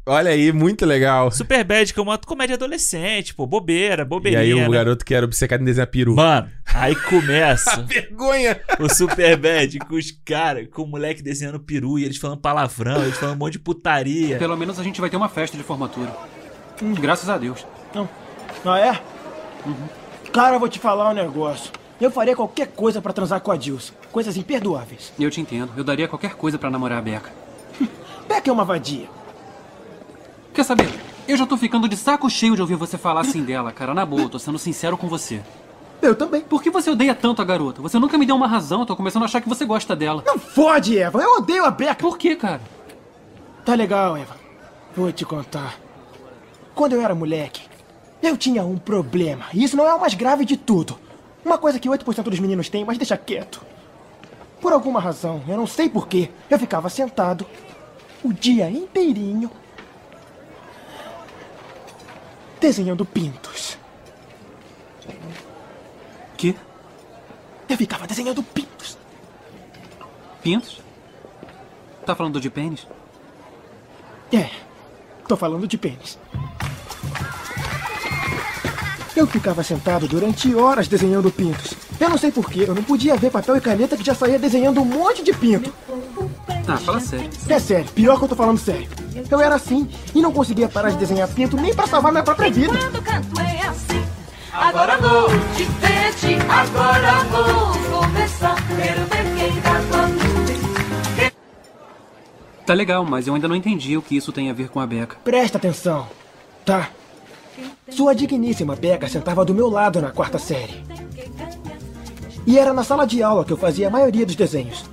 Olha 0.10 0.32
aí, 0.32 0.54
muito 0.54 0.86
legal. 0.86 1.30
Super 1.32 1.66
Bad, 1.66 1.94
que 1.94 2.00
é 2.00 2.02
uma 2.04 2.18
comédia 2.18 2.56
adolescente, 2.56 3.34
pô, 3.36 3.46
bobeira, 3.46 4.04
E 4.04 4.06
bobeirinha. 4.06 4.42
aí 4.42 4.54
o 4.54 4.70
né? 4.72 4.78
garoto 4.78 5.04
que 5.04 5.14
era 5.14 5.26
obcecado 5.26 5.62
em 5.62 5.66
desenhar 5.66 5.88
peru. 5.88 6.16
Mano, 6.16 6.50
aí 6.74 6.96
começa 6.96 7.82
Vergonha! 7.84 8.58
o 8.80 8.88
Super 8.88 9.36
Bad 9.36 9.78
com 9.80 9.96
os 9.96 10.12
caras, 10.24 10.68
com 10.74 10.84
o 10.84 10.88
moleque 10.88 11.22
desenhando 11.22 11.60
peru 11.60 12.00
e 12.00 12.06
eles 12.06 12.16
falando 12.16 12.40
palavrão, 12.40 13.04
eles 13.04 13.18
falando 13.18 13.36
um 13.36 13.40
monte 13.40 13.54
de 13.54 13.60
putaria. 13.60 14.38
Pelo 14.38 14.56
menos 14.56 14.80
a 14.80 14.84
gente 14.84 15.02
vai 15.02 15.10
ter 15.10 15.18
uma 15.18 15.28
festa 15.28 15.58
de 15.58 15.64
formatura. 15.64 16.16
Hum, 16.82 16.94
graças 16.94 17.28
a 17.30 17.38
Deus. 17.38 17.66
Não. 17.94 18.08
Ah, 18.66 18.80
é? 18.80 19.00
Cara, 20.32 20.56
eu 20.56 20.60
vou 20.60 20.70
te 20.70 20.80
falar 20.80 21.10
um 21.10 21.14
negócio. 21.14 21.72
Eu 22.00 22.12
faria 22.12 22.36
qualquer 22.36 22.68
coisa 22.68 23.02
pra 23.02 23.12
transar 23.12 23.42
com 23.42 23.52
a 23.52 23.58
Dilson. 23.58 23.94
Coisas 24.12 24.38
imperdoáveis. 24.38 25.12
Eu 25.20 25.30
te 25.32 25.42
entendo. 25.42 25.72
Eu 25.76 25.84
daria 25.84 26.08
qualquer 26.08 26.36
coisa 26.36 26.58
pra 26.58 26.70
namorar 26.70 27.00
a 27.00 27.02
Becca. 27.02 27.30
Beca 28.30 28.50
é 28.50 28.54
uma 28.54 28.64
vadia. 28.64 29.17
Quer 30.58 30.64
saber? 30.64 30.90
Eu 31.28 31.38
já 31.38 31.46
tô 31.46 31.56
ficando 31.56 31.88
de 31.88 31.96
saco 31.96 32.28
cheio 32.32 32.56
de 32.56 32.62
ouvir 32.64 32.74
você 32.74 32.98
falar 32.98 33.22
assim 33.22 33.44
dela, 33.44 33.72
cara. 33.72 33.94
Na 33.94 34.04
boa, 34.04 34.28
tô 34.28 34.40
sendo 34.40 34.58
sincero 34.58 34.98
com 34.98 35.08
você. 35.08 35.40
Eu 36.02 36.16
também. 36.16 36.42
Por 36.42 36.64
que 36.64 36.72
você 36.72 36.90
odeia 36.90 37.14
tanto 37.14 37.44
a 37.44 37.46
garota? 37.46 37.80
Você 37.80 38.00
nunca 38.00 38.18
me 38.18 38.26
deu 38.26 38.36
uma 38.36 38.48
razão, 38.48 38.84
tô 38.84 38.96
começando 38.96 39.22
a 39.22 39.26
achar 39.26 39.40
que 39.40 39.48
você 39.48 39.66
gosta 39.66 39.96
dela. 39.96 40.24
Não 40.26 40.40
fode, 40.40 40.98
Eva. 40.98 41.22
Eu 41.22 41.38
odeio 41.38 41.64
a 41.64 41.70
Beca. 41.70 41.94
Por 41.94 42.18
que, 42.18 42.36
cara? 42.36 42.60
Tá 43.64 43.76
legal, 43.76 44.18
Eva. 44.18 44.36
Vou 44.96 45.12
te 45.12 45.24
contar. 45.26 45.76
Quando 46.74 46.94
eu 46.94 47.04
era 47.04 47.14
moleque, 47.14 47.62
eu 48.20 48.36
tinha 48.36 48.66
um 48.66 48.80
problema. 48.80 49.46
E 49.54 49.64
isso 49.64 49.78
não 49.78 49.88
é 49.88 49.94
o 49.94 50.02
mais 50.02 50.16
grave 50.16 50.44
de 50.44 50.58
tudo. 50.58 50.98
Uma 51.46 51.60
coisa 51.60 51.78
que 51.78 51.88
8% 51.88 52.24
dos 52.24 52.40
meninos 52.40 52.68
têm, 52.68 52.84
mas 52.84 52.98
deixa 52.98 53.16
quieto. 53.16 53.62
Por 54.60 54.74
alguma 54.74 55.00
razão, 55.00 55.40
eu 55.48 55.56
não 55.56 55.68
sei 55.68 55.88
porquê, 55.88 56.32
eu 56.50 56.58
ficava 56.58 56.90
sentado 56.90 57.46
o 58.24 58.34
dia 58.34 58.72
inteirinho 58.72 59.52
desenhando 62.60 63.06
pintos. 63.06 63.78
Que? 66.36 66.56
Eu 67.68 67.78
ficava 67.78 68.08
desenhando 68.08 68.42
pintos. 68.44 68.98
Pintos? 70.42 70.82
Tá 72.06 72.16
falando 72.16 72.40
de 72.40 72.50
pênis? 72.50 72.88
É, 74.32 74.50
tô 75.28 75.36
falando 75.36 75.68
de 75.68 75.78
pênis. 75.78 76.18
Eu 79.16 79.26
ficava 79.26 79.64
sentado 79.64 80.08
durante 80.08 80.54
horas 80.54 80.88
desenhando 80.88 81.32
pintos. 81.32 81.87
Eu 82.00 82.10
não 82.10 82.18
sei 82.18 82.32
porquê, 82.32 82.66
eu 82.68 82.76
não 82.76 82.84
podia 82.84 83.16
ver 83.16 83.32
papel 83.32 83.58
e 83.58 83.62
caneta 83.62 83.98
que 83.98 84.04
já 84.04 84.14
saía 84.14 84.38
desenhando 84.38 84.82
um 84.82 84.86
monte 84.86 85.24
de 85.24 85.34
pinto. 85.34 85.74
Ah, 86.68 86.78
fala 86.78 87.00
sério. 87.00 87.30
É 87.50 87.60
sério, 87.60 87.90
pior 87.92 88.18
que 88.18 88.26
eu 88.26 88.30
tô 88.30 88.36
falando 88.36 88.58
sério. 88.60 88.88
Eu 89.30 89.42
era 89.42 89.56
assim 89.56 89.90
e 90.14 90.22
não 90.22 90.32
conseguia 90.32 90.68
parar 90.68 90.92
de 90.92 90.98
desenhar 90.98 91.28
pinto 91.30 91.58
nem 91.58 91.74
pra 91.74 91.88
salvar 91.88 92.12
minha 92.12 92.24
própria 92.24 92.52
vida. 92.52 92.74
Agora 94.54 94.98
vou 94.98 95.28
te 95.56 95.64
ver, 95.64 96.52
agora 96.52 97.24
vou 97.26 98.00
começar. 98.00 98.56
Quero 98.56 99.02
ver 99.06 99.36
quem 99.36 99.62
dá 99.62 99.82
quando. 99.90 100.38
Tá 102.66 102.74
legal, 102.74 103.06
mas 103.06 103.28
eu 103.28 103.34
ainda 103.34 103.48
não 103.48 103.56
entendi 103.56 103.96
o 103.96 104.02
que 104.02 104.18
isso 104.18 104.32
tem 104.34 104.50
a 104.50 104.54
ver 104.54 104.68
com 104.70 104.80
a 104.80 104.86
Beca. 104.86 105.16
Presta 105.24 105.58
atenção, 105.58 106.06
tá? 106.66 106.90
Sua 107.90 108.14
digníssima 108.14 108.76
Beca 108.76 109.08
sentava 109.08 109.46
do 109.46 109.56
meu 109.56 109.70
lado 109.70 110.02
na 110.02 110.12
quarta 110.12 110.38
série. 110.38 110.84
E 112.48 112.58
era 112.58 112.74
na 112.74 112.82
sala 112.82 113.06
de 113.06 113.22
aula 113.22 113.44
que 113.44 113.52
eu 113.52 113.58
fazia 113.58 113.88
a 113.88 113.92
maioria 113.92 114.26
dos 114.26 114.36
desenhos. 114.36 114.86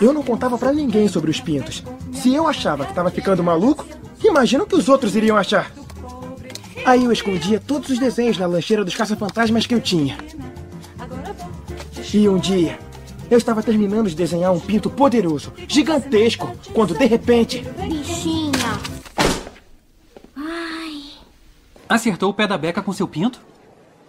Eu 0.00 0.12
não 0.12 0.22
contava 0.22 0.56
pra 0.56 0.72
ninguém 0.72 1.08
sobre 1.08 1.32
os 1.32 1.40
pintos. 1.40 1.82
Se 2.12 2.32
eu 2.32 2.46
achava 2.46 2.86
que 2.86 2.94
tava 2.94 3.10
ficando 3.10 3.42
maluco, 3.42 3.84
imagina 4.22 4.62
o 4.62 4.66
que 4.66 4.76
os 4.76 4.88
outros 4.88 5.16
iriam 5.16 5.36
achar. 5.36 5.72
Aí 6.84 7.04
eu 7.04 7.10
escondia 7.10 7.58
todos 7.58 7.90
os 7.90 7.98
desenhos 7.98 8.38
na 8.38 8.46
lancheira 8.46 8.84
dos 8.84 8.94
caça-fantasmas 8.94 9.66
que 9.66 9.74
eu 9.74 9.80
tinha. 9.80 10.16
E 12.14 12.28
um 12.28 12.38
dia, 12.38 12.78
eu 13.28 13.36
estava 13.36 13.60
terminando 13.60 14.08
de 14.08 14.14
desenhar 14.14 14.52
um 14.52 14.60
pinto 14.60 14.88
poderoso, 14.88 15.52
gigantesco, 15.66 16.54
quando 16.72 16.94
de 16.94 17.04
repente. 17.04 17.66
Bichinha. 17.88 18.52
Acertou 21.88 22.30
o 22.30 22.34
pé 22.34 22.46
da 22.46 22.56
Beca 22.56 22.80
com 22.80 22.92
seu 22.92 23.08
pinto? 23.08 23.40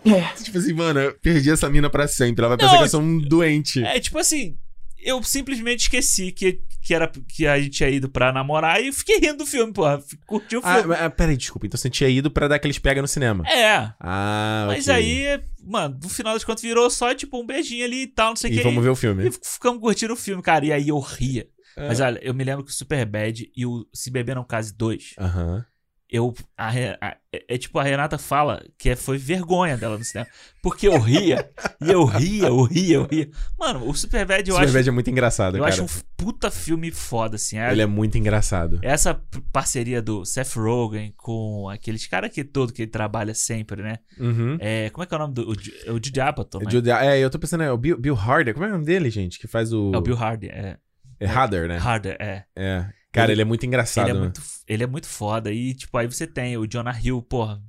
É. 0.06 0.22
Tipo 0.44 0.58
assim, 0.58 0.74
mano, 0.74 1.00
eu 1.00 1.14
perdi 1.20 1.52
essa 1.52 1.70
mina 1.70 1.90
pra 1.90 2.08
sempre. 2.08 2.42
Ela 2.46 2.50
vai 2.50 2.58
pensar 2.58 2.72
Não, 2.74 2.78
que 2.80 2.84
eu 2.86 2.90
sou 2.90 3.02
um 3.02 3.18
doente. 3.20 3.84
É, 3.84 4.00
tipo 4.00 4.18
assim, 4.18 4.58
eu 5.00 5.22
simplesmente 5.24 5.82
esqueci 5.82 6.32
que, 6.32 6.62
que, 6.82 6.94
era, 6.94 7.08
que 7.28 7.46
a 7.46 7.60
gente 7.60 7.72
tinha 7.72 7.90
ido 7.90 8.10
pra 8.10 8.32
namorar 8.32 8.82
e 8.82 8.92
fiquei 8.94 9.20
rindo 9.20 9.38
do 9.40 9.46
filme, 9.46 9.74
porra. 9.74 10.02
Curti 10.26 10.56
o 10.58 10.62
Ah, 10.64 10.80
filme. 10.80 10.96
ah, 10.96 11.10
peraí, 11.10 11.36
desculpa. 11.36 11.66
Então 11.68 11.78
você 11.78 11.90
tinha 11.90 12.10
ido 12.10 12.32
pra 12.32 12.48
dar 12.48 12.56
aqueles 12.56 12.80
pega 12.80 13.02
no 13.02 13.08
cinema. 13.08 13.44
É. 13.48 13.92
Ah, 14.00 14.66
Mas 14.68 14.88
ok. 14.88 14.96
aí, 14.96 15.42
mano, 15.64 16.00
no 16.02 16.10
final 16.10 16.34
das 16.34 16.44
contas 16.44 16.62
virou 16.62 16.90
só, 16.90 17.14
tipo, 17.14 17.42
um 17.42 17.46
beijinho 17.46 17.84
ali 17.86 18.04
e 18.04 18.08
tal, 18.08 18.30
não 18.30 18.36
sei 18.38 18.52
o 18.52 18.54
E 18.54 18.58
que. 18.58 18.64
vamos 18.64 18.84
ver 18.84 18.90
o 18.90 18.96
filme. 18.96 19.28
E 19.28 19.32
ficamos 19.32 19.80
curtindo 19.82 20.14
o 20.14 20.18
filme, 20.18 20.42
cara. 20.42 20.66
E 20.66 20.72
aí 20.72 20.88
eu 20.90 21.00
ria. 21.00 21.48
É. 21.76 21.88
Mas 21.90 22.00
olha, 22.00 22.20
eu 22.24 22.34
me 22.34 22.44
lembro 22.44 22.64
que 22.66 22.72
o 22.72 22.74
Superbad 22.74 23.52
e 23.56 23.66
o 23.66 23.86
Se 23.94 24.10
Beber 24.10 24.36
Não 24.36 24.44
Case 24.44 24.74
2, 24.76 25.14
Aham. 25.20 25.64
Eu. 26.10 26.34
A, 26.58 26.70
a- 26.70 27.18
é, 27.34 27.56
é 27.56 27.58
tipo, 27.58 27.78
a 27.80 27.84
Renata 27.84 28.18
fala 28.18 28.64
que 28.78 28.90
é- 28.90 28.96
foi 28.96 29.18
vergonha 29.18 29.78
dela 29.78 29.98
no 29.98 30.04
cinema. 30.04 30.28
Porque 30.62 30.88
eu 30.88 30.98
ria, 31.00 31.50
e 31.82 31.92
eu 31.92 32.04
ria, 32.06 32.48
eu 32.48 32.62
ria, 32.64 32.96
eu 32.96 33.06
ria. 33.06 33.30
Mano, 33.58 33.88
o 33.90 33.94
Superbad 33.94 34.48
eu 34.50 34.56
Superbad 34.56 34.80
acho. 34.80 34.90
é 34.90 34.92
muito 34.92 35.10
engraçado, 35.10 35.58
Eu 35.58 35.64
cara. 35.64 35.74
acho 35.74 35.84
um 35.84 35.88
puta 36.18 36.50
filme 36.52 36.92
foda, 36.92 37.36
assim. 37.36 37.58
Ele 37.60 37.82
é 37.82 37.86
muito 37.86 38.18
engraçado. 38.18 38.80
Essa 38.82 39.22
parceria 39.52 40.02
do 40.02 40.26
Seth 40.26 40.56
Rogen 40.56 41.14
com 41.16 41.70
aqueles 41.70 42.06
caras 42.08 42.32
que 42.32 42.44
todo 42.44 42.74
que 42.74 42.82
ele 42.84 42.92
trabalha 42.92 43.34
sempre, 43.34 43.82
né? 43.82 43.98
Uhum. 44.20 44.58
É, 44.60 44.90
como 44.90 45.04
é 45.04 45.06
que 45.08 45.14
é 45.14 45.18
o 45.18 45.20
nome 45.20 45.34
do. 45.34 45.50
O, 45.50 45.54
é 45.86 45.92
o 45.92 45.96
Judd 45.96 46.20
Apatow, 46.22 46.62
né? 46.62 46.72
Jude- 46.72 46.90
É, 46.92 47.20
eu 47.20 47.30
tô 47.30 47.38
pensando, 47.40 47.64
é 47.64 47.72
o 47.72 47.78
Bill, 47.78 48.00
Bill 48.00 48.16
Harder. 48.16 48.54
Como 48.54 48.66
é 48.66 48.70
o 48.70 48.72
nome 48.74 48.86
dele, 48.86 49.10
gente? 49.10 49.40
Que 49.40 49.48
faz 49.48 49.72
o. 49.72 49.92
É 49.94 49.98
o 49.98 50.02
Bill 50.02 50.16
Hardy, 50.16 50.48
é. 50.50 50.78
É 51.20 51.26
Harder, 51.26 51.68
né? 51.68 51.78
Harder, 51.80 52.16
é. 52.20 52.44
É. 52.56 52.86
Cara, 53.18 53.32
ele, 53.32 53.42
é 53.42 53.46
muito 53.46 53.66
engraçado. 53.66 54.06
Ele 54.06 54.12
é 54.12 54.14
né? 54.14 54.20
muito, 54.20 54.42
ele 54.68 54.84
é 54.84 54.88
muito 54.88 55.08
foda. 55.08 55.52
E, 55.52 55.74
tipo, 55.74 55.98
aí 55.98 56.08
você 56.08 56.26
tem 56.26 56.58
o 56.58 56.66
Jonah 56.66 56.98
Hill, 57.00 57.22
porra. 57.22 57.62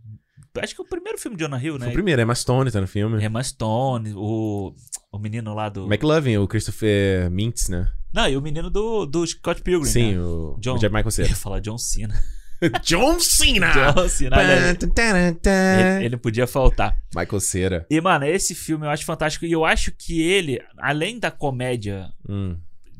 Acho 0.60 0.74
que 0.74 0.80
é 0.80 0.84
o 0.84 0.88
primeiro 0.88 1.18
filme 1.18 1.36
de 1.36 1.44
Jonah 1.44 1.62
Hill, 1.62 1.74
né? 1.74 1.84
Foi 1.86 1.90
o 1.90 1.92
primeiro, 1.92 2.20
Emma 2.20 2.34
Stone 2.34 2.70
tá 2.70 2.80
no 2.80 2.86
filme. 2.88 3.22
Emma 3.22 3.42
Stone, 3.42 4.12
o, 4.16 4.74
o 5.12 5.18
menino 5.18 5.54
lá 5.54 5.68
do. 5.68 5.86
McLovin, 5.86 6.36
o 6.38 6.48
Christopher 6.48 7.30
Mintz, 7.30 7.68
né? 7.68 7.88
Não, 8.12 8.28
e 8.28 8.36
o 8.36 8.40
menino 8.40 8.70
do, 8.70 9.06
do 9.06 9.26
Scott 9.26 9.62
Pilgrim. 9.62 9.88
Sim, 9.90 10.14
né? 10.14 10.20
o- 10.20 10.56
John, 10.58 10.76
o 10.76 10.78
Jack 10.78 10.92
Michael 10.94 11.10
Cera. 11.10 11.28
Eu 11.28 11.30
ia 11.30 11.36
falar 11.36 11.60
John 11.60 11.78
Cena. 11.78 12.20
John 12.82 13.20
Cena! 13.20 13.72
John 13.72 14.08
Cena, 14.08 14.36
ele, 14.42 16.06
ele 16.06 16.16
podia 16.16 16.46
faltar. 16.46 16.98
Michael 17.14 17.40
Cera. 17.40 17.86
E, 17.88 18.00
mano, 18.00 18.24
esse 18.24 18.54
filme 18.54 18.84
eu 18.84 18.90
acho 18.90 19.04
fantástico. 19.04 19.44
E 19.44 19.52
eu 19.52 19.64
acho 19.64 19.92
que 19.92 20.20
ele, 20.20 20.60
além 20.78 21.20
da 21.20 21.30
comédia 21.30 22.10
Hum. 22.28 22.56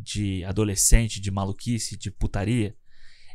De 0.08 0.44
adolescente, 0.44 1.20
de 1.20 1.30
maluquice, 1.30 1.96
de 1.96 2.10
putaria, 2.10 2.74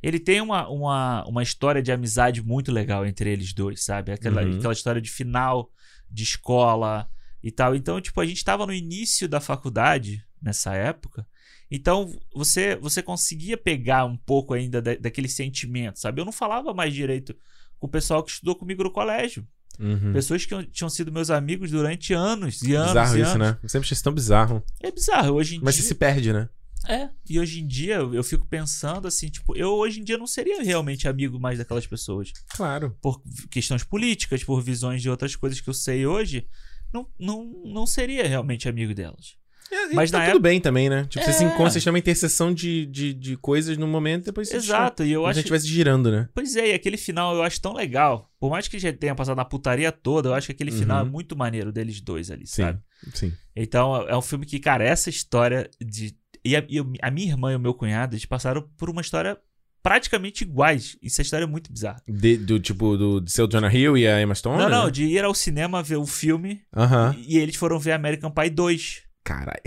ele 0.01 0.19
tem 0.19 0.41
uma, 0.41 0.67
uma, 0.69 1.23
uma 1.27 1.43
história 1.43 1.81
de 1.81 1.91
amizade 1.91 2.41
muito 2.41 2.71
legal 2.71 3.05
entre 3.05 3.29
eles 3.31 3.53
dois, 3.53 3.83
sabe? 3.85 4.11
Aquela, 4.11 4.43
Uhum. 4.43 4.57
aquela 4.57 4.73
história 4.73 5.01
de 5.01 5.09
final 5.09 5.69
de 6.09 6.23
escola 6.23 7.07
e 7.41 7.51
tal. 7.51 7.73
Então, 7.75 8.01
tipo, 8.01 8.19
a 8.19 8.25
gente 8.25 8.43
tava 8.43 8.65
no 8.65 8.73
início 8.73 9.27
da 9.29 9.39
faculdade 9.39 10.23
nessa 10.41 10.73
época. 10.75 11.25
Então, 11.71 12.11
você 12.35 12.75
você 12.75 13.01
conseguia 13.01 13.57
pegar 13.57 14.05
um 14.05 14.17
pouco 14.17 14.53
ainda 14.53 14.81
da, 14.81 14.95
daquele 14.95 15.29
sentimento, 15.29 15.99
sabe? 15.99 16.19
Eu 16.21 16.25
não 16.25 16.31
falava 16.33 16.73
mais 16.73 16.93
direito 16.93 17.33
com 17.79 17.87
o 17.87 17.89
pessoal 17.89 18.21
que 18.23 18.31
estudou 18.31 18.55
comigo 18.55 18.83
no 18.83 18.91
colégio. 18.91 19.47
Uhum. 19.79 20.13
Pessoas 20.13 20.45
que 20.45 20.63
tinham 20.67 20.89
sido 20.89 21.11
meus 21.11 21.31
amigos 21.31 21.71
durante 21.71 22.13
anos 22.13 22.61
e 22.61 22.75
anos 22.75 22.89
Bizarro 22.89 23.17
e 23.17 23.21
isso, 23.21 23.31
anos. 23.31 23.47
né? 23.47 23.57
Eu 23.63 23.69
sempre 23.69 23.85
achei 23.85 23.95
isso 23.95 24.03
tão 24.03 24.13
bizarro. 24.13 24.63
É 24.81 24.91
bizarro. 24.91 25.33
Hoje 25.35 25.55
em 25.55 25.61
Mas 25.63 25.73
dia... 25.75 25.81
você 25.83 25.87
se 25.87 25.95
perde, 25.95 26.31
né? 26.31 26.47
É, 26.87 27.09
e 27.29 27.39
hoje 27.39 27.61
em 27.61 27.67
dia 27.67 27.95
eu 27.95 28.13
eu 28.13 28.23
fico 28.23 28.45
pensando 28.47 29.07
assim, 29.07 29.29
tipo, 29.29 29.55
eu 29.55 29.69
hoje 29.71 29.99
em 30.01 30.03
dia 30.03 30.17
não 30.17 30.27
seria 30.27 30.61
realmente 30.61 31.07
amigo 31.07 31.39
mais 31.39 31.57
daquelas 31.57 31.87
pessoas. 31.87 32.31
Claro. 32.55 32.97
Por 33.01 33.21
questões 33.49 33.83
políticas, 33.83 34.43
por 34.43 34.61
visões 34.61 35.01
de 35.01 35.09
outras 35.09 35.35
coisas 35.35 35.59
que 35.61 35.69
eu 35.69 35.73
sei 35.73 36.05
hoje, 36.05 36.47
não, 36.93 37.07
não, 37.19 37.45
não 37.65 37.85
seria 37.87 38.27
realmente 38.27 38.67
amigo 38.67 38.93
delas. 38.93 39.35
E 39.71 39.95
Mas 39.95 40.11
tá 40.11 40.19
tudo 40.19 40.27
época- 40.29 40.39
bem 40.43 40.61
também, 40.61 40.87
né? 40.87 41.05
Tipo, 41.05 41.25
você 41.25 41.33
se 41.33 41.43
É. 41.43 41.47
encontra, 41.47 41.71
você 41.71 41.81
chama 41.81 41.97
interseção 41.97 42.53
de, 42.53 42.85
de, 42.85 43.11
de 43.13 43.35
coisas 43.37 43.75
no 43.75 43.87
momento, 43.87 44.25
depois 44.25 44.47
você 44.49 44.57
Exato, 44.57 45.03
e 45.03 45.11
eu 45.11 45.25
acho- 45.25 45.35
se 45.35 45.39
estivesse 45.39 45.65
girando, 45.67 46.11
né? 46.11 46.29
Pois 46.33 46.55
é, 46.55 46.69
e 46.69 46.73
aquele 46.73 46.97
final 46.97 47.33
eu 47.35 47.41
acho 47.41 47.59
tão 47.59 47.73
legal. 47.73 48.29
Por 48.39 48.51
mais 48.51 48.67
que 48.67 48.77
já 48.77 48.93
tenha 48.93 49.15
passado 49.15 49.35
na 49.37 49.45
putaria 49.45 49.91
toda, 49.91 50.29
eu 50.29 50.33
acho 50.35 50.47
que 50.47 50.51
aquele 50.51 50.71
final 50.71 50.99
é 50.99 51.03
Uhum. 51.03 51.09
muito 51.09 51.35
maneiro 51.35 51.71
deles 51.71 51.99
dois 52.01 52.29
ali, 52.29 52.45
Sim, 52.45 52.61
sabe? 52.61 52.79
sim. 53.15 53.33
Então 53.55 53.95
é 54.07 54.15
um 54.15 54.21
filme 54.21 54.45
que, 54.45 54.59
cara, 54.59 54.83
essa 54.83 55.09
história 55.09 55.67
de. 55.81 56.15
E 56.45 56.55
a, 56.55 56.63
e 56.67 56.77
eu- 56.77 56.91
a 57.01 57.09
minha 57.11 57.27
irmã 57.31 57.51
e 57.51 57.55
o 57.55 57.59
meu 57.59 57.73
cunhado, 57.73 58.13
eles 58.15 58.25
passaram 58.25 58.61
por 58.77 58.89
uma 58.89 59.01
história 59.01 59.37
praticamente 59.81 60.43
iguais. 60.43 60.97
Isso 61.01 61.19
é 61.19 61.23
história 61.23 61.45
muito 61.47 61.71
bizarra. 61.71 62.01
De- 62.07 62.37
do 62.37 62.59
tipo, 62.59 62.97
do, 62.97 63.19
de 63.21 63.31
seu 63.31 63.47
Jonah 63.47 63.73
Hill 63.73 63.97
e 63.97 64.07
a 64.07 64.21
Emma 64.21 64.33
Stone? 64.35 64.57
Não, 64.57 64.69
não, 64.69 64.89
de 64.91 65.05
ir 65.05 65.23
ao 65.23 65.33
cinema 65.33 65.83
ver 65.83 65.97
o 65.97 66.05
filme 66.05 66.61
Aham. 66.75 67.15
e 67.27 67.37
eles 67.37 67.55
foram 67.55 67.77
ver 67.79 67.91
American 67.93 68.31
Pie 68.31 68.49
2. 68.49 69.03
Caralho. 69.23 69.61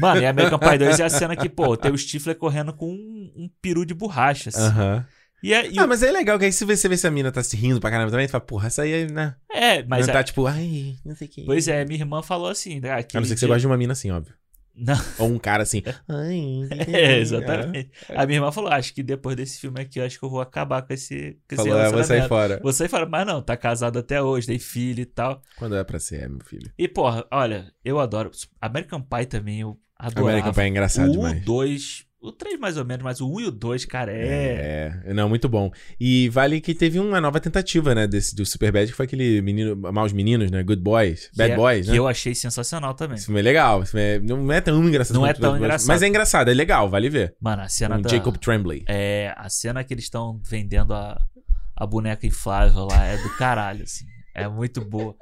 Mano, 0.00 0.20
e 0.20 0.26
American 0.26 0.58
Pie 0.58 0.78
2 0.78 0.98
é 1.00 1.04
a 1.04 1.08
cena 1.08 1.36
que, 1.36 1.48
pô, 1.48 1.76
tem 1.76 1.92
o 1.92 1.96
Stifler 1.98 2.36
correndo 2.36 2.72
com 2.72 2.90
um, 2.90 3.32
um 3.36 3.50
peru 3.62 3.84
de 3.86 3.94
borracha. 3.94 4.48
assim. 4.48 4.60
Aham. 4.60 5.06
E, 5.42 5.52
é, 5.52 5.70
e 5.70 5.78
Ah, 5.78 5.84
o- 5.84 5.88
mas 5.88 6.02
é 6.02 6.10
legal 6.10 6.38
que 6.38 6.46
aí 6.46 6.52
se 6.52 6.64
você 6.64 6.88
vê 6.88 6.96
se 6.96 7.06
a 7.06 7.10
mina 7.10 7.30
tá 7.30 7.42
se 7.42 7.54
rindo 7.56 7.78
pra 7.78 7.90
caramba 7.90 8.10
também, 8.10 8.26
tu 8.26 8.30
fala, 8.30 8.40
porra, 8.44 8.66
essa 8.68 8.82
aí, 8.82 9.06
né? 9.12 9.36
É, 9.52 9.82
mas. 9.84 10.06
Não 10.06 10.12
é- 10.14 10.16
tá 10.16 10.24
tipo, 10.24 10.46
ai, 10.46 10.96
não 11.04 11.14
sei 11.14 11.28
o 11.28 11.30
que. 11.30 11.44
Pois 11.44 11.68
é, 11.68 11.84
minha 11.84 12.00
irmã 12.00 12.22
falou 12.22 12.48
assim. 12.48 12.80
né, 12.80 12.90
A 12.90 12.96
não 12.96 13.02
ser 13.02 13.06
que 13.06 13.26
você 13.28 13.34
dia- 13.36 13.48
goste 13.48 13.60
de 13.60 13.66
uma 13.66 13.76
mina 13.76 13.92
assim, 13.92 14.10
óbvio. 14.10 14.34
Não. 14.76 14.94
Ou 15.18 15.28
um 15.28 15.38
cara 15.38 15.62
assim. 15.62 15.82
Ai, 16.08 16.68
É, 16.92 17.18
exatamente. 17.18 17.90
A 18.08 18.26
minha 18.26 18.38
irmã 18.38 18.50
falou: 18.50 18.70
acho 18.70 18.92
que 18.92 19.02
depois 19.02 19.36
desse 19.36 19.60
filme 19.60 19.80
aqui, 19.80 20.00
eu 20.00 20.04
acho 20.04 20.18
que 20.18 20.24
eu 20.24 20.30
vou 20.30 20.40
acabar 20.40 20.82
com 20.82 20.92
esse. 20.92 21.38
Com 21.48 21.54
esse 21.54 21.64
Falou, 21.68 21.78
"Ah, 21.78 21.90
vou 21.90 22.04
sair 22.04 22.18
relacionamento." 22.18 22.28
fora. 22.28 22.60
Vou 22.62 22.72
sair 22.72 22.88
fora. 22.88 23.06
Mas 23.06 23.26
não, 23.26 23.40
tá 23.40 23.56
casado 23.56 23.98
até 23.98 24.20
hoje, 24.20 24.46
tem 24.46 24.58
filho 24.58 25.00
e 25.02 25.06
tal. 25.06 25.40
Quando 25.56 25.76
é 25.76 25.84
pra 25.84 25.98
ser, 25.98 26.22
é, 26.22 26.28
meu 26.28 26.40
filho. 26.44 26.70
E, 26.76 26.88
porra, 26.88 27.24
olha, 27.30 27.72
eu 27.84 28.00
adoro. 28.00 28.30
American 28.60 29.00
Pie 29.00 29.26
também, 29.26 29.60
eu 29.60 29.78
adoro. 29.96 30.26
American 30.26 30.52
Pie 30.52 30.60
é 30.62 30.68
engraçado 30.68 31.08
o 31.08 31.12
demais. 31.12 31.42
O 31.42 31.44
2, 31.44 32.06
o 32.28 32.32
3 32.32 32.58
mais 32.58 32.76
ou 32.76 32.84
menos, 32.84 33.04
mas 33.04 33.20
o 33.20 33.30
1 33.30 33.40
e 33.40 33.46
o 33.46 33.50
2, 33.50 33.84
cara, 33.84 34.10
é. 34.12 35.00
É, 35.04 35.12
não, 35.14 35.28
muito 35.28 35.48
bom. 35.48 35.70
E 36.00 36.28
vale 36.30 36.60
que 36.60 36.74
teve 36.74 36.98
uma 36.98 37.20
nova 37.20 37.38
tentativa, 37.38 37.94
né, 37.94 38.06
desse, 38.06 38.34
do 38.34 38.44
Superbad, 38.46 38.86
que 38.90 38.96
foi 38.96 39.04
aquele 39.06 39.42
menino, 39.42 39.76
Maus 39.76 40.12
Meninos, 40.12 40.50
né, 40.50 40.62
Good 40.62 40.80
Boys, 40.82 41.28
que 41.28 41.36
Bad 41.36 41.52
é- 41.52 41.56
Boys, 41.56 41.86
Que 41.86 41.92
né? 41.92 41.98
eu 41.98 42.08
achei 42.08 42.34
sensacional 42.34 42.94
também. 42.94 43.16
Esse 43.16 43.26
filme 43.26 43.40
é 43.40 43.42
legal, 43.42 43.82
esse 43.82 43.92
filme 43.92 44.06
é- 44.06 44.18
não 44.20 44.52
é 44.52 44.60
tão 44.60 44.82
engraçado 44.88 45.14
Não 45.16 45.26
é 45.26 45.32
tão 45.34 45.56
engraçado. 45.56 45.88
Mas 45.88 46.02
é 46.02 46.08
engraçado, 46.08 46.50
é 46.50 46.54
legal, 46.54 46.88
vale 46.88 47.10
ver. 47.10 47.34
Mano, 47.40 47.62
a 47.62 47.68
cena 47.68 47.96
Com 47.96 48.02
da. 48.02 48.08
Jacob 48.10 48.36
Tremblay. 48.38 48.84
É, 48.88 49.34
a 49.36 49.48
cena 49.48 49.84
que 49.84 49.92
eles 49.92 50.04
estão 50.04 50.40
vendendo 50.48 50.94
a, 50.94 51.20
a 51.76 51.86
boneca 51.86 52.26
inflável 52.26 52.86
lá 52.90 53.04
é 53.04 53.16
do 53.18 53.36
caralho, 53.36 53.82
assim. 53.84 54.04
É 54.34 54.48
muito 54.48 54.80
boa. 54.84 55.14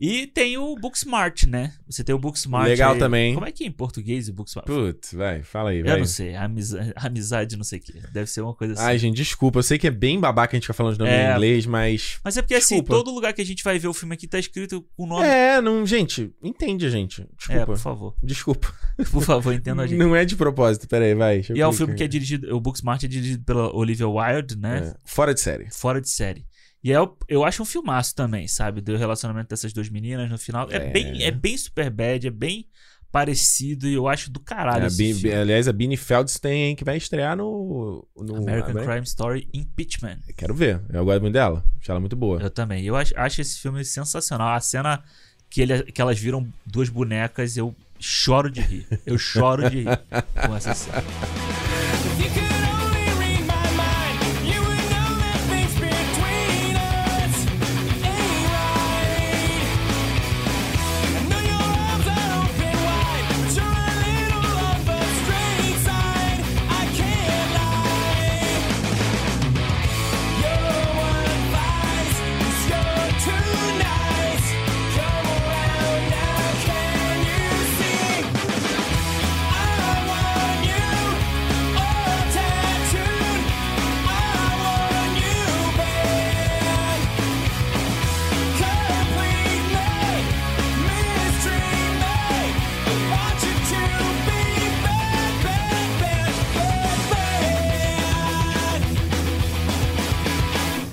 E 0.00 0.26
tem 0.26 0.56
o 0.56 0.74
Booksmart, 0.76 1.44
né? 1.44 1.74
Você 1.86 2.02
tem 2.02 2.14
o 2.14 2.18
Booksmart. 2.18 2.66
Legal 2.66 2.94
aí. 2.94 2.98
também. 2.98 3.34
Como 3.34 3.44
é 3.46 3.52
que 3.52 3.64
é 3.64 3.66
em 3.66 3.70
português 3.70 4.30
o 4.30 4.32
Booksmart? 4.32 4.66
Putz, 4.66 5.12
vai, 5.12 5.42
fala 5.42 5.70
aí, 5.70 5.80
Eu 5.80 5.84
vai. 5.84 5.98
não 5.98 6.06
sei. 6.06 6.34
Amizade, 6.34 6.92
amizade 6.96 7.56
não 7.56 7.64
sei 7.64 7.78
o 7.80 7.82
que. 7.82 7.92
Deve 8.10 8.30
ser 8.30 8.40
uma 8.40 8.54
coisa 8.54 8.72
assim. 8.74 8.82
Ai, 8.82 8.96
gente, 8.98 9.14
desculpa. 9.16 9.58
Eu 9.58 9.62
sei 9.62 9.78
que 9.78 9.86
é 9.86 9.90
bem 9.90 10.18
babaca 10.18 10.54
a 10.54 10.56
gente 10.56 10.62
ficar 10.64 10.72
falando 10.72 10.94
de 10.94 10.98
nome 11.00 11.10
É. 11.10 11.30
em 11.30 11.34
inglês, 11.34 11.66
mas. 11.66 12.18
Mas 12.24 12.36
é 12.38 12.40
porque 12.42 12.54
assim, 12.54 12.76
Desculpa. 12.76 12.94
todo 12.94 13.14
lugar 13.14 13.34
que 13.34 13.42
a 13.42 13.44
gente 13.44 13.62
vai 13.62 13.78
ver 13.78 13.88
o 13.88 13.92
filme 13.92 14.14
aqui 14.14 14.26
tá 14.26 14.38
escrito 14.38 14.80
com 14.96 15.04
o 15.04 15.06
nome. 15.06 15.26
É, 15.26 15.60
não, 15.60 15.84
gente, 15.84 16.32
entende 16.42 16.86
a 16.86 16.90
gente. 16.90 17.26
Desculpa. 17.36 17.60
É, 17.62 17.66
por 17.66 17.76
favor. 17.78 18.14
Desculpa. 18.22 18.72
Por 19.10 19.22
favor, 19.22 19.52
entenda 19.52 19.82
a 19.82 19.86
gente. 19.88 19.98
Não 19.98 20.16
é 20.16 20.24
de 20.24 20.34
propósito, 20.34 20.88
peraí, 20.88 21.14
vai. 21.14 21.42
E 21.54 21.60
é 21.60 21.68
um 21.68 21.72
filme 21.74 21.94
que 21.94 22.02
é 22.02 22.08
dirigido. 22.08 22.56
O 22.56 22.60
Booksmart 22.60 23.02
é 23.04 23.06
dirigido 23.08 23.44
pela 23.44 23.70
Olivia 23.76 24.08
Wilde, 24.08 24.56
né? 24.56 24.94
É, 24.94 24.96
fora 25.04 25.34
de 25.34 25.40
série. 25.40 25.68
Fora 25.70 26.00
de 26.00 26.08
série. 26.08 26.46
E 26.82 26.92
é, 26.92 27.00
o- 27.00 27.14
eu 27.28 27.44
acho 27.44 27.62
um 27.62 27.66
filmaço 27.66 28.14
também, 28.14 28.48
sabe? 28.48 28.80
Do 28.80 28.96
relacionamento 28.96 29.48
dessas 29.50 29.72
duas 29.72 29.88
meninas 29.88 30.30
no 30.30 30.38
final. 30.38 30.66
É, 30.70 30.76
É. 30.76 30.90
bem 30.90 31.22
é 31.22 31.30
bem 31.30 31.56
super 31.58 31.90
bad, 31.90 32.26
é 32.26 32.30
bem 32.30 32.66
parecido 33.12 33.88
e 33.88 33.94
eu 33.94 34.06
acho 34.08 34.30
do 34.30 34.38
caralho 34.40 34.86
É, 34.86 34.90
filme. 34.90 35.32
aliás, 35.34 35.66
a 35.66 35.72
Beanie 35.72 35.96
Feldstein 35.96 36.76
que 36.76 36.84
vai 36.84 36.96
estrear 36.96 37.36
no. 37.36 38.06
no 38.16 38.36
American 38.36 38.70
Amer- 38.70 38.84
Crime 38.84 39.02
Story 39.04 39.48
Impeachment. 39.52 40.18
Quero 40.36 40.54
ver. 40.54 40.80
Eu 40.92 41.04
gosto 41.04 41.20
muito 41.20 41.34
dela. 41.34 41.64
Acho 41.80 41.90
ela 41.90 42.00
muito 42.00 42.16
boa. 42.16 42.40
Eu 42.40 42.50
também. 42.50 42.84
Eu 42.84 42.96
acho, 42.96 43.12
acho 43.18 43.40
esse 43.40 43.58
filme 43.58 43.84
sensacional. 43.84 44.54
A 44.54 44.60
cena 44.60 45.02
que, 45.50 45.60
ele, 45.60 45.82
que 45.82 46.00
elas 46.00 46.18
viram 46.18 46.46
duas 46.64 46.88
bonecas, 46.88 47.56
eu 47.56 47.74
choro 47.98 48.48
de 48.50 48.60
rir. 48.60 48.86
Eu 49.04 49.18
choro 49.18 49.68
de 49.68 49.80
rir 49.82 49.86
com 50.46 50.54
essa 50.56 50.72
cena. 50.74 51.02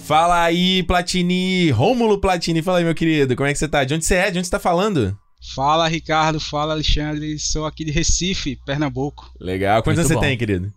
Fala 0.08 0.42
aí, 0.42 0.84
Platini. 0.84 1.70
Rômulo 1.70 2.18
Platini. 2.18 2.62
Fala 2.62 2.78
aí, 2.78 2.84
meu 2.86 2.96
querido. 2.96 3.36
Como 3.36 3.46
é 3.46 3.52
que 3.52 3.60
você 3.60 3.68
tá? 3.68 3.84
De 3.84 3.94
onde 3.94 4.06
você 4.06 4.16
é? 4.16 4.32
De 4.32 4.40
onde 4.40 4.48
você 4.48 4.52
tá 4.52 4.58
falando? 4.58 5.14
Fala 5.54 5.86
Ricardo, 5.86 6.40
fala 6.40 6.72
Alexandre, 6.72 7.38
sou 7.38 7.66
aqui 7.66 7.84
de 7.84 7.92
Recife, 7.92 8.58
Pernambuco. 8.66 9.30
Legal. 9.38 9.84
Quantos 9.84 10.00
anos 10.00 10.14
você 10.14 10.18
tem, 10.18 10.38
querido? 10.38 10.72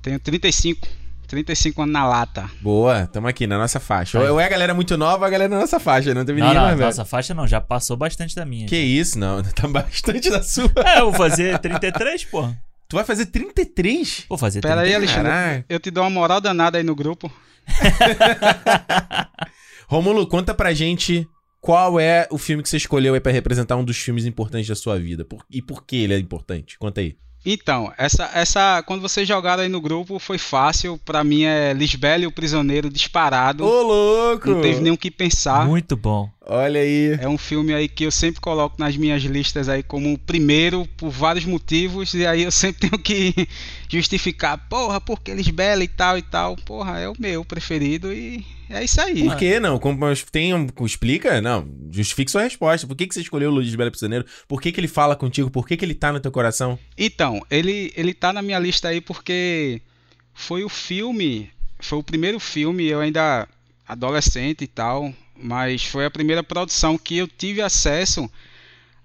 Tenho 0.00 0.20
35, 0.20 0.86
35 1.26 1.82
anos 1.82 1.92
na 1.92 2.06
lata. 2.06 2.48
Boa, 2.60 3.04
tamo 3.08 3.26
aqui 3.26 3.48
na 3.48 3.58
nossa 3.58 3.80
faixa. 3.80 4.20
Ou 4.20 4.38
é 4.38 4.44
a 4.44 4.48
galera 4.48 4.72
muito 4.74 4.96
nova 4.96 5.22
ou 5.22 5.24
a 5.24 5.30
galera 5.30 5.52
na 5.52 5.58
nossa 5.58 5.80
faixa, 5.80 6.14
não 6.14 6.24
teve 6.24 6.38
Não, 6.38 6.46
ninguém 6.46 6.60
não, 6.60 6.66
mais 6.68 6.78
velho. 6.78 6.86
nossa 6.86 7.04
faixa 7.04 7.34
não, 7.34 7.48
já 7.48 7.60
passou 7.60 7.96
bastante 7.96 8.36
da 8.36 8.44
minha. 8.44 8.68
Que 8.68 8.76
isso, 8.76 9.18
não. 9.18 9.42
Tá 9.54 9.66
bastante 9.66 10.30
da 10.30 10.40
sua. 10.40 10.70
É, 10.86 11.00
eu 11.00 11.06
vou 11.10 11.14
fazer 11.14 11.58
33, 11.58 12.26
pô. 12.26 12.48
Tu 12.88 12.94
vai 12.94 13.04
fazer 13.04 13.26
33? 13.26 14.26
Vou 14.28 14.38
fazer 14.38 14.60
Pera 14.60 14.82
aí, 14.82 14.94
Alexandre, 14.94 15.32
Caraca. 15.32 15.64
eu 15.68 15.80
te 15.80 15.90
dou 15.90 16.04
uma 16.04 16.10
moral 16.10 16.40
danada 16.40 16.78
aí 16.78 16.84
no 16.84 16.94
grupo. 16.94 17.28
Rômulo, 19.88 20.26
conta 20.26 20.54
pra 20.54 20.72
gente 20.72 21.26
qual 21.60 22.00
é 22.00 22.26
o 22.30 22.38
filme 22.38 22.62
que 22.62 22.68
você 22.68 22.76
escolheu 22.76 23.14
aí 23.14 23.20
pra 23.20 23.32
representar 23.32 23.76
um 23.76 23.84
dos 23.84 23.96
filmes 23.96 24.24
importantes 24.24 24.68
da 24.68 24.74
sua 24.74 24.98
vida. 24.98 25.24
Por- 25.24 25.44
e 25.50 25.60
por 25.62 25.84
que 25.84 25.96
ele 25.96 26.14
é 26.14 26.18
importante? 26.18 26.78
Conta 26.78 27.00
aí. 27.00 27.16
Então, 27.44 27.92
essa, 27.98 28.30
essa, 28.34 28.84
quando 28.84 29.02
vocês 29.02 29.26
jogaram 29.26 29.64
aí 29.64 29.68
no 29.68 29.80
grupo, 29.80 30.20
foi 30.20 30.38
fácil. 30.38 30.96
Pra 31.04 31.24
mim 31.24 31.42
é 31.42 31.72
Lisbela 31.72 32.22
e 32.22 32.26
o 32.26 32.30
Prisioneiro 32.32 32.88
disparado. 32.88 33.64
Ô, 33.64 33.82
louco! 33.82 34.48
Não 34.48 34.62
teve 34.62 34.80
nem 34.80 34.92
o 34.92 34.96
que 34.96 35.10
pensar. 35.10 35.66
Muito 35.66 35.96
bom. 35.96 36.30
Olha 36.46 36.80
aí. 36.80 37.16
É 37.20 37.28
um 37.28 37.38
filme 37.38 37.72
aí 37.72 37.88
que 37.88 38.04
eu 38.04 38.10
sempre 38.10 38.40
coloco 38.40 38.76
nas 38.78 38.96
minhas 38.96 39.22
listas 39.22 39.68
aí 39.68 39.82
como 39.82 40.12
o 40.12 40.18
primeiro 40.18 40.86
por 40.96 41.10
vários 41.10 41.44
motivos. 41.44 42.14
E 42.14 42.26
aí 42.26 42.42
eu 42.42 42.50
sempre 42.50 42.88
tenho 42.90 43.02
que 43.02 43.48
justificar, 43.88 44.58
porra, 44.68 45.00
porque 45.00 45.34
Lisbela 45.34 45.84
e 45.84 45.88
tal 45.88 46.18
e 46.18 46.22
tal. 46.22 46.56
Porra, 46.56 46.98
é 46.98 47.08
o 47.08 47.14
meu 47.18 47.44
preferido 47.44 48.12
e 48.12 48.44
é 48.68 48.82
isso 48.82 49.00
aí. 49.00 49.24
Por 49.24 49.36
que 49.36 49.60
não? 49.60 49.78
Como, 49.78 49.98
mas 49.98 50.22
tem 50.24 50.52
um, 50.54 50.66
explica? 50.80 51.40
Não, 51.40 51.68
justifique 51.90 52.30
sua 52.30 52.42
resposta. 52.42 52.86
Por 52.86 52.96
que, 52.96 53.06
que 53.06 53.14
você 53.14 53.20
escolheu 53.20 53.50
o 53.50 53.54
Luiz 53.54 53.74
Belo 53.74 53.90
Prisioneiro? 53.90 54.24
Por 54.48 54.60
que, 54.60 54.72
que 54.72 54.80
ele 54.80 54.88
fala 54.88 55.14
contigo? 55.14 55.50
Por 55.50 55.66
que, 55.66 55.76
que 55.76 55.84
ele 55.84 55.94
tá 55.94 56.12
no 56.12 56.20
teu 56.20 56.32
coração? 56.32 56.78
Então, 56.98 57.40
ele, 57.50 57.92
ele 57.96 58.12
tá 58.12 58.32
na 58.32 58.42
minha 58.42 58.58
lista 58.58 58.88
aí 58.88 59.00
porque 59.00 59.80
foi 60.34 60.64
o 60.64 60.68
filme, 60.68 61.50
foi 61.78 61.98
o 61.98 62.02
primeiro 62.02 62.40
filme, 62.40 62.86
eu 62.86 63.00
ainda 63.00 63.46
adolescente 63.86 64.64
e 64.64 64.66
tal, 64.66 65.12
mas 65.36 65.84
foi 65.84 66.04
a 66.04 66.10
primeira 66.10 66.42
produção 66.42 66.96
que 66.98 67.16
eu 67.18 67.28
tive 67.28 67.60
acesso 67.62 68.30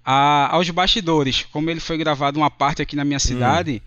a- 0.04 0.48
aos 0.54 0.68
bastidores. 0.70 1.46
Como 1.52 1.68
ele 1.70 1.80
foi 1.80 1.96
gravado 1.98 2.38
uma 2.38 2.50
parte 2.50 2.82
aqui 2.82 2.96
na 2.96 3.04
minha 3.04 3.18
cidade, 3.18 3.82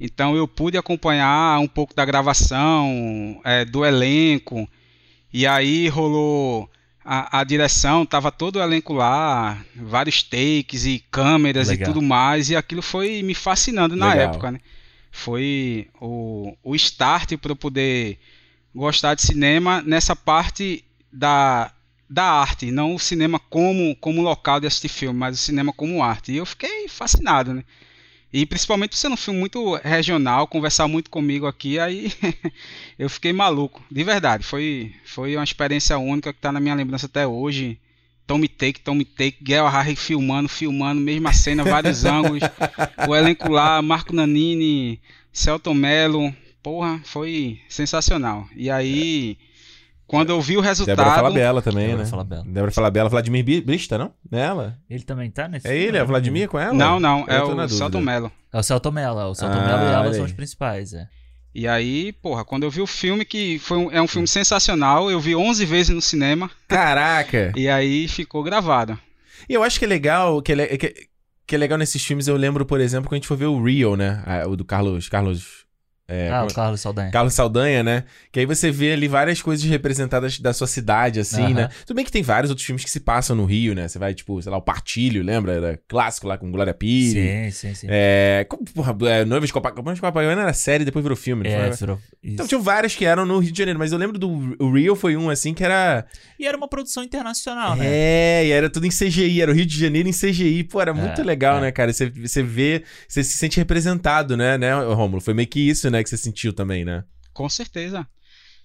então 0.00 0.36
eu 0.36 0.46
pude 0.46 0.76
acompanhar 0.76 1.58
um 1.60 1.68
pouco 1.68 1.94
da 1.94 2.04
gravação, 2.04 3.40
é, 3.44 3.64
do 3.64 3.84
elenco, 3.84 4.68
e 5.32 5.46
aí 5.46 5.88
rolou 5.88 6.70
a, 7.04 7.40
a 7.40 7.44
direção, 7.44 8.04
tava 8.04 8.30
todo 8.32 8.56
o 8.56 8.62
elenco 8.62 8.92
lá, 8.92 9.58
vários 9.74 10.22
takes 10.22 10.86
e 10.86 10.98
câmeras 11.10 11.68
Legal. 11.68 11.90
e 11.90 11.92
tudo 11.92 12.02
mais, 12.04 12.50
e 12.50 12.56
aquilo 12.56 12.82
foi 12.82 13.22
me 13.22 13.34
fascinando 13.34 13.94
na 13.96 14.12
Legal. 14.12 14.28
época, 14.30 14.50
né? 14.52 14.60
Foi 15.10 15.88
o, 16.00 16.54
o 16.62 16.74
start 16.74 17.36
para 17.38 17.52
eu 17.52 17.56
poder 17.56 18.18
gostar 18.74 19.14
de 19.14 19.22
cinema 19.22 19.80
nessa 19.80 20.14
parte 20.14 20.84
da, 21.10 21.72
da 22.08 22.24
arte, 22.24 22.70
não 22.70 22.94
o 22.94 22.98
cinema 22.98 23.38
como, 23.38 23.94
como 23.96 24.22
local 24.22 24.60
de 24.60 24.66
assistir 24.66 24.88
filme, 24.88 25.18
mas 25.18 25.36
o 25.36 25.42
cinema 25.42 25.72
como 25.72 26.02
arte. 26.02 26.32
E 26.32 26.36
eu 26.36 26.46
fiquei 26.46 26.88
fascinado, 26.88 27.52
né? 27.52 27.64
E 28.32 28.44
principalmente 28.44 28.96
ser 28.96 29.08
um 29.08 29.16
filme 29.16 29.40
muito 29.40 29.76
regional, 29.76 30.46
conversar 30.46 30.86
muito 30.88 31.08
comigo 31.10 31.46
aqui, 31.46 31.78
aí 31.78 32.12
eu 32.98 33.08
fiquei 33.08 33.32
maluco, 33.32 33.82
de 33.90 34.04
verdade. 34.04 34.44
Foi, 34.44 34.92
foi 35.04 35.36
uma 35.36 35.44
experiência 35.44 35.96
única 35.96 36.32
que 36.32 36.40
tá 36.40 36.52
na 36.52 36.60
minha 36.60 36.74
lembrança 36.74 37.06
até 37.06 37.26
hoje. 37.26 37.78
Tome 38.26 38.48
take, 38.48 38.80
tome 38.80 39.04
take, 39.04 39.42
Guel 39.42 39.68
Harry 39.68 39.94
filmando, 39.94 40.48
filmando, 40.48 41.00
mesma 41.00 41.32
cena, 41.32 41.64
vários 41.64 42.04
ângulos. 42.04 42.42
O 43.08 43.14
elenco 43.14 43.48
lá, 43.48 43.80
Marco 43.80 44.12
Nanini, 44.12 45.00
Celton 45.32 45.74
Mello, 45.74 46.34
porra, 46.62 47.00
foi 47.04 47.60
sensacional. 47.68 48.48
E 48.56 48.68
aí, 48.68 49.38
quando 50.06 50.30
eu 50.30 50.40
vi 50.40 50.56
o 50.56 50.60
resultado. 50.60 50.96
Débora 50.96 51.14
Falabella 51.16 51.62
também, 51.62 51.86
Débora 51.88 52.04
né? 52.04 52.10
Falabella. 52.10 52.44
Débora 52.46 52.70
Falabella, 52.70 53.08
Vladimir 53.08 53.64
Brista, 53.64 53.98
não? 53.98 54.12
Não 54.30 54.38
é 54.38 54.42
ela? 54.42 54.78
Ele 54.88 55.02
também 55.02 55.30
tá 55.30 55.48
nesse 55.48 55.66
É 55.66 55.70
filme, 55.70 55.84
ele? 55.86 55.96
É 55.96 56.00
né? 56.00 56.04
o 56.04 56.06
Vladimir 56.06 56.48
com 56.48 56.58
ela? 56.58 56.72
Não, 56.72 57.00
não, 57.00 57.24
é 57.28 57.42
o. 57.42 57.68
Celton 57.68 58.00
Mello. 58.00 58.30
É 58.52 58.58
o 58.58 58.62
Celton 58.62 58.90
Mello, 58.90 59.20
é 59.20 59.24
o 59.26 59.34
Celton 59.34 59.54
Ah, 59.58 59.66
Mello 59.66 59.82
e 59.82 59.86
ela 59.92 60.00
olha 60.02 60.14
são 60.14 60.24
os 60.24 60.32
principais, 60.32 60.92
é. 60.92 61.06
E 61.54 61.66
aí, 61.66 62.12
porra, 62.12 62.44
quando 62.44 62.64
eu 62.64 62.70
vi 62.70 62.82
o 62.82 62.86
filme, 62.86 63.24
que 63.24 63.58
foi 63.58 63.78
um- 63.78 63.90
é 63.90 64.00
um 64.02 64.06
filme 64.06 64.28
sensacional, 64.28 65.10
eu 65.10 65.18
vi 65.18 65.34
11 65.34 65.64
vezes 65.64 65.94
no 65.94 66.02
cinema. 66.02 66.50
Caraca! 66.68 67.52
E 67.56 67.68
aí 67.68 68.06
ficou 68.08 68.42
gravado. 68.42 68.98
E 69.48 69.54
eu 69.54 69.62
acho 69.62 69.78
que 69.78 69.84
é 69.84 69.88
legal, 69.88 70.42
que 70.42 70.52
é, 70.52 70.76
que, 70.76 70.94
que 71.46 71.54
é 71.54 71.58
legal 71.58 71.78
nesses 71.78 72.04
filmes, 72.04 72.28
eu 72.28 72.36
lembro, 72.36 72.66
por 72.66 72.80
exemplo, 72.80 73.08
quando 73.08 73.14
a 73.14 73.16
gente 73.18 73.28
for 73.28 73.36
ver 73.38 73.46
o 73.46 73.62
Rio, 73.62 73.96
né? 73.96 74.22
Ah, 74.26 74.46
O 74.46 74.54
do 74.56 74.64
Carlos. 74.64 75.08
Carlos. 75.08 75.64
É, 76.08 76.30
ah, 76.30 76.44
o 76.44 76.54
Carlos 76.54 76.80
Saldanha. 76.80 77.10
Carlos 77.10 77.34
Saldanha, 77.34 77.82
né? 77.82 78.04
Que 78.30 78.40
aí 78.40 78.46
você 78.46 78.70
vê 78.70 78.92
ali 78.92 79.08
várias 79.08 79.42
coisas 79.42 79.64
representadas 79.68 80.38
da 80.38 80.52
sua 80.52 80.66
cidade, 80.66 81.18
assim, 81.20 81.52
né? 81.52 81.68
Tudo 81.84 81.96
bem 81.96 82.04
que 82.04 82.12
tem 82.12 82.22
vários 82.22 82.50
outros 82.50 82.64
filmes 82.66 82.84
que 82.84 82.90
se 82.90 83.00
passam 83.00 83.34
no 83.34 83.44
Rio, 83.44 83.74
né? 83.74 83.88
Você 83.88 83.98
vai, 83.98 84.14
tipo, 84.14 84.40
sei 84.40 84.50
lá, 84.52 84.58
o 84.58 84.62
Partilho, 84.62 85.22
lembra? 85.22 85.52
Era 85.54 85.80
clássico 85.88 86.26
lá 86.28 86.38
com 86.38 86.50
Glória 86.50 86.72
Pires. 86.74 87.12
Sim, 87.54 87.68
sim, 87.68 87.74
sim. 87.74 87.86
É. 87.90 88.46
Como, 88.48 88.64
porra, 88.64 88.96
é, 89.08 89.24
Noivas 89.24 89.48
de 89.48 89.52
Copacabana, 89.52 89.94
de 89.94 90.00
Copacabana 90.00 90.42
era 90.42 90.52
série, 90.52 90.84
depois 90.84 91.02
virou 91.02 91.16
filme, 91.16 91.48
É, 91.48 91.70
virou- 91.70 91.98
Então 92.22 92.44
isso. 92.44 92.48
tinha 92.48 92.60
vários 92.60 92.94
que 92.94 93.04
eram 93.04 93.24
no 93.26 93.38
Rio 93.38 93.50
de 93.52 93.58
Janeiro, 93.58 93.78
mas 93.78 93.92
eu 93.92 93.98
lembro 93.98 94.18
do 94.18 94.56
o 94.60 94.70
Rio 94.72 94.94
foi 94.96 95.16
um 95.16 95.28
assim 95.30 95.52
que 95.54 95.64
era. 95.64 96.04
E 96.38 96.46
era 96.46 96.56
uma 96.56 96.68
produção 96.68 97.02
internacional, 97.02 97.74
né? 97.76 97.84
É, 97.86 98.46
e 98.46 98.50
era 98.50 98.68
tudo 98.70 98.86
em 98.86 98.90
CGI, 98.90 99.40
era 99.42 99.50
o 99.50 99.54
Rio 99.54 99.66
de 99.66 99.78
Janeiro 99.78 100.08
em 100.08 100.12
CGI. 100.12 100.64
Pô, 100.64 100.80
era 100.80 100.92
muito 100.94 101.20
É, 101.20 101.24
legal, 101.24 101.58
é. 101.58 101.62
né, 101.62 101.72
cara? 101.72 101.92
Você, 101.92 102.08
você 102.10 102.42
vê, 102.42 102.82
você 103.08 103.24
se 103.24 103.36
sente 103.38 103.56
representado, 103.58 104.36
né, 104.36 104.56
né, 104.58 104.72
Rômulo? 104.74 105.20
Foi 105.20 105.34
meio 105.34 105.48
que 105.48 105.60
isso, 105.68 105.90
né, 105.90 105.95
que 106.02 106.10
você 106.10 106.16
sentiu 106.16 106.52
também, 106.52 106.84
né? 106.84 107.04
Com 107.32 107.48
certeza. 107.48 108.06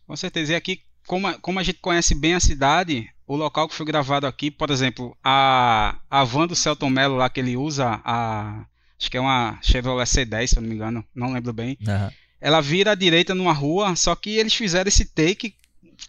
Com 0.07 0.15
certeza. 0.15 0.53
E 0.53 0.55
aqui, 0.55 0.81
como 1.07 1.27
a, 1.27 1.33
como 1.39 1.59
a 1.59 1.63
gente 1.63 1.79
conhece 1.79 2.15
bem 2.15 2.33
a 2.33 2.39
cidade, 2.39 3.09
o 3.27 3.35
local 3.35 3.67
que 3.67 3.75
foi 3.75 3.85
gravado 3.85 4.27
aqui, 4.27 4.51
por 4.51 4.69
exemplo, 4.69 5.17
a, 5.23 5.97
a 6.09 6.23
van 6.23 6.47
do 6.47 6.55
Celton 6.55 6.89
Mello 6.89 7.15
lá 7.15 7.29
que 7.29 7.39
ele 7.39 7.55
usa, 7.55 8.01
a, 8.03 8.65
acho 8.99 9.09
que 9.09 9.17
é 9.17 9.21
uma 9.21 9.57
Chevrolet 9.61 10.05
C10, 10.05 10.47
se 10.47 10.57
eu 10.57 10.61
não 10.61 10.69
me 10.69 10.75
engano, 10.75 11.05
não 11.13 11.33
lembro 11.33 11.53
bem. 11.53 11.77
Aham. 11.87 12.11
Ela 12.39 12.59
vira 12.59 12.91
à 12.91 12.95
direita 12.95 13.35
numa 13.35 13.53
rua, 13.53 13.95
só 13.95 14.15
que 14.15 14.31
eles 14.31 14.53
fizeram 14.53 14.87
esse 14.87 15.05
take 15.05 15.55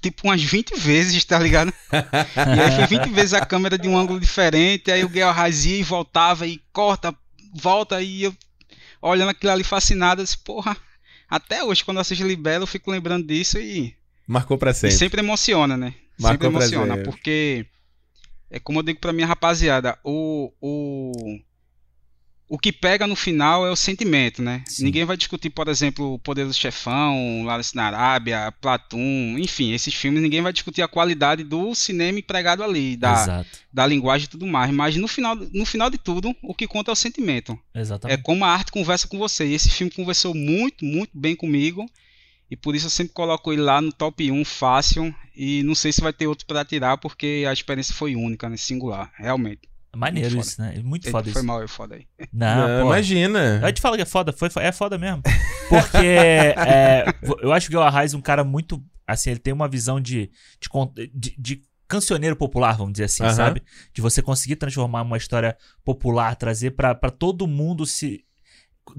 tipo 0.01 0.26
umas 0.26 0.42
20 0.42 0.75
vezes, 0.78 1.25
tá 1.25 1.39
ligado? 1.39 1.73
e 1.92 2.60
aí 2.60 2.70
foi 2.75 2.99
20 2.99 3.10
vezes 3.10 3.34
a 3.34 3.44
câmera 3.44 3.76
de 3.76 3.86
um 3.86 3.97
ângulo 3.97 4.18
diferente, 4.18 4.91
aí 4.91 5.05
o 5.05 5.09
Gael 5.09 5.31
razia 5.31 5.76
e 5.76 5.83
voltava 5.83 6.47
e 6.47 6.60
corta, 6.73 7.15
volta 7.55 8.01
e 8.01 8.25
eu 8.25 8.34
olhando 9.01 9.31
aquilo 9.31 9.52
ali 9.52 9.65
fascinado, 9.65 10.23
eu 10.23 10.25
disse, 10.25 10.39
porra, 10.39 10.76
até 11.33 11.65
hoje 11.65 11.83
quando 11.83 11.97
eu 11.97 12.02
assisto 12.02 12.27
Libelo 12.27 12.65
eu 12.65 12.67
fico 12.67 12.91
lembrando 12.91 13.27
disso 13.27 13.59
e, 13.59 13.97
Marcou 14.27 14.59
pra 14.59 14.73
e 14.73 14.75
sempre. 14.75 14.97
sempre 14.97 15.20
emociona, 15.23 15.78
né? 15.78 15.94
Marcou 16.20 16.51
sempre 16.51 16.65
emociona, 16.67 16.94
sempre. 16.97 17.11
porque 17.11 17.67
é 18.51 18.61
como 18.61 18.81
eu 18.81 18.83
digo 18.83 19.01
pra 19.01 19.15
minha 19.15 19.27
rapaziada, 19.27 19.99
o, 20.05 20.52
o 20.61 21.41
o 22.53 22.59
que 22.59 22.71
pega 22.71 23.07
no 23.07 23.17
final 23.17 23.67
é 23.67 23.71
o 23.71 23.77
sentimento, 23.77 24.43
né? 24.43 24.63
Ninguém 24.79 25.07
vai 25.07 25.17
discutir, 25.17 25.49
por 25.49 25.69
exemplo, 25.69 26.13
o 26.13 26.19
Poder 26.19 26.45
do 26.45 26.53
Chefão, 26.53 27.45
Larissa 27.47 27.73
na 27.75 27.85
Arábia, 27.85 28.53
Platum, 28.61 29.39
enfim, 29.39 29.73
esses 29.73 29.95
filmes, 29.95 30.21
ninguém 30.21 30.43
vai 30.43 30.53
discutir 30.53 30.83
a 30.83 30.87
qualidade 30.87 31.45
do 31.45 31.75
cinema 31.75 32.19
empregado 32.19 32.63
ali, 32.63 32.95
da, 32.95 33.13
Exato. 33.15 33.59
da 33.73 33.87
linguagem 33.87 34.27
e 34.27 34.29
tudo 34.29 34.47
mais. 34.47 34.71
Mas 34.71 34.95
no 34.97 35.09
final, 35.09 35.35
no 35.35 35.65
final 35.65 35.89
de 35.89 35.97
tudo, 35.97 36.37
o 36.43 36.55
que 36.55 36.67
conta 36.67 36.91
é 36.91 36.93
o 36.93 36.95
sentimento. 36.95 37.59
Exatamente. 37.75 38.21
É 38.21 38.23
como 38.23 38.45
a 38.45 38.49
arte 38.49 38.71
conversa 38.71 39.09
com 39.09 39.17
você. 39.17 39.47
E 39.47 39.55
esse 39.55 39.71
filme 39.71 39.91
conversou 39.91 40.35
muito, 40.35 40.85
muito 40.85 41.13
bem 41.15 41.35
comigo. 41.35 41.87
E 42.51 42.55
por 42.55 42.77
isso 42.77 42.85
eu 42.85 42.91
sempre 42.91 43.15
coloco 43.15 43.51
ele 43.51 43.63
lá 43.63 43.81
no 43.81 43.91
top 43.91 44.31
1 44.31 44.45
fácil. 44.45 45.15
E 45.35 45.63
não 45.63 45.75
sei 45.75 45.91
se 45.91 46.03
vai 46.03 46.13
ter 46.13 46.27
outro 46.27 46.45
pra 46.45 46.67
tirar, 46.67 46.99
porque 46.99 47.47
a 47.49 47.53
experiência 47.55 47.95
foi 47.95 48.15
única, 48.15 48.51
né? 48.51 48.59
Singular, 48.59 49.11
realmente. 49.17 49.72
Maneiro 49.95 50.37
Muito 50.37 50.47
isso, 50.47 50.61
né? 50.61 50.81
Muito 50.83 51.11
foda 51.11 51.31
Foi 51.31 51.41
isso. 51.41 51.47
mal, 51.47 51.61
eu 51.61 51.69
foda 51.69 51.97
aí. 51.97 52.07
Não, 52.33 52.69
Não, 52.69 52.83
pô. 52.83 52.87
imagina. 52.89 53.61
Eu 53.62 53.73
te 53.73 53.81
falo 53.81 53.97
que 53.97 54.03
é 54.03 54.07
foda, 54.07 54.33
foi, 54.33 54.49
é 54.61 54.73
foda 54.73 54.97
mesmo. 54.97 55.23
Porque 55.69 56.07
é, 56.07 57.05
eu 57.43 57.53
acho 57.53 57.69
que 57.69 57.77
o 57.77 57.79
Gil 57.79 57.83
Arraes 57.83 58.15
é 58.15 58.17
um 58.17 58.21
cara 58.23 58.43
muito. 58.43 58.83
Assim, 59.07 59.31
ele 59.31 59.41
tem 59.41 59.53
uma 59.53 59.69
visão 59.69 60.01
de, 60.01 60.31
de, 60.59 61.11
de, 61.12 61.35
de 61.39 61.62
cancioneiro 61.87 62.35
popular, 62.35 62.77
vamos 62.79 62.93
dizer 62.95 63.05
assim, 63.05 63.29
sabe? 63.35 63.62
De 63.93 64.01
você 64.01 64.23
conseguir 64.23 64.57
transformar 64.57 65.03
uma 65.03 65.19
história 65.19 65.57
popular, 65.85 66.37
trazer 66.37 66.71
pra 66.71 66.95
todo 67.11 67.47
mundo 67.47 67.85
se. 67.85 68.25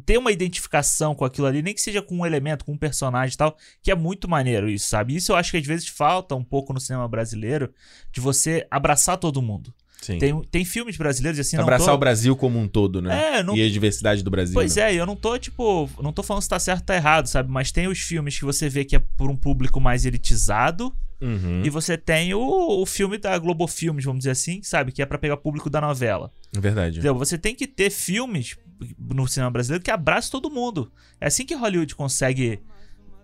ter 0.05 0.19
uma 0.19 0.31
identificação 0.31 1.15
com 1.15 1.25
aquilo 1.25 1.47
ali, 1.47 1.63
nem 1.63 1.73
que 1.73 1.81
seja 1.81 2.03
com 2.03 2.17
um 2.17 2.25
elemento, 2.25 2.63
com 2.63 2.73
um 2.73 2.77
personagem 2.77 3.33
e 3.33 3.37
tal, 3.37 3.57
que 3.81 3.89
é 3.89 3.95
muito 3.95 4.29
maneiro 4.29 4.69
isso, 4.69 4.87
sabe? 4.87 5.15
Isso 5.15 5.31
eu 5.31 5.35
acho 5.35 5.49
que 5.49 5.57
às 5.57 5.65
vezes 5.65 5.87
falta 5.87 6.35
um 6.35 6.43
pouco 6.43 6.71
no 6.71 6.79
cinema 6.79 7.07
brasileiro, 7.07 7.73
de 8.11 8.21
você 8.21 8.67
abraçar 8.69 9.17
todo 9.17 9.41
mundo. 9.41 9.73
Sim. 10.03 10.17
Tem, 10.17 10.41
tem 10.51 10.65
filmes 10.65 10.97
brasileiros 10.97 11.39
assim, 11.39 11.55
não 11.55 11.63
Abraçar 11.63 11.87
tô- 11.87 11.93
o 11.93 11.97
Brasil 11.97 12.35
como 12.35 12.59
um 12.59 12.67
todo, 12.67 13.01
né? 13.01 13.37
É, 13.37 13.43
não- 13.43 13.55
E 13.55 13.65
a 13.65 13.69
diversidade 13.69 14.21
do 14.21 14.29
Brasil. 14.29 14.53
Pois 14.53 14.75
né? 14.75 14.91
é, 14.91 14.95
eu 14.95 15.05
não 15.05 15.15
tô, 15.15 15.37
tipo, 15.39 15.89
não 16.01 16.11
tô 16.11 16.21
falando 16.21 16.43
se 16.43 16.49
tá 16.49 16.59
certo 16.59 16.81
ou 16.81 16.85
tá 16.85 16.95
errado, 16.95 17.27
sabe? 17.27 17.49
Mas 17.49 17.71
tem 17.71 17.87
os 17.87 17.99
filmes 17.99 18.37
que 18.37 18.43
você 18.43 18.67
vê 18.67 18.83
que 18.83 18.95
é 18.97 18.99
por 19.17 19.29
um 19.29 19.35
público 19.35 19.79
mais 19.79 20.05
elitizado. 20.05 20.93
Uhum. 21.21 21.61
E 21.63 21.69
você 21.69 21.97
tem 21.97 22.33
o, 22.33 22.81
o 22.81 22.85
filme 22.85 23.17
da 23.17 23.37
Globo 23.37 23.65
Filmes, 23.65 24.03
vamos 24.03 24.19
dizer 24.19 24.31
assim, 24.31 24.61
sabe? 24.61 24.91
Que 24.91 25.01
é 25.01 25.05
pra 25.05 25.17
pegar 25.17 25.37
público 25.37 25.69
da 25.69 25.79
novela. 25.79 26.29
É 26.53 26.59
verdade. 26.59 26.95
Entendeu? 26.99 27.15
Você 27.15 27.37
tem 27.37 27.55
que 27.55 27.65
ter 27.65 27.89
filmes 27.89 28.57
no 28.99 29.25
cinema 29.25 29.49
brasileiro 29.49 29.81
que 29.81 29.89
abraçam 29.89 30.31
todo 30.31 30.53
mundo. 30.53 30.91
É 31.21 31.27
assim 31.27 31.45
que 31.45 31.55
Hollywood 31.55 31.95
consegue 31.95 32.59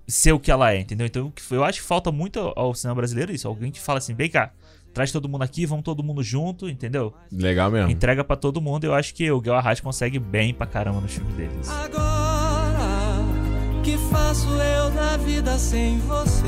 ser 0.07 0.31
o 0.31 0.39
que 0.39 0.49
ela 0.49 0.73
é, 0.73 0.79
entendeu? 0.79 1.05
Então 1.05 1.31
eu 1.51 1.63
acho 1.63 1.81
que 1.81 1.85
falta 1.85 2.11
muito 2.11 2.39
ao 2.39 2.57
ao 2.57 2.73
cinema 2.73 2.95
brasileiro 2.95 3.33
isso. 3.33 3.47
Alguém 3.47 3.69
que 3.71 3.79
fala 3.81 3.99
assim, 3.99 4.13
vem 4.15 4.29
cá, 4.29 4.51
traz 4.93 5.11
todo 5.11 5.27
mundo 5.29 5.43
aqui, 5.43 5.65
vamos 5.65 5.83
todo 5.83 6.03
mundo 6.03 6.23
junto, 6.23 6.69
entendeu? 6.69 7.13
Legal 7.31 7.71
mesmo. 7.71 7.89
Entrega 7.89 8.23
pra 8.23 8.35
todo 8.35 8.61
mundo. 8.61 8.83
Eu 8.83 8.93
acho 8.93 9.13
que 9.13 9.31
o 9.31 9.39
Guel 9.39 9.55
Arraes 9.55 9.79
consegue 9.79 10.19
bem 10.19 10.53
pra 10.53 10.67
caramba 10.67 11.01
nos 11.01 11.13
filmes 11.13 11.35
deles. 11.35 11.69
Agora, 11.69 13.23
que 13.83 13.97
faço 14.11 14.49
eu 14.49 14.89
da 14.91 15.17
vida 15.17 15.57
sem 15.57 15.99
você? 15.99 16.43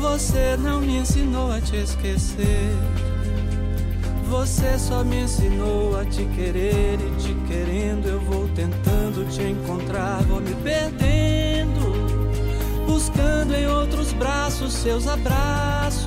Você 0.00 0.56
não 0.58 0.80
me 0.80 0.98
ensinou 0.98 1.52
a 1.52 1.60
te 1.60 1.76
esquecer. 1.76 2.70
Você 4.28 4.78
só 4.78 5.02
me 5.02 5.22
ensinou 5.22 5.98
a 5.98 6.04
te 6.04 6.22
querer 6.26 6.98
e 7.00 7.22
te 7.22 7.34
querendo 7.46 8.06
eu 8.06 8.20
vou 8.20 8.46
tentando 8.48 9.26
te 9.30 9.42
encontrar, 9.42 10.22
vou 10.24 10.38
me 10.38 10.54
perdendo, 10.56 11.80
buscando 12.86 13.54
em 13.54 13.66
outros 13.66 14.12
braços 14.12 14.74
seus 14.74 15.06
abraços, 15.08 16.06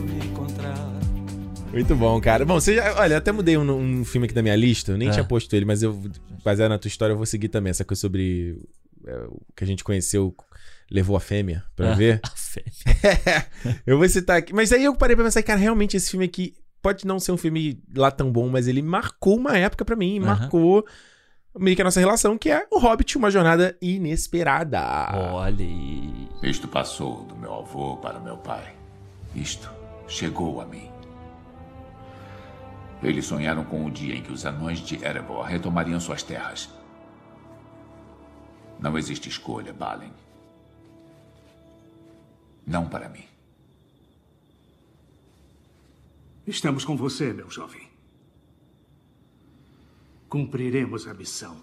Muito 1.71 1.95
bom, 1.95 2.19
cara. 2.19 2.45
Bom, 2.45 2.55
você 2.59 2.75
já. 2.75 2.99
Olha, 2.99 3.13
eu 3.13 3.17
até 3.17 3.31
mudei 3.31 3.57
um, 3.57 3.71
um 4.01 4.05
filme 4.05 4.25
aqui 4.25 4.33
da 4.33 4.41
minha 4.41 4.55
lista. 4.55 4.91
Eu 4.91 4.97
nem 4.97 5.07
É. 5.09 5.11
tinha 5.11 5.23
posto 5.23 5.55
ele, 5.55 5.65
mas 5.65 5.81
eu, 5.81 5.99
baseado 6.43 6.69
na 6.69 6.77
tua 6.77 6.89
história, 6.89 7.13
eu 7.13 7.17
vou 7.17 7.25
seguir 7.25 7.47
também. 7.49 7.71
Essa 7.71 7.85
coisa 7.85 8.01
sobre. 8.01 8.57
é, 9.07 9.15
o 9.27 9.39
que 9.55 9.63
a 9.63 9.67
gente 9.67 9.83
conheceu. 9.83 10.35
Levou 10.93 11.15
a 11.15 11.21
fêmea 11.21 11.63
pra 11.73 11.93
Ah, 11.93 11.95
ver. 11.95 12.19
a 12.23 12.29
fêmea. 12.35 13.47
eu 13.87 13.97
vou 13.97 14.07
citar 14.09 14.37
aqui. 14.39 14.53
Mas 14.53 14.73
aí 14.73 14.83
eu 14.83 14.93
parei 14.93 15.15
pra 15.15 15.23
pensar, 15.23 15.41
cara, 15.41 15.57
realmente 15.57 15.95
esse 15.95 16.11
filme 16.11 16.25
aqui 16.25 16.53
pode 16.81 17.07
não 17.07 17.17
ser 17.17 17.31
um 17.31 17.37
filme 17.37 17.81
lá 17.95 18.11
tão 18.11 18.29
bom, 18.29 18.49
mas 18.49 18.67
ele 18.67 18.81
marcou 18.81 19.37
uma 19.37 19.57
época 19.57 19.85
pra 19.85 19.95
mim. 19.95 20.17
Aham. 20.19 20.25
Marcou 20.25 20.85
meio 21.57 21.77
que 21.77 21.81
a 21.81 21.85
nossa 21.85 21.99
relação, 22.01 22.37
que 22.37 22.49
é 22.49 22.67
o 22.69 22.77
Hobbit, 22.79 23.17
uma 23.17 23.31
jornada 23.31 23.77
inesperada. 23.81 24.81
Olha 25.31 25.63
aí. 25.65 26.27
Isto 26.43 26.67
passou 26.67 27.23
do 27.23 27.35
meu 27.37 27.53
avô 27.53 27.95
para 27.95 28.19
meu 28.19 28.35
pai. 28.35 28.73
Isto 29.33 29.69
chegou 30.09 30.59
a 30.59 30.65
mim. 30.65 30.90
Eles 33.01 33.25
sonharam 33.25 33.63
com 33.65 33.85
o 33.85 33.91
dia 33.91 34.15
em 34.15 34.21
que 34.21 34.31
os 34.31 34.45
anões 34.45 34.79
de 34.79 35.03
Erebor 35.03 35.43
retomariam 35.45 35.99
suas 35.99 36.21
terras. 36.21 36.69
Não 38.79 38.97
existe 38.97 39.27
escolha, 39.27 39.73
Balin. 39.73 40.11
Não 42.65 42.87
para 42.87 43.09
mim. 43.09 43.25
Estamos 46.45 46.85
com 46.85 46.95
você, 46.95 47.33
meu 47.33 47.49
jovem. 47.49 47.87
Cumpriremos 50.29 51.07
a 51.07 51.13
missão. 51.13 51.61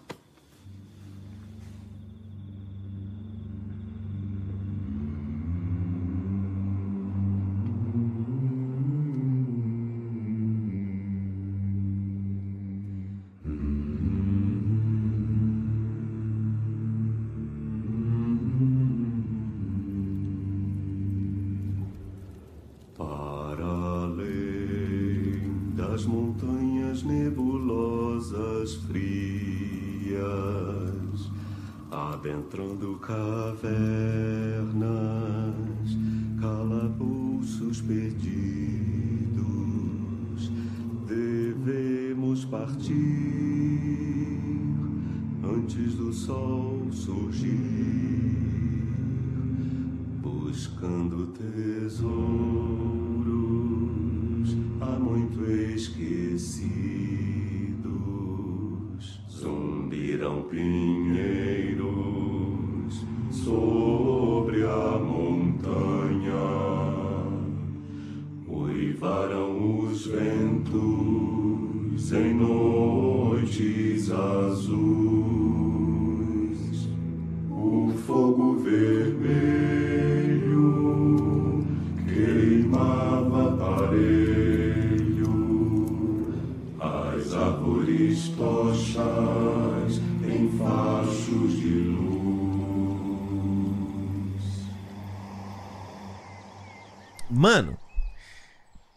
Adentrando 32.48 32.98
cavernas, 32.98 33.97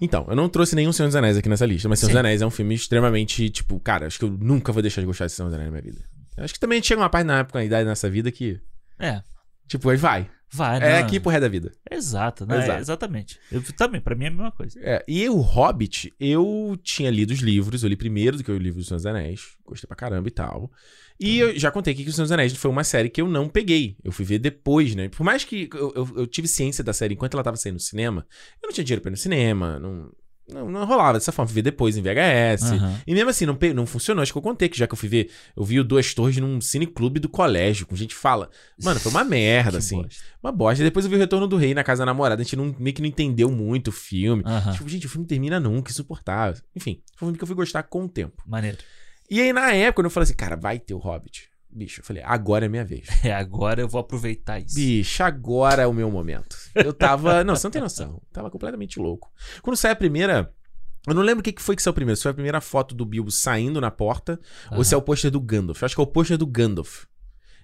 Então, 0.01 0.25
eu 0.27 0.35
não 0.35 0.49
trouxe 0.49 0.75
nenhum 0.75 0.91
Senhor 0.91 1.07
dos 1.07 1.15
Anéis 1.15 1.37
aqui 1.37 1.47
nessa 1.47 1.65
lista, 1.65 1.87
mas 1.87 1.99
Senhor 1.99 2.09
dos 2.09 2.13
Sim. 2.15 2.19
Anéis 2.19 2.41
é 2.41 2.45
um 2.45 2.49
filme 2.49 2.73
extremamente, 2.73 3.49
tipo, 3.51 3.79
cara, 3.79 4.07
acho 4.07 4.17
que 4.17 4.25
eu 4.25 4.31
nunca 4.31 4.71
vou 4.71 4.81
deixar 4.81 4.99
de 5.01 5.05
gostar 5.05 5.27
de 5.27 5.31
Senhor 5.33 5.47
dos 5.47 5.53
Anéis 5.53 5.71
na 5.71 5.79
minha 5.79 5.93
vida. 5.93 6.03
Acho 6.37 6.53
que 6.53 6.59
também 6.59 6.81
chega 6.81 6.99
uma 7.01 7.09
parte 7.09 7.27
na 7.27 7.39
época, 7.39 7.59
na 7.59 7.65
idade 7.65 7.87
nessa 7.87 8.09
vida 8.09 8.31
que. 8.31 8.59
É. 8.99 9.21
Tipo, 9.67 9.89
aí 9.89 9.97
vai. 9.97 10.27
Vai, 10.53 10.77
É 10.77 10.79
né? 10.79 10.97
aqui 10.99 11.17
pro 11.17 11.29
resto 11.31 11.43
da 11.43 11.47
vida. 11.47 11.71
Exato, 11.89 12.45
né? 12.45 12.57
Exato. 12.61 12.81
Exatamente. 12.81 13.39
Eu, 13.49 13.63
também, 13.77 14.01
pra 14.01 14.15
mim 14.15 14.25
é 14.25 14.27
a 14.27 14.31
mesma 14.31 14.51
coisa. 14.51 14.77
É, 14.81 15.01
e 15.07 15.29
o 15.29 15.37
Hobbit, 15.37 16.13
eu 16.19 16.77
tinha 16.83 17.09
lido 17.09 17.31
os 17.31 17.39
livros, 17.39 17.83
eu 17.83 17.89
li 17.89 17.95
primeiro 17.95 18.35
do 18.37 18.43
que 18.43 18.51
eu 18.51 18.55
li 18.55 18.59
o 18.59 18.63
livro 18.63 18.79
dos 18.79 18.87
Senhor 18.87 18.97
dos 18.97 19.05
Anéis, 19.05 19.41
gostei 19.65 19.87
pra 19.87 19.95
caramba 19.95 20.27
e 20.27 20.31
tal. 20.31 20.69
E 21.21 21.37
eu 21.37 21.57
já 21.57 21.69
contei 21.69 21.93
aqui 21.93 22.03
que 22.03 22.09
o 22.09 22.13
Senhor 22.13 22.25
dos 22.25 22.31
Anéis 22.31 22.51
foi 22.55 22.71
uma 22.71 22.83
série 22.83 23.07
que 23.07 23.21
eu 23.21 23.27
não 23.27 23.47
peguei. 23.47 23.95
Eu 24.03 24.11
fui 24.11 24.25
ver 24.25 24.39
depois, 24.39 24.95
né? 24.95 25.07
Por 25.07 25.23
mais 25.23 25.43
que 25.43 25.69
eu, 25.71 25.93
eu, 25.95 26.09
eu 26.17 26.27
tive 26.27 26.47
ciência 26.47 26.83
da 26.83 26.93
série 26.93 27.13
enquanto 27.13 27.35
ela 27.35 27.43
tava 27.43 27.57
saindo 27.57 27.75
no 27.75 27.79
cinema, 27.79 28.25
eu 28.61 28.67
não 28.67 28.73
tinha 28.73 28.83
dinheiro 28.83 29.01
pra 29.03 29.09
ir 29.09 29.11
no 29.11 29.17
cinema, 29.17 29.79
não, 29.79 30.11
não, 30.49 30.69
não 30.69 30.83
rolava 30.83 31.19
dessa 31.19 31.31
forma. 31.31 31.47
Fui 31.47 31.55
ver 31.55 31.61
depois 31.61 31.95
em 31.95 32.01
VHS. 32.01 32.71
Aham. 32.71 32.99
E 33.05 33.13
mesmo 33.13 33.29
assim, 33.29 33.45
não, 33.45 33.55
não 33.75 33.85
funcionou. 33.85 34.23
Acho 34.23 34.31
que 34.31 34.37
eu 34.37 34.41
contei 34.41 34.67
que 34.67 34.77
já 34.77 34.87
que 34.87 34.93
eu 34.93 34.97
fui 34.97 35.07
ver, 35.07 35.29
eu 35.55 35.63
vi 35.63 35.79
o 35.79 35.83
Duas 35.83 36.11
Torres 36.13 36.37
num 36.37 36.59
cineclube 36.59 37.19
do 37.19 37.29
colégio, 37.29 37.85
com 37.85 37.95
gente 37.95 38.15
fala. 38.15 38.49
Mano, 38.83 38.99
foi 38.99 39.11
uma 39.11 39.23
merda, 39.23 39.77
assim. 39.79 40.03
Uma 40.41 40.51
bosta. 40.51 40.81
E 40.81 40.85
depois 40.85 41.05
eu 41.05 41.11
vi 41.11 41.17
o 41.17 41.19
Retorno 41.19 41.47
do 41.47 41.55
Rei 41.55 41.75
na 41.75 41.83
casa 41.83 41.99
da 41.99 42.07
namorada. 42.07 42.41
A 42.41 42.43
gente 42.43 42.55
não, 42.55 42.75
meio 42.79 42.95
que 42.95 43.01
não 43.01 43.07
entendeu 43.07 43.51
muito 43.51 43.89
o 43.89 43.91
filme. 43.91 44.43
Aham. 44.45 44.73
Tipo, 44.73 44.89
gente, 44.89 45.05
o 45.05 45.09
filme 45.09 45.27
termina 45.27 45.59
nunca, 45.59 45.91
insuportável. 45.91 46.61
Enfim, 46.75 47.01
foi 47.15 47.27
um 47.27 47.29
filme 47.29 47.37
que 47.37 47.43
eu 47.43 47.47
fui 47.47 47.55
gostar 47.55 47.83
com 47.83 48.05
o 48.05 48.09
tempo. 48.09 48.43
Maneiro. 48.47 48.79
E 49.31 49.39
aí, 49.39 49.53
na 49.53 49.71
época, 49.71 49.93
quando 49.93 50.05
eu 50.07 50.11
falei 50.11 50.25
assim, 50.25 50.35
cara, 50.35 50.57
vai 50.57 50.77
ter 50.77 50.93
o 50.93 50.97
Hobbit. 50.97 51.49
Bicho, 51.69 52.01
eu 52.01 52.03
falei, 52.03 52.21
agora 52.21 52.65
é 52.65 52.67
minha 52.67 52.83
vez. 52.83 53.07
É, 53.23 53.33
agora 53.33 53.79
eu 53.79 53.87
vou 53.87 54.01
aproveitar 54.01 54.59
isso. 54.59 54.75
Bicho, 54.75 55.23
agora 55.23 55.83
é 55.83 55.87
o 55.87 55.93
meu 55.93 56.11
momento. 56.11 56.57
Eu 56.75 56.91
tava. 56.91 57.41
Não, 57.45 57.55
você 57.55 57.65
não 57.65 57.71
tem 57.71 57.81
noção. 57.81 58.15
Eu 58.15 58.21
tava 58.33 58.51
completamente 58.51 58.99
louco. 58.99 59.31
Quando 59.61 59.77
sai 59.77 59.91
a 59.91 59.95
primeira. 59.95 60.53
Eu 61.07 61.15
não 61.15 61.23
lembro 61.23 61.39
o 61.39 61.43
que 61.43 61.53
que 61.53 61.61
foi 61.61 61.75
que 61.75 61.81
saiu 61.81 61.93
primeiro. 61.93 62.17
Se 62.17 62.23
foi 62.23 62.31
a 62.31 62.35
primeira 62.35 62.61
foto 62.61 62.93
do 62.93 63.05
Bilbo 63.05 63.31
saindo 63.31 63.79
na 63.81 63.89
porta 63.89 64.39
ou 64.71 64.83
se 64.83 64.93
é 64.93 64.97
o 64.97 65.01
pôster 65.01 65.31
do 65.31 65.39
Gandalf. 65.39 65.81
Eu 65.81 65.85
acho 65.87 65.95
que 65.95 66.01
é 66.01 66.03
o 66.03 66.07
pôster 66.07 66.37
do 66.37 66.45
Gandalf. 66.45 67.05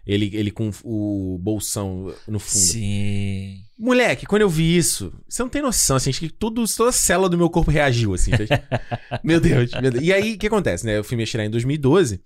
Ele, 0.08 0.32
ele 0.34 0.52
com 0.52 0.72
o 0.84 1.38
bolsão 1.40 2.14
no 2.27 2.40
fundo. 2.40 2.61
Sim. 2.61 3.61
Moleque, 3.77 4.26
quando 4.26 4.42
eu 4.42 4.50
vi 4.50 4.77
isso, 4.77 5.14
você 5.27 5.44
não 5.44 5.50
tem 5.50 5.61
noção, 5.61 5.98
assim, 5.98 6.10
acho 6.10 6.19
que 6.22 6.30
tudo, 6.30 6.64
toda 6.66 6.90
a 6.90 6.94
célula 6.94 7.30
do 7.30 7.38
meu 7.38 7.50
corpo 7.50 7.69
reagiu, 7.69 8.14
assim. 8.14 8.32
meu, 9.24 9.42
Deus, 9.42 9.72
meu 9.82 9.92
Deus. 9.92 10.03
E 10.03 10.14
aí, 10.14 10.36
o 10.36 10.38
que 10.38 10.48
acontece, 10.48 10.86
né? 10.86 11.00
O 11.00 11.03
filme 11.03 11.24
ia 11.24 11.26
estrear 11.26 11.45
em 11.45 11.52
2012 11.52 12.22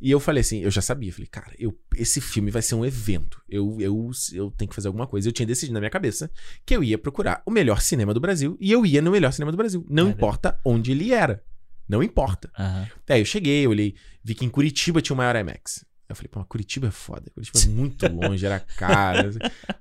e 0.00 0.10
eu 0.10 0.20
falei 0.20 0.40
assim, 0.40 0.60
eu 0.60 0.70
já 0.70 0.82
sabia, 0.82 1.12
falei, 1.12 1.26
cara, 1.26 1.52
eu, 1.58 1.76
esse 1.96 2.20
filme 2.20 2.50
vai 2.50 2.62
ser 2.62 2.74
um 2.74 2.84
evento. 2.84 3.40
Eu, 3.48 3.76
eu, 3.80 4.10
eu 4.32 4.50
tenho 4.50 4.68
que 4.68 4.74
fazer 4.74 4.88
alguma 4.88 5.06
coisa. 5.06 5.28
Eu 5.28 5.32
tinha 5.32 5.46
decidido 5.46 5.74
na 5.74 5.80
minha 5.80 5.90
cabeça 5.90 6.30
que 6.64 6.76
eu 6.76 6.84
ia 6.84 6.98
procurar 6.98 7.42
o 7.46 7.50
melhor 7.50 7.80
cinema 7.80 8.12
do 8.12 8.20
Brasil 8.20 8.56
e 8.60 8.72
eu 8.72 8.84
ia 8.84 9.00
no 9.00 9.10
melhor 9.10 9.32
cinema 9.32 9.50
do 9.50 9.56
Brasil. 9.56 9.86
Não 9.88 10.08
importa 10.08 10.58
onde 10.64 10.90
ele 10.90 11.12
era. 11.12 11.42
Não 11.88 12.02
importa. 12.02 12.50
Aham. 12.58 12.88
Aí 13.08 13.20
eu 13.20 13.24
cheguei, 13.24 13.64
eu 13.64 13.70
olhei, 13.70 13.94
vi 14.22 14.34
que 14.34 14.44
em 14.44 14.48
Curitiba 14.50 15.00
tinha 15.00 15.14
o 15.14 15.16
maior 15.16 15.36
IMAX. 15.36 15.84
Eu 16.08 16.14
falei, 16.14 16.28
pô, 16.28 16.38
mas 16.38 16.48
Curitiba 16.48 16.86
é 16.88 16.90
foda. 16.90 17.30
Curitiba 17.34 17.58
é 17.58 17.66
muito 17.74 18.06
longe, 18.06 18.46
era 18.46 18.60
caro. 18.60 19.30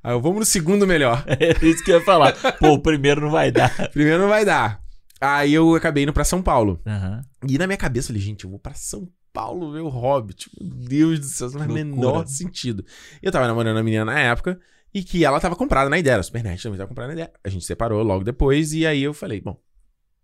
Aí 0.04 0.14
eu, 0.14 0.22
vamos 0.22 0.40
no 0.40 0.46
segundo 0.46 0.88
melhor. 0.88 1.24
É 1.40 1.66
isso 1.66 1.84
que 1.84 1.92
eu 1.92 2.00
ia 2.00 2.06
falar. 2.06 2.34
Pô, 2.60 2.74
o 2.74 2.80
primeiro 2.80 3.22
não 3.22 3.30
vai 3.30 3.52
dar. 3.52 3.72
Primeiro 3.92 4.22
não 4.22 4.30
vai 4.30 4.44
dar. 4.44 4.82
Aí 5.22 5.54
eu 5.54 5.76
acabei 5.76 6.04
indo 6.04 6.14
pra 6.14 6.24
São 6.24 6.42
Paulo. 6.42 6.82
Aham. 6.86 7.22
E 7.48 7.58
na 7.58 7.68
minha 7.68 7.78
cabeça 7.78 8.06
eu 8.08 8.14
falei, 8.14 8.22
gente, 8.22 8.44
eu 8.44 8.50
vou 8.50 8.60
pra 8.60 8.74
São 8.74 9.08
Paulo 9.32 9.72
ver 9.72 9.82
o 9.82 9.88
Hobbit. 9.88 10.50
Meu 10.60 10.70
Deus 10.70 11.20
do 11.20 11.26
céu, 11.26 11.48
isso 11.48 11.58
não 11.58 11.66
faz 11.66 11.74
menor 11.74 12.26
sentido. 12.28 12.86
Eu 13.22 13.32
tava 13.32 13.48
namorando 13.48 13.78
a 13.78 13.84
menina 13.84 14.06
na 14.06 14.20
época 14.20 14.60
e 14.94 15.04
que 15.04 15.26
ela 15.26 15.40
tava 15.40 15.56
comprada 15.56 15.90
na 15.90 16.00
ideia, 16.00 16.14
era 16.16 16.24
Supernet 16.24 16.64
também 16.64 16.78
tava 16.78 16.88
comprada 16.88 17.08
na 17.10 17.14
ideia. 17.14 17.32
A 17.44 17.50
gente 17.50 17.66
separou 17.66 18.02
logo 18.02 18.24
depois 18.24 18.72
e 18.74 18.86
aí 18.88 19.04
eu 19.04 19.14
falei, 19.14 19.42
bom, 19.42 19.60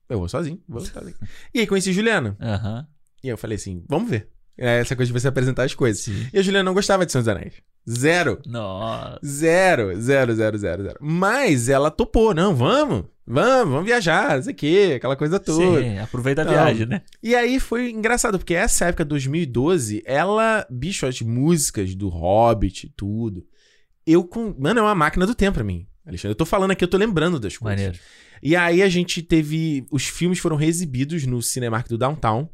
eu 0.09 0.17
vou 0.17 0.29
sozinho, 0.29 0.61
vou 0.67 0.81
sozinho. 0.81 1.15
E 1.53 1.59
aí 1.59 1.67
conheci 1.67 1.91
Juliana. 1.91 2.37
Aham. 2.39 2.87
E 3.23 3.27
eu 3.27 3.37
falei 3.37 3.55
assim, 3.57 3.83
vamos 3.87 4.09
ver. 4.09 4.29
É 4.57 4.79
essa 4.79 4.95
coisa 4.95 5.11
de 5.11 5.19
você 5.19 5.27
apresentar 5.27 5.63
as 5.63 5.73
coisas. 5.73 6.07
E 6.31 6.37
a 6.37 6.41
Juliana 6.41 6.63
não 6.65 6.73
gostava 6.73 7.05
de 7.05 7.11
Senhor 7.11 7.21
dos 7.23 7.27
Anéis. 7.29 7.53
Zero. 7.89 8.39
Nossa. 8.45 9.19
Zero, 9.25 9.99
zero, 9.99 10.35
zero, 10.35 10.57
zero, 10.57 10.83
zero. 10.83 10.97
Mas 11.01 11.67
ela 11.69 11.89
topou, 11.89 12.33
não, 12.33 12.53
vamos, 12.55 13.05
vamos, 13.25 13.71
vamos 13.73 13.85
viajar, 13.85 14.35
não 14.35 14.43
sei 14.43 14.53
o 14.53 14.55
quê, 14.55 14.93
aquela 14.97 15.15
coisa 15.15 15.39
toda. 15.39 15.81
Sim, 15.81 15.97
aproveita 15.97 16.41
a 16.41 16.43
Então, 16.43 16.53
viagem, 16.53 16.85
né? 16.85 17.01
E 17.23 17.33
aí 17.33 17.59
foi 17.59 17.89
engraçado, 17.89 18.37
porque 18.37 18.53
essa 18.53 18.85
época, 18.85 19.03
2012, 19.03 20.03
ela, 20.05 20.65
bicho, 20.69 21.05
as 21.07 21.21
músicas 21.21 21.95
do 21.95 22.09
Hobbit 22.09 22.87
e 22.87 22.89
tudo. 22.89 23.43
Eu 24.05 24.23
com. 24.23 24.53
Mano, 24.59 24.79
é 24.79 24.83
uma 24.83 24.95
máquina 24.95 25.25
do 25.25 25.33
tempo 25.33 25.55
pra 25.55 25.63
mim. 25.63 25.87
Alexandre, 26.05 26.33
eu 26.33 26.37
tô 26.37 26.45
falando 26.45 26.71
aqui, 26.71 26.83
eu 26.83 26.87
tô 26.87 26.97
lembrando 26.97 27.39
das 27.39 27.57
coisas. 27.57 27.79
Maneiro. 27.79 27.99
E 28.43 28.55
aí 28.55 28.81
a 28.83 28.89
gente 28.89 29.21
teve. 29.21 29.85
Os 29.91 30.05
filmes 30.07 30.39
foram 30.39 30.55
reexibidos 30.55 31.25
no 31.25 31.41
Cinemark 31.41 31.87
do 31.87 31.97
Downtown. 31.97 32.49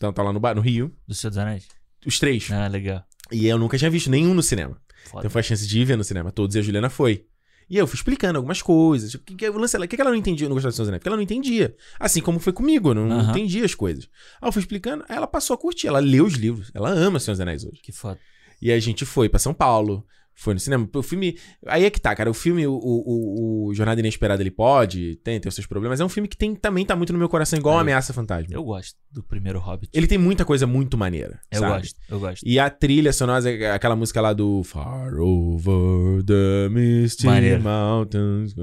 Downtown 0.00 0.24
lá 0.24 0.32
no, 0.32 0.40
no 0.40 0.60
Rio. 0.60 0.94
Do 1.06 1.14
Senhor 1.14 1.30
dos 1.30 1.38
Anéis? 1.38 1.68
Os 2.04 2.18
três. 2.18 2.50
Ah, 2.50 2.68
legal. 2.68 3.04
E 3.32 3.46
eu 3.46 3.58
nunca 3.58 3.76
tinha 3.76 3.90
visto 3.90 4.10
nenhum 4.10 4.34
no 4.34 4.42
cinema. 4.42 4.80
Foda. 5.06 5.20
Então 5.20 5.30
foi 5.30 5.40
a 5.40 5.42
chance 5.42 5.66
de 5.66 5.80
ir 5.80 5.84
ver 5.84 5.96
no 5.96 6.04
cinema 6.04 6.30
todos 6.30 6.54
e 6.56 6.58
a 6.58 6.62
Juliana 6.62 6.90
foi. 6.90 7.26
E 7.68 7.76
eu 7.76 7.86
fui 7.86 7.96
explicando 7.96 8.38
algumas 8.38 8.62
coisas. 8.62 9.14
O 9.14 9.18
que, 9.18 9.34
que, 9.34 9.48
o 9.48 9.58
lance 9.58 9.76
o 9.76 9.88
que, 9.88 9.96
que 9.96 10.00
ela 10.00 10.10
não 10.10 10.16
entendia 10.16 10.48
no 10.48 10.54
Gostava 10.54 10.70
de 10.70 10.76
Senhor 10.76 10.84
dos 10.84 10.88
Anéis? 10.88 11.00
Porque 11.00 11.08
ela 11.08 11.16
não 11.16 11.22
entendia. 11.22 11.76
Assim 11.98 12.20
como 12.20 12.38
foi 12.38 12.52
comigo, 12.52 12.90
eu 12.90 12.94
não, 12.94 13.06
não 13.08 13.30
entendia 13.30 13.64
as 13.64 13.74
coisas. 13.74 14.08
Aí 14.40 14.48
eu 14.48 14.52
fui 14.52 14.60
explicando, 14.60 15.04
aí 15.08 15.16
ela 15.16 15.26
passou 15.26 15.54
a 15.54 15.58
curtir. 15.58 15.88
Ela 15.88 15.98
leu 15.98 16.24
os 16.24 16.34
livros. 16.34 16.70
Ela 16.72 16.90
ama 16.90 17.18
Senhor 17.18 17.34
dos 17.34 17.40
Anéis 17.40 17.64
hoje. 17.64 17.80
Que 17.82 17.90
foda. 17.90 18.20
E 18.62 18.70
a 18.70 18.78
gente 18.78 19.04
foi 19.04 19.28
pra 19.28 19.40
São 19.40 19.52
Paulo. 19.52 20.06
Foi 20.38 20.52
no 20.52 20.60
cinema. 20.60 20.86
O 20.94 21.02
filme. 21.02 21.38
Aí 21.66 21.86
é 21.86 21.90
que 21.90 21.98
tá, 21.98 22.14
cara. 22.14 22.30
O 22.30 22.34
filme, 22.34 22.66
o, 22.66 22.74
o, 22.74 23.68
o 23.68 23.74
Jornada 23.74 23.98
Inesperada, 23.98 24.42
ele 24.42 24.50
pode, 24.50 25.16
tem, 25.24 25.40
tem 25.40 25.48
os 25.48 25.54
seus 25.54 25.66
problemas. 25.66 25.98
É 25.98 26.04
um 26.04 26.10
filme 26.10 26.28
que 26.28 26.36
tem, 26.36 26.54
também 26.54 26.84
tá 26.84 26.94
muito 26.94 27.12
no 27.12 27.18
meu 27.18 27.28
coração, 27.28 27.58
igual 27.58 27.78
a 27.78 27.80
Ameaça 27.80 28.12
Fantasma. 28.12 28.54
Eu 28.54 28.62
gosto 28.62 28.96
do 29.10 29.22
primeiro 29.22 29.58
Hobbit. 29.58 29.90
Ele 29.94 30.06
tem 30.06 30.18
muita 30.18 30.44
coisa 30.44 30.66
muito 30.66 30.98
maneira. 30.98 31.40
Eu 31.50 31.60
sabe? 31.60 31.80
gosto, 31.80 32.00
eu 32.10 32.20
gosto. 32.20 32.42
E 32.44 32.58
a 32.58 32.68
trilha 32.68 33.14
sonora, 33.14 33.50
é 33.50 33.72
aquela 33.72 33.96
música 33.96 34.20
lá 34.20 34.34
do 34.34 34.62
Far 34.62 35.14
Over 35.18 36.22
the 36.22 36.68
Misty 36.68 37.24
Maneiro. 37.24 37.62
Mountains. 37.62 38.54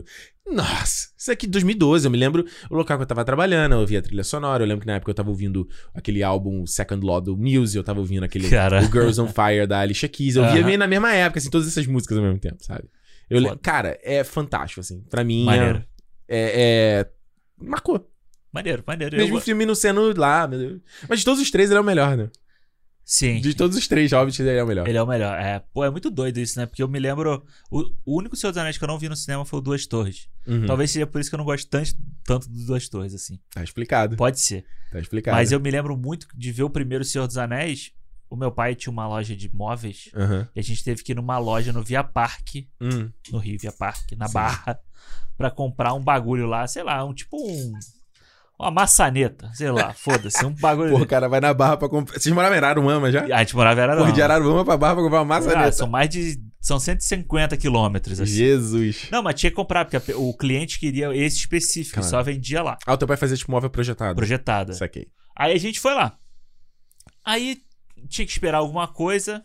Nossa, 0.45 1.07
isso 1.17 1.31
aqui 1.31 1.47
2012, 1.47 2.05
eu 2.05 2.11
me 2.11 2.17
lembro 2.17 2.45
o 2.69 2.75
local 2.75 2.97
que 2.97 3.03
eu 3.03 3.07
tava 3.07 3.23
trabalhando, 3.23 3.73
eu 3.73 3.79
ouvia 3.79 3.99
a 3.99 4.01
trilha 4.01 4.23
sonora, 4.23 4.61
eu 4.63 4.67
lembro 4.67 4.81
que 4.81 4.87
na 4.87 4.95
época 4.95 5.09
eu 5.09 5.15
tava 5.15 5.29
ouvindo 5.29 5.67
aquele 5.95 6.21
álbum 6.21 6.65
Second 6.67 7.03
Law 7.05 7.21
do 7.21 7.37
Muse, 7.37 7.77
eu 7.77 7.83
tava 7.83 7.99
ouvindo 7.99 8.23
aquele 8.23 8.49
Cara. 8.49 8.81
o 8.81 8.85
Girls 8.85 9.19
on 9.21 9.27
Fire 9.27 9.65
da 9.65 9.79
Alicia 9.79 10.09
Keys, 10.09 10.35
eu 10.35 10.51
via 10.51 10.63
meio 10.63 10.77
na 10.77 10.85
mesma 10.87 11.13
época, 11.13 11.39
assim, 11.39 11.49
todas 11.49 11.67
essas 11.67 11.87
músicas 11.87 12.17
ao 12.17 12.23
mesmo 12.23 12.39
tempo, 12.39 12.57
sabe? 12.63 12.83
Eu, 13.29 13.41
Foda. 13.41 13.57
cara, 13.63 13.97
é 14.03 14.23
fantástico, 14.23 14.81
assim, 14.81 15.01
pra 15.09 15.23
mim 15.23 15.45
Maneiro. 15.45 15.83
é, 16.27 17.05
é- 17.07 17.09
marcou. 17.65 18.09
Maneiro, 18.51 18.83
maneiro. 18.85 19.17
Mesmo 19.17 19.37
Eu 19.37 19.41
filme 19.41 19.65
não 19.65 19.73
sendo 19.73 20.13
lá, 20.15 20.47
meu 20.47 20.59
Deus. 20.59 20.81
Mas 21.09 21.19
de 21.19 21.25
todos 21.25 21.41
os 21.41 21.49
três 21.49 21.71
ele 21.71 21.77
é 21.79 21.81
o 21.81 21.83
melhor, 21.83 22.15
né? 22.15 22.29
Sim. 23.05 23.41
De 23.41 23.53
todos 23.53 23.77
os 23.77 23.87
três 23.87 24.11
Hobbits 24.11 24.39
ele 24.39 24.49
é 24.49 24.63
o 24.63 24.67
melhor. 24.67 24.87
Ele 24.87 24.97
é 24.97 25.03
o 25.03 25.07
melhor. 25.07 25.37
É, 25.37 25.59
pô, 25.73 25.83
é 25.83 25.89
muito 25.89 26.09
doido 26.09 26.37
isso, 26.39 26.57
né? 26.57 26.65
Porque 26.65 26.81
eu 26.81 26.87
me 26.87 26.99
lembro. 26.99 27.45
O, 27.69 27.81
o 28.05 28.17
único 28.17 28.35
Senhor 28.35 28.51
dos 28.51 28.57
Anéis 28.57 28.77
que 28.77 28.83
eu 28.83 28.87
não 28.87 28.97
vi 28.97 29.09
no 29.09 29.15
cinema 29.15 29.45
foi 29.45 29.59
o 29.59 29.61
Duas 29.61 29.85
Torres. 29.85 30.29
Uhum. 30.47 30.65
Talvez 30.65 30.91
seja 30.91 31.05
por 31.05 31.19
isso 31.19 31.29
que 31.29 31.35
eu 31.35 31.37
não 31.37 31.45
gosto 31.45 31.67
tanto, 31.67 31.95
tanto 32.23 32.49
do 32.49 32.65
Duas 32.65 32.87
Torres, 32.87 33.13
assim. 33.13 33.39
Tá 33.53 33.63
explicado. 33.63 34.15
Pode 34.15 34.39
ser. 34.39 34.65
Tá 34.91 34.99
explicado. 34.99 35.35
Mas 35.35 35.51
eu 35.51 35.59
me 35.59 35.69
lembro 35.69 35.97
muito 35.97 36.27
de 36.33 36.51
ver 36.51 36.63
o 36.63 36.69
primeiro 36.69 37.03
Senhor 37.03 37.27
dos 37.27 37.37
Anéis. 37.37 37.91
O 38.29 38.35
meu 38.35 38.51
pai 38.51 38.73
tinha 38.73 38.91
uma 38.91 39.07
loja 39.07 39.35
de 39.35 39.53
móveis. 39.53 40.09
Aham. 40.15 40.47
E 40.55 40.59
a 40.59 40.63
gente 40.63 40.83
teve 40.83 41.03
que 41.03 41.11
ir 41.11 41.15
numa 41.15 41.37
loja 41.37 41.71
no 41.71 41.83
Via 41.83 42.03
Parque. 42.03 42.69
Hum. 42.81 43.11
No 43.31 43.37
Rio, 43.37 43.59
Via 43.59 43.71
Parque, 43.71 44.15
na 44.15 44.27
Sim. 44.27 44.33
Barra. 44.33 44.79
Pra 45.37 45.51
comprar 45.51 45.93
um 45.93 46.01
bagulho 46.01 46.47
lá, 46.47 46.65
sei 46.67 46.83
lá, 46.83 47.03
um 47.03 47.13
tipo 47.13 47.37
um. 47.37 47.73
Uma 48.63 48.71
maçaneta, 48.71 49.49
sei 49.53 49.69
lá, 49.71 49.93
foda-se, 49.93 50.45
um 50.45 50.53
bagulho. 50.53 50.91
Porra, 50.91 51.03
o 51.03 51.07
cara 51.07 51.27
vai 51.27 51.39
na 51.41 51.53
barra 51.53 51.75
pra 51.77 51.89
comprar. 51.89 52.17
Vocês 52.19 52.33
moravam 52.33 52.55
em 52.55 52.59
Araruama 52.63 53.11
já? 53.11 53.23
A 53.25 53.39
gente 53.39 53.55
morava 53.55 53.79
em 53.79 53.83
Araruama. 53.83 54.05
Porra, 54.05 54.15
de 54.15 54.21
Araruama 54.21 54.65
pra 54.65 54.77
barra 54.77 54.93
pra 54.95 55.03
comprar 55.03 55.21
uma 55.21 55.35
Ah, 55.35 55.39
maçaneta. 55.41 55.71
são 55.73 55.87
mais 55.87 56.09
de. 56.09 56.37
São 56.61 56.79
150 56.79 57.57
quilômetros, 57.57 58.21
assim. 58.21 58.31
Jesus. 58.31 59.09
Não, 59.11 59.21
mas 59.21 59.35
tinha 59.35 59.49
que 59.49 59.55
comprar, 59.55 59.83
porque 59.85 60.13
o 60.13 60.33
cliente 60.37 60.79
queria 60.79 61.13
esse 61.13 61.37
específico, 61.39 61.95
Claro. 61.95 62.09
só 62.09 62.23
vendia 62.23 62.63
lá. 62.63 62.77
Ah, 62.87 62.93
o 62.93 62.97
teu 62.97 63.07
pai 63.07 63.17
fazia 63.17 63.35
tipo 63.35 63.51
móvel 63.51 63.69
projetado. 63.69 64.15
Projetada. 64.15 64.71
Saquei. 64.73 65.07
Aí 65.37 65.51
a 65.53 65.57
gente 65.59 65.79
foi 65.79 65.93
lá. 65.93 66.17
Aí 67.25 67.57
tinha 68.07 68.25
que 68.25 68.31
esperar 68.31 68.59
alguma 68.59 68.87
coisa. 68.87 69.43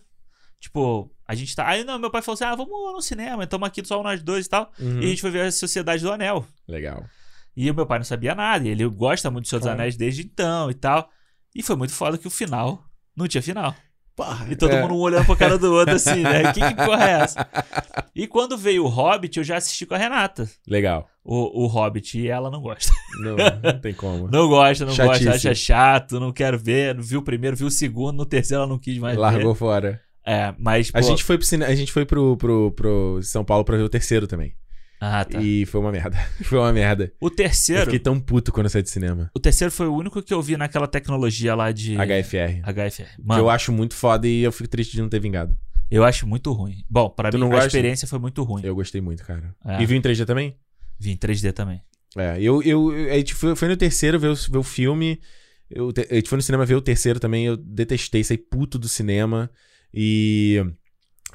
Tipo, 0.60 1.10
a 1.26 1.34
gente 1.34 1.54
tá. 1.54 1.66
Aí 1.68 1.84
não, 1.84 1.98
meu 1.98 2.10
pai 2.10 2.22
falou 2.22 2.34
assim: 2.34 2.44
ah, 2.44 2.54
vamos 2.54 2.70
no 2.70 3.00
cinema, 3.00 3.44
estamos 3.44 3.66
aqui 3.66 3.84
só 3.84 4.02
nós 4.02 4.22
dois 4.22 4.46
e 4.46 4.48
tal. 4.48 4.70
Uhum. 4.78 5.00
E 5.00 5.04
a 5.04 5.08
gente 5.08 5.20
foi 5.20 5.30
ver 5.30 5.42
a 5.42 5.52
Sociedade 5.52 6.02
do 6.02 6.12
Anel. 6.12 6.44
Legal. 6.66 7.04
E 7.58 7.68
o 7.68 7.74
meu 7.74 7.84
pai 7.84 7.98
não 7.98 8.04
sabia 8.04 8.36
nada, 8.36 8.68
e 8.68 8.70
ele 8.70 8.86
gosta 8.86 9.32
muito 9.32 9.46
do 9.46 9.48
Senhor 9.48 9.58
dos 9.58 9.66
Claro. 9.66 9.80
Anéis 9.80 9.96
desde 9.96 10.22
então 10.22 10.70
e 10.70 10.74
tal. 10.74 11.10
E 11.52 11.60
foi 11.60 11.74
muito 11.74 11.92
foda 11.92 12.16
que 12.16 12.28
o 12.28 12.30
final 12.30 12.84
não 13.16 13.26
tinha 13.26 13.42
final. 13.42 13.74
e 14.48 14.54
todo 14.54 14.74
é. 14.74 14.80
mundo 14.80 14.94
um 14.94 14.98
olhando 14.98 15.26
pro 15.26 15.36
cara 15.36 15.58
do 15.58 15.72
outro 15.72 15.96
assim, 15.96 16.22
né? 16.22 16.50
Que, 16.54 16.60
que 16.60 16.74
porra 16.76 17.04
é 17.04 17.20
essa? 17.20 17.48
E 18.14 18.28
quando 18.28 18.56
veio 18.56 18.84
o 18.84 18.88
Hobbit, 18.88 19.38
eu 19.38 19.42
já 19.42 19.56
assisti 19.56 19.84
com 19.84 19.96
a 19.96 19.98
Renata. 19.98 20.48
Legal. 20.68 21.08
O, 21.24 21.64
o 21.64 21.66
Hobbit, 21.66 22.20
e 22.20 22.28
ela 22.28 22.48
não 22.48 22.60
gosta. 22.62 22.92
Não, 23.22 23.34
não 23.60 23.80
tem 23.80 23.92
como. 23.92 24.28
Não 24.30 24.48
gosta, 24.48 24.86
não 24.86 24.94
gosta, 24.94 25.32
acha 25.32 25.52
chato, 25.52 26.20
não 26.20 26.30
quero 26.30 26.56
ver. 26.56 26.96
Viu 27.00 27.18
o 27.18 27.24
primeiro, 27.24 27.56
viu 27.56 27.66
o 27.66 27.72
segundo, 27.72 28.18
no 28.18 28.24
terceiro 28.24 28.62
ela 28.62 28.70
não 28.70 28.78
quis 28.78 28.98
mais 28.98 29.18
Largou 29.18 29.52
ver. 29.52 29.58
fora. 29.58 30.00
É, 30.24 30.54
mas. 30.56 30.92
A 30.94 31.00
pô, 31.00 31.06
gente 31.08 31.24
foi 31.24 31.36
pro, 31.36 31.64
a 31.64 31.74
gente 31.74 31.92
foi 31.92 32.06
pro, 32.06 32.36
pro, 32.36 32.70
pro 32.70 33.18
São 33.20 33.44
Paulo 33.44 33.64
pra 33.64 33.76
ver 33.76 33.82
o 33.82 33.88
terceiro 33.88 34.28
também. 34.28 34.54
Ah, 35.00 35.24
tá. 35.24 35.40
E 35.40 35.64
foi 35.66 35.80
uma 35.80 35.92
merda. 35.92 36.16
Foi 36.42 36.58
uma 36.58 36.72
merda. 36.72 37.12
O 37.20 37.30
terceiro. 37.30 37.82
Eu 37.82 37.84
fiquei 37.86 38.00
tão 38.00 38.18
puto 38.18 38.50
quando 38.52 38.66
eu 38.66 38.70
saí 38.70 38.82
de 38.82 38.90
cinema. 38.90 39.30
O 39.34 39.38
terceiro 39.38 39.70
foi 39.72 39.86
o 39.86 39.94
único 39.94 40.20
que 40.22 40.34
eu 40.34 40.42
vi 40.42 40.56
naquela 40.56 40.88
tecnologia 40.88 41.54
lá 41.54 41.70
de. 41.70 41.94
HFR. 41.94 42.62
HFR. 42.64 43.16
que 43.16 43.22
Mano, 43.24 43.42
eu 43.42 43.48
acho 43.50 43.70
muito 43.72 43.94
foda 43.94 44.26
e 44.26 44.42
eu 44.42 44.50
fico 44.50 44.68
triste 44.68 44.92
de 44.96 45.00
não 45.02 45.08
ter 45.08 45.20
vingado. 45.20 45.56
eu 45.90 46.02
acho 46.04 46.26
muito 46.26 46.52
ruim. 46.52 46.82
Bom, 46.90 47.08
pra 47.10 47.30
Tu 47.30 47.38
mim 47.38 47.44
a 47.44 47.48
gosta? 47.48 47.66
experiência 47.66 48.08
foi 48.08 48.18
muito 48.18 48.42
ruim. 48.42 48.62
Eu 48.64 48.74
gostei 48.74 49.00
muito, 49.00 49.24
cara. 49.24 49.54
É. 49.64 49.80
E 49.80 49.86
viu 49.86 49.96
em 49.96 50.02
3D 50.02 50.24
também? 50.24 50.56
Vi 50.98 51.12
em 51.12 51.16
3D 51.16 51.52
também. 51.52 51.80
É, 52.16 52.36
eu, 52.40 52.60
eu, 52.62 52.90
a 52.90 53.14
gente 53.18 53.34
foi, 53.34 53.54
foi 53.54 53.68
no 53.68 53.76
terceiro 53.76 54.18
ver 54.18 54.28
o, 54.30 54.34
ver 54.34 54.58
o 54.58 54.62
filme. 54.64 55.20
Eu, 55.70 55.92
a 56.10 56.14
gente 56.16 56.28
foi 56.28 56.36
no 56.36 56.42
cinema 56.42 56.66
ver 56.66 56.74
o 56.74 56.80
terceiro 56.82 57.20
também. 57.20 57.46
Eu 57.46 57.56
detestei, 57.56 58.24
saí 58.24 58.36
puto 58.38 58.78
do 58.78 58.88
cinema. 58.88 59.48
E 59.94 60.60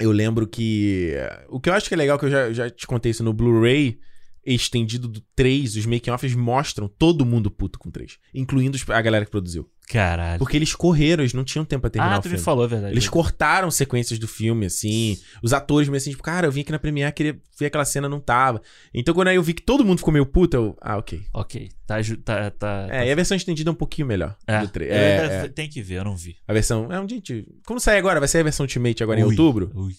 eu 0.00 0.10
lembro 0.12 0.46
que. 0.46 1.14
O 1.48 1.60
que 1.60 1.68
eu 1.68 1.74
acho 1.74 1.88
que 1.88 1.94
é 1.94 1.96
legal, 1.96 2.18
que 2.18 2.26
eu 2.26 2.30
já, 2.30 2.52
já 2.52 2.70
te 2.70 2.86
contei 2.86 3.10
isso 3.10 3.22
no 3.22 3.32
Blu-ray 3.32 3.98
estendido 4.46 5.08
do 5.08 5.20
3, 5.34 5.76
os 5.76 5.86
making-offs 5.86 6.34
mostram 6.34 6.88
todo 6.88 7.24
mundo 7.24 7.50
puto 7.50 7.78
com 7.78 7.90
3, 7.90 8.18
incluindo 8.34 8.78
a 8.88 9.00
galera 9.00 9.24
que 9.24 9.30
produziu. 9.30 9.68
Caralho. 9.86 10.38
Porque 10.38 10.56
eles 10.56 10.74
correram, 10.74 11.22
eles 11.22 11.34
não 11.34 11.44
tinham 11.44 11.62
tempo 11.62 11.82
pra 11.82 11.90
terminar 11.90 12.14
Ah, 12.14 12.18
o 12.18 12.22
tu 12.22 12.24
me 12.24 12.30
filme. 12.30 12.44
falou, 12.44 12.64
é 12.64 12.68
verdade. 12.68 12.94
Eles 12.94 13.06
cortaram 13.06 13.70
sequências 13.70 14.18
do 14.18 14.26
filme, 14.26 14.64
assim. 14.64 15.18
Os 15.42 15.52
atores 15.52 15.88
meio 15.90 15.98
assim, 15.98 16.08
tipo, 16.10 16.22
cara, 16.22 16.46
eu 16.46 16.50
vim 16.52 16.62
aqui 16.62 16.72
na 16.72 16.78
Premiere, 16.78 17.12
queria 17.12 17.38
ver 17.58 17.66
aquela 17.66 17.84
cena, 17.84 18.08
não 18.08 18.18
tava. 18.18 18.62
Então 18.94 19.12
quando 19.14 19.28
aí 19.28 19.36
eu 19.36 19.42
vi 19.42 19.52
que 19.52 19.60
todo 19.62 19.84
mundo 19.84 19.98
ficou 19.98 20.10
meio 20.12 20.24
puto, 20.24 20.56
eu. 20.56 20.76
Ah, 20.80 20.96
ok. 20.96 21.20
Ok. 21.34 21.68
Tá. 21.86 21.96
tá, 22.24 22.50
tá 22.50 22.88
É, 22.90 23.06
e 23.08 23.12
a 23.12 23.14
versão 23.14 23.36
estendida 23.36 23.68
é 23.68 23.72
um 23.72 23.76
pouquinho 23.76 24.08
melhor. 24.08 24.34
É, 24.46 24.60
do 24.60 24.68
tre- 24.68 24.88
é, 24.88 25.20
ainda 25.20 25.34
é. 25.34 25.48
Tem 25.48 25.68
que 25.68 25.82
ver, 25.82 25.96
eu 25.98 26.04
não 26.04 26.16
vi. 26.16 26.34
A 26.48 26.54
versão. 26.54 26.90
É 26.90 26.98
um 26.98 27.06
gente. 27.06 27.46
Como 27.66 27.78
sai 27.78 27.98
agora? 27.98 28.18
Vai 28.18 28.28
sair 28.28 28.40
a 28.40 28.44
versão 28.44 28.64
Ultimate 28.64 29.02
agora 29.02 29.20
em 29.20 29.24
Ui, 29.24 29.30
outubro? 29.32 29.70
ui. 29.74 29.92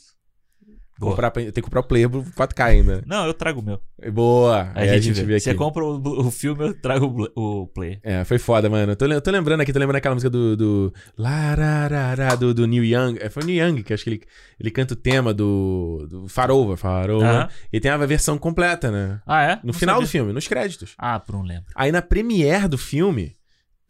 Comprar, 1.00 1.30
pra- 1.32 1.44
tem 1.44 1.52
que 1.52 1.62
comprar 1.62 1.82
o 1.82 1.84
player 1.84 2.10
pro 2.10 2.24
4K 2.24 2.64
ainda. 2.66 3.04
Não, 3.06 3.26
eu 3.26 3.34
trago 3.34 3.60
o 3.60 3.64
meu. 3.64 3.82
Boa. 4.14 4.72
Aí 4.74 4.90
Aí 4.90 4.96
a 4.96 5.00
gente 5.00 5.22
vê 5.24 5.34
aqui. 5.36 5.44
Você 5.44 5.54
compra 5.54 5.84
o, 5.84 5.98
o 6.28 6.32
filme, 6.32 6.64
eu 6.70 6.74
trago 6.74 7.30
o, 7.36 7.68
player. 7.68 8.00
É, 8.02 8.24
foi 8.24 8.38
foda, 8.38 8.70
mano. 8.70 8.94
Eu 8.94 8.96
tô, 8.96 9.06
eu 9.06 9.22
tô 9.22 9.30
lembrando 9.32 9.60
aqui, 9.62 9.74
tô 9.74 9.80
lembrando 9.80 9.98
aquela 9.98 10.16
música 10.16 10.30
do. 10.30 10.56
do 10.56 10.94
Lararara, 11.18 12.36
do, 12.38 12.54
do 12.54 12.66
Neil 12.66 12.84
Young. 12.86 13.18
É, 13.20 13.30
foi 13.30 13.44
o 13.44 13.46
Neil 13.46 13.68
Young, 13.68 13.84
que 13.84 13.94
acho 13.94 14.04
que 14.04 14.10
ele, 14.10 14.22
ele 14.60 14.72
canta 14.72 14.94
o 14.94 14.98
tema 14.98 15.34
do. 15.34 16.08
do 16.10 16.28
Farova, 16.28 16.78
Farova. 16.78 17.26
Aham. 17.26 17.50
E 17.72 17.80
tem 17.80 17.92
a 17.92 17.98
versão 17.98 18.38
completa, 18.38 18.90
né? 18.92 19.20
Ah, 19.26 19.44
é? 19.44 19.56
No 19.58 19.62
Não 19.66 19.74
final 19.74 19.96
sabia. 19.96 20.08
do 20.08 20.12
filme, 20.12 20.34
nos 20.34 20.48
créditos. 20.48 20.94
Ah, 20.98 21.20
por 21.20 21.36
um 21.36 21.42
lembro. 21.44 21.66
Aí 21.76 21.92
na 21.92 22.02
premiere 22.02 22.68
do 22.68 22.78
filme, 22.78 23.36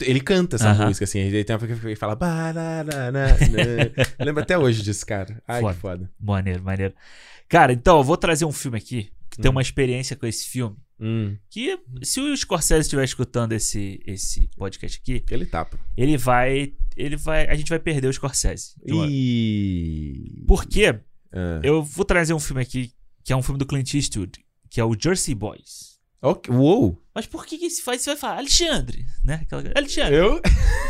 ele 0.02 0.20
canta 0.20 0.58
essa 0.58 0.74
música, 0.74 1.06
assim. 1.06 1.20
Ele 1.20 1.44
tem 1.44 1.56
uma 1.56 1.66
que 1.66 1.88
ele 1.88 1.96
fala. 1.96 2.18
Lembro 4.20 4.44
até 4.44 4.58
hoje 4.58 4.82
disso, 4.82 5.06
cara. 5.06 5.42
Ai, 5.48 5.64
que 5.64 5.80
foda. 5.80 6.10
Maneiro, 6.20 6.64
maneiro. 6.64 6.94
Cara, 7.48 7.74
então, 7.74 7.98
eu 7.98 8.04
vou 8.04 8.18
trazer 8.18 8.46
um 8.46 8.52
filme 8.52 8.78
aqui 8.78 9.12
que 9.30 9.38
tem 9.38 9.50
Hum. 9.50 9.54
uma 9.54 9.62
experiência 9.62 10.16
com 10.16 10.26
esse 10.26 10.48
filme. 10.48 10.76
Hum. 11.00 11.36
Que 11.50 11.78
se 12.04 12.22
o 12.22 12.36
Scorsese 12.36 12.82
estiver 12.82 13.04
escutando 13.04 13.52
esse, 13.52 14.02
esse 14.06 14.50
podcast 14.58 15.00
aqui, 15.02 15.24
ele 15.30 15.46
tapa. 15.46 15.78
Ele 15.98 16.18
vai. 16.18 16.74
Ele 16.96 17.18
vai. 17.18 17.48
A 17.48 17.56
gente 17.56 17.70
vai 17.70 17.80
perder 17.80 18.08
o 18.08 18.14
Scorsese. 18.14 18.76
E. 18.86 20.44
Por 20.48 20.66
quê? 20.66 21.00
Ah. 21.34 21.60
Eu 21.64 21.84
vou 21.84 22.06
trazer 22.06 22.34
um 22.34 22.40
filme 22.40 22.62
aqui 22.62 22.92
que 23.24 23.34
é 23.34 23.36
um 23.36 23.42
filme 23.42 23.60
do 23.60 23.66
Clint 23.66 23.94
Eastwood, 23.94 24.40
que 24.70 24.80
é 24.80 24.86
o 24.86 24.96
Jersey 24.98 25.36
Boys. 25.36 25.95
Ok, 26.26 26.54
Uou! 26.54 27.02
Mas 27.14 27.26
por 27.26 27.46
que, 27.46 27.58
que 27.58 27.66
isso 27.68 27.84
faz? 27.84 28.02
Você 28.02 28.10
vai 28.12 28.18
falar, 28.18 28.38
Alexandre, 28.38 29.06
né? 29.24 29.40
Aquela- 29.44 29.64
Alexandre. 29.76 30.16
Eu? 30.16 30.42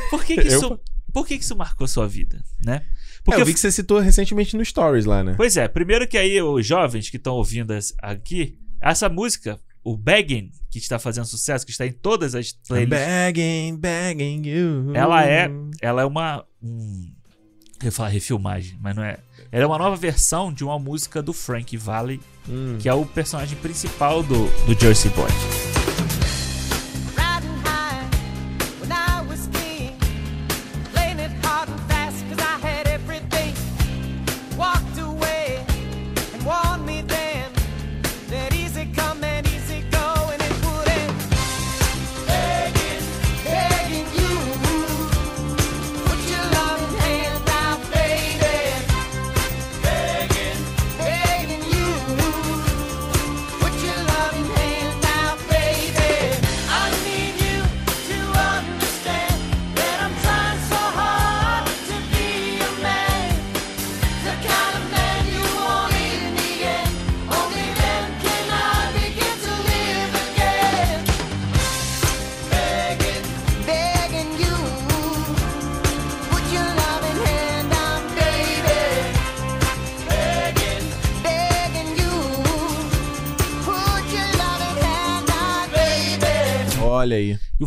Por 0.10 0.24
que, 0.24 0.36
que 0.36 0.42
Eu? 0.48 0.58
isso. 0.58 0.80
Por 1.14 1.26
que, 1.28 1.38
que 1.38 1.44
isso 1.44 1.56
marcou 1.56 1.88
sua 1.88 2.08
vida, 2.08 2.44
né? 2.64 2.82
Porque 3.24 3.40
eu 3.42 3.46
vi 3.46 3.54
que 3.54 3.60
você 3.60 3.72
citou 3.72 4.00
recentemente 4.00 4.56
no 4.58 4.64
Stories 4.66 5.06
lá, 5.06 5.24
né? 5.24 5.34
Pois 5.38 5.56
é, 5.58 5.68
primeiro 5.68 6.08
que 6.08 6.18
aí 6.18 6.42
os 6.42 6.66
jovens 6.66 7.10
que 7.10 7.18
estão 7.18 7.36
ouvindo 7.36 7.74
aqui, 8.02 8.60
essa 8.82 9.08
música, 9.08 9.60
o 9.84 9.96
Begging, 9.96 10.52
que 10.70 10.78
está 10.78 11.00
fazendo 11.00 11.26
sucesso, 11.26 11.66
que 11.66 11.72
está 11.72 11.86
em 11.88 11.92
todas 11.94 12.36
as 12.36 12.50
I'm 12.50 12.58
playlists, 12.68 13.08
begging, 13.08 13.78
begging 13.78 14.42
you. 14.48 14.92
ela 14.94 15.26
é, 15.26 15.50
ela 15.82 16.02
é 16.02 16.06
uma, 16.06 16.46
um, 16.62 17.15
eu 17.88 17.90
ia 17.90 17.96
falar 17.96 18.10
refilmagem, 18.10 18.78
mas 18.82 18.96
não 18.96 19.04
é. 19.04 19.18
Ela 19.52 19.64
é 19.64 19.68
uma 19.68 19.78
nova 19.78 19.96
versão 19.96 20.52
de 20.52 20.64
uma 20.64 20.78
música 20.80 21.22
do 21.22 21.34
Frank 21.34 21.76
Valley, 21.78 22.20
Hum. 22.48 22.78
que 22.80 22.88
é 22.88 22.94
o 22.94 23.06
personagem 23.06 23.58
principal 23.58 24.22
do, 24.22 24.46
do 24.66 24.80
Jersey 24.80 25.10
Boys. 25.12 25.75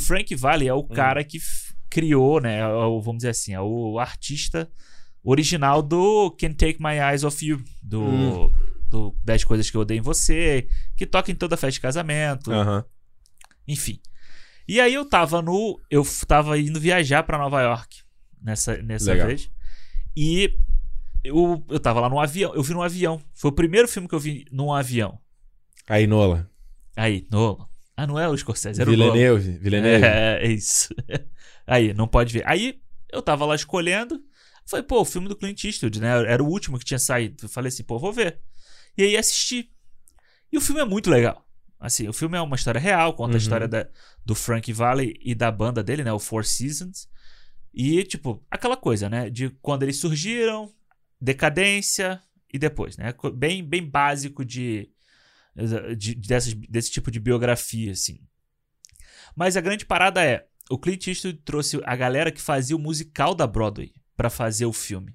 Frank 0.08 0.34
Valley 0.34 0.68
é 0.68 0.74
Hum. 0.74 0.78
o 0.78 0.88
cara 0.88 1.22
que 1.22 1.38
criou, 1.90 2.40
né? 2.40 2.58
é 2.58 2.66
o- 2.66 3.00
vamos 3.00 3.18
dizer 3.18 3.30
assim, 3.30 3.52
é 3.54 3.60
o 3.60 3.98
artista 3.98 4.70
original 5.22 5.82
do 5.82 6.30
Can't 6.32 6.54
Take 6.56 6.82
My 6.82 6.96
Eyes 6.98 7.22
Off 7.24 7.44
You, 7.46 7.62
do, 7.82 8.02
Hum. 8.02 8.50
do 8.90 9.14
10 9.24 9.44
Coisas 9.44 9.70
que 9.70 9.76
Eu 9.76 9.82
Odeio 9.82 9.98
em 9.98 10.02
Você, 10.02 10.68
que 10.96 11.06
toca 11.06 11.30
em 11.30 11.34
toda 11.34 11.56
festa 11.56 11.72
de 11.72 11.80
casamento. 11.80 12.50
Enfim. 13.66 14.00
E 14.66 14.80
aí 14.80 14.94
eu 14.94 15.04
tava 15.08 15.40
no. 15.42 15.78
Eu 15.90 16.02
tava 16.26 16.58
indo 16.58 16.78
viajar 16.80 17.22
pra 17.22 17.38
Nova 17.38 17.60
York 17.62 18.02
nessa, 18.40 18.76
nessa 18.82 19.12
Legal. 19.12 19.26
vez. 19.28 19.50
E 20.16 20.54
eu, 21.24 21.64
eu 21.68 21.80
tava 21.80 22.00
lá 22.00 22.08
no 22.08 22.18
avião. 22.20 22.54
Eu 22.54 22.62
vi 22.62 22.72
num 22.74 22.82
avião. 22.82 23.20
Foi 23.34 23.50
o 23.50 23.54
primeiro 23.54 23.88
filme 23.88 24.08
que 24.08 24.14
eu 24.14 24.20
vi 24.20 24.44
num 24.50 24.72
avião. 24.72 25.18
Aí, 25.88 26.06
Nola. 26.06 26.50
Aí, 26.96 27.26
Nolan. 27.30 27.66
Ah, 28.00 28.06
não 28.06 28.16
é 28.18 28.28
o 28.28 28.36
Scorsese, 28.36 28.80
era 28.80 28.88
o 28.88 28.96
Nolan. 28.96 29.12
Villeneuve. 29.12 29.58
Villeneuve. 29.58 30.04
É, 30.04 30.38
é 30.46 30.52
isso. 30.52 30.94
Aí, 31.66 31.92
não 31.92 32.06
pode 32.06 32.32
ver. 32.32 32.46
Aí, 32.46 32.80
eu 33.12 33.20
tava 33.20 33.44
lá 33.44 33.56
escolhendo. 33.56 34.22
Falei, 34.64 34.84
pô, 34.84 35.00
o 35.00 35.04
filme 35.04 35.26
do 35.28 35.34
Clint 35.34 35.64
Eastwood, 35.64 36.00
né? 36.00 36.08
Era 36.30 36.42
o 36.42 36.46
último 36.46 36.78
que 36.78 36.84
tinha 36.84 36.98
saído. 36.98 37.44
Eu 37.44 37.48
falei 37.48 37.68
assim, 37.68 37.82
pô, 37.82 37.98
vou 37.98 38.12
ver. 38.12 38.38
E 38.96 39.02
aí 39.02 39.16
assisti. 39.16 39.70
E 40.52 40.56
o 40.56 40.60
filme 40.60 40.80
é 40.80 40.84
muito 40.84 41.10
legal. 41.10 41.44
Assim, 41.80 42.06
o 42.08 42.12
filme 42.12 42.36
é 42.38 42.40
uma 42.40 42.54
história 42.54 42.80
real, 42.80 43.14
conta 43.14 43.30
Uhum. 43.30 43.34
a 43.34 43.38
história 43.38 43.66
da- 43.68 43.88
do 44.24 44.34
Frank 44.34 44.72
Valley 44.72 45.14
e 45.20 45.34
da 45.34 45.50
banda 45.50 45.82
dele, 45.82 46.04
né? 46.04 46.12
O 46.12 46.18
Four 46.20 46.44
Seasons. 46.44 47.08
E, 47.74 48.04
tipo, 48.04 48.44
aquela 48.50 48.76
coisa, 48.76 49.08
né? 49.08 49.28
De 49.28 49.50
quando 49.60 49.82
eles 49.82 49.96
surgiram, 49.98 50.72
decadência 51.20 52.20
e 52.52 52.58
depois, 52.58 52.96
né? 52.96 53.12
Bem, 53.34 53.64
bem 53.64 53.82
básico 53.84 54.44
de, 54.44 54.88
de- 55.96 56.14
dessas, 56.14 56.54
desse 56.54 56.90
tipo 56.90 57.10
de 57.10 57.18
biografia, 57.20 57.92
assim. 57.92 58.20
Mas 59.36 59.56
a 59.56 59.60
grande 59.60 59.84
parada 59.86 60.22
é, 60.24 60.46
o 60.70 60.78
Clint 60.78 61.06
Eastwood 61.06 61.38
trouxe 61.44 61.80
a 61.84 61.96
galera 61.96 62.30
que 62.30 62.40
fazia 62.40 62.76
o 62.76 62.78
musical 62.78 63.34
da 63.34 63.46
Broadway 63.46 63.92
pra 64.16 64.28
fazer 64.30 64.66
o 64.66 64.72
filme. 64.72 65.14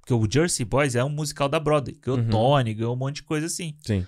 Porque 0.00 0.14
o 0.14 0.26
Jersey 0.30 0.64
Boys 0.64 0.94
é 0.94 1.04
um 1.04 1.08
musical 1.10 1.48
da 1.48 1.60
Broadway. 1.60 1.98
Ganhou 2.00 2.20
Uhum. 2.20 2.28
Tony, 2.30 2.74
ganhou 2.74 2.94
um 2.94 2.98
monte 2.98 3.16
de 3.16 3.22
coisa 3.24 3.46
assim. 3.46 3.76
Sim. 3.84 4.06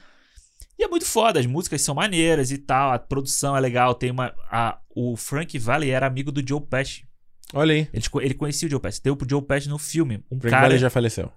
E 0.78 0.82
é 0.84 0.88
muito 0.88 1.04
foda, 1.04 1.38
as 1.38 1.44
músicas 1.44 1.82
são 1.82 1.94
maneiras 1.94 2.50
e 2.50 2.56
tal, 2.56 2.90
a 2.92 2.98
produção 2.98 3.54
é 3.54 3.60
legal. 3.60 3.94
Tem 3.94 4.10
uma. 4.10 4.34
A, 4.50 4.80
o 4.96 5.14
Frank 5.14 5.58
Valley 5.58 5.90
era 5.90 6.06
amigo 6.06 6.32
do 6.32 6.46
Joe 6.46 6.60
Pesci. 6.60 7.06
Olha 7.52 7.74
aí. 7.74 7.88
Ele, 7.92 8.04
ele 8.22 8.34
conhecia 8.34 8.66
o 8.66 8.70
Joe 8.70 8.80
Pesci. 8.80 9.02
Tem 9.02 9.12
o 9.12 9.18
Joe 9.28 9.42
Pesci 9.42 9.68
no 9.68 9.76
filme. 9.76 10.24
Um 10.30 10.40
Frank 10.40 10.50
cara. 10.50 10.62
Valley 10.62 10.78
já 10.78 10.88
faleceu. 10.88 11.30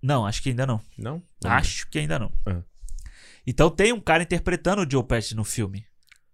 Não, 0.00 0.24
acho 0.24 0.42
que 0.42 0.50
ainda 0.50 0.64
não. 0.66 0.80
Não? 0.96 1.20
Acho 1.44 1.88
que 1.90 1.98
ainda 1.98 2.18
não. 2.20 2.32
Ah. 2.46 2.62
Então 3.46 3.70
tem 3.70 3.92
um 3.92 4.00
cara 4.00 4.22
interpretando 4.22 4.82
o 4.82 4.90
Joe 4.90 5.04
Pesci 5.04 5.34
no 5.34 5.44
filme. 5.44 5.84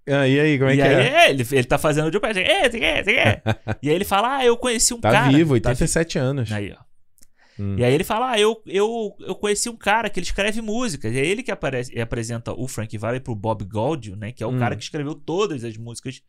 Ah, 0.09 0.27
e 0.29 0.39
aí, 0.39 0.59
como 0.59 0.71
é 0.71 0.75
e 0.75 0.77
que 0.77 0.83
aí, 0.83 0.95
é? 1.07 1.31
ele, 1.31 1.45
ele 1.51 1.65
tá 1.65 1.79
fazendo 1.79 2.09
o 2.09 2.13
Joe 2.13 2.21
Pesci. 2.21 2.41
É, 2.41 2.71
você 2.71 2.79
quer? 2.79 3.43
e 3.83 3.89
aí 3.89 3.95
ele 3.95 4.05
fala: 4.05 4.37
Ah, 4.39 4.45
eu 4.45 4.57
conheci 4.57 4.95
um 4.95 5.01
Tá 5.01 5.11
cara. 5.11 5.33
vivo, 5.33 5.51
Tá 5.61 5.71
87 5.71 6.19
anos. 6.19 6.53
Aí, 6.53 6.73
ó. 6.73 6.87
Hum. 7.59 7.77
E 7.79 7.85
aí 7.85 7.93
ele 7.95 8.05
fala: 8.05 8.33
Ah, 8.33 8.39
eu, 8.39 8.63
eu, 8.67 9.17
eu 9.21 9.35
conheci 9.35 9.69
um 9.69 9.77
cara 9.77 10.09
que 10.11 10.21
ele 10.21 10.27
escreve 10.27 10.61
músicas. 10.61 11.13
E 11.13 11.19
é 11.19 11.27
ele 11.27 11.43
que 11.43 11.51
aparece, 11.51 11.93
e 11.95 12.01
apresenta 12.01 12.53
o 12.53 12.69
Frank 12.69 12.97
Valley 12.99 13.19
pro 13.21 13.35
Bob 13.35 13.65
Gaudio, 13.65 14.15
né? 14.15 14.31
Que 14.31 14.45
é 14.45 14.47
o 14.47 14.51
Hum. 14.51 14.59
cara 14.59 14.77
que 14.77 14.83
escreveu 14.83 15.15
todas 15.15 15.65
as 15.65 15.77
músicas 15.77 16.21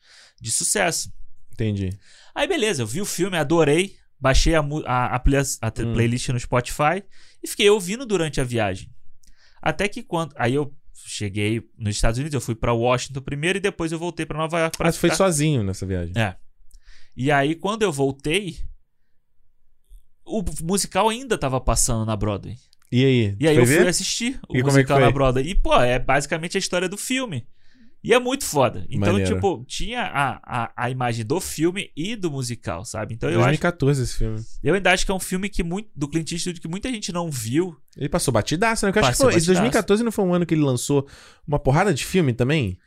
de 0.41 0.51
sucesso. 0.51 1.11
Entendi. 1.51 1.89
Aí 2.33 2.47
beleza, 2.47 2.81
eu 2.81 2.87
vi 2.87 3.01
o 3.01 3.05
filme, 3.05 3.37
adorei. 3.37 3.95
Baixei 4.19 4.55
a, 4.55 4.61
a, 4.87 5.05
a, 5.15 5.19
play- 5.19 5.37
a 5.39 5.67
Hum. 5.67 5.93
playlist 5.93 6.29
no 6.29 6.39
Spotify 6.39 7.03
e 7.43 7.47
fiquei 7.47 7.69
ouvindo 7.69 8.03
durante 8.03 8.41
a 8.41 8.43
viagem. 8.43 8.89
Até 9.61 9.87
que 9.87 10.03
quando. 10.03 10.33
Aí 10.37 10.53
eu 10.53 10.73
cheguei 10.93 11.61
nos 11.77 11.95
Estados 11.95 12.17
Unidos, 12.17 12.33
eu 12.33 12.41
fui 12.41 12.55
pra 12.55 12.73
Washington 12.73 13.21
primeiro 13.21 13.57
e 13.57 13.61
depois 13.61 13.91
eu 13.91 13.99
voltei 13.99 14.25
pra 14.25 14.37
Nova 14.37 14.59
York 14.59 14.77
pra 14.77 14.89
Ah, 14.89 14.91
você 14.91 14.99
foi 14.99 15.09
ficar- 15.09 15.17
sozinho 15.17 15.63
nessa 15.63 15.85
viagem. 15.85 16.13
É. 16.17 16.35
E 17.15 17.31
aí, 17.31 17.55
quando 17.55 17.81
eu 17.83 17.91
voltei, 17.91 18.57
o 20.25 20.43
musical 20.63 21.09
ainda 21.09 21.37
tava 21.37 21.59
passando 21.61 22.05
na 22.05 22.15
Broadway. 22.15 22.55
E 22.91 23.03
aí? 23.03 23.35
E 23.39 23.47
aí 23.47 23.55
eu 23.57 23.65
fui 23.65 23.77
ver? 23.77 23.87
assistir 23.87 24.39
o 24.47 24.55
E 24.55 24.59
é 24.59 24.63
musical 24.63 24.97
foi? 24.97 25.05
na 25.05 25.11
Broadway. 25.11 25.45
E, 25.47 25.55
pô, 25.55 25.73
é 25.75 25.97
basicamente 25.99 26.57
a 26.57 26.59
história 26.59 26.87
do 26.87 26.97
filme. 26.97 27.47
E 28.03 28.13
é 28.13 28.19
muito 28.19 28.45
foda. 28.45 28.85
Então, 28.89 29.11
Maneiro. 29.13 29.35
tipo, 29.35 29.65
tinha 29.67 30.01
a, 30.03 30.39
a, 30.43 30.71
a 30.77 30.89
imagem 30.89 31.25
do 31.25 31.41
filme 31.41 31.91
e 31.95 32.15
do 32.15 32.31
musical, 32.31 32.85
sabe? 32.85 33.13
Então 33.15 33.27
eu 33.29 33.39
acho. 33.39 33.45
2014 33.47 34.03
esse 34.03 34.13
filme. 34.17 34.39
Eu 34.63 34.75
ainda 34.75 34.91
acho 34.91 35.05
que 35.05 35.11
é 35.11 35.15
um 35.15 35.19
filme 35.19 35.49
que 35.49 35.63
muito, 35.63 35.89
do 35.95 36.07
Clint 36.07 36.31
Eastwood 36.31 36.61
que 36.61 36.67
muita 36.67 36.89
gente 36.89 37.11
não 37.11 37.29
viu. 37.29 37.75
Ele 37.97 38.07
passou 38.07 38.31
batidaço, 38.31 38.85
né? 38.85 38.91
Porque 38.91 38.99
eu 38.99 39.03
acho 39.03 39.11
que 39.11 39.17
Passou 39.17 39.31
foi, 39.31 39.37
esse 39.37 39.47
batidaço. 39.47 39.61
2014 39.63 40.03
não 40.03 40.11
foi 40.11 40.25
um 40.25 40.33
ano 40.33 40.45
que 40.45 40.53
ele 40.53 40.61
lançou 40.61 41.05
uma 41.45 41.59
porrada 41.59 41.93
de 41.93 42.05
filme 42.05 42.31
também? 42.33 42.77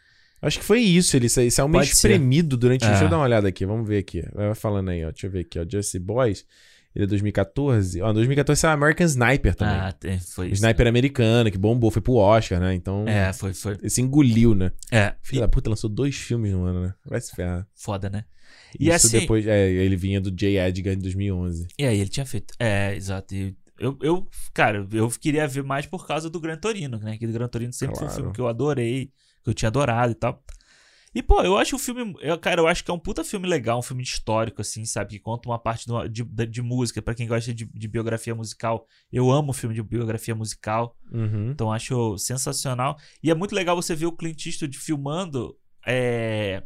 Acho 0.41 0.59
que 0.59 0.65
foi 0.65 0.81
isso. 0.81 1.15
Ele 1.17 1.29
sa- 1.29 1.43
saiu 1.51 1.69
meio 1.69 1.83
Pode 1.85 1.89
ser. 1.97 2.09
espremido 2.13 2.57
durante. 2.57 2.85
É. 2.85 2.89
Deixa 2.89 3.05
eu 3.05 3.09
dar 3.11 3.19
uma 3.19 3.25
olhada 3.25 3.47
aqui, 3.49 3.67
vamos 3.67 3.87
ver 3.87 3.99
aqui. 3.99 4.25
Vai 4.33 4.55
falando 4.55 4.89
aí, 4.89 5.05
ó. 5.05 5.11
Deixa 5.11 5.27
eu 5.27 5.31
ver 5.31 5.41
aqui, 5.41 5.59
ó. 5.59 5.67
Jesse 5.69 5.99
Boys. 5.99 6.47
Ele 6.95 7.05
é 7.05 7.07
2014. 7.07 8.03
Ó, 8.03 8.13
2014 8.13 8.61
saiu 8.61 8.73
American 8.75 9.07
Sniper 9.07 9.55
também. 9.55 9.75
Ah, 9.77 9.95
foi 10.35 10.47
isso. 10.49 10.55
Sniper 10.55 10.87
americano, 10.89 11.51
que 11.51 11.57
bombou, 11.59 11.91
foi 11.91 12.03
pro 12.03 12.15
Oscar, 12.15 12.59
né? 12.61 12.75
Então. 12.75 13.05
É, 13.07 13.33
foi, 13.33 13.55
foi. 13.55 13.79
Esse 13.83 14.01
engoliu, 14.03 14.55
né? 14.55 14.73
É. 14.91 15.15
Filho 15.23 15.41
da 15.43 15.49
puta, 15.49 15.71
lançou 15.71 15.89
dois 15.89 16.17
filmes 16.17 16.53
no 16.53 16.65
ano, 16.65 16.83
né? 16.83 16.95
Vai 17.07 17.21
se 17.21 17.35
ferrar. 17.35 17.67
Foda, 17.75 18.11
né? 18.11 18.25
E 18.79 18.89
Isso 18.89 19.07
assim- 19.07 19.21
depois. 19.21 19.47
É, 19.47 19.69
ele 19.71 19.97
vinha 19.97 20.21
do 20.21 20.31
J. 20.31 20.59
Edgar 20.59 20.95
em 20.95 20.99
2011. 20.99 21.69
E 21.79 21.85
aí 21.85 22.01
ele 22.01 22.11
tinha 22.11 22.27
feito. 22.27 22.55
É, 22.59 22.95
exato. 22.97 23.35
E 23.35 23.55
eu, 23.79 23.97
eu, 24.03 24.29
cara, 24.53 24.87
eu 24.93 25.09
queria 25.11 25.47
ver 25.47 25.63
mais 25.63 25.87
por 25.87 26.07
causa 26.07 26.29
do 26.29 26.41
Gran 26.41 26.57
Torino, 26.57 26.99
né? 26.99 27.17
Que 27.17 27.27
o 27.27 27.33
Gran 27.33 27.49
Torino 27.49 27.73
sempre 27.73 27.95
foi 27.97 28.05
um 28.05 28.09
Claro. 28.09 28.21
filme 28.23 28.35
que 28.35 28.41
eu 28.41 28.49
adorei, 28.49 29.13
que 29.45 29.51
eu 29.51 29.55
tinha 29.55 29.69
adorado 29.69 30.11
e 30.13 30.15
tal. 30.17 30.43
E, 31.15 31.23
pô, 31.23 31.43
eu 31.43 31.59
acho 31.59 31.75
o 31.75 31.79
filme. 31.79 32.15
Eu, 32.21 32.39
cara, 32.39 32.61
eu 32.61 32.69
acho 32.69 32.85
que 32.85 32.91
é 32.91 32.95
um 32.95 32.99
puta 32.99 33.25
filme 33.25 33.49
legal, 33.49 33.79
um 33.81 33.83
filme 33.83 34.03
histórico, 34.03 34.61
assim, 34.61 34.85
sabe? 34.85 35.11
Que 35.11 35.19
conta 35.19 35.49
uma 35.49 35.59
parte 35.59 35.87
de, 36.09 36.23
de, 36.25 36.47
de 36.47 36.63
música. 36.63 37.03
Pra 37.03 37.15
quem 37.15 37.27
gosta 37.27 37.53
de, 37.53 37.65
de 37.65 37.89
biografia 37.89 38.35
musical, 38.35 38.87
eu 39.13 39.29
amo 39.31 39.53
filme 39.53 39.75
de 39.75 39.83
biografia 39.83 40.35
musical. 40.37 40.97
Uhum. 41.11 41.51
Então 41.51 41.73
acho 41.73 42.17
sensacional. 42.17 42.97
E 43.23 43.31
é 43.31 43.35
muito 43.35 43.55
legal 43.57 43.75
você 43.75 43.95
ver 43.97 44.07
o 44.07 44.13
Clint 44.13 44.47
Eastwood 44.47 44.79
filmando. 44.79 45.57
é, 45.85 46.63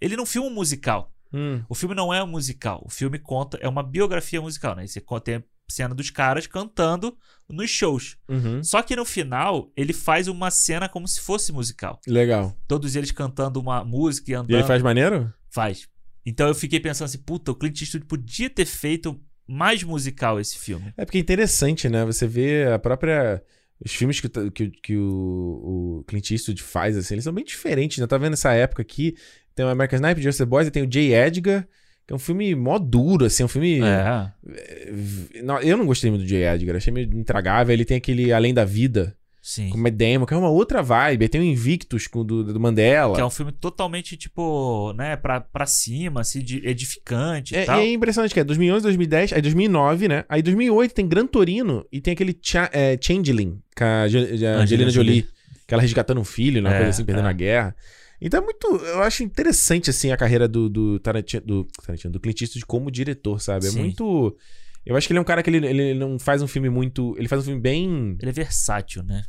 Ele 0.00 0.16
não 0.16 0.24
filma 0.24 0.48
um 0.48 0.54
musical. 0.54 1.12
Hum. 1.34 1.62
O 1.68 1.74
filme 1.74 1.94
não 1.94 2.12
é 2.12 2.22
um 2.22 2.26
musical. 2.26 2.82
O 2.84 2.90
filme 2.90 3.18
conta. 3.18 3.58
É 3.60 3.68
uma 3.68 3.82
biografia 3.82 4.40
musical, 4.40 4.74
né? 4.74 4.86
Você 4.86 5.00
conta- 5.00 5.24
tem 5.24 5.44
cena 5.72 5.94
dos 5.94 6.10
caras 6.10 6.46
cantando 6.46 7.16
nos 7.48 7.70
shows. 7.70 8.16
Uhum. 8.28 8.62
Só 8.62 8.82
que 8.82 8.94
no 8.96 9.04
final, 9.04 9.70
ele 9.76 9.92
faz 9.92 10.28
uma 10.28 10.50
cena 10.50 10.88
como 10.88 11.06
se 11.08 11.20
fosse 11.20 11.52
musical. 11.52 12.00
Legal. 12.06 12.56
Todos 12.68 12.94
eles 12.96 13.10
cantando 13.10 13.60
uma 13.60 13.84
música 13.84 14.30
e 14.30 14.34
andando. 14.34 14.50
E 14.50 14.54
ele 14.54 14.64
faz 14.64 14.82
maneiro? 14.82 15.32
Faz. 15.50 15.88
Então 16.24 16.46
eu 16.48 16.54
fiquei 16.54 16.78
pensando 16.80 17.06
assim, 17.06 17.18
puta, 17.18 17.50
o 17.50 17.54
Clint 17.54 17.80
Eastwood 17.80 18.06
podia 18.06 18.48
ter 18.48 18.64
feito 18.64 19.20
mais 19.46 19.82
musical 19.82 20.38
esse 20.40 20.56
filme. 20.58 20.92
É 20.96 21.04
porque 21.04 21.18
é 21.18 21.20
interessante, 21.20 21.88
né? 21.88 22.04
Você 22.04 22.26
vê 22.26 22.64
a 22.72 22.78
própria. 22.78 23.42
Os 23.84 23.92
filmes 23.92 24.20
que, 24.20 24.26
o- 24.28 24.50
que, 24.52 24.70
que 24.70 24.96
o, 24.96 25.98
o 26.00 26.04
Clint 26.06 26.30
Eastwood 26.30 26.62
faz, 26.62 26.96
assim, 26.96 27.14
eles 27.14 27.24
são 27.24 27.32
bem 27.32 27.44
diferentes, 27.44 27.98
né? 27.98 28.06
Tá 28.06 28.16
vendo 28.16 28.34
essa 28.34 28.52
época 28.52 28.80
aqui? 28.80 29.16
Tem 29.54 29.66
o 29.66 29.68
American 29.68 29.96
Sniper, 29.98 30.36
the 30.36 30.44
Boys, 30.46 30.68
e 30.68 30.70
tem 30.70 30.84
o 30.84 30.86
J. 30.86 31.12
Edgar, 31.12 31.68
é 32.12 32.16
um 32.16 32.18
filme 32.18 32.54
mó 32.54 32.78
duro, 32.78 33.24
assim, 33.24 33.42
um 33.44 33.48
filme. 33.48 33.80
É. 33.80 34.30
Eh, 34.48 34.92
Eu 35.62 35.76
não 35.76 35.86
gostei 35.86 36.10
muito 36.10 36.22
do 36.22 36.28
J. 36.28 36.54
Edgar, 36.54 36.76
achei 36.76 36.92
meio 36.92 37.08
intragável. 37.14 37.72
Ele 37.72 37.84
tem 37.84 37.96
aquele 37.96 38.32
Além 38.32 38.52
da 38.54 38.64
Vida. 38.64 39.16
Sim. 39.44 39.70
Com 39.70 39.78
o 39.78 39.80
Matt 39.80 39.94
Damon, 39.94 40.24
que 40.24 40.34
é 40.34 40.36
uma 40.36 40.50
outra 40.50 40.80
vibe. 40.84 41.24
Aí 41.24 41.28
tem 41.28 41.40
o 41.40 41.44
Invictus 41.44 42.06
com 42.06 42.20
o 42.20 42.24
do, 42.24 42.44
do 42.44 42.60
Mandela. 42.60 43.16
Que 43.16 43.20
é 43.20 43.24
um 43.24 43.30
filme 43.30 43.50
totalmente, 43.50 44.16
tipo, 44.16 44.92
né, 44.92 45.16
pra, 45.16 45.40
pra 45.40 45.66
cima, 45.66 46.20
assim, 46.20 46.38
edificante 46.62 47.52
e 47.54 47.58
É, 47.58 47.64
tal. 47.64 47.80
e 47.80 47.86
é 47.88 47.92
impressionante 47.92 48.32
que 48.32 48.38
é 48.38 48.44
2011, 48.44 48.84
2010, 48.84 49.32
aí 49.32 49.42
2009, 49.42 50.06
né? 50.06 50.24
Aí 50.28 50.42
2008 50.42 50.94
tem 50.94 51.08
Gran 51.08 51.26
Torino 51.26 51.84
e 51.90 52.00
tem 52.00 52.12
aquele 52.12 52.38
Cha 52.40 52.70
é, 52.72 52.96
Changeling 53.00 53.60
com 53.76 53.84
a 53.84 54.04
Ange- 54.04 54.46
a 54.46 54.58
Angelina, 54.58 54.90
Jolie, 54.90 55.10
Jolie. 55.20 55.28
que 55.66 55.74
ela 55.74 55.82
resgatando 55.82 56.20
um 56.20 56.24
filho, 56.24 56.62
né? 56.62 56.68
Uma 56.70 56.76
É, 56.76 56.78
coisa 56.78 56.90
assim, 56.90 57.04
perdendo 57.04 57.26
é. 57.26 57.30
a 57.30 57.34
guerra. 57.34 57.76
Então 58.24 58.40
é 58.40 58.44
muito. 58.44 58.66
Eu 58.84 59.02
acho 59.02 59.22
interessante, 59.22 59.90
assim, 59.90 60.10
a 60.12 60.16
carreira 60.16 60.46
do, 60.46 60.68
do 60.68 60.98
Tarantino, 61.00 61.44
do, 61.44 61.64
Tarantino, 61.84 62.12
do 62.12 62.20
Clint 62.20 62.40
Eastwood 62.40 62.64
como 62.66 62.90
diretor, 62.90 63.40
sabe? 63.40 63.66
É 63.66 63.70
Sim. 63.70 63.78
muito. 63.80 64.36
Eu 64.86 64.96
acho 64.96 65.06
que 65.06 65.12
ele 65.12 65.18
é 65.18 65.20
um 65.22 65.24
cara 65.24 65.42
que 65.42 65.50
ele, 65.50 65.66
ele 65.66 65.94
não 65.94 66.18
faz 66.18 66.42
um 66.42 66.46
filme 66.48 66.68
muito. 66.70 67.14
Ele 67.18 67.28
faz 67.28 67.42
um 67.42 67.44
filme 67.44 67.60
bem. 67.60 68.16
Ele 68.20 68.30
é 68.30 68.32
versátil, 68.32 69.02
né? 69.02 69.22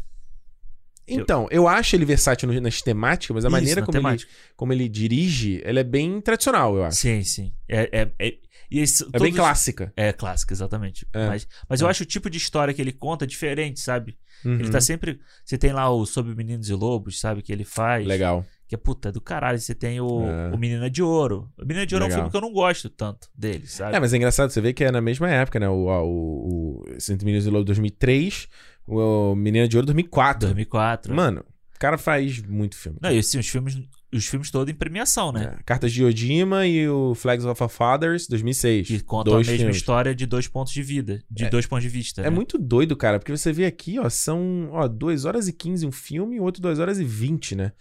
Então, 1.07 1.47
eu 1.51 1.67
acho 1.67 1.95
ele 1.97 2.05
versátil 2.05 2.49
nas 2.61 2.81
temáticas, 2.81 3.35
mas 3.35 3.43
a 3.43 3.47
Isso, 3.49 3.51
maneira 3.51 3.81
como 3.81 4.07
ele, 4.09 4.23
como 4.55 4.73
ele 4.73 4.87
dirige, 4.87 5.61
ela 5.65 5.79
é 5.81 5.83
bem 5.83 6.21
tradicional, 6.21 6.77
eu 6.77 6.83
acho. 6.85 6.97
Sim, 6.97 7.21
sim. 7.23 7.51
É, 7.67 7.89
é, 7.91 8.09
é, 8.17 8.37
esse- 8.71 9.05
É 9.11 9.19
bem 9.19 9.33
clássica. 9.33 9.91
É, 9.97 10.13
clássica, 10.13 10.53
exatamente. 10.53 11.05
É. 11.11 11.27
Mas, 11.27 11.45
mas 11.69 11.81
É. 11.81 11.83
eu 11.83 11.89
acho 11.89 12.03
o 12.03 12.05
tipo 12.05 12.29
de 12.29 12.37
história 12.37 12.73
que 12.73 12.81
ele 12.81 12.93
conta 12.93 13.27
diferente, 13.27 13.81
sabe? 13.81 14.17
Uhum. 14.45 14.53
Ele 14.59 14.69
tá 14.69 14.79
sempre. 14.79 15.19
Você 15.43 15.57
tem 15.57 15.73
lá 15.73 15.89
o 15.89 16.05
Sobre 16.05 16.33
Meninos 16.35 16.69
e 16.69 16.73
Lobos, 16.73 17.19
sabe? 17.19 17.41
Que 17.41 17.51
ele 17.51 17.65
faz. 17.65 18.07
Legal. 18.07 18.45
Que 18.73 18.75
é 18.75 18.77
puta 18.77 19.11
do 19.11 19.21
caralho. 19.21 19.59
Você 19.59 19.75
tem 19.75 20.01
o, 20.01 20.23
É. 20.23 20.51
o 20.51 20.57
Menina 20.57 20.89
de 20.89 21.03
Ouro. 21.03 21.47
O 21.57 21.65
Menina 21.65 21.85
de 21.85 21.93
Ouro 21.93 22.05
é 22.05 22.07
um 22.07 22.09
Legal. 22.09 22.19
filme 22.21 22.31
que 22.31 22.37
eu 22.37 22.41
não 22.41 22.51
gosto 22.51 22.89
tanto 22.89 23.29
dele, 23.37 23.67
sabe? 23.67 23.95
É, 23.95 23.99
mas 23.99 24.11
é 24.13 24.17
engraçado, 24.17 24.49
você 24.49 24.59
vê 24.59 24.73
que 24.73 24.83
é 24.83 24.91
na 24.91 24.99
mesma 25.01 25.29
época, 25.29 25.59
né? 25.59 25.69
O, 25.69 25.85
o, 25.87 26.81
o 26.81 26.99
Cento 26.99 27.23
Meninos 27.23 27.43
de 27.43 27.51
Lobo 27.51 27.63
2003, 27.65 28.47
o 28.87 29.35
Menina 29.35 29.67
de 29.67 29.77
Ouro 29.77 29.85
2004. 29.85 30.47
2004. 30.47 31.13
Mano, 31.13 31.41
o 31.75 31.79
cara 31.79 31.99
faz 31.99 32.41
muito 32.41 32.75
filme. 32.75 32.97
Não, 32.99 33.11
e 33.11 33.19
assim, 33.19 33.37
os 33.37 33.47
filmes, 33.47 33.77
os 34.11 34.25
filmes 34.25 34.49
todos 34.49 34.73
em 34.73 34.75
premiação, 34.75 35.31
né? 35.31 35.55
É, 35.59 35.63
Cartas 35.63 35.91
de 35.91 36.03
Odima 36.03 36.65
e 36.65 36.87
o 36.89 37.13
Flags 37.13 37.45
of 37.45 37.61
Our 37.61 37.69
Fathers 37.69 38.27
2006. 38.27 38.87
Que 38.87 38.99
contam 39.03 39.35
a 39.35 39.37
mesma 39.37 39.55
filmes. 39.55 39.75
história 39.75 40.15
de 40.15 40.25
dois 40.25 40.47
pontos 40.47 40.73
de 40.73 40.81
vida. 40.81 41.21
De 41.29 41.45
É. 41.45 41.49
dois 41.49 41.67
pontos 41.67 41.83
de 41.83 41.89
vista. 41.89 42.21
É 42.21 42.25
né? 42.25 42.29
muito 42.31 42.57
doido, 42.57 42.95
cara, 42.95 43.19
porque 43.19 43.31
você 43.35 43.51
vê 43.53 43.65
aqui, 43.65 43.99
ó, 43.99 44.09
são, 44.09 44.69
ó, 44.71 44.87
2 44.87 45.25
horas 45.25 45.47
e 45.47 45.53
15 45.53 45.85
um 45.85 45.91
filme 45.91 46.37
e 46.37 46.39
o 46.39 46.43
outro 46.43 46.59
2 46.61 46.79
horas 46.79 46.99
e 46.99 47.03
20, 47.03 47.55
né? 47.55 47.71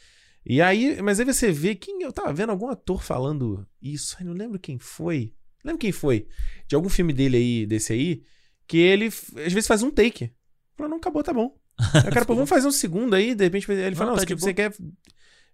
E 0.45 0.61
aí, 0.61 1.01
mas 1.03 1.21
aí 1.21 1.27
você 1.27 1.53
vê 1.53 1.75
quem 1.75 2.03
eu 2.03 2.13
tava 2.13 2.33
vendo 2.33 2.51
algum 2.51 2.69
ator 2.69 3.03
falando 3.03 3.67
isso, 3.81 4.17
ai, 4.19 4.25
não 4.25 4.33
lembro 4.33 4.59
quem 4.59 4.79
foi. 4.79 5.33
Lembro 5.65 5.79
quem 5.79 5.93
foi. 5.93 6.27
De 6.67 6.75
algum 6.75 6.89
filme 6.89 7.13
dele 7.13 7.37
aí, 7.37 7.67
desse 7.67 7.93
aí, 7.93 8.23
que 8.67 8.77
ele 8.79 9.07
às 9.07 9.53
vezes 9.53 9.67
faz 9.69 9.83
um 9.83 9.91
take. 9.91 10.33
Fala, 10.77 10.89
não, 10.89 10.97
acabou, 10.97 11.23
tá 11.23 11.33
bom. 11.33 11.55
Aí 11.95 12.09
o 12.09 12.13
cara, 12.13 12.27
pô, 12.27 12.35
vamos 12.35 12.51
fazer 12.51 12.67
um 12.69 12.73
segundo 12.73 13.15
aí, 13.15 13.35
de 13.35 13.45
repente 13.45 13.71
ele 13.71 13.95
fala, 13.97 14.11
Não, 14.11 14.17
não, 14.19 14.25
tá 14.25 14.35
você, 14.35 14.53
quer 14.53 14.73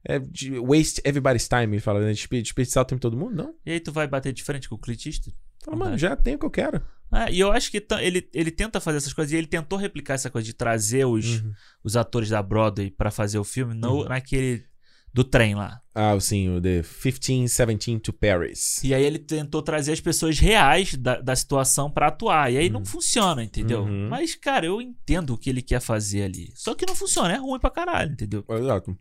é, 0.04 0.18
de- 0.18 0.58
waste 0.58 1.00
everybody's 1.04 1.48
time, 1.48 1.74
ele 1.76 1.80
fala, 1.80 2.00
né? 2.00 2.08
Despe- 2.12 2.42
desperdiçar 2.42 2.82
o 2.82 2.84
tempo 2.86 2.98
de 2.98 3.02
todo 3.02 3.16
mundo? 3.16 3.34
Não. 3.36 3.54
E 3.64 3.70
aí 3.72 3.80
tu 3.80 3.92
vai 3.92 4.06
bater 4.08 4.32
de 4.32 4.42
frente 4.42 4.68
com 4.68 4.74
o 4.76 4.80
Eastwood? 4.90 5.34
Fala, 5.64 5.76
mano, 5.76 5.98
já 5.98 6.16
tenho 6.16 6.36
o 6.36 6.40
que 6.40 6.46
eu 6.46 6.50
quero. 6.50 6.82
É, 7.12 7.32
e 7.32 7.40
eu 7.40 7.50
acho 7.52 7.70
que 7.70 7.84
ele, 8.00 8.28
ele 8.34 8.50
tenta 8.50 8.80
fazer 8.80 8.98
essas 8.98 9.12
coisas 9.12 9.32
e 9.32 9.36
ele 9.36 9.46
tentou 9.46 9.78
replicar 9.78 10.14
essa 10.14 10.28
coisa 10.30 10.44
de 10.44 10.52
trazer 10.52 11.04
os, 11.06 11.40
Uhum. 11.40 11.52
os 11.84 11.96
atores 11.96 12.28
da 12.30 12.42
Broadway 12.42 12.90
pra 12.90 13.10
fazer 13.10 13.38
o 13.38 13.44
filme 13.44 13.74
no, 13.74 14.04
naquele 14.04 14.64
do 15.12 15.24
trem 15.24 15.54
lá. 15.54 15.80
Ah, 15.94 16.18
sim, 16.20 16.48
o 16.48 16.60
The 16.60 16.76
1517 16.76 17.98
to 17.98 18.12
Paris. 18.12 18.82
E 18.84 18.94
aí 18.94 19.02
ele 19.02 19.18
tentou 19.18 19.60
trazer 19.62 19.92
as 19.92 20.00
pessoas 20.00 20.38
reais 20.38 20.94
da, 20.94 21.20
da 21.20 21.34
situação 21.34 21.90
pra 21.90 22.06
atuar. 22.06 22.52
E 22.52 22.56
aí 22.56 22.70
não 22.70 22.84
funciona, 22.84 23.42
entendeu? 23.42 23.82
Uhum. 23.82 24.08
Mas, 24.08 24.36
cara, 24.36 24.66
eu 24.66 24.80
entendo 24.80 25.34
o 25.34 25.38
que 25.38 25.50
ele 25.50 25.60
quer 25.60 25.80
fazer 25.80 26.22
ali. 26.22 26.52
Só 26.54 26.74
que 26.74 26.86
não 26.86 26.94
funciona, 26.94 27.34
é 27.34 27.38
ruim 27.38 27.58
pra 27.58 27.70
caralho, 27.70 28.12
entendeu? 28.12 28.44
Exato. 28.48 28.96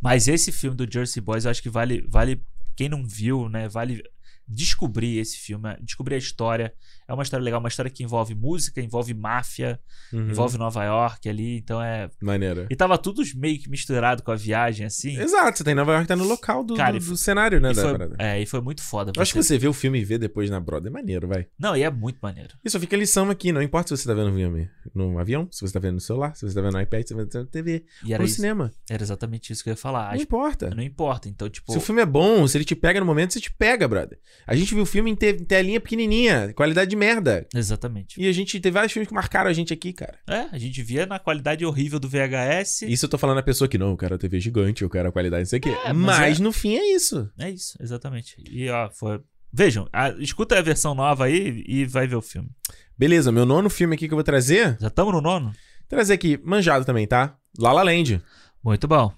Mas 0.00 0.26
esse 0.26 0.50
filme 0.50 0.76
do 0.76 0.90
Jersey 0.90 1.22
Boys 1.22 1.44
eu 1.44 1.50
acho 1.50 1.62
que 1.62 1.70
vale. 1.70 2.04
vale 2.08 2.42
quem 2.74 2.88
não 2.88 3.04
viu, 3.04 3.48
né? 3.48 3.68
Vale 3.68 4.02
descobrir 4.46 5.18
esse 5.18 5.36
filme, 5.36 5.76
descobrir 5.82 6.14
a 6.14 6.18
história. 6.18 6.72
É 7.08 7.14
uma 7.14 7.22
história 7.22 7.42
legal, 7.42 7.58
uma 7.58 7.68
história 7.70 7.90
que 7.90 8.02
envolve 8.04 8.34
música, 8.34 8.82
envolve 8.82 9.14
máfia, 9.14 9.80
Uhum. 10.12 10.28
envolve 10.30 10.58
Nova 10.58 10.84
York 10.84 11.26
ali, 11.28 11.56
então 11.56 11.82
é. 11.82 12.10
Maneiro. 12.20 12.66
E 12.70 12.76
tava 12.76 12.98
tudo 12.98 13.22
meio 13.36 13.58
que 13.58 13.68
misturado 13.70 14.22
com 14.22 14.30
a 14.30 14.36
viagem, 14.36 14.84
assim. 14.86 15.18
Exato, 15.18 15.56
você 15.58 15.64
tá 15.64 15.72
em 15.72 15.74
Nova 15.74 15.92
York, 15.92 16.06
tá 16.06 16.14
no 16.14 16.24
local 16.24 16.62
do, 16.62 16.74
Cara, 16.74 16.92
do, 16.92 16.98
do 16.98 17.04
foi- 17.04 17.16
cenário, 17.16 17.60
né? 17.60 17.72
da 17.72 17.82
foi- 17.82 17.92
parada. 17.92 18.16
é, 18.18 18.40
e 18.40 18.44
foi 18.46 18.60
muito 18.60 18.82
foda. 18.82 19.12
Eu 19.16 19.22
acho 19.22 19.32
que 19.32 19.42
você 19.42 19.56
vê 19.58 19.66
o 19.66 19.72
filme 19.72 19.98
e 20.00 20.04
vê 20.04 20.18
depois 20.18 20.50
na 20.50 20.60
Broadway, 20.60 20.90
é 20.90 20.92
maneiro, 20.92 21.26
vai. 21.26 21.46
Não, 21.58 21.74
e 21.76 21.82
é 21.82 21.90
muito 21.90 22.18
maneiro. 22.20 22.54
E 22.64 22.68
só 22.70 22.78
fica 22.78 22.94
a 22.94 22.98
lição 22.98 23.30
aqui, 23.30 23.52
não 23.52 23.62
importa 23.62 23.96
se 23.96 24.02
você 24.02 24.08
tá 24.08 24.14
vendo 24.14 24.30
o 24.30 24.34
filme 24.34 24.68
no 24.94 25.18
avião, 25.18 25.48
se 25.50 25.60
você 25.62 25.72
tá 25.72 25.78
vendo 25.80 25.94
no 25.94 26.00
celular, 26.00 26.36
se 26.36 26.46
você 26.46 26.54
tá 26.54 26.60
vendo 26.60 26.74
no 26.74 26.80
iPad, 26.82 27.06
se 27.06 27.14
você 27.14 27.26
tá 27.26 27.38
vendo 27.38 27.44
na 27.46 27.50
TV, 27.50 27.84
E 28.04 28.12
era 28.12 28.22
no 28.22 28.26
isso- 28.26 28.36
cinema. 28.36 28.70
Era 28.88 29.02
exatamente 29.02 29.50
isso 29.52 29.62
que 29.64 29.70
eu 29.70 29.72
ia 29.72 29.76
falar. 29.78 30.08
Não 30.08 30.14
As- 30.16 30.20
importa. 30.22 30.70
Não 30.74 30.82
importa. 30.82 31.28
Então, 31.28 31.48
tipo. 31.48 31.72
Se 31.72 31.78
o 31.78 31.80
filme 31.80 32.02
é 32.02 32.06
bom, 32.06 32.46
se 32.46 32.56
ele 32.58 32.64
te 32.66 32.74
pega 32.76 33.00
no 33.00 33.06
momento, 33.06 33.32
você 33.32 33.40
te 33.40 33.50
pega, 33.50 33.88
brother. 33.88 34.18
A 34.46 34.54
gente 34.54 34.74
viu 34.74 34.82
o 34.82 34.86
filme 34.86 35.10
em 35.10 35.14
te- 35.14 35.30
em 35.40 35.44
telinha 35.44 35.80
pequenininha, 35.80 36.52
qualidade 36.54 36.90
de 36.90 36.96
merda. 36.98 37.46
Exatamente. 37.54 38.20
E 38.20 38.28
a 38.28 38.32
gente 38.32 38.60
teve 38.60 38.74
vários 38.74 38.92
filmes 38.92 39.08
que 39.08 39.14
marcaram 39.14 39.48
a 39.48 39.52
gente 39.54 39.72
aqui, 39.72 39.92
cara. 39.94 40.18
É, 40.28 40.48
a 40.52 40.58
gente 40.58 40.82
via 40.82 41.06
na 41.06 41.18
qualidade 41.18 41.64
horrível 41.64 41.98
do 41.98 42.08
VHS. 42.08 42.82
Isso 42.82 43.06
eu 43.06 43.08
tô 43.08 43.16
falando 43.16 43.38
a 43.38 43.42
pessoa 43.42 43.66
que 43.68 43.78
não, 43.78 43.90
eu 43.90 43.96
quero 43.96 44.16
a 44.16 44.18
TV 44.18 44.38
gigante, 44.40 44.82
eu 44.82 44.90
quero 44.90 45.08
a 45.08 45.12
qualidade, 45.12 45.42
não 45.44 45.48
sei 45.48 45.58
o 45.58 45.62
quê. 45.62 45.70
É, 45.84 45.92
mas 45.94 46.18
mas 46.18 46.40
é- 46.40 46.42
no 46.42 46.52
fim 46.52 46.76
é 46.76 46.94
isso. 46.94 47.30
É 47.38 47.48
isso, 47.48 47.78
exatamente. 47.80 48.34
E 48.50 48.68
ó, 48.68 48.90
foi. 48.90 49.20
Vejam, 49.50 49.88
a- 49.92 50.10
escuta 50.18 50.58
a 50.58 50.62
versão 50.62 50.94
nova 50.94 51.24
aí 51.24 51.64
e 51.66 51.86
vai 51.86 52.06
ver 52.06 52.16
o 52.16 52.20
filme. 52.22 52.50
Beleza, 52.98 53.32
meu 53.32 53.46
nono 53.46 53.70
filme 53.70 53.94
aqui 53.94 54.06
que 54.08 54.12
eu 54.12 54.16
vou 54.16 54.24
trazer. 54.24 54.76
Já 54.80 54.88
estamos 54.88 55.12
no 55.14 55.20
nono? 55.20 55.52
Trazer 55.88 56.12
aqui, 56.14 56.38
manjado 56.44 56.84
também, 56.84 57.06
tá? 57.06 57.36
La 57.58 57.72
La 57.72 57.82
Land. 57.82 58.20
Muito 58.62 58.86
bom. 58.86 59.12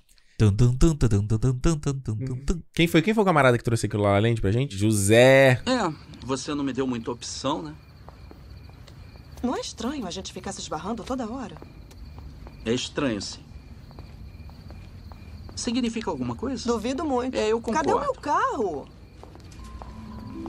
Quem 2.75 2.87
foi, 2.87 3.03
quem 3.03 3.15
foi 3.15 3.23
o 3.23 3.27
camarada 3.27 3.59
que 3.59 3.65
trouxe 3.65 3.87
aquilo 3.87 4.03
lá 4.03 4.17
além 4.17 4.35
pra 4.35 4.51
gente? 4.51 4.77
José. 4.77 5.63
É, 5.67 5.93
você 6.25 6.55
não 6.55 6.65
me 6.65 6.73
deu 6.73 6.87
muita 6.87 7.11
opção, 7.11 7.63
né? 7.63 7.75
Não 9.43 9.57
é 9.57 9.61
estranho 9.61 10.07
a 10.07 10.11
gente 10.11 10.33
ficar 10.33 10.53
se 10.53 10.61
esbarrando 10.61 11.03
toda 11.03 11.31
hora? 11.31 11.57
É 12.65 12.73
estranho, 12.73 13.21
sim. 13.21 13.41
Significa 15.57 16.11
alguma 16.11 16.35
coisa? 16.35 16.67
Duvido 16.67 17.05
muito. 17.05 17.35
É, 17.35 17.49
eu 17.49 17.61
concordo. 17.61 17.89
Cadê 17.89 17.99
o 17.99 18.01
meu 18.01 18.15
carro? 18.15 18.89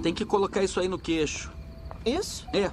Tem 0.01 0.13
que 0.13 0.25
colocar 0.25 0.63
isso 0.63 0.79
aí 0.79 0.87
no 0.87 0.97
queixo. 0.97 1.51
Isso? 2.05 2.45
É. 2.53 2.71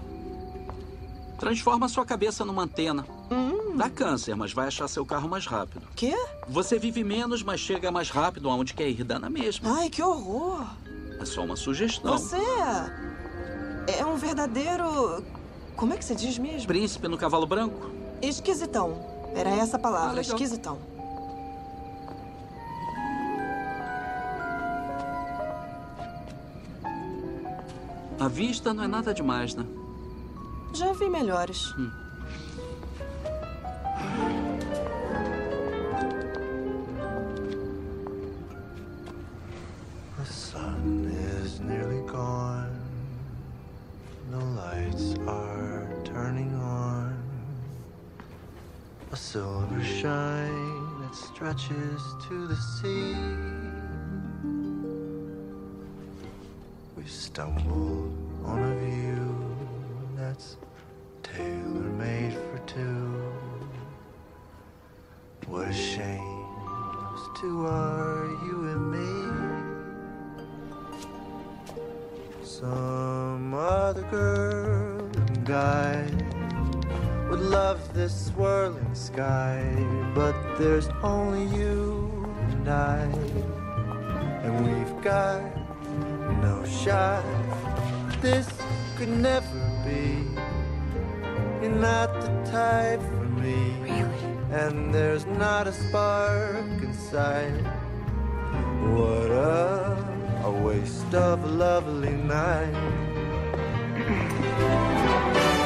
Transforma 1.38 1.88
sua 1.88 2.04
cabeça 2.04 2.44
numa 2.44 2.62
antena. 2.62 3.04
Hum. 3.30 3.76
Dá 3.76 3.88
câncer, 3.90 4.34
mas 4.34 4.52
vai 4.52 4.66
achar 4.68 4.88
seu 4.88 5.04
carro 5.04 5.28
mais 5.28 5.46
rápido. 5.46 5.86
Quê? 5.94 6.14
Você 6.48 6.78
vive 6.78 7.04
menos, 7.04 7.42
mas 7.42 7.60
chega 7.60 7.90
mais 7.90 8.10
rápido 8.10 8.48
aonde 8.48 8.74
quer 8.74 8.88
ir, 8.88 9.04
dá 9.04 9.18
na 9.18 9.28
mesma. 9.30 9.78
Ai, 9.78 9.88
que 9.90 10.02
horror. 10.02 10.66
É 11.20 11.24
só 11.24 11.44
uma 11.44 11.56
sugestão. 11.56 12.16
Você 12.16 12.36
é 13.98 14.04
um 14.04 14.16
verdadeiro. 14.16 15.22
Como 15.76 15.92
é 15.94 15.96
que 15.96 16.04
se 16.04 16.14
diz 16.14 16.38
mesmo? 16.38 16.66
Príncipe 16.66 17.06
no 17.08 17.16
cavalo 17.18 17.46
branco? 17.46 17.90
Esquisitão. 18.20 19.04
Era 19.34 19.50
essa 19.50 19.76
a 19.76 19.80
palavra, 19.80 20.18
Ah, 20.18 20.20
esquisitão. 20.20 20.78
A 28.18 28.26
vista 28.26 28.74
não 28.74 28.82
é 28.82 28.88
nada 28.88 29.14
demais, 29.14 29.54
né? 29.54 29.64
Já 30.74 30.92
vi 30.92 31.08
melhores. 31.08 31.72
The 31.72 32.07
nearly 41.68 42.00
gone. 42.06 42.74
The 44.30 44.38
lights 44.38 45.14
are 45.26 45.86
turning 46.02 46.54
on. 46.54 47.22
A 49.12 49.16
silver 49.16 49.84
shine 49.84 51.00
that 51.02 51.14
stretches 51.14 52.02
to 52.26 52.46
the 52.46 52.56
sea. 52.56 53.16
We 56.96 57.04
stumble 57.06 58.12
on 58.44 58.62
a 58.62 58.74
view 58.84 59.56
that's 60.16 60.56
tailor 61.22 61.90
made 62.04 62.32
for 62.32 62.58
two. 62.66 63.22
What 65.46 65.68
a 65.68 65.72
shame 65.72 66.38
those 67.18 67.40
two 67.40 67.66
are, 67.66 68.26
you 68.44 68.68
and 68.68 68.92
me. 68.92 69.57
Some 72.60 73.54
other 73.54 74.02
girl 74.10 74.98
and 75.14 75.46
guy 75.46 76.04
would 77.30 77.38
love 77.38 77.94
this 77.94 78.26
swirling 78.26 78.96
sky, 78.96 79.62
but 80.12 80.34
there's 80.58 80.88
only 81.04 81.44
you 81.56 82.10
and 82.50 82.68
I, 82.68 83.02
and 84.42 84.66
we've 84.66 85.04
got 85.04 85.40
no 86.42 86.64
shot. 86.66 87.22
This 88.20 88.48
could 88.96 89.10
never 89.10 89.46
be. 89.84 90.26
You're 91.62 91.78
not 91.78 92.12
the 92.20 92.50
type 92.50 93.00
for 93.02 93.28
me. 93.40 93.70
And 94.50 94.92
there's 94.92 95.26
not 95.26 95.68
a 95.68 95.72
spark 95.72 96.82
inside. 96.82 97.54
What 98.82 99.30
a, 99.30 100.17
a 100.48 100.50
waste 100.50 101.14
of 101.14 101.44
a 101.44 101.46
lovely 101.46 102.12
night. 102.12 102.72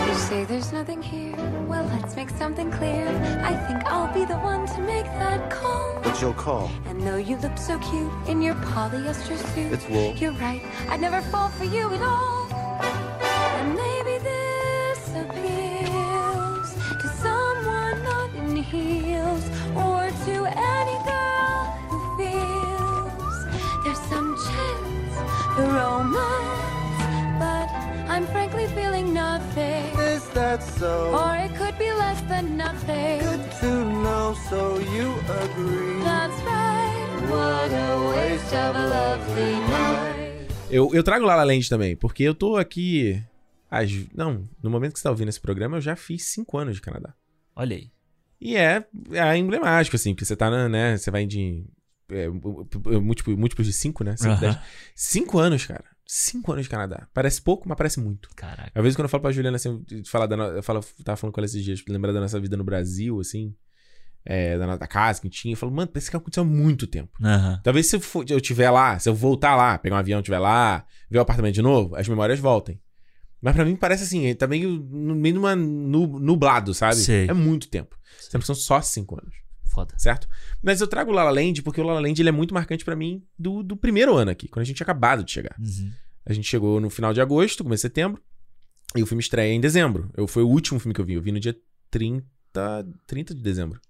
You 0.09 0.15
say 0.15 0.45
there's 0.45 0.73
nothing 0.73 1.01
here. 1.01 1.37
Well, 1.69 1.85
let's 1.95 2.17
make 2.17 2.31
something 2.31 2.69
clear. 2.73 3.07
I 3.45 3.55
think 3.67 3.85
I'll 3.87 4.13
be 4.13 4.25
the 4.25 4.39
one 4.39 4.67
to 4.75 4.81
make 4.81 5.05
that 5.05 5.51
call. 5.51 6.01
What's 6.03 6.21
your 6.21 6.35
call? 6.35 6.69
And 6.87 7.01
though 7.07 7.17
you 7.29 7.37
look 7.37 7.57
so 7.59 7.79
cute 7.79 8.13
in 8.27 8.43
your 8.43 8.57
polyester 8.57 9.39
suit, 9.55 9.73
It's 9.73 9.89
wool. 9.89 10.17
You're 10.17 10.33
right. 10.33 10.63
I'd 10.89 11.01
never 11.01 11.21
fall 11.31 11.49
for 11.51 11.65
you 11.65 11.95
at 11.95 12.03
all. 12.03 12.42
Eu, 40.73 40.95
eu 40.95 41.03
trago 41.05 41.25
La 41.27 41.37
La 41.37 41.45
Land 41.45 41.69
também, 41.69 41.95
porque 41.97 42.23
eu 42.23 42.35
tô 42.35 42.57
aqui. 42.57 43.23
às- 43.71 43.91
não, 44.15 44.49
no 44.63 44.71
momento 44.71 44.93
que 44.95 44.99
você 44.99 45.03
tá 45.05 45.11
ouvindo 45.11 45.29
esse 45.29 45.41
programa, 45.41 45.77
eu 45.77 45.81
já 45.81 45.95
fiz 45.95 46.25
cinco 46.25 46.57
anos 46.59 46.77
de 46.77 46.81
Canadá. 46.81 47.15
Olha 47.55 47.77
aí. 47.77 47.91
E 48.41 48.57
é, 48.57 48.85
é 49.13 49.37
emblemático, 49.37 49.95
assim, 49.97 50.15
porque 50.15 50.25
você 50.25 50.35
tá, 50.35 50.51
na, 50.51 50.69
né? 50.69 50.97
Você 50.97 51.11
vai 51.11 51.27
de. 51.27 51.65
É, 52.11 52.29
múltiplo, 52.29 53.37
múltiplos 53.39 53.67
de 53.67 53.73
cinco, 53.73 54.03
né? 54.03 54.17
Cinco, 54.17 54.33
Aham. 54.33 54.41
dez. 54.41 54.57
Cinco 54.95 55.39
anos, 55.39 55.65
cara. 55.65 55.85
Cinco 56.05 56.53
anos 56.53 56.65
de 56.65 56.71
Canadá. 56.71 57.07
Parece 57.15 57.41
pouco, 57.41 57.69
mas 57.69 57.79
parece 57.79 58.01
muito. 58.01 58.29
Caraca. 58.35 58.73
Às 58.75 58.83
vezes, 58.83 58.97
quando 58.97 59.05
eu 59.05 59.09
falo 59.09 59.23
pra 59.23 59.33
Juliana, 59.33 59.57
assim, 59.57 59.83
falar 60.07 60.27
da 60.27 60.37
no... 60.37 60.43
eu 60.45 60.63
falo, 60.63 60.81
tava 61.05 61.17
falando 61.17 61.33
com 61.35 61.41
ela 61.41 61.47
esses 61.47 61.63
dias, 61.65 61.83
lembrar 61.89 62.13
da 62.13 62.21
nossa 62.21 62.39
vida 62.41 62.57
no 62.57 62.65
Brasil, 62.65 63.19
assim, 63.21 63.55
é, 64.25 64.57
da 64.59 64.67
nossa 64.67 64.87
casa 64.87 65.21
que 65.21 65.29
tinha, 65.29 65.53
eu 65.53 65.57
falo, 65.57 65.73
mano, 65.73 65.89
parece 65.89 66.11
que 66.11 66.17
aconteceu 66.17 66.43
há 66.43 66.47
muito 66.47 66.87
tempo. 66.87 67.11
Aham. 67.23 67.61
Talvez 67.63 67.87
se 67.89 67.97
eu, 67.97 68.01
for, 68.01 68.25
eu 68.29 68.41
tiver 68.41 68.71
lá, 68.71 68.99
se 68.99 69.09
eu 69.09 69.15
voltar 69.15 69.57
lá, 69.57 69.79
pegar 69.79 69.97
um 69.97 69.99
avião, 69.99 70.23
tiver 70.23 70.39
lá, 70.39 70.85
ver 71.11 71.19
o 71.19 71.23
apartamento 71.23 71.55
de 71.55 71.63
novo, 71.63 71.97
as 71.97 72.07
memórias 72.09 72.39
voltem. 72.39 72.81
Mas 73.41 73.55
pra 73.57 73.65
mim 73.65 73.75
parece 73.75 74.05
assim, 74.05 74.33
tá 74.35 74.47
meio, 74.47 74.81
meio 74.91 75.35
numa 75.35 75.57
nu- 75.57 76.19
nublado, 76.21 76.73
sabe? 76.73 76.95
Sei. 76.97 77.27
É 77.29 77.33
muito 77.33 77.69
tempo. 77.69 77.97
Sempre 78.31 78.47
são 78.47 78.55
só 78.55 78.81
cinco 78.81 79.19
anos. 79.21 79.35
Foda. 79.65 79.95
Certo? 79.99 80.29
Mas 80.63 80.81
eu 80.81 80.87
trago 80.87 81.11
o 81.11 81.15
La 81.15 81.25
La 81.25 81.31
Land 81.31 81.63
porque 81.63 81.81
o 81.81 81.85
La 81.85 81.95
La 81.95 82.01
Land 82.01 82.21
ele 82.21 82.29
é 82.29 82.33
muito 82.33 82.55
marcante 82.55 82.85
pra 82.85 82.95
mim 82.95 83.25
do, 83.39 83.63
do 83.63 83.77
primeiro 83.77 84.15
ano 84.17 84.31
aqui, 84.31 84.47
quando 84.47 84.63
a 84.63 84.65
gente 84.65 84.77
tinha 84.77 84.85
acabado 84.85 85.25
de 85.25 85.33
chegar. 85.33 85.57
Uhum. 85.59 85.91
A 86.27 86.33
gente 86.33 86.47
chegou 86.47 86.79
no 86.79 86.89
final 86.91 87.13
de 87.13 87.21
agosto, 87.21 87.65
começo 87.65 87.81
de 87.81 87.89
setembro, 87.89 88.23
e 88.95 89.03
o 89.03 89.07
filme 89.07 89.23
estreia 89.23 89.53
em 89.53 89.61
dezembro. 89.61 90.11
Eu, 90.17 90.29
foi 90.29 90.43
o 90.45 90.49
último 90.49 90.79
filme 90.79 90.95
que 90.95 91.01
eu 91.01 91.05
vi. 91.05 91.15
Eu 91.15 91.23
vi 91.23 91.33
no 91.33 91.41
dia 91.41 91.57
30, 91.91 92.23
30 93.07 93.35
de 93.35 93.43
dezembro, 93.43 93.81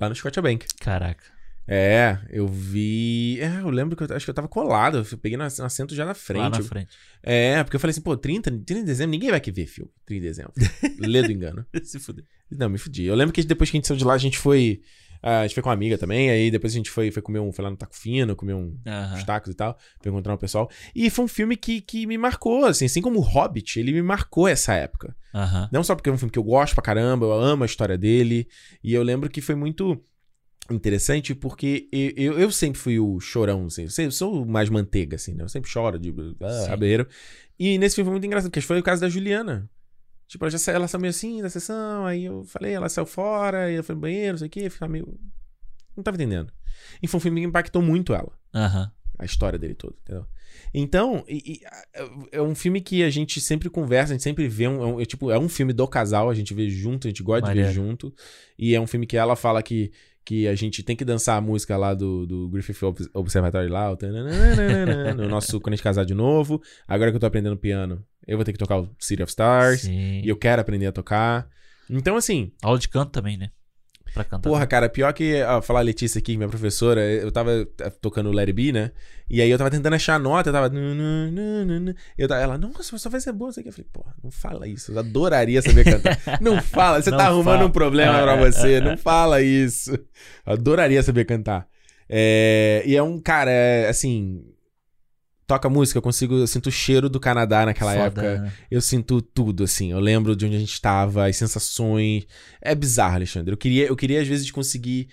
lá 0.00 0.08
no 0.08 0.14
Scotiabank. 0.14 0.66
Caraca. 0.80 1.24
É, 1.72 2.18
eu 2.30 2.48
vi. 2.48 3.38
É, 3.40 3.60
eu 3.60 3.70
lembro 3.70 3.96
que 3.96 4.02
eu 4.02 4.16
acho 4.16 4.26
que 4.26 4.30
eu 4.30 4.34
tava 4.34 4.48
colado. 4.48 4.98
Eu 4.98 5.18
peguei 5.18 5.38
no 5.38 5.44
assento 5.44 5.94
já 5.94 6.04
na 6.04 6.14
frente. 6.14 6.42
Lá 6.42 6.50
na 6.50 6.62
frente. 6.62 6.88
É, 7.22 7.62
porque 7.62 7.76
eu 7.76 7.80
falei 7.80 7.92
assim, 7.92 8.00
pô, 8.00 8.16
30, 8.16 8.50
30 8.50 8.74
de 8.74 8.82
dezembro, 8.82 9.12
ninguém 9.12 9.28
vai 9.28 9.38
aqui 9.38 9.52
ver 9.52 9.66
filme. 9.66 9.90
30 10.04 10.20
de 10.20 10.26
dezembro. 10.26 10.52
Lê 10.98 11.22
do 11.22 11.30
engano. 11.30 11.64
Se 11.84 12.00
fuder. 12.00 12.24
Não, 12.50 12.68
me 12.68 12.76
fudi. 12.76 13.04
Eu 13.04 13.14
lembro 13.14 13.32
que 13.32 13.44
depois 13.44 13.70
que 13.70 13.76
a 13.76 13.78
gente 13.78 13.86
saiu 13.86 13.98
de 13.98 14.04
lá, 14.04 14.14
a 14.14 14.18
gente 14.18 14.36
foi. 14.36 14.80
Ah, 15.22 15.40
a 15.40 15.46
gente 15.46 15.54
foi 15.54 15.62
com 15.62 15.68
uma 15.68 15.74
amiga 15.74 15.98
também, 15.98 16.30
aí 16.30 16.50
depois 16.50 16.72
a 16.72 16.76
gente 16.76 16.90
foi, 16.90 17.10
foi 17.10 17.22
comer 17.22 17.40
um, 17.40 17.52
foi 17.52 17.64
lá 17.64 17.70
no 17.70 17.76
Taco 17.76 17.94
Fino, 17.94 18.34
comer 18.34 18.54
um, 18.54 18.76
uns 19.14 19.24
tacos 19.24 19.52
e 19.52 19.54
tal, 19.54 19.76
pra 20.00 20.10
encontrar 20.10 20.34
um 20.34 20.38
pessoal. 20.38 20.70
E 20.94 21.10
foi 21.10 21.24
um 21.24 21.28
filme 21.28 21.56
que, 21.56 21.80
que 21.80 22.06
me 22.06 22.16
marcou, 22.16 22.64
assim, 22.64 22.86
assim 22.86 23.02
como 23.02 23.18
o 23.18 23.22
Hobbit, 23.22 23.78
ele 23.78 23.92
me 23.92 24.02
marcou 24.02 24.48
essa 24.48 24.74
época. 24.74 25.14
Não 25.70 25.84
só 25.84 25.94
porque 25.94 26.08
é 26.08 26.12
um 26.12 26.18
filme 26.18 26.32
que 26.32 26.38
eu 26.38 26.44
gosto 26.44 26.74
pra 26.74 26.82
caramba, 26.82 27.26
eu 27.26 27.32
amo 27.32 27.62
a 27.62 27.66
história 27.66 27.98
dele, 27.98 28.48
e 28.82 28.94
eu 28.94 29.02
lembro 29.02 29.28
que 29.28 29.40
foi 29.40 29.54
muito 29.54 30.02
interessante 30.70 31.34
porque 31.34 31.88
eu, 31.92 32.12
eu, 32.16 32.38
eu 32.38 32.50
sempre 32.50 32.78
fui 32.78 32.98
o 32.98 33.18
chorão, 33.20 33.66
assim, 33.66 33.86
eu 33.98 34.10
sou 34.10 34.42
o 34.42 34.46
mais 34.46 34.68
manteiga, 34.70 35.16
assim, 35.16 35.34
né? 35.34 35.44
Eu 35.44 35.48
sempre 35.48 35.70
choro 35.70 35.98
de 35.98 36.14
ah, 36.40 36.66
rabeiro. 36.68 37.06
E 37.58 37.76
nesse 37.76 37.96
filme 37.96 38.06
foi 38.06 38.12
muito 38.14 38.26
engraçado, 38.26 38.50
porque 38.50 38.60
foi 38.60 38.78
o 38.78 38.82
caso 38.82 39.00
da 39.00 39.08
Juliana. 39.08 39.68
Tipo, 40.30 40.44
ela 40.44 40.50
já 40.52 40.58
saiu, 40.58 40.76
ela 40.76 40.86
saiu 40.86 41.00
meio 41.00 41.10
assim 41.10 41.42
da 41.42 41.50
sessão, 41.50 42.06
aí 42.06 42.24
eu 42.26 42.44
falei, 42.44 42.72
ela 42.72 42.88
saiu 42.88 43.04
fora, 43.04 43.64
aí 43.64 43.74
ela 43.74 43.82
foi 43.82 43.96
no 43.96 44.00
banheiro, 44.00 44.34
não 44.34 44.38
sei 44.38 44.46
o 44.46 44.50
quê, 44.50 44.70
ficava 44.70 44.92
meio. 44.92 45.18
Não 45.96 46.04
tava 46.04 46.16
entendendo. 46.16 46.52
E 47.02 47.08
foi 47.08 47.18
um 47.18 47.20
filme 47.20 47.40
que 47.40 47.46
impactou 47.48 47.82
muito 47.82 48.14
ela. 48.14 48.30
Aham. 48.54 48.92
A 49.18 49.24
história 49.24 49.58
dele 49.58 49.74
todo, 49.74 49.96
entendeu? 50.00 50.24
Então, 50.72 51.24
e- 51.28 51.42
e, 51.54 51.60
é- 51.92 52.38
é 52.38 52.42
um 52.42 52.54
filme 52.54 52.80
que 52.80 53.02
a 53.02 53.10
gente 53.10 53.40
sempre 53.40 53.68
conversa, 53.68 54.12
a 54.12 54.14
gente 54.14 54.22
sempre 54.22 54.46
vê. 54.48 54.68
Um, 54.68 54.82
é 54.82 54.86
um- 54.86 55.00
é 55.00 55.04
tipo, 55.04 55.32
é 55.32 55.38
um 55.38 55.48
filme 55.48 55.72
do 55.72 55.86
casal, 55.88 56.30
a 56.30 56.34
gente 56.34 56.54
vê 56.54 56.70
junto, 56.70 57.08
a 57.08 57.10
gente 57.10 57.22
gosta 57.24 57.42
de 57.48 57.52
ver 57.54 57.64
Maneiro. 57.66 57.72
junto. 57.72 58.14
E 58.56 58.72
é 58.72 58.80
um 58.80 58.86
filme 58.86 59.06
que 59.08 59.16
ela 59.16 59.34
fala 59.34 59.60
que, 59.64 59.90
que 60.24 60.46
a 60.46 60.54
gente 60.54 60.82
tem 60.84 60.94
que 60.96 61.04
dançar 61.04 61.36
a 61.36 61.40
música 61.40 61.76
lá 61.76 61.92
do, 61.92 62.24
do 62.24 62.48
Griffith 62.48 62.82
Ob- 62.84 63.10
Observatory 63.14 63.68
lá, 63.68 63.92
o 63.92 63.96
no 65.16 65.28
nosso 65.28 65.60
Quando 65.60 65.72
a 65.74 65.76
gente 65.76 65.82
casar 65.84 66.04
de 66.04 66.14
novo. 66.14 66.62
Agora 66.86 67.10
que 67.10 67.16
eu 67.16 67.20
tô 67.20 67.26
aprendendo 67.26 67.56
piano, 67.56 68.04
eu 68.26 68.36
vou 68.36 68.44
ter 68.44 68.52
que 68.52 68.58
tocar 68.58 68.78
o 68.78 68.88
City 68.98 69.22
of 69.22 69.30
Stars. 69.30 69.82
Sim. 69.82 70.20
E 70.22 70.28
eu 70.28 70.36
quero 70.36 70.60
aprender 70.60 70.86
a 70.86 70.92
tocar. 70.92 71.48
Então, 71.88 72.16
assim. 72.16 72.52
Aula 72.62 72.78
de 72.78 72.88
canto 72.88 73.10
também, 73.10 73.36
né? 73.36 73.50
Pra 74.12 74.24
cantar. 74.24 74.48
Porra, 74.48 74.66
cara, 74.66 74.88
pior 74.88 75.12
que 75.12 75.42
ó, 75.42 75.62
falar 75.62 75.80
a 75.80 75.82
Letícia 75.82 76.18
aqui, 76.18 76.36
minha 76.36 76.48
professora, 76.48 77.00
eu 77.00 77.30
tava 77.30 77.52
eh, 77.52 77.90
tocando 78.00 78.36
It 78.38 78.52
Be, 78.52 78.72
né? 78.72 78.90
E 79.28 79.40
aí 79.40 79.48
eu 79.48 79.56
tava 79.56 79.70
tentando 79.70 79.94
achar 79.94 80.16
a 80.16 80.18
nota, 80.18 80.48
eu 80.48 80.52
tava. 80.52 80.70
Eu 82.18 82.28
tava 82.28 82.40
ela, 82.40 82.58
nossa, 82.58 82.98
só 82.98 83.08
vai 83.08 83.20
ser 83.20 83.32
boa 83.32 83.50
isso 83.50 83.60
aqui. 83.60 83.68
Eu 83.68 83.72
falei, 83.72 83.88
porra, 83.92 84.14
não 84.22 84.30
fala 84.30 84.66
isso. 84.66 84.90
Eu 84.92 84.98
adoraria 84.98 85.62
saber 85.62 85.84
cantar. 85.84 86.18
não 86.42 86.60
fala, 86.60 87.00
você 87.00 87.10
Não 87.10 87.18
tá 87.18 87.26
arrumando 87.26 87.58
fala. 87.58 87.66
um 87.66 87.70
problema 87.70 88.20
pra 88.22 88.36
é, 88.36 88.50
você. 88.50 88.80
Não 88.80 88.96
fala 88.96 89.40
isso. 89.40 89.92
Eu 89.92 90.54
adoraria 90.54 91.02
saber 91.02 91.24
cantar. 91.24 91.68
É, 92.08 92.82
e 92.84 92.96
é 92.96 93.02
um 93.02 93.20
cara, 93.20 93.50
é, 93.52 93.88
assim. 93.88 94.44
Toca 95.50 95.68
música, 95.68 95.98
eu 95.98 96.02
consigo, 96.02 96.36
eu 96.36 96.46
sinto 96.46 96.68
o 96.68 96.70
cheiro 96.70 97.08
do 97.08 97.18
Canadá 97.18 97.66
naquela 97.66 97.92
Foda, 97.92 98.04
época. 98.04 98.38
né? 98.42 98.52
Eu 98.70 98.80
sinto 98.80 99.20
tudo, 99.20 99.64
assim. 99.64 99.90
Eu 99.90 99.98
lembro 99.98 100.36
de 100.36 100.46
onde 100.46 100.54
a 100.54 100.58
gente 100.60 100.72
estava, 100.72 101.26
as 101.26 101.36
sensações. 101.36 102.24
É 102.62 102.72
bizarro, 102.72 103.16
Alexandre. 103.16 103.52
Eu 103.52 103.56
queria, 103.58 103.86
eu 103.86 103.96
queria 103.96 104.22
às 104.22 104.28
vezes, 104.28 104.48
conseguir. 104.52 105.08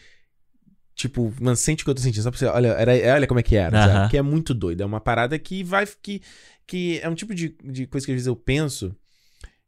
Tipo, 0.94 1.34
mano, 1.42 1.56
sente 1.56 1.82
o 1.82 1.86
que 1.86 1.90
eu 1.90 1.96
tô 1.96 2.02
sentindo. 2.02 2.22
Só 2.22 2.30
pra 2.30 2.38
você. 2.38 2.46
Olha, 2.46 2.68
era, 2.68 3.16
olha 3.16 3.26
como 3.26 3.40
é 3.40 3.44
que 3.44 3.56
era, 3.56 3.76
Aham. 3.76 3.88
sabe? 3.94 4.12
Que 4.12 4.18
é 4.18 4.22
muito 4.22 4.54
doido. 4.54 4.82
É 4.82 4.86
uma 4.86 5.02
parada 5.02 5.40
que 5.40 5.64
vai. 5.64 5.88
Que, 6.04 6.22
que 6.68 7.00
é 7.02 7.10
um 7.10 7.16
tipo 7.16 7.34
de, 7.34 7.58
de 7.64 7.88
coisa 7.88 8.06
que 8.06 8.12
às 8.12 8.16
vezes 8.18 8.28
eu 8.28 8.36
penso. 8.36 8.96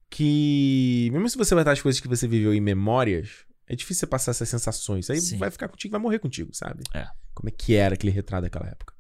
Que. 0.08 1.10
Mesmo 1.12 1.28
se 1.30 1.38
você 1.38 1.56
vai 1.56 1.64
estar 1.64 1.72
as 1.72 1.82
coisas 1.82 2.00
que 2.00 2.08
você 2.08 2.28
viveu 2.28 2.54
em 2.54 2.62
memórias, 2.62 3.30
é 3.68 3.76
difícil 3.76 4.02
você 4.02 4.08
passar 4.08 4.32
essas 4.32 4.50
sensações. 4.50 5.10
Aí 5.10 5.20
Sim. 5.20 5.38
vai 5.38 5.50
ficar 5.50 5.68
contigo, 5.68 5.92
vai 5.94 6.02
morrer 6.02 6.20
contigo, 6.20 6.52
sabe? 6.54 6.84
É. 6.94 7.08
Como 7.34 7.50
é 7.50 7.52
que 7.52 7.76
era 7.76 7.94
aquele 7.96 8.12
retrato 8.12 8.44
daquela 8.44 8.68
época. 8.68 8.94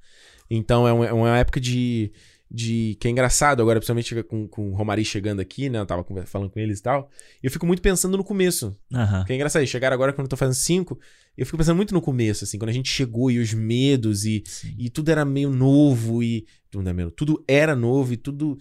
Então 0.49 0.87
é 0.87 0.93
uma, 0.93 1.05
é 1.07 1.13
uma 1.13 1.37
época 1.37 1.59
de, 1.59 2.11
de. 2.49 2.97
que 2.99 3.07
é 3.07 3.11
engraçado 3.11 3.61
agora, 3.61 3.79
principalmente 3.79 4.23
com, 4.23 4.47
com 4.47 4.71
o 4.71 4.73
Romari 4.75 5.05
chegando 5.05 5.39
aqui, 5.39 5.69
né? 5.69 5.79
Eu 5.79 5.85
tava 5.85 6.03
falando 6.25 6.49
com 6.49 6.59
eles 6.59 6.79
e 6.79 6.83
tal. 6.83 7.09
E 7.43 7.45
eu 7.47 7.51
fico 7.51 7.65
muito 7.65 7.81
pensando 7.81 8.17
no 8.17 8.23
começo. 8.23 8.75
Aham. 8.93 9.23
Que 9.25 9.33
é 9.33 9.35
engraçado. 9.35 9.61
Eles 9.61 9.69
chegaram 9.69 9.93
agora 9.93 10.11
quando 10.13 10.25
eu 10.25 10.29
tô 10.29 10.37
fazendo 10.37 10.55
cinco. 10.55 10.99
Eu 11.37 11.45
fico 11.45 11.57
pensando 11.57 11.75
muito 11.77 11.93
no 11.93 12.01
começo, 12.01 12.43
assim, 12.43 12.57
quando 12.57 12.69
a 12.69 12.73
gente 12.73 12.89
chegou 12.89 13.29
e 13.31 13.39
os 13.39 13.53
medos 13.53 14.25
e, 14.25 14.43
e 14.77 14.89
tudo 14.89 15.09
era 15.09 15.23
meio 15.23 15.49
novo 15.51 16.21
e. 16.23 16.45
Tudo, 16.71 16.93
meio- 16.93 17.11
tudo 17.11 17.43
era 17.47 17.75
novo 17.75 18.13
e 18.13 18.17
tudo. 18.17 18.57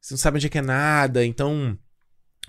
Você 0.00 0.14
não 0.14 0.18
sabe 0.18 0.36
onde 0.36 0.46
é 0.46 0.50
que 0.50 0.58
é 0.58 0.62
nada. 0.62 1.24
Então. 1.24 1.76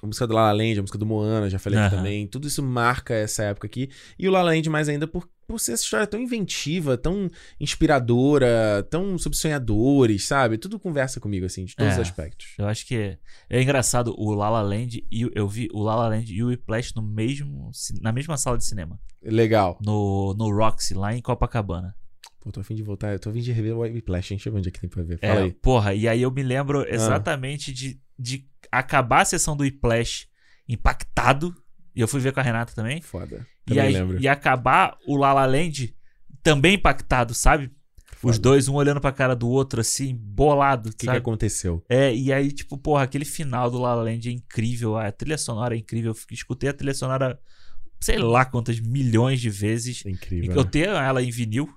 A 0.01 0.05
música 0.05 0.27
do 0.27 0.33
La 0.33 0.47
La 0.47 0.51
Land, 0.51 0.79
a 0.79 0.81
música 0.81 0.97
do 0.97 1.05
Moana, 1.05 1.49
já 1.49 1.57
falei 1.57 1.79
aqui 1.79 1.87
Aham. 1.95 2.03
também. 2.03 2.27
Tudo 2.27 2.45
isso 2.45 2.61
marca 2.61 3.13
essa 3.13 3.43
época 3.43 3.67
aqui. 3.67 3.89
E 4.19 4.27
o 4.27 4.31
La 4.31 4.41
La 4.41 4.51
Land 4.51 4.69
mais 4.69 4.89
ainda 4.89 5.07
por, 5.07 5.29
por 5.47 5.59
ser 5.59 5.73
essa 5.73 5.83
história 5.83 6.07
tão 6.07 6.19
inventiva, 6.19 6.97
tão 6.97 7.29
inspiradora, 7.59 8.85
tão 8.89 9.17
sobre 9.17 9.37
sonhadores, 9.37 10.25
sabe? 10.27 10.57
Tudo 10.57 10.79
conversa 10.79 11.19
comigo, 11.19 11.45
assim, 11.45 11.65
de 11.65 11.75
todos 11.75 11.93
os 11.93 11.99
É, 11.99 12.01
aspectos. 12.01 12.53
Eu 12.57 12.67
acho 12.67 12.85
que 12.85 12.95
é, 12.95 13.17
é 13.49 13.61
engraçado 13.61 14.13
o 14.17 14.33
La 14.33 14.49
La 14.49 14.61
Land 14.61 15.05
e 15.11 15.29
eu 15.33 15.47
vi 15.47 15.67
o 15.73 15.81
La 15.83 15.95
La 15.95 16.07
Land 16.09 16.33
e 16.33 16.43
o 16.43 16.47
Whiplash 16.47 16.93
no 16.95 17.01
mesmo 17.01 17.71
na 18.01 18.11
mesma 18.11 18.37
sala 18.37 18.57
de 18.57 18.65
cinema. 18.65 18.99
Legal. 19.21 19.77
No 19.85 20.33
no 20.37 20.49
Roxy 20.49 20.93
lá 20.93 21.13
em 21.15 21.21
Copacabana. 21.21 21.95
Pô, 22.39 22.51
tô 22.51 22.59
a 22.59 22.63
fim 22.63 22.75
de 22.75 22.83
voltar, 22.83 23.13
eu 23.13 23.19
tô 23.19 23.29
a 23.29 23.33
fim 23.33 23.39
de 23.39 23.51
rever 23.53 23.73
o 23.75 23.79
Whiplash, 23.81 24.31
hein? 24.31 24.37
Deixa 24.37 24.49
eu 24.49 24.53
ver 24.53 24.59
onde 24.59 24.69
é 24.69 24.71
que 24.71 24.79
tem 24.81 24.89
pra 24.89 25.01
ver. 25.03 25.17
É, 25.21 25.27
Fala 25.29 25.41
aí. 25.45 25.51
porra, 25.53 25.93
e 25.93 26.07
aí 26.07 26.21
eu 26.21 26.29
me 26.31 26.43
lembro 26.43 26.81
Ah. 26.81 26.89
exatamente 26.89 27.71
de, 27.71 27.99
de 28.19 28.45
acabar 28.71 29.21
a 29.21 29.25
sessão 29.25 29.55
do 29.55 29.63
Whiplash 29.63 30.27
impactado. 30.67 31.55
E 31.95 32.01
eu 32.01 32.07
fui 32.07 32.19
ver 32.19 32.33
com 32.33 32.39
a 32.39 32.43
Renata 32.43 32.73
também. 32.73 33.01
Foda. 33.01 33.45
E, 33.69 33.79
aí, 33.79 33.95
e 34.19 34.27
acabar 34.27 34.97
o 35.07 35.15
La 35.15 35.33
La 35.33 35.45
Land 35.45 35.95
também 36.41 36.75
impactado, 36.75 37.33
sabe? 37.33 37.71
Os 38.21 38.39
dois, 38.39 38.69
um 38.69 38.75
olhando 38.75 39.01
pra 39.01 39.11
cara 39.11 39.35
do 39.35 39.49
outro, 39.49 39.81
assim, 39.81 40.15
bolado. 40.15 40.89
O 40.89 40.93
que, 40.95 41.05
que 41.07 41.09
aconteceu? 41.09 41.83
É, 41.89 42.15
e 42.15 42.31
aí, 42.31 42.51
tipo, 42.53 42.77
porra, 42.77 43.03
aquele 43.03 43.25
final 43.25 43.69
do 43.69 43.77
La 43.79 43.93
La 43.95 44.03
Land 44.03 44.29
é 44.29 44.31
incrível, 44.31 44.97
a 44.97 45.11
trilha 45.11 45.37
sonora 45.37 45.75
é 45.75 45.77
incrível. 45.77 46.11
Eu 46.13 46.17
escutei 46.31 46.69
a 46.69 46.73
trilha 46.73 46.93
sonora, 46.93 47.37
sei 47.99 48.17
lá 48.17 48.45
quantas 48.45 48.79
milhões 48.79 49.41
de 49.41 49.49
vezes. 49.49 50.03
É 50.05 50.09
incrível. 50.09 50.51
Eu 50.55 50.63
né? 50.63 50.69
tenho 50.71 50.91
ela 50.91 51.21
em 51.21 51.29
vinil. 51.31 51.69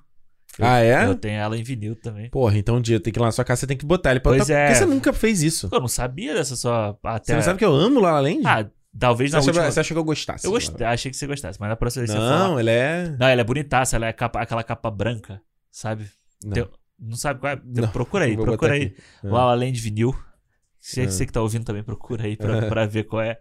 Eu- 0.56 0.66
Ah, 0.66 0.78
é? 0.78 1.05
Eu 1.06 1.16
tenho 1.16 1.34
ela 1.34 1.58
em 1.58 1.65
vinil 1.65 1.97
também. 1.97 2.31
Porra, 2.31 2.56
então 2.56 2.76
um 2.76 2.81
dia 2.81 3.00
tenho 3.00 3.12
que 3.12 3.18
ir 3.18 3.20
lá 3.23 3.26
na 3.26 3.32
sua 3.32 3.44
casa, 3.44 3.60
você 3.62 3.66
tem 3.66 3.76
que 3.76 3.84
botar 3.84 4.12
ele 4.12 4.20
pra 4.20 4.31
Pois 4.31 4.42
botar- 4.42 4.55
é. 4.55 4.66
Por 4.68 4.73
que 4.73 4.78
você 4.78 4.86
nunca 4.86 5.12
fez 5.12 5.42
isso? 5.42 5.68
Eu 5.73 5.81
não 5.81 5.89
sabia 5.89 6.32
dessa 6.32 6.55
sua. 6.55 6.97
Até... 7.02 7.32
Você 7.32 7.34
não 7.34 7.42
sabe 7.42 7.58
que 7.58 7.65
eu 7.65 7.74
amo 7.74 7.98
La 8.00 8.12
La 8.12 8.20
Land? 8.20 8.42
Ah, 8.44 8.70
talvez 8.99 9.31
Você 9.31 9.36
na 9.36 9.41
achava- 9.41 9.58
última... 9.58 9.73
você 9.73 9.81
achou 9.81 9.94
que 9.94 9.99
eu 9.99 10.05
gostasse 10.05 10.47
Eu 10.47 10.50
de 10.50 10.55
gostei, 10.66 10.86
achei 10.86 11.10
que 11.10 11.16
você 11.16 11.26
gostasse, 11.26 11.60
mas 11.60 11.68
na 11.68 11.76
próxima 11.76 12.00
vez 12.07 12.10
você 12.12 12.18
Não, 12.18 12.39
falar- 12.49 12.60
ela 12.60 12.70
é- 12.70 13.08
Não, 13.18 13.26
ela 13.28 13.41
é 13.41 13.44
bonitaça, 13.44 13.97
ela 13.97 14.07
é 14.07 14.12
capa- 14.12 14.41
aquela 14.42 14.62
capa 14.62 14.91
branca, 14.91 15.41
sabe? 15.70 16.08
Não. 16.44 16.52
Tem- 16.52 16.68
não 16.99 17.16
sabe 17.16 17.41
qual 17.41 17.52
é? 17.52 17.60
Não, 17.65 17.89
procura 17.89 18.25
aí, 18.25 18.36
procura 18.36 18.73
aí. 18.75 18.94
Ah. 19.23 19.28
La 19.28 19.44
La 19.47 19.55
Land 19.55 19.81
vinil. 19.81 20.15
Você, 20.81 21.02
Ah. 21.02 21.10
você 21.10 21.26
que 21.26 21.33
tá 21.33 21.41
ouvindo 21.42 21.65
também, 21.65 21.83
procura 21.83 22.25
aí 22.25 22.36
pra, 22.36 22.47
pra 22.68 22.86
ver 22.86 23.05
qual 23.05 23.20
é. 23.23 23.39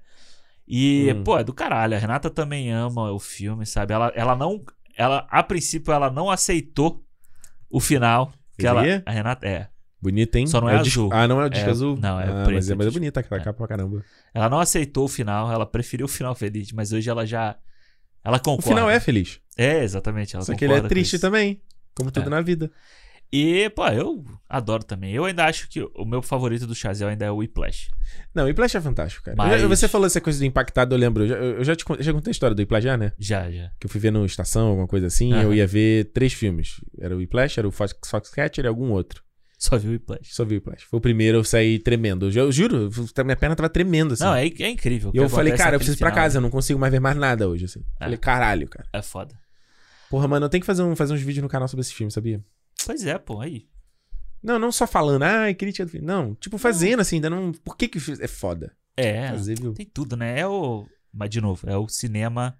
E, 0.68 1.14
Hum. 1.14 1.24
pô, 1.24 1.38
é 1.38 1.44
do 1.44 1.54
caralho. 1.54 1.96
A 1.96 2.00
Renata 2.00 2.30
também 2.30 2.72
ama 2.72 3.12
o 3.12 3.20
filme, 3.20 3.66
sabe? 3.66 3.94
Ela, 3.94 4.12
ela 4.16 4.36
não. 4.36 4.64
Ela, 4.98 5.28
a 5.30 5.44
princípio, 5.44 5.94
ela 5.94 6.10
não 6.10 6.30
aceitou 6.32 7.04
o 7.70 7.80
final. 7.80 8.34
Que 8.58 8.66
ela, 8.66 8.82
a 9.06 9.12
Renata 9.12 9.46
é. 9.48 9.68
Bonita, 10.02 10.38
hein? 10.40 10.46
Só 10.48 10.62
não 10.62 10.70
é, 10.70 10.80
o 10.80 10.84
disco- 10.84 11.02
azul. 11.02 11.10
Ah, 11.14 11.28
não 11.28 11.42
é 11.42 11.46
o 11.46 11.50
disco 11.50 11.70
azul? 11.70 11.98
Não, 12.00 12.20
é 12.20 12.24
ah, 12.26 12.44
preto. 12.44 12.56
Mas 12.56 12.70
é, 12.70 12.76
mas 12.76 12.88
é 12.88 12.92
bonita 12.92 13.20
aquela 13.22 13.42
capa 13.42 13.58
pra 13.58 13.68
caramba. 13.68 14.04
Ela 14.34 14.50
não 14.50 14.60
aceitou 14.60 15.06
o 15.06 15.08
final, 15.08 15.52
ela 15.52 15.66
preferiu 15.66 16.06
o 16.06 16.10
final 16.10 16.36
feliz, 16.36 16.72
mas 16.72 16.92
hoje 16.92 17.10
ela 17.10 17.26
já. 17.26 17.56
Ela 18.24 18.38
O 18.38 18.42
concorda. 18.42 18.70
final 18.70 18.90
é 18.90 19.00
feliz. 19.00 19.40
É, 19.58 19.84
exatamente. 19.84 20.32
Só 20.44 20.54
que 20.56 20.66
ele 20.66 20.74
é 20.74 20.82
triste 20.82 21.18
também. 21.20 21.62
Como 21.96 22.12
tudo 22.12 22.28
É. 22.28 22.30
na 22.30 22.42
vida. 22.42 22.70
E, 23.34 23.70
pô, 23.72 23.86
eu 23.88 24.24
adoro 24.48 24.84
também. 24.84 25.12
Eu 25.14 25.26
ainda 25.26 25.46
acho 25.46 25.68
que 25.68 25.82
o 25.96 26.06
meu 26.06 26.22
favorito 26.22 26.68
do 26.68 26.76
Chazel 26.76 27.08
ainda 27.08 27.26
é 27.26 27.32
o 27.32 27.38
Whiplash. 27.38 27.90
Não, 28.34 28.44
o 28.44 28.46
Whiplash 28.48 28.78
é 28.78 28.82
fantástico, 28.82 29.26
cara. 29.26 29.36
Mas- 29.38 29.62
já- 29.62 29.68
você 29.68 29.88
falou 29.88 30.06
essa 30.08 30.22
coisa 30.22 30.38
do 30.40 30.46
impactado, 30.46 30.94
eu 30.94 31.00
lembro. 31.00 31.24
Eu 31.24 31.28
já, 31.28 31.36
eu 31.36 31.64
já 31.64 31.76
te 31.76 31.84
já 32.00 32.14
contei 32.14 32.30
a 32.30 32.32
história 32.32 32.56
do 32.56 32.60
Whiplash, 32.60 32.84
já, 32.84 32.96
né? 32.98 33.12
Já, 33.18 33.50
já. 33.52 33.72
Que 33.80 33.88
eu 33.88 33.90
fui 33.90 34.00
ver 34.00 34.12
no 34.12 34.26
Estação, 34.26 34.68
alguma 34.68 34.88
coisa 34.88 35.08
assim. 35.08 35.34
Aham. 35.34 35.42
Eu 35.44 35.54
ia 35.54 35.66
ver 35.68 36.12
três 36.14 36.34
filmes. 36.34 36.80
Era 37.00 37.16
o 37.16 37.18
Whiplash, 37.18 37.58
era 37.60 37.68
o 37.68 37.72
Fox, 37.72 37.94
Foxcatcher 38.06 38.66
e 38.66 38.68
algum 38.68 38.92
outro. 38.92 39.24
Só 39.58 39.78
vi 39.78 39.88
o 39.88 39.92
Whiplash. 39.92 40.34
Só 40.34 40.44
vi 40.44 40.56
o 40.56 40.58
Whiplash. 40.58 40.84
Foi 40.84 40.98
o 40.98 41.02
primeiro, 41.02 41.38
eu 41.40 41.44
saí 41.44 41.80
tremendo. 41.80 42.30
Eu, 42.30 42.46
eu 42.46 42.52
juro, 42.52 42.90
minha 43.24 43.36
perna 43.36 43.56
tava 43.56 43.70
tremendo, 43.70 44.14
assim. 44.14 44.24
Não, 44.24 44.36
é, 44.36 44.46
é 44.46 44.70
incrível. 44.70 45.12
E 45.14 45.18
eu 45.18 45.30
falei, 45.30 45.54
cara, 45.54 45.76
eu 45.76 45.80
preciso 45.80 45.98
ir 45.98 46.00
pra 46.00 46.12
casa, 46.12 46.38
eu 46.38 46.42
não 46.42 46.50
consigo 46.50 46.80
mais 46.80 46.92
ver 46.92 47.00
mais 47.00 47.16
nada 47.16 47.48
hoje, 47.48 47.66
assim. 47.66 47.84
É. 48.00 48.06
Falei, 48.06 48.18
caralho, 48.18 48.68
cara. 48.68 48.88
É 48.94 49.02
foda. 49.02 49.36
Porra, 50.10 50.28
mano, 50.28 50.46
eu 50.46 50.50
tenho 50.50 50.62
que 50.62 50.68
fazer, 50.68 50.84
um, 50.84 50.96
fazer 50.96 51.14
uns 51.14 51.22
vídeos 51.22 51.44
no 51.44 51.50
canal 51.50 51.68
sobre 51.68 51.82
esse 51.82 51.94
filme, 51.94 52.12
sabia? 52.12 52.44
Pois 52.86 53.06
é, 53.06 53.18
pô, 53.18 53.42
aí. 53.42 53.68
Não, 54.44 54.60
não 54.60 54.72
só 54.72 54.86
falando, 54.86 55.24
ai, 55.24 55.56
crítica 55.56 55.86
do 55.86 55.92
filme. 55.92 56.06
Não, 56.06 56.36
tipo, 56.36 56.58
fazendo, 56.58 57.00
assim, 57.00 57.16
ainda 57.16 57.30
não. 57.30 57.52
Por 57.52 57.76
que 57.76 57.88
que 57.88 58.00
é 58.22 58.28
foda? 58.28 58.76
É, 58.96 59.30
Fazer, 59.30 59.60
viu? 59.60 59.74
tem 59.74 59.86
tudo, 59.86 60.16
né? 60.16 60.40
É 60.40 60.48
o. 60.48 60.86
Mas, 61.12 61.30
de 61.30 61.42
novo, 61.42 61.68
é 61.68 61.76
o 61.76 61.88
cinema 61.88 62.56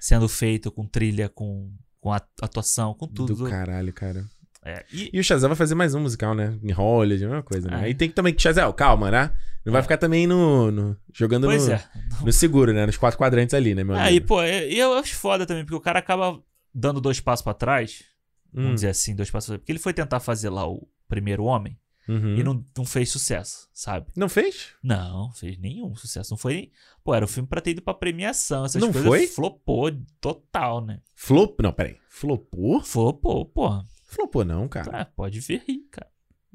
sendo 0.00 0.28
feito 0.28 0.70
com 0.70 0.86
trilha, 0.86 1.28
com, 1.28 1.72
com 2.00 2.12
atuação, 2.12 2.94
com 2.94 3.06
tudo. 3.06 3.34
Do 3.34 3.48
caralho, 3.48 3.92
cara. 3.92 4.28
É, 4.64 4.84
e, 4.92 5.10
E 5.12 5.20
o 5.20 5.24
Shazam 5.24 5.48
vai 5.48 5.56
fazer 5.56 5.74
mais 5.74 5.94
um 5.94 6.00
musical, 6.00 6.34
né? 6.34 6.58
Em 6.62 6.72
Hollywood, 6.72 7.24
a 7.24 7.28
mesma 7.28 7.42
coisa, 7.42 7.70
né? 7.70 7.80
É. 7.80 7.84
Aí 7.84 7.94
tem 7.94 8.08
que 8.08 8.14
também. 8.14 8.34
Shazam, 8.36 8.72
calma, 8.72 9.10
né? 9.10 9.30
Não 9.64 9.72
vai 9.72 9.82
ficar 9.82 9.96
também 9.98 10.26
no. 10.26 10.70
no- 10.70 10.96
jogando 11.12 11.46
no, 11.46 11.52
é. 11.52 11.84
no 12.24 12.32
seguro, 12.32 12.72
né? 12.72 12.86
Nos 12.86 12.96
quatro 12.96 13.18
quadrantes 13.18 13.54
ali, 13.54 13.74
né, 13.74 13.84
meu 13.84 13.94
Aí, 13.96 14.08
amigo? 14.16 14.26
pô, 14.26 14.42
é- 14.42 14.68
e 14.68 14.78
eu 14.78 14.94
acho 14.94 15.14
foda 15.14 15.44
também, 15.46 15.64
porque 15.64 15.76
o 15.76 15.80
cara 15.80 15.98
acaba 15.98 16.40
dando 16.74 17.00
dois 17.00 17.20
passos 17.20 17.42
pra 17.44 17.54
trás. 17.54 18.04
Hum. 18.52 18.62
Vamos 18.62 18.74
dizer 18.76 18.88
assim, 18.88 19.14
dois 19.14 19.30
passos 19.30 19.46
pra 19.48 19.52
trás. 19.54 19.60
Porque 19.62 19.72
ele 19.72 19.78
foi 19.78 19.92
tentar 19.92 20.20
fazer 20.20 20.48
lá 20.50 20.66
o 20.66 20.88
primeiro 21.08 21.44
homem. 21.44 21.78
Uhum. 22.08 22.36
E 22.36 22.42
não, 22.42 22.64
não 22.76 22.86
fez 22.86 23.10
sucesso, 23.10 23.68
sabe? 23.70 24.06
Não 24.16 24.30
fez? 24.30 24.68
Não, 24.82 25.30
fez 25.32 25.58
nenhum 25.58 25.94
sucesso. 25.94 26.30
Não 26.32 26.38
foi. 26.38 26.70
Pô, 27.04 27.14
era 27.14 27.22
um 27.24 27.28
filme 27.28 27.46
pra 27.46 27.60
ter 27.60 27.72
ido 27.72 27.82
pra 27.82 27.92
premiação. 27.92 28.64
Essas 28.64 28.80
Não 28.80 28.90
coisas 28.90 29.06
foi? 29.06 29.26
flopou 29.26 29.90
total, 30.18 30.80
né? 30.82 31.00
Flop... 31.14 31.60
Não, 31.60 31.70
peraí. 31.70 31.98
Flopou? 32.08 32.80
Flopou, 32.82 33.44
porra. 33.44 33.84
Flopou 34.08 34.44
não, 34.44 34.66
cara. 34.66 34.90
Ah, 35.02 35.04
pode 35.04 35.38
ver 35.40 35.62
aí, 35.68 35.80
cara. 35.90 36.08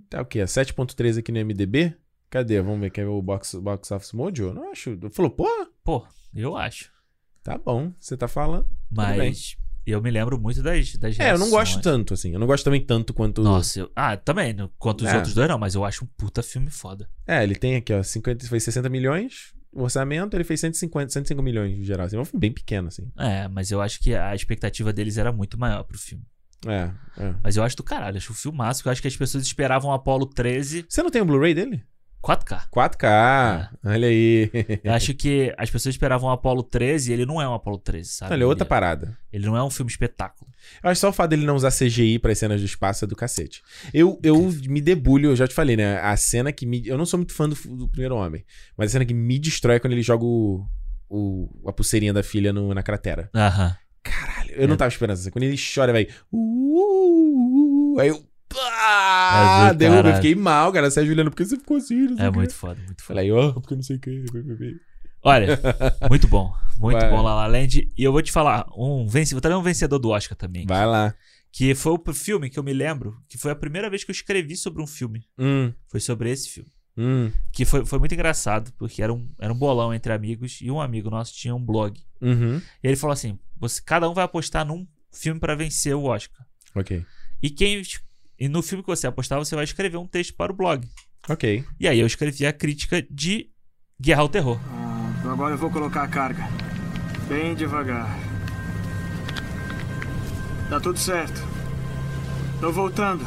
Tá 0.10 0.22
o 0.22 0.26
quê? 0.26 0.40
7.3 0.44 1.20
aqui 1.20 1.32
no 1.32 1.40
MDB? 1.40 1.96
Cadê? 2.30 2.60
Vamos 2.62 2.82
ver, 2.82 2.90
quer 2.90 3.04
ver 3.04 3.12
o 3.12 3.22
box, 3.22 3.56
box 3.60 3.92
Office 3.92 4.12
Mojo? 4.12 4.52
Não 4.54 4.72
acho. 4.72 4.98
Flopou? 5.12 5.48
Pô, 5.84 6.06
eu 6.34 6.58
acho. 6.58 6.92
Tá 7.44 7.58
bom, 7.58 7.94
você 8.00 8.18
tá 8.18 8.28
falando. 8.28 8.68
Mas 8.90 9.56
eu 9.86 10.02
me 10.02 10.10
lembro 10.10 10.40
muito 10.40 10.64
das, 10.64 10.96
das 10.96 11.20
É, 11.20 11.32
eu 11.32 11.38
não 11.38 11.50
gosto 11.52 11.80
tanto, 11.82 12.14
assim. 12.16 12.34
Eu 12.34 12.40
não 12.40 12.48
gosto 12.48 12.64
também 12.64 12.82
tanto 12.84 13.14
quanto. 13.14 13.44
Nossa, 13.44 13.82
eu... 13.82 13.92
ah, 13.96 14.18
também, 14.18 14.52
no- 14.54 14.70
quanto 14.80 15.04
os 15.04 15.12
É. 15.12 15.16
outros 15.16 15.34
dois 15.36 15.48
não, 15.48 15.60
mas 15.60 15.76
eu 15.76 15.86
acho 15.86 16.06
um 16.06 16.08
puta 16.18 16.42
filme 16.42 16.72
foda. 16.72 17.08
É, 17.28 17.44
ele 17.44 17.54
tem 17.56 17.76
aqui, 17.76 17.94
ó, 17.94 18.02
50, 18.02 18.48
foi 18.48 18.60
60 18.60 18.90
milhões. 18.90 19.54
O 19.72 19.84
orçamento, 19.84 20.36
ele 20.38 20.44
fez 20.44 20.60
150, 20.60 21.12
105 21.12 21.42
milhões 21.42 21.78
em 21.78 21.84
geral. 21.84 22.06
Assim, 22.06 22.16
é 22.16 22.20
um 22.20 22.26
filme 22.26 22.40
bem 22.42 22.52
pequeno, 22.52 22.88
assim. 22.88 23.12
É, 23.18 23.48
mas 23.48 23.72
eu 23.72 23.82
acho 23.82 24.00
que 24.00 24.16
a 24.16 24.34
expectativa 24.34 24.94
deles 24.94 25.18
era 25.18 25.32
muito 25.32 25.60
maior 25.60 25.84
pro 25.84 25.98
filme. 25.98 26.24
É, 26.68 26.90
é. 27.18 27.34
Mas 27.44 27.56
eu 27.58 27.64
acho 27.64 27.76
do 27.78 27.84
caralho, 27.84 28.18
acho 28.18 28.32
o 28.32 28.36
filmaço, 28.36 28.82
que 28.82 28.88
eu 28.88 28.92
acho 28.92 29.02
que 29.02 29.08
as 29.08 29.16
pessoas 29.18 29.44
esperavam 29.46 29.90
o 29.92 29.94
Apollo 29.94 30.26
13 30.28 30.86
Você 30.88 31.04
não 31.04 31.10
tem 31.12 31.22
o 31.22 31.26
Blu-ray 31.26 31.54
dele? 31.54 31.84
4K. 32.24 32.70
4K. 32.74 33.70
Olha 33.84 34.08
aí. 34.08 34.50
Eu 34.82 34.94
acho 34.94 35.14
que 35.14 35.54
as 35.58 35.70
pessoas 35.70 35.94
esperavam 35.94 36.30
o 36.30 36.32
Apollo 36.32 36.64
13 36.64 37.12
e 37.12 37.14
ele 37.14 37.26
não 37.26 37.42
é 37.42 37.48
um 37.50 37.54
Apollo 37.54 37.80
13, 37.80 38.10
sabe? 38.10 38.30
Não, 38.30 38.38
ele 38.38 38.44
é 38.46 38.48
outra 38.48 38.66
parada. 38.66 39.18
Ele 39.32 39.46
não 39.46 39.58
é 39.58 39.64
um 39.64 39.70
filme 39.70 39.92
espetáculo. 39.92 40.50
Eu 40.82 40.90
acho 40.90 41.02
só 41.02 41.10
o 41.10 41.14
fato 41.14 41.32
dele 41.32 41.46
não 41.46 41.56
usar 41.58 41.70
CGI 41.70 42.20
para 42.20 42.34
cenas 42.34 42.62
do 42.62 42.66
espaço 42.66 43.04
é 43.04 43.08
do 43.10 43.16
cacete. 43.16 43.62
Eu, 43.94 44.18
eu 44.24 44.38
me 44.70 44.80
debulho, 44.80 45.32
eu 45.32 45.36
já 45.36 45.46
te 45.50 45.54
falei, 45.54 45.76
né? 45.76 46.00
A 46.00 46.16
cena 46.16 46.54
que 46.54 46.66
me. 46.66 46.88
Eu 46.88 46.98
não 46.98 47.06
sou 47.06 47.18
muito 47.18 47.34
fã 47.34 47.50
do, 47.50 47.56
do 47.56 47.90
Primeiro 47.90 48.16
Homem, 48.16 48.46
mas 48.78 48.92
a 48.92 48.94
cena 48.94 49.06
que 49.06 49.14
me 49.14 49.38
destrói 49.38 49.76
é 49.76 49.80
quando 49.82 49.92
ele 49.92 50.02
joga 50.02 50.24
o, 50.24 50.66
o- 51.10 51.68
a 51.68 51.74
pulseirinha 51.74 52.14
da 52.14 52.24
filha 52.24 52.54
no- 52.54 52.74
na 52.74 52.82
cratera. 52.82 53.30
Aham. 53.36 53.76
Caralho, 54.02 54.43
eu 54.56 54.68
não 54.68 54.78
tava 54.78 54.90
esperando 54.90 55.18
essa. 55.18 55.32
Quando 55.32 55.44
ele 55.44 55.58
chora, 55.58 55.92
vai. 55.92 56.08
Uh, 56.32 57.98
aí 58.00 58.10
eu. 58.10 58.24
Ah, 58.56 59.68
É 59.70 59.74
do 59.74 59.78
derruba. 59.78 60.10
Eu 60.10 60.16
fiquei 60.16 60.36
mal, 60.36 60.72
cara. 60.72 60.90
Você 60.90 61.06
Juliano, 61.06 61.32
por 61.32 61.38
que 61.38 61.46
você 61.46 61.58
ficou 61.58 61.78
assim? 61.78 62.16
É 62.20 62.30
muito 62.30 62.54
foda, 62.54 62.80
muito 62.86 63.02
foda. 63.04 63.20
Falei, 63.20 63.32
ó, 63.32 63.54
porque 63.54 63.76
não 63.76 63.82
sei 63.82 63.96
o 63.96 64.00
que. 64.00 64.24
Olha, 65.24 65.60
muito 66.10 66.28
bom. 66.28 66.54
Muito 66.78 67.00
Vai. 67.00 67.10
bom 67.10 67.22
La 67.22 67.36
La 67.36 67.48
Land. 67.48 67.90
E 67.98 68.04
eu 68.04 68.12
vou 68.12 68.22
te 68.22 68.32
falar, 68.32 68.66
um 68.78 69.08
vencedor, 69.08 69.36
vou 69.36 69.42
trazer 69.42 69.56
um 69.56 69.64
vencedor 69.64 70.00
do 70.00 70.10
Oscar 70.10 70.38
também. 70.38 70.66
Vai 70.68 70.86
lá. 70.86 71.16
Que 71.52 71.74
foi 71.76 71.94
o 71.94 72.14
filme 72.14 72.50
que 72.50 72.58
eu 72.58 72.64
me 72.64 72.74
lembro, 72.74 73.16
que 73.30 73.38
foi 73.38 73.52
a 73.52 73.56
primeira 73.56 73.90
vez 73.90 74.04
que 74.04 74.12
eu 74.12 74.14
escrevi 74.14 74.56
sobre 74.56 74.82
um 74.82 74.88
filme. 74.88 75.26
Hum. 75.38 75.72
Foi 75.88 76.00
sobre 76.00 76.32
esse 76.32 76.50
filme. 76.50 76.70
Hum. 76.98 77.32
Que 77.52 77.66
foi, 77.66 77.86
foi 77.86 78.00
muito 78.00 78.14
engraçado, 78.14 78.72
porque 78.78 79.02
era 79.02 79.14
um, 79.14 79.28
era 79.40 79.52
um 79.52 79.58
bolão 79.58 79.94
entre 79.94 80.14
amigos 80.14 80.60
e 80.62 80.70
um 80.70 80.80
amigo 80.80 81.10
nosso 81.10 81.34
tinha 81.34 81.56
um 81.56 81.64
blog. 81.64 82.00
Uhum. 82.22 82.62
E 82.84 82.88
ele 82.88 82.96
falou 82.96 83.14
assim: 83.14 83.38
você, 83.58 83.82
cada 83.82 84.10
um 84.10 84.14
vai 84.14 84.24
apostar 84.24 84.66
num 84.66 84.88
filme 85.12 85.40
pra 85.40 85.56
vencer 85.56 85.96
o 85.96 86.04
Oscar. 86.04 86.46
Ok. 86.76 87.06
E 87.42 87.50
quem 87.50 87.82
e 88.40 88.48
no 88.48 88.62
filme 88.62 88.84
que 88.84 88.90
você 88.90 89.08
apostar, 89.08 89.40
você 89.40 89.56
vai 89.56 89.64
escrever 89.64 89.98
um 89.98 90.08
texto 90.08 90.34
para 90.36 90.52
o 90.52 90.56
blog. 90.56 90.88
Ok. 91.30 91.64
E 91.80 91.88
aí 91.88 92.00
eu 92.00 92.08
escrevi 92.08 92.46
a 92.46 92.54
crítica 92.54 93.06
de 93.10 93.50
Guerra 94.02 94.22
ao 94.22 94.30
Terror. 94.30 94.60
Agora 95.24 95.54
eu 95.54 95.58
vou 95.58 95.70
colocar 95.70 96.04
a 96.04 96.08
carga. 96.08 96.44
Bem 97.28 97.56
devagar. 97.56 98.20
Tá 100.70 100.80
tudo 100.80 101.00
certo. 101.00 101.42
Tô 102.60 102.72
voltando. 102.72 103.26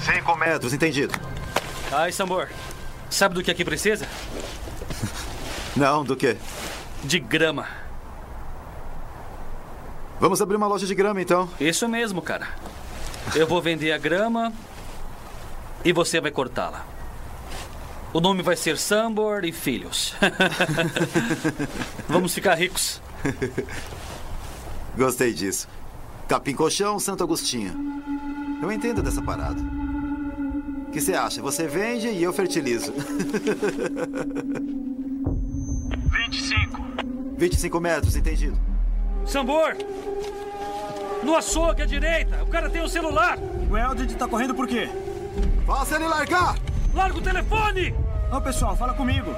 Cinco 0.00 0.36
metros, 0.36 0.72
entendido. 0.72 1.14
Ai, 1.92 2.12
Sambor. 2.12 2.48
Sabe 3.10 3.34
do 3.34 3.42
que 3.42 3.50
aqui 3.50 3.64
precisa? 3.64 4.06
Não, 5.76 6.04
do 6.04 6.16
quê? 6.16 6.36
De 7.04 7.18
grama. 7.18 7.66
Vamos 10.18 10.40
abrir 10.40 10.56
uma 10.56 10.66
loja 10.66 10.86
de 10.86 10.94
grama, 10.94 11.20
então. 11.20 11.48
Isso 11.60 11.88
mesmo, 11.88 12.22
cara. 12.22 12.48
Eu 13.34 13.46
vou 13.46 13.60
vender 13.60 13.92
a 13.92 13.98
grama 13.98 14.52
e 15.84 15.92
você 15.92 16.20
vai 16.20 16.30
cortá-la. 16.30 16.84
O 18.12 18.20
nome 18.20 18.42
vai 18.42 18.56
ser 18.56 18.78
Sambor 18.78 19.44
e 19.44 19.52
Filhos. 19.52 20.14
Vamos 22.08 22.32
ficar 22.32 22.54
ricos. 22.54 23.00
Gostei 24.96 25.34
disso. 25.34 25.68
Capim 26.26 26.54
Colchão, 26.54 26.98
Santo 26.98 27.22
Agostinho. 27.22 27.74
Eu 28.62 28.72
entendo 28.72 29.02
dessa 29.02 29.20
parada. 29.22 29.60
O 30.88 30.90
que 30.90 31.00
você 31.00 31.14
acha? 31.14 31.42
Você 31.42 31.66
vende 31.66 32.08
e 32.08 32.22
eu 32.22 32.32
fertilizo. 32.32 32.92
25. 36.28 36.82
25 37.36 37.80
metros, 37.80 38.16
entendido. 38.16 38.58
Sambor! 39.24 39.76
No 41.22 41.34
açougue 41.36 41.82
à 41.82 41.86
direita! 41.86 42.42
O 42.42 42.46
cara 42.46 42.70
tem 42.70 42.82
um 42.82 42.88
celular! 42.88 43.38
O 43.70 43.76
Eldred 43.76 44.14
tá 44.14 44.26
correndo 44.28 44.54
por 44.54 44.66
quê? 44.66 44.88
Faça 45.66 45.96
ele 45.96 46.06
largar! 46.06 46.56
Larga 46.94 47.18
o 47.18 47.22
telefone! 47.22 47.94
Ô, 48.32 48.40
pessoal, 48.40 48.76
fala 48.76 48.94
comigo. 48.94 49.30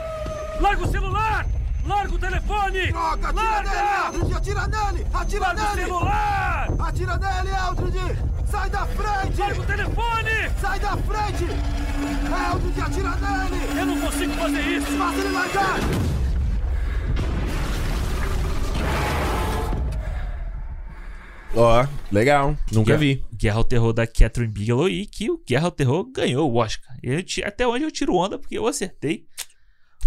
Larga 0.60 0.84
o 0.84 0.88
celular! 0.88 1.46
Larga 1.88 2.14
o 2.14 2.18
telefone! 2.18 2.86
Droga, 2.92 3.28
atira 3.28 3.42
Larga! 3.42 3.70
nele, 3.70 4.18
Eldred! 4.18 4.34
Atira 4.34 4.66
nele! 4.68 5.06
Atira 5.14 5.46
Larga 5.46 5.62
o 5.62 5.76
nele! 5.76 5.82
celular! 5.86 6.68
Atira 6.80 7.16
nele, 7.16 7.50
Eldred! 7.66 8.18
Sai 8.46 8.70
da 8.70 8.86
frente! 8.86 9.40
Larga 9.40 9.60
o 9.60 9.64
telefone! 9.64 10.50
Sai 10.60 10.78
da 10.80 10.96
frente! 10.98 11.44
Eldred, 11.44 12.80
atira 12.82 13.16
nele! 13.16 13.80
Eu 13.80 13.86
não 13.86 14.00
consigo 14.02 14.32
fazer 14.34 14.60
isso! 14.60 14.98
Faça 14.98 15.18
ele 15.18 15.32
largar! 15.32 15.78
Ó, 21.56 21.86
legal. 22.12 22.56
Nunca 22.70 22.88
Guerra, 22.88 22.98
vi. 22.98 23.24
Guerra 23.32 23.56
ao 23.56 23.64
Terror 23.64 23.92
da 23.94 24.06
Catherine 24.06 24.52
Bigelow 24.52 24.90
e 24.90 25.06
que 25.06 25.30
o 25.30 25.42
Guerra 25.48 25.64
ao 25.64 25.72
Terror 25.72 26.04
ganhou 26.12 26.52
o 26.52 26.56
Oscar. 26.56 26.94
Eu 27.02 27.18
até 27.46 27.66
hoje 27.66 27.84
eu 27.84 27.90
tiro 27.90 28.14
onda 28.14 28.38
porque 28.38 28.58
eu 28.58 28.66
acertei 28.66 29.26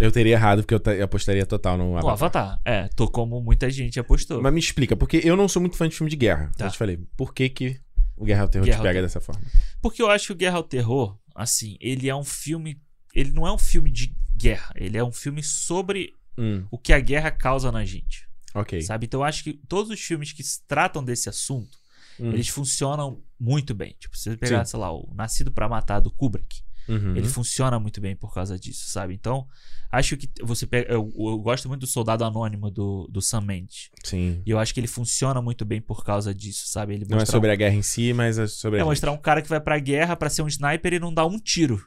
Eu 0.04 0.10
teria 0.12 0.32
errado, 0.32 0.64
porque 0.64 0.74
eu, 0.74 0.94
eu 0.94 1.04
apostaria 1.04 1.46
total 1.46 1.78
no 1.78 1.92
no 1.92 1.98
Avatar. 2.08 2.12
Avatar. 2.12 2.60
É, 2.64 2.88
tô 2.88 3.08
como 3.08 3.40
muita 3.40 3.70
gente 3.70 4.00
apostou. 4.00 4.42
Mas 4.42 4.52
me 4.52 4.58
explica, 4.60 4.96
porque 4.96 5.20
eu 5.22 5.36
não 5.36 5.48
sou 5.48 5.60
muito 5.60 5.76
fã 5.76 5.88
de 5.88 5.94
filme 5.94 6.10
de 6.10 6.16
guerra. 6.16 6.50
Tá. 6.56 6.66
Eu 6.66 6.70
te 6.70 6.78
falei, 6.78 6.98
por 7.16 7.32
que, 7.32 7.48
que 7.48 7.80
o 8.16 8.24
Guerra 8.24 8.42
ao 8.42 8.48
Terror 8.48 8.64
Guerra 8.66 8.78
te 8.78 8.82
pega 8.82 8.92
Terror. 8.94 9.06
dessa 9.06 9.20
forma? 9.20 9.40
Porque 9.80 10.02
eu 10.02 10.10
acho 10.10 10.26
que 10.26 10.32
o 10.32 10.36
Guerra 10.36 10.56
ao 10.56 10.64
Terror, 10.64 11.16
assim, 11.34 11.76
ele 11.80 12.08
é 12.08 12.14
um 12.16 12.24
filme. 12.24 12.80
Ele 13.14 13.30
não 13.32 13.46
é 13.46 13.52
um 13.52 13.58
filme 13.58 13.90
de 13.90 14.14
guerra. 14.36 14.72
Ele 14.74 14.96
é 14.98 15.04
um 15.04 15.12
filme 15.12 15.42
sobre 15.42 16.14
Hum. 16.38 16.64
o 16.70 16.78
que 16.78 16.92
a 16.94 16.98
guerra 17.00 17.30
causa 17.30 17.70
na 17.70 17.84
gente. 17.84 18.26
Ok. 18.54 18.80
Sabe? 18.82 19.06
Então 19.06 19.20
eu 19.20 19.24
acho 19.24 19.44
que 19.44 19.52
todos 19.68 19.90
os 19.90 20.00
filmes 20.00 20.32
que 20.32 20.42
tratam 20.66 21.04
desse 21.04 21.28
assunto, 21.28 21.78
Hum. 22.18 22.32
eles 22.32 22.48
funcionam 22.48 23.22
muito 23.38 23.74
bem. 23.74 23.94
Tipo, 24.00 24.16
se 24.16 24.30
você 24.30 24.36
pegar, 24.36 24.64
Sim. 24.64 24.70
sei 24.72 24.80
lá, 24.80 24.90
o 24.92 25.12
Nascido 25.14 25.50
pra 25.52 25.68
Matar 25.68 26.00
do 26.00 26.10
Kubrick, 26.10 26.62
Uhum. 26.88 27.16
ele 27.16 27.28
funciona 27.28 27.78
muito 27.78 28.00
bem 28.00 28.16
por 28.16 28.32
causa 28.34 28.58
disso, 28.58 28.88
sabe? 28.88 29.14
Então, 29.14 29.46
acho 29.90 30.16
que 30.16 30.28
você 30.42 30.66
pega. 30.66 30.92
Eu, 30.92 31.12
eu 31.16 31.38
gosto 31.38 31.68
muito 31.68 31.80
do 31.82 31.86
Soldado 31.86 32.24
Anônimo 32.24 32.70
do, 32.70 33.08
do 33.10 33.22
Sam 33.22 33.42
Mendes. 33.42 33.90
Sim. 34.04 34.42
E 34.44 34.50
eu 34.50 34.58
acho 34.58 34.74
que 34.74 34.80
ele 34.80 34.86
funciona 34.88 35.40
muito 35.40 35.64
bem 35.64 35.80
por 35.80 36.04
causa 36.04 36.34
disso, 36.34 36.66
sabe? 36.68 36.94
Ele 36.94 37.06
Não 37.08 37.18
é 37.18 37.24
sobre 37.24 37.50
um- 37.50 37.52
a 37.52 37.56
guerra 37.56 37.74
em 37.76 37.82
si, 37.82 38.12
mas 38.12 38.38
é 38.38 38.46
sobre 38.46 38.80
é 38.80 38.84
mostrar 38.84 39.12
um 39.12 39.16
cara 39.18 39.40
que 39.42 39.48
vai 39.48 39.60
pra 39.60 39.78
guerra 39.78 40.16
pra 40.16 40.28
ser 40.30 40.42
um 40.42 40.48
sniper 40.48 40.94
e 40.94 40.98
não 40.98 41.12
dá 41.14 41.24
um 41.24 41.38
tiro. 41.38 41.80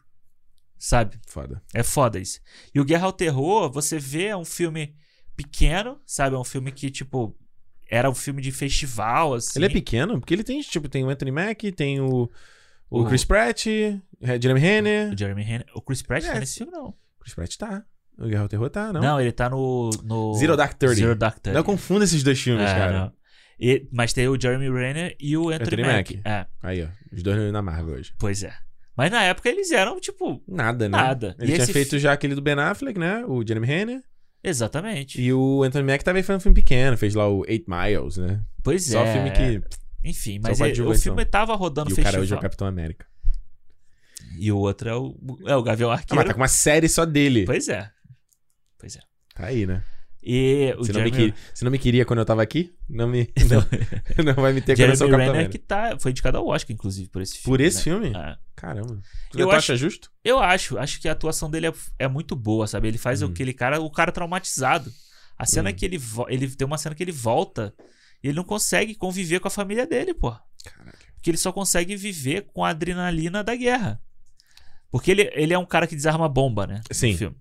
Sabe? 0.78 1.18
Foda. 1.28 1.62
É 1.74 1.84
foda 1.84 2.20
isso. 2.20 2.40
E 2.74 2.80
o 2.80 2.86
Guerra 2.86 3.06
ao 3.06 3.14
Terror, 3.14 3.72
você 3.72 3.98
vê, 3.98 4.26
é 4.28 4.38
um 4.38 4.46
filme 4.46 4.94
pequeno, 5.36 6.00
sabe? 6.06 6.36
É 6.36 6.40
um 6.40 6.44
filme 6.44 6.72
que, 6.72 6.90
tipo, 6.92 7.36
era 7.90 8.10
um 8.10 8.14
filme 8.16 8.42
de 8.42 8.52
festival, 8.52 9.34
assim. 9.36 9.58
Ele 9.60 9.66
é 9.66 9.70
pequeno, 9.70 10.20
porque 10.20 10.34
ele 10.34 10.44
tem, 10.44 10.60
tipo, 10.62 10.88
tem 10.90 11.04
o 11.04 11.10
Anthony 11.10 11.32
Mack, 11.32 11.72
tem 11.72 12.00
o, 12.02 12.30
o, 12.90 13.02
O- 13.02 13.06
Chris 13.08 13.24
Pratt, 13.24 13.66
o 14.34 14.42
Jeremy 14.42 14.60
Renner. 14.60 15.14
O 15.14 15.18
Jeremy 15.18 15.44
Renner. 15.44 15.66
O 15.76 15.82
Chris 15.82 16.02
Pratt 16.02 16.24
É, 16.26 16.34
tá 16.34 16.40
nesse 16.40 16.58
filme, 16.58 16.72
não. 16.72 16.94
Chris 17.22 17.34
Pratt 17.34 17.56
tá. 17.58 17.84
O 18.18 18.28
Guerra 18.28 18.44
ao 18.44 18.48
Terror 18.50 18.70
tá, 18.70 18.94
não? 18.94 19.02
Não, 19.02 19.20
ele 19.22 19.32
tá 19.32 19.50
no, 19.50 19.90
no. 20.04 20.34
Zero 20.36 20.56
Dark 20.56 20.74
Thirty. 20.78 20.96
Zero 20.96 21.16
Dark 21.16 21.38
Thirty. 21.40 21.56
Não 21.56 21.64
confunda 21.64 22.06
esses 22.06 22.24
dois 22.24 22.40
filmes, 22.42 22.64
É, 22.70 22.74
cara. 22.76 23.14
E- 23.60 23.88
mas 23.92 24.14
tem 24.14 24.28
o 24.28 24.40
Jeremy 24.40 24.70
Renner 24.70 25.16
e 25.20 25.36
o 25.38 25.50
Anthony, 25.50 25.82
Mack. 25.84 26.20
É. 26.26 26.46
Aí, 26.64 26.84
ó. 26.84 26.88
Os 27.14 27.22
dois 27.24 27.52
na 27.52 27.62
Marvel 27.62 27.96
hoje. 27.96 28.14
Pois 28.18 28.42
é. 28.44 28.54
Mas 28.98 29.12
na 29.12 29.24
época 29.24 29.50
eles 29.50 29.72
eram, 29.72 30.00
tipo. 30.00 30.42
Nada, 30.48 30.88
né? 30.88 30.98
Nada. 30.98 31.36
Ele 31.40 31.52
E 31.52 31.56
tinha 31.56 31.68
feito 31.68 32.00
já 32.00 32.14
aquele 32.14 32.36
do 32.36 32.42
Ben 32.42 32.54
Affleck, 32.58 32.98
né? 32.98 33.26
O 33.28 33.46
Jeremy 33.46 33.68
Renner. 33.68 34.02
Exatamente. 34.42 35.20
E 35.22 35.34
o 35.34 35.64
Anthony 35.64 35.84
Mack 35.92 36.04
também 36.04 36.22
fez 36.24 36.38
um 36.38 36.40
filme 36.40 36.56
pequeno. 36.56 36.96
Fez 36.98 37.16
lá 37.16 37.28
o 37.28 37.44
Eight 37.48 37.66
Miles, 37.68 38.18
né? 38.18 38.40
Pois 38.64 38.86
Só 38.86 39.04
é. 39.04 39.12
filme 39.14 39.32
que... 39.32 39.62
Enfim, 40.08 40.40
só 40.42 40.48
mas 40.50 40.60
ele- 40.62 40.82
o 40.84 40.94
filme 40.96 41.26
tava 41.26 41.56
rodando 41.56 41.90
E 41.90 41.94
o 41.94 41.96
festival. 41.96 42.12
cara 42.14 42.22
hoje 42.24 42.34
é 42.34 42.38
o 42.38 42.40
Capitão 42.40 42.68
América. 42.68 43.06
E 44.38 44.52
o 44.52 44.58
outro 44.58 44.90
é 44.90 44.96
o, 44.96 45.16
é 45.48 45.56
o 45.56 45.64
Gavião 45.64 45.90
Ah, 45.92 45.96
Arqueiro. 45.96 46.16
mas 46.16 46.28
tá 46.28 46.34
com 46.34 46.40
uma 46.42 46.48
série 46.48 46.88
só 46.90 47.06
dele. 47.06 47.46
Pois 47.46 47.68
é. 47.70 47.90
Pois 48.78 48.96
é. 48.96 49.00
Tá 49.34 49.48
aí, 49.48 49.66
né? 49.66 49.84
E 50.28 50.74
o 50.80 50.84
Você 50.84 50.92
não, 50.92 51.02
me 51.02 51.10
Jeremy- 51.10 51.12
queria, 51.12 51.36
você 51.54 51.66
não 51.66 51.72
me 51.72 51.78
queria 51.80 52.06
quando 52.06 52.20
eu 52.20 52.26
tava 52.26 52.42
aqui? 52.42 52.74
Não 52.90 53.08
me. 53.08 53.30
Não, 54.18 54.26
não 54.34 54.34
vai 54.42 54.54
me 54.54 54.62
ter 54.62 54.76
quando 54.76 54.90
eu 54.90 54.96
sou 54.96 55.06
Jeremy 55.08 55.24
Renner 55.24 55.36
América. 55.36 55.52
que 55.52 55.60
tá, 55.60 55.98
foi 56.00 56.10
indicado 56.12 56.38
ao 56.40 56.48
Oscar, 56.48 56.74
inclusive, 56.74 57.10
por 57.10 57.22
esse 57.22 57.34
filme. 57.38 57.46
Por 57.46 57.62
esse 57.62 57.78
né? 57.78 57.84
filme? 57.84 58.08
É. 58.18 58.36
Caramba. 58.56 59.00
Tu 59.30 59.40
Eu 59.40 59.46
tu 59.48 59.50
acho- 59.52 59.58
acha 59.74 59.76
justo? 59.76 60.12
Eu 60.24 60.40
acho. 60.40 60.80
Acho 60.80 61.00
que 61.00 61.08
a 61.08 61.12
atuação 61.12 61.48
dele 61.50 61.68
é, 61.68 61.74
é 62.00 62.08
muito 62.08 62.36
boa, 62.36 62.66
sabe? 62.66 62.88
Ele 62.88 62.98
faz 62.98 63.22
aquele 63.22 63.54
cara, 63.54 63.80
o 63.80 63.92
cara 63.92 64.12
traumatizado. 64.12 64.92
A 65.38 65.46
cena 65.46 65.70
Hum. 65.70 65.74
que 65.74 65.86
ele, 65.86 66.00
ele 66.30 66.48
tem 66.56 66.66
uma 66.66 66.78
cena 66.80 66.96
que 66.96 67.04
ele 67.04 67.12
volta 67.12 67.72
e 68.24 68.28
ele 68.30 68.36
não 68.38 68.44
consegue 68.44 68.96
conviver 68.96 69.40
com 69.40 69.48
a 69.48 69.52
família 69.52 69.86
dele, 69.86 70.14
pô. 70.14 70.32
Porque 71.16 71.30
ele 71.30 71.38
só 71.38 71.52
consegue 71.52 71.96
viver 71.96 72.48
com 72.54 72.64
a 72.66 72.70
adrenalina 72.70 73.44
da 73.44 73.56
guerra. 73.56 74.02
Porque 74.96 75.12
ele, 75.12 75.30
ele 75.34 75.54
é 75.54 75.58
um 75.58 75.66
cara 75.66 75.86
que 75.86 75.94
desarma 75.96 76.30
bomba, 76.30 76.66
né? 76.66 76.80
no 76.90 76.96
Sim. 76.96 77.18
filme. 77.18 77.36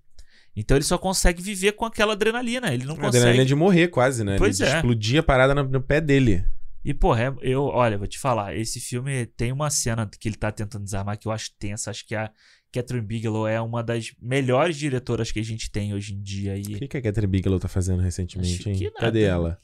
Então 0.57 0.75
ele 0.75 0.83
só 0.83 0.97
consegue 0.97 1.41
viver 1.41 1.71
com 1.71 1.85
aquela 1.85 2.11
adrenalina. 2.11 2.73
Ele 2.73 2.83
não 2.83 2.95
A 2.95 2.97
consegue. 2.97 3.17
adrenalina 3.17 3.45
de 3.45 3.55
morrer 3.55 3.87
quase, 3.87 4.25
né? 4.25 4.35
Pois 4.37 4.59
Ele 4.59 4.69
é. 4.69 4.75
Explodia 4.75 5.21
a 5.21 5.23
parada 5.23 5.55
no, 5.55 5.63
no 5.63 5.81
pé 5.81 6.01
dele. 6.01 6.43
E, 6.83 6.93
porra, 6.93 7.23
é- 7.23 7.35
eu, 7.41 7.63
olha, 7.63 7.97
vou 7.97 8.07
te 8.07 8.19
falar, 8.19 8.55
esse 8.57 8.79
filme 8.81 9.25
tem 9.25 9.53
uma 9.53 9.69
cena 9.69 10.05
que 10.19 10.27
ele 10.27 10.35
tá 10.35 10.51
tentando 10.51 10.83
desarmar 10.83 11.17
que 11.17 11.27
eu 11.27 11.31
acho 11.31 11.51
tensa. 11.57 11.89
Acho 11.91 12.05
que 12.05 12.13
a 12.13 12.29
Catherine 12.73 13.05
Bigelow 13.07 13.47
é 13.47 13.59
uma 13.61 13.81
das 13.81 14.11
melhores 14.21 14.75
diretoras 14.75 15.31
que 15.31 15.39
a 15.39 15.43
gente 15.43 15.71
tem 15.71 15.93
hoje 15.93 16.13
em 16.13 16.21
dia. 16.21 16.53
O 16.53 16.57
E 16.57 16.63
que, 16.79 16.87
que 16.89 16.97
a 16.97 17.01
Catherine 17.01 17.31
Bigelow 17.31 17.57
tá 17.57 17.69
fazendo 17.69 18.01
recentemente, 18.01 18.59
Acho 18.69 18.69
hein? 18.83 18.91
Cadê 18.99 19.23
ela? 19.23 19.57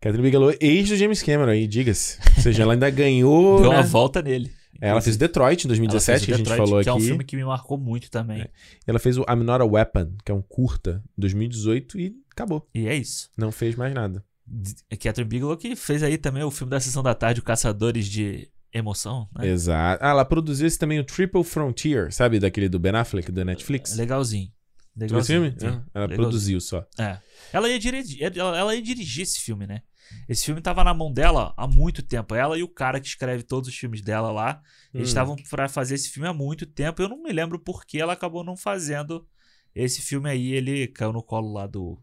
Catherine 0.00 0.22
Bigelow, 0.22 0.54
ex 0.60 0.88
do 0.90 0.96
James 0.96 1.22
Cameron 1.22 1.50
aí, 1.50 1.66
diga-se. 1.66 2.18
Ou 2.36 2.42
seja, 2.42 2.62
ela 2.62 2.74
ainda 2.74 2.90
ganhou. 2.90 3.60
deu 3.62 3.70
né? 3.70 3.76
uma 3.76 3.82
volta 3.82 4.20
nele. 4.20 4.52
É, 4.80 4.88
Ela 4.88 5.00
fez 5.00 5.16
Detroit 5.16 5.64
em 5.64 5.68
2017, 5.68 6.10
Ela 6.10 6.18
fez 6.18 6.26
que 6.26 6.32
a 6.32 6.36
gente 6.36 6.46
Detroit, 6.46 6.68
falou 6.68 6.82
que 6.82 6.88
aqui. 6.88 6.98
é 6.98 7.02
um 7.02 7.06
filme 7.06 7.24
que 7.24 7.36
me 7.36 7.44
marcou 7.44 7.78
muito 7.78 8.10
também. 8.10 8.48
Ela 8.86 8.98
fez 8.98 9.16
o 9.18 9.22
I'm 9.22 9.42
Not 9.44 9.62
a 9.62 9.64
Weapon, 9.64 10.12
que 10.24 10.30
é 10.32 10.34
um 10.34 10.42
curta, 10.42 11.02
2018, 11.16 11.98
e 11.98 12.16
acabou. 12.30 12.68
E 12.74 12.86
é 12.88 12.94
isso. 12.96 13.30
Não 13.36 13.50
fez 13.52 13.74
mais 13.76 13.94
nada. 13.94 14.24
Catherine 14.90 15.28
Bigelow 15.28 15.56
que 15.56 15.74
fez 15.74 16.02
aí 16.02 16.18
também 16.18 16.42
o 16.42 16.50
filme 16.50 16.70
da 16.70 16.78
Sessão 16.80 17.02
da 17.02 17.14
Tarde, 17.14 17.40
o 17.40 17.42
Caçadores 17.42 18.06
de 18.06 18.48
Emoção, 18.72 19.28
né? 19.38 19.46
Exato. 19.48 20.02
Ah, 20.04 20.10
ela 20.10 20.24
produziu 20.24 20.66
esse 20.66 20.78
também, 20.78 20.98
o 20.98 21.04
Triple 21.04 21.44
Frontier, 21.44 22.12
sabe? 22.12 22.40
Daquele 22.40 22.68
do 22.68 22.78
Ben 22.78 22.92
Affleck, 22.96 23.30
do 23.30 23.44
Netflix. 23.44 23.96
Legalzinho. 23.96 24.48
Tu 24.98 25.04
esse 25.04 25.14
Legalzinho. 25.14 25.42
filme? 25.42 25.60
sim. 25.60 25.66
É, 25.66 25.68
Ela 25.70 25.82
Legalzinho. 26.06 26.16
produziu 26.16 26.60
só. 26.60 26.86
É. 26.98 27.18
Ela 27.52 27.68
ia, 27.68 27.78
dirigir, 27.78 28.20
ela, 28.36 28.58
ela 28.58 28.74
ia 28.74 28.82
dirigir 28.82 29.22
esse 29.22 29.40
filme, 29.40 29.66
né? 29.66 29.80
Esse 30.28 30.44
filme 30.46 30.60
tava 30.60 30.82
na 30.84 30.92
mão 30.94 31.12
dela 31.12 31.52
há 31.56 31.66
muito 31.66 32.02
tempo. 32.02 32.34
Ela 32.34 32.58
e 32.58 32.62
o 32.62 32.68
cara 32.68 33.00
que 33.00 33.06
escreve 33.06 33.42
todos 33.42 33.68
os 33.68 33.74
filmes 33.76 34.00
dela 34.00 34.30
lá, 34.32 34.60
eles 34.92 35.06
Hum. 35.08 35.10
estavam 35.10 35.36
pra 35.50 35.68
fazer 35.68 35.94
esse 35.94 36.10
filme 36.10 36.28
há 36.28 36.32
muito 36.32 36.66
tempo. 36.66 37.00
Eu 37.02 37.08
não 37.08 37.22
me 37.22 37.32
lembro 37.32 37.58
por 37.58 37.84
que 37.84 38.00
ela 38.00 38.12
acabou 38.12 38.42
não 38.44 38.56
fazendo 38.56 39.26
esse 39.74 40.00
filme 40.02 40.28
aí. 40.30 40.52
Ele 40.52 40.86
caiu 40.88 41.12
no 41.12 41.22
colo 41.22 41.52
lá 41.52 41.66
do. 41.66 41.98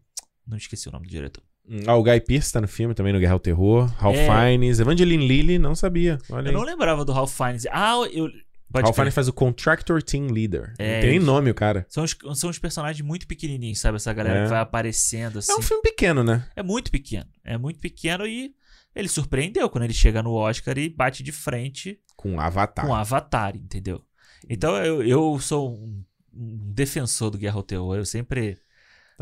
Não 0.46 0.56
esqueci 0.56 0.88
o 0.88 0.92
nome 0.92 1.06
do 1.06 1.10
diretor. 1.10 1.42
Hum, 1.68 1.80
Ah, 1.86 1.94
o 1.94 2.02
Guy 2.02 2.20
Pearce 2.20 2.52
tá 2.52 2.60
no 2.60 2.66
filme 2.66 2.92
também, 2.92 3.12
no 3.12 3.20
Guerra 3.20 3.34
ao 3.34 3.38
Terror. 3.40 3.86
Ralph 3.96 4.16
É. 4.16 4.26
Fiennes. 4.26 4.80
Evangeline 4.80 5.26
Lilly, 5.26 5.58
não 5.58 5.74
sabia. 5.76 6.18
Olha 6.28 6.46
Eu 6.46 6.48
aí. 6.48 6.52
não 6.54 6.62
lembrava 6.62 7.04
do 7.04 7.12
Ralph 7.12 7.32
Fiennes. 7.32 7.66
Ah, 7.70 7.94
eu. 8.12 8.28
Pode 8.72 8.84
Ralph. 8.84 8.94
Fiennes 8.96 9.14
faz 9.14 9.28
o 9.28 9.32
Contractor 9.32 10.02
Team 10.02 10.28
Leader. 10.28 10.74
É, 10.78 10.94
não 10.94 11.00
tem 11.08 11.16
isso. 11.18 11.26
nome 11.26 11.50
o 11.50 11.54
cara. 11.54 11.84
São 11.88 12.02
os, 12.04 12.16
são 12.34 12.48
os 12.50 12.58
personagens 12.58 13.06
muito 13.06 13.26
pequenininhos, 13.26 13.78
sabe? 13.80 13.96
Essa 13.96 14.12
galera 14.12 14.40
É. 14.40 14.42
que 14.44 14.50
vai 14.50 14.60
aparecendo 14.60 15.38
assim. 15.38 15.52
É 15.52 15.56
um 15.56 15.62
filme 15.62 15.82
pequeno, 15.82 16.24
né? 16.24 16.48
É 16.56 16.62
muito 16.62 16.90
pequeno. 16.90 17.26
É 17.44 17.58
muito 17.58 17.78
pequeno 17.80 18.26
e 18.26 18.54
ele 18.94 19.08
surpreendeu 19.08 19.68
quando 19.70 19.84
ele 19.84 19.92
chega 19.94 20.22
no 20.22 20.32
Oscar 20.32 20.76
e 20.78 20.88
bate 20.88 21.22
de 21.22 21.32
frente 21.32 21.98
Com 22.16 22.40
Avatar. 22.40 22.86
com 22.86 22.94
Avatar, 22.94 23.56
entendeu? 23.56 24.02
Então 24.48 24.76
eu, 24.76 25.02
eu 25.02 25.38
sou 25.38 25.72
um, 25.74 26.02
um 26.34 26.72
defensor 26.72 27.30
do 27.30 27.38
Guerra 27.38 27.56
ao 27.56 27.62
Terror. 27.62 27.96
Eu 27.96 28.04
sempre 28.04 28.58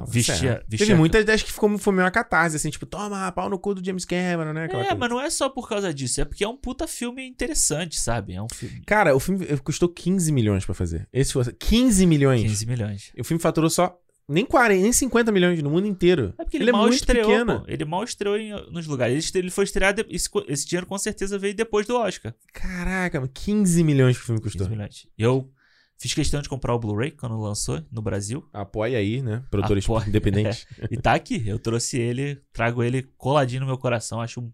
Tá 0.04 0.10
vestia, 0.10 0.34
certo. 0.36 0.66
vestia. 0.68 0.86
Teve 0.86 0.98
muita 0.98 1.18
ideia 1.20 1.38
que 1.38 1.52
ficou, 1.52 1.76
foi 1.78 1.92
meio 1.92 2.04
uma 2.04 2.10
catarse, 2.10 2.56
assim, 2.56 2.70
tipo, 2.70 2.86
toma, 2.86 3.30
pau 3.32 3.48
no 3.48 3.58
cu 3.58 3.74
do 3.74 3.84
James 3.84 4.04
Cameron, 4.04 4.52
né? 4.52 4.64
Aquela 4.64 4.82
É, 4.82 4.86
coisa. 4.86 4.98
mas 4.98 5.10
não 5.10 5.20
é 5.20 5.30
só 5.30 5.48
por 5.48 5.68
causa 5.68 5.92
disso. 5.94 6.20
É 6.20 6.24
porque 6.24 6.44
é 6.44 6.48
um 6.48 6.56
puta 6.56 6.86
filme 6.86 7.26
interessante, 7.26 7.98
sabe? 8.00 8.34
É 8.34 8.42
um 8.42 8.48
filme. 8.52 8.82
Cara, 8.86 9.14
o 9.14 9.20
filme 9.20 9.46
custou 9.58 9.88
15 9.88 10.30
milhões 10.32 10.64
pra 10.64 10.74
fazer. 10.74 11.08
Esse 11.12 11.32
foi 11.32 11.44
15 11.52 12.06
milhões. 12.06 12.42
15 12.42 12.66
milhões. 12.66 13.12
O 13.18 13.24
filme 13.24 13.40
faturou 13.40 13.68
só 13.70 13.96
nem 14.28 14.46
40, 14.46 14.80
nem 14.82 14.92
50 14.92 15.32
milhões 15.32 15.60
no 15.60 15.68
mundo 15.70 15.88
inteiro. 15.88 16.32
É 16.38 16.44
porque 16.44 16.56
ele, 16.56 16.68
é 16.70 16.72
mal 16.72 16.82
muito 16.82 16.94
estreou. 16.94 17.26
pequeno. 17.28 17.60
pô. 17.60 17.64
Ele 17.66 17.84
mal 17.84 18.04
estreou 18.04 18.36
em- 18.36 18.52
nos 18.70 18.86
lugares. 18.86 19.28
Ele, 19.34 19.44
ele 19.46 19.50
foi 19.50 19.64
estrear. 19.64 19.92
de- 19.92 20.06
esse, 20.08 20.28
esse 20.46 20.66
dinheiro 20.68 20.86
com 20.86 20.96
certeza 20.96 21.36
veio 21.36 21.52
depois 21.54 21.84
do 21.86 21.96
Oscar. 21.96 22.32
Caraca, 22.52 23.18
mano, 23.20 23.30
15 23.34 23.82
milhões 23.82 24.16
que 24.16 24.22
o 24.22 24.26
filme 24.26 24.40
custou. 24.40 24.60
15 24.66 24.70
milhões. 24.70 25.06
Eu 25.18 25.50
fiz 26.00 26.14
questão 26.14 26.40
de 26.40 26.48
comprar 26.48 26.74
o 26.74 26.78
Blu-ray 26.78 27.10
quando 27.10 27.38
lançou 27.38 27.82
no 27.92 28.00
Brasil. 28.00 28.48
Apoia 28.54 28.96
aí, 28.98 29.20
né? 29.22 29.44
Produtores 29.50 29.84
Apoia. 29.84 30.08
independentes. 30.08 30.66
É. 30.80 30.86
E 30.90 30.96
tá 30.96 31.12
aqui. 31.12 31.46
Eu 31.46 31.58
trouxe 31.58 31.98
ele, 31.98 32.40
trago 32.52 32.82
ele 32.82 33.02
coladinho 33.18 33.60
no 33.60 33.66
meu 33.66 33.76
coração. 33.76 34.20
Acho 34.20 34.40
um 34.40 34.50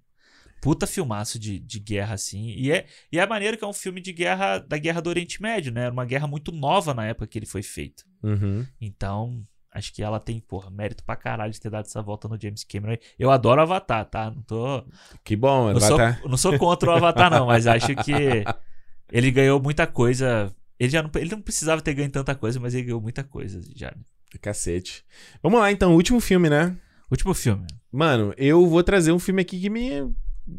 puta 0.60 0.86
filmaço 0.86 1.38
de, 1.38 1.60
de 1.60 1.78
guerra, 1.78 2.14
assim. 2.14 2.48
E 2.48 2.72
é, 2.72 2.86
e 3.12 3.18
é 3.20 3.26
maneiro 3.26 3.56
que 3.56 3.62
é 3.62 3.66
um 3.66 3.72
filme 3.72 4.00
de 4.00 4.12
guerra 4.12 4.58
da 4.58 4.76
guerra 4.76 5.00
do 5.00 5.08
Oriente 5.08 5.40
Médio, 5.40 5.70
né? 5.70 5.82
Era 5.82 5.92
uma 5.92 6.04
guerra 6.04 6.26
muito 6.26 6.50
nova 6.50 6.92
na 6.92 7.06
época 7.06 7.28
que 7.28 7.38
ele 7.38 7.46
foi 7.46 7.62
feito. 7.62 8.04
Uhum. 8.24 8.66
Então, 8.80 9.46
acho 9.70 9.92
que 9.92 10.02
ela 10.02 10.18
tem, 10.18 10.40
porra, 10.40 10.68
mérito 10.68 11.04
pra 11.04 11.14
caralho 11.14 11.52
de 11.52 11.60
ter 11.60 11.70
dado 11.70 11.84
essa 11.84 12.02
volta 12.02 12.26
no 12.26 12.40
James 12.40 12.64
Cameron. 12.64 12.96
Eu 13.16 13.30
adoro 13.30 13.60
Avatar, 13.62 14.04
tá? 14.06 14.30
Não 14.30 14.42
tô. 14.42 14.84
Que 15.22 15.36
bom, 15.36 15.72
Não 15.72 15.80
sou, 15.80 16.00
Avatar. 16.00 16.28
não 16.28 16.36
sou 16.36 16.58
contra 16.58 16.90
o 16.90 16.94
Avatar, 16.94 17.30
não, 17.30 17.46
mas 17.46 17.68
acho 17.68 17.94
que 17.96 18.12
ele 19.12 19.30
ganhou 19.30 19.62
muita 19.62 19.86
coisa. 19.86 20.52
Ele 20.78 20.90
já 20.90 21.02
não, 21.02 21.10
ele 21.14 21.30
não 21.30 21.40
precisava 21.40 21.80
ter 21.80 21.94
ganho 21.94 22.10
tanta 22.10 22.34
coisa, 22.34 22.60
mas 22.60 22.74
ele 22.74 22.84
ganhou 22.84 23.00
muita 23.00 23.24
coisa 23.24 23.60
já. 23.74 23.94
Cacete. 24.40 25.04
Vamos 25.42 25.60
lá, 25.60 25.72
então, 25.72 25.94
último 25.94 26.20
filme, 26.20 26.50
né? 26.50 26.76
Último 27.10 27.32
filme. 27.32 27.66
Mano, 27.90 28.34
eu 28.36 28.66
vou 28.66 28.82
trazer 28.82 29.12
um 29.12 29.18
filme 29.18 29.40
aqui 29.40 29.58
que 29.60 29.70
me. 29.70 30.12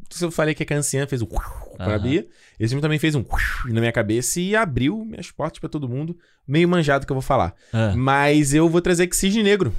Se 0.10 0.26
eu 0.26 0.32
falei 0.32 0.54
que 0.56 0.64
a 0.64 0.66
Cancian 0.66 1.08
fez 1.08 1.22
um 1.22 1.26
pra 1.26 1.96
Aham. 1.96 2.02
Bia, 2.02 2.28
esse 2.60 2.70
filme 2.70 2.82
também 2.82 3.00
fez 3.00 3.16
um 3.16 3.24
na 3.66 3.80
minha 3.80 3.92
cabeça 3.92 4.40
e 4.40 4.56
abriu 4.56 5.06
minhas 5.06 5.32
portas 5.32 5.60
pra 5.60 5.70
todo 5.70 5.88
mundo. 5.88 6.18
Meio 6.48 6.68
manjado 6.68 7.06
que 7.06 7.12
eu 7.12 7.16
vou 7.16 7.22
falar. 7.22 7.54
Ah. 7.72 7.94
Mas 7.96 8.54
eu 8.54 8.68
vou 8.68 8.82
trazer 8.82 9.04
aqui 9.04 9.16
Cisne 9.16 9.44
Negro. 9.44 9.74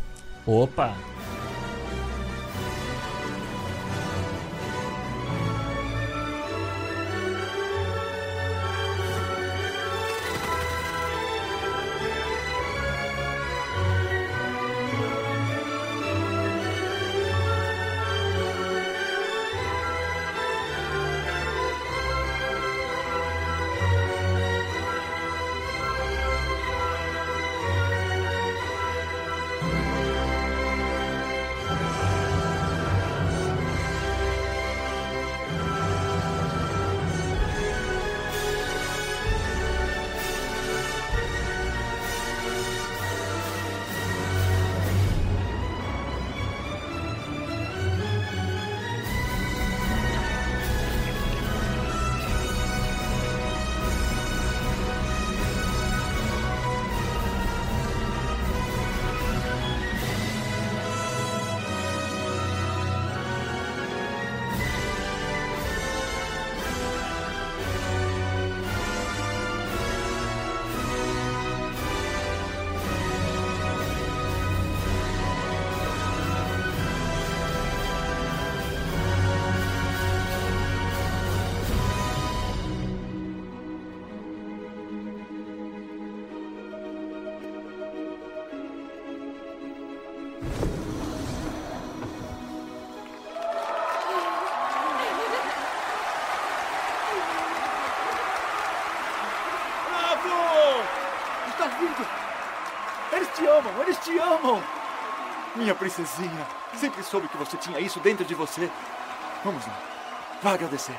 Opa! 0.47 0.97
Minha 105.59 105.75
princesinha. 105.75 106.47
Sempre 106.77 107.03
soube 107.03 107.27
que 107.27 107.37
você 107.37 107.57
tinha 107.57 107.81
isso 107.81 107.99
dentro 107.99 108.25
de 108.25 108.33
você. 108.33 108.71
Vamos 109.45 109.67
lá. 109.67 109.77
Vá 110.41 110.53
agradecer. 110.53 110.97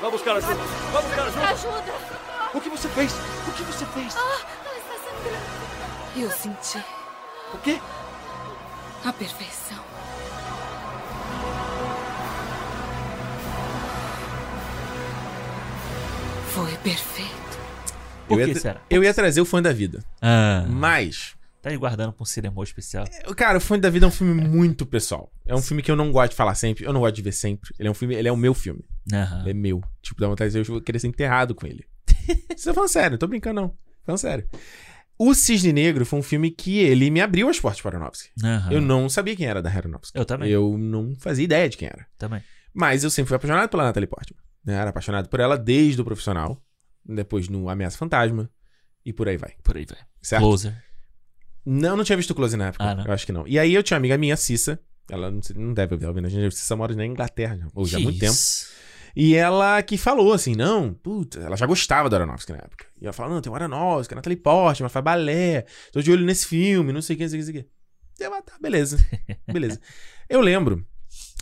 Vá 0.00 0.10
buscar 0.10 0.36
ajuda. 0.36 0.54
Vá 0.92 1.00
buscar 1.02 1.26
ajuda. 1.26 1.48
Ajuda! 1.50 1.92
O 2.54 2.60
que 2.60 2.70
você 2.70 2.88
fez? 2.88 3.12
O 3.46 3.52
que 3.52 3.62
você 3.64 3.84
fez? 3.84 4.16
Ah, 4.16 4.40
está 4.78 4.94
sangrando. 4.94 6.16
Eu 6.16 6.30
senti 6.30 6.82
O 7.52 7.58
quê? 7.58 7.78
a 9.04 9.12
perfeição. 9.12 9.84
Foi 16.54 16.76
perfeito. 16.78 17.41
Por 18.34 18.40
eu 18.40 18.46
que 18.46 18.52
ia, 18.54 18.60
será? 18.60 18.80
Eu 18.90 19.02
ia 19.04 19.14
trazer 19.14 19.40
o 19.40 19.44
Fã 19.44 19.60
da 19.62 19.72
Vida. 19.72 20.04
Ah. 20.20 20.64
Mas. 20.68 21.34
Tá 21.60 21.70
aí 21.70 21.76
guardando 21.76 22.12
pra 22.12 22.22
um 22.22 22.26
cinema 22.26 22.62
especial. 22.64 23.04
Cara, 23.36 23.58
o 23.58 23.60
Fã 23.60 23.78
da 23.78 23.88
Vida 23.88 24.04
é 24.04 24.08
um 24.08 24.12
filme 24.12 24.34
muito 24.34 24.84
pessoal. 24.84 25.32
É 25.46 25.54
um 25.54 25.62
filme 25.62 25.80
que 25.82 25.90
eu 25.90 25.94
não 25.96 26.10
gosto 26.10 26.30
de 26.30 26.36
falar 26.36 26.54
sempre. 26.56 26.84
Eu 26.84 26.92
não 26.92 27.00
gosto 27.00 27.14
de 27.14 27.22
ver 27.22 27.32
sempre. 27.32 27.70
Ele 27.78 27.86
é 27.86 27.90
um 27.90 27.94
filme. 27.94 28.14
Ele 28.16 28.26
é 28.26 28.32
o 28.32 28.36
meu 28.36 28.52
filme. 28.52 28.84
Aham. 29.12 29.42
Ele 29.42 29.50
é 29.50 29.54
meu. 29.54 29.80
Tipo, 30.02 30.20
dá 30.20 30.26
vontade 30.26 30.50
de 30.50 30.70
eu 30.70 30.80
querer 30.80 30.98
ser 30.98 31.06
enterrado 31.06 31.54
com 31.54 31.64
ele. 31.66 31.84
Você 32.56 32.64
tá 32.68 32.74
falando 32.74 32.88
sério, 32.90 33.10
não 33.12 33.18
tô 33.18 33.28
brincando, 33.28 33.60
não. 33.60 33.74
Falando 34.04 34.18
sério. 34.18 34.48
O 35.18 35.34
Cisne 35.34 35.72
Negro 35.72 36.04
foi 36.04 36.18
um 36.18 36.22
filme 36.22 36.50
que 36.50 36.78
ele 36.80 37.08
me 37.10 37.20
abriu 37.20 37.48
as 37.48 37.60
portas 37.60 37.80
para 37.80 37.96
Aronofsky. 37.96 38.30
Aham. 38.42 38.72
Eu 38.72 38.80
não 38.80 39.08
sabia 39.08 39.36
quem 39.36 39.46
era 39.46 39.62
da 39.62 39.70
Aronofsky. 39.70 40.18
Eu 40.18 40.24
também. 40.24 40.50
Eu 40.50 40.76
não 40.76 41.14
fazia 41.20 41.44
ideia 41.44 41.68
de 41.68 41.76
quem 41.76 41.86
era. 41.86 42.06
Também. 42.18 42.42
Mas 42.74 43.04
eu 43.04 43.10
sempre 43.10 43.28
fui 43.28 43.36
apaixonado 43.36 43.68
pela 43.68 43.84
Natalie 43.84 44.08
Portman. 44.08 44.40
né? 44.64 44.74
Era 44.74 44.90
apaixonado 44.90 45.28
por 45.28 45.38
ela 45.38 45.56
desde 45.56 46.00
o 46.00 46.04
profissional. 46.04 46.60
Depois 47.04 47.48
no 47.48 47.68
Ameaça 47.68 47.98
Fantasma. 47.98 48.50
E 49.04 49.12
por 49.12 49.28
aí 49.28 49.36
vai. 49.36 49.54
Por 49.62 49.76
aí 49.76 49.84
vai. 49.84 49.98
Certo? 50.20 50.42
Closer. 50.42 50.82
Não, 51.64 51.96
não 51.96 52.04
tinha 52.04 52.16
visto 52.16 52.34
Close 52.34 52.56
na 52.56 52.68
época. 52.68 52.84
Ah, 52.84 52.94
não? 52.94 53.04
Eu 53.04 53.12
acho 53.12 53.26
que 53.26 53.32
não. 53.32 53.46
E 53.46 53.58
aí 53.58 53.74
eu 53.74 53.82
tinha 53.82 53.96
uma 53.96 54.00
amiga 54.00 54.18
minha, 54.18 54.36
Cissa. 54.36 54.80
Ela 55.10 55.30
não, 55.30 55.74
deve 55.74 55.94
ouvir, 55.94 56.06
ouvindo 56.06 56.26
a 56.26 56.30
gente. 56.30 56.54
Cissa 56.54 56.76
mora 56.76 56.94
na 56.94 57.04
Inglaterra, 57.04 57.68
ou 57.74 57.84
já 57.84 57.98
há 57.98 58.00
muito 58.00 58.18
tempo. 58.18 58.36
E 59.14 59.34
ela 59.34 59.82
que 59.82 59.98
falou 59.98 60.32
assim, 60.32 60.54
não, 60.54 60.94
puta, 60.94 61.40
ela 61.40 61.54
já 61.54 61.66
gostava 61.66 62.08
do 62.08 62.16
Aronofsky 62.16 62.52
na 62.52 62.58
época. 62.58 62.86
E 63.00 63.04
ela 63.04 63.12
falou, 63.12 63.34
não, 63.34 63.42
tem 63.42 63.52
o 63.52 63.54
Aronofsky, 63.54 64.14
a 64.14 64.16
Natalie 64.16 64.38
Portman, 64.38 64.88
faz 64.88 65.04
balé, 65.04 65.66
tô 65.92 66.00
de 66.00 66.10
olho 66.10 66.24
nesse 66.24 66.46
filme, 66.46 66.92
não 66.92 67.02
sei 67.02 67.14
o 67.14 67.18
que, 67.18 67.24
não 67.24 67.30
sei 67.30 67.40
o 67.40 67.42
que, 67.42 67.46
não 67.46 67.52
sei 67.52 67.60
o 67.60 67.64
que. 67.64 68.22
E 68.22 68.24
eu, 68.24 68.34
ah, 68.34 68.42
tá, 68.42 68.54
beleza, 68.60 68.98
beleza. 69.52 69.80
eu 70.30 70.40
lembro 70.40 70.86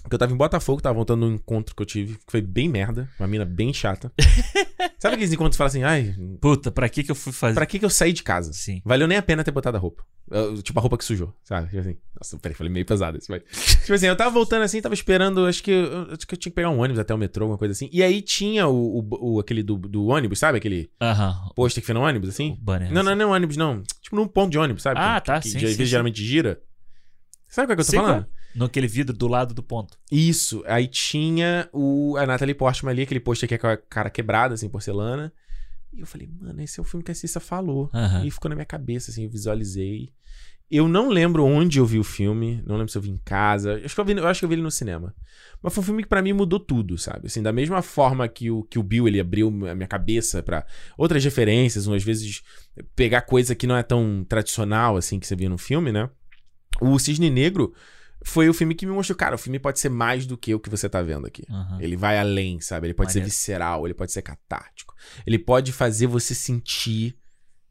que 0.08 0.14
eu 0.14 0.18
tava 0.18 0.32
em 0.32 0.36
Botafogo, 0.36 0.80
tava 0.80 0.94
voltando 0.94 1.26
num 1.28 1.34
encontro 1.34 1.74
que 1.74 1.82
eu 1.82 1.86
tive, 1.86 2.14
que 2.16 2.30
foi 2.30 2.40
bem 2.40 2.68
merda, 2.68 3.08
uma 3.18 3.28
mina 3.28 3.44
bem 3.44 3.72
chata. 3.72 4.12
Sabe 4.98 5.14
aqueles 5.14 5.32
encontros 5.32 5.54
que 5.56 5.58
fala 5.58 5.68
assim, 5.68 5.82
ai, 5.82 6.14
Puta, 6.40 6.70
pra 6.70 6.88
que 6.88 7.02
que 7.02 7.10
eu 7.10 7.14
fui 7.14 7.32
fazer? 7.32 7.54
pra 7.54 7.66
que 7.66 7.78
que 7.78 7.84
eu 7.84 7.90
saí 7.90 8.12
de 8.12 8.22
casa? 8.22 8.52
Sim. 8.52 8.82
Valeu 8.84 9.06
nem 9.08 9.16
a 9.18 9.22
pena 9.22 9.42
ter 9.44 9.50
botado 9.50 9.76
a 9.76 9.80
roupa. 9.80 10.04
Eu, 10.30 10.62
tipo, 10.62 10.78
a 10.78 10.82
roupa 10.82 10.96
que 10.98 11.04
sujou, 11.04 11.34
sabe? 11.42 11.68
Tipo 11.68 11.80
assim, 11.80 11.96
nossa, 12.18 12.38
peraí, 12.38 12.54
falei 12.56 12.72
meio 12.72 12.86
pesado 12.86 13.18
isso, 13.18 13.26
mas... 13.30 13.42
tipo 13.80 13.92
assim, 13.94 14.06
eu 14.06 14.16
tava 14.16 14.30
voltando 14.30 14.62
assim, 14.62 14.80
tava 14.80 14.94
esperando, 14.94 15.46
acho 15.46 15.62
que, 15.62 15.70
eu- 15.70 16.08
acho 16.12 16.26
que 16.26 16.34
eu 16.34 16.38
tinha 16.38 16.50
que 16.50 16.54
pegar 16.54 16.70
um 16.70 16.78
ônibus 16.80 16.98
até 16.98 17.14
o 17.14 17.18
metrô, 17.18 17.44
alguma 17.44 17.58
coisa 17.58 17.72
assim. 17.72 17.88
E 17.92 18.02
aí 18.02 18.20
tinha 18.22 18.66
o, 18.68 18.98
o, 19.00 19.34
o- 19.36 19.40
aquele 19.40 19.62
do, 19.62 19.76
do 19.76 20.06
ônibus, 20.06 20.38
sabe? 20.38 20.58
Aquele 20.58 20.90
Aham. 21.00 21.50
pôster 21.54 21.82
que 21.82 21.86
fica 21.86 21.98
no 21.98 22.04
ônibus, 22.04 22.28
assim? 22.28 22.56
banner, 22.60 22.92
Não, 22.92 23.02
não, 23.02 23.14
não 23.14 23.24
é 23.24 23.26
um 23.28 23.32
ônibus, 23.32 23.56
não. 23.56 23.82
Tipo 24.00 24.16
num 24.16 24.28
ponto 24.28 24.50
de 24.50 24.58
ônibus, 24.58 24.82
sabe? 24.82 25.00
Ah, 25.00 25.20
que, 25.20 25.26
tá, 25.26 25.40
que, 25.40 25.48
sim, 25.50 25.58
que 25.58 25.64
às 25.64 25.70
sim, 25.72 25.76
vezes 25.76 25.88
sim. 25.88 25.90
geralmente 25.90 26.22
gira. 26.24 26.60
Sabe 27.48 27.66
qual 27.66 27.72
é 27.72 27.76
que 27.76 27.80
eu 27.80 27.84
tô 27.86 27.90
Sei 27.90 27.98
falando? 28.00 28.22
qual. 28.24 28.39
No 28.54 28.64
aquele 28.64 28.86
vidro 28.86 29.16
do 29.16 29.28
lado 29.28 29.54
do 29.54 29.62
ponto. 29.62 29.98
Isso. 30.10 30.62
Aí 30.66 30.86
tinha 30.88 31.68
o, 31.72 32.16
a 32.16 32.26
Natalie 32.26 32.54
Portman 32.54 32.90
ali, 32.90 33.02
aquele 33.02 33.20
pôster 33.20 33.48
que 33.48 33.54
é 33.54 33.58
com 33.58 33.66
a 33.66 33.76
cara 33.76 34.10
quebrada, 34.10 34.54
assim, 34.54 34.68
porcelana. 34.68 35.32
E 35.92 36.00
eu 36.00 36.06
falei, 36.06 36.28
mano, 36.40 36.60
esse 36.60 36.78
é 36.78 36.82
o 36.82 36.84
filme 36.84 37.04
que 37.04 37.10
a 37.10 37.14
Cissa 37.14 37.40
falou. 37.40 37.90
Aham. 37.92 38.24
E 38.24 38.30
ficou 38.30 38.48
na 38.48 38.54
minha 38.54 38.66
cabeça, 38.66 39.10
assim, 39.10 39.24
eu 39.24 39.30
visualizei. 39.30 40.12
Eu 40.70 40.86
não 40.86 41.08
lembro 41.08 41.44
onde 41.44 41.80
eu 41.80 41.86
vi 41.86 41.98
o 41.98 42.04
filme, 42.04 42.62
não 42.64 42.76
lembro 42.76 42.92
se 42.92 42.96
eu 42.96 43.02
vi 43.02 43.10
em 43.10 43.18
casa. 43.24 43.80
Acho 43.84 43.92
que 43.92 44.00
eu, 44.00 44.04
vi, 44.04 44.12
eu 44.12 44.26
acho 44.28 44.38
que 44.38 44.44
eu 44.44 44.48
vi 44.48 44.54
ele 44.54 44.62
no 44.62 44.70
cinema. 44.70 45.12
Mas 45.60 45.74
foi 45.74 45.82
um 45.82 45.84
filme 45.84 46.02
que 46.04 46.08
pra 46.08 46.22
mim 46.22 46.32
mudou 46.32 46.60
tudo, 46.60 46.96
sabe? 46.96 47.26
Assim, 47.26 47.42
da 47.42 47.52
mesma 47.52 47.82
forma 47.82 48.28
que 48.28 48.52
o, 48.52 48.62
que 48.62 48.78
o 48.78 48.82
Bill 48.82 49.08
ele 49.08 49.18
abriu 49.18 49.48
a 49.68 49.74
minha 49.74 49.88
cabeça 49.88 50.44
pra 50.44 50.64
outras 50.96 51.24
referências, 51.24 51.88
ou 51.88 51.94
às 51.94 52.04
vezes 52.04 52.42
pegar 52.94 53.22
coisa 53.22 53.52
que 53.52 53.66
não 53.66 53.76
é 53.76 53.82
tão 53.82 54.24
tradicional 54.28 54.96
assim 54.96 55.18
que 55.18 55.26
você 55.26 55.34
via 55.34 55.48
no 55.48 55.58
filme, 55.58 55.90
né? 55.90 56.08
O 56.80 56.96
Cisne 57.00 57.30
Negro 57.30 57.74
foi 58.24 58.48
o 58.48 58.54
filme 58.54 58.74
que 58.74 58.84
me 58.86 58.92
mostrou, 58.92 59.16
cara, 59.16 59.34
o 59.34 59.38
filme 59.38 59.58
pode 59.58 59.80
ser 59.80 59.88
mais 59.88 60.26
do 60.26 60.36
que 60.36 60.54
o 60.54 60.60
que 60.60 60.68
você 60.68 60.88
tá 60.88 61.00
vendo 61.02 61.26
aqui. 61.26 61.44
Aham. 61.48 61.78
Ele 61.80 61.96
vai 61.96 62.18
além, 62.18 62.60
sabe? 62.60 62.86
Ele 62.86 62.94
pode 62.94 63.12
ser 63.12 63.22
visceral, 63.22 63.86
ele 63.86 63.94
pode 63.94 64.12
ser 64.12 64.22
catártico. 64.22 64.94
Ele 65.26 65.38
pode 65.38 65.72
fazer 65.72 66.06
você 66.06 66.34
sentir 66.34 67.16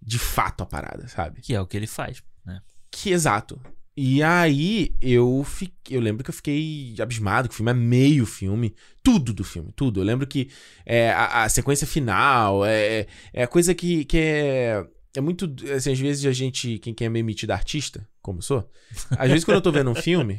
de 0.01 0.17
fato 0.17 0.63
a 0.63 0.65
parada, 0.65 1.07
sabe? 1.07 1.41
Que 1.41 1.53
é 1.53 1.61
o 1.61 1.67
que 1.67 1.77
ele 1.77 1.87
faz, 1.87 2.23
né? 2.45 2.61
Que 2.89 3.11
exato. 3.11 3.59
E 3.95 4.23
aí 4.23 4.95
eu 5.01 5.43
fiquei, 5.43 5.97
eu 5.97 6.01
lembro 6.01 6.23
que 6.23 6.29
eu 6.29 6.33
fiquei 6.33 6.95
abismado 6.99 7.49
que 7.49 7.53
o 7.53 7.57
filme 7.57 7.71
é 7.71 7.75
meio 7.75 8.25
filme, 8.25 8.73
tudo 9.03 9.33
do 9.33 9.43
filme, 9.43 9.73
tudo. 9.75 9.99
Eu 9.99 10.05
lembro 10.05 10.25
que 10.25 10.49
é, 10.85 11.11
a, 11.11 11.43
a 11.43 11.49
sequência 11.49 11.85
final 11.85 12.65
é, 12.65 13.07
é 13.33 13.45
coisa 13.45 13.75
que, 13.75 14.05
que 14.05 14.17
é 14.17 14.85
é 15.15 15.21
muito 15.21 15.53
assim, 15.75 15.91
às 15.91 15.99
vezes 15.99 16.25
a 16.25 16.31
gente, 16.31 16.77
quem, 16.79 16.93
quem 16.93 17.07
é 17.07 17.09
meio 17.09 17.25
metido 17.25 17.51
artista, 17.51 18.07
como 18.29 18.41
sou, 18.41 18.69
às 19.11 19.29
vezes 19.29 19.43
quando 19.43 19.55
eu 19.55 19.61
tô 19.61 19.71
vendo 19.71 19.89
um 19.89 19.95
filme, 19.95 20.37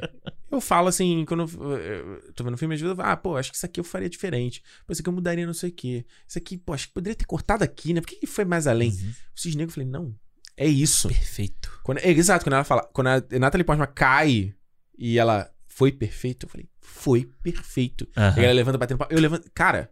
eu 0.50 0.60
falo 0.60 0.88
assim, 0.88 1.24
quando 1.24 1.40
eu, 1.42 1.72
eu 1.76 2.32
tô 2.34 2.44
vendo 2.44 2.54
um 2.54 2.56
filme, 2.56 2.74
às 2.74 2.80
vezes 2.80 2.90
eu 2.90 2.96
falo, 2.96 3.08
ah, 3.10 3.16
pô, 3.16 3.36
acho 3.36 3.50
que 3.50 3.56
isso 3.56 3.66
aqui 3.66 3.80
eu 3.80 3.84
faria 3.84 4.08
diferente. 4.08 4.62
Pô, 4.86 4.92
isso 4.92 5.02
aqui 5.02 5.08
eu 5.08 5.12
mudaria 5.12 5.46
não 5.46 5.54
sei 5.54 5.70
o 5.70 5.72
quê. 5.72 6.04
Isso 6.26 6.38
aqui, 6.38 6.56
pô, 6.56 6.72
acho 6.72 6.88
que 6.88 6.94
poderia 6.94 7.16
ter 7.16 7.24
cortado 7.24 7.64
aqui, 7.64 7.92
né? 7.92 8.00
Por 8.00 8.08
que 8.08 8.16
que 8.16 8.26
foi 8.26 8.44
mais 8.44 8.66
além? 8.66 8.90
O 8.90 9.40
Cisne 9.40 9.58
Negro, 9.58 9.70
eu 9.70 9.74
falei, 9.74 9.88
não, 9.88 10.14
é 10.56 10.66
isso. 10.66 11.08
Perfeito. 11.08 11.80
Quando, 11.82 11.98
é, 11.98 12.10
exato, 12.10 12.44
quando 12.44 12.54
ela 12.54 12.64
fala, 12.64 12.82
quando 12.92 13.08
a 13.08 13.22
Natalie 13.38 13.64
Portman 13.64 13.88
cai 13.94 14.54
e 14.98 15.18
ela 15.18 15.50
foi 15.66 15.90
perfeito, 15.90 16.46
eu 16.46 16.50
falei, 16.50 16.68
foi 16.80 17.30
perfeito. 17.42 18.06
Aham. 18.16 18.40
E 18.40 18.44
ela 18.44 18.52
levanta 18.52 18.76
batendo 18.76 18.98
palma. 18.98 19.12
Eu 19.12 19.20
levanto, 19.20 19.50
cara. 19.54 19.90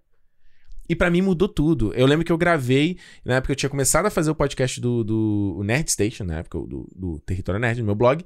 E 0.88 0.96
pra 0.96 1.10
mim 1.10 1.20
mudou 1.20 1.48
tudo. 1.48 1.92
Eu 1.94 2.06
lembro 2.06 2.24
que 2.24 2.32
eu 2.32 2.38
gravei, 2.38 2.98
na 3.24 3.34
época 3.36 3.52
eu 3.52 3.56
tinha 3.56 3.68
começado 3.68 4.06
a 4.06 4.10
fazer 4.10 4.30
o 4.30 4.34
podcast 4.34 4.80
do, 4.80 5.04
do 5.04 5.60
Nerd 5.64 5.90
Station, 5.90 6.24
na 6.24 6.38
época 6.38 6.58
do, 6.60 6.88
do 6.94 7.20
Território 7.20 7.60
Nerd, 7.60 7.80
no 7.80 7.86
meu 7.86 7.94
blog. 7.94 8.24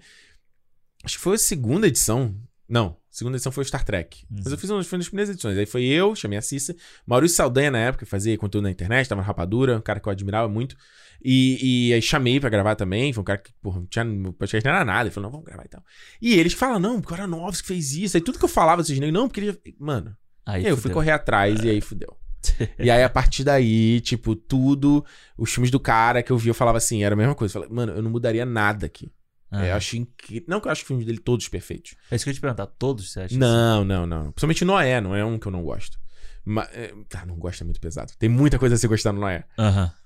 Acho 1.05 1.17
que 1.17 1.23
foi 1.23 1.35
a 1.35 1.39
segunda 1.39 1.89
edição. 1.89 2.37
Não, 2.69 2.87
a 2.87 2.95
segunda 3.11 3.37
edição 3.37 3.51
foi 3.51 3.65
o 3.65 3.67
Star 3.67 3.85
Trek. 3.85 4.25
Mas 4.31 4.51
eu 4.51 4.57
fiz 4.57 4.71
umas, 4.71 4.87
foi 4.87 4.97
nas 4.99 5.09
primeiras 5.09 5.31
edições. 5.31 5.59
Aí 5.59 5.67
foi 5.67 5.85
eu, 5.85 6.15
chamei 6.15 6.39
a 6.39 6.43
Cissa, 6.43 6.75
Maurício 7.05 7.37
Saldanha 7.37 7.71
na 7.71 7.79
época, 7.79 8.07
fazia 8.07 8.39
conteúdo 8.39 8.65
na 8.65 8.71
internet, 8.71 9.09
tava 9.09 9.21
na 9.21 9.27
rapadura, 9.27 9.77
um 9.77 9.81
cara 9.81 9.99
que 9.99 10.09
eu 10.09 10.13
admirava 10.13 10.49
muito. 10.49 10.77
E, 11.25 11.89
e 11.89 11.93
aí 11.93 12.03
chamei 12.03 12.41
pra 12.41 12.49
gravar 12.49 12.75
também. 12.75 13.13
Foi 13.13 13.21
um 13.21 13.25
cara 13.25 13.39
que, 13.39 13.53
porra, 13.61 13.81
não 13.81 13.87
tinha. 13.87 14.05
Podcast 14.33 14.65
não 14.65 14.75
era 14.75 14.85
nada. 14.85 15.03
Ele 15.03 15.11
falou, 15.11 15.29
não, 15.29 15.33
vamos 15.33 15.47
gravar 15.47 15.65
e 15.65 15.69
tal. 15.69 15.85
E 16.21 16.35
eles 16.35 16.53
falam, 16.53 16.79
não, 16.79 17.01
porque 17.01 17.13
o 17.13 17.17
Aronofsky 17.17 17.69
fez 17.69 17.93
isso. 17.95 18.17
Aí 18.17 18.21
tudo 18.23 18.39
que 18.39 18.45
eu 18.45 18.49
falava, 18.49 18.83
vocês 18.83 18.99
nem, 18.99 19.13
não, 19.13 19.29
porque 19.29 19.41
ele. 19.41 19.59
Mano. 19.79 20.17
Aí 20.45 20.65
e 20.65 20.69
eu 20.69 20.77
fui 20.77 20.91
correr 20.91 21.13
atrás 21.13 21.63
e 21.63 21.71
aí 21.71 21.81
fudeu. 21.81 22.17
E 22.79 22.91
aí, 22.91 23.03
a 23.03 23.09
partir 23.09 23.45
daí, 23.45 24.01
tipo, 24.01 24.35
tudo, 24.35 25.05
os 25.37 25.53
filmes 25.53 25.71
do 25.71 25.79
cara 25.81 26.23
que 26.23 26.31
eu 26.33 26.39
vi, 26.39 26.49
eu 26.49 26.55
falava 26.55 26.79
assim, 26.79 27.03
era 27.05 27.15
a 27.15 27.19
mesma 27.19 27.35
coisa. 27.35 27.57
Eu 27.59 27.63
falei, 27.63 27.75
mano, 27.75 27.93
eu 27.93 28.03
não 28.03 28.11
mudaria 28.11 28.45
nada 28.45 28.87
aqui. 28.87 29.11
Aham. 29.53 29.65
É, 29.65 29.71
eu 29.73 29.77
acho 29.77 29.97
incrível. 29.97 30.45
Não 30.49 30.61
que 30.61 30.69
eu 30.69 30.73
acho 30.73 30.83
os 30.83 30.87
filmes 30.87 31.05
dele 31.05 31.19
todos 31.19 31.47
perfeitos. 31.49 31.95
É 32.11 32.17
isso 32.17 32.25
que 32.25 32.31
eu 32.31 32.33
ia 32.33 32.35
te 32.37 32.41
perguntar. 32.41 32.67
Todos 32.67 33.13
você 33.13 33.21
acha? 33.21 33.37
Não, 33.39 33.85
não, 33.85 34.07
não. 34.07 34.33
Principalmente 34.33 34.65
Noé, 34.65 35.01
não 35.01 35.15
é 35.15 35.25
um 35.25 35.39
que 35.39 35.47
eu 35.47 35.53
não 35.53 35.63
gosto. 35.63 36.01
Mas, 36.45 36.69
é, 36.73 36.93
ah, 37.15 37.27
não 37.27 37.37
gosto 37.37 37.61
é 37.61 37.65
muito 37.65 37.81
pesado. 37.81 38.13
Tem 38.19 38.29
muita 38.29 38.59
coisa 38.59 38.75
a 38.75 38.79
se 38.79 38.89
gostar 38.89 39.13
no 39.13 39.21
Noé. 39.21 39.45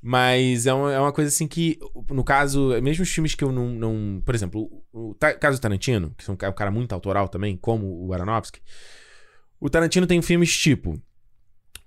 Mas 0.02 0.66
é 0.66 0.72
uma, 0.74 0.92
é 0.92 0.98
uma 1.00 1.12
coisa 1.12 1.28
assim 1.28 1.46
que, 1.46 1.78
no 2.10 2.22
caso, 2.22 2.68
mesmo 2.82 3.02
os 3.04 3.08
filmes 3.08 3.34
que 3.34 3.42
eu 3.42 3.50
não. 3.50 3.68
não 3.70 4.22
por 4.24 4.34
exemplo, 4.34 4.68
o, 4.92 5.10
o 5.10 5.14
Ta- 5.14 5.34
caso 5.34 5.58
do 5.58 5.62
Tarantino, 5.62 6.14
que 6.18 6.44
é 6.44 6.48
um 6.48 6.52
cara 6.52 6.70
muito 6.70 6.92
autoral 6.92 7.28
também, 7.28 7.56
como 7.56 8.06
o 8.06 8.12
Aronofsky. 8.12 8.60
O 9.60 9.70
Tarantino 9.70 10.06
tem 10.06 10.20
filmes 10.20 10.54
tipo. 10.54 11.00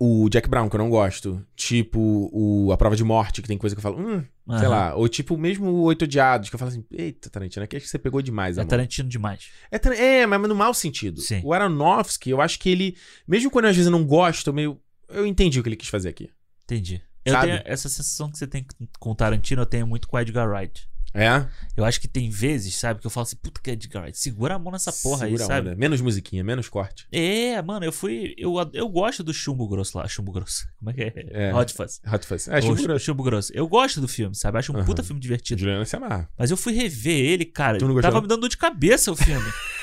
O 0.01 0.29
Jack 0.29 0.47
Brown, 0.49 0.69
que 0.69 0.75
eu 0.75 0.79
não 0.79 0.89
gosto. 0.89 1.45
Tipo, 1.57 2.29
o 2.31 2.71
A 2.71 2.77
Prova 2.77 2.95
de 2.95 3.03
Morte, 3.03 3.41
que 3.41 3.47
tem 3.49 3.57
coisa 3.57 3.75
que 3.75 3.79
eu 3.79 3.83
falo, 3.83 3.99
hum, 3.99 4.23
sei 4.57 4.67
lá. 4.69 4.95
Ou 4.95 5.09
tipo, 5.09 5.37
mesmo 5.37 5.67
o 5.67 5.81
Oito 5.83 6.05
Odiados, 6.05 6.47
que 6.49 6.55
eu 6.55 6.59
falo 6.59 6.71
assim, 6.71 6.85
eita, 6.89 7.29
Tarantino, 7.29 7.65
aqui 7.65 7.75
acho 7.75 7.83
que 7.85 7.91
você 7.91 7.99
pegou 7.99 8.21
demais, 8.21 8.57
É 8.57 8.61
amor. 8.61 8.69
Tarantino 8.69 9.09
demais. 9.09 9.49
É, 9.69 9.77
tar- 9.77 9.91
é, 9.93 10.25
mas 10.25 10.41
no 10.41 10.55
mau 10.55 10.73
sentido. 10.73 11.19
Sim. 11.19 11.41
O 11.43 11.53
Aronofsky, 11.53 12.29
eu 12.29 12.39
acho 12.39 12.57
que 12.59 12.69
ele, 12.69 12.95
mesmo 13.27 13.51
quando 13.51 13.65
eu, 13.65 13.71
às 13.71 13.75
vezes 13.75 13.91
eu 13.91 13.97
não 13.97 14.05
gosto, 14.05 14.47
eu 14.47 14.53
meio. 14.53 14.79
Eu 15.09 15.25
entendi 15.25 15.59
o 15.59 15.63
que 15.63 15.67
ele 15.69 15.75
quis 15.75 15.89
fazer 15.89 16.07
aqui. 16.09 16.29
Entendi. 16.63 17.01
Eu 17.25 17.33
Sabe? 17.33 17.47
tenho 17.47 17.61
essa 17.65 17.89
sensação 17.89 18.31
que 18.31 18.37
você 18.37 18.47
tem 18.47 18.65
com 18.99 19.11
o 19.11 19.15
Tarantino, 19.15 19.61
eu 19.63 19.65
tenho 19.65 19.85
muito 19.85 20.07
com 20.07 20.15
o 20.15 20.19
Edgar 20.19 20.47
Wright. 20.49 20.87
É? 21.13 21.45
Eu 21.75 21.83
acho 21.85 21.99
que 21.99 22.07
tem 22.07 22.29
vezes, 22.29 22.75
sabe, 22.75 22.99
que 22.99 23.07
eu 23.07 23.11
falo 23.11 23.23
assim, 23.23 23.35
puta 23.37 23.59
que 23.61 23.71
Edgar 23.71 24.03
Wright, 24.03 24.17
segura 24.17 24.55
a 24.55 24.59
mão 24.59 24.71
nessa 24.71 24.91
porra 24.91 25.25
Segura 25.25 25.43
aí, 25.43 25.47
sabe? 25.47 25.67
onda. 25.69 25.75
Menos 25.75 26.01
musiquinha, 26.01 26.43
menos 26.43 26.69
corte. 26.69 27.07
É, 27.11 27.61
mano, 27.61 27.85
eu 27.85 27.91
fui. 27.91 28.35
Eu, 28.37 28.53
eu 28.73 28.87
gosto 28.89 29.23
do 29.23 29.33
chumbo 29.33 29.67
grosso 29.67 29.97
lá. 29.97 30.07
Chumbo 30.07 30.31
grosso. 30.31 30.67
Como 30.77 30.91
é 30.91 30.93
que 30.93 31.01
é? 31.03 31.13
É. 31.31 31.53
Hot 31.55 31.73
Fuzz. 31.73 31.99
Hot 32.11 32.25
Fuzz. 32.27 32.47
É, 32.47 32.61
chumbo 32.61 32.77
chu- 32.77 32.83
grosso. 32.83 33.05
chumbo 33.05 33.23
grosso. 33.23 33.51
Eu 33.55 33.67
gosto 33.67 33.99
do 33.99 34.07
filme, 34.07 34.35
sabe? 34.35 34.57
Acho 34.59 34.71
um 34.71 34.77
Aham. 34.77 34.85
puta 34.85 35.03
filme 35.03 35.19
divertido. 35.19 35.59
Juliana 35.61 35.85
se 35.85 35.95
amarra. 35.95 36.29
Mas 36.37 36.51
eu 36.51 36.57
fui 36.57 36.73
rever 36.73 37.17
ele, 37.17 37.45
cara. 37.45 37.77
Tu 37.77 37.85
não 37.87 37.93
gostou, 37.93 38.11
Tava 38.11 38.21
me 38.21 38.27
dando 38.27 38.41
dor 38.41 38.49
de 38.49 38.57
cabeça 38.57 39.11
o 39.11 39.15
filme. 39.15 39.49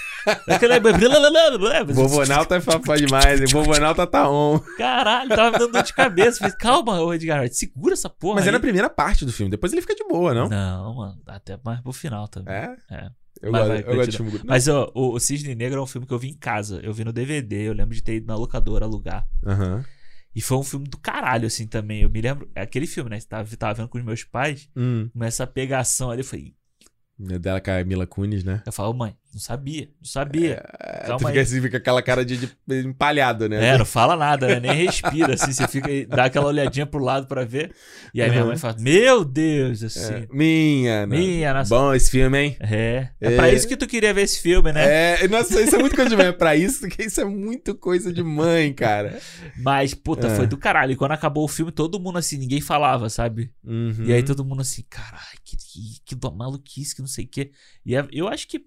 Aquele... 0.49 0.81
Vovonalta 1.93 2.57
é 2.57 2.61
papai 2.61 2.99
demais, 2.99 3.41
hein? 3.41 3.47
Vovonalta 3.51 4.07
tá 4.07 4.29
on. 4.31 4.59
Caralho, 4.77 5.29
tava 5.31 5.51
me 5.53 5.59
dando 5.59 5.73
dor 5.73 5.83
de 5.83 5.93
cabeça. 5.93 6.39
Falei, 6.39 6.55
calma, 6.57 7.01
ô 7.01 7.13
Edgar 7.15 7.49
segura 7.53 7.95
essa 7.95 8.11
porra. 8.11 8.37
Mas 8.37 8.45
é 8.45 8.49
aí. 8.49 8.53
na 8.53 8.61
primeira 8.61 8.91
parte 8.91 9.25
do 9.25 9.33
filme, 9.33 9.51
depois 9.51 9.73
ele 9.73 9.83
fica 9.83 9.95
de 9.95 10.05
boa, 10.05 10.35
não? 10.35 10.49
Não, 10.49 10.95
mano, 10.95 11.21
até 11.27 11.59
mais 11.65 11.81
pro 11.81 11.93
final 11.93 12.29
também. 12.29 12.55
É? 12.55 12.77
É. 12.91 13.11
Eu 13.43 13.53
Mas 13.53 13.67
gosto- 13.67 13.69
vai, 13.85 13.93
eu 13.93 13.97
gosto 13.97 14.11
de 14.11 14.17
filme- 14.17 14.41
Mas 14.45 14.69
ó, 14.69 14.91
o, 14.95 15.13
o 15.15 15.21
Cisne 15.21 15.55
Negro 15.55 15.79
é 15.79 15.83
um 15.83 15.87
filme 15.87 16.07
que 16.07 16.13
eu 16.15 16.19
vi 16.19 16.29
em 16.31 16.37
casa. 16.39 16.81
Eu 16.83 16.93
vi 16.93 17.05
no 17.05 17.13
DVD, 17.13 17.69
eu 17.69 17.73
lembro 17.75 17.95
de 17.95 18.03
ter 18.03 18.17
ido 18.17 18.27
na 18.27 18.35
locadora 18.37 18.85
alugar. 18.87 19.27
Aham. 19.47 19.85
E 20.35 20.41
foi 20.43 20.59
um 20.59 20.63
filme 20.63 20.87
do 20.87 20.99
caralho, 20.99 21.47
assim, 21.47 21.67
também. 21.67 22.03
Eu 22.03 22.11
me 22.11 22.21
lembro. 22.21 22.49
É 22.55 22.61
aquele 22.63 22.87
filme, 22.87 23.09
né? 23.09 23.19
Você 23.19 23.27
tava, 23.27 23.57
tava 23.57 23.75
vendo 23.75 23.89
com 23.89 23.97
os 23.99 24.05
meus 24.05 24.23
pais. 24.25 24.69
Hum. 24.77 25.09
Começa 25.13 25.45
a 25.45 25.47
pegação 25.47 26.11
ali. 26.11 26.21
Eu 26.21 26.25
falei. 26.27 26.55
É 27.31 27.39
dela 27.39 27.59
com 27.59 27.71
a 27.71 27.83
Mila 27.83 28.07
Kunis, 28.07 28.45
né? 28.45 28.63
Eu 28.67 28.73
falo, 28.73 28.93
mãe, 28.93 29.17
não 29.37 29.41
sabia, 29.43 29.83
não 30.01 30.09
sabia. 30.09 30.65
É, 30.81 31.01
tu 31.01 31.07
Calma 31.09 31.19
fica 31.19 31.33
aí. 31.33 31.39
assim, 31.41 31.61
fica 31.61 31.77
aquela 31.77 32.01
cara 32.03 32.25
de, 32.25 32.39
de 32.67 32.79
empalhado, 32.87 33.51
né? 33.51 33.75
É, 33.75 33.77
não 33.77 33.85
fala 33.85 34.17
nada, 34.17 34.47
né? 34.49 34.61
Nem 34.61 34.87
respira, 34.87 35.35
assim. 35.35 35.53
Você 35.53 35.69
fica 35.69 35.89
dá 36.09 36.25
aquela 36.25 36.47
olhadinha 36.47 36.87
pro 36.87 36.99
lado 37.05 37.27
pra 37.27 37.45
ver. 37.45 37.71
E 38.15 38.23
aí 38.23 38.31
minha 38.31 38.41
Uhum. 38.41 38.49
mãe 38.49 38.57
fala, 38.57 38.77
meu 38.81 39.27
Deus, 39.27 39.83
assim. 39.83 40.15
É, 40.15 40.27
Minha, 40.33 41.07
nossa. 41.07 41.21
Minha, 41.21 41.53
nossa. 41.53 41.69
Bom 41.75 41.93
esse 41.95 42.11
filme, 42.11 42.39
hein? 42.39 42.57
É. 42.61 43.09
É 43.21 43.37
pra 43.37 43.51
isso 43.53 43.69
que 43.69 43.77
tu 43.77 43.87
queria 43.87 44.15
ver 44.15 44.23
esse 44.23 44.41
filme, 44.41 44.73
né? 44.73 45.23
É, 45.23 45.29
nossa, 45.29 45.61
isso 45.61 45.77
é 45.77 45.79
muito 45.79 45.95
coisa 45.95 46.09
de 46.09 46.17
mãe. 46.17 46.27
É 46.29 46.33
pra 46.33 46.57
isso 46.57 46.89
que 46.89 47.03
isso 47.03 47.21
é 47.21 47.25
muito 47.27 47.75
coisa 47.75 48.11
de 48.11 48.23
mãe, 48.23 48.73
cara. 48.73 49.21
Mas, 49.59 49.93
puta, 49.93 50.29
É. 50.29 50.35
foi 50.35 50.47
do 50.47 50.57
caralho. 50.57 50.93
E 50.93 50.97
quando 50.97 51.13
acabou 51.13 51.45
o 51.45 51.49
filme, 51.49 51.71
todo 51.71 52.01
mundo 52.01 52.17
assim, 52.17 52.39
ninguém 52.39 52.63
falava, 52.63 53.11
sabe? 53.11 53.51
Uhum. 53.63 54.05
E 54.07 54.15
aí 54.15 54.23
todo 54.23 54.43
mundo 54.47 54.63
assim, 54.63 54.83
caralho, 54.89 55.39
que, 55.45 55.59
que, 55.59 56.17
que 56.17 56.17
maluquice, 56.35 56.95
que 56.95 57.03
não 57.03 57.09
sei 57.09 57.27
o 57.27 57.29
quê. 57.29 57.51
E 57.85 57.95
é- 57.97 58.07
eu 58.13 58.29
acho 58.29 58.47
que, 58.49 58.61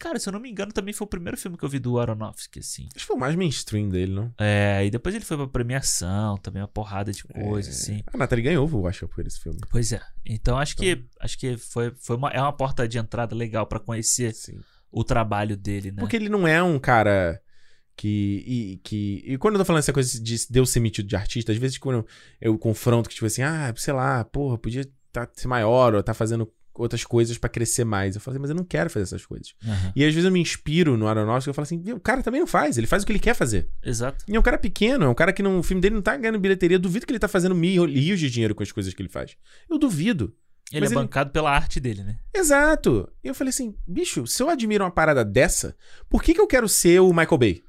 cara, 0.00 0.18
se 0.18 0.28
eu 0.28 0.32
não 0.32 0.40
me 0.40 0.50
engano, 0.50 0.72
também 0.72 0.94
foi 0.94 1.04
o 1.04 1.08
primeiro 1.08 1.36
filme 1.36 1.56
que 1.56 1.64
eu 1.64 1.68
vi 1.68 1.78
do 1.78 2.00
Aronofsky, 2.00 2.58
assim. 2.60 2.88
Acho 2.96 3.04
que 3.04 3.06
foi 3.06 3.16
o 3.16 3.20
mais 3.20 3.36
mainstream 3.36 3.88
dele, 3.88 4.12
não? 4.12 4.32
É, 4.38 4.84
e 4.84 4.90
depois 4.90 5.14
ele 5.14 5.24
foi 5.24 5.36
pra 5.36 5.46
premiação, 5.46 6.38
também 6.38 6.62
uma 6.62 6.68
porrada 6.68 7.12
de 7.12 7.22
coisa, 7.22 7.70
assim. 7.70 8.02
A 8.12 8.16
Nathalie 8.16 8.44
ganhou 8.44 8.68
o 8.68 8.82
Oscar 8.84 9.08
por 9.08 9.26
esse 9.26 9.38
filme. 9.38 9.60
Pois 9.70 9.92
é. 9.92 10.00
Então 10.24 10.58
acho 10.58 10.74
que 10.76 11.04
acho 11.20 11.38
que 11.38 11.56
foi, 11.58 11.92
foi 12.00 12.16
uma, 12.16 12.30
é 12.30 12.40
uma 12.40 12.52
porta 12.52 12.88
de 12.88 12.98
entrada 12.98 13.34
legal 13.36 13.66
pra 13.66 13.78
conhecer 13.78 14.34
o 14.90 15.04
trabalho 15.04 15.56
dele, 15.56 15.92
né? 15.92 16.00
Porque 16.00 16.16
ele 16.16 16.28
não 16.28 16.48
é 16.48 16.62
um 16.62 16.78
cara 16.78 17.40
que. 17.94 18.42
E, 18.46 18.76
que, 18.78 19.22
e 19.26 19.38
quando 19.38 19.54
eu 19.54 19.60
tô 19.60 19.64
falando 19.66 19.80
essa 19.80 19.92
coisa 19.92 20.18
de 20.18 20.46
Deus 20.48 20.70
ser 20.70 20.80
metido 20.80 21.06
de 21.06 21.16
artista, 21.16 21.52
às 21.52 21.58
vezes 21.58 21.76
quando 21.76 21.96
eu, 21.96 22.06
eu 22.40 22.58
confronto 22.58 23.08
que, 23.08 23.14
tipo 23.14 23.26
assim, 23.26 23.42
ah, 23.42 23.72
sei 23.76 23.92
lá, 23.92 24.24
porra, 24.24 24.56
podia 24.56 24.88
tá, 25.12 25.28
ser 25.34 25.48
maior 25.48 25.94
ou 25.94 26.02
tá 26.02 26.14
fazendo 26.14 26.50
outras 26.74 27.04
coisas 27.04 27.36
pra 27.38 27.48
crescer 27.50 27.84
mais. 27.84 28.14
Eu 28.14 28.20
falo 28.20 28.34
assim, 28.34 28.40
mas 28.42 28.50
eu 28.50 28.56
não 28.56 28.64
quero 28.64 28.88
fazer 28.90 29.02
essas 29.04 29.26
coisas. 29.26 29.54
Aham. 29.64 29.92
E 29.94 30.04
às 30.04 30.12
vezes 30.14 30.24
eu 30.24 30.32
me 30.32 30.40
inspiro 30.40 30.96
no 30.96 31.06
Aronofsky 31.08 31.48
e 31.48 31.50
eu 31.50 31.54
falo 31.54 31.64
assim, 31.64 31.80
"Viu, 31.82 31.96
o 31.96 32.00
cara 32.00 32.22
também 32.22 32.40
não 32.40 32.46
faz, 32.46 32.78
ele 32.78 32.86
faz 32.86 33.02
o 33.02 33.06
que 33.06 33.12
ele 33.12 33.18
quer 33.18 33.34
fazer. 33.34 33.68
Exato. 33.82 34.24
E 34.28 34.34
é 34.36 34.38
um 34.38 34.42
cara 34.42 34.58
pequeno, 34.58 35.04
é 35.04 35.08
um 35.08 35.14
cara 35.14 35.32
que 35.32 35.42
não, 35.42 35.58
o 35.58 35.62
filme 35.62 35.80
dele 35.80 35.94
não 35.96 36.02
tá 36.02 36.16
ganhando 36.16 36.38
bilheteria. 36.38 36.76
Eu 36.76 36.80
duvido 36.80 37.06
que 37.06 37.12
ele 37.12 37.18
tá 37.18 37.28
fazendo 37.28 37.54
mil- 37.54 37.84
rios 37.86 38.18
de 38.20 38.30
dinheiro 38.30 38.54
com 38.54 38.62
as 38.62 38.72
coisas 38.72 38.92
que 38.94 39.02
ele 39.02 39.08
faz. 39.08 39.36
Eu 39.68 39.78
duvido. 39.78 40.34
Ele 40.72 40.82
Mas 40.82 40.92
é 40.92 40.94
bancado 40.94 41.30
pela 41.32 41.50
arte 41.50 41.80
dele, 41.80 42.04
né? 42.04 42.16
Exato. 42.32 43.10
E 43.24 43.28
eu 43.28 43.34
falei 43.34 43.48
assim, 43.50 43.74
bicho, 43.86 44.24
se 44.26 44.40
eu 44.40 44.48
admiro 44.48 44.84
uma 44.84 44.90
parada 44.90 45.24
dessa, 45.24 45.74
por 46.08 46.22
que, 46.22 46.32
que 46.32 46.40
eu 46.40 46.46
quero 46.46 46.68
ser 46.68 47.00
o 47.00 47.08
Michael 47.12 47.38
Bay? 47.38 47.62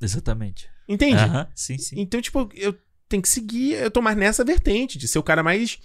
Exatamente. 0.00 0.68
Entende? 0.88 1.16
Aham, 1.22 1.46
sim, 1.54 1.78
sim. 1.78 2.00
Então, 2.00 2.20
tipo, 2.20 2.48
eu 2.54 2.74
tenho 3.08 3.22
que 3.22 3.28
seguir, 3.28 3.74
eu 3.74 3.90
tô 3.90 4.00
mais 4.00 4.16
nessa 4.16 4.42
vertente, 4.44 4.96
de 4.98 5.06
ser 5.06 5.18
o 5.18 5.22
cara 5.22 5.42
mais 5.42 5.78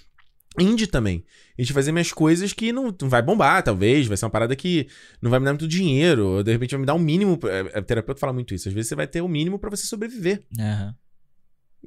indie 0.59 0.87
também. 0.87 1.23
E 1.57 1.63
de 1.63 1.73
fazer 1.73 1.91
minhas 1.91 2.11
coisas 2.11 2.53
que 2.53 2.71
não, 2.71 2.95
não 3.01 3.09
vai 3.09 3.21
bombar, 3.21 3.63
talvez, 3.63 4.07
vai 4.07 4.17
ser 4.17 4.25
uma 4.25 4.31
parada 4.31 4.55
que 4.55 4.87
não 5.21 5.29
vai 5.31 5.39
me 5.39 5.45
dar 5.45 5.53
muito 5.53 5.67
dinheiro, 5.67 6.25
ou 6.27 6.43
de 6.43 6.51
repente 6.51 6.71
vai 6.71 6.79
me 6.79 6.85
dar 6.85 6.93
um 6.93 6.99
mínimo. 6.99 7.39
é, 7.43 7.79
O 7.79 7.83
terapeuta 7.83 8.19
fala 8.19 8.33
muito 8.33 8.53
isso. 8.53 8.67
Às 8.67 8.73
vezes 8.73 8.89
você 8.89 8.95
vai 8.95 9.07
ter 9.07 9.21
o 9.21 9.27
mínimo 9.27 9.57
pra 9.59 9.69
você 9.69 9.85
sobreviver. 9.85 10.43
Aham. 10.59 10.95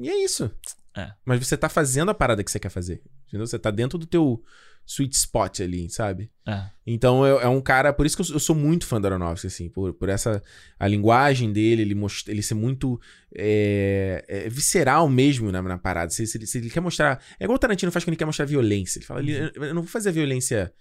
E 0.01 0.09
é 0.09 0.25
isso. 0.25 0.51
É. 0.97 1.13
Mas 1.25 1.45
você 1.47 1.57
tá 1.57 1.69
fazendo 1.69 2.11
a 2.11 2.15
parada 2.15 2.43
que 2.43 2.51
você 2.51 2.59
quer 2.59 2.71
fazer. 2.71 3.03
Entendeu? 3.29 3.47
Você 3.47 3.59
tá 3.59 3.71
dentro 3.71 3.99
do 3.99 4.07
teu 4.07 4.43
sweet 4.91 5.15
spot 5.15 5.61
ali, 5.61 5.91
sabe? 5.91 6.31
É. 6.47 6.65
Então 6.87 7.27
eu- 7.27 7.39
é 7.41 7.47
um 7.49 7.61
cara. 7.61 7.93
Por 7.93 8.07
isso 8.07 8.17
que 8.17 8.23
eu, 8.23 8.25
sou- 8.25 8.37
eu 8.37 8.41
sou 8.41 8.57
muito 8.57 8.87
fã 8.87 8.99
do 8.99 9.07
Aronofsky, 9.07 9.47
assim, 9.49 9.69
por, 9.69 9.93
por 9.93 10.09
essa. 10.09 10.43
A 10.79 10.89
linguagem 10.89 11.53
dele, 11.53 11.83
ele, 11.83 11.95
most, 11.95 12.31
ele 12.31 12.43
ser 12.43 12.55
muito 12.55 12.99
é, 13.37 14.25
é, 14.27 14.49
visceral 14.49 15.07
mesmo 15.09 15.53
na, 15.53 15.61
na 15.61 15.77
parada. 15.77 16.11
Se, 16.11 16.27
se 16.27 16.39
ele, 16.39 16.47
se 16.47 16.57
ele 16.59 16.71
quer 16.71 16.81
mostrar. 16.81 17.23
É 17.39 17.45
igual 17.45 17.57
o 17.57 17.59
Tarantino 17.59 17.93
faz 17.93 18.03
quando 18.03 18.11
ele 18.15 18.17
quer 18.17 18.25
mostrar 18.25 18.47
violência. 18.47 18.99
Ele 18.99 19.05
fala, 19.05 19.21
"Ele- 19.21 19.53
eu 19.55 19.75
não 19.75 19.83
vou 19.83 19.91
fazer 19.91 20.09
a 20.09 20.13
violência 20.13 20.73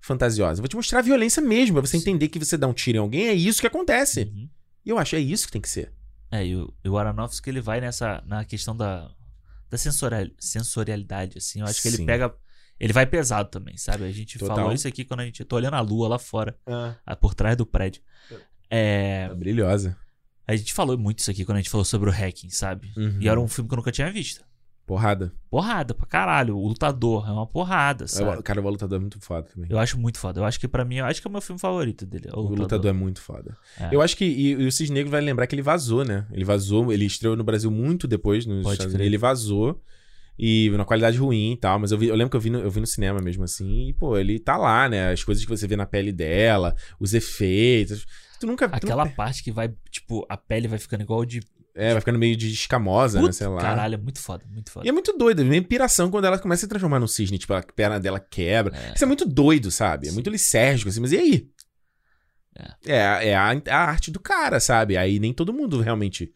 fantasiosa, 0.00 0.60
eu 0.60 0.62
vou 0.62 0.68
te 0.68 0.76
mostrar 0.76 1.00
a 1.00 1.02
violência 1.02 1.42
mesmo, 1.42 1.74
pra 1.74 1.86
você 1.86 1.98
entender 1.98 2.28
que 2.28 2.38
você 2.38 2.56
dá 2.56 2.66
um 2.66 2.72
tiro 2.72 2.96
em 2.96 3.00
alguém, 3.00 3.28
é 3.28 3.34
isso 3.34 3.60
que 3.60 3.66
acontece. 3.66 4.22
Uhum. 4.22 4.48
E 4.86 4.88
eu 4.88 4.96
acho, 4.98 5.14
é 5.14 5.20
isso 5.20 5.44
que 5.46 5.52
tem 5.52 5.60
que 5.60 5.68
ser. 5.68 5.92
É, 6.30 6.46
e 6.46 6.56
o, 6.56 6.72
e 6.82 6.88
o 6.88 6.96
Aronofsky 6.96 7.50
ele 7.50 7.60
vai 7.60 7.82
nessa 7.82 8.22
na 8.26 8.42
questão 8.46 8.74
da, 8.74 9.10
da 9.68 9.76
sensorial, 9.76 10.26
sensorialidade, 10.38 11.36
assim. 11.36 11.60
Eu 11.60 11.66
acho 11.66 11.82
que 11.82 11.90
Sim. 11.90 11.96
ele 11.98 12.06
pega. 12.06 12.34
Ele 12.80 12.92
vai 12.94 13.04
pesado 13.04 13.50
também, 13.50 13.76
sabe? 13.76 14.04
A 14.04 14.10
gente 14.10 14.38
Total. 14.38 14.56
falou 14.56 14.72
isso 14.72 14.88
aqui 14.88 15.04
quando 15.04 15.20
a 15.20 15.24
gente. 15.26 15.40
Eu 15.40 15.46
tô 15.46 15.56
olhando 15.56 15.74
a 15.74 15.80
lua 15.80 16.08
lá 16.08 16.18
fora, 16.18 16.56
Ah. 16.66 17.14
por 17.14 17.34
trás 17.34 17.56
do 17.56 17.66
prédio. 17.66 18.00
É. 18.70 19.28
Tá 19.28 19.34
brilhosa. 19.34 19.96
A 20.48 20.56
gente 20.56 20.72
falou 20.72 20.96
muito 20.98 21.18
isso 21.18 21.30
aqui 21.30 21.44
quando 21.44 21.56
a 21.56 21.60
gente 21.60 21.70
falou 21.70 21.84
sobre 21.84 22.08
o 22.08 22.12
hacking, 22.12 22.48
sabe? 22.50 22.90
Uhum. 22.96 23.18
E 23.20 23.28
era 23.28 23.38
um 23.40 23.46
filme 23.46 23.68
que 23.68 23.74
eu 23.74 23.76
nunca 23.76 23.92
tinha 23.92 24.10
visto. 24.10 24.42
Porrada. 24.86 25.32
Porrada 25.48 25.94
pra 25.94 26.04
caralho. 26.06 26.56
O 26.56 26.66
Lutador 26.66 27.28
é 27.28 27.30
uma 27.30 27.46
porrada, 27.46 28.08
sabe? 28.08 28.38
O 28.40 28.42
cara, 28.42 28.60
o 28.60 28.68
Lutador 28.68 28.96
é 28.96 29.00
muito 29.00 29.20
foda 29.20 29.46
também. 29.54 29.70
Eu 29.70 29.78
acho 29.78 29.96
muito 29.96 30.18
foda. 30.18 30.40
Eu 30.40 30.44
acho 30.44 30.58
que 30.58 30.66
pra 30.66 30.84
mim, 30.84 30.96
eu 30.96 31.04
acho 31.04 31.20
que 31.20 31.28
é 31.28 31.30
o 31.30 31.32
meu 31.32 31.40
filme 31.40 31.60
favorito 31.60 32.04
dele. 32.04 32.28
O 32.32 32.38
O 32.38 32.40
Lutador, 32.42 32.58
Lutador 32.62 32.90
é 32.90 32.92
muito 32.92 33.20
foda. 33.20 33.56
É. 33.78 33.94
Eu 33.94 34.02
acho 34.02 34.16
que. 34.16 34.24
E, 34.24 34.48
e 34.52 34.66
o 34.66 34.72
Cisne 34.72 34.94
Negro 34.94 35.10
vai 35.12 35.20
lembrar 35.20 35.46
que 35.46 35.54
ele 35.54 35.62
vazou, 35.62 36.04
né? 36.04 36.26
Ele 36.32 36.44
vazou, 36.44 36.92
ele 36.92 37.04
estreou 37.04 37.36
no 37.36 37.44
Brasil 37.44 37.70
muito 37.70 38.08
depois, 38.08 38.44
nos 38.46 38.62
Pode 38.64 38.72
Estados. 38.74 38.94
Unidos. 38.94 39.06
Ele 39.06 39.18
vazou. 39.18 39.80
E 40.42 40.70
na 40.70 40.86
qualidade 40.86 41.18
ruim 41.18 41.52
e 41.52 41.56
tal. 41.58 41.78
Mas 41.78 41.92
eu, 41.92 41.98
vi- 41.98 42.06
eu 42.08 42.14
lembro 42.14 42.30
que 42.30 42.36
eu 42.36 42.40
vi, 42.40 42.48
no, 42.48 42.60
eu 42.60 42.70
vi 42.70 42.80
no 42.80 42.86
cinema 42.86 43.20
mesmo 43.20 43.44
assim. 43.44 43.88
E, 43.88 43.92
pô, 43.92 44.16
ele 44.16 44.38
tá 44.38 44.56
lá, 44.56 44.88
né? 44.88 45.12
As 45.12 45.22
coisas 45.22 45.44
que 45.44 45.50
você 45.50 45.66
vê 45.66 45.76
na 45.76 45.84
pele 45.84 46.12
dela, 46.12 46.74
os 46.98 47.12
efeitos. 47.12 48.06
Tu 48.40 48.46
nunca. 48.46 48.66
tu 48.68 48.74
Aquela 48.76 49.04
nunca- 49.04 49.16
parte 49.16 49.42
que 49.44 49.52
vai, 49.52 49.70
tipo, 49.90 50.24
a 50.30 50.38
pele 50.38 50.66
vai 50.66 50.78
ficando 50.78 51.02
igual 51.02 51.26
de. 51.26 51.40
É, 51.74 51.92
vai 51.92 52.00
ficando 52.00 52.18
meio 52.18 52.34
de 52.36 52.50
escamosa, 52.50 53.18
né? 53.18 53.26
Puta, 53.26 53.32
Sei 53.34 53.46
lá. 53.46 53.60
Caralho, 53.60 53.94
é 53.94 53.98
muito 53.98 54.18
foda, 54.18 54.42
muito 54.50 54.70
foda. 54.72 54.86
E 54.86 54.88
é 54.88 54.92
muito 54.92 55.12
doido, 55.16 55.42
é 55.42 55.44
meio 55.44 55.62
piração 55.62 56.10
quando 56.10 56.24
ela 56.24 56.38
começa 56.38 56.60
a 56.60 56.64
se 56.64 56.68
transformar 56.68 56.98
num 56.98 57.06
cisne, 57.06 57.38
tipo, 57.38 57.52
a 57.52 57.62
perna 57.62 58.00
dela 58.00 58.18
quebra. 58.18 58.74
Isso 58.94 59.04
é 59.04 59.06
muito 59.06 59.24
doido, 59.26 59.70
sabe? 59.70 60.08
É 60.08 60.12
muito 60.12 60.28
licérgico, 60.30 60.88
assim, 60.88 61.00
mas 61.00 61.12
e 61.12 61.18
aí? 61.18 61.48
É, 62.86 63.28
é, 63.28 63.36
a, 63.36 63.50
a 63.70 63.76
arte 63.76 64.10
do 64.10 64.18
cara, 64.18 64.58
sabe? 64.58 64.96
Aí 64.96 65.18
nem 65.18 65.32
todo 65.32 65.52
mundo 65.52 65.80
realmente. 65.80 66.32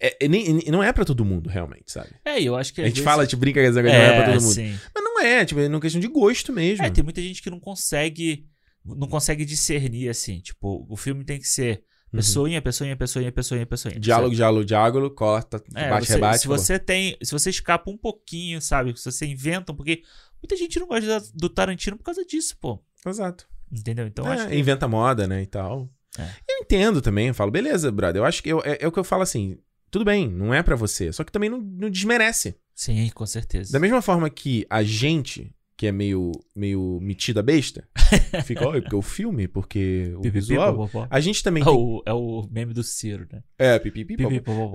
É, 0.00 0.24
é 0.24 0.28
nem, 0.28 0.60
não 0.68 0.82
é 0.82 0.92
pra 0.92 1.04
todo 1.04 1.24
mundo, 1.24 1.48
realmente, 1.50 1.90
sabe? 1.90 2.10
É, 2.24 2.40
eu 2.40 2.54
acho 2.56 2.72
que. 2.72 2.80
A 2.80 2.84
gente 2.84 2.94
vezes- 2.94 3.04
fala, 3.04 3.26
tipo, 3.26 3.40
brinca 3.40 3.60
que 3.60 3.70
não 3.70 3.80
é 3.90 4.16
pra 4.22 4.32
todo 4.32 4.42
mundo. 4.42 4.54
sim. 4.54 4.78
Mas 4.94 5.04
não 5.04 5.20
é, 5.20 5.44
tipo, 5.44 5.60
é 5.60 5.66
uma 5.68 5.80
questão 5.80 6.00
de 6.00 6.06
gosto 6.08 6.52
mesmo. 6.52 6.84
É, 6.84 6.90
tem 6.90 7.02
muita 7.02 7.20
gente 7.20 7.42
que 7.42 7.50
não 7.50 7.58
consegue. 7.60 8.46
Não 8.84 9.08
consegue 9.08 9.44
discernir, 9.44 10.08
assim. 10.08 10.40
Tipo, 10.40 10.86
o 10.88 10.96
filme 10.96 11.24
tem 11.24 11.38
que 11.38 11.48
ser 11.48 11.82
pessoinha, 12.10 12.62
pessoinha, 12.62 12.96
pessoinha, 12.96 13.30
pessoainha, 13.32 13.66
pessoinha. 13.66 13.96
Uhum. 13.96 14.00
Diálogo, 14.00 14.34
diálogo, 14.34 14.64
diálogo, 14.64 15.10
corta, 15.10 15.62
É, 15.74 15.90
bate, 15.90 16.06
você- 16.06 16.14
rebate. 16.14 16.38
Se 16.38 16.46
acabou. 16.46 16.58
você 16.58 16.78
tem. 16.78 17.16
Se 17.22 17.32
você 17.32 17.50
escapa 17.50 17.90
um 17.90 17.98
pouquinho, 17.98 18.62
sabe? 18.62 18.96
Se 18.98 19.04
você 19.10 19.26
inventa, 19.26 19.74
porque 19.74 20.02
muita 20.42 20.56
gente 20.56 20.78
não 20.78 20.86
gosta 20.86 21.20
do 21.34 21.48
Tarantino 21.50 21.96
por 21.96 22.04
causa 22.04 22.24
disso, 22.24 22.56
pô. 22.60 22.80
Exato. 23.06 23.46
Entendeu? 23.70 24.06
Então 24.06 24.26
É, 24.32 24.36
acho 24.36 24.48
que. 24.48 24.56
inventa 24.56 24.88
moda, 24.88 25.26
né, 25.26 25.42
e 25.42 25.46
tal. 25.46 25.90
É. 26.18 26.22
Eu 26.48 26.62
entendo 26.62 27.02
também, 27.02 27.28
eu 27.28 27.34
falo, 27.34 27.50
beleza, 27.50 27.92
brother, 27.92 28.22
eu 28.22 28.24
acho 28.24 28.42
que 28.42 28.48
eu- 28.48 28.62
é, 28.64 28.78
é 28.80 28.88
o 28.88 28.92
que 28.92 28.98
eu 28.98 29.04
falo 29.04 29.22
assim, 29.22 29.58
tudo 29.90 30.04
bem, 30.04 30.28
não 30.28 30.52
é 30.54 30.62
pra 30.62 30.76
você, 30.76 31.12
só 31.12 31.24
que 31.24 31.32
também 31.32 31.48
não, 31.50 31.60
não 31.60 31.90
desmerece. 31.90 32.56
Sim, 32.74 33.08
com 33.14 33.26
certeza. 33.26 33.72
Da 33.72 33.78
mesma 33.80 34.00
forma 34.02 34.28
que 34.30 34.64
a 34.70 34.82
gente, 34.82 35.52
que 35.76 35.86
é 35.86 35.92
meio, 35.92 36.32
meio 36.54 36.98
metida 37.02 37.42
besta, 37.42 37.88
fica, 38.44 38.66
olha, 38.66 38.80
porque 38.80 38.94
o 38.96 39.02
filme, 39.02 39.48
porque 39.48 40.12
o 40.16 40.30
visual, 40.30 40.88
a 41.10 41.20
gente 41.20 41.42
também 41.42 41.62
É 41.66 41.66
tem... 41.66 41.74
o, 41.74 42.02
é 42.06 42.12
o 42.12 42.48
meme 42.50 42.72
do 42.72 42.82
Ciro, 42.82 43.26
né? 43.32 43.42
É, 43.58 43.78
pipipi. 43.78 44.16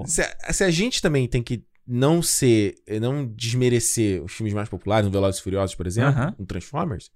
Se, 0.05 0.21
a- 0.21 0.53
se 0.53 0.63
a 0.63 0.69
gente 0.71 1.01
também 1.01 1.27
tem 1.27 1.41
que 1.41 1.63
não 1.87 2.21
ser, 2.21 2.75
não 3.01 3.25
desmerecer 3.25 4.23
os 4.23 4.31
filmes 4.33 4.53
mais 4.53 4.69
populares, 4.69 5.05
no 5.05 5.11
Velozes 5.11 5.39
e 5.39 5.43
Furiosos, 5.43 5.75
por 5.75 5.85
exemplo, 5.87 6.35
no 6.39 6.45
Transformers, 6.45 7.09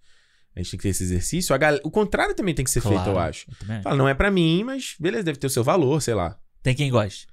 a 0.56 0.60
gente 0.60 0.72
tem 0.72 0.78
que 0.78 0.84
ter 0.84 0.90
esse 0.90 1.04
exercício. 1.04 1.56
O 1.84 1.92
contrário 1.92 2.34
também 2.36 2.54
tem 2.56 2.66
que 2.66 2.72
ser 2.72 2.82
feito, 2.82 3.08
eu 3.10 3.20
acho. 3.20 3.46
Fala, 3.84 3.96
não 3.96 4.08
é 4.10 4.14
pra 4.14 4.32
mim, 4.32 4.64
mas 4.66 4.96
beleza, 5.00 5.24
deve 5.24 5.38
ter 5.38 5.48
o 5.48 5.50
seu 5.50 5.64
valor, 5.64 6.02
sei 6.02 6.14
lá. 6.16 6.38
Tem 6.64 6.74
quem 6.76 6.90
goste. 6.90 7.28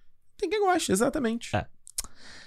Tem 0.45 0.51
quem 0.51 0.61
goste, 0.61 0.93
exatamente. 0.93 1.57
É. 1.57 1.65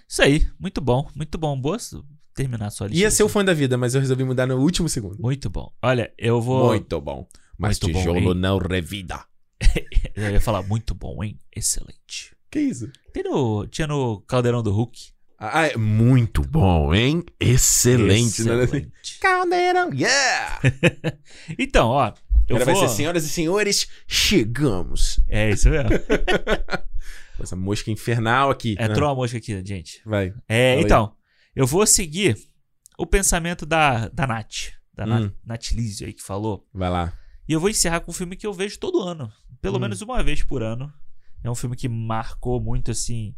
Isso 0.08 0.22
aí, 0.22 0.48
muito 0.60 0.80
bom, 0.80 1.10
muito 1.16 1.36
bom. 1.36 1.60
Boa 1.60 1.80
su- 1.80 2.06
terminar 2.36 2.68
a 2.68 2.70
sua 2.70 2.88
lista. 2.88 3.02
Ia 3.02 3.10
ser 3.10 3.24
o 3.24 3.30
fã 3.30 3.44
da 3.44 3.54
vida, 3.56 3.76
mas 3.76 3.96
eu 3.96 4.02
resolvi 4.02 4.24
mudar 4.24 4.46
no 4.46 4.58
último 4.58 4.88
segundo. 4.88 5.20
Muito 5.20 5.50
bom. 5.50 5.72
Olha, 5.82 6.14
eu 6.16 6.40
vou. 6.40 6.68
Muito 6.68 7.02
bom. 7.02 7.28
Mas 7.58 7.80
Muito 7.80 7.94
bom, 7.94 8.00
tijolo 8.00 8.34
hein? 8.34 8.40
não 8.40 8.60
revida. 8.60 9.26
Eu 10.16 10.30
ia 10.32 10.40
falar 10.40 10.62
muito 10.62 10.94
bom, 10.94 11.24
hein? 11.24 11.40
Excelente. 11.56 12.36
Que 12.52 12.60
isso? 12.60 12.92
Tem 13.12 13.24
no, 13.24 13.66
tinha 13.68 13.88
no 13.88 14.22
Caldeirão 14.22 14.62
do 14.62 14.72
Hulk. 14.72 15.10
Ah, 15.40 15.66
é 15.68 15.76
muito 15.78 16.42
bom, 16.44 16.94
hein? 16.94 17.24
Excelente. 17.40 18.44
né? 18.44 18.64
Excelente. 18.64 18.92
Caldeirão, 19.20 19.92
yeah! 19.92 20.60
Então, 21.58 21.88
ó, 21.90 22.14
Eu 22.48 22.56
Agora 22.58 22.72
vou... 22.72 22.80
vai 22.82 22.90
ser 22.90 22.96
senhoras 22.96 23.26
e 23.26 23.30
senhores, 23.30 23.88
chegamos. 24.08 25.20
É 25.28 25.50
isso 25.50 25.70
mesmo. 25.70 25.90
Essa 27.40 27.56
mosca 27.56 27.92
infernal 27.92 28.50
aqui. 28.50 28.76
né? 28.76 28.86
Entrou 28.86 29.08
uma 29.10 29.16
mosca 29.16 29.38
aqui, 29.38 29.62
gente. 29.66 30.02
Vai. 30.06 30.34
É, 30.48 30.74
aí. 30.74 30.82
então, 30.82 31.14
eu 31.56 31.66
vou 31.68 31.86
seguir 31.86 32.38
o 32.98 33.06
pensamento 33.06 33.66
da, 33.66 34.08
da 34.10 34.26
Nath, 34.26 34.72
da 34.94 35.06
Hum. 35.06 35.32
Nath, 35.46 35.72
Lizzie 35.72 36.08
aí 36.08 36.14
que 36.14 36.22
falou. 36.24 36.66
Vai 36.74 36.90
lá. 36.90 37.14
E 37.48 37.54
eu 37.54 37.60
vou 37.60 37.70
encerrar 37.70 38.00
com 38.02 38.12
um 38.12 38.14
filme 38.14 38.36
que 38.36 38.46
eu 38.48 38.54
vejo 38.54 38.80
todo 38.80 39.02
ano. 39.02 39.32
Pelo 39.62 39.78
Hum. 39.78 39.82
menos 39.82 40.02
uma 40.02 40.22
vez 40.24 40.44
por 40.44 40.62
ano. 40.64 40.92
É 41.44 41.50
um 41.50 41.56
filme 41.56 41.76
que 41.76 41.88
marcou 41.88 42.60
muito, 42.60 42.92
assim. 42.92 43.36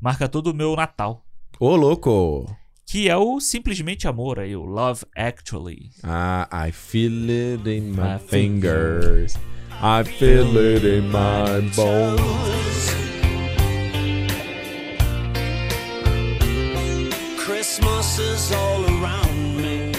Marca 0.00 0.28
todo 0.28 0.48
o 0.48 0.54
meu 0.54 0.74
Natal. 0.76 1.24
Ô, 1.60 1.74
louco. 1.76 2.44
Que 2.84 3.08
é 3.08 3.16
o 3.16 3.40
Simplesmente 3.40 4.06
Amor 4.06 4.38
aí, 4.38 4.54
o 4.54 4.64
Love 4.64 5.04
Actually. 5.16 5.90
Ah, 6.02 6.48
I 6.52 6.70
feel 6.72 7.30
it 7.30 7.68
in 7.68 7.92
my 7.92 8.14
My 8.14 8.18
fingers. 8.18 9.36
I 9.80 10.04
feel 10.04 10.56
it 10.58 10.86
in 10.86 11.02
my 11.08 11.68
bones. 11.74 13.05
Christmas 18.06 18.52
all 18.52 18.84
around 18.84 19.56
me, 19.56 19.92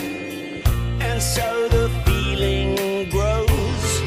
and 1.02 1.22
so 1.22 1.68
the 1.68 1.90
feeling 2.06 3.10
grows. 3.10 4.02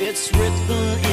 It's 0.00 0.32
written 0.32 1.07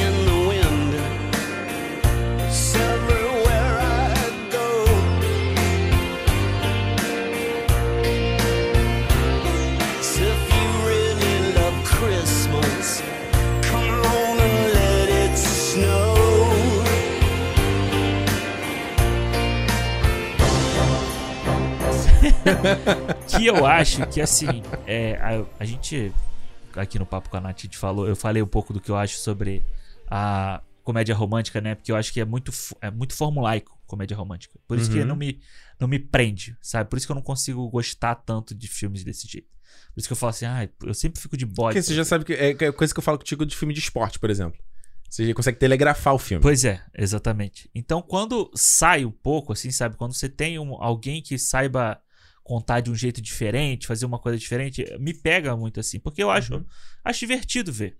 que 23.28 23.46
eu 23.46 23.66
acho 23.66 24.06
que, 24.08 24.20
assim, 24.20 24.62
é, 24.86 25.16
a, 25.16 25.44
a 25.60 25.64
gente, 25.64 26.12
aqui 26.74 26.98
no 26.98 27.06
Papo 27.06 27.28
com 27.28 27.36
a 27.36 27.40
Nath, 27.40 27.58
a 27.58 27.62
gente 27.62 27.76
falou, 27.78 28.06
eu 28.08 28.16
falei 28.16 28.42
um 28.42 28.46
pouco 28.46 28.72
do 28.72 28.80
que 28.80 28.90
eu 28.90 28.96
acho 28.96 29.18
sobre 29.18 29.62
a 30.08 30.62
comédia 30.82 31.14
romântica, 31.14 31.60
né? 31.60 31.74
Porque 31.74 31.90
eu 31.90 31.96
acho 31.96 32.12
que 32.12 32.20
é 32.20 32.24
muito, 32.24 32.52
é 32.80 32.90
muito 32.90 33.14
formulaico 33.14 33.76
comédia 33.86 34.16
romântica. 34.16 34.58
Por 34.66 34.78
isso 34.78 34.90
que 34.90 34.98
Uhum. 35.00 35.06
não 35.06 35.16
me, 35.16 35.40
não 35.80 35.86
me 35.88 35.98
prende, 35.98 36.56
sabe? 36.60 36.88
Por 36.90 36.96
isso 36.96 37.06
que 37.06 37.12
eu 37.12 37.16
não 37.16 37.22
consigo 37.22 37.68
gostar 37.68 38.14
tanto 38.16 38.54
de 38.54 38.66
filmes 38.68 39.04
desse 39.04 39.26
jeito. 39.28 39.48
Por 39.94 40.00
isso 40.00 40.08
que 40.08 40.12
eu 40.12 40.16
falo 40.16 40.30
assim, 40.30 40.44
ah, 40.44 40.68
eu 40.84 40.94
sempre 40.94 41.20
fico 41.20 41.36
de 41.36 41.46
bode. 41.46 41.74
Porque 41.74 41.82
você 41.82 41.94
já 41.94 42.04
sabe 42.04 42.24
que 42.24 42.32
é 42.32 42.54
que 42.54 42.64
é 42.66 42.72
coisa 42.72 42.92
que 42.92 42.98
eu 42.98 43.02
falo 43.02 43.18
contigo 43.18 43.44
de 43.46 43.56
filme 43.56 43.72
de 43.72 43.80
esporte, 43.80 44.18
por 44.18 44.28
exemplo. 44.30 44.58
Você 45.08 45.26
já 45.26 45.34
consegue 45.34 45.58
telegrafar 45.58 46.14
o 46.14 46.18
filme. 46.18 46.42
Pois 46.42 46.64
é, 46.64 46.82
exatamente. 46.96 47.70
Então, 47.74 48.02
quando 48.02 48.50
sai 48.54 49.04
um 49.04 49.10
pouco, 49.10 49.52
assim, 49.52 49.70
sabe? 49.70 49.96
Quando 49.96 50.14
você 50.14 50.28
tem 50.28 50.58
um- 50.58 50.82
alguém 50.82 51.22
que 51.22 51.38
saiba 51.38 51.98
contar 52.46 52.78
de 52.78 52.92
um 52.92 52.94
jeito 52.94 53.20
diferente, 53.20 53.88
fazer 53.88 54.06
uma 54.06 54.20
coisa 54.20 54.38
diferente, 54.38 54.84
me 55.00 55.12
pega 55.12 55.56
muito 55.56 55.80
assim. 55.80 55.98
Porque 55.98 56.22
eu 56.22 56.30
acho, 56.30 56.64
acho 57.04 57.18
divertido 57.18 57.72
ver. 57.72 57.98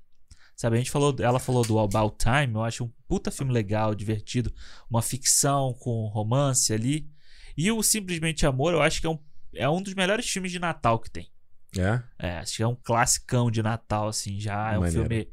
Sabe, 0.54 0.76
a 0.76 0.78
gente 0.78 0.90
falou, 0.90 1.14
ela 1.18 1.40
falou 1.40 1.64
do 1.66 1.78
About 1.80 2.16
Time, 2.16 2.54
eu 2.54 2.62
acho 2.62 2.84
um 2.84 2.92
puta 3.08 3.30
filme 3.32 3.52
legal, 3.52 3.92
divertido, 3.92 4.54
uma 4.88 5.02
ficção 5.02 5.74
com 5.74 6.06
romance 6.06 6.72
ali. 6.72 7.10
E 7.56 7.70
o 7.72 7.82
Simplesmente 7.82 8.46
Amor, 8.46 8.72
eu 8.72 8.80
acho 8.80 9.00
que 9.00 9.06
é 9.08 9.10
um, 9.10 9.18
é 9.52 9.68
um 9.68 9.82
dos 9.82 9.94
melhores 9.94 10.30
filmes 10.30 10.52
de 10.52 10.60
Natal 10.60 11.00
que 11.00 11.10
tem. 11.10 11.28
É? 11.76 12.02
É, 12.18 12.38
acho 12.38 12.56
que 12.56 12.62
é 12.62 12.68
um 12.68 12.76
classicão 12.76 13.50
de 13.50 13.62
Natal, 13.62 14.08
assim, 14.08 14.38
já. 14.38 14.72
É 14.72 14.78
um 14.78 14.82
Maneiro. 14.82 15.08
filme 15.08 15.28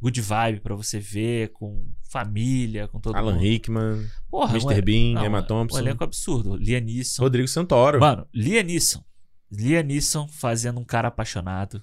good 0.00 0.20
vibe 0.20 0.60
pra 0.60 0.74
você 0.74 0.98
ver, 0.98 1.48
com 1.52 1.86
família, 2.10 2.86
com 2.88 3.00
todo 3.00 3.16
Alan 3.16 3.32
mundo. 3.32 3.42
Rickman, 3.42 4.06
Porra, 4.30 4.56
Mr. 4.56 4.80
um- 4.80 4.82
Bean, 4.84 5.14
não, 5.14 5.24
Emma 5.26 5.40
Um 5.40 5.46
Thompson. 5.46 5.78
elenco 5.78 6.04
absurdo. 6.04 6.56
Liam 6.56 6.80
Neeson. 6.80 7.22
Rodrigo 7.22 7.48
Santoro. 7.48 7.98
Mano. 8.00 8.26
Liam 8.32 9.82
Neeson 9.84 10.28
fazendo 10.28 10.80
um 10.80 10.84
cara 10.84 11.08
apaixonado. 11.08 11.82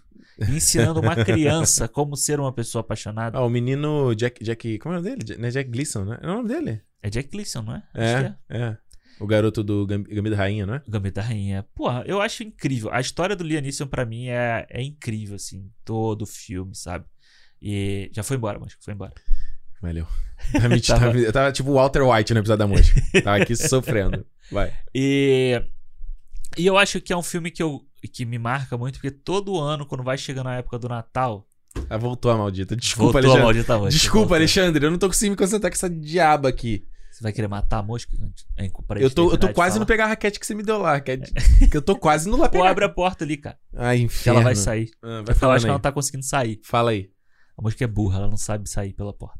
Ensinando 0.49 0.99
uma 0.99 1.15
criança 1.23 1.87
como 1.87 2.15
ser 2.17 2.39
uma 2.39 2.51
pessoa 2.51 2.81
apaixonada. 2.81 3.37
Ah, 3.37 3.45
o 3.45 3.49
menino 3.49 4.13
Jack, 4.15 4.43
Jack. 4.43 4.79
Como 4.79 4.95
é 4.95 4.97
o 4.97 5.01
nome 5.01 5.15
dele? 5.15 5.37
Não 5.39 5.47
é 5.47 5.51
Jack 5.51 5.69
Gleason, 5.69 6.05
né? 6.05 6.19
É 6.21 6.25
o 6.27 6.33
nome 6.35 6.47
dele? 6.49 6.81
É 7.01 7.09
Jack 7.09 7.29
Gleason, 7.29 7.61
não 7.61 7.75
é? 7.75 7.83
É, 7.93 8.23
que 8.23 8.35
é. 8.49 8.77
O 9.19 9.27
garoto 9.27 9.63
do 9.63 9.85
Gam- 9.85 10.01
Gambito 10.03 10.31
da 10.31 10.37
Rainha, 10.37 10.65
não 10.65 10.73
é? 10.75 10.81
Gambito 10.87 11.15
da 11.15 11.21
Rainha. 11.21 11.63
Porra, 11.75 12.03
eu 12.07 12.19
acho 12.19 12.41
incrível. 12.43 12.91
A 12.91 12.99
história 12.99 13.35
do 13.35 13.43
Liam 13.43 13.61
Neeson 13.61 13.85
pra 13.85 14.05
mim 14.05 14.27
é, 14.27 14.65
é 14.69 14.81
incrível, 14.81 15.35
assim. 15.35 15.69
Todo 15.85 16.23
o 16.23 16.25
filme, 16.25 16.73
sabe? 16.75 17.05
E 17.65 18.09
já 18.13 18.21
foi 18.23 18.35
embora, 18.37 18.59
mas 18.59 18.75
foi 18.81 18.93
embora. 18.93 19.13
Valeu. 19.81 20.05
Me- 20.69 20.81
Tava- 20.83 21.17
Eu 21.17 21.31
tava 21.31 21.51
tipo 21.51 21.71
o 21.71 21.75
Walter 21.75 22.01
White 22.03 22.33
no 22.33 22.39
episódio 22.41 22.59
da 22.59 22.67
mosca. 22.67 23.01
Tava 23.23 23.37
aqui 23.37 23.55
sofrendo. 23.55 24.25
Vai. 24.51 24.73
E, 24.93 25.61
e 26.57 26.65
eu 26.65 26.77
acho 26.77 26.99
que 26.99 27.13
é 27.13 27.17
um 27.17 27.23
filme 27.23 27.49
que, 27.49 27.63
eu, 27.63 27.81
que 28.11 28.25
me 28.25 28.37
marca 28.37 28.77
muito, 28.77 28.95
porque 28.95 29.11
todo 29.11 29.57
ano, 29.59 29.85
quando 29.85 30.03
vai 30.03 30.17
chegando 30.17 30.49
a 30.49 30.55
época 30.55 30.77
do 30.77 30.89
Natal. 30.89 31.47
Ah, 31.89 31.97
voltou 31.97 32.29
a 32.31 32.37
maldita. 32.37 32.75
Desculpa, 32.75 33.13
Voltou 33.13 33.19
a 33.19 33.23
Alexandre. 33.33 33.43
maldita 33.45 33.77
mosca, 33.77 33.89
Desculpa, 33.91 34.19
voltou. 34.19 34.35
Alexandre. 34.35 34.85
Eu 34.85 34.91
não 34.91 34.97
tô 34.99 35.07
conseguindo 35.07 35.31
me 35.31 35.37
concentrar 35.37 35.71
com 35.71 35.75
essa 35.75 35.89
diaba 35.89 36.49
aqui. 36.49 36.85
Você 37.11 37.21
vai 37.23 37.31
querer 37.31 37.47
matar 37.47 37.77
a 37.79 37.83
mosca? 37.83 38.11
Hein, 38.57 38.71
Eu 38.99 39.09
tô, 39.11 39.31
eu 39.31 39.37
tô 39.37 39.49
quase 39.53 39.79
no 39.79 39.85
pegar 39.85 40.05
a 40.05 40.07
raquete 40.07 40.39
que 40.39 40.45
você 40.47 40.55
me 40.55 40.63
deu 40.63 40.79
lá. 40.79 40.99
Que, 40.99 41.11
é 41.11 41.17
que 41.69 41.77
eu 41.77 41.81
tô 41.81 41.95
quase 41.95 42.27
no 42.29 42.37
lá 42.37 42.45
Pô, 42.49 42.57
pegar. 42.59 42.69
abre 42.71 42.85
a 42.85 42.89
porta 42.89 43.23
ali, 43.23 43.37
cara. 43.37 43.57
Ai, 43.75 43.97
Que 43.99 44.03
inferno. 44.05 44.39
ela 44.39 44.43
vai 44.43 44.55
sair. 44.55 44.89
Ah, 45.01 45.21
vai 45.23 45.23
eu 45.23 45.29
acho 45.31 45.39
que 45.39 45.45
ela 45.45 45.55
aí. 45.57 45.65
não 45.65 45.79
tá 45.79 45.91
conseguindo 45.91 46.25
sair. 46.25 46.59
Fala 46.63 46.91
aí. 46.91 47.09
A 47.57 47.61
mosca 47.61 47.83
é 47.83 47.87
burra, 47.87 48.17
ela 48.19 48.27
não 48.27 48.37
sabe 48.37 48.69
sair 48.69 48.93
pela 48.93 49.13
porta. 49.13 49.39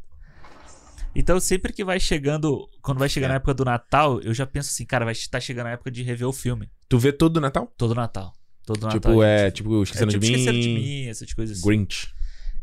Então, 1.16 1.40
sempre 1.40 1.72
que 1.72 1.84
vai 1.84 2.00
chegando. 2.00 2.68
Quando 2.82 2.98
vai 2.98 3.08
chegar 3.08 3.28
na 3.28 3.36
época 3.36 3.54
do 3.54 3.64
Natal, 3.64 4.20
eu 4.22 4.34
já 4.34 4.48
penso 4.48 4.70
assim, 4.70 4.86
cara, 4.86 5.06
vai 5.06 5.12
estar 5.12 5.40
chegando 5.40 5.68
a 5.68 5.72
época 5.72 5.92
de 5.92 6.02
rever 6.02 6.28
o 6.28 6.34
filme. 6.34 6.70
Tu 6.90 6.98
vê 6.98 7.12
todo 7.12 7.40
Natal? 7.40 7.72
Todo 7.78 7.94
Natal. 7.94 8.34
Todo 8.66 8.82
Natal. 8.82 9.00
Tipo, 9.00 9.10
gente. 9.10 9.24
é, 9.24 9.52
tipo, 9.52 9.84
Esquecendo 9.84 10.12
tipo, 10.12 10.24
de 10.24 10.32
Mim. 10.32 10.38
Esqueceram 10.38 10.60
de 10.60 10.70
mim, 10.70 11.06
essas 11.06 11.34
coisas 11.34 11.58
assim. 11.58 11.68
Grinch. 11.68 12.08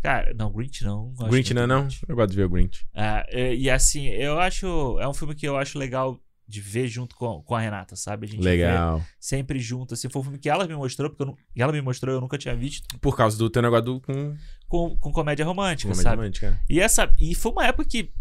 Cara, 0.02 0.34
não, 0.34 0.50
Grinch 0.50 0.82
não. 0.82 1.12
Grinch 1.28 1.54
não 1.54 1.62
é 1.62 1.66
não? 1.66 1.88
Eu 2.08 2.16
gosto 2.16 2.30
de 2.30 2.36
ver 2.36 2.44
o 2.44 2.48
Grinch. 2.48 2.86
Ah, 2.94 3.24
e, 3.30 3.54
e 3.64 3.70
assim, 3.70 4.06
eu 4.08 4.40
acho. 4.40 4.98
É 4.98 5.06
um 5.06 5.14
filme 5.14 5.34
que 5.34 5.46
eu 5.46 5.56
acho 5.56 5.78
legal 5.78 6.18
de 6.50 6.60
ver 6.60 6.88
junto 6.88 7.14
com, 7.14 7.40
com 7.42 7.54
a 7.54 7.60
Renata, 7.60 7.94
sabe? 7.94 8.26
A 8.26 8.28
gente 8.28 8.42
Legal. 8.42 8.98
vê 8.98 9.04
sempre 9.20 9.60
junto. 9.60 9.94
Assim, 9.94 10.08
foi 10.08 10.20
um 10.20 10.24
filme 10.24 10.38
que 10.38 10.50
ela 10.50 10.66
me 10.66 10.74
mostrou, 10.74 11.08
porque 11.08 11.24
não, 11.24 11.36
e 11.54 11.62
ela 11.62 11.70
me 11.72 11.80
mostrou, 11.80 12.12
eu 12.12 12.20
nunca 12.20 12.36
tinha 12.36 12.56
visto. 12.56 12.98
Por 12.98 13.16
causa 13.16 13.38
do 13.38 13.48
teu 13.48 13.62
negócio 13.62 13.84
do, 13.84 14.00
com... 14.00 14.34
Com, 14.70 14.97
com 14.97 15.10
comédia 15.12 15.44
romântica, 15.44 15.89
Comédia 15.90 16.02
sabe? 16.10 16.16
romântica. 16.16 16.60
E, 16.70 16.81
essa, 16.81 17.10
e 17.18 17.34
foi 17.34 17.50
uma 17.52 17.66
época 17.66 17.84
que 17.90 18.12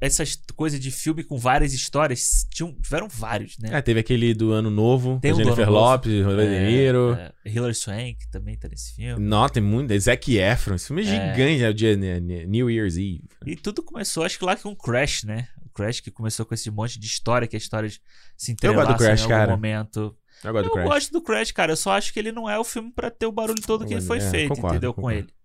essas 0.00 0.36
coisas 0.54 0.78
de 0.80 0.90
filme 0.90 1.22
com 1.24 1.38
várias 1.38 1.72
histórias 1.72 2.46
tinham, 2.50 2.72
tiveram 2.80 3.08
vários, 3.08 3.56
né? 3.58 3.70
É, 3.72 3.80
teve 3.82 4.00
aquele 4.00 4.34
do 4.34 4.52
Ano 4.52 4.70
Novo, 4.70 5.18
Tem 5.20 5.32
com 5.32 5.40
um 5.40 5.44
Jennifer. 5.44 5.70
Lopes, 5.70 6.24
Robert 6.24 6.48
De 6.48 6.54
É, 6.54 6.66
Niro. 6.66 7.14
é, 7.14 7.32
Hilary 7.46 7.74
Swank 7.74 8.16
também 8.30 8.56
tá 8.56 8.68
nesse 8.68 8.94
filme. 8.94 9.22
Não, 9.24 9.48
tem 9.48 9.62
muito. 9.62 9.98
Zac 9.98 10.34
Efron. 10.36 10.74
Esse 10.74 10.86
filme 10.88 11.02
é, 11.02 11.06
É. 11.06 11.34
gigante. 11.34 11.62
É 11.64 11.68
o 11.70 11.74
dia 11.74 11.96
né, 11.96 12.20
né, 12.20 12.44
New 12.46 12.70
Year's 12.70 12.96
Eve. 12.96 13.24
E 13.46 13.56
tudo 13.56 13.82
começou, 13.82 14.24
acho 14.24 14.38
que 14.38 14.44
lá 14.44 14.54
com 14.56 14.70
o 14.70 14.76
Crash, 14.76 15.24
né? 15.24 15.48
O 15.64 15.68
Crash 15.70 16.00
que 16.00 16.10
começou 16.10 16.44
com 16.44 16.54
esse 16.54 16.70
monte 16.70 16.98
de 16.98 17.06
história, 17.06 17.46
que 17.48 17.56
as 17.56 17.62
histórias 17.62 17.98
se 18.36 18.50
Eu 18.50 18.54
entrelaçam 18.54 18.96
Crash, 18.96 19.20
em 19.20 19.22
algum 19.24 19.34
cara. 19.34 19.50
momento. 19.52 20.16
Eu 20.44 20.52
gosto 20.52 20.64
do 20.68 20.72
Crash. 20.72 20.84
gosto 20.88 21.12
do 21.12 21.22
Crash, 21.22 21.52
cara. 21.52 21.72
Eu 21.72 21.76
só 21.76 21.92
acho 21.92 22.12
que 22.12 22.18
ele 22.18 22.32
não 22.32 22.48
é 22.48 22.58
o 22.58 22.64
filme 22.64 22.92
pra 22.94 23.10
ter 23.10 23.24
o 23.26 23.32
barulho 23.32 23.60
todo 23.62 23.86
que 23.86 23.94
ele 23.94 24.02
foi 24.02 24.18
É, 24.18 24.30
feito, 24.30 24.48
concordo, 24.54 24.74
entendeu? 24.76 24.92
Com 24.92 25.00
concordo. 25.02 25.18
ele. 25.20 25.36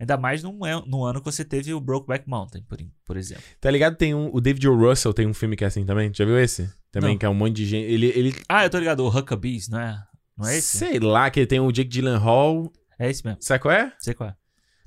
Ainda 0.00 0.16
mais 0.16 0.42
num, 0.42 0.58
num 0.86 1.04
ano 1.04 1.20
que 1.20 1.24
você 1.24 1.44
teve 1.44 1.74
o 1.74 1.80
Brokeback 1.80 2.28
Mountain, 2.28 2.62
por, 2.62 2.78
por 3.04 3.16
exemplo. 3.16 3.42
Tá 3.60 3.70
ligado? 3.70 3.96
Tem 3.96 4.14
um. 4.14 4.30
O 4.32 4.40
David 4.40 4.68
O. 4.68 4.76
Russell 4.76 5.12
tem 5.12 5.26
um 5.26 5.34
filme 5.34 5.56
que 5.56 5.64
é 5.64 5.66
assim 5.66 5.84
também. 5.84 6.12
Já 6.14 6.24
viu 6.24 6.38
esse? 6.38 6.70
Também, 6.92 7.10
Não. 7.10 7.18
que 7.18 7.26
é 7.26 7.28
um 7.28 7.34
monte 7.34 7.56
de 7.56 7.66
gente. 7.66 7.90
Ele. 7.90 8.06
ele 8.14 8.34
Ah, 8.48 8.64
eu 8.64 8.70
tô 8.70 8.78
ligado, 8.78 9.00
o 9.00 9.08
Huckabees, 9.08 9.68
não 9.68 9.80
é? 9.80 10.00
Não 10.36 10.48
é 10.48 10.58
esse? 10.58 10.78
Sei 10.78 11.00
lá, 11.00 11.28
que 11.30 11.40
ele 11.40 11.46
tem 11.48 11.58
o 11.58 11.72
Jake 11.72 11.90
Gyllenhaal. 11.90 12.72
É 12.98 13.10
esse 13.10 13.24
mesmo. 13.24 13.38
Sabe 13.42 13.60
qual 13.60 13.74
é? 13.74 13.92
Sei 13.98 14.14
qual 14.14 14.30
é. 14.30 14.36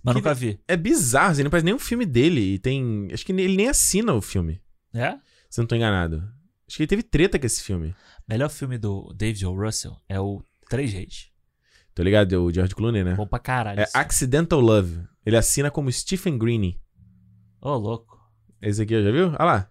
Mas 0.03 0.13
Que 0.15 0.19
nunca 0.19 0.33
vi. 0.33 0.59
É 0.67 0.75
bizarro, 0.77 1.31
assim, 1.31 1.43
não 1.43 1.51
parece 1.51 1.65
nem 1.65 1.73
um 1.73 1.79
filme 1.79 2.05
dele. 2.05 2.53
E 2.53 2.59
tem. 2.59 3.09
Acho 3.11 3.25
que 3.25 3.31
ele 3.33 3.55
nem 3.55 3.67
assina 3.67 4.13
o 4.13 4.21
filme. 4.21 4.61
É? 4.93 5.11
Se 5.49 5.59
eu 5.59 5.63
não 5.63 5.67
tô 5.67 5.75
enganado. 5.75 6.23
Acho 6.67 6.77
que 6.77 6.83
ele 6.83 6.87
teve 6.87 7.03
treta 7.03 7.37
com 7.37 7.45
esse 7.45 7.61
filme. 7.61 7.93
Melhor 8.27 8.49
filme 8.49 8.77
do 8.77 9.13
David 9.13 9.45
O. 9.45 9.53
Russell 9.53 9.97
é 10.07 10.19
o 10.19 10.41
Três 10.69 10.93
Reis. 10.93 11.29
Tô 11.93 12.03
ligado? 12.03 12.33
O 12.43 12.51
George 12.53 12.73
Clooney, 12.75 13.03
né? 13.03 13.15
Bom 13.15 13.27
pra 13.27 13.39
caralho. 13.39 13.79
É 13.79 13.83
esse. 13.83 13.97
Accidental 13.97 14.59
Love. 14.59 15.01
Ele 15.25 15.37
assina 15.37 15.69
como 15.69 15.91
Stephen 15.91 16.37
Greene. 16.37 16.79
Ô, 17.61 17.75
louco. 17.75 18.17
Esse 18.61 18.81
aqui, 18.81 19.01
já 19.03 19.11
viu? 19.11 19.27
Olha 19.27 19.43
lá. 19.45 19.67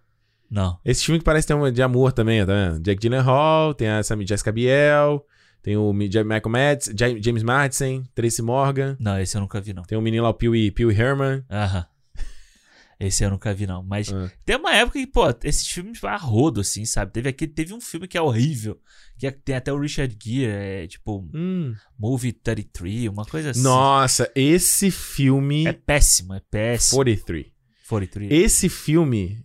Não. 0.49 0.77
Esse 0.83 1.05
filme 1.05 1.19
que 1.19 1.25
parece 1.25 1.47
ter 1.47 1.53
uma 1.53 1.71
de 1.71 1.81
amor 1.81 2.11
também, 2.11 2.45
tá 2.45 2.53
vendo? 2.53 2.79
Jack 2.81 3.01
Gyllenhaal, 3.01 3.73
tem 3.73 3.87
a 3.89 4.03
Sammy 4.03 4.27
Jessica 4.27 4.51
Biel, 4.51 5.25
tem 5.63 5.77
o 5.77 5.93
Michael 5.93 6.41
Madsen, 6.49 6.93
Ja- 6.97 7.17
James 7.21 7.41
Madsen, 7.43 8.03
Tracy 8.13 8.41
Morgan. 8.41 8.97
Não, 8.99 9.17
esse 9.19 9.35
eu 9.37 9.41
nunca 9.41 9.61
vi, 9.61 9.73
não. 9.73 9.83
Tem 9.83 9.97
o 9.97 10.01
menino 10.01 10.23
lá, 10.23 10.29
o 10.29 10.33
Pee 10.33 10.49
Wee 10.49 10.71
Pee 10.71 10.85
Wee 10.85 10.95
Herman. 10.99 11.43
Aham. 11.49 11.85
Esse 13.07 13.23
eu 13.23 13.29
nunca 13.31 13.53
vi, 13.53 13.65
não. 13.65 13.81
Mas 13.83 14.11
tem 14.45 14.55
uma 14.57 14.73
época 14.75 14.99
que, 14.99 15.07
pô, 15.07 15.23
esses 15.43 15.67
filmes 15.67 15.99
vai 15.99 16.13
a 16.13 16.17
rodo, 16.17 16.61
assim, 16.61 16.85
sabe? 16.85 17.11
Teve 17.11 17.29
aqui, 17.29 17.47
teve 17.47 17.73
um 17.73 17.81
filme 17.81 18.07
que 18.07 18.17
é 18.17 18.21
horrível. 18.21 18.79
Que 19.17 19.27
é- 19.27 19.31
tem 19.31 19.55
até 19.55 19.73
o 19.73 19.79
Richard 19.79 20.15
Gere, 20.23 20.83
é 20.83 20.87
tipo 20.87 21.27
Movie 21.97 22.31
33, 22.31 23.07
uma 23.07 23.25
coisa 23.25 23.51
assim. 23.51 23.61
Nossa, 23.63 24.31
esse 24.35 24.91
filme. 24.91 25.65
É 25.67 25.73
péssimo, 25.73 26.33
é 26.33 26.39
péssimo. 26.39 26.97
43. 26.97 27.47
43. 27.87 28.31
Esse 28.31 28.69
filme. 28.69 29.43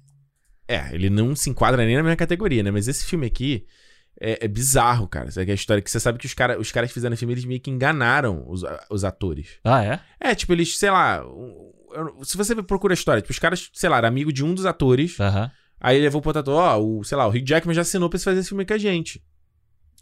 É, 0.69 0.93
ele 0.95 1.09
não 1.09 1.35
se 1.35 1.49
enquadra 1.49 1.85
nem 1.85 1.97
na 1.97 2.03
minha 2.03 2.17
categoria, 2.17 2.63
né? 2.63 2.71
Mas 2.71 2.89
esse 2.89 3.05
filme 3.05 3.27
aqui 3.27 3.65
é, 4.21 4.45
é 4.45 4.49
bizarro, 4.49 5.07
cara. 5.07 5.29
É 5.37 5.51
a 5.51 5.55
história 5.55 5.83
que 5.83 5.91
você 5.91 6.01
sabe 6.01 6.19
que 6.19 6.27
os, 6.27 6.35
cara, 6.35 6.59
os 6.59 6.73
caras 6.73 6.91
que 6.91 6.95
fizeram 6.95 7.15
o 7.15 7.17
filme, 7.17 7.35
eles 7.35 7.45
meio 7.45 7.61
que 7.61 7.71
enganaram 7.71 8.45
os, 8.49 8.63
os 8.91 9.05
atores. 9.05 9.59
Ah, 9.63 9.85
é? 9.85 10.01
É, 10.21 10.35
tipo, 10.35 10.53
eles, 10.53 10.77
sei 10.79 10.91
lá. 10.91 11.23
Eu- 11.97 12.25
Se 12.25 12.37
você 12.37 12.55
procura 12.63 12.93
a 12.93 12.97
história, 12.97 13.21
tipo, 13.23 13.33
os 13.33 13.39
caras, 13.39 13.71
sei 13.73 13.89
lá, 13.89 13.99
era 13.99 14.09
amigo 14.09 14.33
de 14.33 14.45
um 14.45 14.55
dos 14.55 14.67
atores. 14.67 15.17
Aí 15.81 15.97
ele 15.97 16.05
levou 16.05 16.23
pro 16.23 16.31
ator, 16.37 16.55
ó, 16.55 16.79
o, 16.79 17.05
sei 17.05 17.17
lá, 17.19 17.27
o 17.27 17.31
Hugh 17.31 17.45
Jackman 17.47 17.75
já 17.75 17.83
assinou 17.83 18.09
pra 18.09 18.19
fazer 18.19 18.41
esse 18.41 18.49
filme 18.49 18.65
com 18.65 18.73
a 18.75 18.79
gente. 18.79 19.23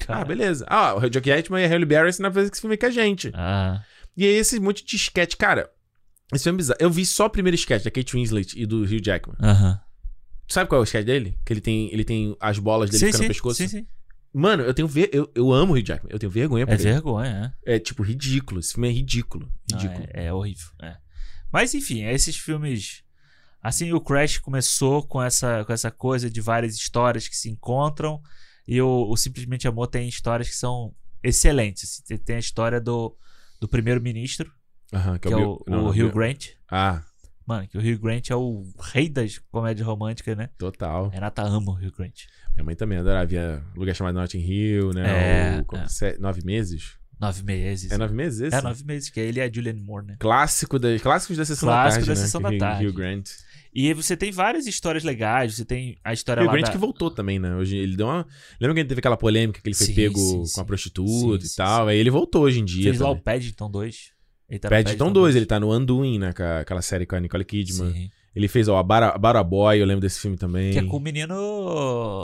Ah, 0.08 0.24
beleza. 0.24 0.64
Ah, 0.68 0.94
o 0.94 0.98
Hugh 0.98 1.10
Jackman 1.24 1.62
e 1.62 1.66
a 1.66 1.68
Halle 1.68 1.84
Berry 1.84 2.08
assinaram 2.08 2.32
pra 2.32 2.42
fazer 2.42 2.52
esse 2.52 2.60
filme 2.60 2.76
com 2.76 2.86
a 2.86 2.90
gente. 2.90 3.30
Ah. 3.34 3.82
E 4.16 4.24
aí 4.24 4.34
esse 4.34 4.58
monte 4.60 4.84
de 4.84 4.96
sketch, 4.96 5.34
cara. 5.36 5.70
Esse 6.32 6.44
filme 6.44 6.56
é 6.56 6.58
bizarro. 6.58 6.78
Eu 6.80 6.90
vi 6.90 7.04
só 7.06 7.26
o 7.26 7.30
primeiro 7.30 7.54
sketch 7.54 7.84
da 7.84 7.90
Kate 7.90 8.12
Winslet 8.14 8.60
e 8.60 8.66
do 8.66 8.82
Hugh 8.82 9.00
Jackman. 9.04 9.36
Aham. 9.40 9.80
Sabe 10.48 10.68
qual 10.68 10.80
é 10.80 10.82
o 10.82 10.84
sketch 10.84 11.04
dele? 11.06 11.38
Que 11.44 11.52
ele 11.52 11.60
tem, 11.60 11.92
ele 11.92 12.04
tem 12.04 12.36
as 12.40 12.58
bolas 12.58 12.90
dele 12.90 13.00
Sim, 13.00 13.06
ficando 13.06 13.18
sim, 13.22 13.24
no 13.24 13.28
pescoço. 13.34 13.56
sim, 13.56 13.68
sim. 13.68 13.86
Mano, 14.32 14.62
eu 14.64 14.74
tenho 14.74 14.88
ver, 14.88 15.10
eu, 15.12 15.30
eu 15.34 15.52
amo 15.52 15.72
o 15.74 15.76
Hugh 15.76 15.84
Jackman. 15.86 16.12
Eu 16.12 16.18
tenho 16.18 16.30
vergonha 16.30 16.66
por 16.66 16.72
É 16.72 16.74
ele. 16.74 16.82
vergonha, 16.82 17.54
é. 17.64 17.74
É 17.76 17.78
tipo 17.78 18.02
ridículo. 18.02 18.60
Esse 18.60 18.72
filme 18.74 18.88
é 18.88 18.92
ridículo. 18.92 19.48
Não, 19.70 19.78
Ridículo. 19.78 20.06
é, 20.12 20.26
é 20.26 20.32
horrível. 20.32 20.66
é. 20.82 20.96
Mas 21.54 21.72
enfim, 21.72 22.02
esses 22.04 22.36
filmes. 22.36 23.04
Assim, 23.62 23.92
o 23.92 24.00
Crash 24.00 24.38
começou 24.38 25.06
com 25.06 25.22
essa, 25.22 25.64
com 25.64 25.72
essa 25.72 25.88
coisa 25.90 26.28
de 26.28 26.40
várias 26.40 26.74
histórias 26.74 27.28
que 27.28 27.36
se 27.36 27.48
encontram. 27.48 28.20
E 28.66 28.82
o, 28.82 29.06
o 29.08 29.16
Simplesmente 29.16 29.68
Amor 29.68 29.86
tem 29.86 30.08
histórias 30.08 30.48
que 30.48 30.56
são 30.56 30.92
excelentes. 31.22 32.02
assim. 32.04 32.16
Tem- 32.18 32.36
a 32.36 32.40
história 32.40 32.80
do, 32.80 33.16
do 33.60 33.68
primeiro-ministro, 33.68 34.52
Aham, 34.92 35.16
que, 35.18 35.28
é 35.32 35.36
o, 35.36 35.40
não, 35.40 35.78
o 35.78 35.82
não, 35.82 35.86
Hugh 35.90 35.94
Bill- 35.94 36.12
Grant. 36.12 36.46
Ah. 36.68 37.02
Mano, 37.46 37.68
que 37.68 37.78
o 37.78 37.80
Hugh 37.80 37.98
Grant 38.00 38.30
é 38.30 38.34
o 38.36 38.64
rei 38.92 39.08
das 39.08 39.38
comédias 39.38 39.86
românticas, 39.86 40.36
né? 40.36 40.48
Total. 40.58 41.08
Renata 41.08 41.42
ama 41.42 41.72
o 41.72 41.74
Hugh 41.76 41.92
Grant. 41.96 42.22
Minha 42.54 42.64
mãe 42.64 42.74
também 42.74 42.98
adorava. 42.98 43.26
Via 43.26 43.62
lugar 43.76 43.94
chamado 43.94 44.16
Notting 44.16 44.40
Hill, 44.40 44.92
né? 44.92 45.58
É, 45.58 45.64
O- 45.70 45.76
é. 46.04 46.18
nove 46.18 46.42
meses? 46.44 46.98
Nove 47.24 47.42
meses. 47.42 47.90
É 47.90 47.96
nove 47.96 48.14
meses 48.14 48.40
esse? 48.40 48.56
É 48.56 48.60
nove 48.60 48.84
meses, 48.84 49.08
que 49.08 49.18
é 49.18 49.24
ele 49.24 49.40
e 49.40 49.42
a 49.42 49.50
Julianne 49.50 49.80
Moore, 49.80 50.06
né? 50.06 50.16
Clássico 50.18 50.78
da, 50.78 50.98
clássicos 50.98 51.36
da 51.36 51.44
Sessão 51.44 51.68
Clássico 51.68 52.00
da 52.02 52.06
Tarde, 52.06 52.06
da 52.06 52.14
né? 52.14 52.26
Sessão 52.26 52.42
Que 52.42 52.58
da 52.58 52.66
Tarde. 52.66 52.86
Hugh 52.86 52.92
Grant. 52.92 53.30
E 53.74 53.92
você 53.94 54.16
tem 54.16 54.30
várias 54.30 54.66
histórias 54.66 55.02
legais. 55.02 55.56
Você 55.56 55.64
tem 55.64 55.96
a 56.04 56.12
história 56.12 56.42
Hugh 56.42 56.46
lá 56.46 56.52
Grant 56.52 56.66
da... 56.66 56.72
que 56.72 56.78
voltou 56.78 57.10
também, 57.10 57.38
né? 57.38 57.56
Hoje 57.56 57.76
ele 57.76 57.96
deu 57.96 58.06
uma. 58.06 58.26
Lembra 58.60 58.74
que 58.74 58.80
ele 58.80 58.88
teve 58.88 58.98
aquela 58.98 59.16
polêmica 59.16 59.60
que 59.60 59.68
ele 59.68 59.74
foi 59.74 59.86
Sim, 59.86 59.94
pego 59.94 60.18
sim, 60.18 60.38
com 60.38 60.44
sim. 60.44 60.60
a 60.60 60.64
prostituta 60.64 61.44
e 61.44 61.50
tal. 61.56 61.88
Aí 61.88 61.98
ele 61.98 62.10
voltou 62.10 62.42
hoje 62.42 62.60
em 62.60 62.64
dia. 62.64 62.84
Fez 62.84 63.00
lá 63.00 63.08
o 63.08 63.16
também. 63.16 63.24
Paddington 63.24 63.70
2. 63.70 64.14
Ele 64.50 64.58
tá 64.58 64.68
Paddington 64.68 65.12
2, 65.12 65.36
ele 65.36 65.46
tá 65.46 65.58
no 65.58 65.74
Undoing, 65.74 66.18
né? 66.18 66.34
Aquela 66.60 66.82
série 66.82 67.06
com 67.06 67.16
a 67.16 67.20
Nicole 67.20 67.44
Kidman. 67.44 67.92
Sim. 67.92 68.10
Ele 68.36 68.48
fez, 68.48 68.68
ó, 68.68 68.78
a 68.78 68.82
Bara, 68.82 69.16
Bara 69.16 69.42
Boy, 69.42 69.80
eu 69.80 69.86
lembro 69.86 70.00
desse 70.00 70.20
filme 70.20 70.36
também. 70.36 70.72
Que 70.72 70.78
é 70.80 70.84
com 70.84 70.96
o 70.96 71.00
menino. 71.00 71.34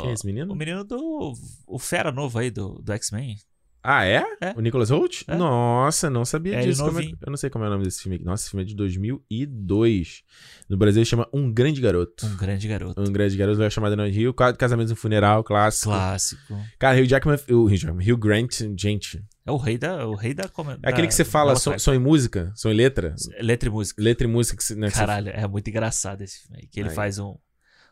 Quem 0.03 0.11
é 0.11 0.13
esse 0.13 0.27
menino? 0.27 0.53
O 0.53 0.57
menino 0.57 0.85
do. 0.85 1.33
O 1.67 1.79
Fera 1.79 2.13
novo 2.13 2.39
aí, 2.39 2.51
do, 2.51 2.83
do 2.83 2.93
X-Men. 2.93 3.37
Ah, 3.83 4.05
é? 4.05 4.23
O 4.57 4.61
Nicholas 4.61 4.91
Holt? 4.91 5.23
É. 5.27 5.35
Nossa, 5.37 6.11
não 6.11 6.25
sabia 6.25 6.57
É, 6.57 6.63
ele 6.63 6.73
disso. 6.73 6.83
É- 6.87 7.05
eu 7.27 7.31
não 7.31 7.37
sei 7.37 7.49
como 7.49 7.65
é 7.65 7.69
o 7.69 7.71
nome 7.71 7.85
desse 7.85 8.03
filme 8.03 8.17
aqui. 8.17 8.25
Nossa, 8.25 8.43
esse 8.45 8.51
filme 8.51 8.63
é 8.63 8.67
de 8.67 8.75
2002. 8.75 10.23
No 10.69 10.77
Brasil 10.77 11.05
chama 11.05 11.29
Um 11.33 11.53
Grande 11.53 11.81
Garoto. 11.81 12.27
Um 12.27 12.37
Grande 12.37 12.69
Garoto. 12.69 13.01
Um 13.01 13.13
Grande 13.13 13.37
Garoto, 13.37 13.59
vai 13.59 13.71
chamado 13.71 13.97
no 13.97 14.07
Rio. 14.07 14.35
Quatro 14.35 14.59
Casamentos 14.59 14.91
no 14.91 14.97
Funeral, 14.97 15.43
clássico. 15.43 15.91
Clássico. 15.91 16.59
Cara, 16.79 16.99
Hugh 17.01 17.07
Jackman, 17.07 17.39
o 17.51 17.65
Hugh, 17.65 17.77
Jackman, 17.77 18.13
Hugh 18.13 18.19
Grant, 18.19 18.61
gente. 18.79 19.23
É 19.47 19.51
o 19.51 19.57
rei 19.57 19.79
da. 19.79 20.07
O 20.07 20.15
rei 20.15 20.35
da. 20.35 20.45
É 20.83 20.91
aquele 20.91 21.09
que 21.09 21.15
você 21.15 21.25
fala 21.25 21.57
som, 21.57 21.79
som 21.79 21.95
e 21.95 21.99
música, 21.99 22.53
som 22.55 22.71
e 22.71 22.75
letra. 22.75 23.15
Letra 23.41 23.69
e 23.69 23.73
música. 23.73 24.03
Letra 24.03 24.27
e 24.27 24.31
música. 24.31 24.63
Que 24.63 24.75
né, 24.75 24.89
que 24.89 24.93
você- 24.95 25.01
Caralho, 25.01 25.31
é 25.31 25.47
muito 25.47 25.69
engraçado 25.69 26.23
esse 26.23 26.41
filme 26.43 26.59
aí. 26.63 26.69
Que 26.69 26.81
ele 26.81 26.91
Aí. 26.91 26.95
faz 26.95 27.19
um. 27.19 27.35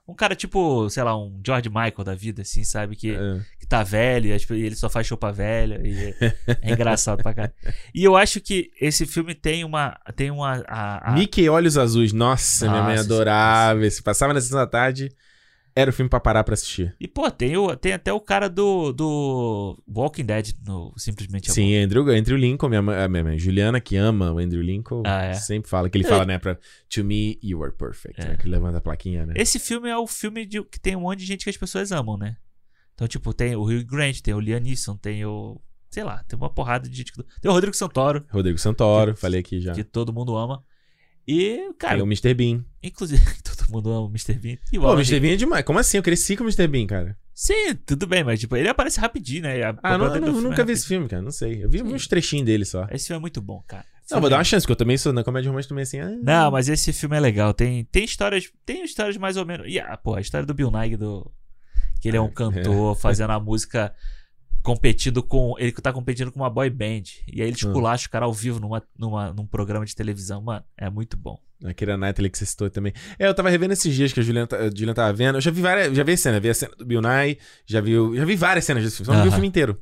Um 0.09 0.15
cara 0.15 0.35
tipo, 0.35 0.89
sei 0.89 1.03
lá, 1.03 1.15
um 1.17 1.39
George 1.47 1.69
Michael 1.69 2.03
da 2.05 2.15
vida, 2.15 2.41
assim, 2.43 2.65
sabe? 2.65 2.97
Que, 2.97 3.11
É. 3.15 3.41
que 3.61 3.67
tá 3.67 3.83
velho 3.83 4.29
e 4.29 4.33
as- 4.33 4.49
e 4.49 4.55
ele 4.55 4.75
só 4.75 4.89
faz 4.89 5.07
show 5.07 5.19
pra 5.19 5.31
velha. 5.31 5.81
E 5.87 6.15
é, 6.19 6.35
é 6.63 6.73
engraçado 6.73 7.23
pra 7.23 7.35
caralho. 7.35 7.53
E 7.95 8.03
eu 8.05 8.17
acho 8.17 8.41
que 8.41 8.71
esse 8.81 9.05
filme 9.05 9.35
tem 9.35 9.65
uma. 9.65 9.99
Tem 10.17 10.31
uma. 10.31 10.65
A, 10.67 11.11
a- 11.11 11.13
Mickey 11.13 11.49
Olhos 11.49 11.77
Azuis. 11.77 12.13
Nossa, 12.15 12.69
minha 12.71 12.83
mãe 12.83 12.97
Nossa, 12.97 13.05
adorava. 13.07 13.91
Se 13.91 14.03
passava 14.03 14.33
na 14.33 14.41
sessão 14.41 14.59
da 14.59 14.67
tarde, 14.67 15.11
era 15.81 15.91
o 15.91 15.93
filme 15.93 16.09
pra 16.09 16.19
parar 16.19 16.43
pra 16.45 16.55
assistir. 16.55 16.95
E, 16.99 17.07
pô, 17.07 17.31
tem, 17.31 17.57
o, 17.57 17.77
tem 17.77 17.93
até 17.93 18.13
o 18.13 18.21
cara 18.21 18.49
do, 18.49 18.93
do 18.93 19.83
Walking 19.89 20.25
Dead 20.25 20.53
no 20.67 20.93
Simplesmente 20.97 21.49
Amor. 21.51 21.55
Sim, 21.55 21.77
Andrew, 21.77 22.09
Andrew 22.09 22.37
Lincoln, 22.37 22.69
minha 22.69 22.83
mãe, 22.83 22.97
a 23.03 23.09
minha 23.09 23.25
mãe 23.25 23.39
Juliana, 23.39 23.81
que 23.81 23.97
ama 23.97 24.33
o 24.33 24.39
Andrew 24.39 24.61
Lincoln, 24.63 25.03
Ah, 25.07 25.25
é? 25.25 25.35
sempre 25.35 25.71
fala, 25.71 25.89
que 25.89 25.97
ele 25.97 26.05
É. 26.07 26.09
fala, 26.09 26.25
né, 26.25 26.39
pra 26.39 26.57
To 26.91 27.05
me, 27.05 27.39
you 27.43 27.63
are 27.63 27.73
perfect. 27.73 28.19
né, 28.21 28.37
que 28.37 28.45
ele 28.47 28.51
levanta 28.53 28.79
a 28.79 28.81
plaquinha, 28.81 29.25
né? 29.27 29.35
Esse 29.37 29.59
filme 29.59 29.89
é 29.89 29.97
o 29.97 30.07
filme 30.07 30.45
de, 30.45 30.63
que 30.65 30.81
tem 30.81 30.97
um 30.97 31.03
monte 31.03 31.21
de 31.21 31.27
gente 31.27 31.45
que 31.45 31.51
as 31.51 31.57
pessoas 31.57 31.93
amam, 31.93 32.17
né? 32.17 32.37
Então, 32.95 33.07
tipo, 33.07 33.33
tem 33.33 33.55
o 33.55 33.63
Hugh 33.63 33.85
Grant, 33.87 34.21
tem 34.21 34.35
o 34.35 34.41
Liam 34.41 34.59
Neeson, 34.61 34.97
tem 34.97 35.25
o... 35.25 35.61
Sei 35.91 36.03
lá, 36.03 36.23
tem 36.29 36.37
uma 36.37 36.51
porrada 36.51 36.89
de 36.89 36.95
gente 36.97 37.13
que... 37.13 37.23
Tem 37.41 37.51
o 37.51 37.55
Rodrigo 37.55 37.75
Santoro. 37.77 38.25
Rodrigo 38.31 38.59
Santoro, 38.59 39.17
falei 39.17 39.41
aqui 39.41 39.61
já. 39.61 39.73
Que 39.73 39.85
todo 39.85 40.13
mundo 40.13 40.37
ama. 40.37 40.63
E, 41.29 41.73
cara... 41.79 41.97
Tem 41.97 42.03
o 42.03 42.07
Mr. 42.07 42.33
Bean. 42.33 42.65
Inclusive, 42.83 43.23
todo 43.45 43.71
mundo 43.71 43.91
ama 43.91 44.07
o 44.07 44.09
Mr. 44.09 44.33
Bean. 44.35 44.57
E 44.73 44.79
Pô, 44.79 44.91
o 44.91 44.95
Mr. 44.95 45.21
Bean 45.21 45.33
é 45.35 45.37
demais. 45.37 45.65
Como 45.65 45.79
assim? 45.79 45.99
Eu 45.99 46.03
cresci 46.03 46.37
com 46.37 46.43
o 46.43 46.47
Mr. 46.47 46.67
Bean, 46.67 46.87
cara. 46.87 47.19
Sim, 47.35 47.75
tudo 47.87 48.07
bem, 48.07 48.25
mas 48.25 48.41
tipo, 48.41 48.57
ele 48.57 48.69
aparece 48.69 48.99
rapidinho, 48.99 49.43
né? 49.43 49.63
A- 49.63 49.77
Ah, 49.83 49.99
não, 49.99 50.11
filme 50.11 50.41
nunca 50.41 50.63
é 50.63 50.65
vi 50.65 50.73
esse 50.73 50.87
filme, 50.87 51.07
cara. 51.07 51.23
Não 51.23 51.31
sei. 51.31 51.63
Eu 51.63 51.69
vi 51.69 51.83
uns 51.83 52.07
trechinhos 52.09 52.47
dele 52.47 52.65
só. 52.65 52.89
Esse 52.91 53.07
filme 53.09 53.19
é 53.19 53.21
muito 53.21 53.41
bom, 53.43 53.63
cara. 53.69 53.85
Não, 54.11 54.21
vou 54.21 54.29
é 54.29 54.31
dar 54.31 54.39
uma 54.39 54.45
chance, 54.45 54.65
porque 54.65 54.73
eu 54.73 54.77
também 54.77 54.97
sou 54.97 55.13
na 55.13 55.23
comédia 55.23 55.51
romântica 55.51 55.69
também 55.69 55.83
assim. 55.83 56.01
ah, 56.01 56.11
Não, 56.23 56.51
mas 56.51 56.69
esse 56.69 56.93
filme 56.95 57.17
é 57.17 57.21
legal. 57.21 57.53
Tem, 57.53 57.85
tem 57.85 58.05
histórias. 58.05 58.51
Tem 58.65 58.83
histórias 58.83 59.19
mais 59.19 59.37
ou 59.37 59.45
menos. 59.45 59.67
E, 59.69 59.79
ah, 59.79 59.97
pô, 59.99 60.15
a 60.15 60.21
história 60.21 60.47
do 60.47 60.55
Bill 60.55 60.71
Nighy 60.71 60.97
do. 60.97 61.31
Que 62.01 62.09
ele 62.09 62.17
é 62.17 62.21
um 62.21 62.31
cantor 62.31 62.97
fazendo 62.99 63.31
a 63.31 63.39
música 63.41 63.95
competindo 64.69 65.23
com. 65.23 65.55
Ele 65.59 65.73
tá 65.73 65.93
competindo 65.93 66.31
com 66.31 66.41
uma 66.41 66.51
boy 66.51 66.69
band. 66.69 67.05
E 67.27 67.41
aí 67.41 67.49
ele 67.49 67.57
esculacha 67.57 68.07
o 68.07 68.11
cara 68.11 68.27
ao 68.27 68.33
vivo 68.35 68.61
numa, 68.61 68.83
numa, 68.99 69.33
num 69.33 69.47
programa 69.47 69.87
de 69.87 69.95
televisão. 69.97 70.43
Mano, 70.43 70.63
é 70.77 70.91
muito 70.91 71.17
bom. 71.17 71.41
A 71.65 71.73
Keira 71.73 71.97
Knightley 71.97 72.31
que 72.31 72.37
você 72.39 72.45
citou 72.45 72.69
também. 72.69 72.93
É, 73.19 73.27
eu 73.27 73.35
tava 73.35 73.49
revendo 73.49 73.73
esses 73.73 73.95
dias 73.95 74.13
que 74.13 74.21
a 74.21 74.23
Juliana, 74.23 74.47
tá- 74.47 74.59
a 74.59 74.69
Juliana 74.69 74.95
tava 74.95 75.13
vendo. 75.15 75.37
Eu 75.37 75.41
já 75.41 75.51
vi 75.51 75.63
várias. 75.63 75.97
Já 75.97 76.05
vi 76.05 76.13
a 76.13 76.17
cena. 76.17 76.39
Vi 76.41 76.51
a 76.51 76.55
cena 76.55 76.75
do 76.77 76.85
Bill 76.85 77.01
Nye. 77.01 77.39
Já 77.67 77.81
vi, 77.81 77.93
já 78.17 78.25
vi 78.27 78.37
várias 78.37 78.65
cenas 78.67 78.85
desse 78.85 78.97
filme. 78.99 79.07
Só 79.07 79.15
não 79.15 79.23
vi 79.23 79.29
o 79.29 79.33
filme 79.33 79.47
inteiro. 79.49 79.81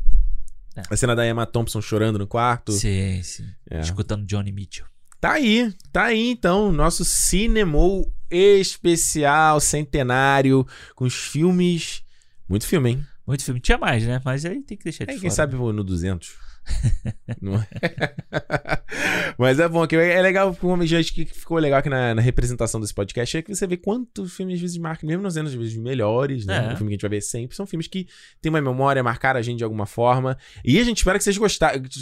A 0.88 0.96
cena 0.96 1.16
da 1.16 1.26
Emma 1.26 1.44
Thompson 1.46 1.80
chorando 1.82 2.18
no 2.18 2.26
quarto. 2.26 2.70
Sim, 2.72 3.20
sim. 3.22 3.44
É. 3.68 3.80
Escutando 3.80 4.24
Johnny 4.24 4.52
Mitchell. 4.52 4.86
Tá 5.20 5.32
aí, 5.32 5.74
tá 5.90 6.04
aí 6.04 6.30
então, 6.30 6.70
nosso 6.70 7.04
Cinemou 7.04 8.12
especial, 8.30 9.58
centenário, 9.60 10.66
com 10.94 11.04
os 11.06 11.14
filmes. 11.14 12.02
Muito 12.48 12.66
filme, 12.66 12.90
hein? 12.90 13.06
Muito 13.26 13.42
filme. 13.44 13.60
Tinha 13.60 13.76
mais, 13.78 14.06
né? 14.06 14.20
Mas 14.24 14.44
aí 14.44 14.62
tem 14.62 14.76
que 14.76 14.84
deixar 14.84 15.04
de 15.04 15.10
É, 15.10 15.14
fora. 15.14 15.20
quem 15.20 15.30
sabe 15.30 15.56
no 15.72 15.82
200. 15.82 16.34
É? 16.66 18.14
Mas 19.38 19.60
é 19.60 19.68
bom, 19.68 19.86
que 19.86 19.94
é 19.96 20.20
legal, 20.20 20.56
já 20.84 20.98
acho 20.98 21.12
que 21.12 21.24
ficou 21.26 21.58
legal 21.58 21.78
aqui 21.78 21.88
na, 21.88 22.14
na 22.14 22.22
representação 22.22 22.80
desse 22.80 22.94
podcast, 22.94 23.36
é 23.36 23.42
que 23.42 23.54
você 23.54 23.66
vê 23.66 23.76
quantos 23.76 24.34
filmes 24.34 24.56
às 24.56 24.60
vezes 24.60 24.78
marcam, 24.78 25.06
mesmo 25.06 25.22
nos 25.22 25.36
anos 25.36 25.54
vezes 25.54 25.76
melhores, 25.76 26.46
né? 26.46 26.70
É. 26.70 26.72
O 26.72 26.76
filme 26.76 26.88
que 26.88 26.94
a 26.94 26.96
gente 26.96 27.02
vai 27.02 27.10
ver 27.10 27.20
sempre, 27.20 27.56
são 27.56 27.66
filmes 27.66 27.86
que 27.86 28.08
têm 28.40 28.50
uma 28.50 28.60
memória, 28.60 29.02
marcaram 29.02 29.38
a 29.38 29.42
gente 29.42 29.58
de 29.58 29.64
alguma 29.64 29.86
forma. 29.86 30.36
E 30.64 30.78
a 30.78 30.84
gente 30.84 30.98
espera 30.98 31.18
que 31.18 31.24
vocês 31.24 31.36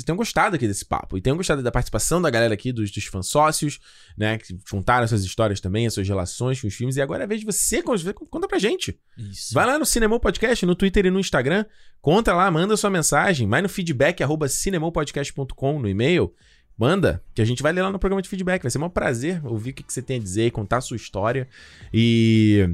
tenham 0.05 0.17
gostado 0.17 0.57
aqui 0.57 0.67
desse 0.67 0.85
papo. 0.85 1.19
E 1.19 1.21
tenham 1.21 1.37
gostado 1.37 1.63
da 1.63 1.73
participação 1.73 2.23
da 2.23 2.31
galera 2.31 2.55
aqui, 2.55 2.73
dos, 2.73 2.91
dos 2.91 3.05
fãs 3.05 3.27
sócios, 3.27 3.81
né? 4.17 4.39
Que 4.39 4.57
juntaram 4.69 5.07
suas 5.07 5.25
histórias 5.25 5.61
também, 5.61 5.87
as 5.87 5.95
suas 5.95 6.09
relações 6.09 6.61
com 6.61 6.69
os 6.69 6.75
filmes. 6.75 6.97
E 6.97 7.03
agora 7.03 7.23
é 7.23 7.25
a 7.25 7.29
vez 7.29 7.41
de 7.41 7.47
você 7.47 7.83
con- 7.83 7.97
conta 8.31 8.47
pra 8.49 8.59
gente. 8.59 8.99
Isso. 9.19 9.53
Vai 9.55 9.67
lá 9.67 9.79
no 9.79 9.85
Cinemou 9.85 10.21
Podcast, 10.21 10.65
no 10.65 10.75
Twitter 10.75 11.07
e 11.07 11.11
no 11.11 11.21
Instagram. 11.21 11.65
Conta 12.05 12.35
lá, 12.35 12.51
manda 12.51 12.77
sua 12.77 12.91
mensagem. 12.91 13.49
Vai 13.49 13.63
no 13.63 13.69
feedback, 13.69 14.23
arroba 14.23 14.47
cinemopodcast.com 14.47 15.79
no 15.79 15.89
e-mail. 15.89 16.31
Manda, 16.77 17.23
que 17.35 17.41
a 17.41 17.45
gente 17.47 17.63
vai 17.63 17.73
ler 17.73 17.81
lá 17.81 17.91
no 17.91 17.99
programa 17.99 18.21
de 18.21 18.29
feedback. 18.29 18.61
Vai 18.61 18.71
ser 18.71 18.77
um 18.77 18.91
prazer 18.91 19.41
ouvir 19.43 19.71
o 19.71 19.75
que, 19.75 19.83
que 19.83 19.91
você 19.91 20.03
tem 20.03 20.19
a 20.19 20.21
dizer, 20.23 20.51
contar 20.51 20.77
a 20.77 20.81
sua 20.83 20.99
história. 20.99 21.49
E 21.93 22.69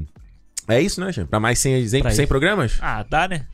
é 0.67 0.81
isso, 0.81 0.99
né, 0.99 1.13
gente? 1.13 1.29
Pra 1.29 1.39
mais 1.39 1.59
100, 1.59 1.87
100, 1.87 2.01
Pra 2.01 2.11
100 2.11 2.23
isso. 2.23 2.27
programas? 2.27 2.77
Ah, 2.81 3.03
dá, 3.03 3.25
né? 3.29 3.47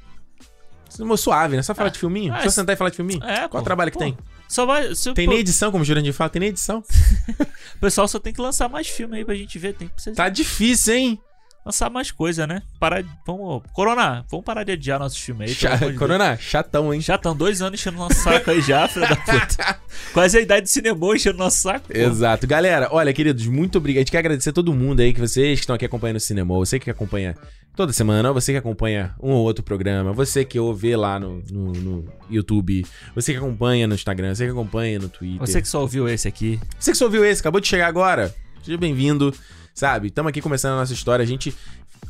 Suave, 1.15 1.56
né? 1.57 1.61
Só 1.61 1.75
falar 1.75 1.89
de 1.89 1.99
filminho? 1.99 2.33
ah, 2.33 2.41
Só 2.41 2.49
sentar 2.49 2.73
e 2.73 2.77
falar 2.77 2.89
de 2.89 2.95
filminho? 2.95 3.23
É, 3.23 3.39
Qual 3.41 3.49
pô, 3.49 3.59
o 3.59 3.61
trabalho 3.61 3.91
que 3.91 3.99
pô. 3.99 4.03
tem? 4.03 4.17
Só 4.49 4.65
vai. 4.65 4.95
se- 4.95 5.14
Tem 5.14 5.25
pô, 5.25 5.31
nem 5.31 5.41
edição, 5.41 5.69
como 5.69 5.83
o 5.83 5.85
Jurandir 5.85 6.11
fala, 6.14 6.30
tem 6.31 6.39
nem 6.39 6.49
edição. 6.49 6.81
O 7.77 7.80
pessoal 7.80 8.07
só 8.07 8.17
tem 8.17 8.33
que 8.33 8.41
lançar 8.41 8.67
mais 8.67 8.88
filme 8.88 9.17
aí 9.17 9.23
pra 9.25 9.35
gente 9.35 9.59
ver. 9.59 9.75
Tem 9.75 9.88
que 9.88 9.93
precisar. 9.93 10.15
Tá 10.15 10.30
difícil, 10.30 10.95
hein? 10.95 11.22
Lançar 11.67 11.89
mais 11.89 12.11
coisa, 12.11 12.47
né? 12.47 12.61
Parar, 12.79 13.01
de- 13.01 13.09
vamos, 13.25 13.61
Corona, 13.73 14.25
vamos 14.31 14.45
parar 14.45 14.63
de 14.63 14.71
adiar 14.71 14.99
nossos 14.99 15.19
filmes 15.19 15.57
aí. 15.63 15.93
Corona, 15.95 16.37
chatão, 16.37 16.93
hein? 16.93 17.01
Já 17.01 17.15
estão 17.15 17.35
dois 17.35 17.61
anos 17.61 17.79
enchendo 17.79 17.97
nosso 17.97 18.15
saco 18.15 18.49
aí 18.49 18.61
já, 18.61 18.87
filha 18.87 19.07
da 19.07 19.15
puta. 19.17 19.79
Quase 20.13 20.37
a 20.37 20.41
idade 20.41 20.65
de 20.65 20.71
cinema 20.71 20.97
enchendo 21.15 21.37
nosso 21.37 21.57
saco. 21.57 21.87
pô. 21.87 21.97
Exato. 21.97 22.47
Galera, 22.47 22.87
olha, 22.91 23.11
queridos, 23.13 23.45
muito 23.47 23.77
obrigado. 23.77 23.99
A 23.99 24.01
gente 24.01 24.11
quer 24.11 24.19
agradecer 24.19 24.49
a 24.49 24.53
todo 24.53 24.73
mundo 24.73 25.01
aí, 25.01 25.13
que 25.13 25.19
vocês 25.19 25.59
que 25.59 25.63
estão 25.63 25.75
aqui 25.75 25.85
acompanhando 25.85 26.17
o 26.17 26.21
cinema, 26.21 26.55
você 26.55 26.79
que 26.79 26.89
acompanha 26.89 27.35
toda 27.75 27.91
semana, 27.93 28.31
você 28.33 28.53
que 28.53 28.57
acompanha 28.57 29.13
um 29.21 29.31
ou 29.31 29.43
outro 29.43 29.63
programa, 29.63 30.11
você 30.13 30.43
que 30.45 30.57
ouve 30.59 30.95
lá 30.95 31.19
no, 31.19 31.43
no, 31.51 31.71
no 31.73 32.05
YouTube, 32.29 32.85
você 33.13 33.33
que 33.33 33.37
acompanha 33.37 33.85
no 33.87 33.93
Instagram, 33.93 34.33
você 34.33 34.45
que 34.45 34.51
acompanha 34.51 34.97
no 34.99 35.09
Twitter. 35.09 35.39
Você 35.45 35.61
que 35.61 35.67
só 35.67 35.81
ouviu 35.81 36.07
esse 36.07 36.27
aqui. 36.27 36.59
Você 36.79 36.91
que 36.91 36.97
só 36.97 37.05
ouviu 37.05 37.23
esse, 37.25 37.41
acabou 37.41 37.59
de 37.61 37.67
chegar 37.67 37.87
agora, 37.87 38.33
seja 38.63 38.77
bem-vindo, 38.77 39.31
sabe? 39.77 40.07
Estamos 40.07 40.30
aqui 40.31 40.41
começando 40.41 40.73
a 40.73 40.77
nossa 40.77 40.91
história. 40.91 41.22
A 41.22 41.25
gente, 41.25 41.56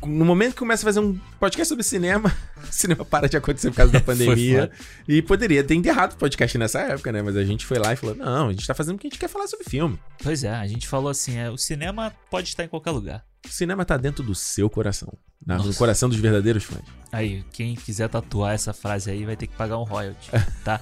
no 0.02 0.24
momento 0.24 0.52
que 0.54 0.58
começa 0.58 0.82
a 0.82 0.86
fazer 0.86 1.00
um 1.00 1.18
podcast 1.38 1.68
sobre 1.68 1.84
cinema, 1.84 2.34
o 2.56 2.66
cinema 2.72 3.04
para 3.04 3.28
de 3.28 3.36
acontecer 3.36 3.70
por 3.70 3.76
causa 3.76 3.92
da 3.92 4.00
pandemia. 4.00 4.70
e 5.06 5.20
poderia 5.20 5.62
ter 5.62 5.74
enterrado 5.74 6.14
o 6.14 6.16
podcast 6.16 6.56
nessa 6.56 6.80
época, 6.80 7.12
né? 7.12 7.20
Mas 7.20 7.36
a 7.36 7.44
gente 7.44 7.66
foi 7.66 7.78
lá 7.78 7.92
e 7.92 7.96
falou: 7.96 8.16
não, 8.16 8.48
a 8.48 8.52
gente 8.52 8.66
tá 8.66 8.72
fazendo 8.74 8.96
o 8.96 8.98
que 8.98 9.06
a 9.06 9.10
gente 9.10 9.18
quer 9.18 9.28
falar 9.28 9.46
sobre 9.46 9.68
filme. 9.68 10.00
Pois 10.22 10.44
é, 10.44 10.50
a 10.54 10.66
gente 10.66 10.88
falou 10.88 11.10
assim, 11.10 11.36
é, 11.36 11.50
o 11.50 11.58
cinema 11.58 12.10
pode 12.30 12.48
estar 12.48 12.64
em 12.64 12.68
qualquer 12.68 12.90
lugar. 12.90 13.22
O 13.46 13.52
cinema 13.52 13.84
tá 13.84 13.98
dentro 13.98 14.24
do 14.24 14.34
seu 14.34 14.68
coração. 14.70 15.12
né? 15.46 15.58
No 15.58 15.74
coração 15.74 16.08
dos 16.08 16.18
verdadeiros 16.18 16.64
fãs. 16.64 16.82
Aí, 17.10 17.42
quem 17.52 17.74
quiser 17.74 18.08
tatuar 18.08 18.54
essa 18.54 18.74
frase 18.74 19.10
aí 19.10 19.24
vai 19.24 19.34
ter 19.34 19.46
que 19.46 19.56
pagar 19.56 19.78
um 19.78 19.84
royalty, 19.84 20.30
tá? 20.62 20.78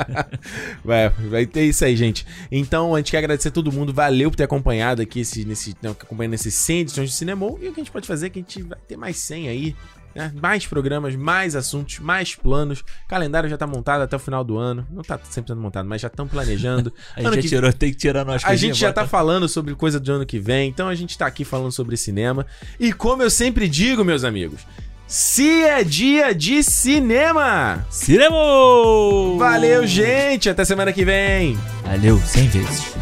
vai, 0.82 1.10
vai 1.10 1.46
ter 1.46 1.64
isso 1.64 1.84
aí, 1.84 1.94
gente. 1.94 2.26
Então, 2.50 2.94
a 2.94 2.98
gente 2.98 3.10
quer 3.10 3.18
agradecer 3.18 3.48
a 3.48 3.52
todo 3.52 3.70
mundo. 3.70 3.92
Valeu 3.92 4.30
por 4.30 4.36
ter 4.36 4.44
acompanhado 4.44 5.02
aqui 5.02 5.20
esse, 5.20 5.44
nesse, 5.44 5.74
não, 5.82 5.90
acompanhando 5.90 6.34
esses 6.34 6.54
100 6.54 6.80
edições 6.80 7.10
de 7.10 7.16
cinema. 7.16 7.46
E 7.60 7.68
o 7.68 7.72
que 7.72 7.80
a 7.80 7.84
gente 7.84 7.90
pode 7.90 8.06
fazer 8.06 8.26
é 8.26 8.30
que 8.30 8.38
a 8.38 8.42
gente 8.42 8.62
vai 8.62 8.78
ter 8.88 8.96
mais 8.96 9.18
100 9.18 9.48
aí. 9.48 9.76
Né? 10.14 10.32
Mais 10.40 10.66
programas, 10.66 11.14
mais 11.16 11.54
assuntos, 11.54 11.98
mais 11.98 12.34
planos. 12.34 12.80
O 12.80 13.08
calendário 13.08 13.50
já 13.50 13.58
tá 13.58 13.66
montado 13.66 14.00
até 14.02 14.16
o 14.16 14.18
final 14.18 14.44
do 14.44 14.56
ano. 14.56 14.86
Não 14.90 15.02
tá 15.02 15.18
100% 15.18 15.56
montado, 15.56 15.86
mas 15.86 16.00
já 16.00 16.08
estão 16.08 16.26
planejando. 16.26 16.92
A 17.16 17.22
gente 17.22 17.42
já 17.42 17.48
tirou, 17.48 17.72
tem 17.72 17.90
que 17.90 17.98
tirar 17.98 18.24
nós 18.24 18.42
A 18.44 18.54
gente 18.54 18.78
já 18.78 18.92
tá 18.92 19.06
falando 19.06 19.46
sobre 19.48 19.74
coisa 19.74 19.98
do 19.98 20.10
ano 20.10 20.24
que 20.24 20.38
vem, 20.38 20.68
então 20.68 20.88
a 20.88 20.94
gente 20.94 21.18
tá 21.18 21.26
aqui 21.26 21.44
falando 21.44 21.72
sobre 21.72 21.96
cinema. 21.96 22.46
E 22.78 22.92
como 22.92 23.22
eu 23.22 23.30
sempre 23.30 23.68
digo, 23.68 24.04
meus 24.04 24.24
amigos, 24.24 24.66
se 25.06 25.62
é 25.62 25.84
dia 25.84 26.34
de 26.34 26.62
cinema! 26.62 27.86
Cinema! 27.90 28.36
Valeu, 29.38 29.86
gente! 29.86 30.48
Até 30.48 30.64
semana 30.64 30.92
que 30.92 31.04
vem! 31.04 31.58
Valeu, 31.84 32.18
100 32.18 32.48
vezes. 32.48 32.94